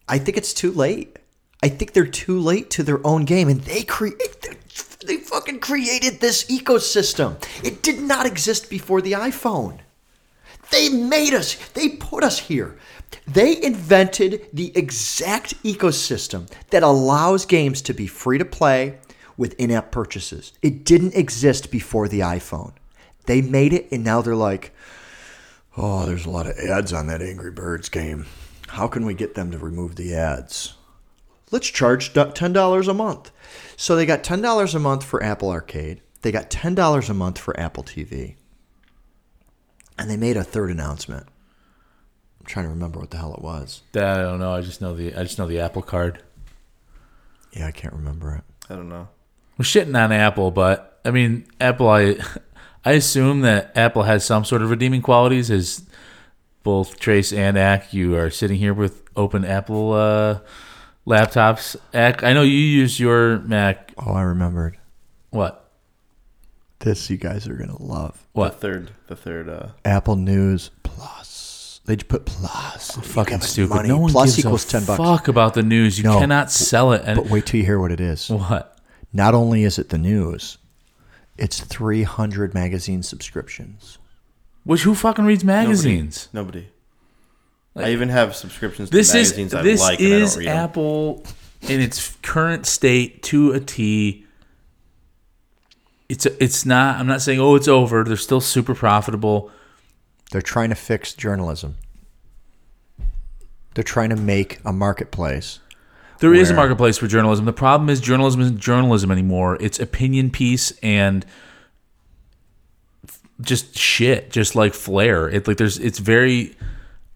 I 0.08 0.18
think 0.18 0.36
it's 0.36 0.54
too 0.54 0.70
late. 0.70 1.16
I 1.62 1.68
think 1.68 1.92
they're 1.92 2.06
too 2.06 2.38
late 2.38 2.70
to 2.70 2.82
their 2.82 3.04
own 3.06 3.24
game 3.24 3.48
and 3.48 3.60
they 3.62 3.82
create 3.82 4.18
they 5.06 5.16
fucking 5.16 5.60
created 5.60 6.20
this 6.20 6.44
ecosystem. 6.44 7.42
It 7.64 7.82
did 7.82 8.00
not 8.00 8.26
exist 8.26 8.70
before 8.70 9.00
the 9.00 9.12
iPhone. 9.12 9.80
They 10.70 10.88
made 10.88 11.34
us, 11.34 11.56
they 11.70 11.90
put 11.90 12.24
us 12.24 12.38
here. 12.38 12.78
They 13.26 13.62
invented 13.62 14.46
the 14.52 14.72
exact 14.76 15.62
ecosystem 15.62 16.50
that 16.70 16.82
allows 16.82 17.44
games 17.46 17.82
to 17.82 17.92
be 17.92 18.06
free 18.06 18.38
to 18.38 18.44
play 18.44 18.98
with 19.36 19.54
in 19.54 19.70
app 19.70 19.90
purchases. 19.90 20.52
It 20.62 20.84
didn't 20.84 21.14
exist 21.14 21.70
before 21.70 22.08
the 22.08 22.20
iPhone. 22.20 22.72
They 23.26 23.42
made 23.42 23.72
it, 23.72 23.88
and 23.92 24.02
now 24.02 24.22
they're 24.22 24.34
like, 24.34 24.74
oh, 25.76 26.06
there's 26.06 26.26
a 26.26 26.30
lot 26.30 26.46
of 26.46 26.56
ads 26.58 26.92
on 26.92 27.06
that 27.08 27.22
Angry 27.22 27.50
Birds 27.50 27.88
game. 27.88 28.26
How 28.68 28.88
can 28.88 29.04
we 29.04 29.14
get 29.14 29.34
them 29.34 29.50
to 29.50 29.58
remove 29.58 29.96
the 29.96 30.14
ads? 30.14 30.74
Let's 31.50 31.68
charge 31.68 32.14
$10 32.14 32.88
a 32.88 32.94
month. 32.94 33.30
So 33.76 33.96
they 33.96 34.06
got 34.06 34.22
$10 34.22 34.74
a 34.74 34.78
month 34.78 35.04
for 35.04 35.22
Apple 35.22 35.50
Arcade, 35.50 36.00
they 36.22 36.32
got 36.32 36.50
$10 36.50 37.10
a 37.10 37.14
month 37.14 37.38
for 37.38 37.58
Apple 37.58 37.82
TV 37.82 38.36
and 39.98 40.10
they 40.10 40.16
made 40.16 40.36
a 40.36 40.44
third 40.44 40.70
announcement. 40.70 41.26
I'm 42.40 42.46
trying 42.46 42.66
to 42.66 42.70
remember 42.70 42.98
what 42.98 43.10
the 43.10 43.18
hell 43.18 43.34
it 43.34 43.42
was. 43.42 43.82
That 43.92 44.18
I 44.18 44.22
don't 44.22 44.40
know. 44.40 44.52
I 44.52 44.60
just 44.60 44.80
know 44.80 44.94
the 44.94 45.14
I 45.14 45.22
just 45.22 45.38
know 45.38 45.46
the 45.46 45.60
Apple 45.60 45.82
Card. 45.82 46.22
Yeah, 47.52 47.66
I 47.66 47.70
can't 47.70 47.94
remember 47.94 48.34
it. 48.34 48.44
I 48.70 48.74
don't 48.74 48.88
know. 48.88 49.08
We're 49.58 49.64
shitting 49.64 49.96
on 49.96 50.10
Apple, 50.12 50.50
but 50.50 51.00
I 51.04 51.10
mean 51.10 51.46
Apple. 51.60 51.88
I 51.88 52.16
I 52.84 52.92
assume 52.92 53.42
that 53.42 53.76
Apple 53.76 54.02
has 54.04 54.24
some 54.24 54.44
sort 54.44 54.62
of 54.62 54.70
redeeming 54.70 55.02
qualities. 55.02 55.50
As 55.50 55.84
both 56.62 56.98
Trace 56.98 57.32
and 57.32 57.56
Ack, 57.56 57.92
you 57.92 58.16
are 58.16 58.30
sitting 58.30 58.58
here 58.58 58.74
with 58.74 59.02
open 59.16 59.44
Apple 59.44 59.92
uh, 59.92 60.40
laptops. 61.06 61.76
Ack, 61.94 62.22
I 62.22 62.32
know 62.32 62.42
you 62.42 62.56
use 62.56 62.98
your 62.98 63.38
Mac. 63.40 63.92
Oh, 63.98 64.12
I 64.12 64.22
remembered. 64.22 64.78
What? 65.30 65.58
This 66.80 67.08
you 67.10 67.16
guys 67.16 67.46
are 67.46 67.54
gonna 67.54 67.80
love. 67.80 68.26
What 68.32 68.54
The 68.54 68.58
third, 68.58 68.90
the 69.06 69.16
third. 69.16 69.48
Uh, 69.48 69.68
Apple 69.84 70.16
News 70.16 70.70
Plus. 70.82 71.80
They 71.84 71.96
just 71.96 72.08
put 72.08 72.26
plus. 72.26 72.96
You 72.96 73.02
Fucking 73.02 73.40
stupid. 73.40 73.74
money. 73.74 73.88
No 73.88 73.98
one 73.98 74.10
plus 74.12 74.36
gives 74.36 74.38
equals 74.46 74.64
a 74.64 74.68
ten 74.68 74.84
bucks. 74.84 74.98
fuck 75.02 75.28
about 75.28 75.54
the 75.54 75.62
news. 75.64 75.98
You 75.98 76.04
No. 76.04 76.18
cannot 76.20 76.50
sell 76.50 76.92
it. 76.92 77.02
And 77.04 77.16
But 77.16 77.26
wait 77.28 77.46
till 77.46 77.58
you 77.58 77.66
hear 77.66 77.80
what 77.80 77.90
it 77.92 78.00
is. 78.00 78.28
what? 78.30 78.78
Not 79.12 79.34
only 79.34 79.64
is 79.64 79.78
it 79.80 79.88
the 79.90 79.98
news, 79.98 80.58
it's 81.38 81.60
300 81.60 82.54
magazine 82.54 83.02
subscriptions. 83.02 83.98
Which 84.64 84.82
who 84.82 84.94
fucking 84.94 85.24
reads 85.24 85.44
magazines? 85.44 86.28
nobody. 86.32 86.68
I 87.74 87.90
even 87.92 88.10
have 88.10 88.36
subscriptions 88.36 88.90
to 88.90 88.96
This 88.96 89.08
is 89.14 89.30
magazines 89.30 89.54
I 89.54 89.62
this 89.62 89.80
like 89.80 89.98
and 90.00 90.12
I 90.12 90.16
is 90.18 90.30
don't 90.34 90.38
read 90.40 90.48
'em. 90.48 90.56
Apple 90.56 91.24
in 91.62 91.80
its 91.80 92.16
current 92.22 92.66
state 92.66 93.22
to 93.24 93.52
a 93.52 93.60
T. 93.60 94.26
It's 96.08 96.26
it's 96.26 96.66
not. 96.66 97.00
I'm 97.00 97.06
not 97.06 97.22
saying 97.22 97.40
oh 97.40 97.54
it's 97.54 97.68
over. 97.68 98.04
They're 98.04 98.16
still 98.16 98.42
super 98.42 98.74
profitable. 98.74 99.50
They're 100.30 100.42
trying 100.42 100.68
to 100.68 100.74
fix 100.74 101.14
journalism. 101.14 101.76
They're 103.74 103.82
trying 103.84 104.10
to 104.10 104.16
make 104.16 104.60
a 104.66 104.72
marketplace. 104.72 105.58
There 106.22 106.34
is 106.34 106.50
a 106.50 106.54
marketplace 106.54 106.98
for 106.98 107.08
journalism. 107.08 107.44
The 107.44 107.52
problem 107.52 107.90
is 107.90 108.00
journalism 108.00 108.40
isn't 108.42 108.60
journalism 108.60 109.10
anymore. 109.10 109.58
It's 109.60 109.80
opinion 109.80 110.30
piece 110.30 110.72
and 110.82 111.26
just 113.40 113.76
shit, 113.76 114.30
just 114.30 114.54
like 114.54 114.72
flair. 114.72 115.28
It 115.28 115.48
like 115.48 115.56
there's 115.56 115.78
it's 115.78 115.98
very. 115.98 116.56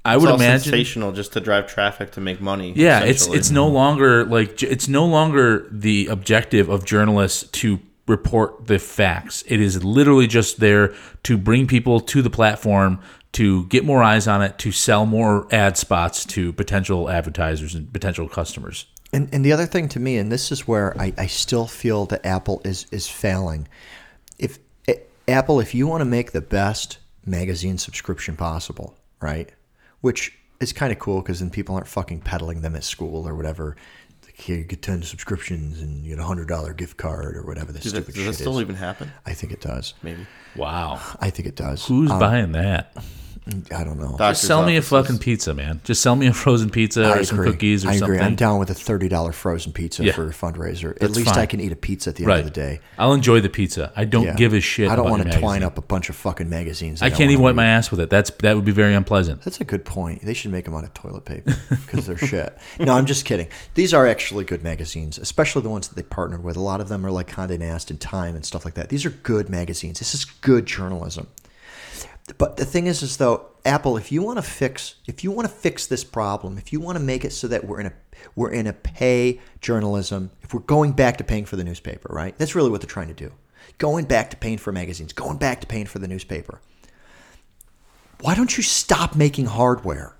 I 0.05 0.17
would 0.17 0.29
imagine. 0.29 0.61
sensational 0.61 1.13
just 1.13 1.33
to 1.35 1.41
drive 1.41 1.67
traffic 1.69 2.13
to 2.13 2.21
make 2.21 2.41
money. 2.41 2.73
Yeah, 2.75 3.05
it's 3.05 3.29
it's 3.29 3.51
no 3.51 3.69
longer 3.69 4.25
like 4.25 4.63
it's 4.63 4.89
no 4.89 5.07
longer 5.07 5.69
the 5.71 6.09
objective 6.09 6.69
of 6.69 6.85
journalists 6.85 7.49
to 7.61 7.79
report 8.09 8.67
the 8.67 8.79
facts. 8.79 9.45
It 9.47 9.61
is 9.61 9.85
literally 9.85 10.27
just 10.27 10.59
there 10.59 10.95
to 11.25 11.37
bring 11.37 11.67
people 11.67 12.01
to 12.01 12.23
the 12.23 12.31
platform 12.31 13.01
to 13.33 13.67
get 13.67 13.85
more 13.85 14.03
eyes 14.03 14.27
on 14.27 14.43
it, 14.43 14.59
to 14.59 14.73
sell 14.73 15.07
more 15.07 15.47
ad 15.53 15.77
spots 15.77 16.25
to 16.25 16.53
potential 16.53 17.11
advertisers 17.11 17.75
and 17.75 17.93
potential 17.93 18.29
customers. 18.29 18.87
And, 19.13 19.29
and 19.33 19.45
the 19.45 19.53
other 19.53 19.67
thing 19.67 19.89
to 19.91 20.01
me, 20.01 20.17
and 20.19 20.31
this 20.33 20.51
is 20.53 20.67
where 20.67 20.99
I, 21.01 21.13
I 21.17 21.27
still 21.27 21.67
feel 21.67 22.07
that 22.07 22.27
Apple 22.27 22.61
is, 22.65 22.87
is 22.91 23.09
failing. 23.09 23.69
If 24.39 24.59
eh, 24.89 24.95
Apple, 25.29 25.61
if 25.61 25.75
you 25.75 25.87
want 25.87 26.01
to 26.03 26.05
make 26.07 26.33
the 26.33 26.41
best 26.41 26.99
magazine 27.25 27.79
subscription 27.79 28.37
possible, 28.37 28.97
right? 29.21 29.51
Which 30.01 30.37
is 30.61 30.73
kind 30.73 30.93
of 30.93 30.99
cool 30.99 31.23
because 31.23 31.41
then 31.41 31.51
people 31.51 31.75
aren't 31.75 31.87
fucking 31.89 32.21
peddling 32.23 32.61
them 32.63 32.75
at 32.77 32.85
school 32.85 33.27
or 33.29 33.35
whatever. 33.35 33.77
Like, 34.25 34.35
here, 34.41 34.57
you 34.59 34.65
get 34.65 34.83
10 34.83 35.03
subscriptions 35.03 35.81
and 35.81 36.05
you 36.05 36.17
get 36.17 36.25
a 36.25 36.27
$100 36.29 36.77
gift 36.77 36.97
card 36.97 37.37
or 37.37 37.43
whatever 37.43 37.73
the 37.73 37.79
Does 37.79 37.93
that, 37.93 38.03
stupid 38.05 38.15
does 38.17 38.27
that 38.27 38.33
still 38.35 38.57
is. 38.59 38.63
even 38.63 38.75
happen? 38.75 39.11
I 39.25 39.33
think 39.35 39.53
it 39.53 39.61
does. 39.61 39.95
Maybe. 40.03 40.27
Wow, 40.57 41.01
I 41.21 41.31
think 41.31 41.49
it 41.49 41.57
does. 41.57 41.87
who's 41.87 42.11
Um, 42.11 42.19
buying 42.19 42.53
that? 42.53 42.95
I 43.73 43.85
don't 43.85 43.99
know. 43.99 44.09
Doctor's 44.17 44.39
Just 44.39 44.43
sell 44.49 44.65
me 44.67 44.75
a 44.75 44.79
offices. 44.79 44.91
fucking 44.91 45.19
pizza, 45.19 45.55
man. 45.55 45.81
Just 45.85 46.03
sell 46.03 46.17
me 46.17 46.27
a 46.27 46.33
frozen 46.33 46.69
pizza 46.69 47.05
I 47.05 47.19
or 47.19 47.25
some 47.25 47.39
agree. 47.39 47.53
cookies 47.53 47.85
or 47.85 47.91
I 47.91 47.93
something. 47.97 48.17
agree. 48.17 48.27
I'm 48.27 48.35
down 48.35 48.59
with 48.59 48.71
a 48.71 48.75
thirty 48.75 49.09
dollar 49.09 49.31
frozen 49.31 49.73
pizza 49.73 50.05
Yeah. 50.05 50.13
for 50.15 50.27
a 50.27 50.33
fundraiser. 50.33 50.91
At 50.91 50.99
That's 51.01 51.17
least 51.17 51.31
fine. 51.31 51.39
I 51.39 51.47
can 51.47 51.61
eat 51.61 51.71
a 51.71 51.77
pizza 51.77 52.11
at 52.11 52.17
the 52.17 52.25
end 52.25 52.29
right. 52.29 52.39
of 52.41 52.45
the 52.47 52.51
day. 52.51 52.81
I'll 52.99 53.13
enjoy 53.13 53.41
the 53.41 53.49
pizza. 53.49 53.93
I 53.95 54.05
don't 54.05 54.25
Yeah. 54.25 54.35
give 54.35 54.53
a 54.53 54.61
shit. 54.61 54.91
I 54.91 54.97
don't 54.97 55.07
about 55.07 55.11
want 55.19 55.25
your 55.27 55.33
to 55.35 55.39
twine 55.39 55.63
up 55.63 55.79
a 55.79 55.83
bunch 55.83 56.09
of 56.09 56.17
fucking 56.17 56.49
magazines. 56.51 57.03
I 57.03 57.11
can't 57.11 57.31
even 57.31 57.45
wipe 57.45 57.55
my 57.55 57.67
ass 57.67 57.91
with 57.93 58.01
it. 58.01 58.11
That's 58.11 58.31
that 58.43 58.57
would 58.57 58.65
be 58.65 58.73
very 58.73 58.95
unpleasant. 58.95 59.43
That's 59.43 59.61
a 59.61 59.65
good 59.65 59.85
point. 59.85 60.23
They 60.25 60.35
should 60.35 60.51
make 60.51 60.65
them 60.65 60.75
out 60.75 60.83
of 60.83 60.93
toilet 60.93 61.25
paper 61.25 61.55
because 61.87 62.07
they're 62.07 62.17
shit. 62.27 62.59
No, 62.81 62.95
I'm 62.95 63.07
just 63.07 63.25
kidding. 63.25 63.47
These 63.75 63.95
are 63.95 64.09
actually 64.09 64.43
good 64.45 64.65
magazines, 64.65 65.19
especially 65.19 65.63
the 65.63 65.71
ones 65.71 65.87
that 65.87 65.95
they 65.95 66.03
partnered 66.03 66.43
with. 66.43 66.57
A 66.57 66.61
lot 66.61 66.81
of 66.81 66.89
them 66.89 67.07
are 67.07 67.13
like 67.13 67.29
Condé 67.31 67.61
Nast 67.61 67.93
and 67.93 68.01
Time 68.01 68.35
and 68.35 68.45
stuff 68.45 68.65
like 68.65 68.75
that. 68.75 68.89
These 68.89 69.07
are 69.07 69.11
good 69.11 69.49
magazines. 69.49 70.01
This 70.01 70.15
is 70.15 70.25
good 70.25 70.67
journalism. 70.67 71.29
But 72.39 72.57
the 72.57 72.64
thing 72.64 72.87
is, 72.87 73.03
is 73.03 73.18
though 73.18 73.47
Apple, 73.64 73.97
if 73.97 74.11
you 74.11 74.22
want 74.22 74.39
to 74.39 74.43
fix, 74.43 74.97
if 75.07 75.22
you 75.22 75.31
want 75.31 75.49
to 75.49 75.55
fix 75.55 75.87
this 75.87 76.03
problem, 76.03 76.59
if 76.59 76.72
you 76.72 76.81
want 76.81 76.99
to 76.99 77.05
make 77.05 77.24
it 77.24 77.33
so 77.33 77.47
that 77.49 77.64
we're 77.64 77.81
in 77.81 77.87
a 77.87 77.93
we're 78.35 78.51
in 78.51 78.66
a 78.66 78.72
pay 78.72 79.41
journalism, 79.61 80.31
if 80.43 80.53
we're 80.53 80.61
going 80.61 80.93
back 80.93 81.18
to 81.18 81.24
paying 81.24 81.45
for 81.45 81.57
the 81.57 81.64
newspaper, 81.64 82.09
right? 82.12 82.37
That's 82.37 82.55
really 82.55 82.70
what 82.70 82.81
they're 82.81 82.89
trying 82.89 83.09
to 83.09 83.14
do. 83.14 83.33
Going 83.79 84.07
back 84.07 84.31
to 84.31 84.37
paying 84.37 84.59
for 84.59 84.72
magazines, 84.72 85.12
going 85.12 85.39
back 85.39 85.61
to 85.61 85.66
paying 85.66 85.87
for 85.87 85.99
the 85.99 86.09
newspaper. 86.09 86.61
Why 88.20 88.35
don't 88.35 88.57
you 88.57 88.62
stop 88.62 89.14
making 89.14 89.47
hardware? 89.47 90.16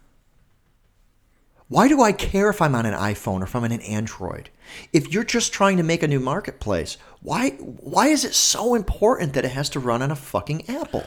Why 1.69 1.89
do 1.89 2.01
I 2.03 2.13
care 2.13 2.51
if 2.51 2.63
I'm 2.63 2.77
on 2.77 2.87
an 2.87 2.95
iPhone 2.95 3.41
or 3.41 3.45
if 3.45 3.57
I'm 3.57 3.65
on 3.65 3.73
an 3.73 3.81
Android? 3.81 4.51
If 4.93 5.13
you're 5.13 5.25
just 5.25 5.53
trying 5.53 5.79
to 5.79 5.83
make 5.83 6.03
a 6.03 6.09
new 6.09 6.21
marketplace, 6.21 6.99
why 7.23 7.51
why 7.51 8.09
is 8.09 8.25
it 8.25 8.35
so 8.35 8.75
important 8.75 9.33
that 9.33 9.45
it 9.45 9.51
has 9.51 9.71
to 9.71 9.81
run 9.81 10.03
on 10.03 10.13
a 10.13 10.17
fucking 10.17 10.69
Apple? 10.69 11.05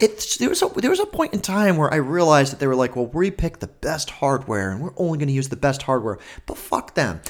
It's 0.00 0.36
there 0.36 0.48
was 0.48 0.62
a 0.62 0.68
there 0.68 0.90
was 0.90 1.00
a 1.00 1.06
point 1.06 1.34
in 1.34 1.40
time 1.40 1.76
where 1.76 1.92
I 1.92 1.96
realized 1.96 2.52
that 2.52 2.60
they 2.60 2.66
were 2.66 2.76
like, 2.76 2.96
well, 2.96 3.06
we 3.06 3.30
pick 3.30 3.58
the 3.58 3.66
best 3.66 4.10
hardware 4.10 4.70
and 4.70 4.80
we're 4.80 4.92
only 4.96 5.18
going 5.18 5.28
to 5.28 5.34
use 5.34 5.48
the 5.48 5.56
best 5.56 5.82
hardware. 5.82 6.18
But 6.46 6.58
fuck 6.58 6.94
them. 6.94 7.20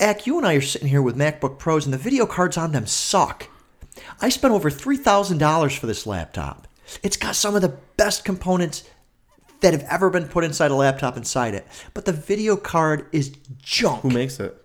Ack, 0.00 0.26
you 0.26 0.38
and 0.38 0.46
I 0.46 0.54
are 0.54 0.60
sitting 0.60 0.88
here 0.88 1.02
with 1.02 1.16
MacBook 1.16 1.58
Pros 1.58 1.84
and 1.84 1.92
the 1.92 1.98
video 1.98 2.26
cards 2.26 2.56
on 2.56 2.72
them 2.72 2.86
suck. 2.86 3.48
I 4.20 4.28
spent 4.28 4.54
over 4.54 4.70
three 4.70 4.96
thousand 4.96 5.38
dollars 5.38 5.74
for 5.74 5.86
this 5.86 6.06
laptop. 6.06 6.68
It's 7.02 7.16
got 7.16 7.36
some 7.36 7.54
of 7.54 7.62
the 7.62 7.76
best 7.96 8.24
components 8.24 8.84
that 9.60 9.72
have 9.72 9.84
ever 9.90 10.08
been 10.08 10.28
put 10.28 10.44
inside 10.44 10.70
a 10.70 10.74
laptop 10.74 11.16
inside 11.16 11.54
it. 11.54 11.66
But 11.94 12.04
the 12.04 12.12
video 12.12 12.56
card 12.56 13.06
is 13.12 13.30
junk. 13.60 14.02
Who 14.02 14.10
makes 14.10 14.38
it? 14.40 14.56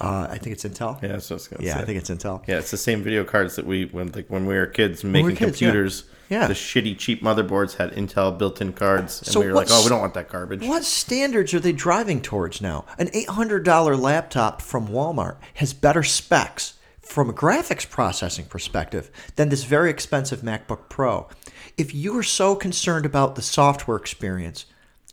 Uh, 0.00 0.28
I 0.30 0.38
think 0.38 0.54
it's 0.54 0.64
Intel. 0.64 1.00
Yeah, 1.02 1.08
that's 1.08 1.28
what 1.28 1.34
I 1.34 1.36
was 1.36 1.48
gonna 1.48 1.64
Yeah, 1.64 1.74
say. 1.74 1.80
I 1.80 1.84
think 1.84 1.98
it's 1.98 2.10
Intel. 2.10 2.42
Yeah, 2.48 2.58
it's 2.58 2.70
the 2.70 2.76
same 2.78 3.02
video 3.02 3.22
cards 3.22 3.56
that 3.56 3.66
we 3.66 3.84
when 3.86 4.10
like 4.12 4.28
when 4.28 4.46
we 4.46 4.54
were 4.54 4.66
kids 4.66 5.04
making 5.04 5.24
were 5.24 5.30
kids, 5.32 5.58
computers. 5.58 6.04
Yeah. 6.30 6.46
The 6.46 6.54
shitty 6.54 6.96
cheap 6.96 7.22
motherboards 7.22 7.74
had 7.74 7.92
Intel 7.92 8.36
built-in 8.38 8.72
cards, 8.72 9.18
and 9.20 9.26
So 9.32 9.40
we 9.40 9.46
were 9.48 9.52
like, 9.52 9.66
"Oh, 9.70 9.82
we 9.82 9.88
don't 9.88 10.00
want 10.00 10.14
that 10.14 10.28
garbage." 10.28 10.62
What 10.62 10.84
standards 10.84 11.52
are 11.52 11.60
they 11.60 11.72
driving 11.72 12.22
towards 12.22 12.60
now? 12.60 12.84
An 12.98 13.08
$800 13.08 14.00
laptop 14.00 14.62
from 14.62 14.86
Walmart 14.88 15.36
has 15.54 15.72
better 15.74 16.04
specs 16.04 16.74
from 17.00 17.28
a 17.28 17.32
graphics 17.32 17.88
processing 17.88 18.44
perspective 18.44 19.10
than 19.34 19.48
this 19.48 19.64
very 19.64 19.90
expensive 19.90 20.42
MacBook 20.42 20.88
Pro. 20.88 21.28
If 21.76 21.92
you 21.92 22.16
are 22.16 22.22
so 22.22 22.54
concerned 22.54 23.04
about 23.04 23.34
the 23.34 23.42
software 23.42 23.96
experience, 23.96 24.66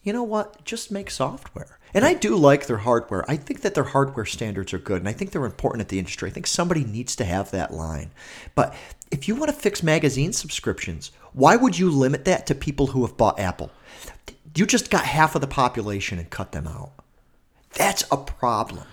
you 0.03 0.13
know 0.13 0.23
what? 0.23 0.63
Just 0.63 0.91
make 0.91 1.09
software. 1.09 1.76
And 1.93 2.05
I 2.05 2.13
do 2.13 2.35
like 2.35 2.67
their 2.67 2.77
hardware. 2.77 3.29
I 3.29 3.37
think 3.37 3.61
that 3.61 3.73
their 3.73 3.83
hardware 3.83 4.25
standards 4.25 4.73
are 4.73 4.79
good, 4.79 4.99
and 4.99 5.09
I 5.09 5.13
think 5.13 5.31
they're 5.31 5.45
important 5.45 5.81
at 5.81 5.89
the 5.89 5.99
industry. 5.99 6.29
I 6.29 6.33
think 6.33 6.47
somebody 6.47 6.83
needs 6.83 7.15
to 7.15 7.25
have 7.25 7.51
that 7.51 7.73
line. 7.73 8.11
But 8.55 8.75
if 9.11 9.27
you 9.27 9.35
want 9.35 9.49
to 9.49 9.57
fix 9.57 9.81
magazine 9.81 10.33
subscriptions, 10.33 11.11
why 11.33 11.55
would 11.55 11.77
you 11.79 11.89
limit 11.89 12.25
that 12.25 12.45
to 12.47 12.55
people 12.55 12.87
who 12.87 13.05
have 13.05 13.17
bought 13.17 13.39
Apple? 13.39 13.71
You 14.55 14.65
just 14.65 14.89
got 14.89 15.05
half 15.05 15.35
of 15.35 15.41
the 15.41 15.47
population 15.47 16.19
and 16.19 16.29
cut 16.29 16.51
them 16.51 16.67
out. 16.67 16.91
That's 17.73 18.03
a 18.11 18.17
problem. 18.17 18.83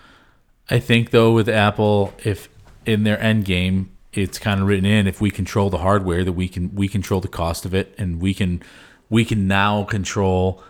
I 0.71 0.79
think 0.79 1.11
though 1.11 1.33
with 1.33 1.49
Apple, 1.49 2.13
if 2.23 2.49
in 2.87 3.05
their 3.05 3.21
end 3.21 3.45
game, 3.45 3.91
it's 4.13 4.39
kind 4.39 4.61
of 4.61 4.69
written 4.69 4.85
in 4.85 5.07
if 5.07 5.21
we 5.21 5.31
control 5.31 5.71
the 5.71 5.79
hardware 5.79 6.25
that 6.25 6.33
we 6.33 6.49
can 6.49 6.75
we 6.75 6.89
control 6.89 7.21
the 7.21 7.29
cost 7.29 7.65
of 7.65 7.75
it 7.75 7.95
and 7.99 8.21
we 8.21 8.33
can 8.33 8.63
we 9.11 9.25
can 9.25 9.49
now 9.49 9.85
control 9.85 10.63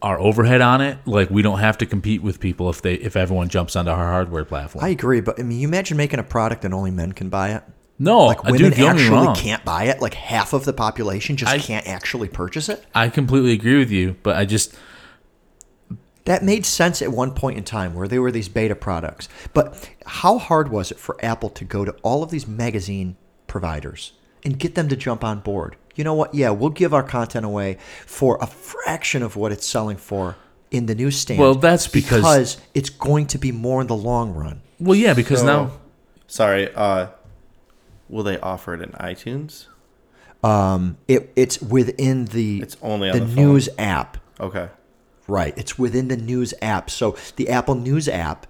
our 0.00 0.18
overhead 0.18 0.60
on 0.60 0.80
it. 0.80 0.98
Like 1.06 1.30
we 1.30 1.42
don't 1.42 1.58
have 1.58 1.78
to 1.78 1.86
compete 1.86 2.22
with 2.22 2.40
people 2.40 2.70
if 2.70 2.80
they 2.82 2.94
if 2.94 3.16
everyone 3.16 3.48
jumps 3.48 3.76
onto 3.76 3.90
our 3.90 3.96
hardware 4.12 4.44
platform. 4.44 4.84
I 4.84 4.88
agree, 4.88 5.20
but 5.20 5.38
I 5.38 5.42
mean, 5.42 5.58
you 5.60 5.68
imagine 5.68 5.96
making 5.96 6.18
a 6.18 6.22
product 6.24 6.64
and 6.64 6.72
only 6.72 6.90
men 6.90 7.12
can 7.12 7.28
buy 7.28 7.50
it. 7.50 7.62
no, 7.98 8.26
Like 8.26 8.38
uh, 8.38 8.42
women 8.52 8.58
dude, 8.70 8.74
don't 8.74 8.78
get 8.78 8.96
me 8.96 9.02
actually 9.02 9.26
wrong. 9.26 9.34
can't 9.36 9.64
buy 9.64 9.84
it. 9.84 10.00
Like 10.00 10.14
half 10.14 10.52
of 10.52 10.64
the 10.64 10.72
population 10.72 11.36
just 11.36 11.52
I- 11.52 11.58
can't 11.58 11.86
actually 11.86 12.28
purchase 12.28 12.68
it. 12.68 12.84
I 12.94 13.08
completely 13.10 13.52
agree 13.52 13.78
with 13.78 13.90
you, 13.90 14.16
but 14.22 14.36
I 14.36 14.44
just 14.46 14.74
That 16.24 16.42
made 16.42 16.66
sense 16.66 17.02
at 17.02 17.12
one 17.12 17.32
point 17.32 17.58
in 17.58 17.64
time 17.64 17.94
where 17.94 18.08
they 18.08 18.18
were 18.18 18.32
these 18.32 18.48
beta 18.48 18.74
products. 18.74 19.28
But 19.52 19.88
how 20.06 20.38
hard 20.38 20.70
was 20.70 20.90
it 20.90 20.98
for 20.98 21.16
Apple 21.24 21.50
to 21.50 21.64
go 21.64 21.84
to 21.84 21.92
all 22.02 22.22
of 22.22 22.30
these 22.30 22.46
magazine 22.48 23.16
providers 23.46 24.12
and 24.44 24.58
get 24.58 24.74
them 24.74 24.88
to 24.88 24.96
jump 24.96 25.22
on 25.22 25.40
board? 25.40 25.76
You 25.96 26.04
know 26.04 26.14
what? 26.14 26.34
Yeah, 26.34 26.50
we'll 26.50 26.70
give 26.70 26.94
our 26.94 27.02
content 27.02 27.44
away 27.44 27.78
for 28.06 28.38
a 28.40 28.46
fraction 28.46 29.22
of 29.22 29.34
what 29.34 29.50
it's 29.50 29.66
selling 29.66 29.96
for 29.96 30.36
in 30.70 30.86
the 30.86 30.94
newsstand. 30.94 31.40
Well, 31.40 31.54
that's 31.54 31.88
because- 31.88 32.20
because 32.20 32.56
it's 32.74 32.90
going 32.90 33.26
to 33.28 33.38
be 33.38 33.50
more 33.52 33.80
in 33.80 33.86
the 33.86 33.96
long 33.96 34.34
run. 34.34 34.60
well, 34.78 34.94
yeah, 34.94 35.14
because 35.14 35.40
So- 35.40 35.46
now 35.46 35.70
Sorry. 36.28 36.68
Uh, 36.74 37.06
will 38.08 38.24
they 38.24 38.38
offer 38.40 38.74
it 38.74 38.82
in 38.82 38.90
iTunes? 38.92 39.66
Um, 40.42 40.96
it 41.08 41.32
it's 41.36 41.62
within 41.62 42.26
the 42.26 42.60
It's 42.60 42.76
only 42.82 43.10
on 43.10 43.18
the, 43.18 43.24
the 43.24 43.26
phone. 43.26 43.34
news 43.36 43.68
app. 43.78 44.18
Okay. 44.40 44.68
Right. 45.28 45.54
It's 45.56 45.78
within 45.78 46.08
the 46.08 46.16
News 46.16 46.52
app. 46.62 46.90
So 46.90 47.16
the 47.36 47.48
Apple 47.48 47.74
News 47.74 48.08
app 48.08 48.46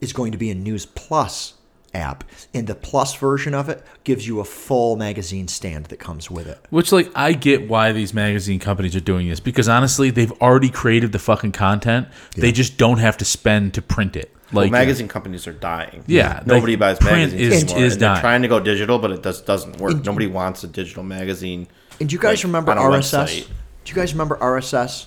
is 0.00 0.12
going 0.12 0.32
to 0.32 0.38
be 0.38 0.50
a 0.50 0.54
News 0.54 0.86
Plus 0.86 1.54
app. 1.96 2.24
And 2.54 2.66
the 2.66 2.74
Plus 2.74 3.14
version 3.14 3.54
of 3.54 3.68
it 3.68 3.84
gives 4.04 4.26
you 4.26 4.40
a 4.40 4.44
full 4.44 4.96
magazine 4.96 5.48
stand 5.48 5.86
that 5.86 5.98
comes 5.98 6.30
with 6.30 6.46
it. 6.46 6.58
Which, 6.70 6.92
like, 6.92 7.10
I 7.14 7.32
get 7.32 7.68
why 7.68 7.92
these 7.92 8.12
magazine 8.14 8.58
companies 8.58 8.94
are 8.96 9.00
doing 9.00 9.28
this 9.28 9.40
because 9.40 9.68
honestly, 9.68 10.10
they've 10.10 10.32
already 10.40 10.70
created 10.70 11.12
the 11.12 11.18
fucking 11.18 11.52
content. 11.52 12.08
They 12.36 12.52
just 12.52 12.76
don't 12.78 12.98
have 12.98 13.16
to 13.18 13.24
spend 13.24 13.74
to 13.74 13.82
print 13.82 14.16
it. 14.16 14.32
Well, 14.52 14.64
Like, 14.64 14.72
magazine 14.72 15.08
companies 15.08 15.46
are 15.48 15.52
dying. 15.52 16.04
Yeah, 16.06 16.40
nobody 16.46 16.74
like, 16.74 16.80
buys 16.80 16.98
print 16.98 17.32
magazines 17.32 17.40
is- 17.54 17.62
anymore. 17.64 17.84
is 17.84 17.92
and 17.94 18.02
they're 18.02 18.08
dying. 18.10 18.20
trying 18.20 18.42
to 18.42 18.48
go 18.48 18.60
digital, 18.60 18.98
but 19.00 19.10
it 19.10 19.22
just 19.22 19.44
doesn't 19.44 19.78
work. 19.78 20.04
nobody 20.04 20.28
wants 20.28 20.62
a 20.62 20.68
digital 20.68 21.02
magazine. 21.02 21.66
And 21.98 22.08
do 22.08 22.12
you 22.14 22.20
guys 22.20 22.38
like, 22.38 22.44
remember 22.44 22.72
RSS? 22.74 23.12
website. 23.40 23.46
Do 23.84 23.90
you 23.90 23.94
guys 23.96 24.12
remember 24.12 24.36
RSS? 24.36 25.06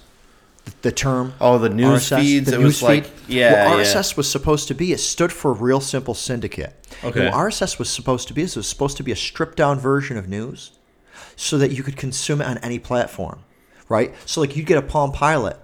The, 0.82 0.92
term? 0.92 1.34
Oh, 1.42 1.58
the 1.58 1.70
news 1.70 2.10
RSS, 2.10 2.20
feeds. 2.22 2.50
the 2.50 2.56
it 2.56 2.60
news 2.60 2.66
was 2.66 2.84
like, 2.84 3.06
feed? 3.06 3.36
yeah, 3.36 3.70
What 3.70 3.80
yeah. 3.80 3.84
RSS 3.84 4.16
was 4.16 4.30
supposed 4.30 4.68
to 4.70 4.74
be, 4.74 4.94
it 4.94 5.00
stood 5.00 5.32
for 5.34 5.52
Real 5.52 5.82
Simple 5.82 6.14
Syndicate. 6.14 6.74
Okay. 7.04 7.26
And 7.28 7.34
what 7.34 7.48
RSS 7.48 7.80
was 7.80 7.90
supposed 7.90 8.28
to 8.30 8.34
be 8.34 8.44
is 8.44 8.56
it 8.56 8.60
was 8.60 8.68
supposed 8.68 8.96
to 8.98 9.04
be 9.04 9.12
a 9.12 9.16
stripped 9.16 9.58
down 9.58 9.80
version 9.80 10.16
of 10.18 10.30
news 10.30 10.72
so 11.36 11.58
that 11.58 11.72
you 11.72 11.84
could 11.84 11.98
consume 11.98 12.42
it 12.42 12.48
on 12.48 12.58
any 12.60 12.80
platform, 12.80 13.44
right? 13.88 14.14
So 14.26 14.42
like 14.42 14.56
you'd 14.56 14.66
get 14.68 14.78
a 14.78 14.82
Palm 14.82 15.12
Pilot, 15.12 15.58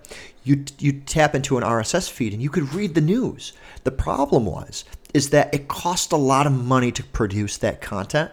you 0.44 0.64
you 0.80 0.94
tap 0.94 1.34
into 1.36 1.58
an 1.58 1.64
RSS 1.64 2.10
feed 2.10 2.34
and 2.34 2.42
you 2.42 2.50
could 2.50 2.74
read 2.74 2.94
the 2.96 3.02
news. 3.02 3.54
The 3.84 3.92
problem 3.92 4.46
was 4.46 4.86
is 5.14 5.30
that 5.30 5.54
it 5.54 5.68
cost 5.68 6.12
a 6.12 6.18
lot 6.18 6.46
of 6.46 6.52
money 6.54 6.92
to 6.92 7.04
produce 7.04 7.58
that 7.58 7.80
content, 7.82 8.32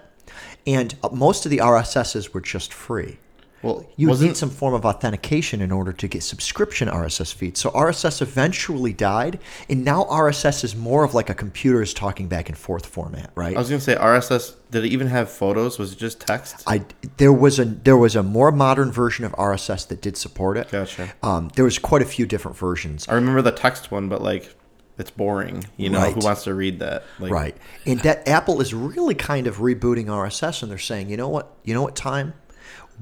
and 0.67 0.95
uh, 1.03 1.09
most 1.13 1.45
of 1.47 1.51
the 1.51 1.59
RSSs 1.59 2.35
were 2.35 2.41
just 2.41 2.73
free. 2.73 3.19
Well, 3.63 3.85
You 3.97 4.09
wasn't 4.09 4.31
need 4.31 4.37
some 4.37 4.51
form 4.51 4.75
of 4.75 4.85
authentication 4.85 5.61
in 5.61 5.71
order 5.71 5.93
to 5.93 6.09
get 6.09 6.23
subscription 6.23 6.89
RSS 6.89 7.33
feeds. 7.33 7.61
So 7.61 7.71
RSS 7.71 8.21
eventually 8.23 8.93
died, 8.93 9.39
and 9.69 9.85
now 9.85 10.05
RSS 10.05 10.65
is 10.65 10.75
more 10.77 11.05
of 11.05 11.15
like 11.15 11.31
a 11.31 11.35
computers 11.35 11.95
talking 11.95 12.29
back 12.29 12.49
and 12.49 12.59
forth 12.59 12.87
format, 12.87 13.31
right? 13.35 13.57
I 13.57 13.59
was 13.59 13.69
gonna 13.69 13.81
say 13.81 13.95
RSS. 13.95 14.55
Did 14.71 14.85
it 14.85 14.89
even 14.89 15.07
have 15.09 15.31
photos? 15.31 15.79
Was 15.79 15.93
it 15.93 15.99
just 15.99 16.21
text? 16.21 16.63
I 16.67 16.85
there 17.19 17.33
was 17.33 17.59
a 17.59 17.65
there 17.65 17.97
was 17.97 18.17
a 18.17 18.23
more 18.23 18.51
modern 18.51 18.91
version 18.91 19.25
of 19.25 19.33
RSS 19.33 19.87
that 19.89 20.01
did 20.03 20.17
support 20.17 20.57
it. 20.57 20.71
Gotcha. 20.71 21.13
Um, 21.23 21.51
there 21.55 21.65
was 21.65 21.79
quite 21.79 22.03
a 22.03 22.07
few 22.07 22.27
different 22.27 22.57
versions. 22.57 23.07
I 23.09 23.15
remember 23.15 23.43
the 23.43 23.53
text 23.53 23.91
one, 23.91 24.09
but 24.09 24.23
like, 24.23 24.55
it's 24.99 25.11
boring. 25.11 25.65
You 25.77 25.91
know, 25.91 25.99
Right. 26.01 26.15
who 26.15 26.21
wants 26.21 26.45
to 26.45 26.55
read 26.55 26.79
that? 26.81 27.05
Like, 27.19 27.31
Right. 27.33 27.57
And 27.87 28.01
that 28.01 28.29
Apple 28.29 28.61
is 28.61 28.73
really 28.75 29.15
kind 29.15 29.47
of 29.47 29.57
rebooting 29.59 30.07
RSS 30.07 30.63
and 30.63 30.71
they're 30.71 30.79
saying, 30.79 31.09
you 31.11 31.17
know 31.17 31.29
what? 31.29 31.51
You 31.65 31.75
know 31.75 31.83
what 31.83 31.97
time? 31.97 32.35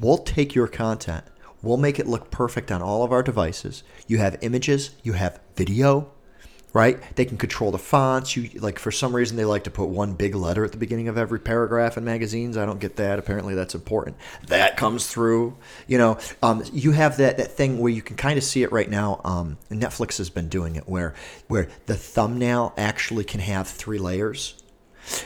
We'll 0.00 0.18
take 0.18 0.54
your 0.54 0.66
content. 0.66 1.24
We'll 1.62 1.76
make 1.76 1.98
it 1.98 2.06
look 2.06 2.30
perfect 2.30 2.72
on 2.72 2.80
all 2.80 3.04
of 3.04 3.12
our 3.12 3.22
devices. 3.22 3.82
You 4.06 4.16
have 4.16 4.38
images, 4.40 4.92
you 5.02 5.12
have 5.12 5.40
video, 5.56 6.10
right? 6.72 6.98
They 7.16 7.26
can 7.26 7.36
control 7.36 7.70
the 7.70 7.78
fonts. 7.78 8.34
You 8.34 8.48
like 8.60 8.78
for 8.78 8.90
some 8.90 9.14
reason 9.14 9.36
they 9.36 9.44
like 9.44 9.64
to 9.64 9.70
put 9.70 9.90
one 9.90 10.14
big 10.14 10.34
letter 10.34 10.64
at 10.64 10.72
the 10.72 10.78
beginning 10.78 11.08
of 11.08 11.18
every 11.18 11.38
paragraph 11.38 11.98
in 11.98 12.04
magazines. 12.04 12.56
I 12.56 12.64
don't 12.64 12.80
get 12.80 12.96
that. 12.96 13.18
Apparently 13.18 13.54
that's 13.54 13.74
important. 13.74 14.16
That 14.46 14.78
comes 14.78 15.06
through. 15.06 15.58
You 15.86 15.98
know, 15.98 16.18
um, 16.42 16.62
you 16.72 16.92
have 16.92 17.18
that, 17.18 17.36
that 17.36 17.52
thing 17.52 17.78
where 17.78 17.92
you 17.92 18.00
can 18.00 18.16
kind 18.16 18.38
of 18.38 18.44
see 18.44 18.62
it 18.62 18.72
right 18.72 18.88
now. 18.88 19.20
Um, 19.22 19.58
Netflix 19.70 20.16
has 20.16 20.30
been 20.30 20.48
doing 20.48 20.76
it 20.76 20.88
where 20.88 21.14
where 21.48 21.68
the 21.84 21.94
thumbnail 21.94 22.72
actually 22.78 23.24
can 23.24 23.40
have 23.40 23.68
three 23.68 23.98
layers 23.98 24.54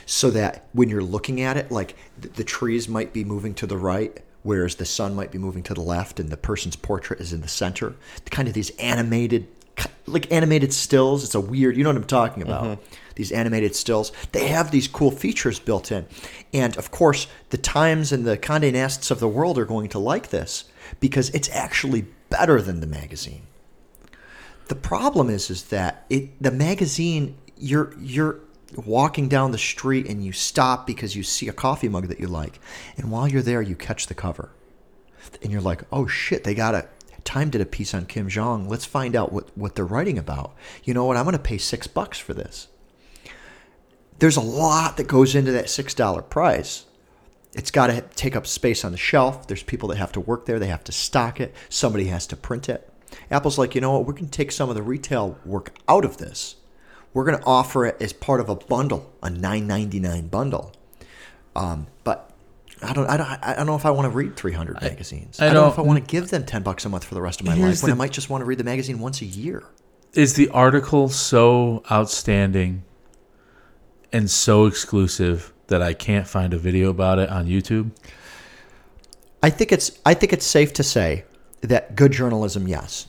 so 0.06 0.30
that 0.30 0.66
when 0.72 0.88
you're 0.88 1.02
looking 1.02 1.40
at 1.40 1.56
it, 1.56 1.70
like 1.70 1.94
the, 2.18 2.28
the 2.28 2.44
trees 2.44 2.88
might 2.88 3.12
be 3.12 3.24
moving 3.24 3.54
to 3.54 3.66
the 3.66 3.76
right, 3.76 4.23
whereas 4.44 4.76
the 4.76 4.84
sun 4.84 5.16
might 5.16 5.32
be 5.32 5.38
moving 5.38 5.64
to 5.64 5.74
the 5.74 5.80
left, 5.80 6.20
and 6.20 6.30
the 6.30 6.36
person's 6.36 6.76
portrait 6.76 7.20
is 7.20 7.32
in 7.32 7.40
the 7.40 7.48
center. 7.48 7.96
Kind 8.30 8.46
of 8.46 8.54
these 8.54 8.70
animated, 8.78 9.48
like 10.06 10.30
animated 10.30 10.72
stills. 10.72 11.24
It's 11.24 11.34
a 11.34 11.40
weird, 11.40 11.76
you 11.76 11.82
know 11.82 11.90
what 11.90 11.96
I'm 11.96 12.04
talking 12.04 12.42
about. 12.44 12.64
Mm-hmm. 12.64 12.94
These 13.16 13.32
animated 13.32 13.74
stills. 13.74 14.12
They 14.32 14.48
have 14.48 14.70
these 14.70 14.86
cool 14.86 15.10
features 15.10 15.58
built 15.58 15.90
in, 15.90 16.06
and 16.52 16.76
of 16.76 16.92
course, 16.92 17.26
the 17.50 17.58
Times 17.58 18.12
and 18.12 18.24
the 18.24 18.38
Condé 18.38 18.72
Nasts 18.72 19.10
of 19.10 19.18
the 19.18 19.28
world 19.28 19.58
are 19.58 19.64
going 19.64 19.88
to 19.90 19.98
like 19.98 20.30
this 20.30 20.64
because 21.00 21.30
it's 21.30 21.48
actually 21.50 22.06
better 22.30 22.60
than 22.60 22.80
the 22.80 22.86
magazine. 22.86 23.42
The 24.68 24.74
problem 24.74 25.28
is 25.30 25.50
is 25.50 25.64
that 25.64 26.04
it 26.08 26.42
the 26.42 26.50
magazine 26.50 27.36
you're 27.56 27.94
you're 28.00 28.40
walking 28.76 29.28
down 29.28 29.52
the 29.52 29.58
street 29.58 30.06
and 30.08 30.24
you 30.24 30.32
stop 30.32 30.86
because 30.86 31.14
you 31.16 31.22
see 31.22 31.48
a 31.48 31.52
coffee 31.52 31.88
mug 31.88 32.08
that 32.08 32.20
you 32.20 32.26
like. 32.26 32.60
And 32.96 33.10
while 33.10 33.28
you're 33.28 33.42
there 33.42 33.62
you 33.62 33.76
catch 33.76 34.06
the 34.06 34.14
cover. 34.14 34.50
And 35.42 35.50
you're 35.50 35.60
like, 35.60 35.82
"Oh 35.92 36.06
shit, 36.06 36.44
they 36.44 36.54
got 36.54 36.74
a 36.74 36.88
Time 37.24 37.48
did 37.48 37.62
a 37.62 37.66
piece 37.66 37.94
on 37.94 38.04
Kim 38.04 38.28
Jong. 38.28 38.68
Let's 38.68 38.84
find 38.84 39.16
out 39.16 39.32
what 39.32 39.56
what 39.56 39.74
they're 39.74 39.84
writing 39.84 40.18
about. 40.18 40.54
You 40.84 40.92
know 40.92 41.06
what? 41.06 41.16
I'm 41.16 41.24
going 41.24 41.32
to 41.32 41.38
pay 41.38 41.58
6 41.58 41.86
bucks 41.88 42.18
for 42.18 42.34
this." 42.34 42.68
There's 44.18 44.36
a 44.36 44.42
lot 44.42 44.96
that 44.96 45.08
goes 45.08 45.34
into 45.34 45.50
that 45.52 45.66
$6 45.66 46.30
price. 46.30 46.84
It's 47.54 47.70
got 47.70 47.88
to 47.88 48.02
take 48.02 48.36
up 48.36 48.46
space 48.46 48.84
on 48.84 48.92
the 48.92 48.98
shelf. 48.98 49.46
There's 49.46 49.62
people 49.62 49.88
that 49.88 49.98
have 49.98 50.12
to 50.12 50.20
work 50.20 50.46
there. 50.46 50.58
They 50.58 50.68
have 50.68 50.84
to 50.84 50.92
stock 50.92 51.40
it. 51.40 51.54
Somebody 51.68 52.06
has 52.06 52.26
to 52.28 52.36
print 52.36 52.68
it. 52.68 52.88
Apple's 53.30 53.58
like, 53.58 53.74
you 53.74 53.80
know 53.80 53.98
what? 53.98 54.14
Going 54.14 54.26
to 54.26 54.30
take 54.30 54.52
some 54.52 54.68
of 54.68 54.76
the 54.76 54.82
retail 54.82 55.38
work 55.44 55.74
out 55.88 56.04
of 56.04 56.18
this. 56.18 56.56
We're 57.14 57.24
going 57.24 57.38
to 57.38 57.44
offer 57.46 57.86
it 57.86 57.96
as 58.02 58.12
part 58.12 58.40
of 58.40 58.48
a 58.50 58.56
bundle, 58.56 59.10
a 59.22 59.28
$9.99 59.28 60.30
bundle. 60.30 60.72
Um, 61.56 61.86
but 62.02 62.30
I 62.82 62.92
don't, 62.92 63.06
I 63.08 63.16
don't, 63.16 63.26
I 63.42 63.54
don't 63.54 63.66
know 63.66 63.76
if 63.76 63.86
I 63.86 63.90
want 63.92 64.06
to 64.06 64.10
read 64.10 64.36
300 64.36 64.82
magazines. 64.82 65.38
I 65.40 65.44
I, 65.44 65.46
don't 65.46 65.54
know 65.54 65.60
don't- 65.62 65.72
if 65.72 65.78
I 65.78 65.82
want 65.82 66.06
to 66.06 66.10
give 66.10 66.28
them 66.30 66.44
10 66.44 66.62
bucks 66.64 66.84
a 66.84 66.88
month 66.88 67.04
for 67.04 67.14
the 67.14 67.22
rest 67.22 67.40
of 67.40 67.46
my 67.46 67.54
life 67.54 67.82
when 67.82 67.92
I 67.92 67.94
might 67.94 68.10
just 68.12 68.28
want 68.28 68.42
to 68.42 68.44
read 68.44 68.58
the 68.58 68.64
magazine 68.64 68.98
once 68.98 69.22
a 69.22 69.26
year. 69.26 69.62
is 70.12 70.34
the 70.34 70.48
article 70.50 71.08
so 71.08 71.82
outstanding 71.90 72.82
and 74.12 74.28
so 74.30 74.66
exclusive 74.66 75.52
that 75.68 75.80
I 75.82 75.92
can't 75.94 76.26
find 76.26 76.52
a 76.52 76.58
video 76.58 76.90
about 76.90 77.18
it 77.20 77.30
on 77.30 77.46
YouTube? 77.46 77.90
I 79.42 79.50
think 79.50 79.72
it's 79.72 79.92
I 80.04 80.14
think 80.14 80.32
it's 80.32 80.46
safe 80.46 80.72
to 80.74 80.82
say 80.82 81.24
that 81.60 81.94
good 81.96 82.12
journalism, 82.12 82.66
yes. 82.68 83.06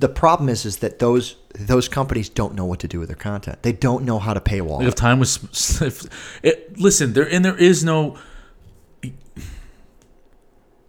The 0.00 0.08
problem 0.08 0.48
is 0.48 0.64
is 0.64 0.78
that 0.78 0.98
those 0.98 1.36
those 1.54 1.88
companies 1.88 2.28
don't 2.28 2.54
know 2.54 2.66
what 2.66 2.80
to 2.80 2.88
do 2.88 2.98
with 2.98 3.08
their 3.08 3.16
content. 3.16 3.62
They 3.62 3.72
don't 3.72 4.04
know 4.04 4.18
how 4.18 4.34
to 4.34 4.40
paywall. 4.40 4.86
If 4.86 4.94
time 4.94 5.18
was, 5.18 5.80
if, 5.82 6.04
it, 6.42 6.78
listen, 6.78 7.12
there 7.12 7.28
and 7.28 7.44
there 7.44 7.56
is 7.56 7.84
no. 7.84 8.18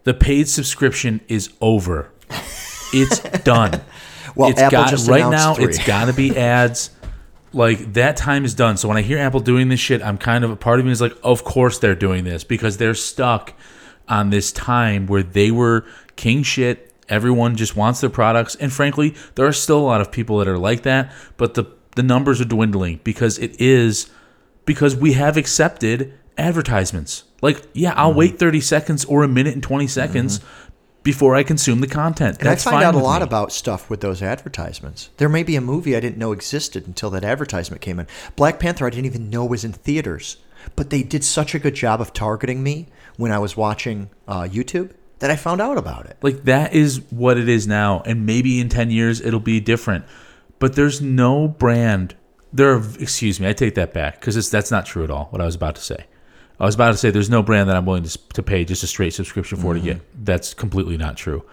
The 0.04 0.14
paid 0.14 0.48
subscription 0.48 1.20
is 1.28 1.50
over. 1.60 2.10
It's 2.92 3.18
done. 3.44 3.82
Well, 4.34 4.50
it's 4.50 4.60
Apple 4.60 4.84
got 4.84 5.08
right 5.08 5.30
now. 5.30 5.56
It's 5.56 5.84
got 5.84 6.06
to 6.06 6.12
be 6.12 6.36
ads. 6.36 6.90
Like 7.52 7.94
that 7.94 8.16
time 8.16 8.44
is 8.44 8.54
done. 8.54 8.76
So 8.76 8.88
when 8.88 8.96
I 8.96 9.02
hear 9.02 9.18
Apple 9.18 9.40
doing 9.40 9.68
this 9.68 9.80
shit, 9.80 10.02
I'm 10.02 10.18
kind 10.18 10.44
of 10.44 10.50
a 10.50 10.56
part 10.56 10.80
of 10.80 10.86
me 10.86 10.92
is 10.92 11.00
like, 11.00 11.16
of 11.22 11.44
course 11.44 11.78
they're 11.78 11.94
doing 11.94 12.24
this 12.24 12.44
because 12.44 12.76
they're 12.76 12.94
stuck 12.94 13.54
on 14.06 14.30
this 14.30 14.52
time 14.52 15.06
where 15.06 15.22
they 15.22 15.50
were 15.50 15.84
king 16.16 16.42
shit. 16.42 16.87
Everyone 17.08 17.56
just 17.56 17.74
wants 17.76 18.00
their 18.00 18.10
products, 18.10 18.54
and 18.56 18.72
frankly, 18.72 19.14
there 19.34 19.46
are 19.46 19.52
still 19.52 19.78
a 19.78 19.86
lot 19.86 20.00
of 20.00 20.12
people 20.12 20.38
that 20.38 20.48
are 20.48 20.58
like 20.58 20.82
that. 20.82 21.12
But 21.36 21.54
the 21.54 21.64
the 21.96 22.02
numbers 22.02 22.40
are 22.40 22.44
dwindling 22.44 23.00
because 23.02 23.38
it 23.38 23.60
is 23.60 24.10
because 24.64 24.94
we 24.94 25.14
have 25.14 25.36
accepted 25.36 26.12
advertisements. 26.36 27.24
Like, 27.42 27.62
yeah, 27.72 27.92
I'll 27.96 28.10
Mm-hmm. 28.10 28.18
wait 28.18 28.38
30 28.38 28.60
seconds 28.60 29.04
or 29.04 29.22
a 29.24 29.28
minute 29.28 29.54
and 29.54 29.62
20 29.62 29.86
seconds 29.86 30.40
before 31.02 31.34
I 31.34 31.42
consume 31.42 31.80
the 31.80 31.86
content. 31.86 32.38
And 32.38 32.46
That's 32.48 32.66
I 32.66 32.70
find 32.72 32.82
fine 32.82 32.86
out 32.86 32.94
a 32.94 32.98
lot 33.04 33.22
me. 33.22 33.26
about 33.26 33.52
stuff 33.52 33.88
with 33.88 34.00
those 34.00 34.22
advertisements. 34.22 35.10
There 35.16 35.28
may 35.28 35.42
be 35.42 35.56
a 35.56 35.60
movie 35.60 35.96
I 35.96 36.00
didn't 36.00 36.18
know 36.18 36.32
existed 36.32 36.86
until 36.86 37.10
that 37.10 37.24
advertisement 37.24 37.80
came 37.80 37.98
in. 37.98 38.06
Black 38.36 38.58
Panther 38.58 38.86
I 38.86 38.90
didn't 38.90 39.06
even 39.06 39.30
know 39.30 39.44
was 39.44 39.64
in 39.64 39.72
theaters, 39.72 40.36
but 40.76 40.90
they 40.90 41.02
did 41.02 41.24
such 41.24 41.54
a 41.54 41.58
good 41.58 41.74
job 41.74 42.00
of 42.00 42.12
targeting 42.12 42.62
me 42.62 42.88
when 43.16 43.32
I 43.32 43.38
was 43.38 43.56
watching 43.56 44.10
uh, 44.26 44.42
YouTube 44.42 44.90
that 45.18 45.30
I 45.30 45.36
found 45.36 45.60
out 45.60 45.78
about 45.78 46.06
it. 46.06 46.16
Like 46.22 46.44
that 46.44 46.72
is 46.72 47.02
what 47.10 47.38
it 47.38 47.48
is 47.48 47.66
now, 47.66 48.02
and 48.06 48.26
maybe 48.26 48.60
in 48.60 48.68
ten 48.68 48.90
years 48.90 49.20
it'll 49.20 49.40
be 49.40 49.60
different. 49.60 50.04
But 50.58 50.74
there's 50.74 51.00
no 51.00 51.48
brand. 51.48 52.14
There, 52.52 52.72
are, 52.72 52.82
excuse 52.98 53.38
me, 53.40 53.48
I 53.48 53.52
take 53.52 53.74
that 53.74 53.92
back 53.92 54.20
because 54.20 54.50
that's 54.50 54.70
not 54.70 54.86
true 54.86 55.04
at 55.04 55.10
all. 55.10 55.26
What 55.26 55.40
I 55.40 55.44
was 55.44 55.54
about 55.54 55.76
to 55.76 55.82
say, 55.82 56.06
I 56.58 56.64
was 56.64 56.74
about 56.74 56.92
to 56.92 56.96
say 56.96 57.10
there's 57.10 57.30
no 57.30 57.42
brand 57.42 57.68
that 57.68 57.76
I'm 57.76 57.86
willing 57.86 58.04
to, 58.04 58.18
to 58.34 58.42
pay 58.42 58.64
just 58.64 58.82
a 58.82 58.86
straight 58.86 59.12
subscription 59.12 59.58
for 59.58 59.74
to 59.74 59.80
get. 59.80 59.98
Mm-hmm. 59.98 60.24
That's 60.24 60.54
completely 60.54 60.96
not 60.96 61.16
true. 61.16 61.44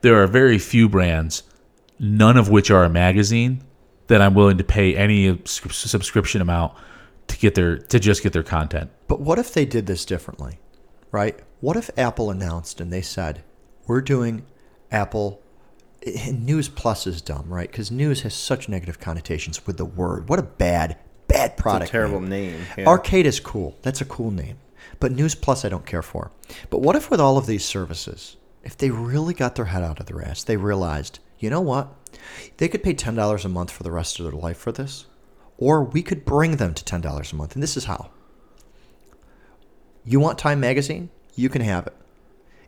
There 0.00 0.22
are 0.22 0.26
very 0.26 0.58
few 0.58 0.88
brands, 0.88 1.42
none 1.98 2.36
of 2.36 2.48
which 2.48 2.70
are 2.70 2.84
a 2.84 2.88
magazine, 2.90 3.62
that 4.08 4.22
I'm 4.22 4.34
willing 4.34 4.58
to 4.58 4.64
pay 4.64 4.96
any 4.96 5.40
subscription 5.44 6.40
amount 6.40 6.72
to 7.28 7.38
get 7.38 7.54
their 7.54 7.78
to 7.78 8.00
just 8.00 8.22
get 8.22 8.32
their 8.32 8.42
content. 8.42 8.90
But 9.06 9.20
what 9.20 9.38
if 9.38 9.52
they 9.52 9.64
did 9.64 9.86
this 9.86 10.04
differently, 10.04 10.58
right? 11.12 11.38
What 11.60 11.76
if 11.76 11.90
Apple 11.96 12.30
announced 12.30 12.80
and 12.80 12.92
they 12.92 13.02
said, 13.02 13.42
"We're 13.86 14.00
doing 14.00 14.44
Apple." 14.90 15.40
And 16.06 16.46
News 16.46 16.68
Plus 16.68 17.06
is 17.06 17.20
dumb, 17.20 17.46
right? 17.48 17.70
Because 17.70 17.90
news 17.90 18.22
has 18.22 18.32
such 18.32 18.68
negative 18.68 19.00
connotations 19.00 19.66
with 19.66 19.78
the 19.78 19.84
word. 19.84 20.28
What 20.28 20.38
a 20.38 20.44
bad, 20.44 20.96
bad 21.26 21.56
product. 21.56 21.90
terrible 21.90 22.20
name. 22.20 22.52
name. 22.52 22.66
yeah. 22.78 22.86
Arcade 22.86 23.26
is 23.26 23.40
cool. 23.40 23.76
That's 23.82 24.00
a 24.00 24.04
cool 24.04 24.30
name. 24.30 24.58
But 25.00 25.12
News 25.12 25.34
Plus, 25.34 25.64
I 25.64 25.68
don't 25.68 25.86
care 25.86 26.02
for. 26.02 26.30
But 26.70 26.80
what 26.80 26.96
if 26.96 27.10
with 27.10 27.20
all 27.20 27.36
of 27.36 27.46
these 27.46 27.64
services, 27.64 28.36
if 28.62 28.76
they 28.76 28.90
really 28.90 29.34
got 29.34 29.54
their 29.54 29.66
head 29.66 29.82
out 29.82 30.00
of 30.00 30.06
their 30.06 30.24
ass, 30.24 30.44
they 30.44 30.56
realized, 30.56 31.18
you 31.38 31.50
know 31.50 31.60
what? 31.60 31.94
They 32.56 32.68
could 32.68 32.82
pay 32.82 32.94
$10 32.94 33.44
a 33.44 33.48
month 33.48 33.70
for 33.70 33.82
the 33.82 33.90
rest 33.90 34.18
of 34.18 34.24
their 34.24 34.40
life 34.40 34.58
for 34.58 34.72
this, 34.72 35.06
or 35.56 35.82
we 35.82 36.02
could 36.02 36.24
bring 36.24 36.56
them 36.56 36.74
to 36.74 36.84
$10 36.84 37.32
a 37.32 37.36
month. 37.36 37.54
And 37.54 37.62
this 37.62 37.76
is 37.76 37.84
how. 37.84 38.10
You 40.04 40.20
want 40.20 40.38
Time 40.38 40.60
Magazine? 40.60 41.10
You 41.38 41.48
can 41.48 41.62
have 41.62 41.86
it. 41.86 41.94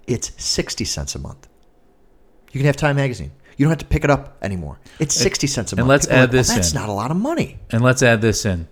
It's 0.07 0.33
60 0.43 0.85
cents 0.85 1.15
a 1.15 1.19
month. 1.19 1.49
You 2.53 2.59
can 2.61 2.67
have 2.67 2.77
Time 2.77 2.97
Magazine. 2.97 3.33
You 3.57 3.65
don't 3.67 3.71
have 3.71 3.79
to 3.79 3.85
pick 3.85 4.05
it 4.05 4.11
up 4.11 4.37
anymore. 4.43 4.79
It's 4.99 5.15
60 5.15 5.47
cents 5.47 5.73
a 5.73 5.77
month. 5.77 5.81
and 5.81 5.89
let's 5.89 6.07
People 6.07 6.17
add 6.17 6.21
like, 6.23 6.29
well, 6.33 6.39
this 6.39 6.49
That's 6.49 6.73
in. 6.73 6.81
not 6.81 6.89
a 6.89 6.93
lot 6.93 7.11
of 7.11 7.17
money. 7.17 7.59
And 7.71 7.83
let's 7.83 8.03
add 8.03 8.21
this 8.21 8.47
in. 8.47 8.69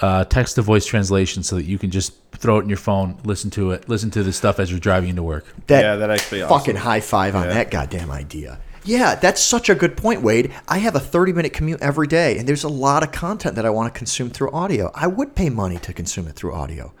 Uh, 0.00 0.24
text 0.24 0.56
to 0.56 0.62
voice 0.62 0.84
translation 0.86 1.42
so 1.42 1.56
that 1.56 1.64
you 1.64 1.78
can 1.78 1.90
just 1.90 2.14
throw 2.32 2.58
it 2.58 2.62
in 2.62 2.68
your 2.68 2.78
phone, 2.78 3.18
listen 3.24 3.48
to 3.50 3.70
it, 3.70 3.88
listen 3.88 4.10
to 4.10 4.22
the 4.24 4.32
stuff 4.32 4.58
as 4.58 4.70
you're 4.70 4.80
driving 4.80 5.10
into 5.10 5.22
work. 5.22 5.44
That 5.68 5.82
Yeah, 5.82 5.96
that 5.96 6.10
actually 6.10 6.40
fucking 6.40 6.76
awesome. 6.76 6.76
high 6.76 7.00
five 7.00 7.34
on 7.36 7.48
that 7.48 7.70
goddamn 7.70 8.10
idea. 8.10 8.58
Yeah, 8.84 9.14
that's 9.14 9.40
such 9.40 9.70
a 9.70 9.74
good 9.74 9.96
point, 9.96 10.20
Wade. 10.20 10.52
I 10.68 10.78
have 10.78 10.94
a 10.94 11.00
30 11.00 11.32
minute 11.32 11.54
commute 11.54 11.80
every 11.80 12.06
day, 12.06 12.36
and 12.36 12.46
there's 12.46 12.64
a 12.64 12.68
lot 12.68 13.02
of 13.02 13.12
content 13.12 13.56
that 13.56 13.64
I 13.64 13.70
want 13.70 13.92
to 13.92 13.98
consume 13.98 14.28
through 14.28 14.50
audio. 14.50 14.90
I 14.94 15.06
would 15.06 15.34
pay 15.34 15.48
money 15.48 15.78
to 15.78 15.92
consume 15.94 16.28
it 16.28 16.34
through 16.34 16.52
audio. 16.52 16.92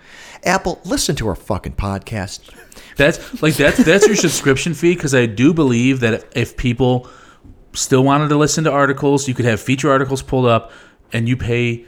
Apple, 0.44 0.80
listen 0.84 1.14
to 1.16 1.28
our 1.28 1.36
fucking 1.36 1.74
podcast. 1.74 2.50
That's 2.96 3.42
like 3.42 3.54
that's 3.56 3.84
that's 3.84 4.06
your 4.06 4.16
subscription 4.28 4.72
fee 4.72 4.94
because 4.94 5.14
I 5.14 5.26
do 5.26 5.52
believe 5.52 6.00
that 6.00 6.24
if 6.34 6.56
people 6.56 7.08
still 7.74 8.02
wanted 8.02 8.28
to 8.28 8.36
listen 8.36 8.64
to 8.64 8.70
articles, 8.72 9.28
you 9.28 9.34
could 9.34 9.44
have 9.44 9.60
feature 9.60 9.90
articles 9.90 10.22
pulled 10.22 10.46
up, 10.46 10.72
and 11.12 11.28
you 11.28 11.36
pay. 11.36 11.84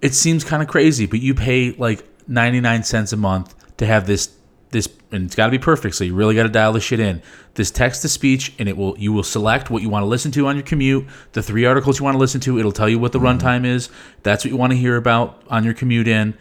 It 0.00 0.14
seems 0.14 0.44
kind 0.44 0.62
of 0.62 0.68
crazy, 0.68 1.06
but 1.06 1.20
you 1.20 1.34
pay 1.34 1.72
like 1.72 2.08
ninety 2.26 2.60
nine 2.60 2.84
cents 2.84 3.12
a 3.12 3.16
month 3.18 3.54
to 3.76 3.86
have 3.86 4.06
this 4.06 4.34
this, 4.70 4.88
and 5.12 5.24
it's 5.24 5.34
got 5.34 5.46
to 5.46 5.50
be 5.50 5.58
perfect. 5.58 5.94
So 5.94 6.04
you 6.04 6.14
really 6.14 6.34
got 6.34 6.44
to 6.44 6.48
dial 6.48 6.72
this 6.72 6.84
shit 6.84 7.00
in. 7.00 7.22
This 7.54 7.70
text 7.70 8.02
to 8.02 8.08
speech, 8.08 8.54
and 8.58 8.68
it 8.68 8.76
will 8.76 8.98
you 8.98 9.12
will 9.12 9.22
select 9.22 9.70
what 9.70 9.82
you 9.82 9.88
want 9.88 10.02
to 10.02 10.06
listen 10.06 10.30
to 10.32 10.46
on 10.46 10.56
your 10.56 10.64
commute. 10.64 11.06
The 11.32 11.42
three 11.42 11.64
articles 11.64 11.98
you 11.98 12.04
want 12.04 12.14
to 12.14 12.18
listen 12.18 12.40
to, 12.42 12.58
it'll 12.58 12.72
tell 12.72 12.88
you 12.88 12.98
what 12.98 13.12
the 13.12 13.18
mm-hmm. 13.18 13.38
runtime 13.38 13.64
is. 13.64 13.88
That's 14.22 14.44
what 14.44 14.50
you 14.50 14.56
want 14.56 14.72
to 14.72 14.78
hear 14.78 14.96
about 14.96 15.42
on 15.48 15.64
your 15.64 15.74
commute 15.74 16.08
in 16.08 16.34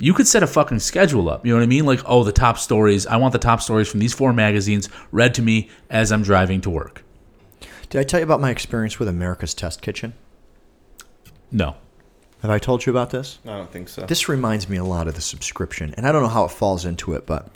you 0.00 0.14
could 0.14 0.26
set 0.26 0.42
a 0.42 0.46
fucking 0.46 0.78
schedule 0.78 1.28
up. 1.28 1.44
You 1.44 1.52
know 1.52 1.58
what 1.58 1.64
I 1.64 1.66
mean? 1.66 1.84
Like, 1.84 2.00
oh, 2.06 2.24
the 2.24 2.32
top 2.32 2.58
stories. 2.58 3.06
I 3.06 3.16
want 3.16 3.32
the 3.32 3.38
top 3.38 3.60
stories 3.60 3.88
from 3.88 4.00
these 4.00 4.14
four 4.14 4.32
magazines 4.32 4.88
read 5.12 5.34
to 5.34 5.42
me 5.42 5.68
as 5.90 6.10
I'm 6.10 6.22
driving 6.22 6.62
to 6.62 6.70
work. 6.70 7.04
Did 7.90 8.00
I 8.00 8.04
tell 8.04 8.20
you 8.20 8.24
about 8.24 8.40
my 8.40 8.50
experience 8.50 8.98
with 8.98 9.08
America's 9.08 9.52
Test 9.52 9.82
Kitchen? 9.82 10.14
No. 11.52 11.76
Have 12.40 12.50
I 12.50 12.58
told 12.58 12.86
you 12.86 12.90
about 12.90 13.10
this? 13.10 13.38
I 13.44 13.58
don't 13.58 13.70
think 13.70 13.88
so. 13.88 14.06
This 14.06 14.28
reminds 14.28 14.68
me 14.68 14.78
a 14.78 14.84
lot 14.84 15.06
of 15.06 15.14
the 15.14 15.20
subscription, 15.20 15.92
and 15.96 16.06
I 16.06 16.12
don't 16.12 16.22
know 16.22 16.28
how 16.28 16.44
it 16.44 16.50
falls 16.50 16.86
into 16.86 17.12
it, 17.12 17.26
but 17.26 17.50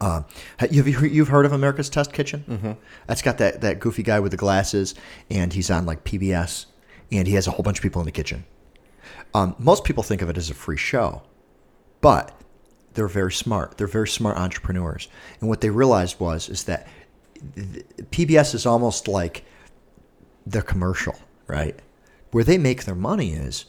uh, 0.00 0.22
you've 0.70 0.88
you've 1.02 1.28
heard 1.28 1.46
of 1.46 1.52
America's 1.52 1.88
Test 1.88 2.12
Kitchen? 2.12 2.44
Mm-hmm. 2.48 2.72
That's 3.06 3.22
got 3.22 3.38
that 3.38 3.60
that 3.62 3.80
goofy 3.80 4.02
guy 4.02 4.20
with 4.20 4.32
the 4.32 4.36
glasses, 4.36 4.94
and 5.30 5.52
he's 5.52 5.70
on 5.70 5.86
like 5.86 6.04
PBS, 6.04 6.66
and 7.10 7.26
he 7.26 7.34
has 7.34 7.46
a 7.46 7.50
whole 7.50 7.62
bunch 7.62 7.78
of 7.78 7.82
people 7.82 8.00
in 8.00 8.06
the 8.06 8.12
kitchen. 8.12 8.44
Um, 9.34 9.54
most 9.58 9.84
people 9.84 10.02
think 10.02 10.22
of 10.22 10.28
it 10.28 10.36
as 10.36 10.50
a 10.50 10.54
free 10.54 10.76
show, 10.76 11.22
but 12.00 12.38
they're 12.94 13.08
very 13.08 13.32
smart. 13.32 13.78
They're 13.78 13.86
very 13.86 14.08
smart 14.08 14.36
entrepreneurs, 14.36 15.08
and 15.40 15.48
what 15.48 15.60
they 15.60 15.70
realized 15.70 16.20
was 16.20 16.48
is 16.48 16.64
that 16.64 16.86
PBS 18.10 18.54
is 18.54 18.66
almost 18.66 19.08
like 19.08 19.44
the 20.46 20.62
commercial, 20.62 21.16
right? 21.46 21.78
Where 22.30 22.44
they 22.44 22.58
make 22.58 22.84
their 22.84 22.94
money 22.94 23.32
is 23.32 23.66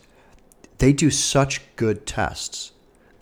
they 0.78 0.94
do 0.94 1.10
such 1.10 1.62
good 1.76 2.06
tests 2.06 2.72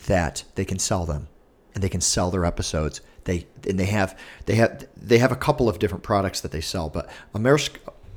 that 0.07 0.43
they 0.55 0.65
can 0.65 0.79
sell 0.79 1.05
them 1.05 1.27
and 1.75 1.83
they 1.83 1.89
can 1.89 2.01
sell 2.01 2.31
their 2.31 2.45
episodes 2.45 3.01
they 3.25 3.45
and 3.67 3.79
they 3.79 3.85
have 3.85 4.17
they 4.45 4.55
have 4.55 4.87
they 4.97 5.19
have 5.19 5.31
a 5.31 5.35
couple 5.35 5.69
of 5.69 5.77
different 5.77 6.03
products 6.03 6.41
that 6.41 6.51
they 6.51 6.61
sell 6.61 6.89
but 6.89 7.07
America's 7.35 7.69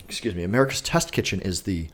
excuse 0.09 0.35
me 0.35 0.45
America's 0.45 0.81
Test 0.81 1.13
Kitchen 1.13 1.41
is 1.41 1.63
the 1.63 1.89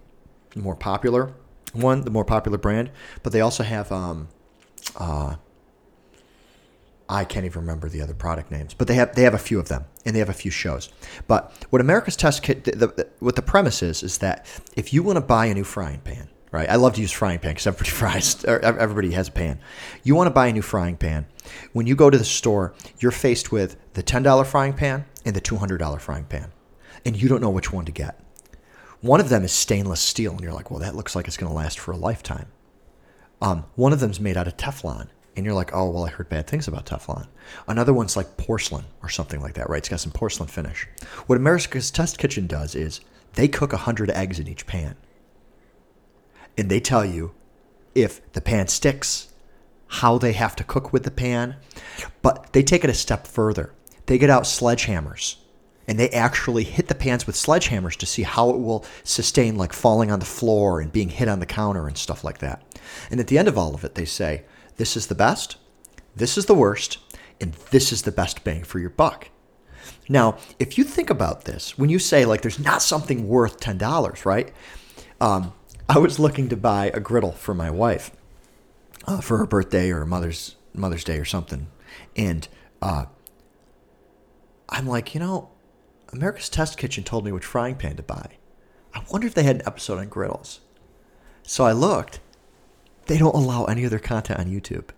more 0.55 0.77
popular 0.77 1.33
one 1.73 2.03
the 2.03 2.11
more 2.11 2.25
popular 2.25 2.59
brand 2.59 2.91
but 3.23 3.33
they 3.33 3.41
also 3.41 3.65
have 3.65 3.91
um 3.91 4.29
uh 4.97 5.35
I 7.09 7.25
can't 7.25 7.45
even 7.45 7.61
remember 7.61 7.89
the 7.89 8.01
other 8.01 8.15
product 8.15 8.51
names, 8.51 8.73
but 8.73 8.89
they 8.89 8.95
have 8.95 9.15
they 9.15 9.23
have 9.23 9.35
a 9.35 9.39
few 9.39 9.59
of 9.59 9.69
them, 9.69 9.85
and 10.07 10.15
they 10.15 10.21
have 10.21 10.31
a 10.31 10.35
few 10.35 10.51
shows. 10.51 10.89
But 11.27 11.53
what 11.71 11.81
America's 11.81 12.17
Test 12.17 12.43
Kit, 12.43 12.65
the, 12.65 12.73
the, 12.73 13.09
what 13.19 13.37
the 13.37 13.43
premise 13.43 13.83
is, 13.83 14.03
is 14.03 14.19
that 14.19 14.47
if 14.75 14.93
you 14.93 15.03
want 15.03 15.17
to 15.17 15.21
buy 15.21 15.47
a 15.47 15.55
new 15.55 15.65
frying 15.65 16.01
pan, 16.01 16.29
right? 16.51 16.69
I 16.69 16.77
love 16.77 16.95
to 16.95 17.03
use 17.03 17.13
frying 17.13 17.41
pan 17.41 17.53
because 17.53 17.67
everybody 17.67 17.91
fries, 17.99 18.45
everybody 18.45 19.11
has 19.13 19.29
a 19.29 19.33
pan. 19.33 19.61
You 20.03 20.15
want 20.15 20.29
to 20.29 20.33
buy 20.33 20.47
a 20.47 20.53
new 20.53 20.63
frying 20.63 20.97
pan. 20.97 21.27
When 21.73 21.87
you 21.87 21.95
go 21.95 22.11
to 22.11 22.19
the 22.19 22.25
store, 22.25 22.75
you're 22.99 23.13
faced 23.13 23.53
with 23.53 23.77
the 23.95 24.03
ten 24.03 24.23
dollar 24.23 24.45
frying 24.45 24.73
pan 24.73 25.05
and 25.25 25.35
the 25.35 25.41
two 25.41 25.57
hundred 25.57 25.79
dollar 25.79 25.99
frying 25.99 26.25
pan, 26.25 26.53
and 27.05 27.21
you 27.21 27.29
don't 27.29 27.41
know 27.41 27.51
which 27.51 27.73
one 27.73 27.85
to 27.85 27.93
get. 27.93 28.21
One 29.01 29.21
of 29.21 29.29
them 29.29 29.45
is 29.45 29.53
stainless 29.53 30.01
steel, 30.01 30.33
and 30.33 30.41
you're 30.41 30.53
like, 30.53 30.71
well, 30.71 30.81
that 30.81 30.97
looks 30.97 31.15
like 31.15 31.27
it's 31.29 31.37
going 31.37 31.51
to 31.51 31.57
last 31.57 31.79
for 31.79 31.93
a 31.93 31.97
lifetime. 31.97 32.47
Um, 33.43 33.67
one 33.75 33.93
of 33.93 34.01
them's 34.01 34.19
made 34.19 34.39
out 34.39 34.47
of 34.47 34.57
Teflon, 34.57 35.09
and 35.37 35.45
you're 35.45 35.55
like, 35.55 35.75
oh, 35.75 35.91
well, 35.91 36.07
I 36.07 36.11
heard 36.11 36.31
bad 36.31 36.47
things 36.47 36.69
about 36.69 36.87
Teflon. 36.87 37.27
Another 37.69 37.93
one's 37.93 38.17
like 38.17 38.39
porcelain 38.39 38.85
or 39.03 39.11
something 39.11 39.41
like 39.41 39.55
that, 39.55 39.69
right? 39.69 39.79
It's 39.79 39.89
got 39.89 40.01
some 40.01 40.13
porcelain 40.13 40.49
finish. 40.49 40.89
What 41.27 41.37
America's 41.37 41.91
Test 41.91 42.17
Kitchen 42.19 42.47
does 42.47 42.75
is 42.75 43.01
they 43.35 43.49
cook 43.49 43.73
100 43.73 44.11
eggs 44.11 44.39
in 44.39 44.49
each 44.49 44.67
pan. 44.67 44.97
And 46.57 46.71
they 46.71 46.81
tell 46.81 47.05
you 47.05 47.35
if 47.95 48.33
the 48.33 48.41
pan 48.41 48.69
sticks, 48.69 49.34
how 49.95 50.19
they 50.19 50.33
have 50.33 50.57
to 50.57 50.65
cook 50.65 50.93
with 50.93 51.05
the 51.05 51.11
pan. 51.11 51.57
But 52.23 52.53
they 52.53 52.63
take 52.63 52.85
it 52.85 52.91
a 52.91 52.95
step 52.95 53.27
further. 53.27 53.73
They 54.07 54.19
get 54.19 54.31
out 54.31 54.43
sledgehammers 54.43 55.37
and 55.87 55.99
they 55.99 56.09
actually 56.11 56.65
hit 56.65 56.89
the 56.89 56.95
pans 56.95 57.27
with 57.27 57.37
sledgehammers 57.37 57.97
to 57.97 58.07
see 58.07 58.23
how 58.23 58.51
it 58.51 58.59
will 58.59 58.85
sustain, 59.05 59.57
like 59.57 59.73
falling 59.73 60.11
on 60.11 60.19
the 60.19 60.25
floor 60.25 60.81
and 60.81 60.93
being 60.93 61.11
hit 61.11 61.29
on 61.29 61.41
the 61.41 61.47
counter 61.47 61.87
and 61.87 61.97
stuff 61.97 62.25
like 62.25 62.39
that. 62.39 62.63
And 63.11 63.21
at 63.21 63.29
the 63.29 63.39
end 63.39 63.49
of 63.49 63.59
all 63.59 63.75
of 63.75 63.85
it, 63.85 63.95
they 63.95 64.05
say, 64.05 64.45
This 64.77 64.97
is 64.97 65.07
the 65.07 65.15
best, 65.15 65.57
this 66.17 66.37
is 66.37 66.47
the 66.47 66.55
worst, 66.55 66.99
and 67.41 67.53
this 67.71 67.93
is 67.93 68.03
the 68.03 68.13
best 68.13 68.45
bang 68.45 68.65
for 68.65 68.79
your 68.79 68.91
buck. 68.91 69.29
Now, 70.09 70.39
if 70.59 70.77
you 70.79 70.85
think 70.85 71.11
about 71.11 71.45
this, 71.45 71.79
when 71.79 71.91
you 71.91 71.99
say, 71.99 72.25
like, 72.25 72.41
there's 72.41 72.59
not 72.59 72.83
something 72.83 73.29
worth 73.29 73.61
$10, 73.61 74.25
right? 74.25 74.53
Um, 75.21 75.53
I 75.89 75.99
was 75.99 76.19
looking 76.19 76.49
to 76.49 76.57
buy 76.57 76.91
a 76.95 77.01
griddle 77.01 77.33
for 77.33 77.55
my 77.55 77.71
wife 77.71 78.11
uh, 79.07 79.21
for 79.21 79.39
her 79.39 79.47
birthday 79.47 79.91
or 79.91 80.05
Mother's 80.05 80.57
Mother's 80.75 81.05
Day 81.05 81.19
or 81.19 81.25
something, 81.25 81.69
and 82.17 82.49
uh, 82.83 83.07
I'm 84.69 84.87
like, 84.87 85.15
you 85.15 85.21
know, 85.21 85.51
America's 86.13 86.49
Test 86.49 86.79
Kitchen 86.79 87.05
told 87.05 87.25
me 87.25 87.33
which 87.33 87.45
frying 87.45 87.77
pan 87.77 87.97
to 87.97 88.03
buy. 88.03 88.39
I 88.95 89.03
wonder 89.11 89.27
if 89.27 89.35
they 89.35 89.43
had 89.43 89.57
an 89.57 89.63
episode 89.67 89.99
on 89.99 90.09
griddles. 90.09 90.61
So 91.43 91.65
I 91.65 91.73
looked. 91.73 92.21
They 93.07 93.19
don't 93.19 93.35
allow 93.35 93.65
any 93.65 93.85
other 93.85 93.99
content 93.99 94.41
on 94.41 94.47
YouTube. 94.47 94.89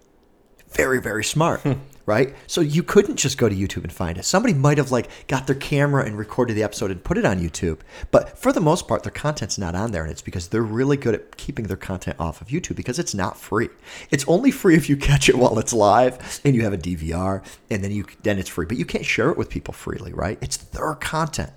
Very, 0.71 1.01
very 1.01 1.25
smart, 1.25 1.63
right? 2.07 2.35
So 2.47 2.61
you 2.61 2.83
couldn't 2.83 3.17
just 3.17 3.37
go 3.37 3.49
to 3.49 3.55
YouTube 3.55 3.83
and 3.83 3.93
find 3.93 4.17
it. 4.17 4.25
Somebody 4.25 4.55
might 4.55 4.79
have 4.79 4.91
like 4.93 5.09
got 5.27 5.47
their 5.47 5.57
camera 5.57 6.05
and 6.05 6.17
recorded 6.17 6.55
the 6.57 6.63
episode 6.63 6.91
and 6.91 7.03
put 7.03 7.19
it 7.19 7.25
on 7.25 7.41
YouTube. 7.41 7.81
But 8.11 8.39
for 8.39 8.53
the 8.53 8.61
most 8.61 8.87
part, 8.89 9.03
their 9.03 9.13
content's 9.13 9.59
not 9.59 9.75
on 9.75 9.91
there, 9.93 10.03
and 10.03 10.11
it's 10.11 10.23
because 10.23 10.49
they're 10.49 10.63
really 10.63 10.97
good 10.97 11.15
at 11.15 11.37
keeping 11.37 11.67
their 11.67 11.77
content 11.77 12.17
off 12.19 12.41
of 12.41 12.49
YouTube 12.49 12.77
because 12.77 12.99
it's 12.99 13.15
not 13.15 13.37
free. 13.37 13.69
It's 14.11 14.25
only 14.29 14.51
free 14.51 14.77
if 14.77 14.89
you 14.89 14.97
catch 14.97 15.29
it 15.29 15.37
while 15.37 15.59
it's 15.59 15.73
live 15.73 16.41
and 16.45 16.55
you 16.55 16.63
have 16.63 16.73
a 16.73 16.79
DVR, 16.79 17.45
and 17.71 17.83
then 17.83 17.91
you 17.91 18.05
then 18.23 18.39
it's 18.39 18.49
free. 18.49 18.67
But 18.67 18.77
you 18.79 18.85
can't 18.85 19.05
share 19.05 19.31
it 19.31 19.37
with 19.37 19.51
people 19.51 19.75
freely, 19.75 20.13
right? 20.13 20.39
It's 20.41 20.57
their 20.57 20.95
content, 20.95 21.51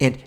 and 0.00 0.18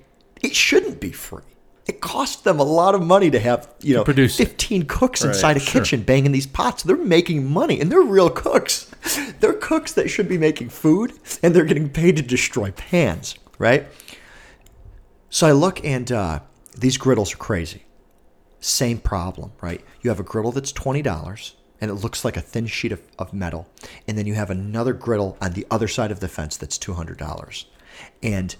it 0.41 0.55
shouldn't 0.55 0.99
be 0.99 1.11
free. 1.11 1.43
It 1.87 1.99
costs 1.99 2.41
them 2.43 2.59
a 2.59 2.63
lot 2.63 2.93
of 2.93 3.01
money 3.01 3.31
to 3.31 3.39
have 3.39 3.67
you 3.81 3.95
know 3.95 4.03
produce 4.03 4.39
it. 4.39 4.49
15 4.49 4.85
cooks 4.85 5.23
Right, 5.23 5.29
inside 5.29 5.57
a 5.57 5.59
sure. 5.59 5.81
kitchen 5.81 6.03
banging 6.03 6.31
these 6.31 6.45
pots. 6.47 6.83
They're 6.83 6.95
making 6.97 7.49
money, 7.49 7.79
and 7.79 7.91
they're 7.91 8.01
real 8.01 8.29
cooks. 8.29 8.90
They're 9.39 9.53
cooks 9.53 9.93
that 9.93 10.09
should 10.09 10.29
be 10.29 10.37
making 10.37 10.69
food, 10.69 11.13
and 11.41 11.55
they're 11.55 11.65
getting 11.65 11.89
paid 11.89 12.17
to 12.17 12.21
destroy 12.21 12.71
pans, 12.71 13.35
right? 13.57 13.87
So 15.29 15.47
I 15.47 15.53
look, 15.53 15.83
and 15.83 16.11
uh, 16.11 16.41
these 16.77 16.97
griddles 16.97 17.33
are 17.33 17.37
crazy. 17.37 17.85
Same 18.59 18.99
problem, 18.99 19.53
right? 19.61 19.81
You 20.01 20.09
have 20.09 20.19
a 20.19 20.23
griddle 20.23 20.51
that's 20.51 20.71
twenty 20.71 21.01
dollars, 21.01 21.55
and 21.79 21.89
it 21.89 21.95
looks 21.95 22.23
like 22.23 22.37
a 22.37 22.41
thin 22.41 22.67
sheet 22.67 22.91
of, 22.91 23.01
of 23.17 23.33
metal, 23.33 23.67
and 24.07 24.17
then 24.17 24.27
you 24.27 24.35
have 24.35 24.49
another 24.51 24.93
griddle 24.93 25.37
on 25.41 25.53
the 25.53 25.65
other 25.71 25.87
side 25.87 26.11
of 26.11 26.19
the 26.19 26.27
fence 26.27 26.57
that's 26.57 26.77
two 26.77 26.93
hundred 26.93 27.17
dollars, 27.17 27.65
and 28.21 28.55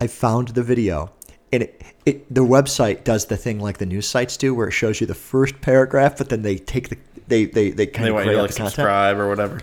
I 0.00 0.08
found 0.08 0.48
the 0.48 0.62
video, 0.62 1.10
and 1.52 1.62
it, 1.62 1.82
it 2.04 2.34
the 2.34 2.44
website 2.44 3.04
does 3.04 3.26
the 3.26 3.36
thing 3.36 3.60
like 3.60 3.78
the 3.78 3.86
news 3.86 4.06
sites 4.06 4.36
do, 4.36 4.54
where 4.54 4.68
it 4.68 4.72
shows 4.72 5.00
you 5.00 5.06
the 5.06 5.14
first 5.14 5.60
paragraph, 5.62 6.18
but 6.18 6.28
then 6.28 6.42
they 6.42 6.56
take 6.56 6.90
the 6.90 6.98
they 7.28 7.44
they 7.44 7.70
they 7.70 7.86
kind 7.86 8.06
they 8.06 8.08
of 8.10 8.14
want 8.14 8.26
you 8.26 8.32
to 8.32 8.42
like 8.42 8.52
subscribe 8.52 9.18
or 9.18 9.28
whatever. 9.28 9.60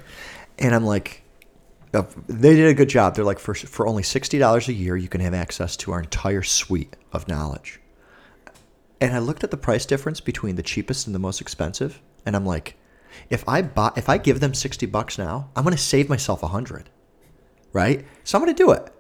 And 0.58 0.74
I'm 0.74 0.86
like, 0.86 1.24
uh, 1.94 2.04
they 2.28 2.56
did 2.56 2.68
a 2.68 2.74
good 2.74 2.90
job. 2.90 3.16
They're 3.16 3.26
like, 3.26 3.40
for 3.40 3.54
for 3.54 3.88
only 3.88 4.04
sixty 4.04 4.38
dollars 4.38 4.68
a 4.70 4.74
year, 4.74 4.96
you 4.96 5.08
can 5.10 5.22
have 5.22 5.34
access 5.34 5.76
to 5.78 5.92
our 5.92 6.00
entire 6.02 6.44
suite 6.44 6.96
of 7.12 7.28
knowledge. 7.28 7.80
And 9.02 9.14
I 9.14 9.20
looked 9.20 9.44
at 9.44 9.52
the 9.52 9.58
price 9.58 9.86
difference 9.86 10.22
between 10.22 10.56
the 10.56 10.64
cheapest 10.64 11.06
and 11.08 11.14
the 11.14 11.20
most 11.20 11.42
expensive, 11.42 12.02
and 12.26 12.36
I'm 12.36 12.46
like, 12.46 12.78
If 13.30 13.48
I 13.48 13.62
buy, 13.62 13.92
if 13.96 14.08
I 14.10 14.18
give 14.18 14.40
them 14.40 14.54
sixty 14.54 14.86
bucks 14.86 15.18
now, 15.18 15.50
I'm 15.56 15.64
going 15.64 15.76
to 15.76 15.82
save 15.82 16.10
myself 16.10 16.44
a 16.44 16.48
hundred, 16.48 16.90
right? 17.74 18.06
So 18.24 18.38
I'm 18.38 18.44
going 18.44 18.56
to 18.56 18.64
do 18.64 18.72
it. 18.72 18.92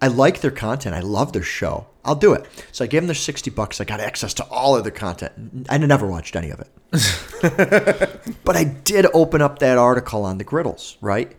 I 0.00 0.08
like 0.08 0.40
their 0.40 0.50
content. 0.50 0.94
I 0.94 1.00
love 1.00 1.32
their 1.32 1.42
show. 1.42 1.86
I'll 2.04 2.14
do 2.14 2.32
it. 2.34 2.46
So 2.70 2.84
I 2.84 2.86
gave 2.86 3.02
them 3.02 3.08
their 3.08 3.14
sixty 3.14 3.50
bucks. 3.50 3.80
I 3.80 3.84
got 3.84 4.00
access 4.00 4.34
to 4.34 4.44
all 4.44 4.76
of 4.76 4.84
their 4.84 4.92
content. 4.92 5.66
I 5.68 5.78
never 5.78 6.06
watched 6.06 6.36
any 6.36 6.50
of 6.50 6.60
it, 6.60 6.68
but 6.90 8.56
I 8.56 8.64
did 8.64 9.06
open 9.12 9.42
up 9.42 9.58
that 9.58 9.78
article 9.78 10.24
on 10.24 10.38
the 10.38 10.44
griddles. 10.44 10.96
Right, 11.00 11.36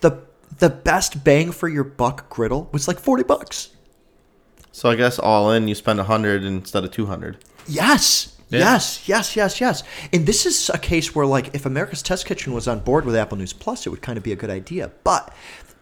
the 0.00 0.22
the 0.58 0.70
best 0.70 1.24
bang 1.24 1.52
for 1.52 1.68
your 1.68 1.84
buck 1.84 2.28
griddle 2.28 2.68
was 2.72 2.88
like 2.88 2.98
forty 2.98 3.22
bucks. 3.22 3.70
So 4.72 4.88
I 4.88 4.96
guess 4.96 5.18
all 5.18 5.50
in, 5.52 5.68
you 5.68 5.74
spend 5.74 5.98
a 6.00 6.04
hundred 6.04 6.44
instead 6.44 6.84
of 6.84 6.90
two 6.90 7.06
hundred. 7.06 7.38
Yes. 7.66 8.34
Yeah. 8.50 8.60
Yes, 8.60 9.06
yes, 9.06 9.36
yes, 9.36 9.60
yes. 9.60 9.82
And 10.10 10.24
this 10.24 10.46
is 10.46 10.70
a 10.70 10.78
case 10.78 11.14
where, 11.14 11.26
like, 11.26 11.54
if 11.54 11.66
America's 11.66 12.00
Test 12.00 12.24
Kitchen 12.24 12.54
was 12.54 12.66
on 12.66 12.80
board 12.80 13.04
with 13.04 13.14
Apple 13.14 13.36
News 13.36 13.52
Plus, 13.52 13.86
it 13.86 13.90
would 13.90 14.00
kind 14.00 14.16
of 14.16 14.24
be 14.24 14.32
a 14.32 14.36
good 14.36 14.48
idea. 14.48 14.90
But 15.04 15.34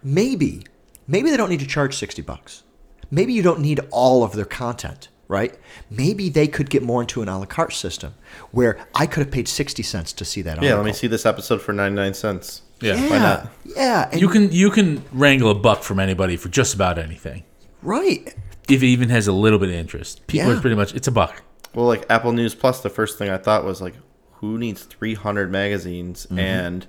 maybe, 0.03 0.65
maybe 1.07 1.31
they 1.31 1.37
don't 1.37 1.49
need 1.49 1.61
to 1.61 1.67
charge 1.67 1.97
60 1.97 2.23
bucks. 2.23 2.65
Maybe 3.09 3.33
you 3.33 3.43
don't 3.43 3.61
need 3.61 3.79
all 3.93 4.25
of 4.25 4.33
their 4.33 4.45
content, 4.45 5.09
right? 5.29 5.55
Maybe 5.91 6.29
they 6.29 6.47
could 6.47 6.71
get 6.71 6.83
more 6.83 7.01
into 7.01 7.23
an 7.23 7.29
a 7.29 7.39
la 7.39 7.47
carte 7.47 7.73
system 7.73 8.15
where 8.53 8.79
I 8.95 9.07
could 9.07 9.21
have 9.25 9.31
paid 9.33 9.49
60 9.49 9.83
cents 9.83 10.13
to 10.15 10.25
see 10.25 10.43
that 10.43 10.57
Yeah, 10.63 10.71
article. 10.71 10.77
let 10.79 10.87
me 10.87 10.93
see 10.93 11.07
this 11.07 11.27
episode 11.27 11.61
for 11.63 11.73
ninety 11.73 11.97
nine 11.97 12.15
cents. 12.15 12.63
Yeah. 12.81 12.95
Yeah, 12.95 13.11
Why 13.11 13.19
not? 13.19 13.53
yeah. 13.77 14.09
and- 14.13 14.21
You 14.21 14.29
can 14.29 14.53
you 14.53 14.71
can 14.71 15.03
wrangle 15.13 15.51
a 15.51 15.55
buck 15.55 15.83
from 15.83 15.99
anybody 15.99 16.37
for 16.37 16.49
just 16.49 16.75
about 16.75 16.99
anything. 16.99 17.43
right. 17.83 18.35
If 18.69 18.83
it 18.83 18.87
even 18.87 19.11
has 19.11 19.29
a 19.29 19.33
little 19.33 19.61
bit 19.61 19.69
of 19.69 19.77
interest. 19.77 20.27
People 20.27 20.51
Yeah. 20.51 20.57
are 20.59 20.61
pretty 20.61 20.75
much 20.75 20.93
it's 20.95 21.07
a 21.07 21.13
buck. 21.13 21.43
Well, 21.73 21.87
like 21.87 22.05
Apple 22.11 22.33
News 22.33 22.55
Plus, 22.55 22.81
the 22.81 22.91
first 22.91 23.17
thing 23.17 23.31
I 23.31 23.37
thought 23.39 23.65
was 23.65 23.81
like, 23.81 23.95
who 24.41 24.59
needs 24.59 24.83
300 24.83 25.53
magazines 25.53 26.27
Mm-hmm. 26.27 26.39
and 26.41 26.87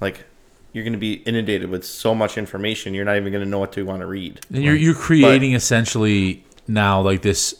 like 0.00 0.24
you're 0.72 0.82
going 0.82 0.92
to 0.92 0.98
be 0.98 1.14
inundated 1.24 1.70
with 1.70 1.84
so 1.84 2.16
much 2.16 2.36
information, 2.36 2.94
you're 2.94 3.04
not 3.04 3.16
even 3.16 3.32
going 3.32 3.44
to 3.44 3.48
know 3.48 3.60
what 3.60 3.70
to 3.74 3.84
want 3.84 4.00
to 4.00 4.06
read. 4.06 4.40
And 4.52 4.64
you're 4.64 4.74
you're 4.74 4.94
creating 4.94 5.52
essentially 5.54 6.44
now 6.66 7.00
like 7.00 7.22
this. 7.22 7.54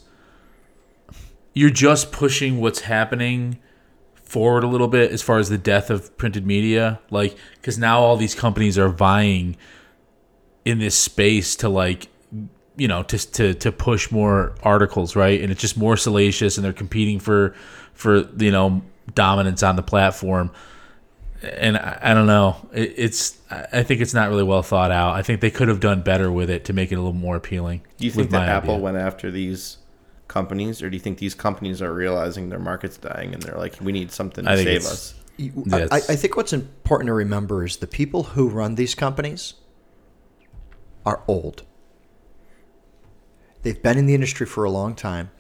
You're 1.55 1.70
just 1.70 2.12
pushing 2.12 2.60
what's 2.60 2.81
happening 2.81 3.59
forward 4.14 4.64
a 4.64 4.66
little 4.66 4.89
bit 4.89 5.12
as 5.12 5.22
far 5.22 5.39
as 5.39 5.48
the 5.48 5.59
death 5.59 5.90
of 5.90 6.16
printed 6.18 6.47
media, 6.47 7.01
like 7.10 7.36
because 7.55 7.78
now 7.78 8.01
all 8.01 8.16
these 8.16 8.35
companies 8.35 8.76
are 8.76 8.89
vying 8.89 9.56
in 10.64 10.78
this 10.78 10.97
space 10.97 11.56
to 11.56 11.68
like 11.68 12.09
you 12.76 12.89
know 12.89 13.02
to 13.05 13.18
to 13.32 13.55
to 13.55 13.72
push 13.72 14.10
more 14.10 14.55
articles, 14.62 15.14
right? 15.14 15.40
And 15.40 15.52
it's 15.52 15.60
just 15.60 15.76
more 15.76 15.97
salacious, 15.97 16.56
and 16.56 16.64
they're 16.64 16.72
competing 16.72 17.20
for 17.20 17.55
for 17.93 18.28
you 18.36 18.51
know 18.51 18.82
dominance 19.14 19.62
on 19.62 19.76
the 19.76 19.82
platform 19.82 20.51
and 21.44 21.76
I, 21.76 21.98
I 22.02 22.14
don't 22.14 22.26
know. 22.26 22.56
It, 22.72 22.94
it's 22.97 23.39
I 23.51 23.82
think 23.82 24.01
it's 24.01 24.14
not 24.14 24.28
really 24.28 24.43
well 24.43 24.62
thought 24.62 24.90
out. 24.90 25.14
I 25.14 25.22
think 25.22 25.40
they 25.40 25.51
could 25.51 25.68
have 25.68 25.81
done 25.81 26.02
better 26.02 26.31
with 26.31 26.51
it 26.51 26.64
to 26.66 26.72
make 26.72 26.93
it 26.93 26.97
a 26.97 26.98
little 26.98 27.12
more 27.12 27.36
appealing. 27.36 27.82
Do 27.98 28.06
you 28.06 28.10
think 28.10 28.31
that 28.31 28.48
Apple 28.48 28.74
idea. 28.74 28.85
went 28.85 28.97
after 28.97 29.31
these 29.31 29.78
companies, 30.35 30.82
or 30.82 30.90
do 30.90 30.97
you 30.97 31.01
think 31.01 31.19
these 31.19 31.35
companies 31.35 31.81
are 31.81 31.94
realizing 31.94 32.48
their 32.48 32.59
market's 32.59 32.97
dying 32.97 33.32
and 33.32 33.40
they're 33.40 33.56
like, 33.56 33.77
we 33.81 33.93
need 33.93 34.11
something 34.11 34.44
to 34.44 34.51
I 34.51 34.56
think 34.56 34.66
save 34.66 34.85
us? 34.85 35.15
Yes. 35.39 35.89
I, 35.93 35.97
I 35.97 36.16
think 36.16 36.36
what's 36.36 36.52
important 36.52 37.06
to 37.06 37.12
remember 37.12 37.65
is 37.65 37.77
the 37.77 37.86
people 37.86 38.24
who 38.24 38.48
run 38.48 38.74
these 38.74 38.97
companies 38.97 39.55
are 41.06 41.23
old. 41.28 41.62
They've 43.62 43.81
been 43.81 43.97
in 43.97 44.06
the 44.06 44.15
industry 44.15 44.44
for 44.44 44.65
a 44.65 44.70
long 44.70 44.97
time, 44.97 45.31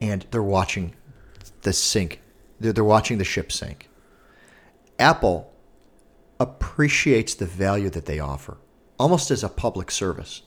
and 0.00 0.26
they're 0.30 0.42
watching 0.42 0.94
the 1.62 1.72
sink. 1.72 2.20
They're, 2.60 2.74
they're 2.74 2.84
watching 2.84 3.16
the 3.16 3.24
ship 3.24 3.50
sink. 3.50 3.88
Apple 4.98 5.50
appreciates 6.38 7.34
the 7.34 7.46
value 7.46 7.88
that 7.90 8.04
they 8.04 8.20
offer, 8.20 8.58
almost 8.98 9.30
as 9.30 9.42
a 9.42 9.48
public 9.48 9.90
service. 9.90 10.42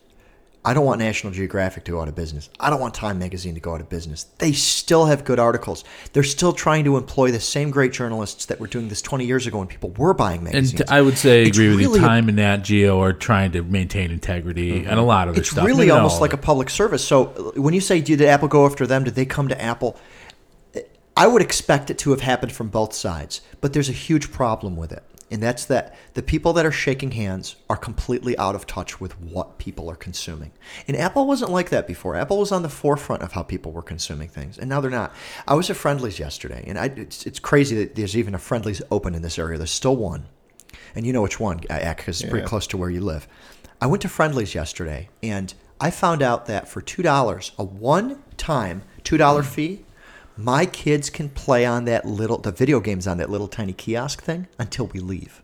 I 0.66 0.74
don't 0.74 0.86
want 0.86 1.00
National 1.00 1.32
Geographic 1.32 1.86
to 1.86 1.92
go 1.92 2.02
out 2.02 2.10
of 2.10 2.16
business. 2.16 2.50
I 2.60 2.70
don't 2.70 2.82
want 2.82 2.94
Time 2.94 3.18
Magazine 3.18 3.54
to 3.56 3.62
go 3.62 3.74
out 3.74 3.80
of 3.82 3.88
business. 3.88 4.26
They 4.40 4.52
still 4.52 5.06
have 5.06 5.24
good 5.24 5.40
articles. 5.40 5.86
They're 6.12 6.22
still 6.24 6.52
trying 6.52 6.84
to 6.84 6.98
employ 6.98 7.32
the 7.32 7.40
same 7.40 7.72
great 7.72 7.94
journalists 7.94 8.46
that 8.48 8.60
were 8.60 8.68
doing 8.68 8.90
this 8.90 9.02
20 9.02 9.26
years 9.26 9.48
ago 9.48 9.60
when 9.60 9.68
people 9.68 9.92
were 9.92 10.14
buying 10.14 10.44
magazines. 10.44 10.72
And 10.82 10.88
t- 10.90 10.94
I 10.94 11.02
would 11.02 11.18
say 11.18 11.44
I 11.44 11.48
It's 11.48 11.58
agree 11.58 11.70
with 11.70 11.80
really 11.80 12.00
you. 12.00 12.06
Time 12.06 12.28
and 12.28 12.36
Nat 12.36 12.58
Geo 12.58 13.02
are 13.02 13.14
trying 13.14 13.54
to 13.54 13.64
maintain 13.64 14.12
integrity 14.12 14.84
and 14.84 15.00
a 15.00 15.04
lot 15.04 15.30
of 15.30 15.38
it's 15.38 15.52
stuff. 15.52 15.66
really 15.66 15.90
almost 15.90 16.20
like 16.20 16.34
a 16.34 16.38
public 16.38 16.70
service. 16.70 17.04
So 17.08 17.28
uh, 17.28 17.62
when 17.62 17.74
you 17.74 17.82
say, 17.82 18.02
did 18.02 18.22
Apple 18.22 18.50
go 18.50 18.66
after 18.66 18.86
them? 18.86 19.06
Did 19.06 19.16
they 19.16 19.26
come 19.26 19.48
to 19.48 19.62
Apple? 19.62 19.98
I 21.16 21.28
would 21.28 21.42
expect 21.42 21.90
it 21.90 21.98
to 22.00 22.12
have 22.12 22.22
happened 22.22 22.54
from 22.54 22.70
both 22.70 22.94
sides, 22.94 23.42
but 23.60 23.74
there's 23.74 23.90
a 23.90 23.94
huge 23.94 24.32
problem 24.32 24.78
with 24.78 24.94
it. 24.94 25.04
And 25.32 25.44
that's 25.44 25.66
that 25.66 25.96
the 26.16 26.24
people 26.24 26.54
that 26.54 26.66
are 26.66 26.72
shaking 26.72 27.12
hands 27.12 27.56
are 27.70 27.78
completely 27.78 28.38
out 28.38 28.56
of 28.56 28.66
touch 28.66 29.00
with 29.00 29.20
what 29.22 29.60
people 29.60 29.90
are 29.90 29.96
consuming. 29.96 30.52
And 30.88 30.98
Apple 30.98 31.28
wasn't 31.28 31.52
like 31.52 31.70
that 31.70 31.86
before. 31.86 32.16
Apple 32.16 32.40
was 32.40 32.52
on 32.52 32.64
the 32.64 32.70
forefront 32.70 33.22
of 33.22 33.34
how 33.34 33.44
people 33.44 33.72
were 33.72 33.84
consuming 33.84 34.28
things, 34.28 34.58
and 34.58 34.70
now 34.70 34.82
they're 34.82 34.90
not. 34.90 35.14
I 35.48 35.54
was 35.54 35.70
at 35.70 35.76
Friendly's 35.76 36.18
yesterday, 36.18 36.64
and 36.66 36.80
I, 36.80 36.86
it's, 36.86 37.26
it's 37.26 37.40
crazy 37.40 37.76
that 37.78 37.96
there's 37.96 38.18
even 38.18 38.34
a 38.34 38.40
Friendly's 38.40 38.82
open 38.90 39.14
in 39.14 39.22
this 39.22 39.38
area. 39.38 39.58
There's 39.58 39.72
still 39.72 39.96
one 39.96 40.26
and 40.96 41.06
you 41.06 41.14
know 41.14 41.22
which 41.22 41.40
one, 41.40 41.62
uh, 41.70 41.94
because 41.94 42.22
it's 42.22 42.30
pretty 42.30 42.48
close 42.48 42.68
to 42.68 42.78
where 42.78 42.90
you 42.90 43.02
live. 43.02 43.28
I 43.82 43.88
went 43.88 44.02
to 44.02 44.10
Friendly's 44.10 44.56
yesterday, 44.56 45.10
and 45.24 45.54
I 45.80 45.92
found 45.92 46.22
out 46.22 46.46
that 46.48 46.68
for 46.68 46.82
two 46.82 47.02
dollars, 47.02 47.52
a 47.58 47.64
one-time 47.64 48.84
two 49.04 49.18
dollar 49.18 49.42
mm. 49.42 49.48
fee, 49.48 49.86
my 50.40 50.66
kids 50.66 51.10
can 51.10 51.30
play 51.30 51.66
on 51.66 51.86
that 51.86 52.06
little 52.06 52.38
the 52.38 52.52
video 52.52 52.80
games 52.80 53.08
on 53.08 53.18
that 53.18 53.30
little 53.30 53.48
tiny 53.48 53.74
kiosk 53.74 54.22
thing 54.24 54.48
until 54.58 54.88
we 54.88 55.00
leave. 55.00 55.44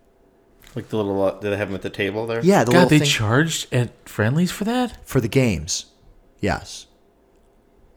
Like 0.76 0.90
the 0.90 0.98
little, 0.98 1.22
uh, 1.24 1.40
did 1.40 1.52
they 1.52 1.58
have 1.58 1.70
them 1.70 1.76
at 1.76 1.84
the 1.84 1.90
table 1.90 2.28
there? 2.28 2.44
Yeah, 2.44 2.64
the 2.64 2.72
God, 2.72 2.84
little 2.84 2.90
they 2.90 3.00
thing 3.00 3.08
charged 3.08 3.74
at 3.74 4.08
Friendly's 4.08 4.52
for 4.52 4.66
that? 4.66 5.08
for 5.08 5.22
the 5.22 5.30
games. 5.30 5.86
Yes. 6.40 6.88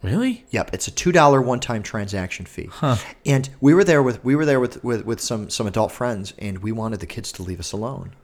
Really? 0.00 0.44
Yep, 0.50 0.70
it's 0.72 0.86
a 0.86 0.92
two 0.92 1.10
dollar 1.10 1.42
one 1.42 1.58
time 1.58 1.82
transaction 1.82 2.46
fee. 2.46 2.68
Huh. 2.70 2.96
And 3.26 3.48
we 3.60 3.74
were 3.74 3.82
there 3.82 4.02
with 4.02 4.24
we 4.24 4.36
were 4.36 4.44
there 4.44 4.60
with, 4.60 4.82
with 4.84 5.04
with 5.04 5.20
some 5.20 5.50
some 5.50 5.66
adult 5.66 5.90
friends, 5.90 6.34
and 6.38 6.58
we 6.58 6.70
wanted 6.70 7.00
the 7.00 7.06
kids 7.06 7.32
to 7.32 7.42
leave 7.42 7.58
us 7.58 7.72
alone. 7.72 8.14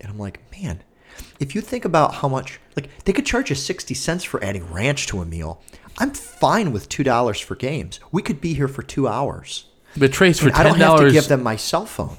And 0.00 0.10
I'm 0.10 0.18
like, 0.18 0.40
man, 0.50 0.82
if 1.38 1.54
you 1.54 1.60
think 1.60 1.84
about 1.84 2.14
how 2.14 2.28
much 2.28 2.58
like 2.74 3.04
they 3.04 3.12
could 3.12 3.26
charge 3.26 3.52
us 3.52 3.60
sixty 3.60 3.92
cents 3.92 4.24
for 4.24 4.42
adding 4.42 4.72
ranch 4.72 5.08
to 5.08 5.20
a 5.20 5.26
meal, 5.26 5.62
I'm 5.98 6.12
fine 6.12 6.72
with 6.72 6.88
two 6.88 7.04
dollars 7.04 7.40
for 7.40 7.54
games. 7.54 8.00
We 8.12 8.22
could 8.22 8.40
be 8.40 8.54
here 8.54 8.68
for 8.68 8.82
two 8.82 9.08
hours. 9.08 9.66
But 9.96 10.12
Trace, 10.12 10.38
for 10.38 10.48
And 10.48 10.56
I 10.56 10.62
don't 10.62 10.78
have 10.78 10.92
to 10.92 10.96
dollars, 10.98 11.12
give 11.12 11.28
them 11.28 11.42
my 11.42 11.56
cell 11.56 11.84
phone. 11.86 12.16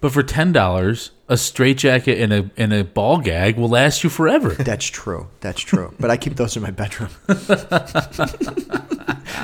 but 0.00 0.12
for 0.12 0.22
ten 0.22 0.52
dollars, 0.52 1.10
a 1.28 1.36
straitjacket 1.36 2.18
and 2.18 2.32
a 2.32 2.50
and 2.56 2.72
a 2.72 2.84
ball 2.84 3.18
gag 3.18 3.56
will 3.56 3.68
last 3.68 4.02
you 4.02 4.10
forever. 4.10 4.50
That's 4.50 4.86
true. 4.86 5.28
That's 5.40 5.60
true. 5.60 5.94
But 6.00 6.10
I 6.10 6.16
keep 6.16 6.36
those 6.36 6.56
in 6.56 6.62
my 6.62 6.70
bedroom. 6.70 7.10
Do 7.28 7.34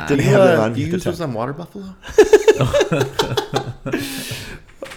Didn't 0.09 0.25
you, 0.25 0.31
have 0.31 0.45
them 0.45 0.61
uh, 0.61 0.65
on 0.65 0.73
do 0.75 0.81
you 0.81 0.87
at 0.87 0.91
the 0.91 0.97
use 0.97 1.05
time. 1.05 1.13
those 1.13 1.21
on 1.21 1.35
Water 1.35 1.53
Buffalo? 1.53 1.95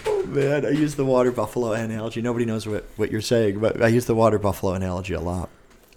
Oh 0.04 0.26
man, 0.26 0.66
I 0.66 0.70
use 0.70 0.94
the 0.94 1.04
water 1.04 1.30
buffalo 1.30 1.72
analogy. 1.72 2.22
Nobody 2.22 2.44
knows 2.44 2.66
what, 2.66 2.84
what 2.96 3.10
you're 3.10 3.20
saying, 3.20 3.60
but 3.60 3.82
I 3.82 3.88
use 3.88 4.06
the 4.06 4.14
water 4.14 4.38
buffalo 4.38 4.74
analogy 4.74 5.14
a 5.14 5.20
lot. 5.20 5.48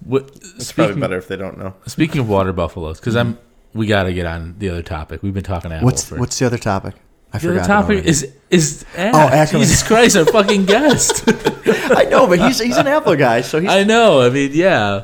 What, 0.03 0.29
It's 0.57 0.71
probably 0.71 0.99
better 0.99 1.17
if 1.17 1.27
they 1.27 1.37
don't 1.37 1.57
know. 1.57 1.73
speaking 1.87 2.19
of 2.21 2.29
water 2.29 2.53
buffaloes, 2.53 2.99
because 2.99 3.15
I'm 3.15 3.37
we 3.73 3.87
got 3.87 4.03
to 4.03 4.13
get 4.13 4.25
on 4.25 4.55
the 4.57 4.69
other 4.69 4.81
topic. 4.81 5.21
We've 5.21 5.33
been 5.33 5.43
talking 5.43 5.71
Apple. 5.71 5.85
What's 5.85 6.05
for, 6.05 6.17
what's 6.17 6.39
the 6.39 6.45
other 6.45 6.57
topic? 6.57 6.95
I 7.33 7.39
the 7.39 7.49
other 7.49 7.59
forgot. 7.59 7.65
it 7.65 7.67
topic 7.67 7.89
already. 7.95 8.09
is 8.09 8.33
is 8.49 8.85
Ack. 8.95 9.13
Oh, 9.13 9.19
Ackerman. 9.19 9.61
Jesus 9.63 9.83
Christ, 9.83 10.15
our 10.15 10.25
fucking 10.25 10.65
guest. 10.65 11.23
I 11.27 12.05
know, 12.09 12.27
but 12.27 12.39
he's 12.39 12.59
he's 12.59 12.77
an 12.77 12.87
Apple 12.87 13.15
guy, 13.15 13.41
so 13.41 13.59
he's 13.59 13.69
I 13.69 13.83
know. 13.83 14.21
I 14.21 14.29
mean, 14.29 14.51
yeah, 14.53 15.03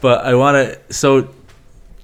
but 0.00 0.24
I 0.24 0.34
want 0.34 0.56
to. 0.56 0.92
So, 0.92 1.32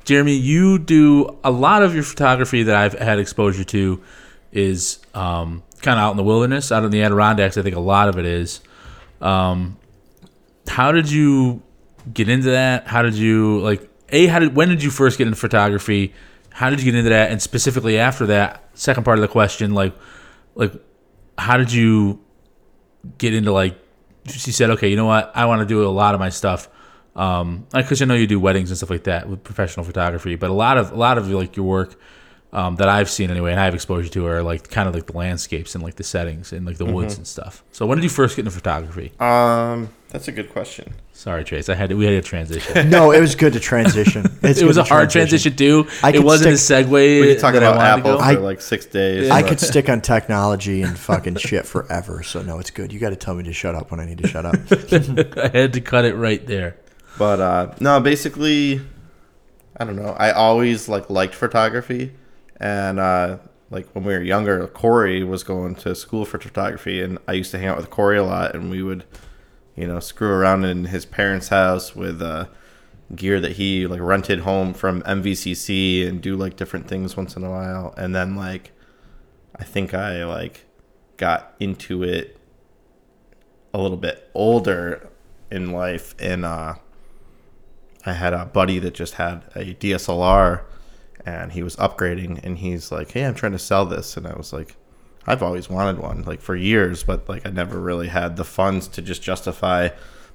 Jeremy, 0.04 0.34
you 0.34 0.78
do 0.78 1.38
a 1.42 1.50
lot 1.50 1.82
of 1.82 1.94
your 1.94 2.04
photography 2.04 2.62
that 2.64 2.76
I've 2.76 2.94
had 2.94 3.18
exposure 3.18 3.64
to 3.64 4.02
is 4.52 5.00
um, 5.14 5.64
kind 5.82 5.98
of 5.98 6.04
out 6.04 6.10
in 6.12 6.16
the 6.16 6.22
wilderness, 6.24 6.70
out 6.70 6.84
in 6.84 6.90
the 6.92 7.02
Adirondacks. 7.02 7.58
I 7.58 7.62
think 7.62 7.74
a 7.74 7.80
lot 7.80 8.08
of 8.08 8.18
it 8.18 8.24
is. 8.26 8.60
Um, 9.20 9.78
how 10.68 10.92
did 10.92 11.10
you 11.10 11.62
get 12.12 12.28
into 12.28 12.50
that? 12.50 12.86
How 12.86 13.02
did 13.02 13.14
you 13.14 13.60
like? 13.60 13.88
A, 14.10 14.26
how 14.26 14.38
did 14.38 14.54
when 14.54 14.68
did 14.68 14.82
you 14.82 14.90
first 14.90 15.18
get 15.18 15.26
into 15.26 15.38
photography? 15.38 16.12
How 16.50 16.70
did 16.70 16.80
you 16.80 16.84
get 16.84 16.94
into 16.96 17.10
that? 17.10 17.30
And 17.30 17.42
specifically 17.42 17.98
after 17.98 18.26
that, 18.26 18.68
second 18.74 19.04
part 19.04 19.18
of 19.18 19.22
the 19.22 19.28
question, 19.28 19.74
like, 19.74 19.94
like, 20.54 20.72
how 21.36 21.56
did 21.56 21.72
you 21.72 22.20
get 23.18 23.34
into 23.34 23.52
like 23.52 23.76
she 24.26 24.52
said, 24.52 24.70
okay, 24.70 24.88
you 24.88 24.96
know 24.96 25.06
what? 25.06 25.32
I 25.34 25.46
want 25.46 25.60
to 25.60 25.66
do 25.66 25.84
a 25.84 25.88
lot 25.88 26.14
of 26.14 26.20
my 26.20 26.30
stuff. 26.30 26.68
Um, 27.16 27.66
because 27.72 28.02
I 28.02 28.06
know 28.06 28.14
you 28.14 28.26
do 28.26 28.40
weddings 28.40 28.70
and 28.70 28.76
stuff 28.76 28.90
like 28.90 29.04
that 29.04 29.28
with 29.28 29.44
professional 29.44 29.84
photography, 29.84 30.34
but 30.34 30.50
a 30.50 30.54
lot 30.54 30.78
of 30.78 30.90
a 30.90 30.96
lot 30.96 31.16
of 31.16 31.28
like 31.30 31.56
your 31.56 31.64
work 31.64 31.94
um, 32.52 32.76
that 32.76 32.88
I've 32.88 33.08
seen 33.08 33.30
anyway, 33.30 33.52
and 33.52 33.60
I 33.60 33.66
have 33.66 33.74
exposure 33.74 34.08
to 34.08 34.26
are 34.26 34.42
like 34.42 34.68
kind 34.68 34.88
of 34.88 34.94
like 34.94 35.06
the 35.06 35.16
landscapes 35.16 35.74
and 35.76 35.84
like 35.84 35.94
the 35.94 36.02
settings 36.02 36.52
and 36.52 36.66
like 36.66 36.78
the 36.78 36.86
woods 36.86 37.16
and 37.16 37.26
stuff. 37.26 37.62
So 37.70 37.86
when 37.86 37.98
did 37.98 38.04
you 38.04 38.10
first 38.10 38.34
get 38.34 38.44
into 38.46 38.56
photography? 38.56 39.12
Um, 39.20 39.90
That's 40.08 40.26
a 40.26 40.32
good 40.32 40.50
question. 40.50 40.94
Sorry, 41.16 41.44
Trace. 41.44 41.68
I 41.68 41.74
had 41.76 41.90
to, 41.90 41.96
we 41.96 42.04
had 42.04 42.14
a 42.14 42.20
transition. 42.20 42.90
No, 42.90 43.12
it 43.12 43.20
was 43.20 43.34
good 43.36 43.52
to 43.52 43.60
transition. 43.60 44.26
It's 44.42 44.60
it 44.60 44.66
was 44.66 44.76
a 44.76 44.82
hard 44.84 45.08
transition 45.10 45.56
too. 45.56 45.86
I 46.02 46.10
it 46.10 46.22
wasn't 46.22 46.58
stick- 46.58 46.86
a 46.86 46.88
segue. 46.90 47.20
We 47.20 47.26
could 47.32 47.38
talk 47.40 47.54
about 47.54 47.76
wanted 47.76 47.88
Apple 48.00 48.18
for 48.18 48.24
I- 48.24 48.32
like 48.32 48.60
six 48.60 48.84
days. 48.84 49.30
I 49.30 49.40
but- 49.40 49.48
could 49.50 49.60
stick 49.60 49.88
on 49.88 50.00
technology 50.02 50.82
and 50.82 50.98
fucking 50.98 51.36
shit 51.36 51.66
forever. 51.66 52.22
So 52.24 52.42
no, 52.42 52.58
it's 52.58 52.70
good. 52.70 52.92
You 52.92 52.98
got 52.98 53.10
to 53.10 53.16
tell 53.16 53.34
me 53.34 53.44
to 53.44 53.52
shut 53.52 53.74
up 53.74 53.90
when 53.90 54.00
I 54.00 54.06
need 54.06 54.18
to 54.18 54.26
shut 54.28 54.44
up. 54.44 54.54
I 55.38 55.56
had 55.56 55.72
to 55.72 55.80
cut 55.80 56.04
it 56.04 56.14
right 56.14 56.44
there. 56.46 56.76
But 57.16 57.40
uh, 57.40 57.74
no, 57.80 58.00
basically, 58.00 58.80
I 59.76 59.84
don't 59.84 59.96
know. 59.96 60.14
I 60.18 60.32
always 60.32 60.88
like 60.88 61.08
liked 61.08 61.34
photography, 61.36 62.12
and 62.58 62.98
uh, 62.98 63.38
like 63.70 63.88
when 63.94 64.02
we 64.04 64.12
were 64.12 64.20
younger, 64.22 64.66
Corey 64.66 65.22
was 65.22 65.42
going 65.44 65.76
to 65.76 65.94
school 65.94 66.24
for 66.24 66.38
photography, 66.40 67.00
and 67.00 67.18
I 67.28 67.32
used 67.32 67.52
to 67.52 67.58
hang 67.58 67.68
out 67.68 67.76
with 67.76 67.88
Corey 67.88 68.18
a 68.18 68.24
lot, 68.24 68.54
and 68.54 68.68
we 68.68 68.82
would, 68.82 69.04
you 69.76 69.86
know, 69.86 70.00
screw 70.00 70.28
around 70.30 70.64
in 70.64 70.86
his 70.86 71.04
parents' 71.04 71.48
house 71.48 71.94
with 71.94 72.22
uh, 72.22 72.46
gear 73.14 73.40
that 73.40 73.52
he 73.52 73.86
like 73.86 74.00
rented 74.00 74.40
home 74.40 74.74
from 74.74 75.02
MVCC 75.02 76.06
and 76.06 76.20
do 76.20 76.36
like 76.36 76.56
different 76.56 76.88
things 76.88 77.16
once 77.16 77.36
in 77.36 77.44
a 77.44 77.50
while, 77.50 77.94
and 77.96 78.14
then 78.14 78.36
like, 78.36 78.72
I 79.56 79.64
think 79.64 79.94
I 79.94 80.24
like 80.24 80.66
got 81.16 81.54
into 81.60 82.02
it 82.02 82.38
a 83.72 83.78
little 83.78 83.96
bit 83.96 84.30
older 84.34 85.08
in 85.50 85.72
life, 85.72 86.14
and 86.18 86.44
uh, 86.44 86.74
I 88.06 88.12
had 88.12 88.34
a 88.34 88.44
buddy 88.44 88.78
that 88.80 88.94
just 88.94 89.14
had 89.14 89.44
a 89.54 89.74
DSLR 89.74 90.62
and 91.26 91.52
he 91.52 91.62
was 91.62 91.76
upgrading 91.76 92.40
and 92.42 92.58
he's 92.58 92.92
like, 92.92 93.12
Hey, 93.12 93.24
I'm 93.24 93.34
trying 93.34 93.52
to 93.52 93.58
sell 93.58 93.86
this. 93.86 94.16
And 94.16 94.26
I 94.26 94.34
was 94.36 94.52
like, 94.52 94.76
I've 95.26 95.42
always 95.42 95.68
wanted 95.68 95.98
one, 95.98 96.22
like 96.24 96.40
for 96.40 96.54
years, 96.54 97.02
but 97.04 97.28
like 97.28 97.46
I 97.46 97.50
never 97.50 97.78
really 97.78 98.08
had 98.08 98.36
the 98.36 98.44
funds 98.44 98.88
to 98.88 99.02
just 99.02 99.22
justify 99.22 99.90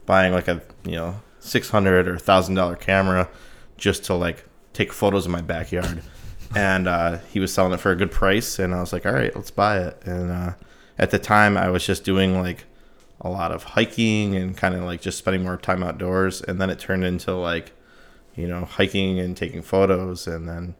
buying 0.06 0.34
like 0.34 0.48
a, 0.48 0.61
you 0.84 0.95
know, 0.95 1.22
600 1.40 2.07
or 2.07 2.18
thousand 2.18 2.56
dollar 2.56 2.76
camera 2.76 3.30
just 3.78 4.03
to 4.06 4.14
like 4.14 4.45
take 4.74 4.91
photos 4.91 5.26
in 5.26 5.32
my 5.32 5.41
backyard. 5.41 6.02
and 6.56 6.88
uh, 6.88 7.20
he 7.32 7.40
was 7.40 7.53
selling 7.53 7.74
it 7.74 7.80
for 7.80 7.91
a 7.91 7.95
good 7.95 8.11
price. 8.11 8.57
And 8.57 8.74
I 8.74 8.80
was 8.80 8.91
like, 8.91 9.06
all 9.06 9.14
right, 9.14 9.36
let's 9.36 9.52
buy 9.52 9.80
it. 9.80 10.02
And 10.06 10.32
uh, 10.32 10.53
at 10.98 11.11
the 11.11 11.20
time 11.20 11.57
I 11.57 11.70
was 11.70 11.86
just 11.86 12.03
doing 12.03 12.40
like 12.41 12.66
a 13.22 13.30
lot 13.30 13.52
of 13.52 13.64
hiking 13.64 14.36
and 14.36 14.56
kind 14.56 14.76
of 14.76 14.84
like 14.84 15.02
just 15.02 15.18
spending 15.18 15.44
more 15.44 15.57
time 15.57 15.84
outdoors 15.84 16.41
and 16.41 16.60
then 16.60 16.70
it 16.70 16.80
turned 16.80 17.03
into 17.03 17.34
like 17.34 17.74
you 18.36 18.48
know 18.48 18.64
hiking 18.64 19.20
and 19.20 19.36
taking 19.36 19.61
photos 19.61 20.26
and 20.28 20.48
then 20.48 20.76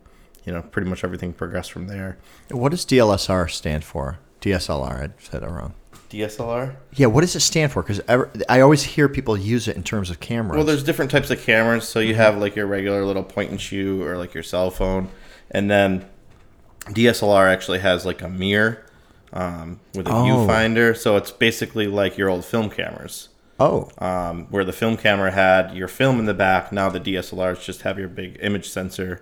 you 0.46 0.54
know 0.54 0.62
pretty 0.62 0.90
much 0.90 1.04
everything 1.04 1.34
progressed 1.34 1.72
from 1.72 1.88
there 1.88 2.18
what 2.52 2.70
does 2.70 2.86
DLSR 2.86 3.50
stand 3.50 3.84
for? 3.84 4.20
DSLR. 4.42 5.10
I 5.10 5.10
said 5.20 5.44
it 5.44 5.48
wrong. 5.50 5.74
dslr 6.10 6.76
Yeah, 6.94 7.08
what 7.08 7.22
does 7.22 7.36
it 7.36 7.42
stand 7.42 7.72
for? 7.74 7.84
Because 7.84 8.00
I 8.48 8.62
always 8.62 8.84
hear 8.84 9.10
people 9.10 9.38
use 9.38 9.68
it 9.68 9.76
in 9.76 9.84
terms 9.84 10.10
of 10.10 10.20
cameras. 10.20 10.56
well 10.56 10.66
there's 10.66 10.84
different 10.84 11.12
types 11.12 11.30
of 11.30 11.42
cameras 11.42 11.88
so 11.88 12.00
you 12.00 12.16
have 12.16 12.38
like 12.38 12.56
your 12.56 12.66
regular 12.68 13.04
little 13.06 13.24
point 13.24 13.52
and 13.52 13.60
shoot 13.60 14.02
or 14.02 14.18
like 14.18 14.34
your 14.34 14.44
cell 14.44 14.72
phone 14.72 15.10
and 15.52 15.70
then 15.70 16.06
dslr 16.88 17.48
actually 17.52 17.80
has 17.80 18.06
like 18.06 18.22
a 18.22 18.30
mirror 18.30 18.86
um, 19.34 19.80
with 19.94 20.08
a 20.08 20.12
Oh. 20.12 20.24
viewfinder 20.24 20.96
so 20.98 21.16
it's 21.18 21.32
basically 21.32 21.86
like 21.88 22.18
your 22.18 22.30
old 22.30 22.46
film 22.46 22.70
cameras 22.70 23.30
oh, 23.60 23.90
um, 24.00 24.48
where 24.50 24.64
the 24.66 24.74
film 24.74 24.98
camera 24.98 25.32
had 25.32 25.76
your 25.76 25.90
film 25.90 26.18
in 26.18 26.26
the 26.26 26.34
back. 26.34 26.72
Now 26.72 26.90
the 26.90 27.00
DSLRs 27.00 27.62
just 27.64 27.82
have 27.82 28.00
your 28.00 28.08
big 28.08 28.38
image 28.42 28.70
sensor, 28.70 29.22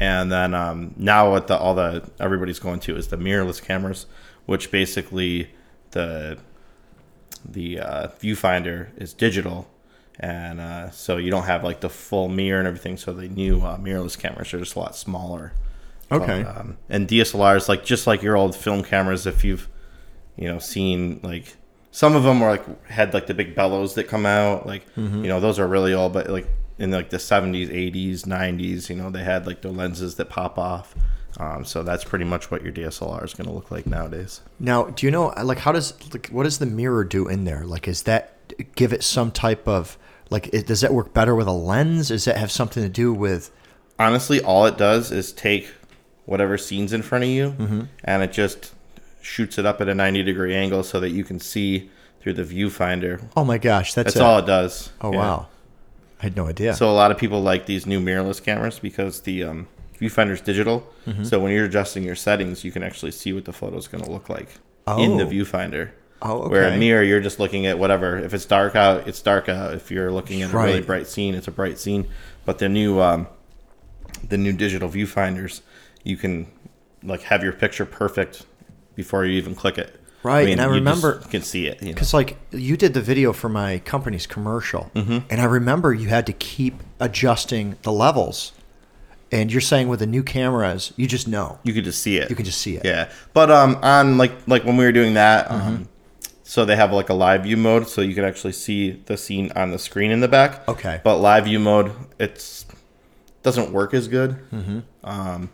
and 0.00 0.30
then 0.30 0.54
um, 0.54 0.94
now 0.96 1.30
what 1.30 1.46
the 1.48 1.56
all 1.56 1.74
the 1.74 2.08
everybody's 2.20 2.58
going 2.58 2.80
to 2.80 2.96
is 2.96 3.08
the 3.08 3.16
mirrorless 3.18 3.62
cameras, 3.62 4.06
which 4.46 4.70
basically 4.70 5.50
the 5.92 6.38
the 7.48 7.80
uh, 7.80 8.08
viewfinder 8.20 8.88
is 8.96 9.12
digital, 9.12 9.68
and 10.18 10.60
uh, 10.60 10.90
so 10.90 11.16
you 11.16 11.30
don't 11.30 11.44
have 11.44 11.64
like 11.64 11.80
the 11.80 11.88
full 11.88 12.28
mirror 12.28 12.58
and 12.58 12.66
everything. 12.68 12.96
So 12.96 13.12
the 13.12 13.28
new 13.28 13.60
uh, 13.62 13.78
mirrorless 13.78 14.18
cameras 14.18 14.52
are 14.54 14.58
just 14.58 14.74
a 14.74 14.78
lot 14.80 14.96
smaller. 14.96 15.52
okay. 16.10 16.42
But, 16.42 16.56
um, 16.56 16.76
and 16.88 17.06
DSLRs, 17.08 17.68
like 17.68 17.84
just 17.84 18.06
like 18.06 18.22
your 18.22 18.36
old 18.36 18.54
film 18.56 18.82
cameras, 18.82 19.26
if 19.26 19.44
you've 19.44 19.68
you 20.36 20.48
know 20.48 20.58
seen 20.58 21.20
like 21.22 21.56
some 21.90 22.14
of 22.14 22.22
them 22.22 22.40
were 22.40 22.50
like 22.50 22.86
had 22.86 23.14
like 23.14 23.26
the 23.26 23.34
big 23.34 23.54
bellows 23.54 23.94
that 23.94 24.04
come 24.04 24.26
out, 24.26 24.66
like 24.66 24.84
Mm-hmm. 24.94 25.22
you 25.22 25.28
know 25.28 25.40
those 25.40 25.58
are 25.58 25.66
really 25.66 25.94
old, 25.94 26.12
but 26.12 26.28
like 26.28 26.48
in 26.78 26.90
like 26.90 27.10
the 27.10 27.16
70s, 27.16 27.68
80s, 27.70 28.22
90s, 28.24 28.88
you 28.88 28.96
know 28.96 29.10
they 29.10 29.24
had 29.24 29.46
like 29.46 29.62
the 29.62 29.70
lenses 29.70 30.14
that 30.16 30.28
pop 30.30 30.58
off. 30.58 30.94
Um, 31.38 31.64
so 31.64 31.82
that's 31.82 32.04
pretty 32.04 32.24
much 32.24 32.50
what 32.50 32.62
your 32.62 32.72
DSLR 32.72 33.24
is 33.24 33.34
going 33.34 33.46
to 33.46 33.52
look 33.52 33.70
like 33.70 33.86
nowadays. 33.86 34.40
Now, 34.58 34.84
do 34.84 35.06
you 35.06 35.12
know 35.12 35.26
like 35.42 35.58
how 35.58 35.72
does 35.72 35.92
like 36.12 36.28
what 36.28 36.44
does 36.44 36.58
the 36.58 36.66
mirror 36.66 37.04
do 37.04 37.28
in 37.28 37.44
there? 37.44 37.64
Like, 37.64 37.86
is 37.86 38.04
that 38.04 38.34
give 38.74 38.92
it 38.92 39.04
some 39.04 39.30
type 39.30 39.68
of 39.68 39.98
like? 40.30 40.48
It, 40.52 40.66
does 40.66 40.80
that 40.80 40.92
work 40.92 41.12
better 41.12 41.34
with 41.34 41.46
a 41.46 41.52
lens? 41.52 42.08
Does 42.08 42.24
that 42.24 42.38
have 42.38 42.50
something 42.50 42.82
to 42.82 42.88
do 42.88 43.12
with? 43.12 43.50
Honestly, 43.98 44.40
all 44.40 44.64
it 44.66 44.78
does 44.78 45.10
is 45.12 45.32
take 45.32 45.68
whatever 46.24 46.56
scene's 46.58 46.92
in 46.92 47.02
front 47.02 47.24
of 47.24 47.30
you, 47.30 47.50
Mm-hmm. 47.52 47.82
and 48.04 48.22
it 48.22 48.32
just 48.32 48.72
shoots 49.20 49.58
it 49.58 49.66
up 49.66 49.80
at 49.80 49.88
a 49.88 49.94
90 49.94 50.22
degree 50.22 50.54
angle 50.54 50.82
so 50.82 50.98
that 51.00 51.10
you 51.10 51.24
can 51.24 51.38
see 51.40 51.90
through 52.20 52.32
the 52.34 52.42
viewfinder. 52.44 53.22
Oh 53.36 53.44
my 53.44 53.58
gosh, 53.58 53.94
that's, 53.94 54.14
That's 54.14 54.16
it. 54.16 54.22
all 54.22 54.38
it 54.38 54.46
does. 54.46 54.90
Oh 55.00 55.12
Yeah. 55.12 55.18
wow, 55.18 55.46
I 56.20 56.24
had 56.24 56.36
no 56.36 56.46
idea. 56.46 56.74
So 56.74 56.90
a 56.90 56.92
lot 56.92 57.10
of 57.10 57.18
people 57.18 57.40
like 57.42 57.66
these 57.66 57.86
new 57.86 58.00
mirrorless 58.00 58.42
cameras 58.42 58.78
because 58.78 59.20
the 59.22 59.44
um, 59.44 59.68
viewfinder's 60.00 60.40
digital. 60.40 60.86
Mm-hmm. 61.06 61.24
So 61.24 61.38
when 61.40 61.52
you're 61.52 61.66
adjusting 61.66 62.02
your 62.02 62.16
settings, 62.16 62.64
you 62.64 62.72
can 62.72 62.82
actually 62.82 63.12
see 63.12 63.32
what 63.32 63.44
the 63.44 63.52
photo 63.52 63.76
is 63.76 63.86
going 63.88 64.02
to 64.04 64.10
look 64.10 64.28
like 64.28 64.48
in 64.98 65.16
the 65.16 65.24
Oh. 65.24 65.28
viewfinder. 65.28 65.90
Oh, 66.20 66.48
Where 66.48 66.66
a 66.68 66.76
mirror, 66.76 67.02
you're 67.04 67.20
just 67.20 67.38
looking 67.38 67.66
at 67.66 67.78
whatever. 67.78 68.18
If 68.18 68.34
it's 68.34 68.44
dark 68.46 68.74
out, 68.74 69.06
it's 69.06 69.22
dark 69.22 69.48
out. 69.48 69.74
If 69.74 69.90
you're 69.92 70.10
looking 70.10 70.42
at 70.42 70.52
a 70.52 70.56
really 70.56 70.80
bright 70.80 71.06
scene, 71.06 71.34
it's 71.36 71.46
a 71.46 71.52
bright 71.52 71.78
scene. 71.78 72.08
But 72.44 72.58
the 72.58 72.68
new 72.68 72.98
um, 73.00 73.28
the 74.28 74.36
new 74.36 74.52
digital 74.52 74.88
viewfinders, 74.88 75.60
you 76.02 76.16
can 76.16 76.48
like 77.04 77.22
have 77.22 77.44
your 77.44 77.52
picture 77.52 77.86
perfect 77.86 78.46
before 78.96 79.24
you 79.24 79.38
even 79.38 79.54
click 79.54 79.78
it. 79.78 79.94
Right, 80.22 80.48
and 80.48 80.60
I 80.60 80.64
remember 80.66 81.20
you 81.24 81.30
can 81.30 81.42
see 81.42 81.66
it. 81.68 81.80
You 81.80 81.88
know? 81.88 81.94
Because 81.94 82.12
like 82.12 82.36
you 82.50 82.76
did 82.76 82.92
the 82.94 83.00
video 83.00 83.32
for 83.32 83.48
my 83.48 83.78
company's 83.80 84.26
commercial, 84.26 84.90
Mm-hmm. 84.94 85.18
and 85.30 85.40
I 85.40 85.44
remember 85.44 85.94
you 85.94 86.08
had 86.08 86.26
to 86.26 86.32
keep 86.32 86.82
adjusting 87.00 87.76
the 87.82 87.92
levels. 87.92 88.52
And 89.30 89.52
you're 89.52 89.60
saying 89.60 89.88
with 89.88 89.98
the 90.00 90.06
new 90.06 90.22
cameras, 90.22 90.94
you 90.96 91.06
just 91.06 91.28
know 91.28 91.58
You 91.62 91.74
could 91.74 91.84
just 91.84 92.00
see 92.02 92.16
it. 92.16 92.30
you 92.30 92.36
can 92.36 92.46
just 92.46 92.62
see 92.62 92.76
it. 92.76 92.84
Yeah, 92.86 93.10
but 93.34 93.50
um, 93.50 93.76
on 93.82 94.16
like 94.18 94.32
like 94.46 94.64
when 94.64 94.76
we 94.78 94.84
were 94.84 94.92
doing 94.92 95.14
that, 95.14 95.48
Mm-hmm. 95.48 95.68
um, 95.68 95.88
so 96.42 96.64
they 96.64 96.76
have 96.76 96.92
like 96.94 97.10
a 97.10 97.14
live 97.14 97.42
view 97.42 97.58
mode, 97.58 97.88
so 97.88 98.00
you 98.00 98.14
can 98.14 98.24
actually 98.24 98.54
see 98.54 98.92
the 99.04 99.18
scene 99.18 99.52
on 99.54 99.70
the 99.70 99.78
screen 99.78 100.10
in 100.10 100.20
the 100.20 100.28
back. 100.28 100.66
Okay. 100.66 101.00
But 101.04 101.18
live 101.18 101.44
view 101.44 101.58
mode, 101.60 101.92
it's 102.18 102.64
doesn't 103.42 103.70
work 103.70 103.92
as 103.94 104.08
good. 104.08 104.30
Mm-hmm. 104.50 104.78
Um, 105.04 105.50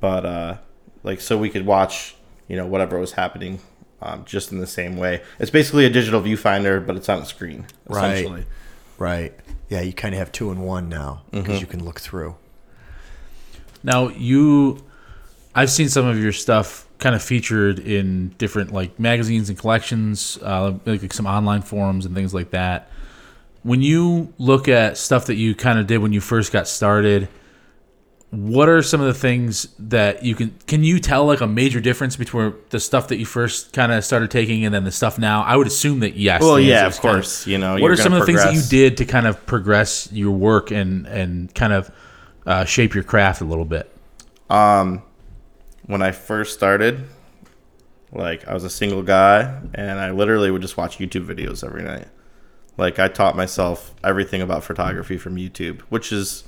but 0.00 0.24
uh, 0.24 0.56
like 1.02 1.20
so 1.20 1.36
we 1.36 1.50
could 1.50 1.66
watch, 1.66 2.14
you 2.46 2.56
know, 2.56 2.66
whatever 2.66 2.98
was 3.00 3.12
happening, 3.12 3.58
um, 4.02 4.24
just 4.24 4.52
in 4.52 4.58
the 4.58 4.66
same 4.66 4.96
way. 4.96 5.22
It's 5.38 5.50
basically 5.50 5.84
a 5.86 5.90
digital 5.90 6.20
viewfinder, 6.20 6.84
but 6.86 6.96
it's 6.96 7.08
on 7.08 7.20
a 7.22 7.26
screen. 7.26 7.66
Right. 7.88 8.44
Right. 8.98 9.32
Yeah, 9.68 9.80
you 9.82 9.92
kind 9.92 10.14
of 10.14 10.18
have 10.18 10.32
two 10.32 10.50
in 10.50 10.60
one 10.60 10.88
now 10.88 11.22
because 11.30 11.46
Mm-hmm. 11.48 11.60
you 11.60 11.66
can 11.66 11.84
look 11.84 12.00
through. 12.00 12.36
Now 13.82 14.08
you, 14.08 14.84
I've 15.54 15.70
seen 15.70 15.88
some 15.88 16.06
of 16.06 16.18
your 16.18 16.32
stuff 16.32 16.86
kind 16.98 17.14
of 17.14 17.22
featured 17.22 17.78
in 17.78 18.30
different 18.38 18.72
like 18.72 18.98
magazines 18.98 19.48
and 19.48 19.58
collections, 19.58 20.38
uh, 20.42 20.74
like 20.84 21.12
some 21.12 21.26
online 21.26 21.62
forums 21.62 22.06
and 22.06 22.14
things 22.14 22.34
like 22.34 22.50
that. 22.50 22.90
When 23.62 23.82
you 23.82 24.32
look 24.38 24.68
at 24.68 24.96
stuff 24.96 25.26
that 25.26 25.36
you 25.36 25.54
kind 25.54 25.78
of 25.78 25.86
did 25.86 25.98
when 25.98 26.12
you 26.12 26.20
first 26.20 26.52
got 26.52 26.66
started, 26.66 27.28
what 28.30 28.68
are 28.68 28.82
some 28.82 29.00
of 29.00 29.06
the 29.06 29.14
things 29.14 29.68
that 29.78 30.22
you 30.22 30.34
can 30.34 30.54
can 30.66 30.84
you 30.84 30.98
tell 30.98 31.24
like 31.24 31.40
a 31.40 31.46
major 31.46 31.80
difference 31.80 32.16
between 32.16 32.52
the 32.68 32.78
stuff 32.78 33.08
that 33.08 33.16
you 33.16 33.24
first 33.24 33.72
kind 33.72 33.90
of 33.90 34.04
started 34.04 34.30
taking 34.30 34.64
and 34.64 34.74
then 34.74 34.84
the 34.84 34.92
stuff 34.92 35.18
now? 35.18 35.42
I 35.42 35.56
would 35.56 35.66
assume 35.66 36.00
that 36.00 36.16
yes. 36.16 36.42
Well, 36.42 36.60
yeah, 36.60 36.86
of 36.86 36.92
is 36.92 36.98
kind 36.98 37.14
course. 37.14 37.46
You 37.46 37.58
know, 37.58 37.72
what 37.72 37.82
you're 37.82 37.96
some 37.96 38.12
of 38.12 38.20
the 38.20 38.26
things 38.26 38.42
that 38.42 38.54
you 38.54 38.62
did 38.62 38.98
to 38.98 39.06
kind 39.06 39.26
of 39.26 39.44
progress 39.46 40.12
your 40.12 40.32
work 40.32 40.70
and 40.70 41.06
and 41.06 41.54
kind 41.54 41.72
of 41.72 41.90
uh, 42.46 42.64
shape 42.64 42.94
your 42.94 43.04
craft 43.04 43.40
a 43.40 43.44
little 43.44 43.64
bit? 43.64 43.90
Um, 44.50 45.02
when 45.86 46.02
I 46.02 46.12
first 46.12 46.54
started, 46.54 47.06
like 48.12 48.46
I 48.46 48.54
was 48.54 48.64
a 48.64 48.70
single 48.70 49.02
guy, 49.02 49.60
and 49.74 49.98
I 49.98 50.10
literally 50.10 50.50
would 50.50 50.62
just 50.62 50.76
watch 50.76 50.98
YouTube 50.98 51.26
videos 51.26 51.64
every 51.64 51.82
night. 51.82 52.08
Like 52.76 52.98
I 52.98 53.08
taught 53.08 53.36
myself 53.36 53.94
everything 54.04 54.40
about 54.40 54.64
photography 54.64 55.18
from 55.18 55.36
YouTube, 55.36 55.80
which 55.88 56.12
is, 56.12 56.44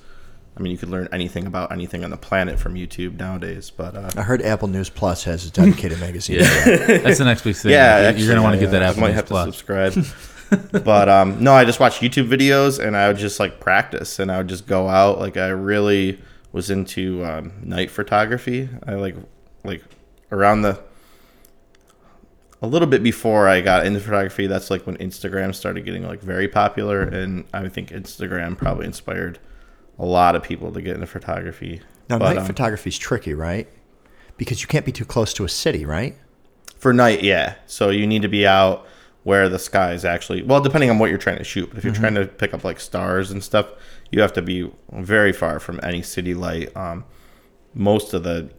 I 0.60 0.62
mean, 0.62 0.72
you 0.72 0.78
could 0.78 0.90
learn 0.90 1.08
anything 1.10 1.46
about 1.46 1.72
anything 1.72 2.04
on 2.04 2.10
the 2.10 2.18
planet 2.18 2.58
from 2.58 2.74
YouTube 2.74 3.18
nowadays. 3.18 3.70
But 3.70 3.96
uh, 3.96 4.10
I 4.14 4.20
heard 4.20 4.42
Apple 4.42 4.68
News 4.68 4.90
Plus 4.90 5.24
has 5.24 5.46
a 5.46 5.50
dedicated 5.50 5.98
magazine. 6.00 6.40
Yeah, 6.40 6.98
that's 6.98 7.16
the 7.16 7.24
next 7.24 7.44
big 7.44 7.56
thing. 7.56 7.72
yeah, 7.72 8.10
you're, 8.10 8.28
gonna 8.28 8.42
want 8.42 8.56
to 8.56 8.60
get 8.60 8.70
that 8.72 8.82
I 8.82 8.88
Apple 8.88 9.00
might 9.00 9.06
News 9.08 9.16
have 9.16 9.26
Plus. 9.26 9.46
to 9.46 9.52
subscribe. 9.52 10.82
but 10.84 11.08
um, 11.08 11.42
no, 11.42 11.54
I 11.54 11.64
just 11.64 11.80
watched 11.80 12.02
YouTube 12.02 12.28
videos, 12.28 12.78
and 12.78 12.94
I 12.94 13.08
would 13.08 13.16
just 13.16 13.40
like 13.40 13.58
practice, 13.58 14.18
and 14.18 14.30
I 14.30 14.36
would 14.36 14.48
just 14.48 14.66
go 14.66 14.86
out. 14.86 15.18
Like 15.18 15.38
I 15.38 15.48
really 15.48 16.20
was 16.52 16.68
into 16.68 17.24
um, 17.24 17.52
night 17.62 17.90
photography. 17.90 18.68
I 18.86 18.96
like 18.96 19.16
like 19.64 19.82
around 20.30 20.60
the 20.60 20.78
a 22.60 22.66
little 22.66 22.88
bit 22.88 23.02
before 23.02 23.48
I 23.48 23.62
got 23.62 23.86
into 23.86 24.00
photography. 24.00 24.46
That's 24.46 24.70
like 24.70 24.86
when 24.86 24.98
Instagram 24.98 25.54
started 25.54 25.86
getting 25.86 26.06
like 26.06 26.20
very 26.20 26.48
popular, 26.48 27.00
and 27.00 27.46
I 27.54 27.66
think 27.70 27.92
Instagram 27.92 28.58
probably 28.58 28.84
inspired 28.84 29.38
a 30.00 30.06
lot 30.06 30.34
of 30.34 30.42
people 30.42 30.72
to 30.72 30.80
get 30.80 30.94
into 30.94 31.06
photography. 31.06 31.82
Now, 32.08 32.18
But, 32.18 32.34
night 32.34 32.38
um, 32.38 32.46
photography 32.46 32.88
is 32.88 32.98
tricky, 32.98 33.34
right? 33.34 33.68
Because 34.38 34.62
you 34.62 34.66
can't 34.66 34.86
be 34.86 34.92
too 34.92 35.04
close 35.04 35.34
to 35.34 35.44
a 35.44 35.48
city, 35.48 35.84
right? 35.84 36.16
For 36.78 36.94
night, 36.94 37.22
yeah. 37.22 37.56
So 37.66 37.90
you 37.90 38.06
need 38.06 38.22
to 38.22 38.28
be 38.28 38.46
out 38.46 38.86
where 39.22 39.50
the 39.50 39.58
sky 39.58 39.92
is 39.92 40.06
actually 40.06 40.42
well, 40.42 40.62
depending 40.62 40.88
on 40.88 40.98
what 40.98 41.10
you're 41.10 41.18
trying 41.18 41.36
to 41.36 41.44
shoot. 41.44 41.68
But 41.68 41.76
if 41.76 41.84
you're 41.84 41.92
trying 41.92 42.14
to 42.14 42.24
pick 42.24 42.54
up 42.54 42.64
like 42.64 42.80
stars 42.80 43.30
and 43.30 43.44
stuff, 43.44 43.70
you 44.10 44.22
have 44.22 44.32
to 44.32 44.42
be 44.42 44.72
very 44.90 45.32
far 45.32 45.60
from 45.60 45.78
any 45.82 46.00
city 46.00 46.32
light. 46.32 46.74
Um, 46.74 47.04
most 47.74 48.14
of 48.14 48.22
the 48.22 48.50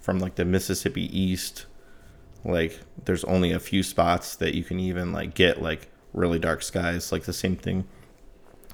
from 0.00 0.20
like 0.20 0.36
the 0.36 0.44
Mississippi 0.44 1.18
East, 1.18 1.66
like 2.44 2.78
there's 3.04 3.24
only 3.24 3.50
a 3.50 3.58
few 3.58 3.82
spots 3.82 4.36
that 4.36 4.54
you 4.54 4.62
can 4.62 4.78
even 4.78 5.12
like 5.12 5.34
get 5.34 5.60
like 5.60 5.90
really 6.12 6.38
dark 6.38 6.62
skies. 6.62 7.10
Like 7.10 7.24
the 7.24 7.32
same 7.32 7.56
thing 7.56 7.88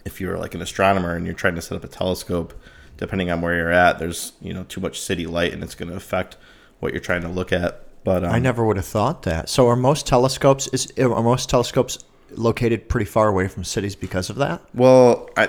if 0.05 0.21
you're 0.21 0.39
like 0.39 0.55
an 0.55 0.63
astronomer 0.63 1.15
and 1.15 1.25
you're 1.27 1.35
trying 1.35 1.55
to 1.55 1.63
set 1.63 1.77
up 1.77 1.85
a 1.85 1.89
telescope, 1.89 2.55
depending 2.97 3.31
on 3.31 3.41
where 3.41 3.57
you're 3.57 3.73
at, 3.73 3.99
there's 3.99 4.33
you 4.41 4.53
know 4.55 4.65
too 4.65 4.81
much 4.81 5.01
city 5.01 5.27
light 5.27 5.53
and 5.53 5.63
it's 5.63 5.75
going 5.75 5.91
to 5.91 5.97
affect 5.97 6.37
what 6.81 6.93
you're 6.93 7.01
trying 7.01 7.23
to 7.23 7.29
look 7.29 7.53
at. 7.53 7.81
But 8.05 8.25
um, 8.25 8.31
I 8.33 8.39
never 8.39 8.65
would 8.65 8.77
have 8.77 8.85
thought 8.87 9.23
that. 9.23 9.49
So, 9.49 9.67
are 9.69 9.77
most 9.77 10.07
telescopes 10.07 10.67
is 10.69 10.93
are 10.99 11.23
most 11.23 11.49
telescopes 11.49 11.99
located 12.33 12.89
pretty 12.89 13.07
far 13.07 13.29
away 13.29 13.49
from 13.49 13.65
cities 13.65 13.97
because 13.97 14.29
of 14.29 14.37
that? 14.37 14.61
Well, 14.75 15.31
I, 15.37 15.49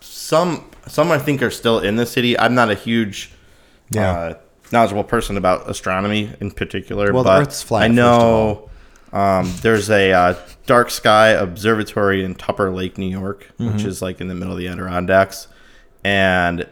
some 0.00 0.68
some 0.88 1.10
I 1.12 1.18
think 1.18 1.42
are 1.42 1.50
still 1.50 1.78
in 1.78 1.96
the 1.96 2.06
city. 2.06 2.38
I'm 2.38 2.54
not 2.54 2.70
a 2.70 2.74
huge 2.74 3.30
Yeah. 3.90 4.10
uh, 4.12 4.34
knowledgeable 4.72 5.04
person 5.04 5.36
about 5.36 5.68
astronomy 5.70 6.32
in 6.40 6.50
particular. 6.50 7.12
Well, 7.12 7.22
the 7.22 7.28
but 7.30 7.42
Earth's 7.42 7.62
flat, 7.62 7.82
I 7.82 7.88
know 7.88 8.68
um, 9.12 9.52
there's 9.62 9.90
a 9.90 10.12
uh, 10.12 10.34
dark 10.66 10.90
sky 10.90 11.28
observatory 11.30 12.24
in 12.24 12.34
Tupper 12.34 12.70
Lake, 12.70 12.96
New 12.98 13.06
York, 13.10 13.52
Mm-hmm. 13.58 13.72
which 13.74 13.84
is 13.84 14.00
like 14.02 14.20
in 14.20 14.28
the 14.28 14.34
middle 14.34 14.52
of 14.52 14.58
the 14.58 14.68
Adirondacks, 14.68 15.48
and 16.04 16.66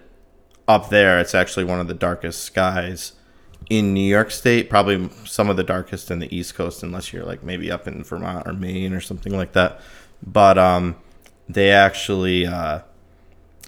up 0.69 0.89
there 0.89 1.19
it's 1.21 1.35
actually 1.35 1.65
one 1.65 1.81
of 1.81 1.89
the 1.89 1.95
darkest 1.95 2.43
skies 2.43 3.12
in 3.69 3.93
New 3.93 4.09
York 4.09 4.31
State. 4.31 4.71
Probably 4.71 5.09
some 5.25 5.51
of 5.51 5.57
the 5.57 5.65
darkest 5.65 6.11
in 6.11 6.19
the 6.19 6.35
East 6.35 6.55
Coast, 6.55 6.83
unless 6.83 7.12
you're 7.12 7.25
like 7.25 7.43
maybe 7.43 7.71
up 7.71 7.87
in 7.87 8.03
Vermont 8.05 8.47
or 8.47 8.53
Maine 8.53 8.93
or 8.93 9.01
something 9.01 9.37
like 9.37 9.53
that. 9.53 9.81
But 10.23 10.59
um, 10.59 10.97
they 11.49 11.71
actually 11.71 12.47
uh, 12.47 12.81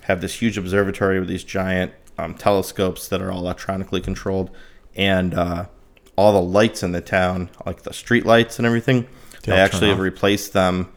have 0.02 0.20
this 0.20 0.40
huge 0.40 0.56
observatory 0.58 1.18
with 1.18 1.28
these 1.28 1.44
giant 1.44 1.92
um, 2.18 2.34
telescopes 2.34 3.08
that 3.08 3.20
are 3.20 3.30
all 3.32 3.40
electronically 3.40 4.00
controlled, 4.00 4.50
and 4.94 5.34
uh, 5.34 5.66
all 6.16 6.32
the 6.32 6.40
lights 6.42 6.82
in 6.82 6.92
the 6.92 7.00
town, 7.00 7.50
like 7.66 7.82
the 7.82 7.92
street 7.92 8.26
lights 8.26 8.58
and 8.58 8.66
everything, 8.66 9.06
they 9.44 9.52
all 9.52 9.58
actually 9.58 9.88
have 9.88 9.98
replaced 9.98 10.52
them 10.52 10.92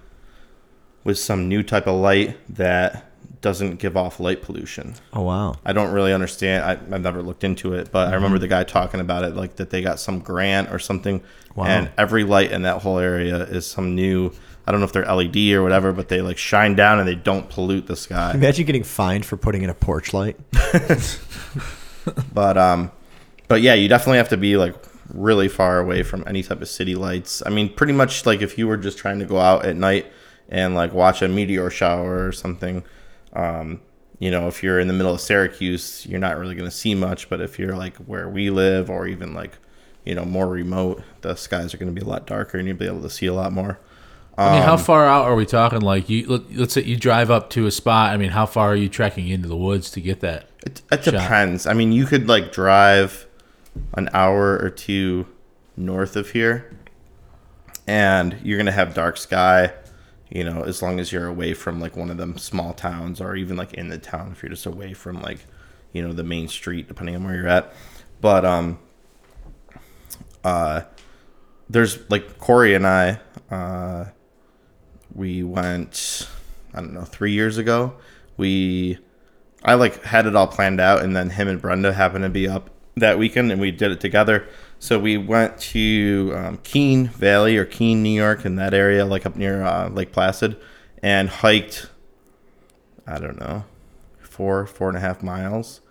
with 1.03 1.17
some 1.17 1.47
new 1.47 1.63
type 1.63 1.87
of 1.87 1.95
light 1.95 2.37
that 2.55 3.11
doesn't 3.41 3.75
give 3.77 3.95
off 3.95 4.19
light 4.19 4.41
pollution. 4.41 4.95
Oh 5.13 5.21
wow! 5.21 5.55
I 5.63 5.71
don't 5.71 5.91
really 5.91 6.11
understand. 6.13 6.65
I, 6.65 6.71
I've 6.71 7.01
never 7.01 7.21
looked 7.21 7.43
into 7.43 7.73
it, 7.73 7.91
but 7.91 7.99
I 7.99 8.05
Mm-hmm. 8.05 8.15
remember 8.15 8.39
the 8.39 8.47
guy 8.47 8.63
talking 8.63 8.99
about 8.99 9.23
it, 9.23 9.35
like 9.35 9.57
that 9.57 9.69
they 9.69 9.81
got 9.81 9.99
some 9.99 10.19
grant 10.19 10.71
or 10.71 10.79
something, 10.79 11.21
Wow. 11.55 11.65
and 11.65 11.91
every 11.97 12.23
light 12.23 12.51
in 12.51 12.63
that 12.63 12.81
whole 12.81 12.97
area 12.97 13.37
is 13.43 13.67
some 13.67 13.93
new. 13.95 14.31
I 14.67 14.71
don't 14.71 14.79
know 14.81 14.85
if 14.87 14.93
they're 14.93 15.05
LED 15.05 15.37
or 15.53 15.61
whatever, 15.61 15.91
but 15.93 16.09
they 16.09 16.21
like 16.21 16.39
shine 16.39 16.73
down 16.73 16.97
and 16.97 17.07
they 17.07 17.13
don't 17.13 17.47
pollute 17.47 17.85
the 17.85 17.95
sky. 17.95 18.31
Imagine 18.33 18.65
getting 18.65 18.83
fined 18.83 19.23
for 19.23 19.37
putting 19.37 19.61
in 19.61 19.69
a 19.69 19.75
porch 19.75 20.11
light. 20.13 20.37
But 22.33 22.55
um, 22.57 22.91
but 23.47 23.61
yeah, 23.61 23.73
you 23.73 23.87
definitely 23.87 24.17
have 24.17 24.29
to 24.29 24.37
be 24.37 24.57
like 24.57 24.75
really 25.13 25.47
far 25.47 25.79
away 25.79 26.03
from 26.03 26.23
any 26.27 26.43
type 26.43 26.61
of 26.61 26.67
city 26.67 26.95
lights. 26.95 27.43
I 27.45 27.49
mean, 27.49 27.73
pretty 27.73 27.93
much 27.93 28.25
like 28.25 28.41
if 28.41 28.57
you 28.57 28.67
were 28.67 28.77
just 28.77 28.97
trying 28.97 29.19
to 29.19 29.25
go 29.25 29.39
out 29.39 29.65
at 29.65 29.75
night 29.75 30.11
and 30.49 30.75
like 30.75 30.93
watch 30.93 31.21
a 31.21 31.27
meteor 31.27 31.69
shower 31.69 32.27
or 32.27 32.31
something, 32.31 32.83
um, 33.33 33.81
you 34.19 34.31
know, 34.31 34.47
if 34.47 34.63
you're 34.63 34.79
in 34.79 34.87
the 34.87 34.93
middle 34.93 35.13
of 35.13 35.21
Syracuse, 35.21 36.05
you're 36.05 36.19
not 36.19 36.37
really 36.37 36.55
going 36.55 36.69
to 36.69 36.75
see 36.75 36.95
much. 36.95 37.29
But 37.29 37.41
if 37.41 37.59
you're 37.59 37.75
like 37.75 37.97
where 37.97 38.29
we 38.29 38.49
live 38.49 38.89
or 38.89 39.07
even 39.07 39.33
like, 39.33 39.57
you 40.05 40.15
know, 40.15 40.25
more 40.25 40.47
remote, 40.47 41.03
the 41.21 41.35
skies 41.35 41.73
are 41.73 41.77
going 41.77 41.93
to 41.93 41.99
be 41.99 42.05
a 42.05 42.09
lot 42.09 42.25
darker 42.25 42.57
and 42.57 42.67
you'll 42.67 42.77
be 42.77 42.87
able 42.87 43.01
to 43.01 43.09
see 43.09 43.25
a 43.25 43.33
lot 43.33 43.51
more. 43.51 43.79
I 44.37 44.51
mean, 44.51 44.61
Um, 44.61 44.67
how 44.67 44.77
far 44.77 45.05
out 45.05 45.25
are 45.25 45.35
we 45.35 45.45
talking? 45.45 45.79
Like, 45.79 46.09
you 46.09 46.27
let, 46.27 46.55
let's 46.55 46.73
say 46.73 46.83
you 46.83 46.97
drive 46.97 47.31
up 47.31 47.49
to 47.51 47.67
a 47.67 47.71
spot. 47.71 48.13
I 48.13 48.17
mean, 48.17 48.31
how 48.31 48.45
far 48.45 48.69
are 48.69 48.75
you 48.75 48.89
trekking 48.89 49.27
into 49.29 49.47
the 49.47 49.55
woods 49.55 49.89
to 49.91 50.01
get 50.01 50.19
that? 50.21 50.49
It, 50.65 50.81
it 50.91 51.03
depends. 51.03 51.65
I 51.65 51.73
mean, 51.73 51.91
you 51.91 52.05
could 52.05 52.27
like 52.27 52.51
drive 52.51 53.27
an 53.93 54.09
hour 54.13 54.57
or 54.59 54.69
two 54.69 55.27
north 55.77 56.15
of 56.15 56.31
here, 56.31 56.75
and 57.87 58.37
you're 58.43 58.57
gonna 58.57 58.71
have 58.71 58.93
dark 58.93 59.17
sky. 59.17 59.73
You 60.29 60.43
know, 60.43 60.63
as 60.63 60.81
long 60.81 60.99
as 60.99 61.11
you're 61.11 61.27
away 61.27 61.53
from 61.53 61.79
like 61.79 61.95
one 61.95 62.09
of 62.09 62.17
them 62.17 62.37
small 62.37 62.73
towns, 62.73 63.21
or 63.21 63.35
even 63.35 63.57
like 63.57 63.73
in 63.73 63.89
the 63.89 63.97
town, 63.97 64.31
if 64.31 64.41
you're 64.41 64.49
just 64.49 64.65
away 64.65 64.93
from 64.93 65.21
like, 65.21 65.45
you 65.93 66.01
know, 66.01 66.13
the 66.13 66.23
main 66.23 66.47
street, 66.47 66.87
depending 66.87 67.15
on 67.15 67.23
where 67.23 67.35
you're 67.35 67.47
at. 67.47 67.73
But 68.21 68.43
um, 68.43 68.79
uh, 70.43 70.81
there's 71.69 71.99
like 72.09 72.37
Corey 72.39 72.73
and 72.73 72.87
I, 72.87 73.19
uh, 73.51 74.05
we 75.13 75.43
went, 75.43 76.27
I 76.73 76.81
don't 76.81 76.93
know, 76.93 77.03
three 77.03 77.31
years 77.31 77.57
ago. 77.57 77.93
We 78.37 78.99
I 79.63 79.75
like 79.75 80.03
had 80.03 80.25
it 80.25 80.35
all 80.35 80.47
planned 80.47 80.81
out, 80.81 81.03
and 81.03 81.15
then 81.15 81.29
him 81.29 81.47
and 81.47 81.61
Brenda 81.61 81.93
happened 81.93 82.23
to 82.23 82.29
be 82.29 82.47
up 82.47 82.69
that 82.95 83.17
weekend, 83.17 83.51
and 83.51 83.59
we 83.59 83.71
did 83.71 83.91
it 83.91 83.99
together. 83.99 84.47
So 84.79 84.99
we 84.99 85.17
went 85.17 85.57
to 85.57 86.33
um, 86.35 86.57
Keene 86.63 87.07
Valley 87.07 87.57
or 87.57 87.65
Keene, 87.65 88.03
New 88.03 88.09
York, 88.09 88.45
in 88.45 88.55
that 88.57 88.73
area, 88.73 89.05
like 89.05 89.25
up 89.25 89.35
near 89.35 89.63
uh, 89.63 89.89
Lake 89.89 90.11
Placid, 90.11 90.57
and 91.01 91.29
hiked. 91.29 91.89
I 93.07 93.19
don't 93.19 93.39
know, 93.39 93.65
four 94.19 94.65
four 94.65 94.89
and 94.89 94.97
a 94.97 95.01
half 95.01 95.21
miles 95.21 95.81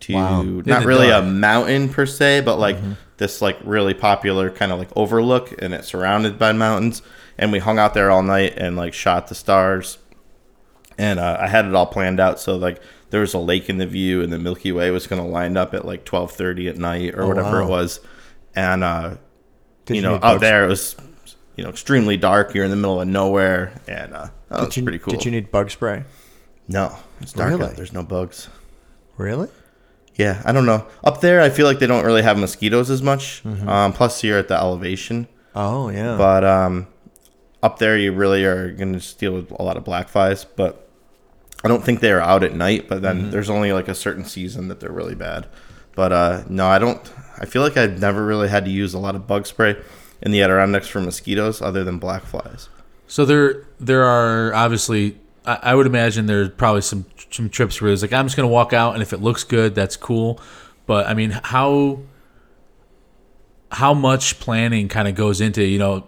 to 0.00 0.14
Wow. 0.14 0.42
Not 0.42 0.84
really 0.84 1.08
dark. 1.08 1.24
a 1.24 1.26
mountain 1.26 1.88
per 1.88 2.06
se, 2.06 2.42
but 2.42 2.58
like 2.58 2.76
this 3.16 3.42
like 3.42 3.58
really 3.64 3.94
popular 3.94 4.50
kind 4.50 4.70
of 4.72 4.78
like 4.78 4.90
overlook, 4.96 5.54
and 5.60 5.74
it's 5.74 5.88
surrounded 5.88 6.38
by 6.38 6.52
mountains. 6.52 7.02
And 7.40 7.52
we 7.52 7.60
hung 7.60 7.78
out 7.78 7.94
there 7.94 8.10
all 8.10 8.22
night 8.22 8.54
and 8.56 8.76
like 8.76 8.92
shot 8.92 9.28
the 9.28 9.34
stars 9.34 9.98
and 10.98 11.20
uh, 11.20 11.38
I 11.40 11.46
had 11.46 11.64
it 11.64 11.74
all 11.74 11.86
planned 11.86 12.20
out. 12.20 12.40
So 12.40 12.56
like 12.56 12.82
there 13.10 13.20
was 13.20 13.34
a 13.34 13.38
lake 13.38 13.68
in 13.68 13.78
the 13.78 13.86
view, 13.86 14.22
and 14.22 14.32
the 14.32 14.38
Milky 14.38 14.72
Way 14.72 14.90
was 14.90 15.06
going 15.06 15.22
to 15.22 15.28
line 15.28 15.56
up 15.56 15.74
at 15.74 15.84
like 15.84 16.04
twelve 16.04 16.32
thirty 16.32 16.68
at 16.68 16.76
night 16.76 17.14
or 17.14 17.22
Oh, 17.22 17.28
whatever 17.28 17.60
wow. 17.62 17.66
it 17.66 17.70
was, 17.70 18.00
and 18.54 18.84
uh, 18.84 19.16
Did 19.86 19.96
you 19.96 20.02
know 20.02 20.14
need 20.14 20.24
out 20.24 20.40
there 20.40 20.64
it 20.64 20.68
was 20.68 20.96
you 21.56 21.64
know 21.64 21.70
extremely 21.70 22.16
dark. 22.16 22.54
You're 22.54 22.64
in 22.64 22.70
the 22.70 22.76
middle 22.76 23.00
of 23.00 23.08
nowhere, 23.08 23.80
and 23.88 24.14
uh, 24.14 24.28
that 24.48 24.60
was 24.66 24.76
you, 24.76 24.82
pretty 24.82 24.98
cool. 24.98 25.12
Did 25.12 25.24
you 25.24 25.30
need 25.30 25.50
bug 25.50 25.70
spray? 25.70 26.04
no, 26.68 26.94
it's 27.20 27.32
dark 27.32 27.50
Really? 27.50 27.64
out. 27.64 27.76
There's 27.76 27.92
no 27.94 28.02
bugs. 28.02 28.48
Really? 29.16 29.48
Yeah, 30.16 30.42
I 30.44 30.52
don't 30.52 30.66
know. 30.66 30.86
Up 31.04 31.20
there, 31.20 31.40
I 31.40 31.48
feel 31.48 31.64
like 31.66 31.78
they 31.78 31.86
don't 31.86 32.04
really 32.04 32.22
have 32.22 32.36
mosquitoes 32.38 32.90
as 32.90 33.02
much. 33.02 33.42
Mm-hmm. 33.44 33.68
Um, 33.68 33.92
plus, 33.92 34.22
you're 34.24 34.38
at 34.38 34.48
the 34.48 34.56
elevation. 34.56 35.28
Oh 35.54 35.88
yeah. 35.90 36.16
But 36.16 36.44
um, 36.44 36.88
up 37.62 37.78
there, 37.78 37.96
you 37.96 38.12
really 38.12 38.44
are 38.44 38.70
going 38.72 38.98
to 38.98 39.16
deal 39.16 39.32
with 39.32 39.50
a 39.52 39.62
lot 39.62 39.76
of 39.76 39.84
black 39.84 40.08
flies. 40.08 40.44
But 40.44 40.87
I 41.64 41.68
don't 41.68 41.84
think 41.84 42.00
they 42.00 42.12
are 42.12 42.20
out 42.20 42.44
at 42.44 42.54
night. 42.54 42.88
But 42.88 43.02
then 43.02 43.30
there's 43.30 43.50
only 43.50 43.72
like 43.72 43.88
a 43.88 43.94
certain 43.94 44.24
season 44.24 44.68
that 44.68 44.80
they're 44.80 44.92
really 44.92 45.14
bad. 45.14 45.46
But 45.94 46.12
uh, 46.12 46.44
no, 46.48 46.68
I 46.68 46.78
don't. 46.78 47.00
I 47.38 47.46
feel 47.46 47.62
like 47.62 47.76
I've 47.76 48.00
never 48.00 48.24
really 48.24 48.48
had 48.48 48.64
to 48.64 48.70
use 48.70 48.94
a 48.94 48.98
lot 48.98 49.14
of 49.14 49.26
bug 49.26 49.46
spray 49.46 49.76
in 50.22 50.30
the 50.30 50.42
Adirondacks 50.42 50.88
for 50.88 51.00
mosquitoes, 51.00 51.60
other 51.60 51.84
than 51.84 51.98
black 51.98 52.24
flies. 52.24 52.68
So 53.06 53.24
there, 53.24 53.66
there 53.80 54.04
are 54.04 54.54
obviously. 54.54 55.18
I, 55.44 55.58
I 55.62 55.74
would 55.74 55.86
imagine 55.86 56.26
there's 56.26 56.50
probably 56.50 56.82
some 56.82 57.06
some 57.30 57.48
trips 57.48 57.80
where 57.80 57.92
it's 57.92 58.02
like 58.02 58.12
I'm 58.12 58.26
just 58.26 58.36
gonna 58.36 58.48
walk 58.48 58.72
out, 58.72 58.94
and 58.94 59.02
if 59.02 59.12
it 59.12 59.20
looks 59.20 59.44
good, 59.44 59.74
that's 59.74 59.96
cool. 59.96 60.40
But 60.86 61.06
I 61.06 61.14
mean, 61.14 61.30
how 61.30 62.00
how 63.70 63.94
much 63.94 64.40
planning 64.40 64.88
kind 64.88 65.08
of 65.08 65.14
goes 65.14 65.40
into 65.40 65.62
you 65.62 65.78
know 65.78 66.04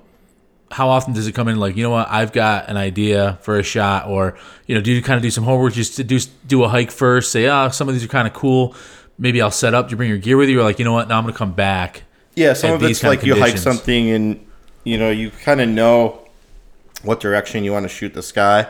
how 0.71 0.89
often 0.89 1.13
does 1.13 1.27
it 1.27 1.33
come 1.33 1.49
in? 1.49 1.59
Like 1.59 1.77
you 1.77 1.83
know 1.83 1.91
what? 1.91 2.09
I've 2.09 2.33
got 2.33 2.69
an 2.69 2.77
idea 2.77 3.39
for 3.43 3.59
a 3.59 3.63
shot 3.63 4.07
or 4.09 4.39
you 4.67 4.75
know 4.75 4.81
do 4.81 4.93
you 4.93 5.03
kind 5.03 5.17
of 5.17 5.23
do 5.23 5.31
some 5.31 5.45
homework? 5.45 5.73
Just 5.73 5.97
to 5.97 6.05
do 6.05 6.19
do 6.47 6.63
a 6.65 6.69
hike 6.69 6.91
first 6.91 7.33
say 7.33 7.49
oh 7.49 7.69
some 7.71 7.89
of 7.89 7.95
these 7.95 8.05
are 8.05 8.09
kind 8.09 8.29
of 8.29 8.35
cool. 8.35 8.75
Maybe 9.19 9.43
I'll 9.43 9.51
set 9.51 9.75
up. 9.75 9.89
Do 9.89 9.93
you 9.93 9.97
bring 9.97 10.09
your 10.09 10.19
gear 10.19 10.37
with 10.37 10.49
you? 10.49 10.61
Or 10.61 10.63
like 10.63 10.79
you 10.79 10.85
know 10.85 10.93
what? 10.93 11.09
Now 11.09 11.19
I'm 11.19 11.25
gonna 11.25 11.37
come 11.37 11.53
back 11.53 12.05
Yeah, 12.37 12.53
some 12.55 12.73
of 12.73 12.83
it's 12.83 13.03
of 13.03 13.09
like 13.09 13.23
you 13.25 13.37
hike 13.37 13.59
something 13.59 14.11
and 14.11 14.47
you 14.85 14.97
know 14.97 15.11
you 15.11 15.31
kind 15.31 15.61
of 15.61 15.69
know 15.69 16.27
what 17.03 17.21
direction 17.21 17.65
you 17.65 17.73
want 17.73 17.85
to 17.85 17.89
shoot 17.89 18.15
the 18.15 18.23
sky. 18.23 18.67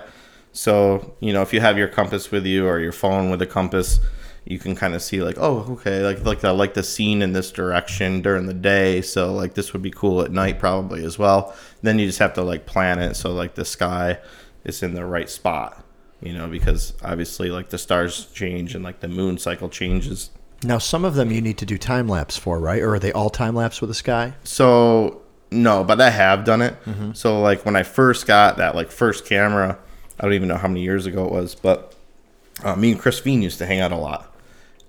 So 0.53 1.15
you 1.21 1.33
know 1.33 1.43
if 1.43 1.53
you 1.53 1.61
have 1.61 1.79
your 1.79 1.89
compass 1.89 2.31
with 2.31 2.47
you 2.47 2.67
or 2.67 2.81
your 2.81 2.93
phone 2.93 3.31
with 3.31 3.43
a 3.43 3.47
compass, 3.47 4.01
you 4.45 4.59
can 4.59 4.75
kind 4.75 4.95
of 4.95 5.03
see 5.03 5.23
like 5.23 5.37
oh 5.39 5.67
okay 5.73 6.03
like 6.03 6.25
like 6.25 6.43
I 6.45 6.51
like 6.51 6.75
the 6.75 6.83
scene 6.83 7.23
in 7.23 7.33
this 7.33 7.53
direction 7.53 8.23
during 8.23 8.47
the 8.47 8.55
day. 8.55 9.03
So 9.03 9.33
like 9.33 9.55
this 9.55 9.73
would 9.73 9.83
be 9.83 9.91
cool 9.91 10.23
at 10.23 10.33
night 10.33 10.59
probably 10.59 11.05
as 11.05 11.19
well. 11.19 11.55
Then 11.83 11.99
you 11.99 12.07
just 12.07 12.19
have 12.19 12.35
to 12.35 12.43
like 12.43 12.67
plan 12.67 12.99
it 12.99 13.15
so 13.15 13.33
like 13.33 13.55
the 13.55 13.65
sky 13.65 14.19
is 14.65 14.83
in 14.83 14.95
the 14.95 15.05
right 15.05 15.31
spot. 15.31 15.85
You 16.23 16.35
know 16.35 16.49
because 16.49 16.93
obviously 17.03 17.51
like 17.51 17.71
the 17.71 17.79
stars 17.79 18.27
change 18.27 18.75
and 18.75 18.85
like 18.85 19.01
the 19.01 19.09
moon 19.09 19.39
cycle 19.39 19.71
changes 19.71 20.31
now 20.63 20.79
some 20.79 21.05
of 21.05 21.15
them 21.15 21.31
you 21.31 21.41
need 21.41 21.59
to 21.59 21.67
do 21.67 21.79
time 21.79 22.09
lapse 22.09 22.37
for, 22.37 22.59
right? 22.59 22.83
Or 22.83 22.95
are 22.95 22.99
they 22.99 23.13
all 23.13 23.31
time 23.31 23.55
lapse 23.55 23.81
with 23.81 23.89
the 23.89 23.95
sky? 23.95 24.35
So 24.45 25.23
no, 25.51 25.85
but 25.85 26.01
I 26.01 26.11
have 26.11 26.45
done 26.45 26.63
it. 26.63 26.83
Mm-hmm. 26.85 27.13
So 27.13 27.41
like 27.41 27.65
when 27.65 27.77
I 27.77 27.83
first 27.83 28.27
got 28.27 28.59
that 28.59 28.75
like 28.75 28.91
first 28.91 29.25
camera, 29.25 29.79
I 30.19 30.25
don't 30.25 30.35
even 30.35 30.49
know 30.49 30.57
how 30.57 30.69
many 30.69 30.83
years 30.83 31.07
ago 31.07 31.25
it 31.25 31.33
was, 31.33 31.55
but 31.55 31.95
uh, 32.63 32.77
me 32.77 32.93
and 32.93 33.01
Chris 33.01 33.19
Fiend 33.19 33.43
used 33.43 33.59
to 33.59 33.67
hang 33.67 33.81
out 33.81 33.91
a 33.91 33.97
lot, 33.97 34.35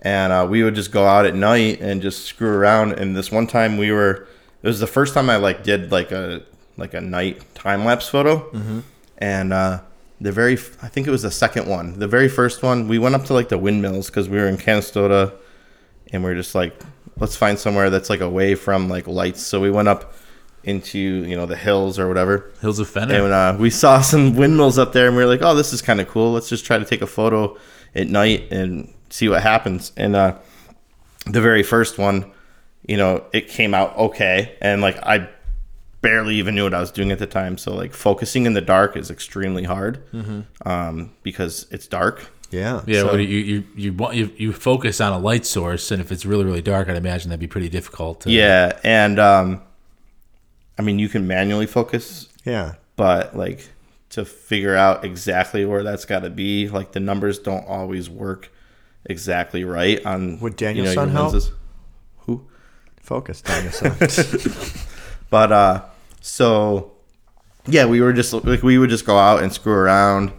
and 0.01 0.33
uh, 0.33 0.45
we 0.49 0.61
would 0.61 0.75
just 0.75 0.91
go 0.91 1.05
out 1.05 1.25
at 1.25 1.35
night 1.35 1.79
and 1.79 2.01
just 2.01 2.25
screw 2.25 2.51
around. 2.51 2.93
And 2.93 3.15
this 3.15 3.31
one 3.31 3.47
time 3.47 3.77
we 3.77 3.91
were, 3.91 4.27
it 4.61 4.67
was 4.67 4.81
the 4.81 4.87
first 4.87 5.13
time 5.13 5.29
I 5.29 5.37
like 5.37 5.63
did 5.63 5.89
like 5.89 6.11
a 6.11 6.43
like 6.77 6.93
a 6.93 7.01
night 7.01 7.41
time 7.55 7.85
lapse 7.85 8.07
photo, 8.07 8.49
and 9.17 9.53
uh, 9.53 9.81
the 10.19 10.31
very 10.31 10.53
I 10.81 10.87
think 10.87 11.07
it 11.07 11.11
was 11.11 11.23
the 11.23 11.31
second 11.31 11.67
one, 11.67 11.99
the 11.99 12.07
very 12.07 12.27
first 12.29 12.63
one, 12.63 12.87
we 12.87 12.99
went 12.99 13.15
up 13.15 13.25
to 13.25 13.33
like 13.33 13.49
the 13.49 13.57
windmills 13.57 14.07
because 14.07 14.29
we 14.29 14.37
were 14.37 14.47
in 14.47 14.57
Canastota, 14.57 15.33
and 16.11 16.23
we 16.23 16.31
are 16.31 16.35
just 16.35 16.55
like, 16.55 16.79
let's 17.17 17.35
find 17.35 17.57
somewhere 17.57 17.89
that's 17.89 18.09
like 18.09 18.21
away 18.21 18.55
from 18.55 18.89
like 18.89 19.07
lights. 19.07 19.41
So 19.41 19.59
we 19.59 19.71
went 19.71 19.87
up 19.87 20.13
into 20.63 20.99
you 20.99 21.35
know 21.35 21.45
the 21.45 21.55
hills 21.55 21.97
or 21.97 22.07
whatever. 22.07 22.51
Hills 22.61 22.79
of 22.79 22.89
Fenner. 22.89 23.23
And 23.23 23.33
uh, 23.33 23.55
we 23.59 23.69
saw 23.69 24.01
some 24.13 24.35
windmills 24.35 24.77
up 24.77 24.93
there, 24.93 25.07
and 25.07 25.15
we 25.15 25.23
were 25.23 25.29
like, 25.29 25.41
"Oh, 25.41 25.55
this 25.55 25.73
is 25.73 25.81
kind 25.81 25.99
of 25.99 26.07
cool. 26.07 26.31
Let's 26.31 26.49
just 26.49 26.65
try 26.65 26.77
to 26.77 26.85
take 26.85 27.01
a 27.01 27.07
photo 27.07 27.57
at 27.95 28.07
night 28.07 28.47
and 28.51 28.93
see 29.09 29.29
what 29.29 29.41
happens." 29.41 29.91
And 29.97 30.15
uh, 30.15 30.37
the 31.25 31.41
very 31.41 31.63
first 31.63 31.97
one, 31.97 32.31
you 32.87 32.97
know, 32.97 33.25
it 33.33 33.47
came 33.47 33.73
out 33.73 33.97
okay, 33.97 34.57
and 34.61 34.81
like 34.81 34.97
I 35.03 35.29
barely 36.01 36.35
even 36.35 36.55
knew 36.55 36.63
what 36.63 36.73
I 36.73 36.79
was 36.79 36.91
doing 36.91 37.11
at 37.11 37.19
the 37.19 37.27
time. 37.27 37.57
So 37.57 37.73
like 37.73 37.93
focusing 37.93 38.45
in 38.45 38.53
the 38.53 38.61
dark 38.61 38.97
is 38.97 39.11
extremely 39.11 39.63
hard 39.63 40.03
um, 40.65 41.11
because 41.23 41.67
it's 41.71 41.87
dark. 41.87 42.29
Yeah. 42.51 42.81
yeah, 42.85 43.01
so- 43.01 43.05
well, 43.07 43.19
you, 43.19 43.37
you 43.37 43.63
you 43.77 43.93
want 43.93 44.15
you, 44.15 44.29
you 44.35 44.51
focus 44.51 44.99
on 44.99 45.13
a 45.13 45.19
light 45.19 45.45
source, 45.45 45.89
and 45.91 46.01
if 46.01 46.11
it's 46.11 46.25
really 46.25 46.43
really 46.43 46.61
dark, 46.61 46.89
I'd 46.89 46.97
imagine 46.97 47.29
that'd 47.29 47.39
be 47.39 47.47
pretty 47.47 47.69
difficult. 47.69 48.21
To, 48.21 48.29
Yeah, 48.31 48.77
and 48.83 49.19
um, 49.19 49.61
I 50.77 50.81
mean 50.81 50.99
you 50.99 51.07
can 51.07 51.27
manually 51.27 51.65
focus 51.67 52.27
Yeah. 52.43 52.73
but 52.97 53.37
like 53.37 53.69
to 54.09 54.25
figure 54.25 54.75
out 54.75 55.05
exactly 55.05 55.63
where 55.63 55.81
that's 55.83 56.03
got 56.03 56.23
to 56.23 56.29
be 56.29 56.67
like 56.67 56.91
the 56.91 56.99
numbers 56.99 57.39
don't 57.39 57.65
always 57.67 58.09
work 58.09 58.51
exactly 59.05 59.63
right 59.63 60.05
on 60.05 60.37
Would 60.41 60.57
Daniel 60.57 60.83
your 60.85 60.93
Son 60.93 61.09
help? 61.09 61.31
lenses. 61.31 61.51
who 62.25 62.45
Focus, 63.01 63.41
Daniel. 63.41 63.71
So. 63.71 63.89
but 65.29 65.51
uh 65.53 65.81
so 66.21 66.91
yeah 67.67 67.85
we 67.85 67.99
were 68.01 68.13
just 68.13 68.31
like 68.33 68.63
we 68.63 68.77
would 68.77 68.89
just 68.89 69.05
go 69.05 69.17
out 69.17 69.43
and 69.43 69.51
screw 69.51 69.73
around 69.73 70.31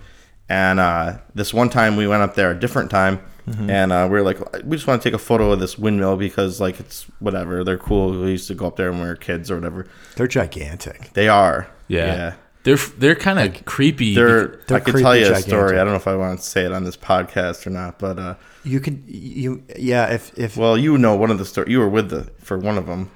and 0.48 0.80
uh 0.80 1.18
this 1.34 1.52
one 1.52 1.68
time 1.68 1.96
we 1.96 2.06
went 2.06 2.22
up 2.22 2.34
there 2.34 2.50
a 2.50 2.58
different 2.58 2.90
time 2.90 3.20
Mm-hmm. 3.42 3.70
and 3.70 3.90
uh, 3.92 4.06
we 4.08 4.18
are 4.20 4.22
like 4.22 4.38
we 4.64 4.76
just 4.76 4.86
want 4.86 5.02
to 5.02 5.08
take 5.10 5.16
a 5.16 5.18
photo 5.18 5.50
of 5.50 5.58
this 5.58 5.76
windmill 5.76 6.16
because 6.16 6.60
like 6.60 6.78
it's 6.78 7.06
whatever 7.18 7.64
they're 7.64 7.76
cool 7.76 8.12
we 8.12 8.30
used 8.30 8.46
to 8.46 8.54
go 8.54 8.68
up 8.68 8.76
there 8.76 8.92
when 8.92 9.00
we 9.00 9.08
were 9.08 9.16
kids 9.16 9.50
or 9.50 9.56
whatever 9.56 9.88
They're 10.14 10.28
gigantic. 10.28 11.12
they 11.14 11.26
are 11.28 11.68
yeah, 11.88 12.34
they're 12.62 12.76
they're 12.76 13.16
kind 13.16 13.40
of 13.40 13.64
creepy. 13.64 14.14
They're, 14.14 14.62
They're 14.68 14.76
I 14.76 14.80
could 14.80 14.94
tell 14.94 15.16
you 15.16 15.26
a 15.26 15.32
creepy 15.32 15.48
story. 15.48 15.72
I 15.80 15.82
don't 15.82 15.88
know 15.88 15.96
if 15.96 16.06
I 16.06 16.14
want 16.14 16.38
to 16.38 16.44
say 16.46 16.64
it 16.64 16.70
on 16.70 16.84
this 16.84 16.96
podcast 16.96 17.66
or 17.66 17.70
not, 17.70 17.98
but 17.98 18.16
uh, 18.20 18.34
You 18.62 18.78
could 18.78 19.02
you 19.08 19.64
yeah 19.76 20.06
if 20.12 20.32
if 20.38 20.56
well, 20.56 20.78
you 20.78 20.96
know 20.96 21.16
one 21.16 21.32
of 21.32 21.38
the 21.38 21.44
stories. 21.44 21.68
You 21.72 21.80
were 21.80 21.88
with 21.88 22.10
the 22.10 22.30
for 22.38 22.56
one 22.56 22.78
of 22.78 22.86
them. 22.86 23.10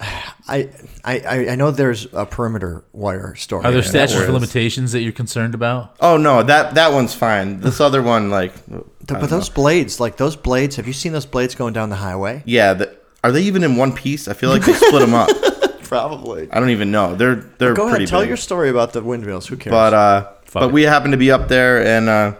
I, 0.00 0.70
I 1.04 1.48
I 1.50 1.54
know 1.56 1.70
there's 1.70 2.06
a 2.12 2.24
perimeter 2.24 2.84
wire 2.92 3.34
story. 3.34 3.64
Are 3.64 3.70
there 3.70 3.80
and 3.80 3.88
statutes 3.88 4.18
of 4.20 4.30
limitations 4.30 4.92
that 4.92 5.02
you're 5.02 5.12
concerned 5.12 5.54
about? 5.54 5.94
Oh 6.00 6.16
no, 6.16 6.42
that 6.42 6.74
that 6.74 6.92
one's 6.92 7.14
fine. 7.14 7.60
This 7.60 7.80
other 7.80 8.02
one, 8.02 8.30
like, 8.30 8.52
I 8.72 8.80
But 9.06 9.28
those 9.28 9.48
blades, 9.50 10.00
like 10.00 10.16
those 10.16 10.36
blades, 10.36 10.76
have 10.76 10.86
you 10.86 10.92
seen 10.94 11.12
those 11.12 11.26
blades 11.26 11.54
going 11.54 11.74
down 11.74 11.90
the 11.90 11.96
highway? 11.96 12.42
yeah, 12.46 12.72
the, 12.74 12.96
are 13.22 13.30
they 13.30 13.42
even 13.42 13.62
in 13.62 13.76
one 13.76 13.92
piece? 13.92 14.26
I 14.28 14.32
feel 14.32 14.48
like 14.50 14.64
they 14.64 14.72
split 14.72 15.00
them 15.02 15.12
up. 15.14 15.28
Probably. 15.82 16.50
I 16.50 16.60
don't 16.60 16.70
even 16.70 16.90
know. 16.90 17.14
They're 17.16 17.34
they're 17.58 17.74
Go 17.74 17.88
pretty 17.88 18.04
ahead, 18.04 18.08
tell 18.08 18.20
big. 18.20 18.28
your 18.28 18.36
story 18.38 18.70
about 18.70 18.92
the 18.94 19.02
windmills. 19.02 19.48
Who 19.48 19.56
cares? 19.56 19.72
But 19.72 19.92
uh, 19.92 20.22
Fuck 20.44 20.62
but 20.62 20.68
it. 20.68 20.72
we 20.72 20.82
happened 20.84 21.12
to 21.12 21.18
be 21.18 21.30
up 21.30 21.48
there, 21.48 21.84
and 21.84 22.08
uh, 22.08 22.34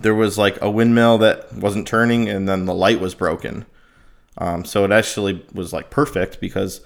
there 0.00 0.14
was 0.14 0.36
like 0.36 0.60
a 0.60 0.70
windmill 0.70 1.18
that 1.18 1.52
wasn't 1.54 1.86
turning, 1.88 2.28
and 2.28 2.48
then 2.48 2.66
the 2.66 2.74
light 2.74 3.00
was 3.00 3.14
broken. 3.14 3.64
Um, 4.38 4.64
so 4.64 4.84
it 4.84 4.92
actually 4.92 5.44
was 5.52 5.72
like 5.72 5.90
perfect 5.90 6.40
because 6.40 6.80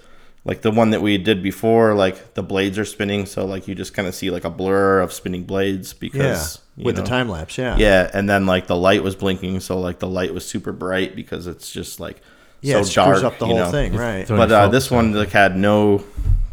like 0.45 0.61
the 0.61 0.71
one 0.71 0.91
that 0.91 1.01
we 1.01 1.17
did 1.17 1.41
before, 1.41 1.95
like 1.95 2.35
the 2.35 2.43
blades 2.43 2.77
are 2.77 2.85
spinning, 2.85 3.25
so 3.25 3.45
like 3.45 3.67
you 3.67 3.75
just 3.75 3.93
kind 3.93 4.07
of 4.07 4.13
see 4.13 4.29
like 4.29 4.43
a 4.43 4.49
blur 4.49 4.99
of 4.99 5.11
spinning 5.11 5.43
blades 5.43 5.93
yeah, 5.93 5.97
because 5.99 6.59
you 6.77 6.85
with 6.85 6.95
know, 6.95 7.01
the 7.01 7.07
time 7.07 7.29
lapse. 7.29 7.57
Yeah. 7.57 7.75
Yeah, 7.77 8.11
and 8.13 8.29
then 8.29 8.45
like 8.45 8.67
the 8.67 8.75
light 8.75 9.03
was 9.03 9.15
blinking, 9.15 9.59
so 9.61 9.79
like 9.79 9.99
the 9.99 10.07
light 10.07 10.33
was 10.33 10.45
super 10.47 10.71
bright 10.71 11.15
because 11.15 11.47
it's 11.47 11.71
just 11.71 11.99
like 11.99 12.21
Yeah, 12.61 12.75
so 12.75 12.79
it 12.79 12.85
screws 12.85 13.21
dark, 13.21 13.23
up 13.23 13.39
the 13.39 13.47
whole 13.47 13.57
know? 13.57 13.71
thing, 13.71 13.95
right? 13.95 14.27
But 14.27 14.51
uh, 14.51 14.67
this 14.67 14.91
one 14.91 15.13
like 15.13 15.29
had 15.29 15.57
no 15.57 16.03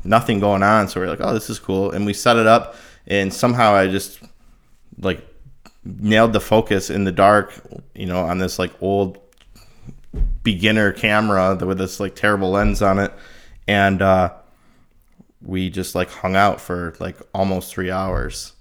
nothing 0.04 0.40
going 0.40 0.62
on, 0.62 0.88
so 0.88 1.00
we 1.00 1.06
are 1.06 1.10
like, 1.10 1.20
oh, 1.20 1.34
this 1.34 1.50
is 1.50 1.58
cool, 1.58 1.90
and 1.90 2.06
we 2.06 2.14
set 2.14 2.36
it 2.36 2.46
up, 2.46 2.76
and 3.06 3.32
somehow 3.32 3.74
I 3.74 3.88
just 3.88 4.20
like 4.98 5.26
nailed 5.84 6.32
the 6.32 6.40
focus 6.40 6.88
in 6.88 7.04
the 7.04 7.12
dark, 7.12 7.52
you 7.94 8.06
know, 8.06 8.20
on 8.24 8.38
this 8.38 8.58
like 8.58 8.72
old 8.80 9.18
beginner 10.42 10.92
camera 10.92 11.54
with 11.56 11.78
this 11.78 12.00
like 12.00 12.14
terrible 12.14 12.50
lens 12.50 12.82
on 12.82 12.98
it, 12.98 13.12
and 13.66 14.02
uh, 14.02 14.32
we 15.42 15.70
just 15.70 15.94
like 15.94 16.10
hung 16.10 16.36
out 16.36 16.60
for 16.60 16.94
like 17.00 17.16
almost 17.34 17.72
three 17.72 17.90
hours, 17.90 18.52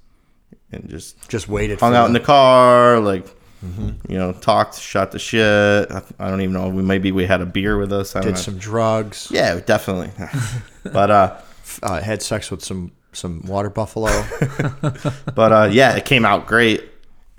and 0.71 0.89
just 0.89 1.27
Just 1.29 1.47
waited. 1.47 1.79
hung 1.79 1.95
out 1.95 2.07
in 2.07 2.13
the- 2.13 2.19
car, 2.19 2.99
like 2.99 3.25
Mm-hmm. 3.63 4.11
you 4.11 4.17
know, 4.17 4.31
talked, 4.33 4.79
shot 4.79 5.11
the 5.11 5.19
shit. 5.19 5.91
I, 5.91 6.01
I 6.17 6.31
don't 6.31 6.41
even 6.41 6.53
know. 6.53 6.69
We 6.69 6.81
maybe 6.81 7.11
we 7.11 7.27
had 7.27 7.41
a 7.41 7.45
beer 7.45 7.77
with 7.77 7.93
us. 7.93 8.15
I 8.15 8.21
don't 8.21 8.33
did 8.33 8.39
some 8.39 8.57
drugs. 8.57 9.27
Yeah, 9.29 9.59
definitely. 9.59 10.09
but 10.91 11.11
uh, 11.11 11.37
Uh, 11.83 12.01
had 12.01 12.23
sex 12.23 12.49
with 12.49 12.63
some 12.63 12.91
some 13.13 13.43
water 13.45 13.69
buffalo. 13.69 14.09
but 15.35 15.51
uh, 15.51 15.69
yeah, 15.71 15.95
it 15.95 16.05
came 16.05 16.25
out 16.25 16.47
great, 16.47 16.90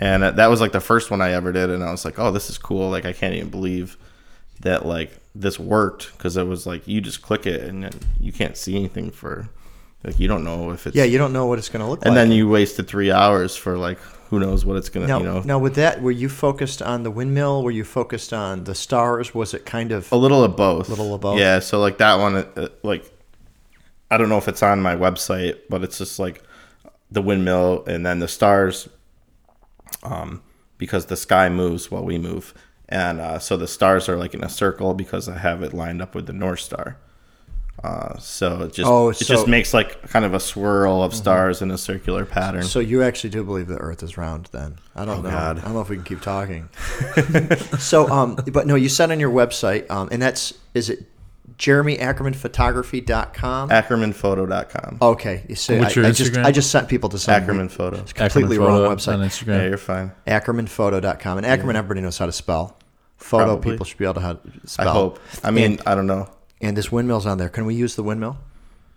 and 0.03 0.21
uh, 0.21 0.31
that 0.31 0.47
was 0.47 0.59
like 0.59 0.73
the 0.73 0.81
first 0.81 1.09
one 1.09 1.21
I 1.21 1.31
ever 1.31 1.53
did, 1.53 1.69
and 1.69 1.81
I 1.81 1.89
was 1.89 2.03
like, 2.03 2.19
oh, 2.19 2.29
this 2.29 2.49
is 2.49 2.57
cool. 2.57 2.89
Like 2.89 3.05
I 3.05 3.13
can't 3.13 3.33
even 3.35 3.49
believe 3.49 3.97
that 4.59 4.85
like 4.85 5.17
this 5.33 5.57
worked 5.57 6.11
because 6.11 6.35
it 6.35 6.43
was 6.43 6.67
like 6.67 6.85
you 6.87 6.99
just 6.99 7.21
click 7.21 7.45
it 7.45 7.61
and 7.61 7.95
you 8.19 8.33
can't 8.33 8.57
see 8.57 8.75
anything 8.75 9.11
for 9.11 9.47
like 10.03 10.19
you 10.19 10.27
don't 10.27 10.43
know 10.43 10.71
if 10.71 10.85
it's 10.85 10.95
yeah, 10.95 11.05
you 11.05 11.17
don't 11.17 11.31
know 11.31 11.45
what 11.45 11.57
it's 11.57 11.69
going 11.69 11.83
to 11.83 11.89
look 11.89 12.03
and 12.05 12.13
like. 12.13 12.21
And 12.21 12.31
then 12.31 12.37
you 12.37 12.49
wasted 12.49 12.85
three 12.85 13.11
hours 13.11 13.55
for 13.55 13.77
like 13.77 13.97
who 14.29 14.39
knows 14.39 14.65
what 14.65 14.75
it's 14.75 14.89
gonna 14.89 15.07
now, 15.07 15.19
you 15.19 15.23
know 15.23 15.41
now 15.41 15.59
with 15.59 15.75
that, 15.75 16.01
were 16.01 16.11
you 16.11 16.27
focused 16.27 16.81
on 16.81 17.03
the 17.03 17.11
windmill? 17.11 17.63
Were 17.63 17.71
you 17.71 17.85
focused 17.85 18.33
on 18.33 18.65
the 18.65 18.75
stars? 18.75 19.33
Was 19.33 19.53
it 19.53 19.65
kind 19.65 19.93
of 19.93 20.11
A 20.11 20.17
little 20.17 20.43
of 20.43 20.57
both. 20.57 20.87
A 20.87 20.91
Little 20.91 21.13
of 21.13 21.21
both? 21.21 21.39
Yeah. 21.39 21.59
So 21.59 21.79
like 21.79 21.97
that 21.99 22.15
one, 22.15 22.35
uh, 22.35 22.45
uh, 22.57 22.67
like 22.83 23.09
I 24.11 24.17
don't 24.17 24.27
know 24.27 24.37
if 24.37 24.49
it's 24.49 24.63
on 24.63 24.81
my 24.81 24.95
website, 24.95 25.59
but 25.69 25.81
it's 25.81 25.97
just 25.97 26.19
like 26.19 26.43
the 27.09 27.21
windmill 27.21 27.85
and 27.85 28.05
then 28.05 28.19
the 28.19 28.27
stars, 28.27 28.89
um, 30.01 30.41
because 30.77 31.05
the 31.05 31.17
sky 31.17 31.49
moves 31.49 31.91
while 31.91 32.03
we 32.03 32.17
move, 32.17 32.53
and 32.89 33.19
uh, 33.21 33.39
so 33.39 33.57
the 33.57 33.67
stars 33.67 34.09
are 34.09 34.17
like 34.17 34.33
in 34.33 34.43
a 34.43 34.49
circle 34.49 34.93
because 34.93 35.29
I 35.29 35.37
have 35.37 35.61
it 35.63 35.73
lined 35.73 36.01
up 36.01 36.15
with 36.15 36.25
the 36.25 36.33
North 36.33 36.59
Star. 36.61 36.97
Uh, 37.83 38.17
so 38.19 38.61
it 38.63 38.73
just 38.73 38.89
Oh, 38.89 39.09
it 39.09 39.15
so- 39.17 39.25
just 39.33 39.47
makes 39.47 39.73
like 39.73 40.01
kind 40.09 40.23
of 40.25 40.33
a 40.33 40.39
swirl 40.39 41.03
of 41.03 41.13
stars 41.13 41.61
in 41.61 41.71
a 41.71 41.77
circular 41.77 42.23
pattern. 42.23 42.63
So 42.63 42.79
you 42.79 43.01
actually 43.03 43.31
do 43.31 43.43
believe 43.43 43.67
the 43.67 43.77
Earth 43.77 44.03
is 44.03 44.15
round? 44.15 44.47
Then 44.51 44.77
I 44.95 45.05
don't 45.05 45.23
know. 45.23 45.29
Oh, 45.29 45.31
God. 45.31 45.59
I 45.59 45.61
don't 45.63 45.73
know 45.73 45.81
if 45.81 45.89
we 45.89 45.95
can 45.97 46.05
keep 46.05 46.21
talking. 46.21 46.69
so, 47.79 48.07
um, 48.09 48.37
but 48.53 48.67
no, 48.67 48.75
you 48.75 48.89
said 48.89 49.11
on 49.11 49.19
your 49.19 49.31
website, 49.31 49.89
um, 49.89 50.07
and 50.11 50.21
that's 50.21 50.53
is 50.73 50.89
it 50.89 51.05
JeremyAckermanPhotography.com? 51.57 53.69
AckermanPhoto.com. 53.69 54.97
Okay, 55.01 55.45
you 55.47 55.55
see, 55.55 55.79
What's 55.79 55.95
I, 55.97 56.01
your 56.01 56.09
I 56.09 56.11
just 56.11 56.31
Instagram? 56.33 56.45
I 56.45 56.51
just 56.51 56.71
sent 56.71 56.89
people 56.89 57.09
to 57.09 57.17
some 57.19 57.33
Ackerman 57.35 57.69
Photo. 57.69 57.97
completely 57.97 58.57
Ackerman 58.57 58.59
wrong 58.59 58.77
Photo 58.77 58.89
on 58.89 58.97
website. 58.97 59.25
Instagram. 59.25 59.57
Yeah, 59.61 59.67
you're 59.69 59.77
fine. 59.77 60.11
AckermanPhoto.com, 60.27 61.37
and 61.37 61.45
Ackerman 61.47 61.75
everybody 61.75 62.01
knows 62.01 62.17
how 62.17 62.25
to 62.25 62.31
spell. 62.31 62.77
Photo 63.17 63.45
Probably. 63.45 63.71
people 63.71 63.85
should 63.85 63.97
be 63.97 64.05
able 64.05 64.15
to 64.15 64.19
how 64.21 64.39
spell. 64.65 64.87
I 64.87 64.91
hope. 64.91 65.19
I 65.43 65.51
mean, 65.51 65.73
And- 65.73 65.81
I 65.85 65.95
don't 65.95 66.07
know 66.07 66.29
And 66.61 66.75
this 66.77 66.91
windmill's 66.91 67.25
on 67.25 67.37
there. 67.37 67.49
Can 67.49 67.65
we 67.65 67.75
use 67.75 67.95
the 67.95 68.03
windmill 68.03 68.37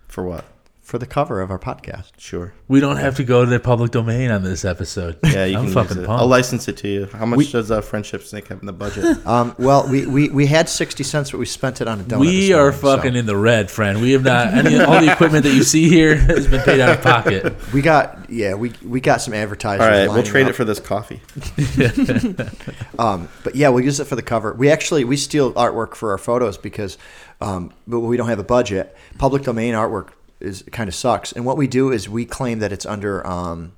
for 0.09 0.25
what. 0.25 0.45
For 0.87 0.99
the 0.99 1.07
cover 1.07 1.41
of 1.41 1.51
our 1.51 1.59
podcast? 1.59 2.13
Sure. 2.17 2.55
We 2.69 2.79
don't 2.79 2.99
have 2.99 3.17
to 3.17 3.25
go 3.25 3.45
to 3.45 3.51
the 3.51 3.59
public 3.59 3.91
domain 3.91 4.31
on 4.31 4.45
this 4.45 4.65
episode. 4.65 5.19
Yeah, 5.25 5.45
you 5.45 5.59
I'm 5.59 5.65
can 5.65 5.75
fucking 5.75 5.97
use 5.97 6.05
it. 6.05 6.07
pumped. 6.07 6.23
I'll 6.23 6.29
license 6.29 6.69
it 6.69 6.77
to 6.79 6.89
you. 6.89 7.07
How 7.07 7.27
much 7.27 7.51
does 7.51 7.73
uh, 7.73 7.81
Friendship 7.81 8.23
Snake 8.23 8.47
have 8.49 8.61
in 8.61 8.67
the 8.67 8.73
budget? 8.73 9.05
Um, 9.27 9.57
well, 9.59 9.89
we, 9.89 10.07
we, 10.07 10.29
we 10.29 10.47
had 10.47 10.69
sixty 10.69 11.03
cents, 11.03 11.33
but 11.33 11.39
we 11.39 11.47
spent 11.47 11.81
it 11.81 11.89
on 11.89 12.01
a 12.01 12.05
donut. 12.05 12.21
we 12.21 12.47
this 12.47 12.51
are 12.53 12.57
morning, 12.71 12.81
so- 12.81 12.97
fucking 12.97 13.17
in 13.17 13.27
the 13.27 13.37
red, 13.37 13.69
friend. 13.71 14.01
We 14.01 14.13
have 14.13 14.23
not 14.23 14.55
any 14.55 14.79
all 14.79 15.01
the 15.01 15.11
equipment 15.11 15.43
that 15.45 15.53
you 15.53 15.65
see 15.65 15.89
here 15.89 16.15
has 16.17 16.47
been 16.47 16.63
paid 16.63 16.79
out 16.81 16.91
of 16.97 17.03
pocket. 17.03 17.57
We 17.73 17.83
got 17.83 18.31
yeah, 18.31 18.55
we 18.55 18.73
we 18.85 19.01
got 19.01 19.21
some 19.21 19.35
advertisers. 19.35 19.83
All 19.83 19.89
right, 19.91 20.09
we'll 20.09 20.23
trade 20.23 20.45
up. 20.45 20.51
it 20.51 20.53
for 20.53 20.65
this 20.65 20.79
coffee. 20.79 21.21
Um, 22.99 23.29
but 23.45 23.55
yeah, 23.55 23.69
we'll 23.69 23.85
use 23.85 24.01
it 24.01 24.07
for 24.07 24.17
the 24.17 24.23
cover. 24.23 24.55
We 24.55 24.71
actually 24.71 25.05
we 25.05 25.17
steal 25.17 25.53
artwork 25.53 25.95
for 25.95 26.13
our 26.13 26.19
photos 26.19 26.57
because, 26.57 26.97
um, 27.43 27.73
but 27.87 28.01
we 28.01 28.17
don't 28.17 28.29
have 28.29 28.39
a 28.39 28.45
budget. 28.45 28.97
Public 29.19 29.43
domain 29.43 29.75
artwork 29.75 30.11
is 30.41 30.63
kind 30.73 30.89
of 30.89 30.95
sucks. 30.95 31.33
And 31.33 31.45
what 31.45 31.57
we 31.57 31.67
do 31.67 31.91
is 31.93 32.09
we 32.09 32.25
claim 32.25 32.59
that 32.61 32.73
it's 32.73 32.87
under. 32.87 33.27
Um, 33.27 33.73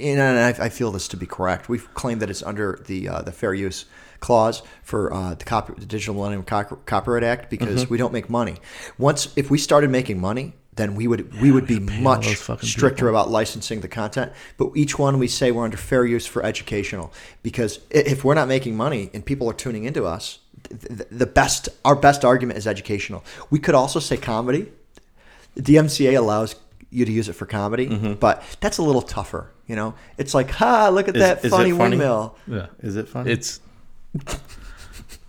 and 0.00 0.20
I, 0.20 0.48
I 0.64 0.68
feel 0.68 0.90
this 0.90 1.06
to 1.08 1.16
be 1.16 1.26
correct. 1.26 1.68
We 1.68 1.78
claim 1.78 2.18
that 2.18 2.28
it's 2.30 2.42
under 2.42 2.80
the 2.86 3.08
uh, 3.08 3.22
the 3.22 3.32
fair 3.32 3.54
use 3.54 3.84
clause 4.18 4.62
for 4.82 5.12
uh, 5.12 5.34
the, 5.34 5.44
copy, 5.44 5.74
the 5.78 5.86
Digital 5.86 6.14
Millennium 6.14 6.42
Cop- 6.42 6.86
Copyright 6.86 7.22
Act 7.22 7.50
because 7.50 7.82
Mm-hmm. 7.82 7.92
we 7.92 7.98
don't 7.98 8.12
make 8.12 8.28
money. 8.28 8.56
Once 8.98 9.28
if 9.36 9.50
we 9.50 9.58
started 9.58 9.90
making 9.90 10.18
money, 10.20 10.54
then 10.74 10.94
we 10.96 11.06
would 11.06 11.40
we 11.40 11.50
would 11.52 11.66
be 11.66 11.78
much 11.78 12.36
stricter 12.62 13.08
about 13.08 13.30
licensing 13.30 13.80
the 13.80 13.88
content. 13.88 14.32
But 14.56 14.72
each 14.74 14.98
one 14.98 15.18
we 15.18 15.28
say 15.28 15.50
we're 15.52 15.64
under 15.64 15.76
fair 15.76 16.04
use 16.04 16.26
for 16.26 16.42
educational 16.44 17.12
because 17.42 17.80
if 17.90 18.24
we're 18.24 18.34
not 18.34 18.48
making 18.48 18.76
money 18.76 19.10
and 19.14 19.24
people 19.24 19.48
are 19.48 19.54
tuning 19.54 19.84
into 19.84 20.04
us, 20.04 20.40
the 20.68 21.26
best 21.26 21.68
our 21.84 21.94
best 21.96 22.24
argument 22.24 22.58
is 22.58 22.66
educational. 22.66 23.22
We 23.50 23.58
could 23.58 23.74
also 23.74 24.00
say 24.00 24.16
comedy. 24.16 24.72
The 25.56 25.62
DMCA 25.62 26.16
allows 26.16 26.54
you 26.90 27.04
to 27.04 27.10
use 27.12 27.28
it 27.28 27.32
for 27.32 27.44
comedy, 27.46 28.14
but 28.14 28.42
that's 28.60 28.78
a 28.78 28.82
little 28.82 29.02
tougher. 29.02 29.50
You 29.66 29.74
know, 29.74 29.94
it's 30.16 30.32
like, 30.32 30.50
ha, 30.50 30.88
look 30.90 31.08
at 31.08 31.14
Mm-hmm. 31.14 31.22
Is- 31.22 31.28
that 31.42 31.44
is 31.44 31.50
funny, 31.50 31.70
funny? 31.72 31.96
windmill. 31.96 32.36
Yeah. 32.46 32.66
Is 32.80 32.94
it 32.96 33.08
funny? 33.08 33.32
It's 33.32 33.60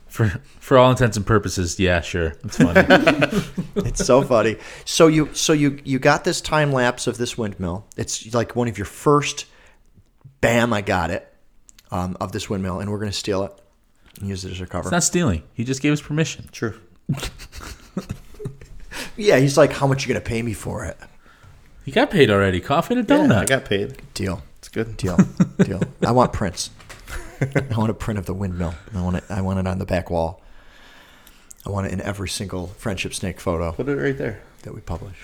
for 0.07 0.29
for 0.59 0.77
all 0.77 0.91
intents 0.91 1.17
and 1.17 1.25
purposes, 1.25 1.79
yeah, 1.79 2.01
sure. 2.01 2.33
It's 2.43 2.57
funny. 2.57 2.83
It's 3.87 4.03
so 4.05 4.21
funny. 4.21 4.57
So 4.85 5.07
you 5.07 5.33
so 5.33 5.53
you 5.53 5.79
you 5.83 5.97
got 5.99 6.23
this 6.23 6.41
time 6.41 6.71
lapse 6.71 7.07
of 7.07 7.17
this 7.17 7.37
windmill. 7.37 7.85
It's 7.95 8.33
like 8.33 8.55
one 8.55 8.67
of 8.67 8.77
your 8.77 8.85
first. 8.85 9.45
Bam! 10.41 10.71
I 10.73 10.81
got 10.81 11.09
it 11.09 11.31
um, 11.89 12.15
of 12.21 12.31
this 12.31 12.49
windmill, 12.49 12.79
and 12.79 12.91
we're 12.91 12.99
going 12.99 13.11
to 13.11 13.17
steal 13.17 13.43
it 13.43 13.51
and 14.19 14.27
use 14.29 14.45
it 14.45 14.51
as 14.51 14.61
a 14.61 14.67
cover. 14.67 14.87
it's 14.87 14.91
not 14.91 15.03
stealing. 15.03 15.41
He 15.53 15.63
just 15.63 15.81
gave 15.81 15.93
us 15.93 16.01
permission. 16.01 16.47
true. 16.51 16.79
yeah, 19.15 19.37
he's 19.37 19.57
like, 19.57 19.71
"How 19.73 19.87
much 19.87 20.03
you 20.05 20.13
going 20.13 20.21
to 20.23 20.27
pay 20.27 20.41
me 20.41 20.53
for 20.53 20.85
it?" 20.85 20.97
He 21.85 21.91
got 21.91 22.11
paid 22.11 22.29
already. 22.29 22.59
Coffee 22.59 22.95
and 22.95 23.09
a 23.09 23.13
donut. 23.15 23.29
Yeah, 23.29 23.39
I 23.41 23.45
got 23.45 23.65
paid. 23.65 24.01
Deal, 24.13 24.41
It's 24.59 24.67
good. 24.69 24.97
deal, 24.97 25.17
deal. 25.63 25.81
I 26.05 26.11
want 26.11 26.33
prints. 26.33 26.69
I 27.41 27.77
want 27.77 27.89
a 27.91 27.93
print 27.93 28.17
of 28.19 28.25
the 28.25 28.33
windmill. 28.33 28.73
I 28.95 29.01
want 29.01 29.17
it. 29.17 29.23
I 29.29 29.41
want 29.41 29.59
it 29.59 29.67
on 29.67 29.77
the 29.79 29.85
back 29.85 30.09
wall. 30.09 30.41
I 31.65 31.69
want 31.69 31.87
it 31.87 31.93
in 31.93 32.01
every 32.01 32.29
single 32.29 32.67
friendship 32.67 33.13
snake 33.13 33.39
photo 33.41 33.73
Put 33.73 33.89
it 33.89 33.95
right 33.95 34.17
there. 34.17 34.41
that 34.63 34.73
we 34.73 34.79
publish. 34.81 35.17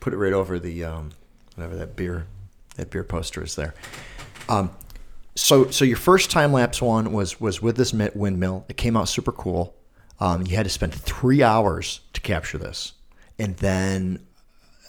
Put 0.00 0.12
it 0.12 0.18
right 0.18 0.32
over 0.32 0.58
the 0.58 0.84
um, 0.84 1.10
whatever 1.54 1.76
that 1.76 1.96
beer 1.96 2.26
that 2.76 2.90
beer 2.90 3.02
poster 3.02 3.42
is 3.42 3.56
there. 3.56 3.74
Um, 4.48 4.70
so 5.34 5.70
so 5.70 5.84
your 5.84 5.96
first 5.96 6.30
time 6.30 6.52
lapse 6.52 6.80
one 6.80 7.12
was 7.12 7.40
was 7.40 7.60
with 7.60 7.76
this 7.76 7.92
windmill. 7.92 8.64
It 8.68 8.76
came 8.76 8.96
out 8.96 9.08
super 9.08 9.32
cool. 9.32 9.74
Um, 10.18 10.46
you 10.46 10.56
had 10.56 10.64
to 10.64 10.70
spend 10.70 10.94
three 10.94 11.42
hours 11.42 12.00
to 12.14 12.20
capture 12.20 12.58
this, 12.58 12.92
and 13.38 13.56
then 13.56 14.20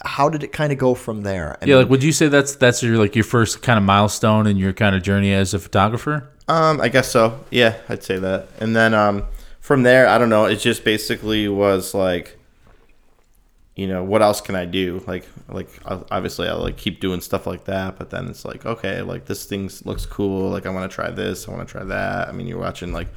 how 0.04 0.30
did 0.30 0.44
it 0.44 0.52
kind 0.52 0.72
of 0.72 0.78
go 0.78 0.94
from 0.94 1.22
there? 1.24 1.58
I 1.62 1.66
yeah, 1.66 1.76
mean, 1.76 1.84
like 1.84 1.90
would 1.90 2.04
you 2.04 2.12
say 2.12 2.28
that's 2.28 2.56
that's 2.56 2.84
your 2.84 2.98
like 2.98 3.16
your 3.16 3.24
first 3.24 3.62
kind 3.62 3.78
of 3.78 3.84
milestone 3.84 4.48
in 4.48 4.58
your 4.58 4.74
kind 4.74 4.96
of 4.96 5.04
journey 5.04 5.34
as 5.34 5.54
a 5.54 5.60
photographer? 5.60 6.30
Um, 6.48 6.80
I 6.80 6.88
guess 6.88 7.12
so. 7.12 7.44
Yeah, 7.52 7.78
I'd 7.90 8.04
say 8.04 8.18
that. 8.20 8.48
And 8.60 8.76
then 8.76 8.94
um, 8.94 9.26
from 9.60 9.84
there, 9.84 10.08
I 10.08 10.18
don't 10.18 10.30
know. 10.30 10.46
It 10.46 10.58
just 10.58 10.84
basically 10.84 11.48
was 11.50 11.94
like, 11.94 12.38
you 13.76 13.86
know, 13.86 14.04
what 14.04 14.22
else 14.22 14.40
can 14.40 14.56
I 14.56 14.66
do? 14.66 15.04
Like, 15.06 15.28
like 15.50 15.70
obviously 15.86 16.48
I 16.48 16.54
like 16.54 16.78
keep 16.78 17.00
doing 17.02 17.22
stuff 17.22 17.46
like 17.46 17.66
that, 17.66 17.98
but 17.98 18.10
then 18.12 18.28
it's 18.28 18.46
like, 18.46 18.66
okay, 18.66 19.02
like 19.02 19.26
this 19.26 19.46
thing 19.46 19.70
looks 19.84 20.06
cool. 20.06 20.50
Like 20.50 20.66
I 20.66 20.70
want 20.70 20.90
to 20.90 20.96
try 20.96 21.12
this. 21.12 21.48
I 21.48 21.52
want 21.52 21.68
to 21.68 21.72
try 21.72 21.84
that. 21.84 22.30
I 22.30 22.32
mean, 22.32 22.48
you're 22.48 22.60
watching 22.60 22.94
like 22.94 23.08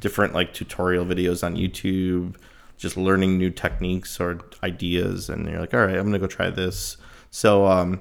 different 0.00 0.34
like 0.34 0.52
tutorial 0.52 1.04
videos 1.04 1.44
on 1.44 1.56
YouTube, 1.56 2.36
just 2.76 2.96
learning 2.96 3.38
new 3.38 3.50
techniques 3.50 4.20
or 4.20 4.40
ideas, 4.62 5.28
and 5.28 5.48
you're 5.48 5.60
like, 5.60 5.74
all 5.74 5.80
right, 5.80 5.96
I'm 5.96 6.04
gonna 6.04 6.18
go 6.18 6.26
try 6.26 6.50
this. 6.50 6.96
So 7.30 7.66
um, 7.66 8.00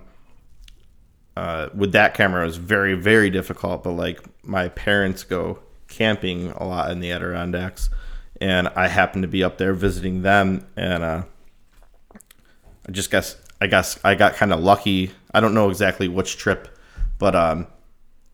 uh, 1.37 1.69
with 1.75 1.91
that 1.91 2.15
camera 2.15 2.41
it 2.41 2.47
was 2.47 2.57
very 2.57 2.95
very 2.95 3.29
difficult 3.29 3.83
but 3.83 3.91
like 3.91 4.23
my 4.43 4.69
parents 4.69 5.23
go 5.23 5.59
camping 5.87 6.49
a 6.53 6.63
lot 6.63 6.89
in 6.89 6.99
the 6.99 7.11
adirondacks 7.11 7.91
and 8.41 8.67
i 8.69 8.87
happened 8.87 9.21
to 9.21 9.27
be 9.27 9.43
up 9.43 9.59
there 9.59 9.75
visiting 9.75 10.23
them 10.23 10.65
and 10.75 11.03
uh, 11.03 11.21
i 12.15 12.91
just 12.91 13.11
guess 13.11 13.37
i 13.61 13.67
guess 13.67 13.99
i 14.03 14.15
got 14.15 14.33
kind 14.33 14.51
of 14.51 14.59
lucky 14.59 15.11
i 15.31 15.39
don't 15.39 15.53
know 15.53 15.69
exactly 15.69 16.07
which 16.07 16.37
trip 16.37 16.75
but 17.19 17.35
um 17.35 17.67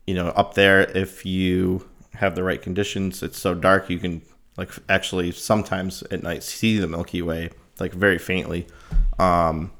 you 0.06 0.14
know 0.14 0.28
up 0.28 0.54
there 0.54 0.80
if 0.96 1.26
you 1.26 1.86
have 2.14 2.34
the 2.34 2.42
right 2.42 2.62
conditions 2.62 3.22
it's 3.22 3.38
so 3.38 3.54
dark 3.54 3.90
you 3.90 3.98
can 3.98 4.22
like 4.56 4.70
actually 4.88 5.32
sometimes 5.32 6.02
at 6.04 6.22
night 6.22 6.42
see 6.42 6.78
the 6.78 6.86
milky 6.86 7.22
way 7.22 7.50
like 7.80 7.92
very 7.92 8.18
faintly 8.18 8.66
um 9.18 9.70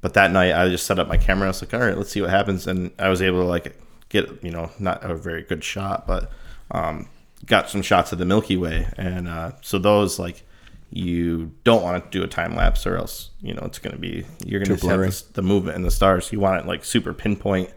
but 0.00 0.14
that 0.14 0.30
night 0.30 0.54
I 0.54 0.68
just 0.68 0.86
set 0.86 0.98
up 0.98 1.08
my 1.08 1.16
camera. 1.16 1.46
I 1.46 1.50
was 1.50 1.62
like, 1.62 1.74
all 1.74 1.80
right, 1.80 1.96
let's 1.96 2.10
see 2.10 2.20
what 2.20 2.30
happens. 2.30 2.66
And 2.66 2.90
I 2.98 3.08
was 3.08 3.20
able 3.20 3.40
to 3.40 3.46
like 3.46 3.78
get, 4.08 4.42
you 4.42 4.50
know, 4.50 4.70
not 4.78 5.02
a 5.08 5.14
very 5.14 5.42
good 5.42 5.62
shot, 5.62 6.06
but 6.06 6.30
um, 6.70 7.08
got 7.46 7.68
some 7.68 7.82
shots 7.82 8.12
of 8.12 8.18
the 8.18 8.24
Milky 8.24 8.56
Way. 8.56 8.88
And 8.96 9.28
uh, 9.28 9.52
so 9.60 9.78
those 9.78 10.18
like 10.18 10.42
you 10.90 11.52
don't 11.64 11.82
want 11.82 12.02
to 12.02 12.18
do 12.18 12.24
a 12.24 12.28
time 12.28 12.56
lapse 12.56 12.86
or 12.86 12.96
else, 12.96 13.30
you 13.40 13.54
know, 13.54 13.62
it's 13.62 13.78
going 13.78 13.94
to 13.94 14.00
be, 14.00 14.24
you're 14.44 14.62
going 14.62 14.76
to 14.76 14.88
have 14.88 15.00
this, 15.00 15.22
the 15.22 15.42
movement 15.42 15.76
in 15.76 15.82
the 15.82 15.90
stars. 15.90 16.32
You 16.32 16.40
want 16.40 16.60
it 16.60 16.66
like 16.66 16.84
super 16.84 17.12
pinpoint 17.12 17.70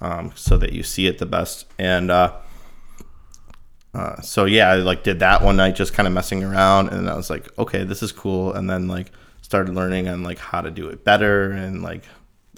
um, 0.00 0.32
so 0.36 0.56
that 0.58 0.72
you 0.72 0.82
see 0.82 1.06
it 1.06 1.18
the 1.18 1.26
best. 1.26 1.66
And 1.78 2.10
uh, 2.10 2.36
uh, 3.92 4.20
so 4.20 4.44
yeah, 4.44 4.70
I 4.70 4.76
like 4.76 5.02
did 5.02 5.18
that 5.18 5.42
one 5.42 5.56
night, 5.56 5.74
just 5.74 5.92
kind 5.92 6.06
of 6.06 6.12
messing 6.12 6.44
around, 6.44 6.88
and 6.90 7.08
I 7.10 7.16
was 7.16 7.30
like, 7.30 7.56
okay, 7.58 7.84
this 7.84 8.02
is 8.02 8.12
cool. 8.12 8.52
And 8.52 8.70
then 8.70 8.86
like 8.86 9.10
started 9.42 9.74
learning 9.74 10.08
on 10.08 10.22
like 10.22 10.38
how 10.38 10.60
to 10.60 10.70
do 10.70 10.88
it 10.88 11.04
better 11.04 11.50
and 11.50 11.82
like 11.82 12.04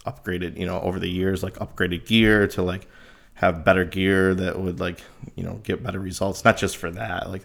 upgraded, 0.06 0.58
you 0.58 0.66
know, 0.66 0.80
over 0.80 0.98
the 0.98 1.08
years, 1.08 1.42
like 1.42 1.54
upgraded 1.54 2.06
gear 2.06 2.46
to 2.48 2.62
like 2.62 2.86
have 3.34 3.64
better 3.64 3.84
gear 3.84 4.34
that 4.34 4.60
would 4.60 4.78
like 4.78 5.00
you 5.34 5.42
know 5.42 5.60
get 5.64 5.82
better 5.82 5.98
results, 6.00 6.44
not 6.44 6.56
just 6.56 6.76
for 6.76 6.90
that, 6.90 7.30
like, 7.30 7.42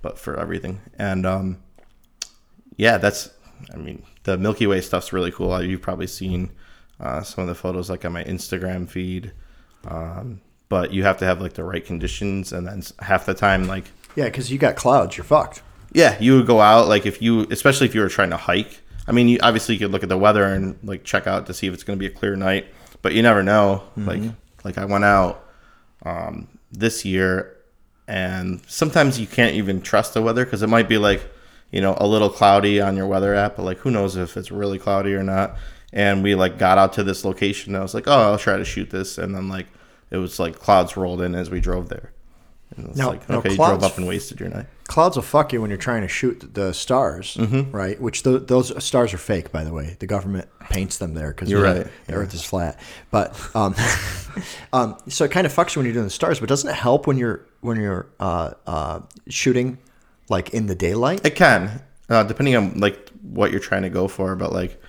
but 0.00 0.18
for 0.18 0.38
everything. 0.38 0.80
And 0.98 1.26
um, 1.26 1.62
yeah, 2.76 2.98
that's, 2.98 3.30
I 3.72 3.76
mean, 3.76 4.02
the 4.24 4.38
Milky 4.38 4.66
Way 4.66 4.80
stuff's 4.80 5.12
really 5.12 5.30
cool. 5.30 5.62
You've 5.62 5.82
probably 5.82 6.06
seen 6.06 6.50
uh, 7.00 7.22
some 7.22 7.42
of 7.42 7.48
the 7.48 7.54
photos 7.54 7.90
like 7.90 8.04
on 8.04 8.12
my 8.12 8.24
Instagram 8.24 8.88
feed. 8.88 9.32
Um, 9.86 10.40
but 10.68 10.92
you 10.92 11.02
have 11.04 11.18
to 11.18 11.24
have 11.24 11.40
like 11.40 11.54
the 11.54 11.64
right 11.64 11.84
conditions, 11.84 12.52
and 12.52 12.66
then 12.66 12.82
half 13.00 13.26
the 13.26 13.34
time, 13.34 13.66
like 13.66 13.84
yeah, 14.14 14.24
because 14.24 14.50
you 14.50 14.58
got 14.58 14.76
clouds, 14.76 15.16
you're 15.16 15.24
fucked. 15.24 15.62
yeah, 15.92 16.16
you 16.20 16.36
would 16.36 16.46
go 16.46 16.60
out 16.60 16.88
like 16.88 17.06
if 17.06 17.20
you, 17.22 17.46
especially 17.50 17.86
if 17.86 17.94
you 17.94 18.00
were 18.00 18.08
trying 18.08 18.30
to 18.30 18.36
hike. 18.36 18.80
I 19.08 19.12
mean, 19.12 19.28
you, 19.28 19.38
obviously 19.42 19.74
you 19.74 19.78
could 19.78 19.92
look 19.92 20.02
at 20.02 20.08
the 20.08 20.18
weather 20.18 20.44
and 20.44 20.76
like 20.82 21.04
check 21.04 21.26
out 21.26 21.46
to 21.46 21.54
see 21.54 21.66
if 21.68 21.74
it's 21.74 21.84
going 21.84 21.96
to 21.96 22.00
be 22.00 22.06
a 22.06 22.16
clear 22.16 22.34
night, 22.34 22.66
but 23.02 23.14
you 23.14 23.22
never 23.22 23.42
know. 23.42 23.84
Like, 23.96 24.22
like 24.64 24.78
I 24.78 24.84
went 24.84 25.04
out 25.04 25.44
um, 26.04 26.48
this 26.72 27.04
year, 27.04 27.56
and 28.08 28.60
sometimes 28.66 29.20
you 29.20 29.26
can't 29.26 29.54
even 29.54 29.80
trust 29.80 30.14
the 30.14 30.22
weather 30.22 30.44
because 30.44 30.62
it 30.62 30.68
might 30.68 30.88
be 30.88 30.98
like, 30.98 31.22
you 31.70 31.80
know, 31.80 31.96
a 32.00 32.06
little 32.06 32.30
cloudy 32.30 32.80
on 32.80 32.96
your 32.96 33.06
weather 33.06 33.34
app, 33.34 33.56
but 33.56 33.62
like 33.62 33.78
who 33.78 33.90
knows 33.90 34.16
if 34.16 34.36
it's 34.36 34.50
really 34.50 34.78
cloudy 34.78 35.14
or 35.14 35.22
not. 35.22 35.56
And 35.92 36.22
we 36.22 36.34
like 36.34 36.58
got 36.58 36.78
out 36.78 36.92
to 36.94 37.04
this 37.04 37.24
location. 37.24 37.74
And 37.74 37.80
I 37.80 37.82
was 37.82 37.94
like, 37.94 38.08
oh, 38.08 38.32
I'll 38.32 38.38
try 38.38 38.56
to 38.56 38.64
shoot 38.64 38.90
this, 38.90 39.18
and 39.18 39.34
then 39.34 39.48
like 39.48 39.66
it 40.10 40.16
was 40.18 40.38
like 40.38 40.58
clouds 40.58 40.96
rolled 40.96 41.20
in 41.22 41.34
as 41.34 41.50
we 41.50 41.60
drove 41.60 41.88
there. 41.88 42.12
And 42.76 42.88
it's 42.88 42.98
Now- 42.98 43.10
like, 43.10 43.28
now 43.28 43.36
okay, 43.38 43.50
you 43.50 43.56
drove 43.56 43.78
clouds- 43.78 43.84
up 43.84 43.96
and 43.98 44.06
wasted 44.06 44.40
your 44.40 44.48
night. 44.48 44.66
Clouds 44.88 45.16
will 45.16 45.22
fuck 45.22 45.52
you 45.52 45.60
when 45.60 45.70
you're 45.70 45.78
trying 45.78 46.02
to 46.02 46.08
shoot 46.08 46.54
the 46.54 46.72
stars, 46.72 47.36
Mm-hmm. 47.38 47.70
right? 47.74 48.00
Which 48.00 48.22
th- 48.22 48.42
those 48.46 48.72
stars 48.84 49.12
are 49.14 49.18
fake, 49.18 49.50
by 49.52 49.64
the 49.64 49.72
way. 49.72 49.96
The 49.98 50.06
government 50.06 50.48
paints 50.60 50.98
them 50.98 51.14
there 51.14 51.30
because 51.30 51.48
You're 51.50 51.62
right, 51.62 51.86
The 52.06 52.12
Earth 52.14 52.34
is 52.34 52.44
flat. 52.44 52.78
But 53.10 53.36
um, 53.54 53.74
um, 54.72 54.96
so 55.08 55.24
it 55.24 55.30
kind 55.30 55.46
of 55.46 55.52
fucks 55.54 55.74
you 55.74 55.80
when 55.80 55.86
you're 55.86 55.94
doing 55.94 56.04
the 56.06 56.10
stars. 56.10 56.40
But 56.40 56.48
doesn't 56.48 56.68
it 56.68 56.74
help 56.76 57.06
when 57.06 57.16
you're 57.18 57.44
when 57.60 57.80
you're 57.80 58.06
uh, 58.20 58.52
uh, 58.66 59.00
shooting 59.28 59.78
like 60.28 60.50
in 60.50 60.66
the 60.66 60.74
daylight? 60.74 61.24
It 61.26 61.34
can, 61.36 61.82
uh, 62.08 62.22
depending 62.24 62.54
on 62.56 62.78
like 62.78 63.08
what 63.22 63.50
you're 63.50 63.60
trying 63.60 63.82
to 63.82 63.90
go 63.90 64.06
for. 64.08 64.36
But 64.36 64.52
like 64.52 64.80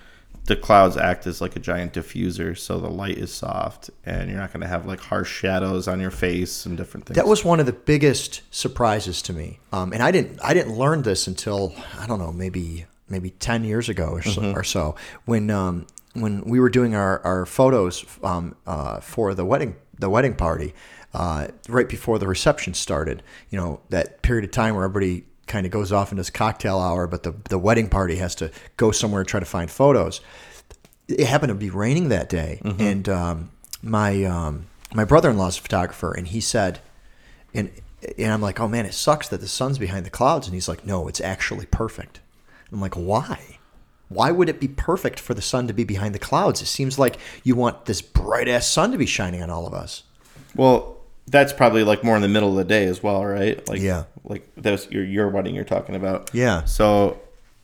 the 0.48 0.56
clouds 0.56 0.96
act 0.96 1.26
as 1.26 1.40
like 1.40 1.54
a 1.56 1.60
giant 1.60 1.92
diffuser, 1.92 2.56
so 2.56 2.80
the 2.80 2.88
light 2.88 3.18
is 3.18 3.32
soft, 3.32 3.90
and 4.04 4.30
you're 4.30 4.40
not 4.40 4.50
going 4.50 4.62
to 4.62 4.66
have 4.66 4.86
like 4.86 4.98
harsh 4.98 5.30
shadows 5.30 5.86
on 5.86 6.00
your 6.00 6.10
face 6.10 6.64
and 6.64 6.76
different 6.76 7.06
things. 7.06 7.16
That 7.16 7.28
was 7.28 7.44
one 7.44 7.60
of 7.60 7.66
the 7.66 7.72
biggest 7.72 8.42
surprises 8.50 9.20
to 9.22 9.32
me, 9.34 9.60
um, 9.72 9.92
and 9.92 10.02
I 10.02 10.10
didn't 10.10 10.40
I 10.42 10.54
didn't 10.54 10.76
learn 10.76 11.02
this 11.02 11.26
until 11.26 11.74
I 11.98 12.06
don't 12.06 12.18
know 12.18 12.32
maybe 12.32 12.86
maybe 13.08 13.30
ten 13.30 13.62
years 13.62 13.88
ago 13.90 14.08
or 14.08 14.22
so, 14.22 14.52
or 14.52 14.64
so 14.64 14.96
when 15.26 15.50
um, 15.50 15.86
when 16.14 16.40
we 16.42 16.58
were 16.58 16.70
doing 16.70 16.94
our 16.94 17.20
our 17.24 17.44
photos 17.46 18.04
um, 18.24 18.56
uh, 18.66 19.00
for 19.00 19.34
the 19.34 19.44
wedding 19.44 19.76
the 19.98 20.08
wedding 20.08 20.34
party 20.34 20.74
uh, 21.12 21.48
right 21.68 21.88
before 21.88 22.18
the 22.18 22.26
reception 22.26 22.72
started. 22.72 23.22
You 23.50 23.60
know 23.60 23.80
that 23.90 24.22
period 24.22 24.44
of 24.44 24.50
time 24.50 24.74
where 24.74 24.84
everybody 24.84 25.26
kind 25.48 25.66
of 25.66 25.72
goes 25.72 25.90
off 25.92 26.12
in 26.12 26.18
this 26.18 26.30
cocktail 26.30 26.78
hour, 26.78 27.06
but 27.06 27.22
the 27.22 27.34
the 27.48 27.58
wedding 27.58 27.88
party 27.88 28.16
has 28.16 28.34
to 28.36 28.50
go 28.76 28.92
somewhere 28.92 29.20
and 29.20 29.28
try 29.28 29.40
to 29.40 29.46
find 29.46 29.70
photos 29.70 30.20
it 31.08 31.26
happened 31.26 31.48
to 31.48 31.54
be 31.54 31.70
raining 31.70 32.10
that 32.10 32.28
day, 32.28 32.60
and 32.78 33.08
um, 33.08 33.50
my 33.82 34.24
um, 34.24 34.66
my 34.92 35.04
brother 35.04 35.30
in 35.30 35.38
law's 35.38 35.58
a 35.58 35.62
photographer, 35.62 36.12
and 36.12 36.28
he 36.28 36.40
said, 36.40 36.80
and 37.54 37.70
and 38.18 38.30
I'm 38.32 38.42
like, 38.42 38.60
oh 38.60 38.68
man, 38.68 38.84
it 38.84 38.94
sucks 38.94 39.28
that 39.28 39.40
the 39.40 39.48
sun's 39.48 39.78
behind 39.78 40.04
the 40.04 40.10
clouds, 40.10 40.46
and 40.46 40.54
he's 40.54 40.68
like, 40.68 40.86
no, 40.86 41.08
it's 41.08 41.20
actually 41.20 41.66
perfect. 41.66 42.20
I'm 42.70 42.80
like, 42.80 42.94
why? 42.94 43.58
Why 44.10 44.30
would 44.30 44.48
it 44.48 44.60
be 44.60 44.68
perfect 44.68 45.18
for 45.18 45.34
the 45.34 45.42
sun 45.42 45.66
to 45.66 45.72
be 45.72 45.84
behind 45.84 46.14
the 46.14 46.18
clouds? 46.18 46.62
It 46.62 46.66
seems 46.66 46.98
like 46.98 47.18
you 47.42 47.54
want 47.56 47.86
this 47.86 48.02
bright 48.02 48.48
ass 48.48 48.66
sun 48.66 48.92
to 48.92 48.98
be 48.98 49.06
shining 49.06 49.42
on 49.42 49.50
all 49.50 49.66
of 49.66 49.74
us. 49.74 50.02
well, 50.54 50.97
that's 51.30 51.52
probably 51.52 51.84
like 51.84 52.02
more 52.04 52.16
in 52.16 52.22
the 52.22 52.28
middle 52.28 52.50
of 52.50 52.56
the 52.56 52.64
day 52.64 52.84
as 52.86 53.02
well, 53.02 53.24
right? 53.24 53.66
Like 53.68 53.80
Yeah. 53.80 54.04
like 54.24 54.48
that's 54.56 54.90
your 54.90 55.04
your 55.04 55.28
wedding 55.28 55.54
you're 55.54 55.64
talking 55.64 55.94
about. 55.94 56.30
Yeah. 56.32 56.64
So, 56.64 57.20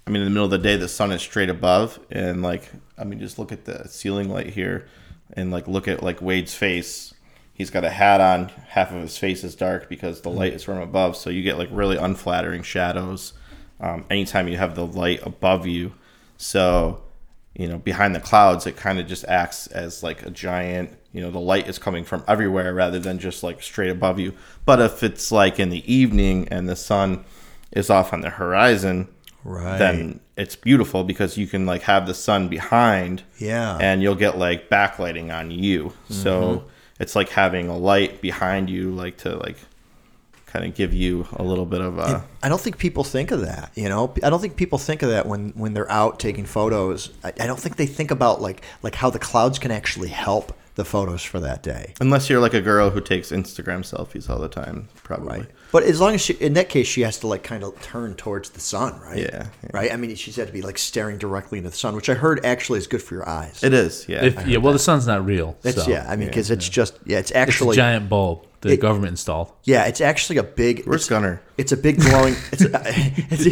I 0.07 0.11
mean, 0.11 0.23
in 0.23 0.27
the 0.27 0.31
middle 0.31 0.45
of 0.45 0.51
the 0.51 0.59
day, 0.59 0.77
the 0.77 0.89
sun 0.89 1.13
is 1.13 1.23
straight 1.23 1.49
above, 1.51 1.99
and 2.11 2.43
like, 2.43 2.71
I 2.99 3.05
mean, 3.05 3.19
just 3.19 3.39
look 3.39 3.53
at 3.53 3.65
the 3.65 3.89
ceiling 3.89 4.29
light 4.29 4.49
here, 4.49 4.87
and 5.35 5.51
like, 5.51 5.67
look 5.69 5.89
at 5.89 6.03
like 6.03 6.21
Wade's 6.21 6.55
face. 6.55 7.15
He's 7.55 7.71
got 7.71 7.85
a 7.85 7.91
hat 7.91 8.21
on. 8.21 8.49
Half 8.69 8.91
of 8.93 9.01
his 9.01 9.17
face 9.17 9.45
is 9.45 9.55
dark 9.55 9.89
because 9.89 10.21
the 10.23 10.29
light 10.31 10.53
is 10.55 10.65
from 10.65 10.79
above. 10.79 11.17
So 11.17 11.31
you 11.31 11.43
get 11.43 11.57
like 11.57 11.69
really 11.71 11.97
unflattering 11.97 12.65
shadows 12.65 13.33
um, 13.81 14.05
anytime 14.11 14.49
you 14.49 14.57
have 14.57 14.75
the 14.75 14.85
light 14.87 15.21
above 15.25 15.65
you. 15.67 15.95
So, 16.37 17.01
you 17.55 17.69
know, 17.69 17.79
behind 17.79 18.15
the 18.15 18.21
clouds, 18.21 18.67
it 18.67 18.77
kind 18.77 18.99
of 18.99 19.07
just 19.07 19.25
acts 19.27 19.69
as 19.69 20.03
like 20.03 20.25
a 20.27 20.31
giant. 20.31 20.99
You 21.15 21.23
know, 21.23 21.31
the 21.31 21.41
light 21.41 21.69
is 21.69 21.79
coming 21.79 22.05
from 22.05 22.25
everywhere 22.29 22.75
rather 22.75 22.99
than 22.99 23.19
just 23.19 23.43
like 23.43 23.63
straight 23.63 23.91
above 23.91 24.19
you. 24.19 24.35
But 24.67 24.81
if 24.81 25.03
it's 25.03 25.31
like 25.33 25.59
in 25.61 25.71
the 25.71 25.91
evening 25.91 26.49
and 26.51 26.69
the 26.69 26.77
sun 26.77 27.25
is 27.71 27.89
off 27.89 28.13
on 28.13 28.21
the 28.21 28.31
horizon, 28.31 29.09
Right. 29.45 29.79
then 29.79 30.21
it's 30.37 30.57
beautiful 30.57 31.05
because 31.05 31.37
you 31.37 31.47
can 31.47 31.67
like 31.67 31.83
have 31.83 32.07
the 32.07 32.15
sun 32.15 32.49
behind 32.49 33.23
Yeah. 33.39 33.77
and 33.79 34.03
you'll 34.03 34.15
get 34.15 34.39
like 34.39 34.71
backlighting 34.71 35.33
on 35.33 35.51
you 35.51 35.93
so 36.09 36.43
mm-hmm. 36.43 36.69
it's 36.99 37.15
like 37.15 37.29
having 37.29 37.69
a 37.69 37.77
light 37.77 38.23
behind 38.23 38.71
you 38.71 38.91
like 38.91 39.19
to 39.19 39.37
like 39.37 39.59
kind 40.47 40.65
of 40.65 40.75
give 40.75 40.95
you 40.95 41.27
a 41.35 41.43
little 41.43 41.67
bit 41.67 41.83
of 41.83 41.99
a 41.99 42.25
I 42.43 42.49
don't 42.49 42.61
think 42.61 42.79
people 42.79 43.05
think 43.05 43.33
of 43.33 43.41
that. 43.41 43.73
You 43.75 43.89
know, 43.89 44.15
I 44.23 44.31
don't 44.31 44.41
think 44.41 44.57
people 44.57 44.79
think 44.79 45.03
of 45.03 45.11
that 45.11 45.27
when 45.27 45.51
when 45.51 45.75
they're 45.75 45.91
out 45.91 46.21
taking 46.21 46.47
photos. 46.47 47.11
I, 47.25 47.33
I 47.41 47.47
don't 47.47 47.59
think 47.59 47.75
they 47.75 47.87
think 47.87 48.13
about 48.13 48.41
like 48.41 48.63
like 48.83 48.95
how 48.95 49.11
the 49.11 49.19
clouds 49.19 49.59
can 49.59 49.73
actually 49.73 50.11
help 50.11 50.57
the 50.77 50.85
photos 50.85 51.23
for 51.23 51.39
that 51.41 51.63
day. 51.63 51.95
unless 52.01 52.29
you're 52.29 52.41
like 52.41 52.55
a 52.55 52.61
girl 52.61 52.91
who 52.91 53.01
takes 53.01 53.31
instagram 53.31 53.81
selfies 53.81 54.29
all 54.29 54.39
the 54.39 54.49
time 54.49 54.89
probably 55.03 55.41
Right. 55.41 55.51
But 55.73 55.83
as 55.83 56.01
long 56.01 56.15
as 56.15 56.21
she, 56.21 56.35
in 56.35 56.53
that 56.53 56.69
case, 56.69 56.87
she 56.87 57.01
has 57.01 57.19
to 57.19 57.27
like 57.27 57.43
kind 57.43 57.65
of 57.65 57.81
turn 57.83 58.15
towards 58.15 58.51
the 58.51 58.61
sun, 58.61 59.01
right? 59.01 59.19
Yeah, 59.19 59.49
yeah. 59.65 59.71
Right. 59.73 59.93
I 59.93 59.97
mean, 59.97 60.15
she's 60.15 60.37
had 60.37 60.47
to 60.47 60.53
be 60.53 60.63
like 60.63 60.79
staring 60.79 61.19
directly 61.19 61.59
into 61.59 61.71
the 61.71 61.77
sun, 61.77 61.97
which 61.97 62.09
I 62.09 62.15
heard 62.15 62.45
actually 62.47 62.79
is 62.79 62.87
good 62.87 63.03
for 63.03 63.15
your 63.15 63.29
eyes. 63.29 63.65
it 63.65 63.75
is 63.75 64.09
yeah 64.09 64.25
If, 64.25 64.47
yeah, 64.47 64.59
well, 64.59 64.73
the 64.73 64.79
sun's 64.79 65.05
not 65.09 65.27
real. 65.27 65.57
It's 65.65 65.83
so. 65.83 65.91
yeah. 65.91 66.07
I 66.09 66.15
mean, 66.15 66.29
because 66.29 66.53
it's 66.53 66.69
just 66.69 66.97
yeah. 67.05 67.19
It's 67.19 67.31
It's 67.33 67.37
a 67.37 67.39
actually 67.41 67.75
giant 67.75 68.09
bulb 68.09 68.47
the 68.61 68.75
It- 68.75 68.81
government 68.81 69.11
installed. 69.11 69.51
yeah. 69.65 69.87
It's 69.87 70.01
actually 70.01 70.37
a 70.39 70.45
big. 70.45 70.85
where's 70.85 71.01
it's, 71.03 71.09
Gunnar 71.09 71.43
It's 71.59 71.73
a 71.73 71.77
big 71.77 71.99
glowing. 72.01 72.37
It's, 72.53 72.63
a, 72.63 72.71
it's 73.33 73.47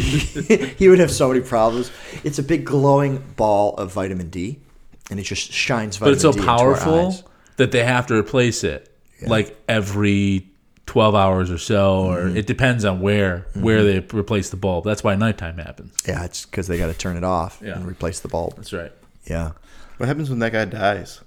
a, 0.49 0.55
he 0.79 0.87
would 0.87 0.99
have 0.99 1.11
so 1.11 1.27
many 1.27 1.41
problems. 1.41 1.91
It's 2.23 2.39
a 2.39 2.43
big 2.43 2.63
glowing 2.63 3.21
ball 3.35 3.75
of 3.75 3.91
vitamin 3.91 4.29
D, 4.29 4.59
and 5.09 5.19
it 5.19 5.23
just 5.23 5.51
shines 5.51 5.97
But 5.97 6.13
it's 6.13 6.21
so 6.21 6.31
D 6.31 6.41
powerful 6.41 7.15
that 7.57 7.71
they 7.71 7.83
have 7.83 8.07
to 8.07 8.15
replace 8.15 8.63
it 8.63 8.89
like 9.25 9.55
every 9.69 10.49
12 10.85 11.15
hours 11.15 11.49
or 11.49 11.57
so, 11.57 12.05
or 12.07 12.17
Mm-hmm. 12.23 12.37
it 12.37 12.45
depends 12.47 12.83
on 12.83 12.99
where 12.99 13.45
where 13.53 13.83
they 13.83 13.99
replace 14.17 14.49
the 14.49 14.57
bulb. 14.57 14.83
That's 14.83 15.03
why 15.03 15.15
nighttime 15.15 15.57
happens. 15.57 15.95
Yeah, 16.05 16.23
it's 16.25 16.45
because 16.45 16.67
they 16.67 16.77
got 16.77 16.87
to 16.87 16.93
turn 16.93 17.15
it 17.17 17.23
off 17.23 17.61
Yeah. 17.63 17.75
and 17.75 17.87
replace 17.87 18.19
the 18.19 18.27
bulb. 18.27 18.55
That's 18.57 18.73
right. 18.73 18.91
Yeah, 19.25 19.51
what 19.97 20.07
happens 20.07 20.29
when 20.29 20.39
that 20.39 20.51
guy 20.51 20.65
dies 20.65 21.21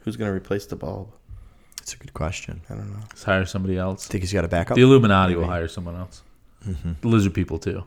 who's 0.00 0.16
going 0.16 0.28
to 0.30 0.34
replace 0.34 0.66
the 0.66 0.76
bulb 0.76 1.12
it's 1.82 1.94
a 1.94 1.96
good 1.96 2.12
question. 2.14 2.60
i 2.70 2.74
don't 2.74 2.90
know 2.90 2.98
Let's 3.10 3.22
hire 3.24 3.44
somebody 3.46 3.76
else. 3.78 4.08
I 4.08 4.12
Think 4.12 4.22
he's 4.22 4.32
got 4.32 4.44
a 4.44 4.48
backup? 4.48 4.76
The 4.76 4.82
Illuminati 4.82 5.34
will 5.36 5.46
hire 5.46 5.68
someone 5.68 5.96
else. 5.96 6.22
Mm-hmm. 6.66 6.92
The 7.00 7.08
lizard 7.08 7.34
people 7.34 7.58
too. 7.58 7.84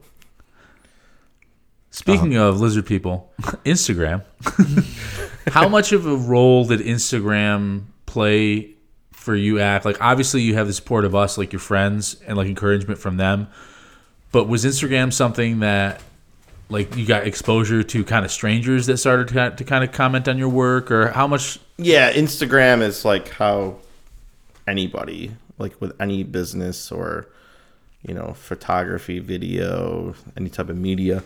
Speaking 1.95 2.35
Uh-huh. 2.35 2.49
of 2.49 2.59
lizard 2.59 2.87
people, 2.87 3.31
Instagram. 3.65 4.23
How 5.51 5.69
much 5.69 5.91
of 5.91 6.07
a 6.07 6.15
role 6.15 6.65
did 6.65 6.79
Instagram 6.79 7.83
play 8.07 8.71
for 9.11 9.35
you? 9.35 9.59
Act 9.59 9.85
like 9.85 10.01
obviously 10.01 10.41
you 10.41 10.55
have 10.55 10.65
the 10.65 10.73
support 10.73 11.05
of 11.05 11.13
us, 11.13 11.37
like 11.37 11.53
your 11.53 11.59
friends, 11.59 12.17
and 12.25 12.35
like 12.35 12.47
encouragement 12.47 12.99
from 12.99 13.17
them. 13.17 13.47
But 14.31 14.47
was 14.47 14.65
Instagram 14.65 15.13
something 15.13 15.59
that 15.59 16.01
like 16.69 16.95
you 16.97 17.05
got 17.05 17.27
exposure 17.27 17.83
to 17.83 18.03
kind 18.03 18.25
of 18.25 18.31
strangers 18.31 18.87
that 18.87 18.97
started 18.97 19.27
to, 19.27 19.51
to 19.55 19.63
kind 19.63 19.83
of 19.83 19.91
comment 19.91 20.27
on 20.27 20.39
your 20.39 20.49
work, 20.49 20.89
or 20.89 21.09
how 21.09 21.27
much? 21.27 21.59
yeah 21.77 22.13
instagram 22.13 22.81
is 22.83 23.03
like 23.03 23.29
how 23.29 23.75
anybody 24.67 25.31
like 25.57 25.79
with 25.81 25.91
any 25.99 26.21
business 26.23 26.91
or 26.91 27.27
you 28.07 28.13
know 28.13 28.33
photography 28.33 29.17
video 29.17 30.13
any 30.37 30.49
type 30.49 30.69
of 30.69 30.77
media 30.77 31.23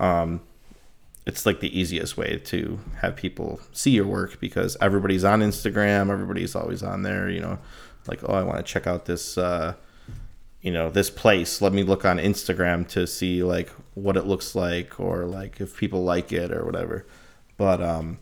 um 0.00 0.40
it's 1.26 1.46
like 1.46 1.60
the 1.60 1.78
easiest 1.78 2.16
way 2.16 2.40
to 2.44 2.80
have 3.00 3.14
people 3.14 3.60
see 3.72 3.90
your 3.90 4.06
work 4.06 4.40
because 4.40 4.76
everybody's 4.80 5.24
on 5.24 5.40
instagram 5.40 6.10
everybody's 6.10 6.54
always 6.54 6.82
on 6.82 7.02
there 7.02 7.28
you 7.28 7.40
know 7.40 7.58
like 8.08 8.20
oh 8.28 8.34
i 8.34 8.42
want 8.42 8.56
to 8.56 8.62
check 8.64 8.86
out 8.86 9.04
this 9.04 9.38
uh 9.38 9.74
you 10.62 10.72
know 10.72 10.90
this 10.90 11.10
place 11.10 11.62
let 11.62 11.72
me 11.72 11.82
look 11.82 12.04
on 12.04 12.18
instagram 12.18 12.86
to 12.88 13.06
see 13.06 13.42
like 13.42 13.70
what 13.94 14.16
it 14.16 14.26
looks 14.26 14.54
like 14.54 14.98
or 14.98 15.24
like 15.24 15.60
if 15.60 15.76
people 15.76 16.02
like 16.02 16.32
it 16.32 16.50
or 16.50 16.64
whatever 16.64 17.06
but 17.56 17.82
um 17.82 18.18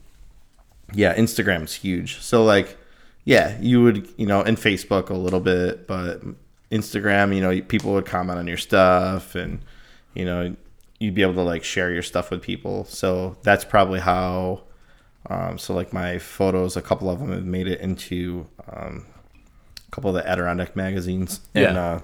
yeah, 0.94 1.14
Instagram's 1.16 1.74
huge. 1.74 2.20
So 2.20 2.44
like, 2.44 2.76
yeah, 3.24 3.58
you 3.60 3.82
would, 3.82 4.08
you 4.16 4.26
know, 4.26 4.42
and 4.42 4.56
Facebook 4.56 5.10
a 5.10 5.14
little 5.14 5.40
bit, 5.40 5.86
but 5.86 6.22
Instagram, 6.70 7.34
you 7.34 7.40
know, 7.40 7.60
people 7.62 7.92
would 7.92 8.06
comment 8.06 8.38
on 8.38 8.46
your 8.46 8.56
stuff 8.56 9.34
and, 9.34 9.60
you 10.14 10.24
know, 10.24 10.56
you'd 11.00 11.14
be 11.14 11.22
able 11.22 11.34
to 11.34 11.42
like 11.42 11.64
share 11.64 11.92
your 11.92 12.02
stuff 12.02 12.30
with 12.30 12.42
people. 12.42 12.84
So 12.84 13.36
that's 13.42 13.64
probably 13.64 14.00
how, 14.00 14.62
um, 15.30 15.58
so 15.58 15.74
like 15.74 15.92
my 15.92 16.18
photos, 16.18 16.76
a 16.76 16.82
couple 16.82 17.08
of 17.10 17.20
them 17.20 17.30
have 17.32 17.44
made 17.44 17.68
it 17.68 17.80
into, 17.80 18.46
um, 18.72 19.06
a 19.86 19.90
couple 19.90 20.10
of 20.10 20.14
the 20.22 20.28
Adirondack 20.28 20.74
magazines. 20.76 21.40
And, 21.54 21.74
Yeah. 21.74 21.80
uh, 21.80 22.00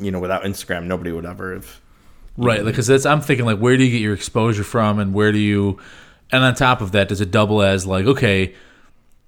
you 0.00 0.10
know, 0.10 0.18
without 0.20 0.42
Instagram, 0.42 0.84
nobody 0.84 1.12
would 1.12 1.26
ever 1.26 1.54
have, 1.54 1.80
Right, 2.36 2.64
because 2.64 2.86
that's 2.86 3.04
I'm 3.04 3.20
thinking 3.20 3.44
like 3.44 3.58
where 3.58 3.76
do 3.76 3.84
you 3.84 3.90
get 3.90 4.00
your 4.00 4.14
exposure 4.14 4.64
from, 4.64 4.98
and 4.98 5.12
where 5.12 5.32
do 5.32 5.38
you, 5.38 5.78
and 6.32 6.42
on 6.42 6.54
top 6.54 6.80
of 6.80 6.92
that, 6.92 7.08
does 7.08 7.20
it 7.20 7.30
double 7.30 7.60
as 7.60 7.86
like 7.86 8.06
okay, 8.06 8.54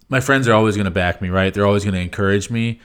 my 0.08 0.20
friends 0.20 0.48
are 0.48 0.54
always 0.54 0.74
going 0.74 0.86
to 0.86 0.90
back 0.90 1.20
me, 1.20 1.28
right? 1.28 1.52
They're 1.52 1.66
always 1.66 1.84
going 1.84 1.94
to 1.94 2.00
encourage 2.00 2.48
me, 2.50 2.80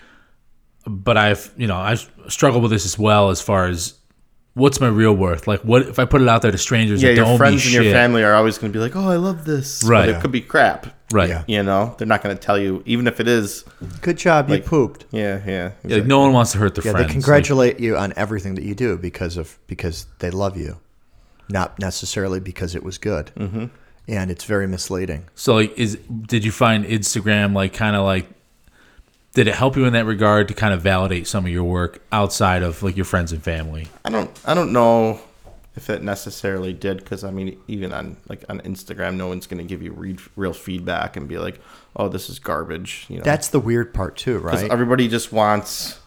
but 0.85 1.15
I've 1.15 1.51
you 1.55 1.67
know 1.67 1.77
I've 1.77 2.11
struggled 2.27 2.63
with 2.63 2.71
this 2.71 2.85
as 2.85 2.99
well 2.99 3.29
as 3.29 3.41
far 3.41 3.67
as 3.67 3.93
what's 4.59 4.79
my 4.79 4.87
real 4.87 5.13
worth? 5.15 5.47
Like 5.47 5.61
what 5.61 5.83
if 5.83 5.97
I 5.99 6.05
put 6.05 6.21
it 6.21 6.27
out 6.27 6.41
there 6.43 6.51
to 6.51 6.57
strangers 6.57 7.01
yeah, 7.01 7.09
that 7.09 7.15
don't 7.15 7.29
your 7.29 7.37
friends 7.37 7.53
and 7.65 7.73
shit? 7.73 7.83
your 7.85 7.93
family 7.93 8.23
are 8.23 8.33
always 8.35 8.57
going 8.57 8.71
to 8.71 8.77
be 8.77 8.81
like, 8.81 8.95
oh, 8.95 9.09
I 9.09 9.15
love 9.15 9.45
this. 9.45 9.83
Right. 9.83 10.05
But 10.05 10.09
it 10.15 10.21
could 10.21 10.31
be 10.31 10.41
crap. 10.41 10.87
right? 11.11 11.29
Yeah. 11.29 11.43
You 11.47 11.63
know, 11.63 11.95
they're 11.97 12.07
not 12.07 12.21
going 12.21 12.35
to 12.37 12.41
tell 12.41 12.57
you, 12.59 12.83
even 12.85 13.07
if 13.07 13.19
it 13.19 13.27
is. 13.27 13.65
Good 14.01 14.17
job, 14.17 14.49
Like, 14.49 14.63
you 14.63 14.69
pooped. 14.69 15.05
Yeah, 15.11 15.41
yeah. 15.45 15.71
Yeah, 15.83 15.97
like, 15.97 16.05
no 16.05 16.19
one 16.19 16.33
wants 16.33 16.51
to 16.51 16.57
hurt 16.59 16.75
their 16.75 16.85
Yeah, 16.85 16.91
friends. 16.91 17.07
they 17.07 17.11
congratulate 17.13 17.79
you 17.79 17.97
on 17.97 18.13
everything 18.15 18.55
that 18.55 18.63
you 18.63 18.75
do 18.75 18.97
because 18.97 19.35
of 19.37 19.57
because 19.67 20.05
they 20.19 20.29
love 20.29 20.55
you, 20.57 20.79
not 21.49 21.79
necessarily 21.79 22.39
because 22.39 22.75
it 22.75 22.83
was 22.83 22.97
good. 22.97 23.31
Mm-hmm. 23.35 23.65
And 24.07 24.31
it's 24.31 24.43
very 24.43 24.67
misleading. 24.67 25.25
So 25.35 25.55
like, 25.55 25.77
is 25.77 25.97
did 26.25 26.43
you 26.43 26.51
find 26.51 26.85
Instagram 26.85 27.53
like 27.55 27.73
kind 27.73 27.95
of 27.95 28.03
like? 28.03 28.27
Did 29.39 29.47
it 29.47 29.55
help 29.55 29.77
you 29.77 29.85
in 29.85 29.93
that 29.93 30.05
regard 30.05 30.49
to 30.49 30.53
kind 30.53 30.73
of 30.73 30.81
validate 30.81 31.25
some 31.25 31.45
of 31.45 31.49
your 31.49 31.63
work 31.63 32.01
outside 32.11 32.61
of 32.61 32.83
like 32.83 32.97
your 32.97 33.05
friends 33.05 33.31
and 33.31 33.41
family? 33.41 33.87
I 34.03 34.09
don't. 34.09 34.29
I 34.43 34.53
don't 34.53 34.73
know 34.73 35.21
if 35.77 35.89
it 35.89 36.03
necessarily 36.03 36.73
did 36.73 36.97
because 36.97 37.23
I 37.23 37.31
mean, 37.31 37.57
even 37.69 37.93
on 37.93 38.17
like 38.27 38.43
on 38.49 38.59
Instagram, 38.59 39.15
no 39.15 39.29
one's 39.29 39.47
going 39.47 39.59
to 39.59 39.63
give 39.63 39.81
you 39.81 39.93
re- 39.93 40.17
real 40.35 40.51
feedback 40.51 41.15
and 41.15 41.25
be 41.25 41.37
like, 41.37 41.61
"Oh, 41.95 42.09
this 42.09 42.29
is 42.29 42.37
garbage." 42.37 43.05
You 43.07 43.19
know, 43.19 43.23
That's 43.23 43.47
the 43.47 43.61
weird 43.61 43.93
part 43.93 44.17
too, 44.17 44.39
right? 44.39 44.69
everybody 44.69 45.07
just 45.07 45.31
wants. 45.31 46.01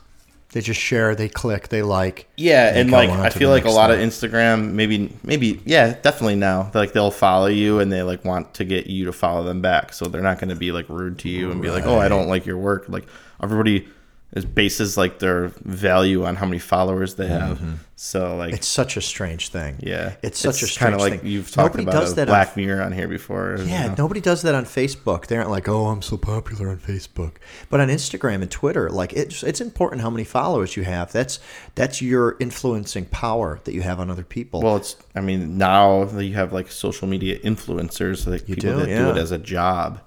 They 0.52 0.60
just 0.60 0.80
share, 0.80 1.14
they 1.14 1.28
click, 1.30 1.68
they 1.68 1.82
like. 1.82 2.28
Yeah, 2.36 2.72
They 2.72 2.82
and 2.82 2.90
like 2.90 3.08
I 3.10 3.30
feel 3.30 3.48
like 3.48 3.64
a 3.64 3.70
lot 3.70 3.90
thing. 3.90 4.02
of 4.02 4.08
Instagram, 4.08 4.72
maybe, 4.72 5.10
maybe, 5.22 5.60
yeah, 5.64 5.94
definitely 6.02 6.36
now. 6.36 6.70
Like 6.74 6.92
they'll 6.92 7.10
follow 7.10 7.46
you 7.46 7.80
and 7.80 7.90
they 7.90 8.02
like 8.02 8.24
want 8.24 8.52
to 8.54 8.64
get 8.64 8.86
you 8.86 9.06
to 9.06 9.12
follow 9.12 9.44
them 9.44 9.62
back, 9.62 9.94
so 9.94 10.06
they're 10.06 10.20
not 10.20 10.38
going 10.38 10.50
to 10.50 10.56
be 10.56 10.70
like 10.70 10.88
rude 10.90 11.18
to 11.20 11.28
you 11.30 11.50
and 11.50 11.62
be 11.62 11.70
like, 11.70 11.84
"Oh, 11.86 11.98
I 11.98 12.08
don't 12.08 12.28
like 12.28 12.44
your 12.44 12.58
work." 12.58 12.84
Like 12.88 13.06
everybody 13.42 13.88
is 14.34 14.44
bases 14.46 14.96
like 14.96 15.18
their 15.18 15.48
value 15.62 16.24
on 16.24 16.36
how 16.36 16.46
many 16.46 16.58
followers 16.58 17.16
they 17.16 17.26
have. 17.28 17.58
Mm-hmm. 17.58 17.72
So 17.96 18.34
like, 18.36 18.54
It's 18.54 18.66
such 18.66 18.96
a 18.96 19.00
strange 19.00 19.50
thing. 19.50 19.76
yeah, 19.80 20.14
It's 20.22 20.38
such 20.38 20.62
a 20.62 20.66
kind 20.66 20.70
strange 20.70 20.94
of 20.94 21.00
like 21.00 21.20
thing. 21.20 21.30
you've 21.30 21.50
talked 21.50 21.74
Nobody 21.76 21.82
about 21.84 22.00
does 22.00 22.14
that 22.14 22.28
on 22.30 22.46
Mirror 22.56 22.82
on 22.82 22.92
here 22.92 23.06
before. 23.08 23.56
you 23.60 23.66
Yeah, 23.66 23.88
know? 23.88 23.94
nobody 23.98 24.20
does 24.20 24.40
that 24.42 24.54
on 24.54 24.64
Facebook. 24.64 25.26
They 25.26 25.36
aren't 25.36 25.50
like, 25.50 25.68
"Oh, 25.68 25.86
I'm 25.86 26.02
so 26.02 26.16
popular 26.16 26.70
on 26.70 26.78
Facebook." 26.78 27.34
But 27.70 27.80
on 27.80 27.88
Instagram 27.88 28.42
and 28.42 28.50
Twitter, 28.50 28.88
like 28.90 29.12
it's 29.12 29.42
it's 29.42 29.60
important 29.60 30.00
how 30.02 30.10
many 30.10 30.24
followers 30.24 30.76
you 30.76 30.82
have. 30.84 31.12
That's 31.12 31.38
that's 31.74 32.00
your 32.02 32.36
influencing 32.40 33.04
power 33.06 33.60
that 33.64 33.74
you 33.74 33.82
have 33.82 34.00
on 34.00 34.10
other 34.10 34.24
people. 34.24 34.62
Well, 34.62 34.76
it's. 34.76 34.96
I 35.14 35.20
mean, 35.20 35.58
now 35.58 36.04
that 36.06 36.24
you 36.24 36.34
have 36.34 36.52
like 36.52 36.72
social 36.72 37.06
media 37.06 37.38
influencers, 37.40 38.26
like 38.26 38.46
people 38.46 38.62
do, 38.62 38.76
that 38.80 38.86
do 38.86 39.10
it 39.10 39.16
as 39.18 39.30
a 39.30 39.38
job. 39.38 40.00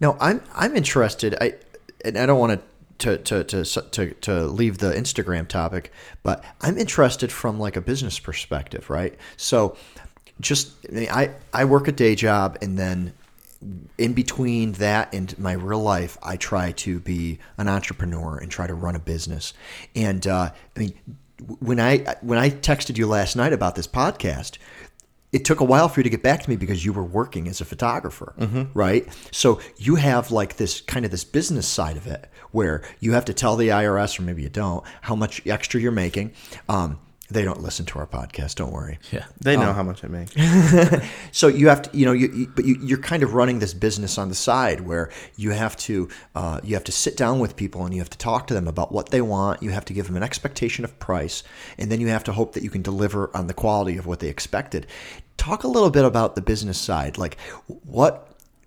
No, 0.00 0.16
I'm 0.20 0.42
I'm 0.54 0.76
interested. 0.76 1.36
I 1.40 1.54
and 2.04 2.18
I 2.18 2.26
don't 2.26 2.38
want 2.38 2.60
to. 2.60 2.69
To, 3.00 3.16
to, 3.16 3.44
to, 3.44 3.64
to, 3.64 4.14
to 4.14 4.46
leave 4.46 4.78
the 4.78 4.92
Instagram 4.92 5.48
topic, 5.48 5.90
but 6.22 6.44
I'm 6.60 6.76
interested 6.76 7.32
from 7.32 7.58
like 7.58 7.74
a 7.74 7.80
business 7.80 8.18
perspective, 8.18 8.90
right? 8.90 9.18
So 9.38 9.76
just 10.38 10.72
I, 10.88 10.92
mean, 10.92 11.08
I, 11.10 11.30
I 11.52 11.64
work 11.64 11.88
a 11.88 11.92
day 11.92 12.14
job 12.14 12.58
and 12.60 12.78
then 12.78 13.14
in 13.98 14.14
between 14.14 14.72
that 14.72 15.12
and 15.12 15.38
my 15.38 15.52
real 15.52 15.82
life, 15.82 16.16
I 16.22 16.36
try 16.36 16.72
to 16.72 16.98
be 17.00 17.38
an 17.58 17.68
entrepreneur 17.68 18.38
and 18.38 18.50
try 18.50 18.66
to 18.66 18.74
run 18.74 18.96
a 18.96 18.98
business. 18.98 19.52
And 19.94 20.26
uh, 20.26 20.50
I 20.76 20.78
mean, 20.78 20.94
when 21.58 21.80
I 21.80 22.16
when 22.22 22.38
I 22.38 22.50
texted 22.50 22.96
you 22.96 23.06
last 23.06 23.36
night 23.36 23.52
about 23.52 23.74
this 23.74 23.86
podcast, 23.86 24.58
it 25.32 25.44
took 25.44 25.60
a 25.60 25.64
while 25.64 25.88
for 25.88 26.00
you 26.00 26.04
to 26.04 26.10
get 26.10 26.22
back 26.22 26.42
to 26.42 26.50
me 26.50 26.56
because 26.56 26.84
you 26.84 26.92
were 26.92 27.04
working 27.04 27.46
as 27.48 27.60
a 27.60 27.64
photographer, 27.64 28.34
right? 28.74 29.06
So 29.30 29.60
you 29.76 29.94
have 29.96 30.30
like 30.30 30.56
this 30.56 30.80
kind 30.80 31.04
of 31.04 31.10
this 31.10 31.24
business 31.24 31.68
side 31.68 31.96
of 31.96 32.06
it 32.06 32.28
where 32.50 32.82
you 32.98 33.12
have 33.12 33.24
to 33.26 33.32
tell 33.34 33.56
the 33.56 33.68
IRS, 33.68 34.18
or 34.18 34.22
maybe 34.22 34.42
you 34.42 34.48
don't, 34.48 34.84
how 35.02 35.14
much 35.14 35.46
extra 35.46 35.80
you're 35.80 35.92
making. 35.92 36.32
Um, 36.68 36.98
they 37.30 37.44
don't 37.44 37.62
listen 37.62 37.86
to 37.86 37.98
our 37.98 38.06
podcast. 38.06 38.56
Don't 38.56 38.72
worry. 38.72 38.98
Yeah. 39.12 39.24
They 39.40 39.56
know 39.56 39.72
how 39.72 39.82
much 39.82 40.04
I 40.04 40.08
make. 40.08 40.30
So 41.32 41.46
you 41.46 41.68
have 41.68 41.82
to, 41.82 41.96
you 41.96 42.04
know, 42.04 42.12
you, 42.12 42.28
you 42.32 42.46
but 42.54 42.64
you, 42.64 42.76
you're 42.80 42.98
kind 42.98 43.22
of 43.22 43.34
running 43.34 43.60
this 43.60 43.72
business 43.72 44.18
on 44.18 44.28
the 44.28 44.34
side 44.34 44.80
where 44.80 45.10
you 45.36 45.50
have 45.50 45.76
to, 45.78 46.08
uh, 46.34 46.60
you 46.64 46.74
have 46.74 46.84
to 46.84 46.92
sit 46.92 47.16
down 47.16 47.38
with 47.38 47.56
people 47.56 47.84
and 47.84 47.94
you 47.94 48.00
have 48.00 48.10
to 48.10 48.18
talk 48.18 48.46
to 48.48 48.54
them 48.54 48.66
about 48.66 48.90
what 48.92 49.10
they 49.10 49.20
want. 49.20 49.62
You 49.62 49.70
have 49.70 49.84
to 49.86 49.92
give 49.92 50.06
them 50.06 50.16
an 50.16 50.22
expectation 50.22 50.84
of 50.84 50.98
price, 50.98 51.42
and 51.78 51.90
then 51.90 52.00
you 52.00 52.08
have 52.08 52.24
to 52.24 52.32
hope 52.32 52.54
that 52.54 52.64
you 52.64 52.70
can 52.70 52.82
deliver 52.82 53.34
on 53.34 53.46
the 53.46 53.54
quality 53.54 53.96
of 53.96 54.06
what 54.06 54.18
they 54.20 54.28
expected. 54.28 54.86
Talk 55.36 55.62
a 55.62 55.68
little 55.68 55.90
bit 55.90 56.04
about 56.04 56.34
the 56.34 56.42
business 56.42 56.78
side, 56.78 57.16
like 57.16 57.38
what. 57.84 58.26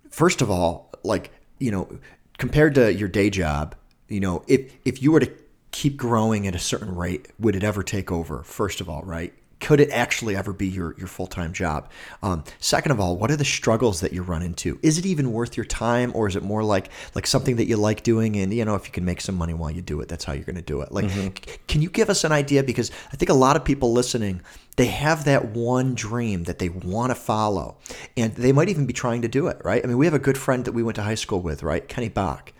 First 0.10 0.42
of 0.44 0.52
all, 0.52 0.92
like 1.04 1.32
you 1.60 1.72
know, 1.72 2.00
compared 2.38 2.76
to 2.76 2.94
your 2.94 3.10
day 3.10 3.30
job, 3.30 3.76
you 4.08 4.20
know, 4.20 4.44
if 4.48 4.72
if 4.86 5.02
you 5.02 5.12
were 5.12 5.20
to 5.20 5.32
keep 5.74 5.98
growing 5.98 6.48
at 6.48 6.56
a 6.56 6.60
certain 6.60 6.96
rate, 6.96 7.28
would 7.40 7.56
it 7.56 7.64
ever 7.64 7.84
take 7.84 8.12
over? 8.12 8.44
First 8.44 8.80
of 8.80 8.88
all, 8.88 9.02
right? 9.04 9.34
Could 9.60 9.80
it 9.80 9.90
actually 9.92 10.36
ever 10.36 10.52
be 10.52 10.68
your, 10.68 10.94
your 10.98 11.08
full 11.08 11.26
time 11.26 11.54
job? 11.54 11.90
Um, 12.22 12.44
second 12.60 12.92
of 12.92 13.00
all, 13.00 13.16
what 13.16 13.32
are 13.32 13.38
the 13.38 13.46
struggles 13.46 14.02
that 14.02 14.12
you 14.12 14.22
run 14.22 14.42
into? 14.42 14.78
Is 14.84 14.98
it 14.98 15.06
even 15.06 15.32
worth 15.32 15.56
your 15.56 15.66
time, 15.66 16.12
or 16.16 16.28
is 16.28 16.36
it 16.36 16.44
more 16.44 16.64
like 16.66 16.90
like 17.16 17.26
something 17.26 17.56
that 17.56 17.66
you 17.66 17.78
like 17.78 18.04
doing? 18.04 18.36
And 18.36 18.54
you 18.54 18.66
know, 18.66 18.76
if 18.76 18.86
you 18.86 18.92
can 18.92 19.06
make 19.06 19.22
some 19.22 19.36
money 19.36 19.54
while 19.54 19.72
you 19.72 19.82
do 19.82 20.02
it, 20.02 20.10
that's 20.10 20.26
how 20.26 20.34
you're 20.34 20.44
going 20.44 20.58
to 20.58 20.62
do 20.62 20.82
it. 20.82 20.92
Like, 20.92 21.10
c- 21.10 21.32
can 21.68 21.82
you 21.82 21.90
give 21.90 22.10
us 22.10 22.26
an 22.26 22.34
idea? 22.34 22.62
Because 22.62 22.92
I 23.14 23.16
think 23.16 23.30
a 23.30 23.34
lot 23.34 23.56
of 23.56 23.64
people 23.64 23.94
listening, 23.94 24.42
they 24.76 24.88
have 24.88 25.24
that 25.26 25.52
one 25.52 25.96
dream 25.96 26.44
that 26.44 26.60
they 26.60 26.68
want 26.68 27.12
to 27.12 27.16
follow, 27.16 27.78
and 28.18 28.36
they 28.36 28.52
might 28.52 28.68
even 28.68 28.86
be 28.86 28.94
trying 28.94 29.22
to 29.22 29.30
do 29.30 29.48
it. 29.48 29.62
Right? 29.64 29.82
I 29.82 29.88
mean, 29.88 29.98
we 29.98 30.06
have 30.06 30.14
a 30.14 30.20
good 30.20 30.38
friend 30.38 30.66
that 30.66 30.74
we 30.74 30.84
went 30.84 30.98
to 30.98 31.04
high 31.04 31.16
school 31.16 31.40
with, 31.40 31.64
right? 31.64 31.88
Kenny 31.88 32.10
Bach. 32.10 32.52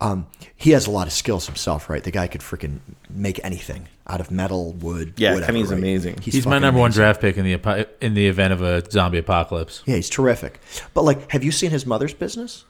Um, 0.00 0.26
he 0.56 0.70
has 0.70 0.86
a 0.86 0.90
lot 0.90 1.06
of 1.06 1.12
skills 1.12 1.46
himself, 1.46 1.88
right? 1.88 2.02
The 2.02 2.10
guy 2.10 2.26
could 2.26 2.40
freaking 2.40 2.80
make 3.08 3.40
anything 3.44 3.88
out 4.06 4.20
of 4.20 4.30
metal, 4.30 4.72
wood. 4.72 5.14
Yeah, 5.16 5.34
whatever, 5.34 5.52
Kenny's 5.52 5.70
right? 5.70 5.78
amazing. 5.78 6.18
He's, 6.20 6.34
my 6.44 6.52
fucking 6.52 6.62
number 6.62 6.80
one 6.80 6.90
draft 6.90 7.20
pick 7.20 7.36
in 7.36 7.44
the 7.44 7.88
in 8.00 8.14
the 8.14 8.26
event 8.26 8.52
of 8.52 8.62
a 8.62 8.88
zombie 8.90 9.18
apocalypse. 9.18 9.82
Yeah, 9.86 9.96
he's 9.96 10.10
terrific. 10.10 10.60
But 10.94 11.02
like, 11.04 11.30
have 11.30 11.44
you 11.44 11.52
seen 11.52 11.70
his 11.70 11.86
mother's 11.86 12.14
business? 12.14 12.64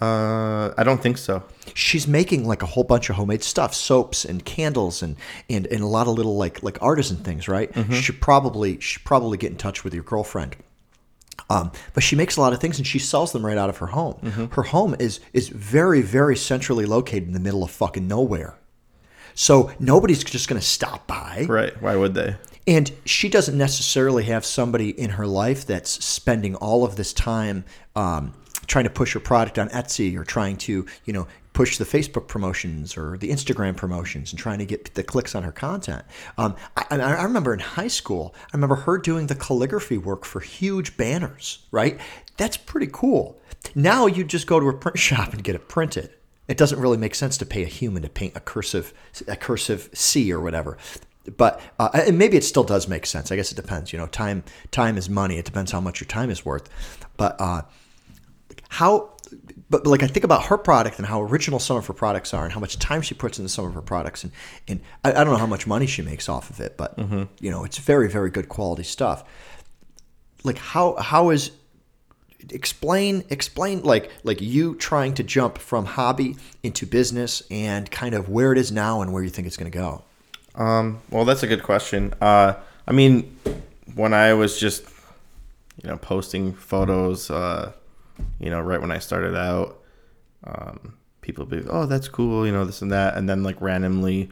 Uh, 0.00 0.72
I 0.78 0.82
don't 0.84 1.02
think 1.02 1.18
so. 1.18 1.42
She's 1.74 2.06
making 2.06 2.46
like 2.46 2.62
a 2.62 2.66
whole 2.66 2.84
bunch 2.84 3.10
of 3.10 3.16
homemade 3.16 3.42
stuff, 3.42 3.74
soaps 3.74 4.24
and 4.24 4.44
candles 4.44 5.02
and 5.02 5.16
and, 5.48 5.66
and 5.66 5.80
a 5.80 5.86
lot 5.86 6.06
of 6.06 6.14
little 6.14 6.36
like 6.36 6.62
like 6.62 6.80
artisan 6.82 7.18
things, 7.18 7.48
right? 7.48 7.72
Mm-hmm. 7.72 7.92
She 7.94 8.02
should 8.02 8.20
probably 8.20 8.80
should 8.80 9.04
probably 9.04 9.38
get 9.38 9.50
in 9.50 9.56
touch 9.56 9.84
with 9.84 9.94
your 9.94 10.02
girlfriend. 10.02 10.56
Um, 11.50 11.72
but 11.94 12.02
she 12.02 12.16
makes 12.16 12.36
a 12.36 12.40
lot 12.40 12.52
of 12.52 12.60
things 12.60 12.78
and 12.78 12.86
she 12.86 12.98
sells 12.98 13.32
them 13.32 13.44
right 13.44 13.58
out 13.58 13.68
of 13.68 13.78
her 13.78 13.88
home. 13.88 14.14
Mm-hmm. 14.22 14.46
Her 14.54 14.62
home 14.62 14.96
is 14.98 15.20
is 15.32 15.48
very 15.48 16.00
very 16.00 16.36
centrally 16.36 16.86
located 16.86 17.24
in 17.24 17.32
the 17.32 17.40
middle 17.40 17.62
of 17.62 17.70
fucking 17.70 18.06
nowhere. 18.06 18.56
So 19.34 19.72
nobody's 19.78 20.22
just 20.24 20.48
going 20.48 20.60
to 20.60 20.66
stop 20.66 21.06
by. 21.06 21.46
Right? 21.48 21.80
Why 21.82 21.96
would 21.96 22.14
they? 22.14 22.36
And 22.66 22.92
she 23.04 23.28
doesn't 23.28 23.56
necessarily 23.56 24.24
have 24.24 24.44
somebody 24.44 24.90
in 24.90 25.10
her 25.10 25.26
life 25.26 25.66
that's 25.66 26.04
spending 26.04 26.54
all 26.56 26.84
of 26.84 26.96
this 26.96 27.12
time 27.12 27.64
um, 27.96 28.34
trying 28.66 28.84
to 28.84 28.90
push 28.90 29.14
her 29.14 29.20
product 29.20 29.58
on 29.58 29.68
Etsy 29.70 30.16
or 30.16 30.24
trying 30.24 30.56
to, 30.58 30.86
you 31.04 31.12
know, 31.12 31.26
push 31.52 31.78
the 31.78 31.84
Facebook 31.84 32.28
promotions 32.28 32.96
or 32.96 33.16
the 33.18 33.30
Instagram 33.30 33.76
promotions 33.76 34.32
and 34.32 34.38
trying 34.38 34.58
to 34.58 34.64
get 34.64 34.94
the 34.94 35.02
clicks 35.02 35.34
on 35.34 35.42
her 35.42 35.52
content. 35.52 36.04
Um, 36.38 36.56
I, 36.76 37.00
I 37.00 37.22
remember 37.24 37.52
in 37.52 37.60
high 37.60 37.88
school, 37.88 38.34
I 38.52 38.56
remember 38.56 38.76
her 38.76 38.98
doing 38.98 39.26
the 39.26 39.34
calligraphy 39.34 39.98
work 39.98 40.24
for 40.24 40.40
huge 40.40 40.96
banners, 40.96 41.66
right? 41.70 41.98
That's 42.36 42.56
pretty 42.56 42.88
cool. 42.92 43.40
Now 43.74 44.06
you 44.06 44.24
just 44.24 44.46
go 44.46 44.60
to 44.60 44.68
a 44.68 44.72
print 44.72 44.98
shop 45.08 45.32
and 45.32 45.42
get 45.42 45.54
it 45.54 45.68
printed. 45.68 46.10
It 46.48 46.56
doesn't 46.56 46.80
really 46.80 46.98
make 46.98 47.14
sense 47.14 47.38
to 47.38 47.46
pay 47.46 47.62
a 47.62 47.66
human 47.66 48.02
to 48.02 48.08
paint 48.08 48.36
a 48.36 48.40
cursive 48.40 48.92
a 49.28 49.36
cursive 49.36 49.88
C 49.92 50.32
or 50.32 50.40
whatever. 50.40 50.78
But 51.36 51.60
uh, 51.78 51.90
and 51.92 52.18
maybe 52.18 52.36
it 52.36 52.44
still 52.44 52.64
does 52.64 52.88
make 52.88 53.06
sense. 53.06 53.30
I 53.30 53.36
guess 53.36 53.52
it 53.52 53.54
depends. 53.54 53.92
You 53.92 53.98
know, 53.98 54.06
time 54.06 54.42
time 54.70 54.96
is 54.96 55.08
money. 55.08 55.38
It 55.38 55.44
depends 55.44 55.70
how 55.70 55.80
much 55.80 56.00
your 56.00 56.08
time 56.08 56.30
is 56.30 56.44
worth. 56.44 56.68
But 57.16 57.40
uh, 57.40 57.62
how 58.68 59.10
but, 59.70 59.84
but 59.84 59.90
like 59.90 60.02
I 60.02 60.06
think 60.06 60.24
about 60.24 60.46
her 60.46 60.58
product 60.58 60.98
and 60.98 61.06
how 61.06 61.22
original 61.22 61.58
some 61.58 61.76
of 61.76 61.86
her 61.86 61.94
products 61.94 62.34
are 62.34 62.44
and 62.44 62.52
how 62.52 62.60
much 62.60 62.78
time 62.78 63.02
she 63.02 63.14
puts 63.14 63.38
into 63.38 63.48
some 63.48 63.64
of 63.64 63.74
her 63.74 63.82
products 63.82 64.24
and 64.24 64.32
and 64.68 64.80
I, 65.04 65.12
I 65.12 65.24
don't 65.24 65.32
know 65.32 65.36
how 65.36 65.46
much 65.46 65.66
money 65.66 65.86
she 65.86 66.02
makes 66.02 66.28
off 66.28 66.50
of 66.50 66.60
it, 66.60 66.76
but 66.76 66.98
you 67.40 67.50
know 67.50 67.64
it's 67.64 67.78
very 67.78 68.08
very 68.08 68.30
good 68.30 68.48
quality 68.48 68.82
stuff. 68.82 69.24
Like 70.44 70.58
how 70.58 70.96
how 70.96 71.30
is 71.30 71.52
explain 72.48 73.24
explain 73.30 73.82
like 73.82 74.10
like 74.24 74.40
you 74.40 74.74
trying 74.74 75.14
to 75.14 75.22
jump 75.22 75.58
from 75.58 75.84
hobby 75.84 76.36
into 76.62 76.86
business 76.86 77.42
and 77.50 77.90
kind 77.90 78.14
of 78.14 78.28
where 78.28 78.52
it 78.52 78.58
is 78.58 78.72
now 78.72 79.02
and 79.02 79.12
where 79.12 79.22
you 79.22 79.30
think 79.30 79.46
it's 79.46 79.56
going 79.56 79.70
to 79.70 79.78
go. 79.78 80.02
Um, 80.54 81.00
well, 81.10 81.24
that's 81.24 81.42
a 81.42 81.46
good 81.46 81.62
question. 81.62 82.14
Uh, 82.20 82.54
I 82.86 82.92
mean, 82.92 83.36
when 83.94 84.12
I 84.12 84.34
was 84.34 84.58
just, 84.58 84.84
you 85.82 85.88
know, 85.88 85.96
posting 85.96 86.54
photos, 86.54 87.30
uh, 87.30 87.72
you 88.38 88.50
know, 88.50 88.60
right 88.60 88.80
when 88.80 88.90
I 88.90 88.98
started 88.98 89.36
out, 89.36 89.82
um, 90.44 90.96
people 91.20 91.46
would 91.46 91.64
be, 91.64 91.68
oh, 91.70 91.86
that's 91.86 92.08
cool, 92.08 92.46
you 92.46 92.52
know, 92.52 92.64
this 92.64 92.82
and 92.82 92.92
that. 92.92 93.16
And 93.16 93.28
then, 93.28 93.42
like, 93.42 93.60
randomly, 93.60 94.30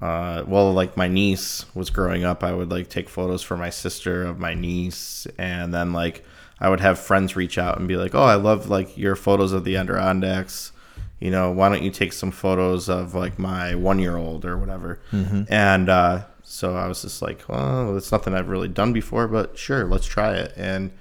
uh, 0.00 0.44
well, 0.46 0.72
like, 0.72 0.96
my 0.96 1.08
niece 1.08 1.64
was 1.74 1.90
growing 1.90 2.24
up, 2.24 2.44
I 2.44 2.52
would, 2.52 2.70
like, 2.70 2.88
take 2.88 3.08
photos 3.08 3.42
for 3.42 3.56
my 3.56 3.70
sister 3.70 4.24
of 4.24 4.38
my 4.38 4.54
niece. 4.54 5.26
And 5.38 5.72
then, 5.72 5.92
like, 5.92 6.24
I 6.60 6.68
would 6.68 6.80
have 6.80 6.98
friends 6.98 7.36
reach 7.36 7.58
out 7.58 7.78
and 7.78 7.88
be 7.88 7.96
like, 7.96 8.14
oh, 8.14 8.24
I 8.24 8.34
love, 8.34 8.68
like, 8.68 8.96
your 8.96 9.16
photos 9.16 9.52
of 9.52 9.64
the 9.64 9.76
Adirondacks 9.76 10.72
you 11.18 11.30
know, 11.30 11.50
why 11.50 11.68
don't 11.68 11.82
you 11.82 11.90
take 11.90 12.12
some 12.12 12.30
photos 12.30 12.88
of 12.88 13.14
like 13.14 13.38
my 13.38 13.74
one 13.74 13.98
year 13.98 14.16
old 14.16 14.44
or 14.44 14.58
whatever? 14.58 15.00
And 15.48 15.88
uh, 15.88 16.24
so 16.42 16.76
I 16.76 16.86
was 16.88 17.02
just 17.02 17.22
like, 17.22 17.48
well, 17.48 17.96
it's 17.96 18.12
nothing 18.12 18.34
I've 18.34 18.48
really 18.48 18.68
done 18.68 18.92
before, 18.92 19.26
but 19.26 19.56
sure, 19.56 19.86
let's 19.86 20.06
try 20.06 20.34
it. 20.34 20.52
And, 20.56 20.92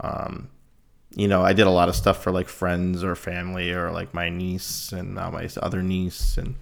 um, 0.00 0.48
you 1.16 1.28
know, 1.28 1.42
I 1.42 1.52
did 1.52 1.66
a 1.66 1.70
lot 1.70 1.88
of 1.88 1.94
stuff 1.94 2.22
for 2.22 2.32
like 2.32 2.48
friends 2.48 3.04
or 3.04 3.14
family 3.14 3.70
or 3.70 3.90
like 3.90 4.14
my 4.14 4.28
niece 4.28 4.92
and 4.92 5.14
now 5.14 5.30
my 5.30 5.48
other 5.62 5.82
niece. 5.82 6.36
And, 6.36 6.56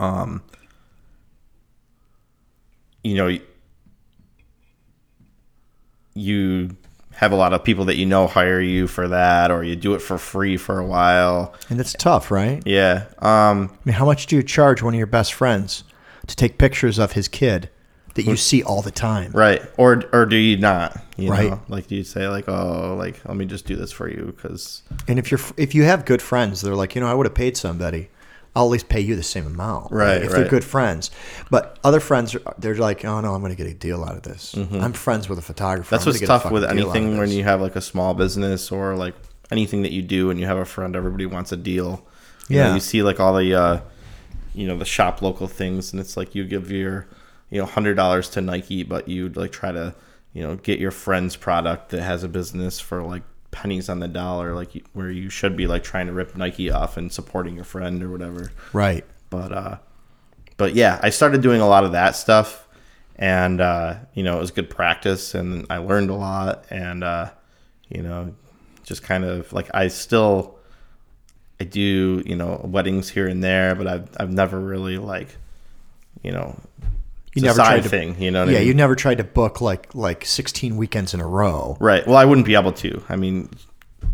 um, 0.00 0.42
you 3.02 3.14
know, 3.14 3.38
you 6.14 6.76
have 7.12 7.30
a 7.30 7.36
lot 7.36 7.52
of 7.52 7.62
people 7.62 7.84
that 7.84 7.96
you 7.96 8.06
know 8.06 8.26
hire 8.26 8.60
you 8.60 8.88
for 8.88 9.06
that 9.08 9.50
or 9.50 9.62
you 9.62 9.76
do 9.76 9.94
it 9.94 10.00
for 10.00 10.18
free 10.18 10.56
for 10.56 10.78
a 10.78 10.86
while. 10.86 11.54
And 11.70 11.78
that's 11.78 11.92
tough, 11.92 12.30
right? 12.30 12.62
Yeah. 12.66 13.06
Um, 13.20 13.70
I 13.72 13.78
mean, 13.84 13.94
how 13.94 14.04
much 14.04 14.26
do 14.26 14.36
you 14.36 14.42
charge 14.42 14.82
one 14.82 14.94
of 14.94 14.98
your 14.98 15.06
best 15.06 15.32
friends 15.32 15.84
to 16.26 16.34
take 16.34 16.58
pictures 16.58 16.98
of 16.98 17.12
his 17.12 17.28
kid 17.28 17.70
that 18.14 18.24
you 18.24 18.36
see 18.36 18.62
all 18.62 18.82
the 18.82 18.90
time? 18.90 19.30
right. 19.32 19.62
Or 19.76 20.02
or 20.12 20.26
do 20.26 20.36
you 20.36 20.56
not? 20.56 20.96
You 21.16 21.30
Right. 21.30 21.50
Know? 21.50 21.60
Like 21.68 21.90
you 21.90 22.02
say 22.04 22.26
like, 22.28 22.48
oh, 22.48 22.94
like 22.98 23.24
let 23.24 23.36
me 23.36 23.44
just 23.44 23.66
do 23.66 23.76
this 23.76 23.92
for 23.92 24.08
you 24.08 24.34
because 24.36 24.82
And 25.08 25.18
if 25.18 25.30
you're 25.30 25.40
if 25.56 25.74
you 25.74 25.84
have 25.84 26.04
good 26.04 26.20
friends, 26.22 26.60
they're 26.60 26.74
like, 26.76 26.94
you 26.94 27.00
know, 27.00 27.06
I 27.06 27.14
would 27.14 27.26
have 27.26 27.34
paid 27.34 27.56
somebody. 27.56 28.10
I'll 28.56 28.66
at 28.66 28.70
least 28.70 28.88
pay 28.88 29.00
you 29.00 29.16
the 29.16 29.22
same 29.24 29.46
amount, 29.48 29.90
Right, 29.90 30.22
If 30.22 30.30
they're 30.30 30.46
good 30.46 30.62
friends, 30.62 31.10
but 31.50 31.76
other 31.82 31.98
friends, 31.98 32.36
are, 32.36 32.54
they're 32.56 32.76
like, 32.76 33.04
oh 33.04 33.20
no, 33.20 33.34
I'm 33.34 33.40
going 33.40 33.50
to 33.50 33.60
get 33.60 33.66
a 33.68 33.74
deal 33.74 34.04
out 34.04 34.14
of 34.16 34.22
this. 34.22 34.54
I'm 34.54 34.92
friends 34.92 35.28
with 35.28 35.40
a 35.40 35.42
photographer. 35.42 35.86
Mm-hmm. 35.86 36.04
that's 36.04 36.06
I'm 36.06 36.12
what's 36.12 36.42
tough 36.44 36.52
with 36.52 36.62
fucking 36.62 36.76
deal 36.76 36.86
out 36.86 36.90
of 36.90 36.96
anything 37.02 37.18
when 37.18 37.30
you 37.30 37.42
have 37.42 37.60
like 37.60 37.74
a 37.74 37.80
small 37.80 38.14
business 38.14 38.70
or 38.70 38.94
like 38.94 39.14
anything 39.50 39.82
that 39.82 39.90
you 39.90 40.02
do 40.02 40.30
and 40.30 40.38
you 40.38 40.46
have 40.46 40.56
a 40.56 40.64
friend. 40.64 40.94
Everybody 40.94 41.26
wants 41.26 41.50
a 41.50 41.56
deal. 41.56 42.06
You 42.48 42.58
know, 42.58 42.64
Yeah. 42.66 42.74
you 42.74 42.80
see 42.80 43.02
like 43.02 43.18
all 43.18 43.34
the, 43.36 43.52
uh, 43.54 43.80
you 44.54 44.68
know, 44.68 44.76
the 44.78 44.84
shop 44.84 45.20
local 45.20 45.48
things, 45.48 45.90
and 45.92 45.98
it's 46.00 46.16
like 46.16 46.36
you 46.36 46.44
give 46.44 46.70
your, 46.70 47.08
you 47.50 47.58
know, 47.58 47.66
hundred 47.66 47.94
dollars 47.96 48.28
to 48.30 48.40
Nike, 48.40 48.84
but 48.84 49.08
you 49.08 49.30
like 49.30 49.50
try 49.50 49.72
to, 49.72 49.96
you 50.34 50.42
know, 50.42 50.56
get 50.56 50.78
your 50.78 50.90
friend's 50.90 51.36
product 51.36 51.88
that 51.90 52.02
has 52.02 52.22
a 52.22 52.28
business 52.28 52.78
for 52.78 53.02
like 53.02 53.22
pennies 53.50 53.88
on 53.88 54.00
the 54.00 54.08
dollar, 54.08 54.54
like 54.54 54.84
where 54.92 55.10
you 55.10 55.30
should 55.30 55.56
be 55.56 55.66
like 55.66 55.82
trying 55.82 56.06
to 56.08 56.12
rip 56.12 56.36
Nike 56.36 56.70
off 56.70 56.98
and 56.98 57.10
supporting 57.10 57.54
your 57.54 57.64
friend 57.64 58.02
or 58.02 58.10
whatever. 58.10 58.50
right. 58.74 59.04
but 59.30 59.52
uh 59.52 59.78
but 60.56 60.74
yeah 60.74 61.00
i 61.02 61.10
started 61.10 61.40
doing 61.42 61.60
a 61.60 61.66
lot 61.66 61.82
of 61.84 61.92
that 61.92 62.14
stuff 62.14 62.68
and 63.16 63.60
uh 63.60 63.96
you 64.14 64.22
know 64.22 64.36
it 64.36 64.40
was 64.40 64.50
good 64.50 64.70
practice 64.70 65.34
and 65.34 65.66
i 65.70 65.78
learned 65.78 66.10
a 66.10 66.14
lot 66.14 66.64
and 66.70 67.02
uh 67.02 67.28
you 67.88 68.02
know 68.02 68.32
just 68.84 69.02
kind 69.02 69.24
of 69.24 69.52
like 69.52 69.68
i 69.74 69.88
still 69.88 70.56
i 71.60 71.64
do 71.64 72.22
you 72.24 72.36
know 72.36 72.60
weddings 72.64 73.08
here 73.08 73.26
and 73.26 73.42
there 73.42 73.74
but 73.74 73.86
i've, 73.86 74.08
I've 74.20 74.32
never 74.32 74.60
really 74.60 74.98
like 74.98 75.36
you 76.22 76.30
know 76.30 76.56
You 77.34 77.42
never 77.42 77.56
side 77.56 77.66
tried 77.66 77.82
to, 77.84 77.88
thing 77.88 78.20
you 78.22 78.30
know 78.30 78.44
what 78.44 78.50
yeah, 78.52 78.58
I 78.58 78.60
mean? 78.60 78.68
you 78.68 78.74
never 78.74 78.94
tried 78.94 79.18
to 79.18 79.24
book 79.24 79.60
like 79.60 79.94
like 79.94 80.24
16 80.24 80.76
weekends 80.76 81.14
in 81.14 81.20
a 81.20 81.26
row. 81.26 81.76
right 81.80 82.06
well 82.06 82.16
i 82.16 82.24
wouldn't 82.24 82.46
be 82.46 82.54
able 82.54 82.72
to 82.72 83.02
i 83.08 83.16
mean 83.16 83.48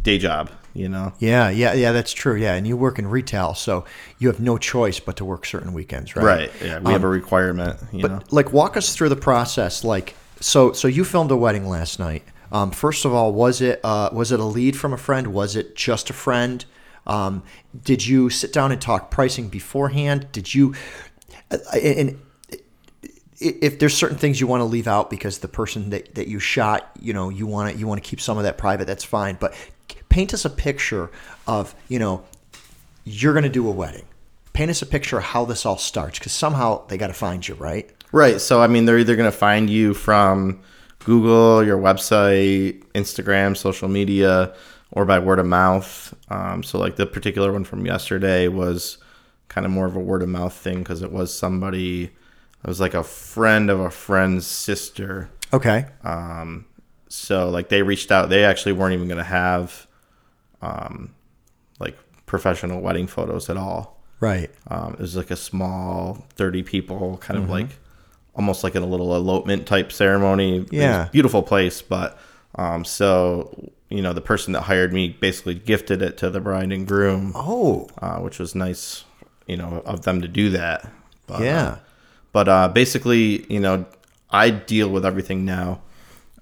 day 0.02 0.18
job. 0.18 0.50
You 0.72 0.88
know. 0.88 1.12
Yeah, 1.18 1.50
yeah, 1.50 1.72
yeah. 1.72 1.90
That's 1.90 2.12
true. 2.12 2.36
Yeah, 2.36 2.54
and 2.54 2.64
you 2.64 2.76
work 2.76 3.00
in 3.00 3.08
retail, 3.08 3.54
so 3.54 3.84
you 4.20 4.28
have 4.28 4.38
no 4.38 4.56
choice 4.56 5.00
but 5.00 5.16
to 5.16 5.24
work 5.24 5.44
certain 5.44 5.72
weekends, 5.72 6.14
right? 6.14 6.24
Right. 6.24 6.52
Yeah. 6.62 6.78
We 6.78 6.92
have 6.92 7.02
a 7.02 7.08
requirement. 7.08 7.80
You 7.92 8.02
But 8.02 8.10
know. 8.12 8.20
like, 8.30 8.52
walk 8.52 8.76
us 8.76 8.94
through 8.94 9.08
the 9.08 9.16
process. 9.16 9.82
Like, 9.82 10.14
so 10.38 10.72
so 10.72 10.86
you 10.86 11.04
filmed 11.04 11.32
a 11.32 11.36
wedding 11.36 11.68
last 11.68 11.98
night. 11.98 12.22
Um, 12.52 12.70
first 12.70 13.04
of 13.04 13.12
all, 13.12 13.32
was 13.32 13.60
it 13.60 13.80
uh, 13.82 14.10
was 14.12 14.30
it 14.30 14.38
a 14.38 14.44
lead 14.44 14.76
from 14.76 14.92
a 14.92 14.96
friend? 14.96 15.34
Was 15.34 15.56
it 15.56 15.74
just 15.74 16.08
a 16.08 16.12
friend? 16.12 16.64
Um, 17.04 17.42
did 17.84 18.06
you 18.06 18.30
sit 18.30 18.52
down 18.52 18.70
and 18.70 18.80
talk 18.80 19.10
pricing 19.10 19.48
beforehand? 19.48 20.28
Did 20.30 20.54
you 20.54 20.74
uh, 21.50 21.58
and 21.82 22.20
if 23.40 23.78
there's 23.78 23.96
certain 23.96 24.18
things 24.18 24.40
you 24.40 24.46
want 24.46 24.60
to 24.60 24.66
leave 24.66 24.86
out 24.86 25.08
because 25.08 25.38
the 25.38 25.48
person 25.48 25.90
that, 25.90 26.14
that 26.14 26.28
you 26.28 26.38
shot, 26.38 26.90
you 27.00 27.12
know, 27.12 27.30
you 27.30 27.46
want 27.46 27.72
to 27.72 27.78
you 27.78 27.86
want 27.86 28.02
to 28.02 28.08
keep 28.08 28.20
some 28.20 28.36
of 28.36 28.44
that 28.44 28.58
private, 28.58 28.86
that's 28.86 29.04
fine. 29.04 29.36
But 29.40 29.54
paint 30.10 30.34
us 30.34 30.44
a 30.44 30.50
picture 30.50 31.10
of, 31.46 31.74
you 31.88 31.98
know, 31.98 32.22
you're 33.04 33.32
going 33.32 33.44
to 33.44 33.48
do 33.48 33.66
a 33.66 33.70
wedding. 33.70 34.04
Paint 34.52 34.70
us 34.70 34.82
a 34.82 34.86
picture 34.86 35.16
of 35.16 35.24
how 35.24 35.44
this 35.46 35.64
all 35.64 35.78
starts 35.78 36.18
because 36.18 36.32
somehow 36.32 36.86
they 36.88 36.98
got 36.98 37.06
to 37.06 37.14
find 37.14 37.46
you, 37.46 37.54
right? 37.54 37.90
Right. 38.12 38.40
So 38.40 38.60
I 38.60 38.66
mean, 38.66 38.84
they're 38.84 38.98
either 38.98 39.16
going 39.16 39.30
to 39.30 39.36
find 39.36 39.70
you 39.70 39.94
from 39.94 40.60
Google, 40.98 41.64
your 41.64 41.78
website, 41.78 42.84
Instagram, 42.92 43.56
social 43.56 43.88
media, 43.88 44.54
or 44.90 45.06
by 45.06 45.18
word 45.18 45.38
of 45.38 45.46
mouth. 45.46 46.14
Um, 46.28 46.62
so 46.62 46.78
like 46.78 46.96
the 46.96 47.06
particular 47.06 47.52
one 47.52 47.64
from 47.64 47.86
yesterday 47.86 48.48
was 48.48 48.98
kind 49.48 49.64
of 49.64 49.72
more 49.72 49.86
of 49.86 49.96
a 49.96 50.00
word 50.00 50.22
of 50.22 50.28
mouth 50.28 50.52
thing 50.52 50.80
because 50.80 51.00
it 51.00 51.10
was 51.10 51.32
somebody. 51.32 52.10
It 52.62 52.66
was 52.68 52.80
like 52.80 52.94
a 52.94 53.02
friend 53.04 53.70
of 53.70 53.80
a 53.80 53.90
friend's 53.90 54.46
sister. 54.46 55.30
Okay. 55.52 55.86
So 57.08 57.48
like 57.50 57.68
they 57.68 57.82
reached 57.82 58.12
out. 58.12 58.28
They 58.28 58.44
actually 58.44 58.72
weren't 58.72 58.94
even 58.94 59.08
going 59.08 59.18
to 59.18 59.24
have, 59.24 59.86
um, 60.62 61.14
like 61.78 61.96
professional 62.26 62.80
wedding 62.80 63.06
photos 63.06 63.50
at 63.50 63.56
all. 63.56 64.00
Right. 64.20 64.50
Um, 64.68 64.92
it 64.94 65.00
was 65.00 65.16
like 65.16 65.30
a 65.30 65.36
small, 65.36 66.26
30 66.34 66.62
people, 66.62 67.16
kind 67.18 67.38
Mm-hmm. 67.40 67.44
of 67.44 67.50
like 67.50 67.68
almost 68.34 68.62
like 68.62 68.74
in 68.76 68.82
a 68.82 68.86
little 68.86 69.14
elopement 69.16 69.66
type 69.66 69.90
ceremony. 69.90 70.58
It 70.58 70.70
was 70.70 70.72
a 70.72 70.76
Yeah. 70.76 71.08
beautiful 71.10 71.42
place. 71.42 71.82
But 71.82 72.16
um, 72.54 72.84
so, 72.84 73.70
you 73.88 74.02
know, 74.02 74.12
the 74.12 74.20
person 74.20 74.52
that 74.52 74.62
hired 74.62 74.92
me 74.92 75.08
basically 75.08 75.54
gifted 75.54 76.02
it 76.02 76.16
to 76.18 76.30
the 76.30 76.40
bride 76.40 76.70
and 76.72 76.86
groom, 76.86 77.32
Oh, 77.34 77.88
uh, 77.98 78.18
which 78.18 78.38
was 78.38 78.54
nice, 78.54 79.04
you 79.46 79.56
know, 79.56 79.82
of 79.84 80.02
them 80.02 80.20
to 80.20 80.28
do 80.28 80.50
that. 80.50 80.88
But, 81.26 81.40
yeah. 81.42 81.78
But 82.32 82.48
uh, 82.48 82.68
basically, 82.68 83.44
you 83.52 83.60
know, 83.60 83.86
I 84.30 84.50
deal 84.50 84.88
with 84.88 85.04
everything 85.04 85.44
now. 85.44 85.80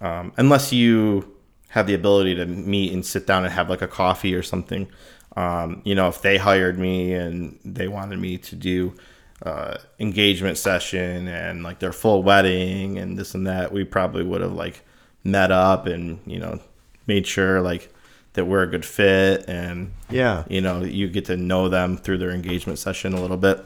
Um, 0.00 0.32
unless 0.36 0.72
you 0.72 1.34
have 1.70 1.86
the 1.86 1.94
ability 1.94 2.34
to 2.36 2.46
meet 2.46 2.92
and 2.92 3.04
sit 3.04 3.26
down 3.26 3.44
and 3.44 3.52
have 3.52 3.68
like 3.68 3.82
a 3.82 3.88
coffee 3.88 4.34
or 4.34 4.42
something. 4.42 4.88
Um, 5.36 5.82
you 5.84 5.94
know, 5.94 6.08
if 6.08 6.22
they 6.22 6.38
hired 6.38 6.78
me 6.78 7.12
and 7.12 7.58
they 7.64 7.88
wanted 7.88 8.18
me 8.18 8.38
to 8.38 8.56
do 8.56 8.94
uh, 9.42 9.76
engagement 9.98 10.56
session 10.58 11.28
and 11.28 11.62
like 11.62 11.78
their 11.78 11.92
full 11.92 12.22
wedding 12.22 12.98
and 12.98 13.18
this 13.18 13.34
and 13.34 13.46
that, 13.46 13.70
we 13.72 13.84
probably 13.84 14.22
would 14.24 14.40
have 14.40 14.52
like 14.54 14.82
met 15.24 15.50
up 15.50 15.86
and 15.86 16.20
you 16.26 16.38
know 16.38 16.58
made 17.06 17.26
sure 17.26 17.60
like 17.60 17.92
that 18.32 18.46
we're 18.46 18.62
a 18.62 18.66
good 18.66 18.84
fit 18.84 19.44
and 19.48 19.92
Yeah. 20.10 20.44
you 20.48 20.60
know 20.60 20.82
you 20.84 21.08
get 21.08 21.26
to 21.26 21.36
know 21.36 21.68
them 21.68 21.96
through 21.96 22.18
their 22.18 22.30
engagement 22.30 22.78
session 22.78 23.12
a 23.12 23.20
little 23.20 23.36
bit 23.36 23.62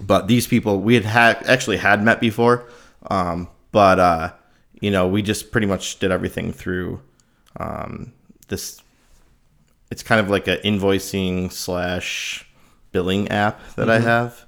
but 0.00 0.28
these 0.28 0.46
people 0.46 0.80
we 0.80 0.94
had, 0.94 1.04
had 1.04 1.46
actually 1.46 1.78
had 1.78 2.02
met 2.02 2.20
before. 2.20 2.68
Um, 3.10 3.48
but 3.72 3.98
uh, 3.98 4.32
you 4.80 4.90
know 4.90 5.06
we 5.08 5.22
just 5.22 5.50
pretty 5.50 5.66
much 5.66 5.98
did 5.98 6.10
everything 6.10 6.52
through 6.52 7.00
um, 7.58 8.12
this 8.48 8.80
it's 9.90 10.02
kind 10.02 10.20
of 10.20 10.28
like 10.28 10.46
an 10.48 10.58
invoicing 10.58 11.50
slash 11.50 12.46
billing 12.92 13.28
app 13.28 13.60
that 13.76 13.88
i 13.88 13.98
have. 13.98 14.46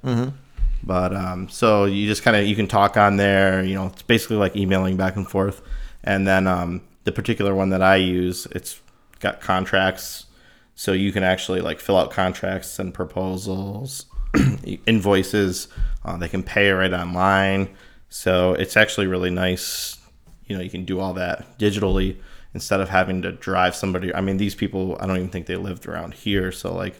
But 0.82 1.14
um, 1.14 1.48
so 1.48 1.84
you 1.84 2.06
just 2.06 2.22
kind 2.22 2.36
of 2.36 2.46
you 2.46 2.56
can 2.56 2.66
talk 2.66 2.96
on 2.96 3.16
there 3.16 3.62
you 3.62 3.74
know 3.74 3.86
it's 3.86 4.02
basically 4.02 4.36
like 4.36 4.56
emailing 4.56 4.96
back 4.96 5.16
and 5.16 5.28
forth. 5.28 5.62
And 6.02 6.26
then 6.26 6.46
um, 6.46 6.80
the 7.04 7.12
particular 7.12 7.54
one 7.54 7.70
that 7.70 7.82
i 7.82 7.96
use 7.96 8.46
it's 8.52 8.80
got 9.20 9.40
contracts. 9.40 10.26
So 10.74 10.92
you 10.92 11.12
can 11.12 11.22
actually 11.22 11.60
like 11.60 11.78
fill 11.78 11.98
out 11.98 12.10
contracts 12.10 12.78
and 12.78 12.94
proposals 12.94 14.06
invoices. 14.86 15.68
Uh, 16.04 16.16
they 16.16 16.28
can 16.28 16.42
pay 16.42 16.70
right 16.70 16.92
online. 16.92 17.68
So 18.08 18.54
it's 18.54 18.76
actually 18.76 19.06
really 19.06 19.30
nice. 19.30 19.98
You 20.46 20.56
know 20.56 20.62
you 20.62 20.70
can 20.70 20.84
do 20.84 20.98
all 21.00 21.14
that 21.14 21.58
digitally 21.58 22.16
instead 22.54 22.80
of 22.80 22.88
having 22.88 23.22
to 23.22 23.32
drive 23.32 23.74
somebody. 23.76 24.12
I 24.14 24.20
mean 24.20 24.36
these 24.36 24.54
people 24.56 24.96
i 25.00 25.06
don't 25.06 25.16
even 25.16 25.28
think 25.28 25.46
they 25.46 25.56
lived 25.56 25.86
around 25.86 26.14
here. 26.14 26.50
So 26.52 26.74
like 26.74 26.98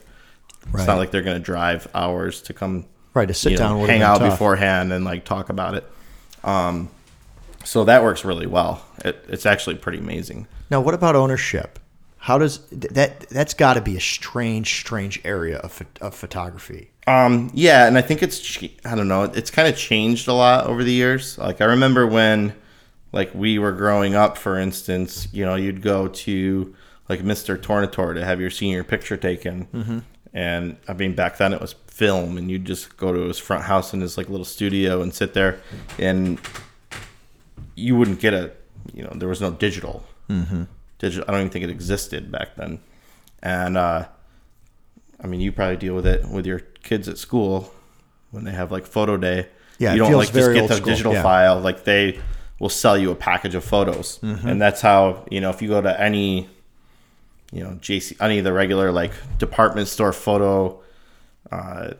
it's 0.73 0.85
not 0.87 0.97
like 0.97 1.11
they're 1.11 1.23
going 1.23 1.37
to 1.37 1.43
drive 1.43 1.87
hours 1.93 2.41
to 2.43 2.53
come 2.53 2.85
Right, 3.13 3.27
to 3.27 3.33
sit 3.33 3.53
know, 3.53 3.57
down 3.57 3.79
would 3.79 3.89
hang 3.89 4.03
out 4.03 4.19
tough. 4.19 4.31
beforehand 4.33 4.93
and 4.93 5.03
like 5.03 5.25
talk 5.25 5.49
about 5.49 5.73
it. 5.73 5.83
Um, 6.45 6.89
so 7.65 7.83
that 7.83 8.03
works 8.03 8.23
really 8.23 8.47
well. 8.47 8.85
It, 9.03 9.25
it's 9.27 9.45
actually 9.45 9.75
pretty 9.75 9.97
amazing. 9.97 10.47
Now, 10.69 10.79
what 10.81 10.93
about 10.93 11.15
ownership? 11.17 11.77
How 12.21 12.37
does 12.37 12.59
that? 12.69 13.21
That's 13.29 13.55
got 13.55 13.73
to 13.73 13.81
be 13.81 13.97
a 13.97 13.99
strange, 13.99 14.79
strange 14.81 15.19
area 15.25 15.57
of, 15.57 15.81
of 16.01 16.13
photography. 16.13 16.91
Um, 17.07 17.49
yeah, 17.51 17.87
and 17.87 17.97
I 17.97 18.01
think 18.03 18.21
it's 18.21 18.63
I 18.85 18.93
don't 18.93 19.07
know, 19.07 19.23
it's 19.23 19.49
kind 19.49 19.67
of 19.67 19.75
changed 19.75 20.27
a 20.27 20.33
lot 20.33 20.67
over 20.67 20.83
the 20.83 20.91
years. 20.91 21.39
Like 21.39 21.61
I 21.61 21.65
remember 21.65 22.05
when 22.05 22.53
like 23.11 23.33
we 23.33 23.57
were 23.57 23.71
growing 23.71 24.13
up, 24.13 24.37
for 24.37 24.59
instance, 24.59 25.27
you 25.31 25.43
know, 25.43 25.55
you'd 25.55 25.81
go 25.81 26.09
to 26.09 26.75
like 27.09 27.21
Mr. 27.21 27.59
Tornator 27.59 28.13
to 28.13 28.23
have 28.23 28.39
your 28.39 28.51
senior 28.51 28.83
picture 28.83 29.17
taken. 29.17 29.65
Mm-hmm. 29.73 29.99
And 30.31 30.77
I 30.87 30.93
mean, 30.93 31.15
back 31.15 31.37
then 31.37 31.53
it 31.53 31.59
was 31.59 31.73
film, 31.87 32.37
and 32.37 32.51
you'd 32.51 32.65
just 32.65 32.97
go 32.97 33.11
to 33.11 33.21
his 33.21 33.39
front 33.39 33.63
house 33.63 33.95
in 33.95 34.01
his 34.01 34.15
like 34.15 34.29
little 34.29 34.45
studio 34.45 35.01
and 35.01 35.11
sit 35.11 35.33
there, 35.33 35.59
and 35.97 36.39
you 37.75 37.95
wouldn't 37.95 38.19
get 38.19 38.35
a, 38.35 38.51
you 38.93 39.01
know, 39.01 39.11
there 39.15 39.27
was 39.27 39.41
no 39.41 39.49
digital. 39.49 40.05
Mm-hmm. 40.29 40.65
Digital. 41.01 41.25
I 41.27 41.31
don't 41.31 41.41
even 41.41 41.51
think 41.51 41.63
it 41.63 41.71
existed 41.71 42.31
back 42.31 42.55
then, 42.55 42.79
and 43.41 43.75
uh, 43.75 44.05
I 45.19 45.27
mean, 45.27 45.41
you 45.41 45.51
probably 45.51 45.77
deal 45.77 45.95
with 45.95 46.05
it 46.05 46.29
with 46.29 46.45
your 46.45 46.59
kids 46.59 47.09
at 47.09 47.17
school 47.17 47.73
when 48.29 48.43
they 48.43 48.51
have 48.51 48.71
like 48.71 48.85
photo 48.85 49.17
day. 49.17 49.47
Yeah, 49.79 49.93
you 49.93 49.97
don't 49.99 50.13
like 50.13 50.31
just 50.31 50.53
get 50.53 50.67
the 50.67 50.75
school, 50.75 50.85
digital 50.85 51.13
yeah. 51.13 51.23
file. 51.23 51.59
Like 51.59 51.85
they 51.85 52.21
will 52.59 52.69
sell 52.69 52.95
you 52.95 53.09
a 53.09 53.15
package 53.15 53.55
of 53.55 53.63
photos, 53.63 54.19
Mm-hmm. 54.19 54.47
and 54.47 54.61
that's 54.61 54.81
how 54.81 55.25
you 55.31 55.41
know 55.41 55.49
if 55.49 55.59
you 55.63 55.69
go 55.69 55.81
to 55.81 55.99
any, 55.99 56.47
you 57.51 57.63
know, 57.63 57.71
JC 57.81 58.15
any 58.21 58.37
of 58.37 58.43
the 58.43 58.53
regular 58.53 58.91
like 58.91 59.11
department 59.39 59.87
store 59.87 60.13
photo, 60.13 60.79
uh, 61.51 61.93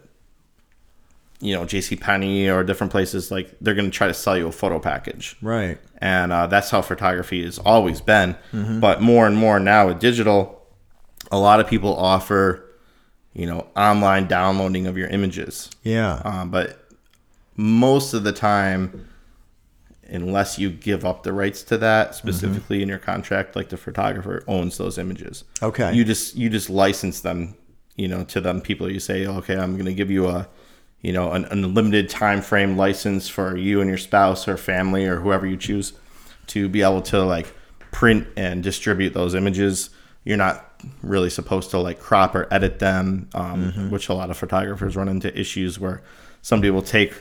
you 1.42 1.54
know, 1.56 1.64
JC 1.66 2.00
Penney 2.00 2.48
or 2.50 2.64
different 2.64 2.92
places, 2.92 3.32
like 3.32 3.56
they're 3.60 3.74
going 3.74 3.90
to 3.90 3.96
try 3.98 4.08
to 4.08 4.14
sell 4.14 4.38
you 4.38 4.48
a 4.48 4.52
photo 4.52 4.80
package 4.80 5.36
Right. 5.42 5.80
and 5.98 6.32
uh, 6.32 6.48
that's 6.48 6.70
how 6.70 6.82
photography 6.82 7.44
has 7.44 7.58
always 7.60 8.00
been. 8.00 8.36
Mm-hmm. 8.54 8.80
But 8.80 9.02
more 9.02 9.26
and 9.28 9.36
more 9.36 9.60
now 9.60 9.88
with 9.88 10.00
digital, 10.00 10.62
a 11.32 11.40
lot 11.40 11.60
of 11.60 11.68
people 11.68 11.96
offer, 11.96 12.64
you 13.34 13.46
know, 13.48 13.68
online 13.76 14.28
downloading 14.28 14.86
of 14.88 14.98
your 14.98 15.08
images. 15.08 15.70
Yeah. 15.84 16.22
Um, 16.24 16.52
but 16.52 16.88
most 17.56 18.14
of 18.14 18.24
the 18.24 18.32
time, 18.34 19.08
unless 20.08 20.60
you 20.60 20.70
give 20.70 21.06
up 21.06 21.24
the 21.24 21.32
rights 21.34 21.64
to 21.64 21.78
that 21.78 22.16
specifically 22.16 22.82
in 22.84 22.90
your 22.90 22.98
contract, 23.00 23.56
like 23.56 23.70
the 23.70 23.78
photographer 23.78 24.44
owns 24.48 24.78
those 24.78 24.98
images. 24.98 25.44
Okay. 25.64 25.94
You 25.94 26.04
just 26.04 26.36
you 26.36 26.50
just 26.50 26.70
license 26.70 27.22
them, 27.22 27.56
you 27.96 28.08
know, 28.08 28.24
to 28.26 28.42
them 28.42 28.62
people. 28.62 28.92
You 28.92 29.00
say, 29.00 29.26
okay, 29.26 29.58
I'm 29.58 29.74
going 29.74 29.86
to 29.86 29.94
give 29.94 30.12
you 30.12 30.28
a, 30.28 30.48
you 31.02 31.12
know, 31.14 31.32
an 31.32 31.46
unlimited 31.46 32.10
time 32.10 32.42
frame 32.42 32.78
license 32.78 33.28
for 33.28 33.58
you 33.58 33.82
and 33.82 33.90
your 33.90 33.98
spouse 33.98 34.48
or 34.48 34.58
family 34.58 35.06
or 35.06 35.20
whoever 35.20 35.46
you 35.48 35.58
choose 35.58 35.94
to 36.48 36.68
be 36.70 36.82
able 36.82 37.02
to 37.02 37.24
like 37.24 37.54
print 37.92 38.28
and 38.38 38.64
distribute 38.64 39.14
those 39.14 39.34
images. 39.36 39.90
You're 40.24 40.38
not 40.38 40.82
really 41.02 41.30
supposed 41.30 41.72
to 41.72 41.80
like 41.80 42.00
crop 42.00 42.36
or 42.36 42.48
edit 42.52 42.80
them, 42.80 43.30
um, 43.34 43.90
which 43.90 44.10
a 44.10 44.14
lot 44.14 44.30
of 44.30 44.38
photographers 44.38 44.96
run 44.96 45.08
into 45.08 45.36
issues 45.40 45.80
where 45.80 46.02
somebody 46.42 46.70
will 46.70 46.82
take, 46.84 47.14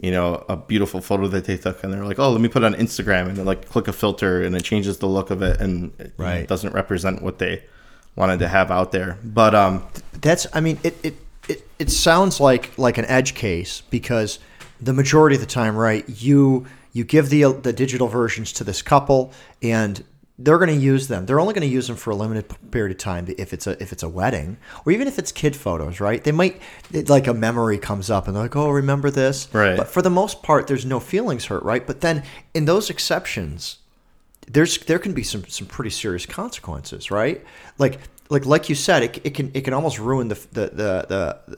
you 0.00 0.10
know, 0.10 0.44
a 0.48 0.56
beautiful 0.56 1.00
photo 1.02 1.28
that 1.28 1.44
they 1.44 1.56
took 1.58 1.84
and 1.84 1.92
they're 1.92 2.04
like, 2.04 2.18
oh, 2.18 2.30
let 2.30 2.40
me 2.40 2.48
put 2.48 2.62
it 2.62 2.66
on 2.66 2.74
Instagram 2.74 3.28
and 3.28 3.36
they 3.36 3.42
like 3.42 3.68
click 3.68 3.88
a 3.88 3.92
filter 3.92 4.42
and 4.42 4.56
it 4.56 4.64
changes 4.64 4.98
the 4.98 5.06
look 5.06 5.30
of 5.30 5.42
it 5.42 5.60
and 5.60 5.92
it, 5.98 6.12
Right. 6.16 6.48
doesn't 6.48 6.72
represent 6.72 7.20
what 7.22 7.38
they 7.38 7.62
wanted 8.16 8.38
to 8.38 8.48
have 8.48 8.70
out 8.70 8.92
there. 8.92 9.18
But 9.22 9.54
um, 9.54 9.86
That's. 10.20 10.46
I 10.54 10.60
mean, 10.60 10.78
it, 10.82 10.96
it 11.02 11.16
it 11.48 11.66
it 11.78 11.90
sounds 11.90 12.40
like 12.40 12.76
like 12.78 12.98
an 12.98 13.04
edge 13.06 13.34
case 13.34 13.82
because 13.90 14.38
the 14.80 14.92
majority 14.92 15.36
of 15.36 15.40
the 15.40 15.46
time, 15.46 15.76
right? 15.76 16.04
You 16.08 16.66
you 16.92 17.04
give 17.04 17.28
the 17.30 17.52
the 17.52 17.72
digital 17.72 18.08
versions 18.08 18.52
to 18.54 18.64
this 18.64 18.82
couple 18.82 19.32
and. 19.62 20.04
They're 20.42 20.56
going 20.56 20.70
to 20.70 20.74
use 20.74 21.08
them. 21.08 21.26
They're 21.26 21.38
only 21.38 21.52
going 21.52 21.68
to 21.68 21.74
use 21.74 21.86
them 21.86 21.96
for 21.96 22.08
a 22.12 22.16
limited 22.16 22.50
period 22.70 22.92
of 22.92 22.96
time 22.96 23.26
if 23.36 23.52
it's 23.52 23.66
a 23.66 23.72
if 23.72 23.92
it's 23.92 24.02
a 24.02 24.08
wedding 24.08 24.56
or 24.86 24.92
even 24.92 25.06
if 25.06 25.18
it's 25.18 25.32
kid 25.32 25.54
photos, 25.54 26.00
right? 26.00 26.24
They 26.24 26.32
might 26.32 26.62
it, 26.90 27.10
like 27.10 27.26
a 27.26 27.34
memory 27.34 27.76
comes 27.76 28.08
up 28.08 28.26
and 28.26 28.34
they're 28.34 28.44
like, 28.44 28.56
"Oh, 28.56 28.70
remember 28.70 29.10
this?" 29.10 29.50
Right. 29.52 29.76
But 29.76 29.88
for 29.88 30.00
the 30.00 30.08
most 30.08 30.42
part, 30.42 30.66
there's 30.66 30.86
no 30.86 30.98
feelings 30.98 31.44
hurt, 31.44 31.62
right? 31.62 31.86
But 31.86 32.00
then 32.00 32.22
in 32.54 32.64
those 32.64 32.88
exceptions, 32.88 33.80
there's 34.48 34.78
there 34.78 34.98
can 34.98 35.12
be 35.12 35.22
some 35.22 35.44
some 35.46 35.66
pretty 35.66 35.90
serious 35.90 36.24
consequences, 36.24 37.10
right? 37.10 37.44
Like 37.76 38.00
like 38.30 38.46
like 38.46 38.68
you 38.68 38.74
said, 38.74 39.02
it, 39.02 39.20
it 39.24 39.34
can 39.34 39.50
it 39.52 39.62
can 39.62 39.74
almost 39.74 39.98
ruin 39.98 40.28
the 40.28 40.34
the, 40.52 40.66
the 40.68 41.06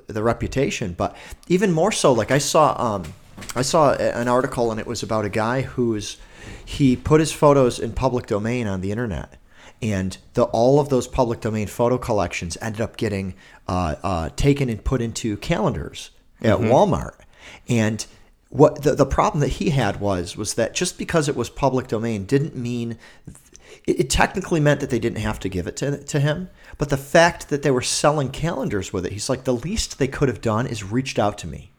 the 0.09 0.13
the 0.13 0.23
reputation. 0.23 0.95
But 0.95 1.17
even 1.49 1.71
more 1.71 1.93
so, 1.93 2.13
like 2.13 2.31
I 2.31 2.39
saw 2.39 2.75
um 2.83 3.05
I 3.55 3.63
saw 3.63 3.93
an 3.93 4.29
article 4.29 4.71
and 4.71 4.81
it 4.81 4.87
was 4.87 5.03
about 5.03 5.25
a 5.25 5.29
guy 5.29 5.63
who's 5.63 6.17
he 6.65 6.97
put 6.97 7.21
his 7.21 7.33
photos 7.33 7.79
in 7.79 7.93
public 7.93 8.27
domain 8.27 8.67
on 8.67 8.81
the 8.81 8.91
internet. 8.91 9.39
And 9.81 10.17
the, 10.35 10.45
all 10.45 10.79
of 10.79 10.91
those 10.91 11.09
public 11.09 11.41
domain 11.41 11.67
photo 11.67 11.99
collections 11.99 12.57
ended 12.61 12.81
up 12.81 12.97
getting 12.97 13.35
uh, 13.67 13.97
uh, 14.03 14.29
taken 14.37 14.69
and 14.69 14.83
put 14.83 15.03
into 15.03 15.37
calendars 15.39 16.11
at 16.41 16.59
Walmart. 16.59 17.15
And 17.69 18.07
what 18.49 18.83
the, 18.83 18.95
the 18.95 19.07
problem 19.07 19.41
that 19.41 19.49
he 19.49 19.71
had 19.71 19.99
was 19.99 20.37
was 20.37 20.55
that 20.55 20.75
just 20.75 20.99
because 20.99 21.29
it 21.29 21.35
was 21.35 21.51
public 21.51 21.89
domain 21.89 22.27
didn't 22.27 22.55
mean 22.55 22.97
it, 23.87 24.01
it 24.01 24.11
technically 24.11 24.61
meant 24.61 24.81
that 24.81 24.91
they 24.91 24.99
didn't 24.99 25.19
have 25.19 25.39
to 25.41 25.49
give 25.49 25.67
it 25.67 25.77
to, 25.77 26.03
to 26.05 26.21
him 26.21 26.49
but 26.79 26.89
the 26.89 26.97
fact 26.97 27.49
that 27.49 27.63
they 27.63 27.71
were 27.71 27.83
selling 27.83 28.31
calendars 28.31 28.93
with 28.93 29.07
it 29.07 29.13
he's 29.13 29.29
like 29.29 29.45
the 29.45 29.55
least 29.55 29.99
they 29.99 30.09
could 30.09 30.29
have 30.29 30.41
done 30.41 30.67
is 30.67 30.85
reached 30.85 31.19
out 31.19 31.39
to 31.39 31.47
me. 31.47 31.71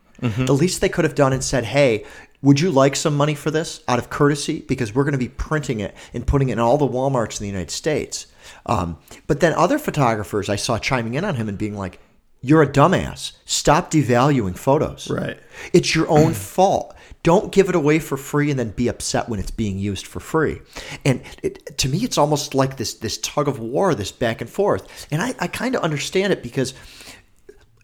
The 0.46 0.54
least 0.54 0.80
they 0.80 0.90
could 0.90 1.04
have 1.04 1.16
done 1.16 1.34
and 1.34 1.44
said 1.44 1.66
hey 1.66 2.06
would 2.42 2.60
you 2.60 2.72
like 2.72 2.98
some 2.98 3.16
money 3.16 3.36
for 3.36 3.52
this? 3.52 3.82
Out 3.88 4.00
of 4.00 4.10
courtesy 4.10 4.60
because 4.68 4.94
we're 4.94 5.06
going 5.06 5.14
to 5.14 5.18
be 5.18 5.30
printing 5.30 5.80
it 5.80 5.96
and 6.14 6.28
putting 6.28 6.50
it 6.50 6.54
in 6.54 6.60
all 6.60 6.78
the 6.78 6.88
walmarts 6.88 7.40
in 7.40 7.46
the 7.46 7.52
united 7.52 7.72
states. 7.72 8.28
Um, 8.66 8.98
but 9.28 9.40
then 9.40 9.54
other 9.54 9.80
photographers 9.80 10.50
i 10.50 10.58
saw 10.58 10.78
chiming 10.78 11.14
in 11.14 11.24
on 11.24 11.36
him 11.36 11.48
and 11.48 11.58
being 11.58 11.78
like 11.78 12.00
you're 12.44 12.62
a 12.62 12.68
dumbass. 12.68 13.32
Stop 13.46 13.90
devaluing 13.90 14.56
photos. 14.58 15.10
Right. 15.10 15.40
it's 15.72 15.96
your 15.96 16.10
own 16.10 16.34
fault. 16.52 16.94
Don't 17.24 17.54
give 17.54 17.70
it 17.70 17.76
away 17.76 18.00
for 18.00 18.18
free 18.18 18.50
and 18.50 18.60
then 18.60 18.72
be 18.72 18.90
upset 18.90 19.30
when 19.30 19.40
it's 19.40 19.52
being 19.52 19.80
used 19.80 20.06
for 20.06 20.20
free. 20.20 20.62
And 21.06 21.22
it, 21.42 21.78
to 21.78 21.88
me, 21.88 22.00
it's 22.00 22.18
almost 22.18 22.54
like 22.54 22.76
this 22.76 22.96
this 22.96 23.18
tug 23.20 23.48
of 23.48 23.60
war, 23.60 23.96
this 23.96 24.12
back 24.12 24.42
and 24.42 24.50
forth. 24.50 25.08
And 25.10 25.22
I, 25.22 25.34
I 25.40 25.48
kind 25.48 25.76
of 25.76 25.82
understand 25.82 26.34
it 26.34 26.44
because, 26.44 26.74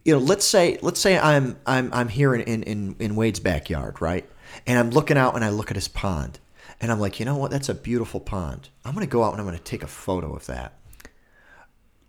you 0.04 0.14
know, 0.14 0.20
let's 0.20 0.44
say 0.44 0.78
let's 0.82 1.00
say 1.00 1.18
I'm 1.18 1.58
I'm 1.66 1.90
I'm 1.94 2.10
here 2.10 2.36
in, 2.36 2.42
in, 2.64 2.96
in, 3.00 3.16
Wade's 3.16 3.40
backyard, 3.40 4.02
right? 4.02 4.30
And 4.68 4.78
I'm 4.78 4.90
looking 4.90 5.18
out 5.18 5.36
and 5.36 5.46
I 5.46 5.50
look 5.50 5.72
at 5.72 5.78
his 5.78 5.88
pond. 5.88 6.40
And 6.82 6.92
I'm 6.92 7.00
like, 7.00 7.20
you 7.20 7.26
know 7.26 7.38
what? 7.38 7.52
That's 7.52 7.70
a 7.70 7.74
beautiful 7.74 8.20
pond. 8.20 8.70
I'm 8.86 8.94
going 8.94 9.06
to 9.06 9.12
go 9.12 9.24
out 9.24 9.32
and 9.32 9.42
I'm 9.42 9.46
going 9.46 9.58
to 9.58 9.64
take 9.64 9.84
a 9.84 9.88
photo 9.88 10.34
of 10.34 10.46
that. 10.48 10.74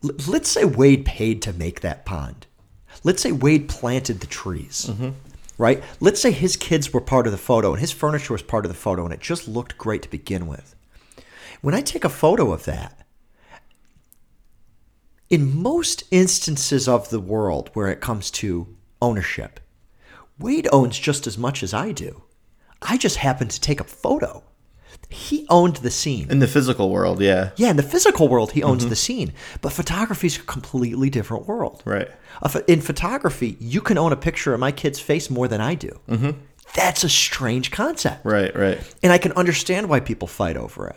L- 0.05 0.11
let's 0.29 0.49
say 0.49 0.65
Wade 0.65 1.05
paid 1.05 1.43
to 1.43 1.53
make 1.53 1.81
that 1.81 2.05
pond. 2.05 2.47
Let's 3.03 3.23
say 3.23 3.33
Wade 3.33 3.69
planted 3.69 4.21
the 4.21 4.27
trees, 4.27 4.87
mm-hmm. 4.91 5.11
Right? 5.61 5.85
Let's 6.01 6.23
say 6.23 6.31
his 6.33 6.57
kids 6.57 6.91
were 6.91 7.03
part 7.03 7.27
of 7.27 7.33
the 7.33 7.39
photo 7.39 7.73
and 7.73 7.81
his 7.81 7.93
furniture 7.93 8.33
was 8.33 8.43
part 8.43 8.65
of 8.65 8.71
the 8.71 8.79
photo 8.79 9.05
and 9.05 9.13
it 9.13 9.21
just 9.21 9.47
looked 9.47 9.77
great 9.77 10.01
to 10.03 10.09
begin 10.09 10.47
with. 10.47 10.75
When 11.61 11.75
I 11.75 11.83
take 11.83 12.03
a 12.03 12.09
photo 12.09 12.51
of 12.53 12.65
that, 12.65 13.07
in 15.29 15.63
most 15.63 16.05
instances 16.11 16.89
of 16.89 17.11
the 17.11 17.21
world 17.21 17.69
where 17.75 17.89
it 17.89 18.01
comes 18.01 18.31
to 18.33 18.75
ownership, 19.03 19.61
Wade 20.39 20.67
owns 20.73 20.99
just 20.99 21.27
as 21.27 21.37
much 21.37 21.63
as 21.63 21.75
I 21.75 21.93
do. 21.93 22.23
I 22.81 22.97
just 22.97 23.17
happen 23.17 23.49
to 23.49 23.61
take 23.61 23.81
a 23.81 23.85
photo. 23.85 24.43
He 25.11 25.45
owned 25.51 25.77
the 25.77 25.91
scene. 25.91 26.31
In 26.31 26.39
the 26.39 26.47
physical 26.47 26.89
world, 26.89 27.21
yeah. 27.21 27.51
Yeah, 27.57 27.71
in 27.71 27.77
the 27.77 27.83
physical 27.83 28.29
world, 28.29 28.53
he 28.53 28.63
owns 28.63 28.87
the 28.87 28.95
scene, 28.97 29.33
but 29.61 29.73
photography 29.73 30.29
is 30.29 30.37
a 30.39 30.43
completely 30.43 31.11
different 31.11 31.47
world. 31.49 31.83
Right. 31.85 32.09
In 32.69 32.81
photography, 32.81 33.57
you 33.59 33.81
can 33.81 33.99
own 33.99 34.13
a 34.13 34.17
picture 34.17 34.55
of 34.55 34.61
my 34.61 34.71
kid's 34.73 35.01
face 35.01 35.29
more 35.29 35.49
than 35.49 35.61
I 35.61 35.75
do. 35.75 35.99
Mm-hmm. 36.09 36.31
That's 36.77 37.03
a 37.03 37.09
strange 37.09 37.73
concept, 37.73 38.25
Right, 38.25 38.55
right. 38.55 38.79
and 39.03 39.13
I 39.13 39.19
can 39.19 39.33
understand 39.33 39.89
why 39.89 39.99
people 39.99 40.29
fight 40.29 40.57
over 40.57 40.87
it. 40.87 40.97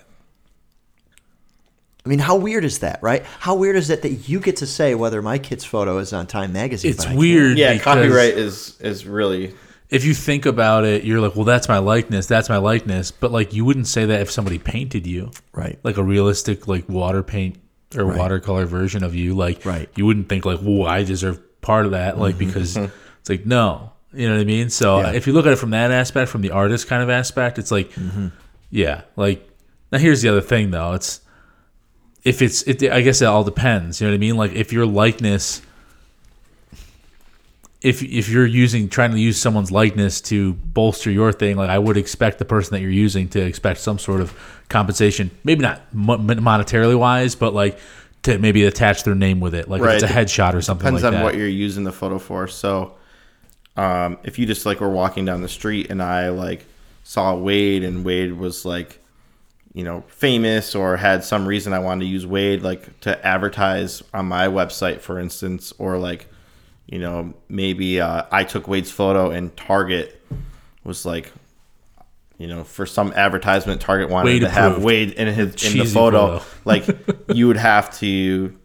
I 2.05 2.09
mean, 2.09 2.19
how 2.19 2.35
weird 2.35 2.65
is 2.65 2.79
that, 2.79 3.01
right? 3.01 3.23
How 3.39 3.55
weird 3.55 3.75
is 3.77 3.89
it 3.89 4.01
that 4.01 4.29
you 4.29 4.39
get 4.41 4.57
to 4.57 4.67
say 4.67 4.93
whether 4.93 5.21
my 5.21 5.37
kid's 5.39 5.63
photo 5.63 5.97
is 5.99 6.11
on 6.13 6.27
Time 6.27 6.51
Magazine? 6.53 6.91
It's 6.91 6.97
but 6.99 7.05
I 7.05 7.09
can't? 7.09 7.19
weird. 7.19 7.57
Yeah, 7.57 7.77
copyright 7.79 8.33
is 8.37 8.79
is 8.81 9.05
really 9.07 9.55
If 9.93 10.05
you 10.05 10.13
think 10.13 10.45
about 10.45 10.85
it, 10.85 11.03
you're 11.03 11.21
like, 11.21 11.35
well, 11.35 11.45
that's 11.45 11.67
my 11.69 11.77
likeness. 11.77 12.25
That's 12.25 12.49
my 12.49 12.57
likeness. 12.57 13.11
But 13.11 13.31
like, 13.31 13.53
you 13.53 13.63
wouldn't 13.63 13.87
say 13.87 14.05
that 14.05 14.21
if 14.21 14.31
somebody 14.31 14.59
painted 14.59 15.05
you, 15.05 15.31
Right. 15.53 15.79
Like 15.83 15.97
a 15.97 16.03
realistic, 16.03 16.67
like 16.67 16.89
water 16.89 17.21
paint 17.21 17.57
or 17.95 18.07
watercolor 18.07 18.65
version 18.65 19.03
of 19.03 19.13
you. 19.13 19.35
Like, 19.35 19.65
Right. 19.65 19.89
You 19.95 20.05
wouldn't 20.05 20.29
think 20.29 20.45
like, 20.45 20.59
whoa, 20.59 20.85
I 20.85 21.03
deserve 21.03 21.39
part 21.61 21.85
of 21.85 21.91
that. 21.91 22.17
Like, 22.17 22.35
mm-hmm. 22.35 22.47
because 22.47 22.75
mm-hmm. 22.75 22.91
it's 23.19 23.29
like, 23.29 23.45
no, 23.45 23.91
you 24.13 24.27
know 24.27 24.35
what 24.35 24.41
I 24.41 24.45
mean. 24.45 24.69
So 24.69 24.99
Yeah. 24.99 25.11
if 25.11 25.27
you 25.27 25.33
look 25.33 25.45
at 25.45 25.53
it 25.53 25.57
from 25.57 25.69
that 25.71 25.91
aspect, 25.91 26.31
from 26.31 26.41
the 26.41 26.51
artist 26.51 26.87
kind 26.87 27.03
of 27.03 27.09
aspect, 27.09 27.59
it's 27.59 27.71
like, 27.71 27.91
mm-hmm. 27.91 28.27
yeah, 28.71 29.01
like 29.15 29.47
now 29.91 29.99
here's 29.99 30.23
the 30.23 30.29
other 30.29 30.41
thing 30.41 30.71
though. 30.71 30.93
It's 30.93 31.21
if 32.23 32.41
it's 32.41 32.63
it, 32.63 32.83
I 32.91 33.01
guess 33.01 33.21
it 33.21 33.25
all 33.25 33.43
depends. 33.43 34.01
You 34.01 34.07
know 34.07 34.13
what 34.13 34.15
I 34.15 34.19
mean? 34.19 34.37
Like 34.37 34.53
if 34.53 34.73
your 34.73 34.87
likeness 34.87 35.61
if 37.83 38.01
if 38.01 38.29
you're 38.29 38.45
using 38.45 38.87
trying 38.87 39.11
to 39.11 39.19
use 39.19 39.39
someone's 39.39 39.69
likeness 39.71 40.21
to 40.21 40.53
bolster 40.53 41.11
your 41.11 41.33
thing, 41.33 41.57
like 41.57 41.69
I 41.69 41.77
would 41.77 41.97
expect 41.97 42.39
the 42.39 42.45
person 42.45 42.73
that 42.73 42.81
you're 42.81 42.89
using 42.89 43.27
to 43.29 43.41
expect 43.41 43.81
some 43.81 43.99
sort 43.99 44.21
of 44.21 44.33
compensation, 44.69 45.29
maybe 45.43 45.61
not 45.61 45.81
monetarily 45.93 46.97
wise, 46.97 47.35
but 47.35 47.53
like 47.53 47.77
to 48.23 48.37
maybe 48.39 48.63
attach 48.63 49.03
their 49.03 49.15
name 49.15 49.41
with 49.41 49.53
it, 49.53 49.67
like 49.67 49.81
Right. 49.81 49.97
if 49.97 50.03
it's 50.03 50.11
a 50.11 50.15
headshot 50.15 50.53
or 50.53 50.61
something 50.61 50.85
depends 50.85 51.03
like 51.03 51.09
on 51.13 51.19
that. 51.19 51.23
what 51.25 51.35
you're 51.35 51.47
using 51.47 51.83
the 51.83 51.91
photo 51.91 52.17
for. 52.19 52.47
So, 52.47 52.93
um, 53.75 54.17
if 54.23 54.39
you 54.39 54.45
just 54.45 54.65
like 54.65 54.79
were 54.79 54.89
walking 54.89 55.25
down 55.25 55.41
the 55.41 55.49
street 55.49 55.89
and 55.89 56.01
I 56.01 56.29
like 56.29 56.65
saw 57.03 57.35
Wade 57.35 57.83
and 57.83 58.05
Wade 58.05 58.31
was 58.33 58.63
like, 58.63 58.99
you 59.73 59.83
know, 59.83 60.05
famous 60.07 60.73
or 60.73 60.95
had 60.95 61.25
some 61.25 61.45
reason 61.45 61.73
I 61.73 61.79
wanted 61.79 62.05
to 62.05 62.09
use 62.09 62.25
Wade 62.25 62.61
like 62.61 62.97
to 63.01 63.25
advertise 63.27 64.01
on 64.13 64.27
my 64.27 64.47
website, 64.47 65.01
for 65.01 65.19
instance, 65.19 65.73
or 65.77 65.97
like, 65.97 66.27
you 66.87 66.99
know, 66.99 67.33
maybe 67.49 67.99
uh, 68.01 68.23
I 68.31 68.43
took 68.43 68.67
Wade's 68.67 68.91
photo 68.91 69.29
and 69.31 69.55
Target 69.55 70.19
was 70.83 71.05
like. 71.05 71.31
You 72.39 72.47
know, 72.47 72.63
for 72.63 72.85
some 72.85 73.13
advertisement, 73.13 73.79
Target 73.79 74.09
wanted 74.09 74.25
Wade 74.31 74.41
to 74.41 74.49
have. 74.49 74.83
Wade 74.83 75.11
in 75.11 75.27
his 75.27 75.71
in 75.71 75.77
the 75.77 75.85
photo. 75.85 76.39
photo. 76.39 76.45
Like 76.65 76.85
you 77.33 77.47
would 77.47 77.57
have 77.57 77.95
to 77.99 78.57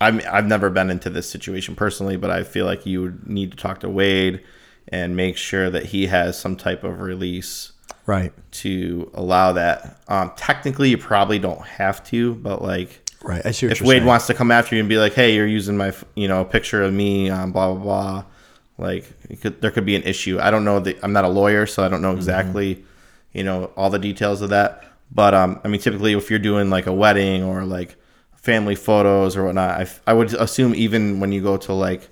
I'm, 0.00 0.20
I've 0.30 0.46
never 0.46 0.70
been 0.70 0.90
into 0.90 1.10
this 1.10 1.28
situation 1.28 1.74
personally, 1.74 2.16
but 2.16 2.30
I 2.30 2.42
feel 2.44 2.64
like 2.66 2.86
you 2.86 3.02
would 3.02 3.28
need 3.28 3.50
to 3.50 3.56
talk 3.56 3.80
to 3.80 3.88
Wade 3.88 4.42
and 4.88 5.14
make 5.14 5.36
sure 5.36 5.68
that 5.70 5.86
he 5.86 6.06
has 6.06 6.38
some 6.38 6.56
type 6.56 6.84
of 6.84 7.00
release 7.00 7.72
Right. 8.06 8.32
to 8.52 9.10
allow 9.14 9.52
that. 9.52 10.00
Um, 10.08 10.32
technically, 10.36 10.90
you 10.90 10.98
probably 10.98 11.38
don't 11.38 11.64
have 11.64 12.02
to, 12.08 12.34
but 12.36 12.62
like 12.62 13.09
Right. 13.22 13.44
I 13.44 13.50
if 13.70 13.80
you're 13.80 13.88
Wade 13.88 13.98
saying. 13.98 14.06
wants 14.06 14.26
to 14.28 14.34
come 14.34 14.50
after 14.50 14.74
you 14.74 14.80
and 14.80 14.88
be 14.88 14.98
like, 14.98 15.12
"Hey, 15.14 15.34
you're 15.34 15.46
using 15.46 15.76
my 15.76 15.92
you 16.14 16.26
know 16.28 16.44
picture 16.44 16.82
of 16.82 16.92
me 16.92 17.28
on 17.28 17.52
blah 17.52 17.74
blah 17.74 17.82
blah," 17.82 18.24
like 18.78 19.12
it 19.28 19.40
could, 19.42 19.60
there 19.60 19.70
could 19.70 19.84
be 19.84 19.94
an 19.96 20.02
issue. 20.04 20.38
I 20.40 20.50
don't 20.50 20.64
know. 20.64 20.80
The, 20.80 20.96
I'm 21.02 21.12
not 21.12 21.24
a 21.24 21.28
lawyer, 21.28 21.66
so 21.66 21.84
I 21.84 21.88
don't 21.88 22.00
Mm-hmm. 22.00 22.10
know 22.10 22.16
exactly 22.16 22.84
you 23.32 23.44
know 23.44 23.72
all 23.76 23.90
the 23.90 23.98
details 23.98 24.40
of 24.40 24.50
that. 24.50 24.84
But 25.12 25.34
um, 25.34 25.60
I 25.64 25.68
mean, 25.68 25.80
typically, 25.80 26.14
if 26.14 26.30
you're 26.30 26.38
doing 26.38 26.70
like 26.70 26.86
a 26.86 26.92
wedding 26.94 27.42
or 27.42 27.64
like 27.64 27.96
family 28.36 28.74
photos 28.74 29.36
or 29.36 29.44
whatnot, 29.44 29.86
I 30.06 30.12
would 30.14 30.32
assume 30.34 30.74
even 30.74 31.20
when 31.20 31.30
you 31.32 31.42
go 31.42 31.58
to 31.58 31.74
like 31.74 32.08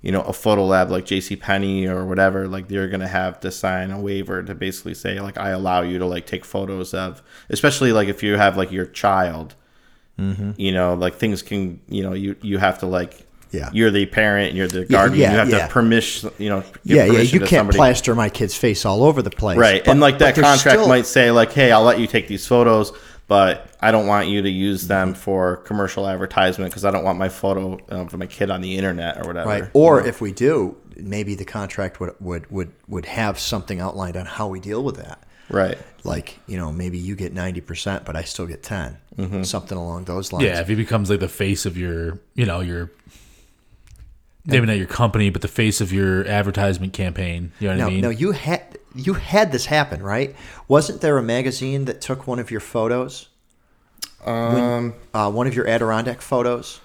you 0.00 0.10
know 0.12 0.22
a 0.22 0.32
photo 0.32 0.64
lab 0.64 0.90
like 0.90 1.04
J.C. 1.04 1.36
Penney 1.36 1.86
or 1.86 2.06
whatever, 2.06 2.48
like 2.48 2.68
they're 2.68 2.88
gonna 2.88 3.08
have 3.08 3.40
to 3.40 3.50
sign 3.50 3.90
a 3.90 4.00
waiver 4.00 4.42
to 4.42 4.54
basically 4.54 4.94
say 4.94 5.20
like 5.20 5.36
I 5.36 5.50
allow 5.50 5.82
you 5.82 5.98
to 5.98 6.06
like 6.06 6.24
take 6.26 6.46
photos 6.46 6.94
of, 6.94 7.22
especially 7.50 7.92
like 7.92 8.08
if 8.08 8.22
you 8.22 8.38
have 8.38 8.56
like 8.56 8.72
your 8.72 8.86
child 8.86 9.54
Mm-hmm. 10.18 10.52
you 10.56 10.72
know 10.72 10.94
like 10.94 11.16
things 11.16 11.42
can 11.42 11.78
you 11.88 12.02
know 12.02 12.14
you 12.14 12.36
you 12.40 12.56
have 12.56 12.78
to 12.78 12.86
like 12.86 13.26
Yeah. 13.50 13.68
you're 13.74 13.90
the 13.90 14.06
parent 14.06 14.54
you're 14.54 14.66
the 14.66 14.86
guardian 14.86 15.20
yeah, 15.20 15.32
you 15.32 15.38
have 15.38 15.50
yeah. 15.50 15.66
to 15.66 15.72
permission 15.72 16.30
you 16.38 16.48
know 16.48 16.60
give 16.60 16.78
yeah, 16.84 17.04
yeah. 17.04 17.20
You 17.20 17.38
can't 17.40 17.50
somebody. 17.50 17.76
plaster 17.76 18.14
my 18.14 18.30
kid's 18.30 18.56
face 18.56 18.86
all 18.86 19.04
over 19.04 19.20
the 19.20 19.30
place. 19.30 19.58
right 19.58 19.84
But- 19.84 19.90
and 19.90 20.00
like 20.00 20.18
that 20.20 20.34
contract 20.34 20.60
still- 20.78 20.88
might 20.88 21.04
say 21.04 21.30
like 21.30 21.52
hey 21.52 21.70
i'll 21.70 21.82
let 21.82 22.00
you 22.00 22.06
take 22.06 22.28
these 22.28 22.46
photos 22.46 22.92
but 23.28 23.68
i 23.82 23.90
don't 23.90 24.06
want 24.06 24.28
you 24.28 24.40
to 24.40 24.48
use 24.48 24.86
them 24.88 25.12
for 25.12 25.56
commercial 25.58 26.08
advertisement 26.08 26.70
because 26.70 26.86
i 26.86 26.90
don't 26.90 27.04
want 27.04 27.18
my 27.18 27.28
photo 27.28 27.78
of 27.88 28.16
my 28.16 28.24
kid 28.26 28.50
on 28.50 28.62
the 28.62 28.74
internet 28.78 29.18
or 29.18 29.24
whatever 29.28 29.50
Right. 29.50 29.64
Or 29.74 30.00
if 30.06 30.22
we 30.22 30.32
do, 30.32 30.76
maybe 30.96 31.34
the 31.34 31.44
contract 31.44 32.00
would, 32.00 32.14
would, 32.20 32.50
would, 32.50 32.72
would 32.88 33.04
have 33.04 33.38
something 33.38 33.80
outlined 33.80 34.16
on 34.16 34.24
how 34.24 34.48
we 34.48 34.60
deal 34.60 34.82
with 34.82 34.96
that. 34.96 35.22
Right 35.48 35.78
Like, 36.04 36.38
you 36.46 36.56
know, 36.56 36.70
maybe 36.72 36.98
you 36.98 37.16
get 37.16 37.34
90%, 37.34 38.04
but 38.04 38.14
I 38.16 38.22
still 38.22 38.46
get 38.46 38.62
10. 38.62 38.96
Mm-hmm. 39.16 39.42
Something 39.42 39.76
along 39.78 40.04
those 40.04 40.32
lines. 40.32 40.44
yeah, 40.44 40.60
if 40.60 40.68
he 40.68 40.74
becomes 40.74 41.10
like 41.10 41.20
the 41.20 41.28
face 41.28 41.66
of 41.66 41.76
your, 41.76 42.18
you 42.34 42.46
know, 42.46 42.60
your 42.60 42.90
maybe 44.44 44.66
not 44.66 44.76
your 44.76 44.86
company, 44.86 45.30
but 45.30 45.42
the 45.42 45.48
face 45.48 45.80
of 45.80 45.92
your 45.92 46.24
advertisement 46.26 46.92
campaign. 46.92 47.50
You 47.58 47.68
know 47.68 47.74
what 47.74 47.78
No, 47.80 47.86
I 47.86 47.90
mean? 47.90 48.00
no, 48.02 48.10
you 48.10 48.32
had 48.32 48.78
you 48.94 49.14
had 49.14 49.52
this 49.52 49.66
happen, 49.66 50.02
right? 50.02 50.34
Wasn't 50.68 51.00
there 51.00 51.18
a 51.18 51.22
magazine 51.22 51.84
that 51.86 52.00
took 52.00 52.26
one 52.26 52.38
of 52.38 52.50
your 52.50 52.60
photos, 52.60 53.28
um 54.24 54.94
uh, 55.14 55.30
one 55.30 55.46
of 55.46 55.54
your 55.54 55.66
Adirondack 55.68 56.20
photos, 56.22 56.80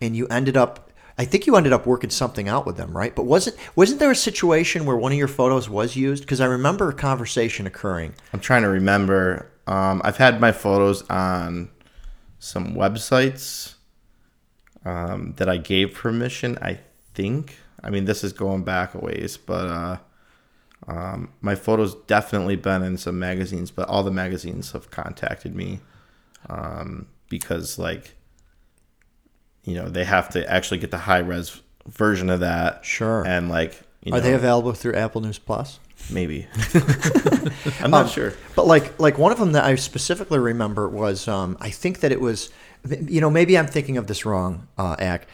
and 0.00 0.16
you 0.16 0.26
ended 0.28 0.56
up? 0.56 0.83
I 1.16 1.24
think 1.24 1.46
you 1.46 1.54
ended 1.56 1.72
up 1.72 1.86
working 1.86 2.10
something 2.10 2.48
out 2.48 2.66
with 2.66 2.76
them, 2.76 2.96
right? 2.96 3.14
But 3.14 3.24
wasn't 3.24 3.56
wasn't 3.76 4.00
there 4.00 4.10
a 4.10 4.16
situation 4.16 4.84
where 4.84 4.96
one 4.96 5.12
of 5.12 5.18
your 5.18 5.28
photos 5.28 5.68
was 5.68 5.94
used? 5.96 6.24
Because 6.24 6.40
I 6.40 6.46
remember 6.46 6.88
a 6.88 6.94
conversation 6.94 7.66
occurring. 7.66 8.14
i'm 8.32 8.40
trying 8.40 8.62
to 8.62 8.68
remember 8.68 9.50
Um, 9.66 10.02
I've 10.04 10.18
had 10.18 10.40
my 10.40 10.52
photos 10.52 11.02
on 11.08 11.70
some 12.38 12.74
websites 12.74 13.74
um, 14.84 15.34
that 15.36 15.48
I 15.48 15.56
gave 15.56 15.94
permission. 15.94 16.58
I 16.60 16.80
think. 17.14 17.56
I 17.82 17.90
mean, 17.90 18.04
this 18.06 18.24
is 18.24 18.32
going 18.32 18.64
back 18.64 18.94
a 18.94 18.98
ways, 18.98 19.36
but 19.36 19.66
uh, 19.66 19.96
um, 20.88 21.30
my 21.40 21.54
photos 21.54 21.94
definitely 22.06 22.56
been 22.56 22.82
in 22.82 22.96
some 22.98 23.18
magazines. 23.18 23.70
But 23.70 23.88
all 23.88 24.02
the 24.02 24.10
magazines 24.10 24.72
have 24.72 24.90
contacted 24.90 25.54
me 25.54 25.80
um, 26.48 27.06
because, 27.28 27.78
like, 27.78 28.16
you 29.64 29.74
know, 29.74 29.88
they 29.88 30.04
have 30.04 30.30
to 30.30 30.50
actually 30.50 30.78
get 30.78 30.90
the 30.90 30.98
high 30.98 31.18
res 31.18 31.60
version 31.86 32.30
of 32.30 32.40
that. 32.40 32.84
Sure. 32.84 33.26
And 33.26 33.48
like, 33.48 33.80
you 34.02 34.12
Are 34.12 34.18
know, 34.18 34.22
they 34.22 34.34
available 34.34 34.72
through 34.72 34.94
Apple 34.94 35.20
News 35.20 35.38
Plus? 35.38 35.80
Maybe. 36.10 36.46
I'm 37.80 37.90
not 37.90 38.10
sure. 38.10 38.34
But 38.54 38.66
like 38.66 38.98
like 39.00 39.18
one 39.18 39.32
of 39.32 39.38
them 39.38 39.52
that 39.52 39.64
I 39.64 39.74
specifically 39.76 40.38
remember 40.38 40.88
was 40.88 41.28
um, 41.28 41.56
I 41.60 41.70
think 41.70 42.00
that 42.00 42.12
it 42.12 42.20
was 42.20 42.50
you 42.88 43.20
know 43.20 43.30
maybe 43.30 43.56
I'm 43.56 43.66
thinking 43.66 43.96
of 43.96 44.06
this 44.06 44.26
wrong, 44.26 44.68
uh, 44.76 44.96
Ack. 44.98 45.26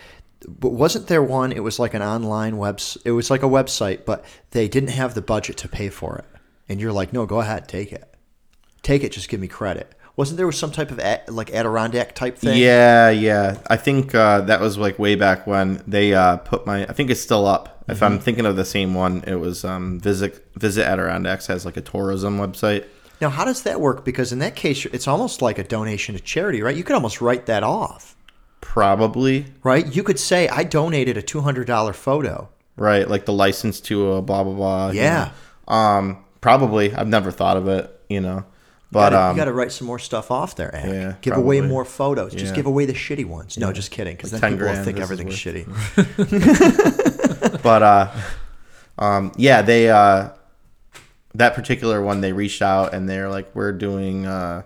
But 0.48 0.70
wasn't 0.70 1.08
there 1.08 1.22
one? 1.22 1.52
It 1.52 1.62
was 1.62 1.78
like 1.78 1.92
an 1.92 2.02
online 2.02 2.56
webs. 2.56 2.96
It 3.04 3.10
was 3.10 3.30
like 3.30 3.42
a 3.42 3.46
website, 3.46 4.04
but 4.04 4.24
they 4.52 4.68
didn't 4.68 4.90
have 4.90 5.14
the 5.14 5.20
budget 5.20 5.56
to 5.58 5.68
pay 5.68 5.90
for 5.90 6.16
it. 6.16 6.24
And 6.68 6.80
you're 6.80 6.92
like, 6.92 7.12
no, 7.12 7.26
go 7.26 7.40
ahead, 7.40 7.68
take 7.68 7.92
it, 7.92 8.14
take 8.82 9.02
it. 9.02 9.12
Just 9.12 9.28
give 9.28 9.40
me 9.40 9.48
credit. 9.48 9.92
Wasn't 10.16 10.36
there 10.36 10.46
was 10.46 10.58
some 10.58 10.70
type 10.72 10.90
of 10.90 10.98
a, 10.98 11.22
like 11.28 11.50
Adirondack 11.54 12.14
type 12.14 12.36
thing? 12.36 12.58
Yeah, 12.58 13.08
yeah. 13.10 13.58
I 13.68 13.76
think 13.76 14.14
uh, 14.14 14.42
that 14.42 14.60
was 14.60 14.76
like 14.76 14.98
way 14.98 15.14
back 15.14 15.46
when 15.46 15.82
they 15.86 16.12
uh, 16.14 16.36
put 16.38 16.66
my. 16.66 16.82
I 16.84 16.92
think 16.92 17.10
it's 17.10 17.20
still 17.22 17.46
up. 17.46 17.82
If 17.88 18.02
I'm 18.02 18.18
thinking 18.20 18.46
of 18.46 18.54
the 18.56 18.64
same 18.64 18.94
one, 18.94 19.24
it 19.26 19.34
was 19.36 19.64
um, 19.64 19.98
visit 19.98 20.46
Visit 20.54 20.86
Adirondacks 20.86 21.46
has 21.48 21.64
like 21.64 21.76
a 21.76 21.80
tourism 21.80 22.38
website. 22.38 22.84
Now, 23.20 23.30
how 23.30 23.44
does 23.44 23.62
that 23.62 23.80
work? 23.80 24.04
Because 24.04 24.32
in 24.32 24.38
that 24.40 24.56
case, 24.56 24.84
it's 24.86 25.08
almost 25.08 25.42
like 25.42 25.58
a 25.58 25.64
donation 25.64 26.14
to 26.14 26.20
charity, 26.20 26.62
right? 26.62 26.76
You 26.76 26.84
could 26.84 26.94
almost 26.94 27.20
write 27.20 27.46
that 27.46 27.62
off, 27.62 28.16
Probably 28.60 29.46
right? 29.64 29.84
You 29.94 30.02
could 30.04 30.18
say, 30.20 30.48
I 30.48 30.62
donated 30.64 31.16
a 31.16 31.22
two 31.22 31.40
hundred 31.40 31.66
dollar 31.66 31.92
photo. 31.92 32.48
right, 32.76 33.08
like 33.08 33.24
the 33.24 33.32
license 33.32 33.80
to 33.82 34.12
a 34.12 34.22
blah 34.22 34.44
blah 34.44 34.54
blah. 34.54 34.90
you 34.90 35.00
Yeah. 35.00 35.32
know. 35.68 35.74
Um. 35.74 36.24
Probably. 36.40 36.94
I've 36.94 37.08
never 37.08 37.30
thought 37.30 37.56
of 37.56 37.66
it. 37.68 38.00
You 38.08 38.20
know. 38.20 38.44
But 38.92 39.10
Gotta- 39.10 39.20
um. 39.22 39.36
you 39.36 39.40
got 39.40 39.44
to 39.44 39.52
write 39.52 39.70
some 39.72 39.86
more 39.86 39.98
stuff 40.00 40.30
off 40.32 40.56
there. 40.56 40.74
Ack. 40.74 40.84
yeah, 40.86 41.14
give 41.20 41.36
away 41.36 41.60
more 41.60 41.84
photos. 41.84 42.32
Just 42.32 42.46
Yeah. 42.46 42.56
give 42.56 42.66
away 42.66 42.86
the 42.86 42.92
shitty 42.92 43.24
ones. 43.24 43.56
No, 43.56 43.72
just 43.72 43.90
kidding. 43.92 44.16
Because 44.16 44.32
Like 44.32 44.40
then 44.42 44.52
people 44.54 44.66
will 44.66 44.72
grand, 44.72 44.84
think 44.84 44.98
everything's 44.98 45.36
shitty. 45.36 45.66
but 47.62 47.82
uh 47.82 48.10
um 48.98 49.32
yeah 49.36 49.62
they 49.62 49.88
uh 49.90 50.30
that 51.34 51.54
particular 51.54 52.02
one 52.02 52.20
they 52.20 52.32
reached 52.32 52.62
out 52.62 52.92
and 52.92 53.08
they're 53.08 53.28
like 53.28 53.54
we're 53.54 53.72
doing 53.72 54.26
uh 54.26 54.62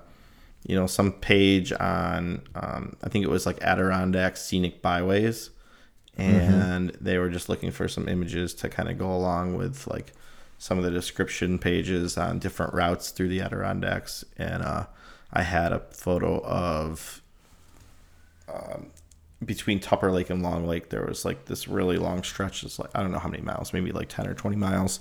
you 0.67 0.75
know 0.75 0.87
some 0.87 1.13
page 1.13 1.73
on 1.73 2.41
um 2.55 2.97
i 3.03 3.09
think 3.09 3.25
it 3.25 3.31
was 3.31 3.45
like 3.47 3.63
adirondack 3.63 4.37
scenic 4.37 4.81
byways 4.83 5.51
and 6.17 6.91
they 7.01 7.19
were 7.19 7.29
just 7.29 7.49
looking 7.49 7.71
for 7.71 7.89
some 7.89 8.09
images 8.09 8.55
to 8.55 8.69
kind 8.69 8.89
of 8.89 8.97
go 8.99 9.13
along 9.15 9.57
with 9.57 9.87
like 9.89 10.13
some 10.59 10.79
of 10.79 10.85
the 10.85 10.91
description 10.91 11.59
pages 11.59 12.17
on 12.17 12.39
different 12.39 12.73
routes 12.73 13.11
through 13.11 13.29
the 13.29 13.41
adirondacks 13.41 14.25
and 14.39 14.63
uh 14.63 14.87
i 15.33 15.43
had 15.43 15.73
a 15.73 15.81
photo 15.91 16.41
of 16.45 17.23
between 19.45 19.81
Tupper 19.81 20.11
Lake 20.11 20.31
and 20.31 20.43
Long 20.43 20.67
Lake, 20.67 20.91
there 20.91 21.05
was 21.05 21.25
like 21.25 21.47
this 21.47 21.69
really 21.69 21.97
long 21.97 22.23
stretch. 22.23 22.65
It's 22.65 22.79
like 22.79 22.91
I 22.95 23.03
don't 23.03 23.13
know 23.13 23.19
how 23.19 23.29
many 23.29 23.43
miles, 23.43 23.73
maybe 23.73 23.93
like 23.93 24.09
ten 24.09 24.27
or 24.27 24.35
twenty 24.35 24.57
miles. 24.57 25.01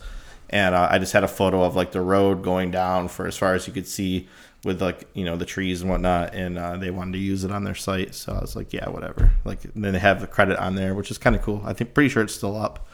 And 0.49 0.75
uh, 0.75 0.87
I 0.91 0.99
just 0.99 1.13
had 1.13 1.23
a 1.23 1.27
photo 1.27 1.63
of 1.63 1.75
like 1.75 1.91
the 1.91 2.01
road 2.01 2.43
going 2.43 2.69
down 2.69 3.07
for 3.07 3.25
as 3.25 3.35
far 3.35 3.55
as 3.55 3.65
you 3.65 3.73
could 3.73 3.87
see 3.87 4.27
with 4.63 4.81
like 4.81 5.07
you 5.13 5.25
know 5.25 5.35
the 5.35 5.45
trees 5.45 5.81
and 5.81 5.89
whatnot. 5.89 6.33
And 6.33 6.57
uh, 6.57 6.77
they 6.77 6.91
wanted 6.91 7.13
to 7.13 7.19
use 7.19 7.43
it 7.43 7.51
on 7.51 7.63
their 7.63 7.75
site, 7.75 8.15
so 8.15 8.33
I 8.33 8.41
was 8.41 8.55
like, 8.55 8.73
yeah, 8.73 8.89
whatever. 8.89 9.31
Like 9.45 9.61
then 9.75 9.93
they 9.93 9.99
have 9.99 10.21
the 10.21 10.27
credit 10.27 10.57
on 10.59 10.75
there, 10.75 10.93
which 10.93 11.11
is 11.11 11.17
kind 11.17 11.35
of 11.35 11.41
cool. 11.41 11.61
I 11.65 11.73
think 11.73 11.93
pretty 11.93 12.09
sure 12.09 12.23
it's 12.23 12.35
still 12.35 12.59
up. 12.59 12.87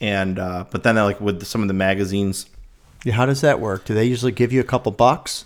And 0.00 0.38
uh, 0.38 0.64
but 0.70 0.82
then 0.82 0.96
like 0.96 1.20
with 1.20 1.44
some 1.44 1.62
of 1.62 1.68
the 1.68 1.74
magazines, 1.74 2.46
Yeah, 3.04 3.14
How 3.14 3.26
does 3.26 3.40
that 3.40 3.60
work? 3.60 3.84
Do 3.84 3.94
they 3.94 4.04
usually 4.04 4.32
give 4.32 4.52
you 4.52 4.60
a 4.60 4.64
couple 4.64 4.92
bucks? 4.92 5.44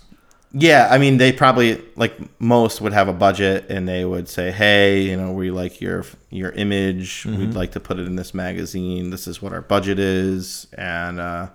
Yeah, 0.55 0.87
I 0.91 0.99
mean, 0.99 1.17
they 1.17 1.31
probably 1.33 1.81
like 1.95 2.13
most 2.39 2.79
would 2.79 2.93
have 2.93 3.07
a 3.07 3.13
budget, 3.13 3.65
and 3.69 3.87
they 3.87 4.05
would 4.05 4.29
say, 4.29 4.51
"Hey, 4.51 5.01
you 5.01 5.17
know, 5.17 5.31
we 5.31 5.49
like 5.49 5.81
your 5.81 6.05
your 6.29 6.51
image. 6.51 7.25
We'd 7.25 7.55
like 7.55 7.71
to 7.71 7.79
put 7.79 7.97
it 7.97 8.05
in 8.05 8.15
this 8.17 8.35
magazine. 8.35 9.09
This 9.09 9.25
is 9.27 9.41
what 9.41 9.51
our 9.51 9.63
budget 9.63 9.97
is, 9.97 10.67
and 10.77 11.19
uh, 11.19 11.47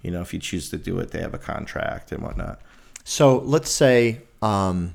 you 0.00 0.10
know, 0.10 0.22
if 0.22 0.32
you 0.32 0.40
choose 0.40 0.70
to 0.70 0.78
do 0.78 0.98
it, 1.00 1.10
they 1.10 1.20
have 1.20 1.34
a 1.34 1.38
contract 1.38 2.12
and 2.12 2.22
whatnot." 2.22 2.58
So 3.04 3.38
let's 3.40 3.70
say, 3.70 4.22
um, 4.40 4.94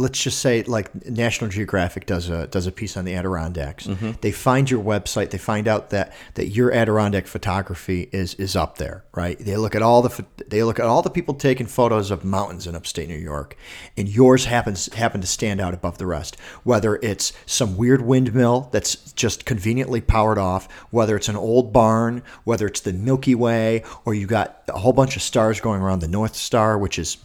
let's 0.00 0.22
just 0.22 0.38
say, 0.38 0.62
like 0.62 1.06
National 1.06 1.50
Geographic 1.50 2.06
does 2.06 2.28
a 2.28 2.46
does 2.46 2.66
a 2.66 2.72
piece 2.72 2.96
on 2.96 3.04
the 3.04 3.14
Adirondacks. 3.14 3.86
Mm-hmm. 3.86 4.12
They 4.20 4.32
find 4.32 4.70
your 4.70 4.82
website. 4.82 5.30
They 5.30 5.38
find 5.38 5.68
out 5.68 5.90
that 5.90 6.12
that 6.34 6.48
your 6.48 6.72
Adirondack 6.72 7.26
photography 7.26 8.08
is 8.10 8.34
is 8.34 8.56
up 8.56 8.78
there, 8.78 9.04
right? 9.14 9.38
They 9.38 9.56
look 9.56 9.74
at 9.74 9.82
all 9.82 10.02
the 10.02 10.24
they 10.48 10.62
look 10.62 10.80
at 10.80 10.86
all 10.86 11.02
the 11.02 11.10
people 11.10 11.34
taking 11.34 11.66
photos 11.66 12.10
of 12.10 12.24
mountains 12.24 12.66
in 12.66 12.74
upstate 12.74 13.08
New 13.08 13.14
York, 13.14 13.56
and 13.96 14.08
yours 14.08 14.46
happens 14.46 14.92
happen 14.94 15.20
to 15.20 15.26
stand 15.26 15.60
out 15.60 15.74
above 15.74 15.98
the 15.98 16.06
rest. 16.06 16.38
Whether 16.64 16.96
it's 16.96 17.32
some 17.44 17.76
weird 17.76 18.02
windmill 18.02 18.70
that's 18.72 19.12
just 19.12 19.44
conveniently 19.44 20.00
powered 20.00 20.38
off, 20.38 20.70
whether 20.90 21.14
it's 21.14 21.28
an 21.28 21.36
old 21.36 21.72
barn, 21.72 22.22
whether 22.44 22.66
it's 22.66 22.80
the 22.80 22.92
Milky 22.92 23.34
Way, 23.34 23.84
or 24.04 24.14
you 24.14 24.26
got 24.26 24.62
a 24.68 24.78
whole 24.78 24.94
bunch 24.94 25.16
of 25.16 25.22
stars 25.22 25.60
going 25.60 25.82
around 25.82 26.00
the 26.00 26.08
North 26.08 26.34
Star, 26.36 26.78
which 26.78 26.98
is 26.98 27.18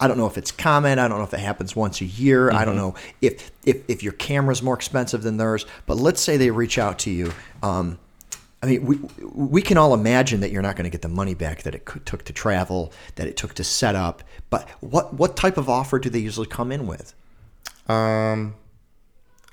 I 0.00 0.08
don't 0.08 0.18
know 0.18 0.26
if 0.26 0.38
it's 0.38 0.50
common. 0.50 0.98
I 0.98 1.08
don't 1.08 1.18
know 1.18 1.24
if 1.24 1.34
it 1.34 1.40
happens 1.40 1.76
once 1.76 2.00
a 2.00 2.04
year. 2.04 2.50
I 2.50 2.64
don't 2.64 2.76
know 2.76 2.94
if, 3.20 3.50
if 3.64 3.82
if 3.88 4.02
your 4.02 4.12
camera's 4.14 4.62
more 4.62 4.74
expensive 4.74 5.22
than 5.22 5.36
theirs. 5.36 5.66
But 5.86 5.96
let's 5.96 6.20
say 6.20 6.36
they 6.36 6.50
reach 6.50 6.78
out 6.78 6.98
to 7.00 7.10
you. 7.10 7.32
Um, 7.62 7.98
I 8.62 8.66
mean, 8.66 8.86
we 8.86 8.98
we 9.32 9.62
can 9.62 9.76
all 9.76 9.92
imagine 9.94 10.40
that 10.40 10.50
you're 10.50 10.62
not 10.62 10.76
going 10.76 10.84
to 10.84 10.90
get 10.90 11.02
the 11.02 11.08
money 11.08 11.34
back 11.34 11.62
that 11.62 11.74
it 11.74 11.86
took 12.04 12.24
to 12.24 12.32
travel, 12.32 12.92
that 13.16 13.26
it 13.26 13.36
took 13.36 13.54
to 13.54 13.64
set 13.64 13.94
up. 13.96 14.22
But 14.50 14.68
what 14.80 15.14
what 15.14 15.36
type 15.36 15.56
of 15.56 15.68
offer 15.68 15.98
do 15.98 16.08
they 16.08 16.20
usually 16.20 16.46
come 16.46 16.70
in 16.70 16.86
with? 16.86 17.14
Um, 17.88 18.54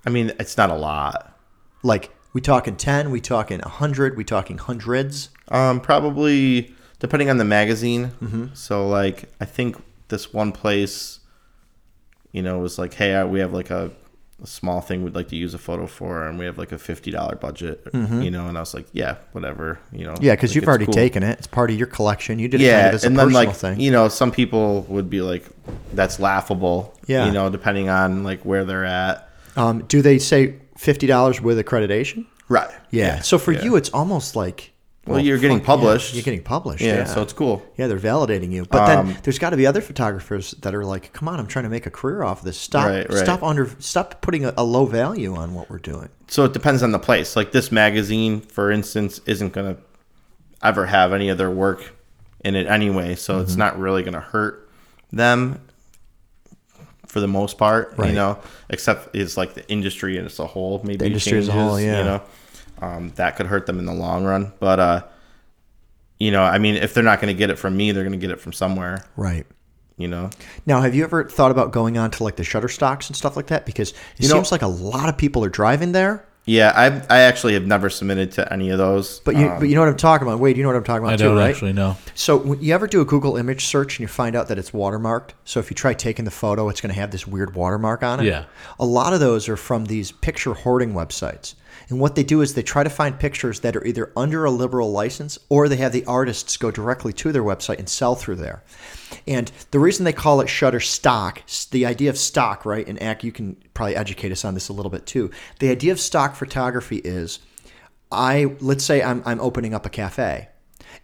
I 0.05 0.09
mean, 0.09 0.31
it's 0.39 0.57
not 0.57 0.69
a 0.69 0.75
lot. 0.75 1.35
Like 1.83 2.11
we 2.33 2.41
talking 2.41 2.75
ten? 2.75 3.09
We 3.09 3.21
talking 3.21 3.61
a 3.61 3.69
hundred? 3.69 4.15
We 4.15 4.23
talking 4.23 4.57
hundreds? 4.57 5.29
Um, 5.47 5.81
probably 5.81 6.73
depending 6.99 7.29
on 7.29 7.37
the 7.37 7.45
magazine. 7.45 8.11
Mm-hmm. 8.21 8.47
So, 8.53 8.87
like, 8.87 9.29
I 9.39 9.45
think 9.45 9.77
this 10.09 10.33
one 10.33 10.51
place, 10.51 11.19
you 12.31 12.41
know, 12.41 12.59
was 12.59 12.77
like, 12.77 12.93
"Hey, 12.93 13.15
uh, 13.15 13.25
we 13.25 13.39
have 13.39 13.53
like 13.53 13.69
a, 13.69 13.91
a 14.43 14.47
small 14.47 14.81
thing 14.81 15.03
we'd 15.03 15.15
like 15.15 15.27
to 15.29 15.35
use 15.35 15.53
a 15.53 15.57
photo 15.57 15.87
for, 15.87 16.27
and 16.27 16.37
we 16.37 16.45
have 16.45 16.57
like 16.57 16.71
a 16.71 16.77
fifty 16.77 17.11
dollar 17.11 17.35
budget." 17.35 17.87
You 17.93 18.29
know, 18.31 18.47
and 18.47 18.57
I 18.57 18.59
was 18.61 18.73
like, 18.73 18.87
"Yeah, 18.93 19.15
whatever." 19.31 19.79
You 19.91 20.05
know, 20.05 20.13
Mm-hmm. 20.13 20.23
Yeah, 20.23 20.35
because 20.35 20.51
like, 20.51 20.55
you've 20.55 20.67
already 20.67 20.85
cool. 20.85 20.93
taken 20.93 21.23
it. 21.23 21.37
It's 21.39 21.47
part 21.47 21.71
of 21.71 21.77
your 21.77 21.87
collection. 21.87 22.37
You 22.39 22.47
did 22.47 22.61
it 22.61 22.65
Yeah, 22.65 22.77
kind 22.81 22.87
of 22.89 22.93
as 22.95 23.03
a 23.03 23.07
and 23.07 23.17
then 23.19 23.27
personal 23.27 23.45
like 23.47 23.55
thing. 23.55 23.79
you 23.79 23.91
know, 23.91 24.07
some 24.09 24.31
people 24.31 24.81
would 24.89 25.09
be 25.09 25.21
like, 25.21 25.45
"That's 25.93 26.19
laughable." 26.19 26.95
Yeah. 27.07 27.25
you 27.25 27.31
know, 27.31 27.49
depending 27.49 27.89
on 27.89 28.23
like 28.23 28.41
where 28.45 28.65
they're 28.65 28.85
at. 28.85 29.27
Um, 29.55 29.83
do 29.85 30.01
they 30.01 30.19
say 30.19 30.55
fifty 30.77 31.07
dollars 31.07 31.41
with 31.41 31.57
accreditation? 31.57 32.25
Right. 32.47 32.69
Yeah. 32.91 33.19
so 33.21 33.37
for 33.37 33.51
yeah. 33.51 33.63
you, 33.63 33.75
it's 33.75 33.89
almost 33.89 34.35
like 34.35 34.71
Well, 35.09 35.19
you're 35.19 35.37
getting 35.37 35.57
fuck, 35.59 35.63
yeah, 35.63 35.75
published. 35.75 36.13
You're 36.13 36.23
getting 36.23 36.43
published. 36.43 36.83
Yeah, 36.83 36.95
Yeah. 36.97 37.03
so 37.05 37.21
it's 37.21 37.33
cool. 37.33 37.61
Yeah, 37.77 37.87
they're 37.87 37.97
validating 37.99 38.51
you. 38.51 38.65
But 38.69 38.89
Um, 38.89 39.07
then 39.07 39.17
there's 39.23 39.39
got 39.39 39.49
to 39.51 39.57
be 39.57 39.65
other 39.67 39.81
photographers 39.81 40.51
that 40.61 40.73
are 40.75 40.85
like, 40.85 41.11
"Come 41.13 41.27
on, 41.27 41.39
I'm 41.39 41.47
trying 41.47 41.63
to 41.63 41.69
make 41.69 41.85
a 41.85 41.89
career 41.91 42.23
off 42.23 42.39
of 42.39 42.45
this. 42.45 42.57
Stop, 42.57 42.87
Right, 42.87 43.09
right. 43.09 43.17
stop 43.17 43.41
under, 43.43 43.69
stop 43.79 44.21
putting 44.21 44.45
a, 44.45 44.53
a 44.57 44.63
low 44.63 44.85
value 44.85 45.35
on 45.35 45.53
what 45.53 45.69
we're 45.69 45.79
doing." 45.79 46.09
so 46.27 46.45
it 46.45 46.53
depends 46.53 46.83
on 46.83 46.91
the 46.91 46.99
place. 46.99 47.35
Like 47.35 47.51
this 47.51 47.71
magazine, 47.71 48.41
for 48.41 48.71
instance, 48.71 49.19
isn't 49.25 49.51
going 49.53 49.75
to 49.75 49.81
ever 50.61 50.85
have 50.85 51.11
any 51.13 51.29
of 51.29 51.37
their 51.37 51.49
work 51.49 51.95
in 52.45 52.55
it 52.55 52.67
anyway, 52.67 53.15
so 53.15 53.39
it's 53.39 53.51
Mm-hmm. 53.53 53.59
not 53.59 53.79
really 53.79 54.03
going 54.03 54.13
to 54.13 54.19
hurt 54.19 54.69
them 55.11 55.59
for 57.07 57.19
the 57.19 57.27
most 57.27 57.57
part, 57.57 57.93
Right. 57.97 58.09
you 58.09 58.15
know, 58.15 58.37
except 58.69 59.15
it's 59.15 59.35
like 59.35 59.55
the 59.55 59.67
industry 59.69 60.19
as 60.19 60.37
a 60.39 60.45
whole 60.45 60.79
maybe 60.83 60.97
the 60.97 61.05
industry 61.07 61.39
as 61.39 61.47
a 61.47 61.51
whole, 61.51 61.79
yeah. 61.79 61.97
you 61.97 62.03
know. 62.03 62.21
Um, 62.81 63.11
that 63.15 63.35
could 63.35 63.45
hurt 63.47 63.65
them 63.65 63.77
in 63.79 63.85
the 63.85 63.93
long 63.93 64.23
run, 64.25 64.53
but 64.59 64.79
uh 64.79 65.01
you 66.17 66.31
know, 66.31 66.43
I 66.43 66.57
mean, 66.57 66.75
if 66.75 66.93
they're 66.93 67.03
not 67.03 67.21
going 67.21 67.33
to 67.33 67.37
get 67.37 67.49
it 67.49 67.55
from 67.57 67.77
me, 67.77 67.91
they're 67.93 68.03
going 68.03 68.11
to 68.11 68.17
get 68.19 68.29
it 68.31 68.41
from 68.41 68.51
somewhere, 68.51 69.05
Right. 69.15 69.45
you 69.95 70.09
know. 70.09 70.29
Now, 70.65 70.81
have 70.81 70.93
you 70.93 71.05
ever 71.05 71.23
thought 71.23 71.49
about 71.51 71.71
going 71.71 71.97
on 71.97 72.11
to 72.11 72.23
like 72.25 72.35
the 72.35 72.43
Shutterstocks 72.43 73.07
and 73.07 73.15
stuff 73.15 73.37
like 73.37 73.47
that? 73.47 73.65
Because 73.65 73.91
it 73.91 73.95
You 74.17 74.27
know- 74.27 74.35
seems 74.35 74.51
like 74.51 74.61
a 74.61 74.67
lot 74.67 75.07
of 75.07 75.17
people 75.17 75.45
are 75.45 75.49
driving 75.49 75.93
there. 75.93 76.25
Yeah, 76.45 76.73
I 76.75 76.87
I 77.15 77.19
actually 77.21 77.53
have 77.53 77.67
never 77.67 77.89
submitted 77.91 78.31
to 78.33 78.51
any 78.51 78.69
of 78.71 78.77
those. 78.79 79.19
But 79.23 79.35
you, 79.37 79.47
Um, 79.49 79.59
but 79.59 79.69
you 79.69 79.75
know 79.75 79.81
what 79.81 79.89
I'm 79.89 79.97
talking 79.97 80.27
about. 80.27 80.39
Wade, 80.39 80.57
you 80.57 80.63
know 80.63 80.69
what 80.69 80.75
I'm 80.77 80.83
talking 80.83 81.03
about 81.03 81.13
I 81.13 81.17
too, 81.17 81.25
don't 81.25 81.37
right? 81.37 81.49
actually 81.51 81.73
know. 81.73 81.95
So 82.15 82.53
you 82.55 82.73
ever 82.73 82.87
do 82.87 83.01
a 83.01 83.05
Google 83.05 83.37
image 83.37 83.65
search 83.65 83.95
and 83.97 83.99
you 84.01 84.07
find 84.07 84.35
out 84.35 84.47
that 84.47 84.57
it's 84.57 84.71
watermarked, 84.71 85.29
so 85.45 85.59
if 85.59 85.69
you 85.69 85.75
try 85.75 85.93
taking 85.93 86.25
the 86.25 86.31
photo, 86.31 86.67
it's 86.69 86.81
going 86.81 86.93
to 86.93 86.99
have 86.99 87.11
this 87.11 87.27
weird 87.27 87.55
watermark 87.55 88.03
on 88.03 88.19
it. 88.21 88.25
Yeah. 88.25 88.45
A 88.79 88.85
lot 88.85 89.13
of 89.13 89.19
those 89.19 89.47
are 89.47 89.57
from 89.57 89.85
these 89.85 90.11
picture 90.11 90.53
hoarding 90.53 90.93
websites. 90.93 91.53
And 91.89 91.99
what 91.99 92.15
they 92.15 92.23
do 92.23 92.41
is 92.41 92.53
they 92.53 92.61
try 92.61 92.83
to 92.83 92.89
find 92.89 93.19
pictures 93.19 93.61
that 93.61 93.75
are 93.75 93.83
either 93.83 94.11
under 94.15 94.45
a 94.45 94.51
liberal 94.51 94.91
license 94.91 95.39
or 95.49 95.67
they 95.67 95.77
have 95.77 95.91
the 95.91 96.05
artists 96.05 96.55
go 96.55 96.69
directly 96.69 97.11
to 97.13 97.31
their 97.31 97.43
website 97.43 97.79
and 97.79 97.89
sell 97.89 98.15
through 98.15 98.35
there. 98.35 98.63
And 99.27 99.51
the 99.71 99.79
reason 99.79 100.05
they 100.05 100.13
call 100.13 100.39
it 100.39 100.47
Shutterstock, 100.47 101.69
the 101.71 101.87
idea 101.87 102.11
of 102.11 102.17
stock, 102.17 102.63
right? 102.63 102.87
And 102.87 103.01
Ack, 103.01 103.23
you 103.23 103.31
can 103.31 103.57
probably 103.73 103.95
educate 103.95 104.31
us 104.31 104.45
on 104.45 104.53
this 104.53 104.69
a 104.69 104.73
little 104.73 104.91
bit 104.91 105.07
too. 105.07 105.31
The 105.59 105.69
idea 105.69 105.91
of 105.91 105.99
stock 105.99 106.35
photography 106.35 106.97
is 106.97 107.39
I 108.11 108.55
let's 108.59 108.83
say 108.83 109.03
I'm 109.03 109.21
I'm 109.25 109.39
opening 109.39 109.73
up 109.73 109.85
a 109.85 109.89
cafe 109.89 110.49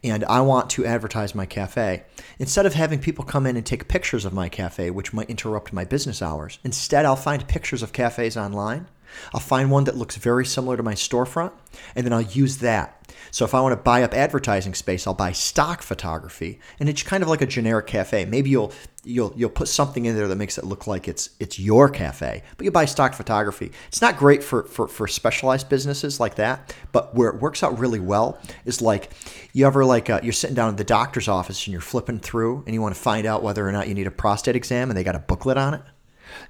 and 0.04 0.24
I 0.26 0.42
want 0.42 0.70
to 0.72 0.86
advertise 0.86 1.34
my 1.34 1.46
cafe. 1.46 2.04
Instead 2.38 2.66
of 2.66 2.74
having 2.74 3.00
people 3.00 3.26
come 3.26 3.46
in 3.46 3.56
and 3.58 3.66
take 3.66 3.88
pictures 3.88 4.26
of 4.26 4.34
my 4.34 4.50
cafe, 4.50 4.92
which 4.92 5.14
might 5.14 5.30
interrupt 5.30 5.74
my 5.74 5.86
business 5.86 6.22
hours, 6.22 6.60
instead 6.64 7.06
I'll 7.06 7.16
find 7.16 7.48
pictures 7.48 7.82
of 7.82 7.94
cafes 7.94 8.38
online. 8.38 8.88
I'll 9.34 9.40
find 9.40 9.72
one 9.72 9.86
that 9.86 9.98
looks 9.98 10.16
very 10.16 10.46
similar 10.46 10.78
to 10.78 10.84
my 10.84 10.94
storefront, 10.94 11.52
and 11.96 12.06
then 12.06 12.14
I'll 12.14 12.22
use 12.22 12.58
that. 12.58 12.92
So 13.32 13.44
if 13.44 13.54
I 13.54 13.62
want 13.62 13.74
to 13.74 13.84
buy 13.84 14.04
up 14.04 14.14
advertising 14.14 14.74
space, 14.74 15.06
I'll 15.06 15.14
buy 15.14 15.32
stock 15.32 15.82
photography, 15.82 16.60
and 16.80 16.88
it's 16.88 17.04
kind 17.04 17.22
of 17.22 17.30
like 17.30 17.42
a 17.42 17.46
generic 17.46 17.88
cafe. 17.88 18.26
Maybe 18.26 18.50
you'll 18.50 18.72
you'll 19.04 19.34
you'll 19.36 19.50
put 19.50 19.68
something 19.68 20.06
in 20.06 20.16
there 20.16 20.28
that 20.28 20.36
makes 20.36 20.58
it 20.58 20.64
look 20.64 20.88
like 20.88 21.08
it's 21.08 21.30
it's 21.40 21.60
your 21.60 21.90
cafe, 21.90 22.44
but 22.58 22.66
you 22.66 22.72
buy 22.72 22.86
stock 22.86 23.14
photography. 23.14 23.72
It's 23.88 24.02
not 24.02 24.18
great 24.18 24.44
for 24.44 24.64
for, 24.64 24.88
for 24.88 25.08
specialized 25.08 25.70
businesses 25.70 26.20
like 26.20 26.36
that, 26.36 26.74
but 26.92 27.16
where 27.16 27.30
it 27.30 27.42
works 27.42 27.64
out 27.64 27.78
really 27.78 28.00
well 28.00 28.40
is 28.66 28.82
like 28.82 29.12
you 29.54 29.66
ever 29.68 29.86
like 29.86 30.10
uh, 30.10 30.22
you're 30.24 30.34
sitting 30.34 30.56
down 30.56 30.70
in 30.70 30.76
the 30.76 30.84
doctor's 30.84 31.28
office 31.28 31.66
and 31.66 31.72
you're 31.72 31.82
flipping 31.82 32.20
through 32.20 32.64
and 32.66 32.74
you 32.74 32.82
want 32.82 32.96
to 32.96 33.02
find 33.02 33.26
out 33.26 33.44
whether 33.44 33.68
or 33.68 33.72
not 33.72 33.88
you 33.88 33.94
need 33.94 34.08
a 34.08 34.12
prostate 34.12 34.56
exam, 34.56 34.90
and 34.90 34.98
they 34.98 35.04
got 35.04 35.16
a 35.16 35.20
booklet 35.20 35.58
on 35.58 35.74
it. 35.74 35.82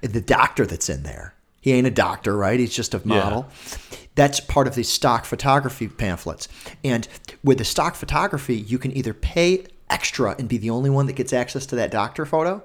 And 0.02 0.12
the 0.12 0.20
doctor 0.20 0.66
that's 0.66 0.88
in 0.88 1.02
there 1.02 1.34
he 1.66 1.72
ain't 1.72 1.86
a 1.88 1.90
doctor, 1.90 2.36
right? 2.36 2.60
He's 2.60 2.72
just 2.72 2.94
a 2.94 3.04
model. 3.04 3.48
Yeah. 3.48 3.98
That's 4.14 4.38
part 4.38 4.68
of 4.68 4.76
the 4.76 4.84
stock 4.84 5.24
photography 5.24 5.88
pamphlets. 5.88 6.46
And 6.84 7.08
with 7.42 7.58
the 7.58 7.64
stock 7.64 7.96
photography, 7.96 8.54
you 8.54 8.78
can 8.78 8.96
either 8.96 9.12
pay 9.12 9.66
extra 9.90 10.36
and 10.38 10.48
be 10.48 10.58
the 10.58 10.70
only 10.70 10.90
one 10.90 11.06
that 11.06 11.14
gets 11.14 11.32
access 11.32 11.66
to 11.66 11.74
that 11.74 11.90
doctor 11.90 12.24
photo, 12.24 12.62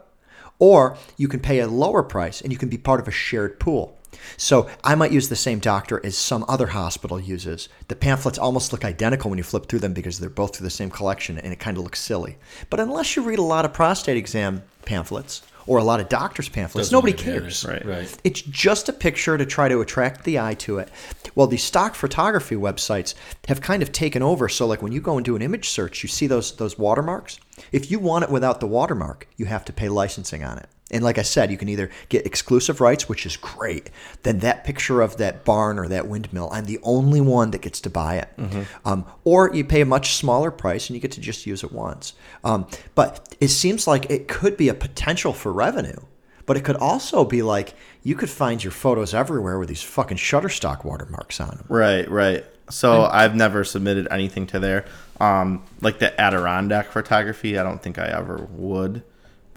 or 0.59 0.97
you 1.17 1.27
can 1.27 1.39
pay 1.39 1.61
a 1.61 1.67
lower 1.67 2.03
price 2.03 2.41
and 2.41 2.51
you 2.51 2.59
can 2.59 2.69
be 2.69 2.77
part 2.77 2.99
of 2.99 3.07
a 3.07 3.11
shared 3.11 3.59
pool. 3.59 3.97
So 4.37 4.69
I 4.83 4.93
might 4.93 5.11
use 5.11 5.29
the 5.29 5.35
same 5.35 5.57
doctor 5.57 5.99
as 6.05 6.15
some 6.15 6.45
other 6.47 6.67
hospital 6.67 7.19
uses. 7.19 7.69
The 7.87 7.95
pamphlets 7.95 8.37
almost 8.37 8.71
look 8.71 8.85
identical 8.85 9.31
when 9.31 9.39
you 9.39 9.43
flip 9.43 9.65
through 9.65 9.79
them 9.79 9.93
because 9.93 10.19
they're 10.19 10.29
both 10.29 10.55
through 10.55 10.65
the 10.65 10.69
same 10.69 10.91
collection 10.91 11.39
and 11.39 11.51
it 11.51 11.59
kind 11.59 11.75
of 11.75 11.83
looks 11.83 12.01
silly. 12.01 12.37
But 12.69 12.79
unless 12.79 13.15
you 13.15 13.23
read 13.23 13.39
a 13.39 13.41
lot 13.41 13.65
of 13.65 13.73
prostate 13.73 14.17
exam 14.17 14.61
pamphlets, 14.85 15.41
or 15.71 15.77
a 15.77 15.83
lot 15.85 16.01
of 16.01 16.09
doctors' 16.09 16.49
pamphlets. 16.49 16.89
Doesn't 16.89 16.97
Nobody 16.97 17.13
cares. 17.13 17.63
Right. 17.63 17.85
Right. 17.85 18.17
It's 18.25 18.41
just 18.41 18.89
a 18.89 18.93
picture 18.93 19.37
to 19.37 19.45
try 19.45 19.69
to 19.69 19.79
attract 19.79 20.25
the 20.25 20.37
eye 20.37 20.55
to 20.55 20.79
it. 20.79 20.89
Well, 21.33 21.47
the 21.47 21.55
stock 21.55 21.95
photography 21.95 22.57
websites 22.57 23.13
have 23.47 23.61
kind 23.61 23.81
of 23.81 23.93
taken 23.93 24.21
over. 24.21 24.49
So, 24.49 24.67
like 24.67 24.81
when 24.81 24.91
you 24.91 24.99
go 24.99 25.15
and 25.15 25.23
do 25.23 25.37
an 25.37 25.41
image 25.41 25.69
search, 25.69 26.03
you 26.03 26.09
see 26.09 26.27
those 26.27 26.57
those 26.57 26.77
watermarks. 26.77 27.39
If 27.71 27.89
you 27.89 27.99
want 27.99 28.25
it 28.25 28.29
without 28.29 28.59
the 28.59 28.67
watermark, 28.67 29.29
you 29.37 29.45
have 29.45 29.63
to 29.63 29.71
pay 29.71 29.87
licensing 29.87 30.43
on 30.43 30.57
it. 30.57 30.67
And 30.91 31.03
like 31.03 31.17
I 31.17 31.23
said, 31.23 31.49
you 31.49 31.57
can 31.57 31.69
either 31.69 31.89
get 32.09 32.25
exclusive 32.25 32.81
rights, 32.81 33.09
which 33.09 33.25
is 33.25 33.37
great. 33.37 33.89
Then 34.23 34.39
that 34.39 34.63
picture 34.63 35.01
of 35.01 35.17
that 35.17 35.43
barn 35.45 35.79
or 35.79 35.87
that 35.87 36.07
windmill, 36.07 36.49
I'm 36.51 36.65
the 36.65 36.79
only 36.83 37.21
one 37.21 37.51
that 37.51 37.61
gets 37.61 37.81
to 37.81 37.89
buy 37.89 38.17
it. 38.17 38.29
Mm-hmm. 38.37 38.87
Um, 38.87 39.05
or 39.23 39.53
you 39.53 39.63
pay 39.63 39.81
a 39.81 39.85
much 39.85 40.15
smaller 40.15 40.51
price 40.51 40.89
and 40.89 40.95
you 40.95 41.01
get 41.01 41.11
to 41.13 41.21
just 41.21 41.47
use 41.47 41.63
it 41.63 41.71
once. 41.71 42.13
Um, 42.43 42.67
but 42.93 43.35
it 43.39 43.47
seems 43.47 43.87
like 43.87 44.09
it 44.11 44.27
could 44.27 44.57
be 44.57 44.69
a 44.69 44.73
potential 44.73 45.33
for 45.33 45.51
revenue. 45.51 45.99
But 46.45 46.57
it 46.57 46.65
could 46.65 46.75
also 46.75 47.23
be 47.23 47.41
like 47.43 47.73
you 48.03 48.15
could 48.15 48.29
find 48.29 48.63
your 48.63 48.71
photos 48.71 49.13
everywhere 49.13 49.57
with 49.59 49.69
these 49.69 49.83
fucking 49.83 50.17
Shutterstock 50.17 50.83
watermarks 50.83 51.39
on 51.39 51.49
them. 51.49 51.65
Right, 51.69 52.09
right. 52.09 52.45
So 52.69 53.03
I've 53.03 53.35
never 53.35 53.63
submitted 53.63 54.07
anything 54.11 54.47
to 54.47 54.59
there. 54.59 54.85
Um, 55.19 55.63
like 55.81 55.99
the 55.99 56.19
Adirondack 56.19 56.87
photography, 56.91 57.57
I 57.57 57.63
don't 57.63 57.81
think 57.81 57.99
I 57.99 58.07
ever 58.07 58.47
would. 58.51 59.03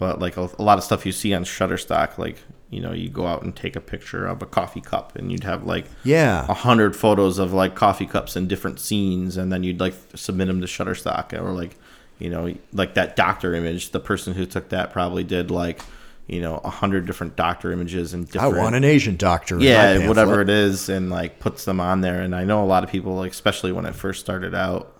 But 0.04 0.20
like 0.20 0.36
a, 0.36 0.50
a 0.58 0.62
lot 0.62 0.76
of 0.76 0.84
stuff 0.84 1.06
you 1.06 1.12
see 1.12 1.32
on 1.32 1.44
Shutterstock, 1.44 2.18
like 2.18 2.36
you 2.68 2.80
know, 2.82 2.92
you 2.92 3.08
go 3.08 3.26
out 3.26 3.42
and 3.42 3.56
take 3.56 3.74
a 3.74 3.80
picture 3.80 4.26
of 4.26 4.42
a 4.42 4.46
coffee 4.46 4.82
cup, 4.82 5.16
and 5.16 5.32
you'd 5.32 5.44
have 5.44 5.64
like 5.64 5.86
Yeah. 6.02 6.44
a 6.46 6.52
hundred 6.52 6.94
photos 6.94 7.38
of 7.38 7.54
like 7.54 7.74
coffee 7.74 8.04
cups 8.06 8.36
in 8.36 8.46
different 8.46 8.80
scenes, 8.80 9.38
and 9.38 9.50
then 9.50 9.62
you'd 9.62 9.80
like 9.80 9.94
submit 10.14 10.48
them 10.48 10.60
to 10.60 10.66
Shutterstock, 10.66 11.32
or 11.32 11.52
like 11.52 11.76
you 12.18 12.28
know, 12.28 12.54
like 12.74 12.92
that 12.94 13.16
doctor 13.16 13.54
image. 13.54 13.90
The 13.92 14.00
person 14.00 14.34
who 14.34 14.44
took 14.44 14.68
that 14.68 14.92
probably 14.92 15.24
did 15.24 15.50
like 15.50 15.80
you 16.26 16.40
know 16.42 16.60
a 16.62 16.70
hundred 16.70 17.06
different 17.06 17.34
doctor 17.36 17.72
images 17.72 18.12
and 18.12 18.26
different. 18.30 18.54
I 18.56 18.58
want 18.62 18.74
an 18.74 18.84
Asian 18.84 19.16
doctor. 19.16 19.58
yeah 19.60 20.06
whatever 20.08 20.42
it 20.42 20.50
is 20.50 20.88
and 20.90 21.08
like 21.10 21.38
puts 21.38 21.64
them 21.64 21.80
on 21.80 22.00
there 22.02 22.20
and 22.22 22.34
i 22.34 22.44
know 22.44 22.64
a 22.64 22.70
lot 22.74 22.82
of 22.82 22.88
people 22.90 23.14
like 23.14 23.32
especially 23.32 23.72
when 23.72 23.84
it 23.84 23.94
first 23.94 24.20
started 24.20 24.54
out 24.54 24.93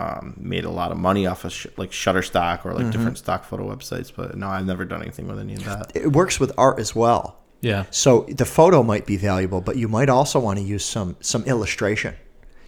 um, 0.00 0.34
made 0.54 0.64
a 0.64 0.70
lot 0.80 0.90
of 0.92 0.98
money 1.08 1.26
off 1.30 1.44
of 1.44 1.52
sh- 1.52 1.66
like 1.82 1.90
shutterstock 2.02 2.64
or 2.64 2.70
like 2.72 2.80
Mm-hmm. 2.82 2.90
different 2.94 3.18
stock 3.18 3.42
photo 3.44 3.64
websites 3.74 4.10
but 4.18 4.26
no 4.42 4.46
i've 4.54 4.66
never 4.72 4.84
done 4.92 5.02
anything 5.02 5.26
with 5.28 5.38
any 5.38 5.54
of 5.58 5.64
that 5.64 5.84
It 5.94 6.12
works 6.20 6.40
with 6.40 6.50
art 6.66 6.78
as 6.78 6.94
well. 7.02 7.24
Yeah. 7.62 7.84
So 7.90 8.10
the 8.42 8.46
photo 8.46 8.82
might 8.82 9.04
be 9.12 9.16
valuable, 9.18 9.60
but 9.68 9.76
you 9.76 9.86
might 9.98 10.08
also 10.08 10.40
want 10.46 10.58
to 10.60 10.64
use 10.74 10.84
some 10.96 11.10
some 11.20 11.42
illustration. 11.44 12.14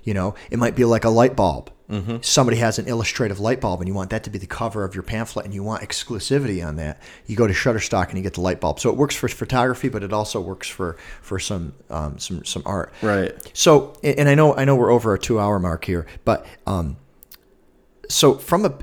You 0.09 0.15
know, 0.19 0.35
it 0.51 0.59
might 0.59 0.77
be 0.77 0.85
like 0.85 1.05
a 1.05 1.09
light 1.21 1.35
bulb. 1.37 1.71
Mm-hmm. 1.89 2.17
Somebody 2.21 2.57
has 2.59 2.79
an 2.79 2.87
illustrative 2.87 3.39
light 3.41 3.61
bulb, 3.61 3.81
and 3.81 3.89
you 3.89 3.95
want 3.95 4.11
that 4.11 4.23
to 4.25 4.31
be 4.31 4.39
the 4.39 4.47
cover 4.61 4.85
of 4.85 4.95
your 4.95 5.05
pamphlet, 5.05 5.45
and 5.47 5.55
you 5.55 5.63
want 5.63 5.83
exclusivity 5.83 6.61
on 6.67 6.77
that. 6.77 7.01
You 7.27 7.37
go 7.37 7.47
to 7.47 7.53
Shutterstock 7.55 8.09
and 8.09 8.17
you 8.19 8.23
get 8.23 8.35
the 8.35 8.41
light 8.49 8.61
bulb. 8.61 8.81
So 8.81 8.91
it 8.91 8.97
works 8.97 9.15
for 9.15 9.29
photography, 9.29 9.89
but 9.89 10.03
it 10.03 10.13
also 10.13 10.41
works 10.41 10.69
for 10.69 10.97
for 11.23 11.39
some 11.39 11.73
um, 11.89 12.19
some 12.19 12.45
some 12.45 12.63
art. 12.67 12.93
right 13.03 13.33
So, 13.55 13.95
and 14.03 14.29
I 14.29 14.35
know 14.35 14.55
I 14.61 14.65
know 14.67 14.77
we're 14.77 14.93
over 14.93 15.15
a 15.15 15.19
two 15.19 15.39
hour 15.41 15.59
mark 15.59 15.85
here, 15.87 16.05
but 16.25 16.45
um, 16.67 16.97
so 18.09 18.35
from 18.35 18.65
a 18.65 18.75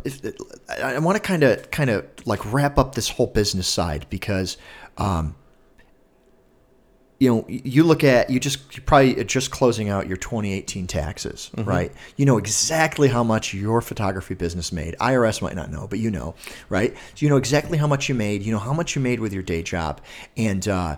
i 0.81 0.97
want 0.99 1.15
to 1.15 1.21
kind 1.21 1.43
of 1.43 1.69
kind 1.71 1.89
of 1.89 2.05
like 2.25 2.51
wrap 2.53 2.77
up 2.77 2.95
this 2.95 3.09
whole 3.09 3.27
business 3.27 3.67
side 3.67 4.05
because, 4.09 4.57
um, 4.97 5.35
you 7.19 7.29
know, 7.29 7.45
you 7.49 7.83
look 7.83 8.03
at 8.05 8.29
you 8.29 8.39
just 8.39 8.75
you 8.75 8.81
probably 8.81 9.21
just 9.25 9.51
closing 9.51 9.89
out 9.89 10.07
your 10.07 10.15
2018 10.15 10.87
taxes, 10.87 11.51
right? 11.57 11.91
You 12.15 12.25
know 12.25 12.37
exactly 12.37 13.09
how 13.09 13.25
much 13.25 13.53
your 13.53 13.81
photography 13.81 14.35
business 14.35 14.71
made. 14.71 14.95
IRS 15.01 15.41
might 15.41 15.55
not 15.55 15.69
know, 15.69 15.85
but 15.85 15.99
you 15.99 16.11
know, 16.11 16.35
right? 16.69 16.95
So 16.95 17.25
you 17.25 17.29
know 17.29 17.35
exactly 17.35 17.77
how 17.77 17.87
much 17.87 18.07
you 18.07 18.15
made. 18.15 18.41
You 18.43 18.53
know 18.53 18.59
how 18.59 18.71
much 18.71 18.95
you 18.95 19.01
made 19.01 19.19
with 19.19 19.33
your 19.33 19.43
day 19.43 19.63
job, 19.63 19.99
and 20.37 20.65
uh, 20.65 20.95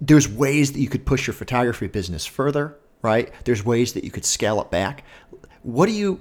there's 0.00 0.28
ways 0.28 0.72
that 0.72 0.80
you 0.80 0.88
could 0.88 1.04
push 1.04 1.26
your 1.26 1.34
photography 1.34 1.88
business 1.88 2.24
further, 2.24 2.78
right? 3.02 3.30
There's 3.44 3.62
ways 3.62 3.92
that 3.92 4.04
you 4.04 4.10
could 4.10 4.24
scale 4.24 4.62
it 4.62 4.70
back. 4.70 5.04
What 5.66 5.86
do 5.86 5.92
you 5.92 6.20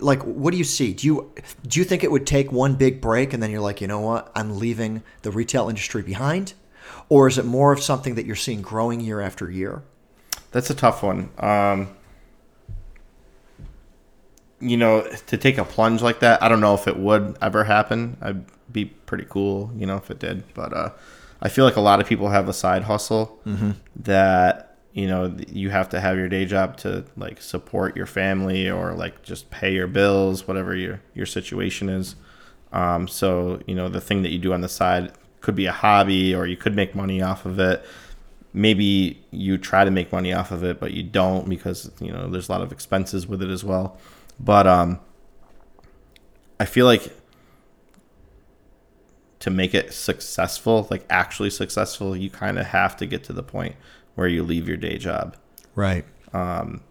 like? 0.00 0.22
What 0.24 0.50
do 0.50 0.56
you 0.58 0.64
see? 0.64 0.92
Do 0.92 1.06
you 1.06 1.32
do 1.66 1.78
you 1.78 1.84
think 1.84 2.02
it 2.02 2.10
would 2.10 2.26
take 2.26 2.50
one 2.50 2.74
big 2.74 3.00
break 3.00 3.32
and 3.32 3.40
then 3.40 3.50
you're 3.52 3.60
like, 3.60 3.80
you 3.80 3.86
know 3.86 4.00
what? 4.00 4.32
I'm 4.34 4.58
leaving 4.58 5.04
the 5.22 5.30
retail 5.30 5.68
industry 5.68 6.02
behind, 6.02 6.54
or 7.08 7.28
is 7.28 7.38
it 7.38 7.44
more 7.44 7.72
of 7.72 7.80
something 7.80 8.16
that 8.16 8.26
you're 8.26 8.34
seeing 8.34 8.60
growing 8.60 9.00
year 9.00 9.20
after 9.20 9.48
year? 9.50 9.82
that's 10.50 10.68
a 10.68 10.74
tough 10.74 11.02
one 11.02 11.30
um 11.38 11.88
you 14.60 14.76
know 14.76 15.00
to 15.26 15.36
take 15.38 15.56
a 15.56 15.64
plunge 15.64 16.02
like 16.02 16.20
that 16.20 16.42
i 16.42 16.48
don't 16.48 16.60
know 16.60 16.74
if 16.74 16.86
it 16.86 16.96
would 16.98 17.36
ever 17.40 17.64
happen 17.64 18.16
i'd 18.20 18.44
be 18.70 18.84
pretty 18.84 19.24
cool 19.28 19.70
you 19.76 19.86
know 19.86 19.96
if 19.96 20.10
it 20.10 20.18
did 20.18 20.42
but 20.52 20.72
uh 20.74 20.90
i 21.40 21.48
feel 21.48 21.64
like 21.64 21.76
a 21.76 21.80
lot 21.80 22.00
of 22.00 22.06
people 22.06 22.28
have 22.28 22.48
a 22.48 22.52
side 22.52 22.82
hustle 22.82 23.40
that 23.96 24.71
you 24.92 25.06
know 25.06 25.34
you 25.48 25.70
have 25.70 25.88
to 25.90 26.00
have 26.00 26.16
your 26.16 26.28
day 26.28 26.44
job 26.44 26.76
to 26.78 27.04
like 27.16 27.40
support 27.40 27.96
your 27.96 28.06
family 28.06 28.70
or 28.70 28.92
like 28.94 29.22
just 29.22 29.50
pay 29.50 29.72
your 29.72 29.86
bills 29.86 30.46
whatever 30.46 30.74
your 30.76 31.00
your 31.14 31.26
situation 31.26 31.88
is. 31.88 32.14
Um 32.72 33.08
so 33.08 33.60
you 33.66 33.74
know 33.74 33.88
the 33.88 34.00
thing 34.00 34.22
that 34.22 34.32
you 34.32 34.38
do 34.38 34.52
on 34.52 34.60
the 34.60 34.68
side 34.68 35.12
could 35.40 35.54
be 35.54 35.66
a 35.66 35.72
hobby 35.72 36.34
or 36.34 36.46
you 36.46 36.56
could 36.56 36.76
make 36.76 36.94
money 36.94 37.22
off 37.22 37.46
of 37.46 37.58
it. 37.58 37.84
Maybe 38.52 39.24
you 39.30 39.56
try 39.56 39.84
to 39.84 39.90
make 39.90 40.12
money 40.12 40.32
off 40.32 40.50
of 40.50 40.62
it 40.62 40.78
but 40.78 40.92
you 40.92 41.02
don't 41.02 41.48
because 41.48 41.90
you 42.00 42.12
know 42.12 42.28
there's 42.28 42.48
a 42.48 42.52
lot 42.52 42.60
of 42.60 42.70
expenses 42.72 43.26
with 43.26 43.42
it 43.42 43.50
as 43.50 43.64
well. 43.64 43.98
But 44.38 44.66
um 44.66 45.00
i 46.60 46.64
feel 46.64 46.86
like 46.86 47.12
to 49.40 49.50
make 49.50 49.74
it 49.74 49.92
successful 49.92 50.86
like 50.90 51.04
actually 51.10 51.50
successful 51.50 52.16
you 52.16 52.30
kind 52.30 52.56
of 52.56 52.66
have 52.66 52.96
to 52.96 53.04
get 53.04 53.24
to 53.24 53.32
the 53.32 53.42
point 53.42 53.74
where 54.14 54.28
you 54.28 54.42
leave 54.42 54.68
your 54.68 54.76
day 54.76 54.98
job 54.98 55.36
Right. 55.74 56.04
Um, 56.32 56.82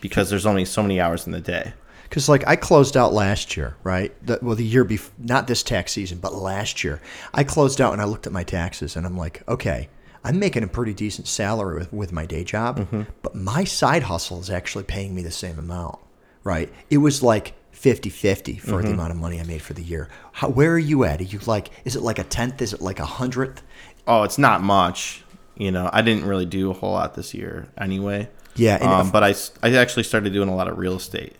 because 0.00 0.30
there's 0.30 0.46
only 0.46 0.64
so 0.64 0.82
many 0.82 1.00
hours 1.00 1.26
in 1.26 1.32
the 1.32 1.40
day 1.40 1.72
Because 2.04 2.28
like 2.28 2.46
I 2.46 2.56
closed 2.56 2.96
out 2.96 3.12
last 3.12 3.56
year, 3.56 3.76
right? 3.82 4.14
The, 4.24 4.38
well, 4.42 4.56
the 4.56 4.64
year 4.64 4.84
before, 4.84 5.14
not 5.18 5.46
this 5.46 5.62
tax 5.62 5.92
season, 5.92 6.18
but 6.18 6.34
last 6.34 6.84
year, 6.84 7.00
I 7.34 7.44
closed 7.44 7.80
out 7.80 7.92
and 7.92 8.02
I 8.02 8.04
looked 8.04 8.26
at 8.26 8.32
my 8.32 8.44
taxes 8.44 8.96
and 8.96 9.06
I'm 9.06 9.16
like, 9.16 9.42
okay, 9.48 9.88
I'm 10.24 10.38
making 10.38 10.62
a 10.62 10.68
pretty 10.68 10.94
decent 10.94 11.26
salary 11.28 11.78
with, 11.78 11.92
with 11.92 12.12
my 12.12 12.26
day 12.26 12.44
job, 12.44 12.80
mm-hmm. 12.80 13.02
but 13.22 13.34
my 13.34 13.64
side 13.64 14.04
hustle 14.04 14.40
is 14.40 14.50
actually 14.50 14.84
paying 14.84 15.14
me 15.14 15.22
the 15.22 15.30
same 15.30 15.58
amount, 15.58 15.98
right? 16.44 16.72
It 16.90 16.98
was 16.98 17.22
like 17.22 17.54
50 17.70 18.10
50 18.10 18.56
for 18.58 18.66
the 18.66 18.76
mm-hmm. 18.76 18.94
amount 18.94 19.12
of 19.12 19.16
money 19.16 19.40
I 19.40 19.44
made 19.44 19.62
for 19.62 19.74
the 19.74 19.82
year. 19.82 20.08
How, 20.32 20.48
where 20.48 20.72
are 20.72 20.78
you 20.78 21.04
at? 21.04 21.20
Are 21.20 21.24
you 21.24 21.38
like, 21.46 21.70
is 21.84 21.94
it 21.94 22.02
like 22.02 22.18
a 22.18 22.24
tenth? 22.24 22.60
Is 22.60 22.72
it 22.72 22.80
like 22.80 22.98
a 22.98 23.04
hundredth? 23.04 23.62
oh 24.08 24.22
it's 24.24 24.38
not 24.38 24.62
much 24.62 25.22
you 25.58 25.70
know 25.70 25.90
i 25.92 26.00
didn't 26.00 26.24
really 26.24 26.46
do 26.46 26.70
a 26.70 26.74
whole 26.74 26.92
lot 26.92 27.14
this 27.14 27.34
year 27.34 27.66
anyway 27.76 28.28
Yeah, 28.56 28.76
um, 28.76 29.10
but 29.10 29.22
I, 29.22 29.34
I 29.62 29.74
actually 29.76 30.04
started 30.04 30.32
doing 30.32 30.48
a 30.48 30.56
lot 30.56 30.66
of 30.68 30.78
real 30.78 30.96
estate. 30.96 31.34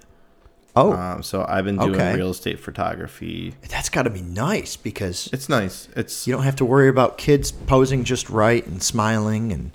Oh, 0.76 0.92
Um, 0.92 1.22
so 1.24 1.44
I've 1.48 1.64
been 1.64 1.76
doing 1.76 1.94
Okay. 1.96 2.14
real 2.14 2.30
estate 2.30 2.60
photography. 2.60 3.54
that's 3.68 3.88
got 3.88 4.02
to 4.04 4.10
be 4.10 4.22
nice 4.22 4.76
because 4.76 5.28
It's 5.32 5.48
nice. 5.48 5.88
It's 5.96 6.26
you 6.28 6.32
don't 6.34 6.44
have 6.44 6.54
to 6.56 6.64
worry 6.64 6.88
about 6.88 7.18
kids 7.18 7.50
posing 7.50 8.04
just 8.04 8.30
right 8.30 8.64
and 8.66 8.80
smiling 8.80 9.50
and 9.52 9.72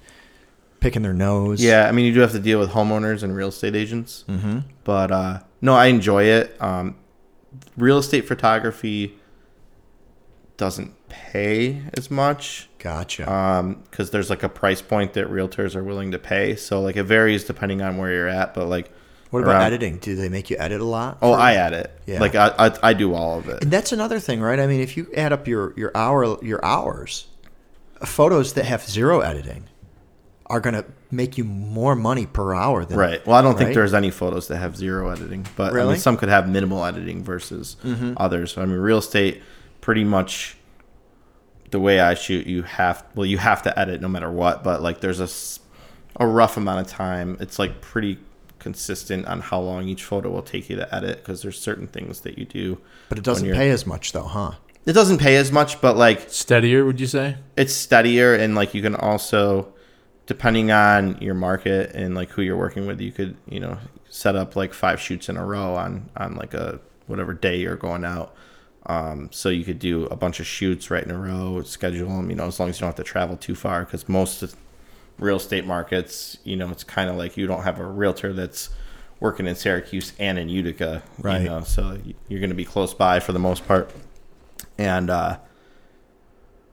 picking 0.80 1.02
their 1.02 1.14
nose. 1.14 1.62
Yeah, 1.62 1.88
I 1.90 1.92
mean, 1.92 2.06
you 2.06 2.14
do 2.14 2.22
have 2.22 2.32
to 2.32 2.40
deal 2.40 2.60
with 2.60 2.70
homeowners 2.72 3.24
and 3.24 3.36
real 3.36 3.50
estate 3.50 3.76
agents. 3.76 4.24
Mm-hmm. 4.30 4.60
But 4.86 5.12
uh, 5.12 5.40
no, 5.62 5.74
I 5.76 5.88
enjoy 5.88 6.24
it. 6.26 6.56
Um, 6.62 6.96
real 7.76 7.98
estate 7.98 8.26
photography 8.28 9.18
doesn't 10.56 10.94
pay 11.32 11.82
as 11.94 12.10
much 12.10 12.68
Gotcha. 12.80 13.32
Um, 13.32 13.82
because 13.90 14.12
there's 14.12 14.30
like 14.30 14.44
a 14.44 14.50
price 14.50 14.82
point 14.82 15.14
that 15.14 15.28
realtors 15.30 15.74
are 15.74 15.84
willing 15.86 16.12
to 16.12 16.20
pay. 16.20 16.58
So 16.58 16.82
like 16.82 16.98
it 16.98 17.04
varies 17.04 17.46
depending 17.46 17.82
on 17.82 17.96
where 17.96 18.12
you're 18.12 18.28
at. 18.28 18.54
But 18.54 18.68
like, 18.68 18.92
what 19.30 19.42
about 19.42 19.54
around- 19.56 19.62
editing? 19.68 19.98
Do 20.00 20.16
they 20.18 20.28
make 20.28 20.50
you 20.50 20.58
edit 20.60 20.82
a 20.82 20.86
lot? 20.86 21.18
Oh, 21.22 21.32
I 21.32 21.54
edit. 21.54 21.98
Yeah. 22.06 22.20
Like 22.20 22.36
I, 22.36 22.54
I, 22.60 22.90
I 22.90 22.94
do 22.94 23.14
all 23.14 23.40
of 23.40 23.48
it. 23.48 23.64
And 23.64 23.72
that's 23.72 23.94
another 23.94 24.20
thing, 24.20 24.42
right? 24.42 24.60
I 24.60 24.68
mean, 24.68 24.82
if 24.82 24.98
you 24.98 25.08
add 25.16 25.32
up 25.32 25.48
your 25.48 25.74
your 25.78 25.96
hour 25.96 26.44
your 26.44 26.64
hours, 26.66 27.28
photos 28.04 28.52
that 28.54 28.66
have 28.66 28.84
zero 28.84 29.22
editing 29.22 29.64
are 30.48 30.60
going 30.60 30.76
to 30.76 30.84
make 31.10 31.38
you 31.38 31.46
more 31.46 31.96
money 31.96 32.26
per 32.26 32.54
hour 32.54 32.84
than 32.84 32.98
Right. 32.98 33.26
Well, 33.26 33.38
I 33.38 33.42
don't 33.42 33.58
think 33.58 33.74
there's 33.74 33.94
any 33.94 34.12
photos 34.12 34.50
that 34.50 34.58
have 34.58 34.76
zero 34.76 35.10
editing, 35.10 35.48
but 35.56 35.74
I 35.74 35.86
mean, 35.86 35.96
some 35.96 36.18
could 36.18 36.28
have 36.28 36.50
minimal 36.50 36.84
editing 36.84 37.24
versus 37.24 37.78
others. 38.18 38.58
I 38.58 38.66
mean, 38.66 38.78
real 38.78 38.98
estate, 38.98 39.42
pretty 39.80 40.04
much 40.04 40.58
the 41.74 41.80
way 41.80 42.00
I 42.00 42.14
shoot, 42.14 42.48
you 42.48 42.62
have 42.62 43.04
well, 43.16 43.26
you 43.26 43.40
have 43.40 43.64
to 43.64 43.78
edit 43.78 44.00
no 44.00 44.08
matter 44.08 44.32
what. 44.32 44.64
But 44.64 44.82
like, 44.82 45.02
there's 45.02 45.20
a 45.20 45.28
a 46.24 46.28
rough 46.28 46.56
amount 46.56 46.86
of 46.86 46.88
time. 46.88 47.36
It's 47.42 47.60
like 47.60 47.82
pretty 47.82 48.20
consistent 48.60 49.26
on 49.26 49.42
how 49.42 49.60
long 49.60 49.90
each 49.90 50.04
photo 50.04 50.30
will 50.30 50.44
take 50.44 50.70
you 50.70 50.78
to 50.78 50.96
edit 50.96 51.18
because 51.18 51.42
there's 51.42 51.60
certain 51.60 51.88
things 51.88 52.22
that 52.22 52.38
you 52.38 52.46
do. 52.46 52.80
But 53.10 53.18
it 53.18 53.24
doesn't 53.24 53.52
pay 53.52 53.72
as 53.72 53.86
much 53.86 54.14
though, 54.14 54.24
huh? 54.24 54.54
It 54.86 54.94
doesn't 54.94 55.18
pay 55.18 55.36
as 55.36 55.52
much, 55.52 55.82
but 55.82 55.98
like 55.98 56.30
Steadier, 56.30 56.86
would 56.86 57.00
you 57.00 57.08
say? 57.08 57.38
it's 57.58 57.74
steadier 57.74 58.36
and 58.36 58.54
like 58.56 58.74
you 58.74 58.82
can 58.82 58.96
also 58.96 59.74
depending 60.28 60.72
on 60.72 61.18
your 61.22 61.34
market 61.34 61.94
and 61.96 62.16
like 62.16 62.30
who 62.30 62.42
you're 62.42 62.58
working 62.58 62.86
with 62.86 63.02
you 63.02 63.12
could 63.12 63.36
you 63.50 63.60
know 63.60 63.78
set 64.10 64.36
up 64.36 64.56
like 64.56 64.74
five 64.74 65.00
shoots 65.02 65.28
in 65.28 65.38
a 65.38 65.46
row 65.46 65.76
on 65.76 66.10
on 66.16 66.36
like 66.36 66.54
a 66.54 66.80
whatever 67.08 67.34
day 67.34 67.58
you're 67.58 67.76
going 67.76 68.06
out 68.06 68.36
um, 68.86 69.30
so 69.32 69.50
you 69.50 69.64
could 69.64 69.80
do 69.80 70.06
a 70.08 70.16
bunch 70.16 70.40
of 70.40 70.46
shoots 70.46 70.90
right 70.92 71.04
in 71.04 71.12
a 71.12 71.18
row 71.18 71.62
schedule 71.64 72.08
them 72.10 72.30
you 72.30 72.36
know 72.36 72.46
as 72.48 72.60
long 72.60 72.70
as 72.70 72.78
you 72.78 72.82
don't 72.82 72.90
have 72.90 72.96
to 72.96 73.04
travel 73.04 73.38
too 73.38 73.56
far 73.56 73.86
because 73.86 74.08
most 74.10 74.44
of 74.44 74.56
real 75.20 75.38
estate 75.38 75.66
markets 75.66 76.38
you 76.44 76.56
know 76.56 76.70
it's 76.70 76.84
kind 76.84 77.10
of 77.10 77.16
like 77.16 77.38
you 77.38 77.48
don't 77.48 77.64
have 77.64 77.80
a 77.80 77.86
realtor 77.86 78.34
that's 78.34 78.70
working 79.20 79.48
in 79.48 79.56
syracuse 79.56 80.12
and 80.20 80.38
in 80.38 80.50
utica 80.50 81.02
Right. 81.20 81.44
you 81.44 81.50
know 81.50 81.62
so 81.62 81.98
you're 82.28 82.40
going 82.42 82.50
to 82.50 82.56
be 82.56 82.66
close 82.66 82.94
by 82.94 83.20
for 83.20 83.32
the 83.32 83.40
most 83.40 83.66
part 83.68 83.92
and 84.78 85.10
uh 85.10 85.38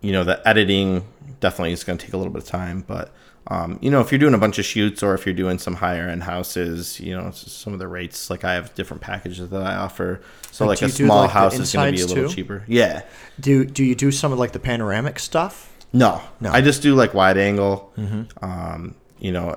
you 0.00 0.10
know 0.12 0.24
the 0.24 0.46
editing 0.48 1.04
definitely 1.40 1.72
is 1.72 1.84
going 1.84 1.98
to 1.98 2.04
take 2.04 2.14
a 2.14 2.16
little 2.16 2.32
bit 2.32 2.42
of 2.42 2.48
time 2.48 2.82
but 2.86 3.12
um, 3.46 3.78
you 3.80 3.90
know 3.90 4.00
if 4.00 4.12
you're 4.12 4.18
doing 4.18 4.34
a 4.34 4.38
bunch 4.38 4.58
of 4.58 4.64
shoots 4.64 5.02
or 5.02 5.14
if 5.14 5.24
you're 5.26 5.34
doing 5.34 5.58
some 5.58 5.74
higher 5.76 6.08
end 6.08 6.22
houses 6.22 7.00
you 7.00 7.16
know 7.16 7.30
some 7.32 7.72
of 7.72 7.78
the 7.78 7.88
rates 7.88 8.28
like 8.30 8.44
i 8.44 8.52
have 8.54 8.74
different 8.74 9.00
packages 9.02 9.48
that 9.50 9.62
i 9.62 9.74
offer. 9.76 10.20
So 10.52 10.66
Like, 10.66 10.82
like, 10.82 10.90
a 10.90 10.92
small 10.94 11.22
like, 11.22 11.30
house 11.30 11.58
is 11.58 11.72
going 11.72 11.92
to 11.92 11.96
be 11.96 12.02
a 12.02 12.06
little 12.06 12.28
too? 12.28 12.34
cheaper. 12.34 12.64
Yeah. 12.66 13.02
Do 13.38 13.64
do 13.64 13.82
you 13.84 13.94
do 13.94 14.10
some 14.12 14.32
of 14.32 14.38
like 14.38 14.52
the 14.52 14.58
panoramic 14.60 15.18
stuff? 15.18 15.68
no. 15.92 16.20
No. 16.40 16.50
i 16.52 16.60
just 16.60 16.82
do 16.82 16.94
like 16.94 17.14
wide 17.14 17.38
angle. 17.38 17.92
Um, 18.42 18.94
you 19.18 19.32
know 19.32 19.56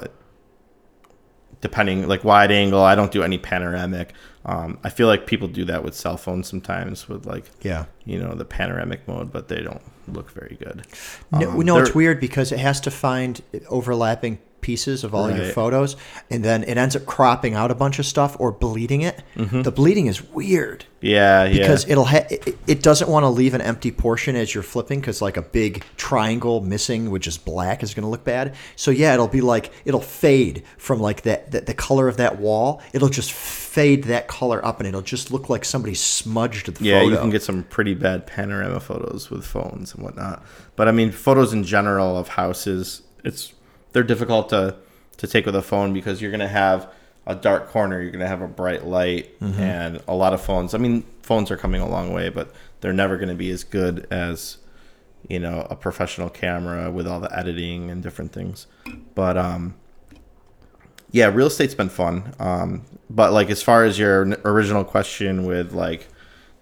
depending 1.62 2.08
like 2.08 2.24
wide 2.24 2.52
angle 2.52 2.82
i 2.82 2.94
don't 2.96 3.12
do 3.12 3.24
any 3.24 3.38
panoramic 3.38 4.14
um, 4.45 4.78
i 4.84 4.90
feel 4.90 5.07
like 5.07 5.26
people 5.26 5.48
do 5.48 5.65
that 5.65 5.84
with 5.84 5.95
cell 5.95 6.18
phones 6.18 6.48
sometimes 6.48 7.07
with 7.10 7.26
like 7.26 7.45
Yeah. 7.61 7.86
you 8.06 8.20
know 8.20 8.34
the 8.36 8.45
panoramic 8.45 9.07
mode 9.07 9.32
but 9.32 9.48
they 9.48 9.61
don't 9.61 9.82
look 10.07 10.32
very 10.32 10.57
good 10.60 10.86
No, 11.32 11.49
Um, 11.52 11.60
no, 11.65 11.78
it's 11.80 11.95
weird 11.95 12.20
because 12.20 12.52
it 12.52 12.60
has 12.60 12.82
to 12.82 12.91
find 12.91 13.41
overlapping 13.70 14.40
pieces 14.64 15.03
of 15.03 15.14
all 15.14 15.30
your 15.30 15.45
photos, 15.52 15.95
and 16.31 16.44
then 16.44 16.64
it 16.64 16.77
ends 16.77 16.95
up 16.95 17.06
cropping 17.06 17.53
out 17.53 17.69
a 17.69 17.76
bunch 17.76 17.99
of 17.99 18.06
stuff 18.07 18.35
or 18.40 18.52
bleeding 18.52 19.02
it. 19.02 19.22
Mm-hmm. 19.35 19.61
The 19.61 19.72
bleeding 19.72 20.07
is 20.07 20.23
weird 20.23 20.85
yeah 21.03 21.44
yeah 21.44 21.60
because 21.60 21.85
it'll 21.90 22.06
ha- 22.06 22.26
it, 22.31 22.57
it 22.65 22.81
doesn't 22.81 23.10
want 23.10 23.26
to 23.26 23.27
leave 23.27 23.53
an 23.53 23.60
empty 23.60 23.91
portion 23.91 24.38
as 24.38 24.53
you're 24.53 24.64
flipping 24.64 25.02
because 25.02 25.22
like 25.22 25.35
a 25.35 25.41
big 25.41 25.84
triangle 25.98 26.61
missing, 26.61 27.11
which 27.11 27.27
is 27.27 27.38
black, 27.38 27.84
is 27.84 27.94
going 27.94 28.03
to 28.03 28.10
look 28.10 28.23
bad. 28.23 28.56
So 28.77 28.90
yeah, 28.90 29.14
it'll 29.14 29.27
be 29.27 29.41
like 29.41 29.72
it'll 29.84 29.99
fade 29.99 30.64
from 30.77 31.02
like 31.02 31.23
that, 31.23 31.52
that 31.52 31.65
the 31.65 31.73
color 31.73 32.07
of 32.07 32.18
that 32.18 32.40
wall. 32.40 32.81
It'll 32.94 33.10
just 33.10 33.34
fade 33.34 34.06
that 34.06 34.30
color 34.30 34.65
up, 34.65 34.80
and 34.80 34.88
it'll 34.88 35.02
just 35.02 35.30
look 35.30 35.49
like 35.49 35.65
somebody 35.65 35.94
smudged 35.94 36.73
the 36.73 36.84
Yeah, 36.85 36.99
photo. 37.02 37.11
you 37.11 37.18
can 37.18 37.30
get 37.30 37.44
some 37.44 37.64
pretty 37.64 37.95
bad 37.95 38.26
panorama 38.26 38.80
photos 38.80 39.30
with 39.30 39.45
phones 39.45 39.94
and 39.94 40.03
whatnot. 40.03 40.41
But 40.77 40.88
I 40.88 40.91
mean, 40.91 41.11
photos 41.11 41.52
in 41.52 41.64
general 41.65 42.18
of 42.18 42.30
houses, 42.30 43.02
it's 43.26 43.52
they're 43.94 44.03
difficult 44.03 44.49
to 44.49 44.76
to 45.18 45.28
take 45.28 45.45
with 45.45 45.56
a 45.56 45.61
phone 45.61 45.94
because 45.94 46.22
you're 46.22 46.32
gonna 46.32 46.48
have 46.48 46.90
a 47.26 47.36
dark 47.36 47.70
corner, 47.70 48.02
you're 48.02 48.11
gonna 48.11 48.28
have 48.28 48.41
a 48.41 48.48
bright 48.48 48.86
light, 48.86 49.40
Mm-hmm. 49.40 49.61
and 49.61 50.02
a 50.07 50.14
lot 50.15 50.34
of 50.34 50.41
phones. 50.41 50.74
I 50.74 50.78
mean, 50.78 51.03
phones 51.22 51.49
are 51.52 51.57
coming 51.57 51.80
a 51.82 51.88
long 51.88 52.11
way, 52.11 52.30
but 52.30 52.53
they're 52.82 52.91
never 52.94 53.18
gonna 53.18 53.36
be 53.36 53.49
as 53.52 53.64
good 53.64 54.06
as 54.11 54.57
you 55.30 55.40
know 55.40 55.65
a 55.70 55.76
professional 55.76 56.30
camera 56.30 56.91
with 56.91 57.07
all 57.07 57.20
the 57.22 57.34
editing 57.38 57.90
and 57.90 58.03
different 58.03 58.34
things. 58.34 58.68
But 59.15 59.38
um, 59.38 59.76
yeah, 61.11 61.27
real 61.27 61.48
estate's 61.48 61.76
been 61.76 61.90
fun. 61.90 62.34
Um, 62.40 62.84
but 63.09 63.32
like 63.32 63.50
as 63.50 63.61
far 63.61 63.84
as 63.85 63.98
your 64.00 64.24
original 64.43 64.84
question 64.84 65.45
with 65.45 65.72
like 65.74 66.08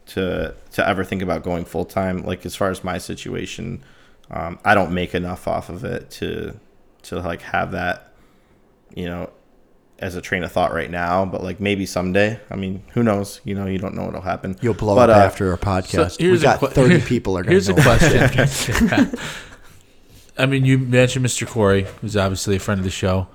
to 0.08 0.54
to 0.74 0.88
ever 0.88 1.04
think 1.04 1.22
about 1.22 1.44
going 1.44 1.66
full 1.66 1.86
time, 1.86 2.24
like 2.24 2.46
as 2.46 2.56
far 2.56 2.70
as 2.70 2.84
my 2.84 2.98
situation, 2.98 3.82
um, 4.30 4.60
I 4.66 4.76
don't 4.76 4.92
make 4.92 5.16
enough 5.16 5.48
off 5.48 5.70
of 5.70 5.84
it 5.86 6.12
to 6.12 6.60
to 7.04 7.20
like 7.20 7.42
have 7.42 7.72
that, 7.72 8.14
you 8.96 9.06
know, 9.06 9.30
as 10.00 10.16
a 10.16 10.22
train 10.22 10.44
of 10.44 10.52
thought 10.52 10.74
right 10.74 10.90
now. 10.90 11.26
But 11.26 11.44
like 11.44 11.60
maybe 11.60 11.86
someday. 11.86 12.40
I 12.50 12.56
mean, 12.56 12.84
who 12.94 13.04
knows? 13.04 13.40
You 13.44 13.56
know, 13.56 13.66
you 13.66 13.78
don't 13.78 13.96
know 13.96 14.06
what'll 14.06 14.22
happen. 14.22 14.58
You'll 14.62 14.74
blow 14.74 14.96
But, 14.96 15.10
up 15.10 15.18
uh, 15.18 15.20
after 15.20 15.52
our 15.52 15.58
podcast. 15.58 16.20
we 16.20 16.26
here's 16.26 16.42
a 16.42 16.46
got 16.46 16.60
que- 16.60 16.68
30 16.70 17.02
people 17.06 17.38
are 17.38 17.44
going 17.44 17.52
Here's 17.52 17.68
to 17.68 17.74
a 17.74 17.76
know. 17.76 17.84
question. 17.84 19.12
I 20.38 20.46
mean, 20.46 20.66
you 20.66 20.78
mentioned 20.80 21.26
Mr. 21.26 21.46
Corey, 21.48 21.86
who's 22.02 22.18
obviously 22.18 22.56
a 22.56 22.60
friend 22.60 22.80
of 22.80 22.86
the 22.86 22.90
show, 22.90 23.28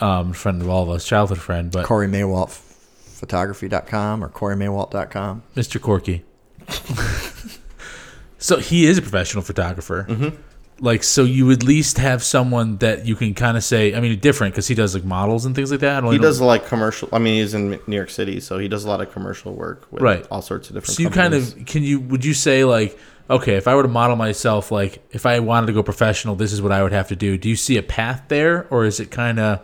um, 0.00 0.32
friend 0.32 0.60
of 0.62 0.68
all 0.68 0.82
of 0.82 0.88
us, 0.90 1.04
childhood 1.04 1.38
friend, 1.38 1.70
but 1.70 1.84
Corey 1.86 2.08
Maywalt 2.08 2.50
photography.com 2.50 4.24
or 4.24 4.30
CoreyMaywalt.com. 4.30 5.42
Mr. 5.54 5.78
Corky. 5.78 6.24
so 8.38 8.58
he 8.58 8.86
is 8.86 8.96
a 8.96 9.02
professional 9.02 9.42
photographer. 9.42 10.06
Mm-hmm. 10.08 10.36
Like, 10.82 11.02
so 11.02 11.24
you 11.24 11.50
at 11.50 11.62
least 11.62 11.98
have 11.98 12.22
someone 12.22 12.78
that 12.78 13.04
you 13.04 13.14
can 13.14 13.34
kind 13.34 13.56
of 13.58 13.62
say. 13.62 13.94
I 13.94 14.00
mean, 14.00 14.18
different 14.18 14.54
because 14.54 14.66
he 14.66 14.74
does 14.74 14.94
like 14.94 15.04
models 15.04 15.44
and 15.44 15.54
things 15.54 15.70
like 15.70 15.80
that. 15.80 16.02
He 16.04 16.10
know- 16.12 16.18
does 16.18 16.40
like 16.40 16.66
commercial. 16.66 17.08
I 17.12 17.18
mean, 17.18 17.34
he's 17.34 17.52
in 17.52 17.78
New 17.86 17.96
York 17.96 18.08
City, 18.08 18.40
so 18.40 18.58
he 18.58 18.66
does 18.66 18.84
a 18.84 18.88
lot 18.88 19.02
of 19.02 19.12
commercial 19.12 19.52
work 19.54 19.86
with 19.90 20.02
Right. 20.02 20.26
all 20.30 20.40
sorts 20.40 20.70
of 20.70 20.74
different. 20.76 20.96
So 20.96 21.02
you 21.02 21.10
kind 21.10 21.34
of 21.34 21.54
can 21.66 21.82
you 21.82 22.00
would 22.00 22.24
you 22.24 22.32
say 22.32 22.64
like 22.64 22.98
okay 23.28 23.54
if 23.56 23.68
I 23.68 23.74
were 23.74 23.82
to 23.82 23.88
model 23.88 24.16
myself 24.16 24.72
like 24.72 25.02
if 25.12 25.26
I 25.26 25.38
wanted 25.40 25.66
to 25.68 25.72
go 25.74 25.82
professional 25.84 26.34
this 26.34 26.52
is 26.52 26.60
what 26.62 26.72
I 26.72 26.82
would 26.82 26.92
have 26.92 27.08
to 27.08 27.16
do. 27.16 27.36
Do 27.38 27.48
you 27.48 27.56
see 27.56 27.76
a 27.76 27.82
path 27.82 28.24
there 28.28 28.66
or 28.70 28.84
is 28.86 29.00
it 29.00 29.10
kind 29.10 29.38
of 29.38 29.60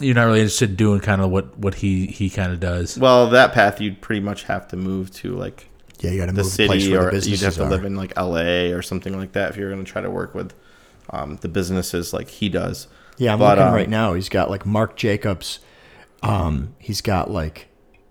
you're 0.00 0.14
not 0.14 0.24
really 0.24 0.40
interested 0.40 0.70
in 0.70 0.76
doing 0.76 1.00
kind 1.00 1.20
of 1.20 1.30
what 1.30 1.56
what 1.58 1.74
he 1.74 2.06
he 2.06 2.30
kind 2.30 2.52
of 2.52 2.58
does? 2.58 2.98
Well, 2.98 3.28
that 3.30 3.52
path 3.52 3.80
you'd 3.80 4.00
pretty 4.00 4.20
much 4.20 4.44
have 4.44 4.66
to 4.68 4.76
move 4.76 5.12
to 5.16 5.36
like 5.36 5.68
Yeah, 6.00 6.10
you 6.10 6.18
got 6.18 6.26
to 6.26 6.32
the 6.32 6.42
move 6.42 6.56
the 6.56 6.66
place 6.66 6.82
city, 6.82 6.92
where 6.96 7.10
the 7.10 7.16
or 7.16 7.20
you'd 7.20 7.40
have 7.40 7.54
to 7.54 7.64
are. 7.64 7.70
live 7.70 7.84
in 7.84 7.96
like 7.96 8.12
L.A. 8.16 8.72
or 8.72 8.82
something 8.82 9.16
like 9.16 9.32
that 9.32 9.50
if 9.50 9.56
you're 9.56 9.70
going 9.70 9.84
to 9.84 9.90
try 9.90 10.00
to 10.02 10.10
work 10.10 10.34
with 10.34 10.52
um, 11.10 11.36
the 11.36 11.48
businesses 11.48 12.12
like 12.12 12.28
he 12.28 12.48
does. 12.48 12.86
yeah, 13.18 13.32
I'm 13.32 13.38
But, 13.38 13.58
looking 13.58 13.68
um, 13.68 13.74
right 13.74 13.88
now. 13.88 14.14
He's 14.14 14.28
got 14.28 14.48
like 14.50 14.64
Marc 14.64 14.96
Jacobs. 14.96 15.58
Um, 16.22 16.74
he's 16.78 17.00
got 17.00 17.30
like 17.30 17.68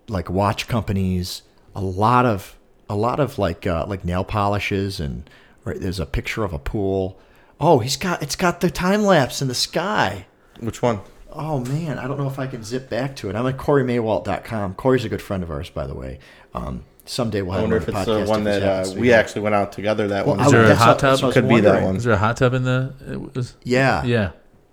like 0.08 0.28
watch 0.30 0.66
companies. 0.68 1.42
A 1.74 1.80
lot 1.80 2.26
of 2.26 2.56
a 2.88 2.96
lot 2.96 3.20
of 3.20 3.38
like 3.38 3.66
uh, 3.66 3.86
like 3.86 4.04
nail 4.04 4.24
polishes 4.24 4.98
and 5.00 5.28
right, 5.64 5.80
there's 5.80 6.00
a 6.00 6.06
picture 6.06 6.44
of 6.44 6.52
a 6.52 6.58
pool. 6.58 7.18
Oh, 7.60 7.78
he's 7.78 7.96
got 7.96 8.22
it's 8.22 8.36
got 8.36 8.60
the 8.60 8.70
time 8.70 9.02
lapse 9.02 9.40
in 9.42 9.48
the 9.48 9.54
sky. 9.54 10.26
Which 10.58 10.82
one? 10.82 11.00
Oh 11.32 11.60
man, 11.60 11.98
I 11.98 12.08
don't 12.08 12.18
know 12.18 12.26
if 12.26 12.38
I 12.40 12.46
can 12.48 12.64
zip 12.64 12.90
back 12.90 13.14
to 13.16 13.30
it. 13.30 13.36
I'm 13.36 13.46
at 13.46 13.56
CoreyMaywalt.com. 13.56 14.74
Corey's 14.74 15.04
a 15.04 15.08
good 15.08 15.22
friend 15.22 15.42
of 15.44 15.50
ours, 15.50 15.70
by 15.70 15.86
the 15.86 15.94
way. 15.94 16.18
Um, 16.54 16.84
someday 17.06 17.42
we'll 17.42 17.58
I 17.58 17.60
wonder 17.62 17.76
him 17.76 17.82
if 17.82 17.88
it's 17.88 18.04
the 18.04 18.20
the 18.24 18.26
one 18.30 18.44
that 18.44 18.62
uh, 18.62 18.66
happens 18.66 18.88
to 18.90 18.94
be 18.96 19.00
we 19.02 19.12
actually 19.12 19.42
went 19.42 19.54
out 19.54 19.72
together. 19.72 20.08
That 20.08 20.26
Well, 20.26 20.36
one. 20.36 20.44
I 20.44 20.46
Is 20.46 20.52
there 20.52 20.64
a 20.64 20.74
hot 20.74 20.98
tub? 20.98 21.10
that's 21.10 21.22
what 21.22 21.24
I 21.24 21.26
was 21.26 21.34
Could 21.34 21.48
be 21.48 21.60
that 21.60 21.82
one. 21.82 21.96
Is 21.96 22.04
there 22.04 22.14
a 22.14 22.18
hot 22.18 22.36
tub 22.36 22.54
in 22.54 22.64
the? 22.64 22.94
It 23.08 23.34
was, 23.34 23.56
Yeah, 23.64 24.04
yeah. 24.04 24.30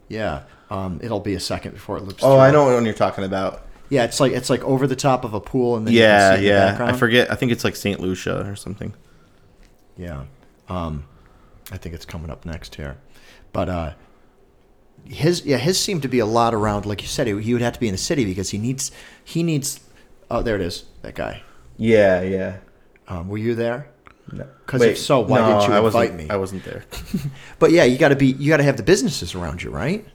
yeah. 0.08 0.44
Um, 0.70 1.00
it'll 1.02 1.20
be 1.22 1.34
a 1.34 1.40
second 1.40 1.72
before 1.72 1.98
it 1.98 2.04
loops. 2.04 2.24
Oh, 2.24 2.32
through. 2.34 2.40
I 2.40 2.52
know 2.52 2.66
what 2.66 2.74
one 2.74 2.86
you're 2.86 2.94
talking 2.94 3.24
about. 3.24 3.64
Yeah, 3.90 4.04
it's 4.04 4.20
like 4.20 4.34
it's 4.34 4.50
like 4.50 4.62
over 4.64 4.86
the 4.86 4.98
top 4.98 5.24
of 5.24 5.34
a 5.34 5.40
pool, 5.40 5.78
and 5.78 5.88
then 5.88 5.94
you 5.94 6.02
Yeah, 6.02 6.32
can 6.32 6.40
see 6.40 6.48
in 6.50 6.54
the 6.54 6.60
yeah. 6.60 6.86
I 6.88 6.94
forget. 6.94 7.32
I 7.32 7.36
think 7.36 7.54
it's 7.54 7.64
like 7.64 7.76
Saint 7.76 8.02
Lucia 8.02 8.46
or 8.46 8.56
something. 8.58 8.94
Yeah, 9.98 10.24
um, 10.68 11.06
I 11.72 11.78
think 11.78 11.96
it's 11.96 12.06
coming 12.06 12.30
up 12.30 12.46
next 12.46 12.76
here, 12.76 12.98
but 13.54 13.70
uh, 13.70 13.94
his 15.06 15.46
yeah 15.46 15.58
his 15.58 15.80
seemed 15.80 16.02
to 16.02 16.08
be 16.10 16.20
a 16.20 16.26
lot 16.26 16.54
around. 16.54 16.86
Like 16.86 17.02
you 17.02 17.08
said, 17.08 17.28
he, 17.28 17.42
he 17.42 17.54
would 17.54 17.62
have 17.62 17.74
to 17.74 17.80
be 17.80 17.88
in 17.88 17.94
the 17.94 17.98
city 17.98 18.26
because 18.26 18.50
he 18.50 18.58
needs 18.58 18.92
he 19.24 19.42
needs. 19.44 19.80
Oh, 20.30 20.42
there 20.42 20.56
it 20.56 20.62
is. 20.62 20.84
That 21.02 21.16
guy. 21.16 21.44
Yeah, 21.78 22.22
yeah. 22.22 22.58
Um, 23.08 23.28
were 23.30 23.38
you 23.38 23.56
there? 23.56 23.90
No. 24.32 24.46
'Cause 24.66 24.82
if 24.82 24.88
Wait, 24.90 24.98
so, 24.98 25.22
why 25.22 25.40
no, 25.40 25.48
didn't 25.60 25.70
you 25.70 25.74
I 25.76 25.78
invite 25.78 25.94
wasn't, 26.12 26.18
me? 26.18 26.30
I 26.30 26.36
wasn't 26.36 26.64
there. 26.66 26.84
But 27.60 27.72
yeah, 27.72 27.86
you 27.86 27.98
got 27.98 28.10
to 28.10 28.16
be 28.16 28.28
you 28.28 28.50
got 28.50 28.58
to 28.58 28.64
have 28.64 28.76
the 28.78 28.84
businesses 28.84 29.34
around 29.36 29.64
you, 29.64 29.70
right? 29.70 30.06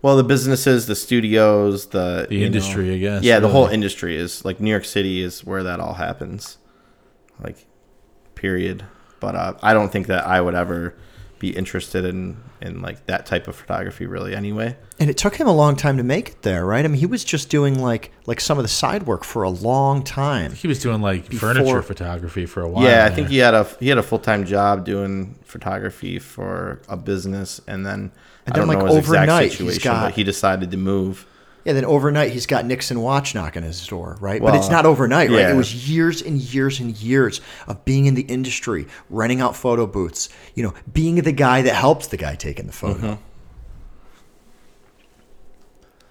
Well, 0.00 0.16
the 0.16 0.24
businesses, 0.24 0.86
the 0.86 0.94
studios, 0.94 1.86
the 1.86 2.26
The 2.28 2.34
you 2.34 2.40
know- 2.40 2.46
industry, 2.46 2.94
I 2.94 2.98
guess, 2.98 3.22
Yeah, 3.24 3.40
the 3.40 3.48
whole 3.48 3.66
industry 3.66 4.16
is 4.16 4.44
like 4.44 4.60
New 4.60 4.70
York 4.70 4.84
City 4.84 5.22
is 5.22 5.44
where 5.44 5.62
that 5.64 5.80
all 5.80 5.94
happens. 5.94 6.58
Like, 7.42 7.66
period. 8.34 8.84
But 9.20 9.34
uh, 9.34 9.54
I 9.62 9.72
don't 9.74 9.90
think 9.92 10.06
that 10.08 10.26
I 10.26 10.40
would 10.40 10.54
ever 10.54 10.94
be 11.38 11.50
interested 11.50 12.04
in 12.04 12.36
in 12.62 12.80
like 12.80 13.04
that 13.06 13.26
type 13.26 13.48
of 13.48 13.56
photography, 13.56 14.06
really. 14.06 14.34
Anyway. 14.34 14.76
And 15.00 15.10
it 15.10 15.16
took 15.18 15.34
him 15.36 15.48
a 15.48 15.52
long 15.52 15.74
time 15.76 15.96
to 15.96 16.02
make 16.02 16.28
it 16.30 16.42
there, 16.42 16.64
right? 16.64 16.84
I 16.84 16.88
mean, 16.88 16.98
he 17.00 17.06
was 17.06 17.24
just 17.24 17.50
doing 17.50 17.80
like 17.80 18.12
like 18.26 18.40
some 18.40 18.56
of 18.58 18.64
the 18.64 18.68
side 18.68 19.02
work 19.02 19.24
for 19.24 19.42
a 19.42 19.50
long 19.50 20.02
time. 20.02 20.52
He 20.52 20.68
was 20.68 20.78
doing 20.80 21.02
like 21.02 21.28
Before- 21.28 21.54
furniture 21.54 21.82
photography 21.82 22.46
for 22.46 22.62
a 22.62 22.68
while. 22.68 22.84
yeah, 22.84 23.04
I 23.04 23.10
think 23.10 23.28
he 23.28 23.38
had 23.38 23.54
a 23.54 23.64
he 23.80 23.88
had 23.88 23.98
a 23.98 24.02
full 24.02 24.18
time 24.20 24.44
job 24.46 24.84
doing 24.84 25.34
photography 25.44 26.18
for 26.18 26.80
a 26.88 26.96
business, 26.96 27.60
and 27.66 27.84
then 27.84 28.12
And 28.46 28.54
I 28.54 28.56
don't 28.56 28.68
then, 28.68 28.78
know 28.78 28.84
like, 28.84 28.94
his 28.94 29.04
overnight, 29.08 29.24
exact 29.44 29.44
he's 29.44 29.52
situation, 29.74 29.82
got- 29.92 30.02
but 30.06 30.14
he 30.14 30.24
decided 30.24 30.70
to 30.70 30.76
move. 30.76 31.26
Yeah, 31.64 31.74
then 31.74 31.84
overnight 31.84 32.32
he's 32.32 32.46
got 32.46 32.66
Nixon 32.66 33.00
watch 33.00 33.34
knocking 33.34 33.62
his 33.62 33.86
door, 33.86 34.16
right? 34.20 34.40
but 34.42 34.54
it's 34.56 34.68
not 34.68 34.84
overnight, 34.84 35.30
right? 35.30 35.50
It 35.50 35.54
was 35.56 35.88
years 35.88 36.20
and 36.20 36.38
years 36.38 36.80
and 36.80 36.96
years 36.96 37.40
of 37.68 37.84
being 37.84 38.06
in 38.06 38.14
the 38.14 38.22
industry, 38.22 38.86
renting 39.10 39.40
out 39.40 39.54
photo 39.54 39.86
booths, 39.86 40.28
you 40.54 40.64
know, 40.64 40.74
being 40.92 41.16
the 41.16 41.32
guy 41.32 41.62
that 41.62 41.74
helps 41.74 42.08
the 42.08 42.16
guy 42.16 42.34
taking 42.34 42.66
the 42.66 42.72
photo. 42.72 42.98
Mm-hmm. 42.98 43.22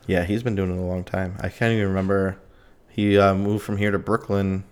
Yeah, 0.08 0.24
he's 0.24 0.44
been 0.44 0.56
doing 0.56 0.72
it 0.72 0.78
a 0.78 0.86
long 0.86 1.04
time. 1.04 1.36
I 1.40 1.50
can't 1.50 1.74
even 1.74 1.88
remember. 1.88 2.38
He 2.90 3.18
uh, 3.18 3.34
moved 3.34 3.64
from 3.64 3.78
here 3.78 3.92
to 3.92 4.00
Brooklyn. 4.00 4.64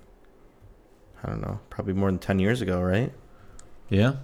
I 1.24 1.28
don't 1.30 1.42
know, 1.42 1.60
probably 1.70 1.94
more 1.94 2.10
than 2.10 2.20
ten 2.20 2.40
years 2.40 2.62
ago, 2.62 2.82
right? 2.82 3.12
yeah. 3.90 4.16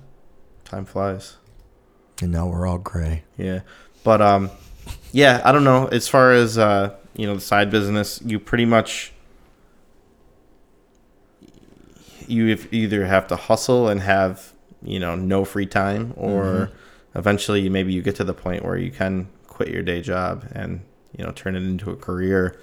Time 0.64 0.86
flies. 0.86 1.38
And 2.22 2.32
now 2.32 2.48
we're 2.48 2.66
all 2.66 2.80
gray. 2.80 3.24
Yeah, 3.38 3.62
but 4.04 4.22
um, 4.22 4.50
yeah, 5.16 5.42
I 5.46 5.54
don't 5.54 5.64
know. 5.64 5.88
As 5.88 6.10
far 6.10 6.34
as 6.34 6.58
uh, 6.58 6.94
you 7.16 7.26
know, 7.26 7.36
the 7.36 7.42
side 7.42 7.72
business, 7.72 8.22
you 8.26 8.38
pretty 8.38 8.66
much 8.66 9.14
you 12.28 12.58
either 12.72 13.06
have 13.06 13.26
to 13.28 13.38
hustle 13.38 13.88
and 13.88 14.02
have 14.02 14.52
you 14.84 15.00
know 15.00 15.16
no 15.16 15.46
free 15.46 15.68
time, 15.68 16.14
or 16.18 16.70
eventually 17.16 17.70
maybe 17.70 17.94
you 17.94 18.02
get 18.02 18.18
to 18.18 18.26
the 18.26 18.34
point 18.34 18.66
where 18.66 18.76
you 18.76 18.92
can 18.92 19.30
quit 19.48 19.70
your 19.70 19.84
day 19.84 20.02
job 20.02 20.50
and 20.52 20.82
you 21.18 21.24
know 21.24 21.32
turn 21.32 21.56
it 21.56 21.64
into 21.64 21.92
a 21.92 21.96
career. 21.96 22.60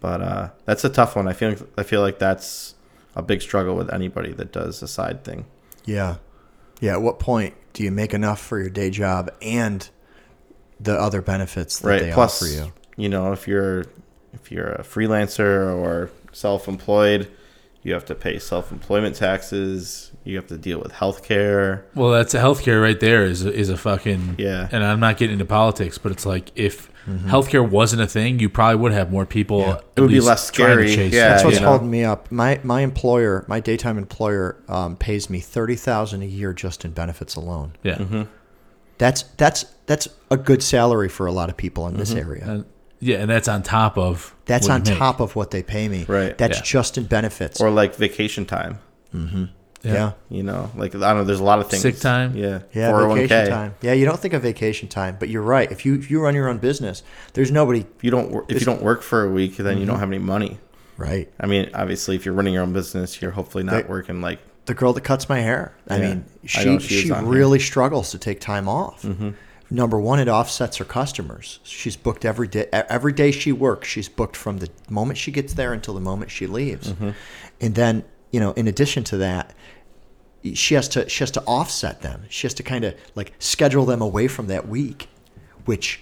But 0.00 0.20
uh, 0.20 0.50
that's 0.66 0.84
a 0.84 0.90
tough 0.90 1.16
one. 1.16 1.26
I 1.26 1.32
feel 1.32 1.56
I 1.78 1.84
feel 1.84 2.02
like 2.02 2.18
that's 2.18 2.74
a 3.16 3.22
big 3.22 3.40
struggle 3.40 3.76
with 3.76 3.90
anybody 3.90 4.34
that 4.34 4.52
does 4.52 4.82
a 4.82 4.88
side 4.88 5.24
thing. 5.24 5.46
Yeah. 5.86 6.16
Yeah. 6.82 6.92
At 6.92 7.02
what 7.02 7.18
point 7.18 7.54
do 7.72 7.82
you 7.82 7.90
make 7.90 8.12
enough 8.12 8.40
for 8.40 8.58
your 8.58 8.68
day 8.68 8.90
job 8.90 9.32
and 9.40 9.88
the 10.80 10.94
other 10.94 11.22
benefits 11.22 11.78
that 11.78 11.88
right 11.88 12.02
they 12.02 12.12
plus 12.12 12.42
offer 12.42 12.50
you? 12.52 12.72
you 12.96 13.08
know 13.08 13.32
if 13.32 13.46
you're 13.48 13.84
if 14.32 14.50
you're 14.50 14.72
a 14.72 14.82
freelancer 14.82 15.74
or 15.74 16.10
self-employed 16.32 17.30
you 17.82 17.92
have 17.92 18.04
to 18.06 18.14
pay 18.14 18.38
self-employment 18.38 19.14
taxes 19.14 20.10
you 20.24 20.36
have 20.36 20.46
to 20.46 20.56
deal 20.56 20.78
with 20.80 20.92
healthcare 20.92 21.82
Well, 21.94 22.10
that's 22.10 22.32
a 22.34 22.38
healthcare 22.38 22.80
right 22.80 22.98
there. 22.98 23.26
Is 23.26 23.44
is 23.44 23.68
a 23.68 23.76
fucking 23.76 24.36
Yeah. 24.38 24.68
And 24.72 24.82
I'm 24.82 25.00
not 25.00 25.18
getting 25.18 25.34
into 25.34 25.44
politics, 25.44 25.98
but 25.98 26.10
it's 26.12 26.24
like 26.26 26.50
if 26.54 26.90
Mm-hmm. 27.06 27.28
healthcare 27.28 27.68
wasn't 27.68 28.00
a 28.00 28.06
thing, 28.06 28.38
you 28.40 28.48
probably 28.48 28.76
would 28.80 28.92
have 28.92 29.10
more 29.12 29.26
people. 29.26 29.58
Yeah. 29.60 29.72
at 29.74 29.84
It 29.96 30.00
would 30.00 30.08
be 30.08 30.14
least 30.14 30.26
less 30.26 30.50
trying 30.50 30.78
to 30.78 30.88
scary. 30.88 31.04
Yeah, 31.04 31.06
it, 31.06 31.10
That's 31.28 31.42
you 31.42 31.48
what's 31.48 31.60
know? 31.60 31.68
holding 31.68 31.90
me 31.90 32.02
up. 32.02 32.32
My 32.32 32.60
my 32.62 32.80
employer, 32.80 33.44
my 33.46 33.60
daytime 33.60 33.98
employer, 33.98 34.56
um, 34.68 34.96
pays 34.96 35.28
me 35.28 35.40
thirty 35.40 35.76
thousand 35.76 36.22
a 36.22 36.24
year 36.24 36.54
just 36.54 36.82
in 36.82 36.92
benefits 36.92 37.36
alone. 37.36 37.72
Yeah. 37.82 37.96
Mm-hmm. 37.96 38.22
That's 38.98 39.22
that's 39.36 39.64
that's 39.86 40.08
a 40.30 40.36
good 40.36 40.62
salary 40.62 41.08
for 41.08 41.26
a 41.26 41.32
lot 41.32 41.48
of 41.50 41.56
people 41.56 41.86
in 41.88 41.96
this 41.96 42.12
area. 42.14 42.44
And, 42.44 42.64
yeah, 43.00 43.18
and 43.18 43.28
that's 43.30 43.48
on 43.48 43.62
top 43.62 43.98
of 43.98 44.34
That's 44.46 44.66
what 44.68 44.74
on 44.74 44.84
you 44.84 44.90
make. 44.92 44.98
top 44.98 45.20
of 45.20 45.36
what 45.36 45.50
they 45.50 45.62
pay 45.62 45.88
me. 45.88 46.04
Right. 46.04 46.36
That's 46.38 46.58
Yeah. 46.58 46.64
just 46.64 46.96
in 46.98 47.04
benefits. 47.04 47.60
or 47.60 47.70
like 47.70 47.94
vacation 47.96 48.46
time 48.46 48.78
Mm-hmm. 49.14 49.44
yeah. 49.82 50.12
you 50.28 50.42
know 50.42 50.70
like 50.74 50.92
i 50.94 50.98
don't 50.98 51.18
know 51.18 51.24
there's 51.24 51.38
a 51.38 51.44
lot 51.44 51.60
of 51.60 51.68
things 51.70 51.82
Sick 51.82 52.00
time? 52.00 52.34
yeah 52.36 52.62
Yeah, 52.72 52.90
401k 52.90 53.14
vacation 53.28 53.50
time. 53.50 53.74
Yeah, 53.82 53.92
you 53.92 54.04
don't 54.06 54.18
think 54.18 54.34
of 54.34 54.42
vacation 54.42 54.88
time, 54.88 55.16
but 55.20 55.28
you're 55.28 55.42
right. 55.42 55.70
If 55.70 55.84
you 55.86 55.94
if 55.94 56.10
you 56.10 56.20
run 56.20 56.34
your 56.34 56.48
own 56.48 56.58
business, 56.58 57.02
there's 57.34 57.50
nobody 57.52 57.80
if 57.80 58.02
you 58.02 58.10
don't 58.10 58.50
if 58.50 58.58
you 58.60 58.66
don't 58.66 58.82
work 58.82 59.02
for 59.02 59.24
a 59.24 59.30
week 59.30 59.56
then 59.56 59.66
Mm-hmm. 59.66 59.80
you 59.80 59.86
don't 59.86 59.98
have 60.00 60.08
any 60.08 60.18
money 60.18 60.58
right. 60.96 61.28
i 61.38 61.46
mean 61.46 61.70
obviously 61.74 62.16
if 62.16 62.24
you're 62.24 62.34
running 62.34 62.54
your 62.54 62.62
own 62.62 62.72
business 62.72 63.20
you're 63.20 63.32
hopefully 63.32 63.62
not 63.64 63.82
They- 63.84 63.88
working 63.88 64.20
like 64.20 64.38
The 64.66 64.74
girl 64.74 64.92
that 64.94 65.02
cuts 65.02 65.28
my 65.28 65.40
hair. 65.40 65.74
I 65.88 65.96
Yeah. 65.96 66.08
mean, 66.08 66.24
she 66.46 66.64
know 66.64 66.78
she, 66.78 67.10
was 67.10 67.18
here. 67.18 67.22
really 67.28 67.58
struggles 67.58 68.10
to 68.12 68.18
take 68.18 68.40
time 68.40 68.68
off. 68.68 69.02
Mm-hmm. 69.02 69.30
Number 69.70 69.98
one, 69.98 70.20
it 70.20 70.28
offsets 70.28 70.76
her 70.76 70.84
customers. 70.84 71.58
She's 71.64 71.96
booked 71.96 72.24
every 72.24 72.48
day. 72.48 72.68
Every 72.72 73.12
day 73.12 73.30
she 73.30 73.50
works, 73.52 73.88
she's 73.88 74.08
booked 74.08 74.36
from 74.36 74.58
the 74.58 74.68
moment 74.88 75.18
she 75.18 75.32
gets 75.32 75.54
there 75.54 75.72
until 75.72 75.94
the 75.94 76.00
moment 76.00 76.30
she 76.30 76.46
leaves. 76.46 76.92
Mm-hmm. 76.92 77.10
And 77.60 77.74
then, 77.74 78.04
you 78.30 78.40
know, 78.40 78.52
in 78.52 78.68
addition 78.68 79.04
to 79.04 79.16
that, 79.18 79.54
she 80.54 80.74
has 80.74 80.88
to 80.90 81.08
she 81.08 81.20
has 81.20 81.30
to 81.32 81.42
offset 81.46 82.02
them. 82.02 82.24
She 82.28 82.46
has 82.46 82.54
to 82.54 82.62
kind 82.62 82.84
of 82.84 82.94
like 83.14 83.32
schedule 83.38 83.86
them 83.86 84.02
away 84.02 84.28
from 84.28 84.46
that 84.48 84.68
week, 84.68 85.08
which 85.64 86.00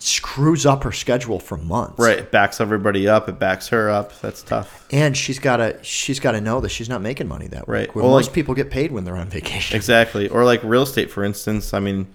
screws 0.00 0.64
up 0.64 0.84
her 0.84 0.92
schedule 0.92 1.40
for 1.40 1.56
months. 1.56 1.98
right 1.98 2.18
it 2.18 2.30
backs 2.30 2.60
everybody 2.60 3.08
up 3.08 3.28
it 3.28 3.38
backs 3.38 3.68
her 3.68 3.90
up 3.90 4.18
that's 4.20 4.42
tough 4.42 4.86
And 4.92 5.16
she's 5.16 5.38
got 5.38 5.56
to 5.58 5.78
she's 5.82 6.20
got 6.20 6.32
to 6.32 6.40
know 6.40 6.60
that 6.60 6.68
she's 6.68 6.88
not 6.88 7.02
making 7.02 7.26
money 7.28 7.48
that 7.48 7.66
Right. 7.68 7.88
week. 7.88 7.96
Well, 7.96 8.08
most 8.10 8.26
like- 8.28 8.34
people 8.34 8.54
get 8.54 8.70
paid 8.70 8.92
when 8.92 9.04
they're 9.04 9.16
on 9.16 9.28
vacation. 9.28 9.76
Exactly. 9.76 10.28
Or 10.28 10.44
like 10.44 10.62
real 10.62 10.82
estate, 10.82 11.10
for 11.10 11.24
instance. 11.24 11.74
I 11.74 11.80
mean, 11.80 12.06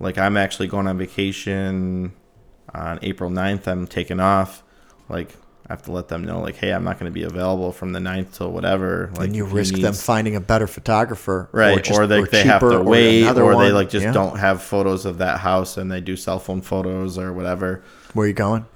like 0.00 0.16
I'm 0.18 0.36
actually 0.36 0.66
going 0.68 0.86
on 0.88 0.96
vacation 0.98 2.12
on 2.74 2.98
April 3.02 3.30
9th. 3.30 3.66
I'm 3.68 3.86
taking 3.86 4.18
off. 4.20 4.62
Like 5.08 5.36
I 5.70 5.74
have 5.74 5.82
to 5.82 5.92
let 5.92 6.08
them 6.08 6.24
know, 6.24 6.40
like, 6.40 6.56
hey, 6.56 6.72
I'm 6.72 6.82
not 6.82 6.98
going 6.98 7.08
to 7.08 7.14
be 7.14 7.22
available 7.22 7.70
from 7.70 7.92
the 7.92 8.00
9th 8.00 8.34
till 8.38 8.50
whatever. 8.50 9.08
Like 9.14 9.26
and 9.28 9.36
you 9.36 9.44
risk 9.44 9.76
them 9.76 9.92
finding 9.94 10.34
a 10.34 10.40
better 10.40 10.66
photographer, 10.66 11.48
Right, 11.52 11.78
or, 11.78 11.80
just- 11.80 12.08
they, 12.08 12.24
they 12.24 12.42
have 12.42 12.60
to 12.62 12.78
or 12.78 12.82
wait, 12.82 13.22
another 13.22 13.44
or 13.44 13.54
they 13.62 13.70
like 13.70 13.88
just 13.88 14.02
Yeah. 14.04 14.10
don't 14.12 14.36
have 14.36 14.64
photos 14.64 15.06
of 15.06 15.18
that 15.18 15.38
house 15.38 15.76
and 15.76 15.88
they 15.88 16.00
do 16.00 16.16
cell 16.16 16.40
phone 16.40 16.60
photos 16.60 17.18
or 17.18 17.32
whatever. 17.32 17.84
Where 18.14 18.24
are 18.24 18.26
you 18.26 18.34
going? 18.34 18.66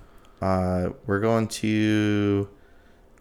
Uh, 0.40 0.90
we're 1.06 1.18
going 1.18 1.48
to, 1.48 2.48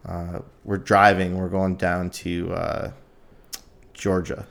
uh, 0.08 0.40
we're 0.64 0.77
driving. 0.77 1.35
We're 1.35 1.50
going 1.50 1.76
down 1.76 2.11
to 2.11 2.53
uh, 2.53 2.92
Georgia. 3.95 4.45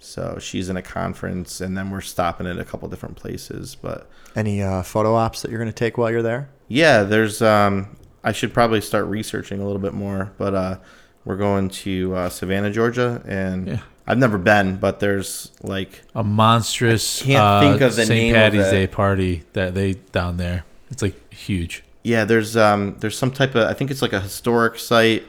So 0.00 0.38
she's 0.40 0.68
in 0.68 0.76
a 0.76 0.82
conference, 0.82 1.60
and 1.60 1.78
then 1.78 1.90
we're 1.90 2.00
stopping 2.00 2.48
at 2.48 2.58
a 2.58 2.64
couple 2.64 2.88
different 2.88 3.14
places. 3.16 3.76
But 3.80 4.10
Any 4.34 4.60
uh, 4.60 4.82
photo 4.82 5.14
ops 5.14 5.42
that 5.42 5.52
you're 5.52 5.60
going 5.60 5.70
to 5.70 5.72
take 5.72 5.96
while 5.98 6.10
you're 6.10 6.22
there? 6.22 6.48
yeah, 6.66 7.04
there's. 7.04 7.40
Um, 7.42 7.94
I 8.28 8.32
should 8.32 8.52
probably 8.52 8.82
start 8.82 9.06
researching 9.06 9.58
a 9.62 9.64
little 9.64 9.80
bit 9.80 9.94
more. 9.94 10.32
But 10.36 10.54
uh, 10.54 10.76
we're 11.24 11.38
going 11.38 11.70
to 11.70 12.14
uh, 12.14 12.28
Savannah, 12.28 12.70
Georgia, 12.70 13.22
and 13.26 13.66
Yeah. 13.66 13.80
I've 14.06 14.18
never 14.18 14.36
been, 14.36 14.76
but 14.76 15.00
there's 15.00 15.50
like 15.62 16.02
a 16.14 16.22
monstrous 16.22 17.22
I 17.22 17.24
can't 17.24 17.42
uh, 17.42 17.60
think 17.60 17.80
of 17.80 17.96
the 17.96 18.04
St. 18.04 18.08
name 18.10 18.34
of 18.34 18.38
Patty's 18.38 18.66
it. 18.66 18.70
Day 18.70 18.86
party 18.86 19.44
that 19.54 19.74
they 19.74 19.94
down 19.94 20.36
there. 20.36 20.64
It's 20.90 21.00
like 21.02 21.32
huge. 21.32 21.82
Yeah, 22.02 22.24
there's 22.24 22.54
um 22.56 22.96
there's 23.00 23.16
some 23.16 23.30
type 23.30 23.54
of 23.54 23.66
I 23.68 23.72
think 23.74 23.90
it's 23.90 24.02
like 24.02 24.12
a 24.12 24.20
historic 24.20 24.78
site. 24.78 25.24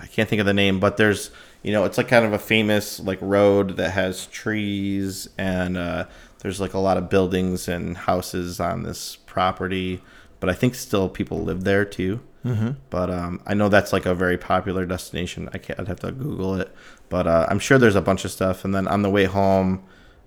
I 0.00 0.06
can't 0.06 0.28
think 0.28 0.40
of 0.40 0.46
the 0.46 0.54
name, 0.54 0.80
but 0.80 0.96
there's 0.96 1.30
you 1.62 1.72
know 1.72 1.84
it's 1.84 1.96
like 1.98 2.08
kind 2.08 2.24
of 2.24 2.32
a 2.32 2.38
famous 2.38 3.00
like 3.00 3.18
road 3.20 3.76
that 3.76 3.90
has 3.92 4.26
trees 4.26 5.28
and 5.38 5.76
uh, 5.76 6.06
there's 6.40 6.60
like 6.60 6.74
a 6.74 6.78
lot 6.78 6.96
of 6.96 7.08
buildings 7.08 7.68
and 7.68 7.96
houses 7.96 8.60
on 8.60 8.82
this 8.82 9.16
property. 9.16 10.02
But 10.42 10.50
I 10.50 10.54
think 10.54 10.74
still 10.74 11.08
people 11.08 11.44
live 11.44 11.62
there 11.62 11.84
too. 11.84 12.20
Mm-hmm. 12.44 12.70
But 12.90 13.10
um, 13.10 13.40
I 13.46 13.54
know 13.54 13.68
that's 13.68 13.92
like 13.92 14.06
a 14.06 14.12
very 14.12 14.36
popular 14.36 14.84
destination. 14.84 15.48
I 15.52 15.58
can't. 15.58 15.78
I'd 15.78 15.86
have 15.86 16.00
to 16.00 16.10
Google 16.10 16.56
it, 16.56 16.74
but 17.08 17.28
uh, 17.28 17.46
I'm 17.48 17.60
sure 17.60 17.78
there's 17.78 17.94
a 17.94 18.02
bunch 18.02 18.24
of 18.24 18.32
stuff. 18.32 18.64
And 18.64 18.74
then 18.74 18.88
on 18.88 19.02
the 19.02 19.08
way 19.08 19.26
home, 19.26 19.84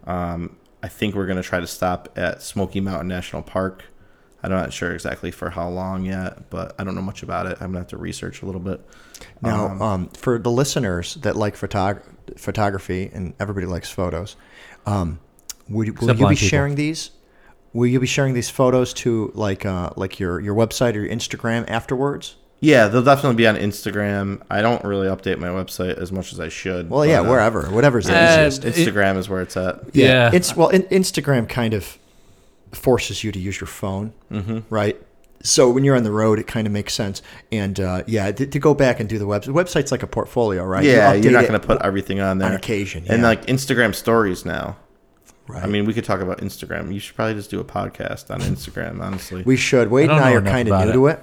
um, 0.07 0.55
I 0.81 0.87
think 0.87 1.15
we're 1.15 1.25
gonna 1.25 1.43
try 1.43 1.59
to 1.59 1.67
stop 1.67 2.17
at 2.17 2.41
Smoky 2.41 2.79
Mountain 2.79 3.09
National 3.09 3.41
Park. 3.41 3.83
I'm 4.41 4.51
not 4.51 4.71
sure 4.71 4.93
exactly 4.93 5.31
for 5.31 5.49
how 5.49 5.67
long 5.67 6.05
yet, 6.05 6.49
but 6.49 6.75
I 6.79 6.85
don't 6.85 6.95
know 6.95 7.01
much 7.01 7.21
about 7.21 7.45
it. 7.47 7.57
I'm 7.59 7.71
gonna 7.71 7.79
have 7.79 7.87
to 7.87 7.97
research 7.97 8.41
a 8.41 8.45
little 8.45 8.61
bit. 8.61 8.87
Now, 9.41 9.65
um, 9.81 10.07
for 10.11 10.39
the 10.39 10.49
listeners 10.49 11.15
that 11.15 11.35
like 11.35 11.57
photog- 11.57 12.03
photography 12.37 13.11
and 13.13 13.33
everybody 13.37 13.65
likes 13.65 13.91
photos, 13.91 14.37
um, 14.85 15.19
would, 15.67 15.99
will 15.99 16.07
you 16.07 16.13
be 16.13 16.19
people. 16.19 16.35
sharing 16.35 16.75
these? 16.75 17.11
Will 17.75 17.87
you 17.87 17.99
be 17.99 18.07
sharing 18.07 18.33
these 18.33 18.49
photos 18.49 18.93
to 18.93 19.33
like 19.35 19.65
uh, 19.65 19.89
like 19.97 20.17
your 20.17 20.39
your 20.39 20.55
website 20.55 20.95
or 20.95 21.01
your 21.01 21.13
Instagram 21.13 21.69
afterwards? 21.69 22.37
Yeah, 22.61 22.87
they'll 22.87 23.03
definitely 23.03 23.35
be 23.35 23.45
on 23.47 23.57
Instagram. 23.57 24.41
I 24.49 24.61
don't 24.61 24.81
really 24.85 25.07
update 25.07 25.39
my 25.39 25.49
website 25.49 25.97
as 25.97 26.09
much 26.09 26.31
as 26.31 26.39
I 26.39 26.47
should. 26.47 26.89
Well, 26.89 27.05
yeah, 27.05 27.19
but, 27.19 27.27
uh, 27.27 27.31
wherever, 27.31 27.63
whatever's 27.63 28.05
the 28.05 28.17
Uh, 28.17 28.47
easiest. 28.47 28.63
it- 28.63 28.75
Instagram 28.75 29.17
is 29.17 29.27
where 29.27 29.41
it's 29.41 29.57
at. 29.57 29.81
Yeah. 29.91 30.31
It's 30.33 30.55
well, 30.55 30.69
in, 30.69 30.83
Instagram 30.83 31.49
kind 31.49 31.73
of 31.73 31.97
forces 32.71 33.25
you 33.25 33.33
to 33.33 33.39
use 33.39 33.59
your 33.59 33.67
phone, 33.67 34.13
mm-hmm. 34.31 34.59
right? 34.69 34.99
So 35.43 35.69
when 35.69 35.83
you're 35.83 35.97
on 35.97 36.03
the 36.03 36.13
road, 36.13 36.39
it 36.39 36.47
kind 36.47 36.65
of 36.65 36.71
makes 36.71 36.93
sense. 36.93 37.21
And 37.51 37.77
uh, 37.77 38.03
yeah, 38.07 38.31
to, 38.31 38.47
to 38.47 38.59
go 38.59 38.73
back 38.73 39.01
and 39.01 39.09
do 39.09 39.19
the 39.19 39.27
website. 39.27 39.53
Website's 39.53 39.91
like 39.91 40.01
a 40.01 40.07
portfolio, 40.07 40.63
right? 40.63 40.85
Yeah, 40.85 41.11
you're 41.11 41.33
not 41.33 41.45
going 41.45 41.59
to 41.59 41.67
put 41.67 41.81
everything 41.81 42.21
on 42.21 42.37
there 42.37 42.47
on 42.47 42.55
occasion, 42.55 43.03
And 43.09 43.21
like 43.21 43.45
Instagram 43.47 43.93
stories 43.93 44.45
now. 44.45 44.77
Right. 45.47 45.63
I 45.63 45.67
mean, 45.67 45.85
we 45.85 45.93
could 45.93 46.05
talk 46.05 46.21
about 46.21 46.39
Instagram. 46.39 46.91
You 46.93 46.99
should 46.99 47.15
probably 47.15 47.35
just 47.35 47.49
do 47.51 47.59
a 47.59 47.63
podcast 47.63 48.31
on 48.31 48.41
Instagram. 48.41 49.01
Honestly, 49.01 49.43
We 49.43 49.57
should. 49.57 49.91
Wade 49.91 50.09
I 50.09 50.15
and 50.15 50.25
I 50.25 50.31
are 50.33 50.41
kind 50.41 50.67
of 50.69 50.85
new 50.85 50.89
it. 50.89 50.93
to 50.93 51.07
it. 51.07 51.19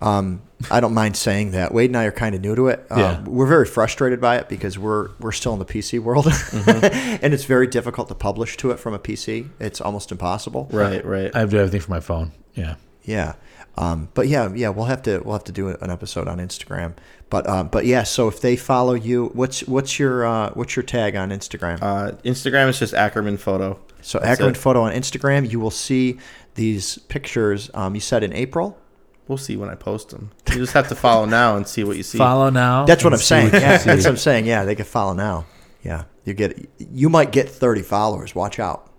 Um, 0.00 0.42
I 0.70 0.80
don't 0.80 0.94
mind 0.94 1.16
saying 1.16 1.52
that. 1.52 1.72
Wade 1.72 1.90
and 1.90 1.96
I 1.96 2.04
are 2.04 2.10
kind 2.12 2.34
of 2.34 2.40
new 2.40 2.54
to 2.54 2.68
it. 2.68 2.86
Uh, 2.90 2.96
Yeah. 2.98 3.20
We're 3.24 3.46
very 3.46 3.64
frustrated 3.66 4.20
by 4.20 4.36
it 4.36 4.48
because 4.48 4.78
we're 4.78 5.10
we're 5.20 5.32
still 5.32 5.52
in 5.52 5.58
the 5.58 5.64
PC 5.64 5.98
world, 6.00 6.26
Mm-hmm. 6.26 7.18
and 7.24 7.32
it's 7.34 7.44
very 7.44 7.66
difficult 7.66 8.08
to 8.08 8.14
publish 8.14 8.56
to 8.58 8.70
it 8.70 8.78
from 8.78 8.92
a 8.94 8.98
PC. 8.98 9.48
It's 9.60 9.80
almost 9.80 10.10
impossible. 10.12 10.68
right, 10.72 11.04
right. 11.04 11.30
I 11.34 11.40
have 11.40 11.50
to 11.50 11.56
do 11.56 11.60
everything 11.60 11.80
from 11.80 11.92
my 11.92 12.00
phone. 12.00 12.32
Yeah. 12.54 12.76
Yeah. 13.02 13.34
Um, 13.76 14.08
but 14.14 14.28
yeah, 14.28 14.52
yeah, 14.54 14.68
we'll 14.68 14.84
have 14.86 15.02
to 15.02 15.18
we'll 15.24 15.32
have 15.34 15.44
to 15.44 15.52
do 15.52 15.68
an 15.68 15.90
episode 15.90 16.28
on 16.28 16.38
Instagram. 16.38 16.94
But 17.28 17.48
um, 17.48 17.68
but 17.68 17.86
yeah, 17.86 18.04
so 18.04 18.28
if 18.28 18.40
they 18.40 18.56
follow 18.56 18.94
you, 18.94 19.26
what's 19.34 19.60
what's 19.66 19.98
your 19.98 20.24
uh, 20.24 20.50
what's 20.54 20.76
your 20.76 20.84
tag 20.84 21.16
on 21.16 21.30
Instagram? 21.30 21.78
Uh, 21.82 22.12
Instagram 22.24 22.68
is 22.68 22.78
just 22.78 22.94
Ackerman 22.94 23.36
photo. 23.36 23.80
so 24.00 24.18
that's 24.18 24.30
Ackerman 24.32 24.54
it. 24.54 24.58
Photo 24.58 24.82
on 24.82 24.92
Instagram, 24.92 25.50
you 25.50 25.58
will 25.58 25.72
see 25.72 26.18
these 26.54 26.98
pictures. 26.98 27.70
Um, 27.74 27.94
you 27.94 28.00
said 28.00 28.22
in 28.22 28.32
April. 28.32 28.78
We'll 29.26 29.38
see 29.38 29.56
when 29.56 29.70
I 29.70 29.74
post 29.74 30.10
them. 30.10 30.32
You 30.50 30.56
just 30.56 30.74
have 30.74 30.88
to 30.90 30.94
follow 30.94 31.24
now 31.24 31.56
and 31.56 31.66
see 31.66 31.82
what 31.82 31.96
you 31.96 32.02
see. 32.02 32.18
Follow 32.18 32.50
now. 32.50 32.84
That's 32.84 33.02
what 33.02 33.14
I'm 33.14 33.18
saying. 33.18 33.54
you 33.54 33.58
Yeah, 33.58 33.78
that's 33.78 34.04
what 34.04 34.06
I'm 34.06 34.16
saying. 34.18 34.44
Yeah, 34.44 34.64
they 34.66 34.74
can 34.74 34.84
follow 34.84 35.14
now. 35.14 35.46
Yeah, 35.82 36.04
you 36.24 36.34
get 36.34 36.68
you 36.78 37.08
might 37.08 37.32
get 37.32 37.48
30 37.48 37.82
followers. 37.82 38.34
Watch 38.34 38.58
out. 38.58 38.90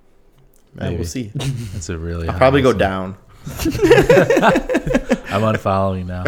Yeah, 0.75 0.83
Maybe. 0.85 0.95
we'll 0.95 1.05
see. 1.05 1.31
That's 1.35 1.89
a 1.89 1.97
really. 1.97 2.27
I'll 2.27 2.37
probably 2.37 2.61
go 2.61 2.69
honest- 2.69 2.79
down. 2.79 3.17
I'm 5.27 5.41
unfollowing 5.41 6.05
now. 6.07 6.23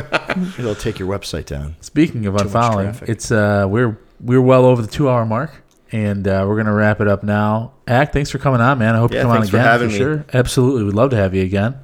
It'll 0.59 0.75
take 0.75 0.99
your 0.99 1.07
website 1.07 1.45
down. 1.45 1.75
Speaking 1.81 2.25
of 2.25 2.33
much 2.33 2.43
unfollowing, 2.43 2.83
traffic. 2.91 3.09
it's 3.09 3.31
uh 3.31 3.65
we're 3.69 3.97
we're 4.19 4.41
well 4.41 4.65
over 4.65 4.81
the 4.81 4.87
two 4.87 5.09
hour 5.09 5.25
mark, 5.25 5.51
and 5.91 6.27
uh, 6.27 6.45
we're 6.47 6.57
gonna 6.57 6.73
wrap 6.73 7.01
it 7.01 7.07
up 7.07 7.23
now. 7.23 7.73
Ack, 7.87 8.11
thanks 8.13 8.29
for 8.29 8.37
coming 8.37 8.61
on, 8.61 8.77
man. 8.79 8.95
I 8.95 8.99
hope 8.99 9.11
you 9.11 9.17
Yeah, 9.17 9.23
come 9.23 9.31
on 9.31 9.37
again. 9.37 9.41
thanks 9.43 9.51
for 9.51 9.57
again 9.57 9.67
having 9.71 9.87
me. 9.89 9.97
sure. 9.97 10.25
Absolutely, 10.33 10.83
we'd 10.83 10.93
love 10.93 11.09
to 11.11 11.15
have 11.15 11.33
you 11.33 11.43
again. 11.43 11.77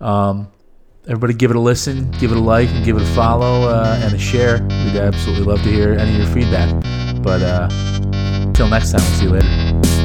Um, 0.00 0.48
everybody, 1.04 1.34
give 1.34 1.50
it 1.50 1.56
a 1.56 1.60
listen, 1.60 2.10
give 2.12 2.32
it 2.32 2.36
a 2.36 2.40
like, 2.40 2.68
and 2.70 2.84
give 2.84 2.96
it 2.96 3.02
a 3.02 3.06
follow 3.14 3.68
uh, 3.68 4.00
and 4.02 4.14
a 4.14 4.18
share. 4.18 4.62
We'd 4.62 4.96
absolutely 4.96 5.44
love 5.44 5.62
to 5.62 5.70
hear 5.70 5.92
any 5.94 6.12
of 6.20 6.26
your 6.26 6.34
feedback. 6.34 6.72
But 7.22 7.42
uh, 7.42 7.68
until 8.46 8.68
next 8.68 8.92
time, 8.92 9.00
we'll 9.02 9.12
see 9.18 9.24
you 9.24 9.30
later. 9.30 9.95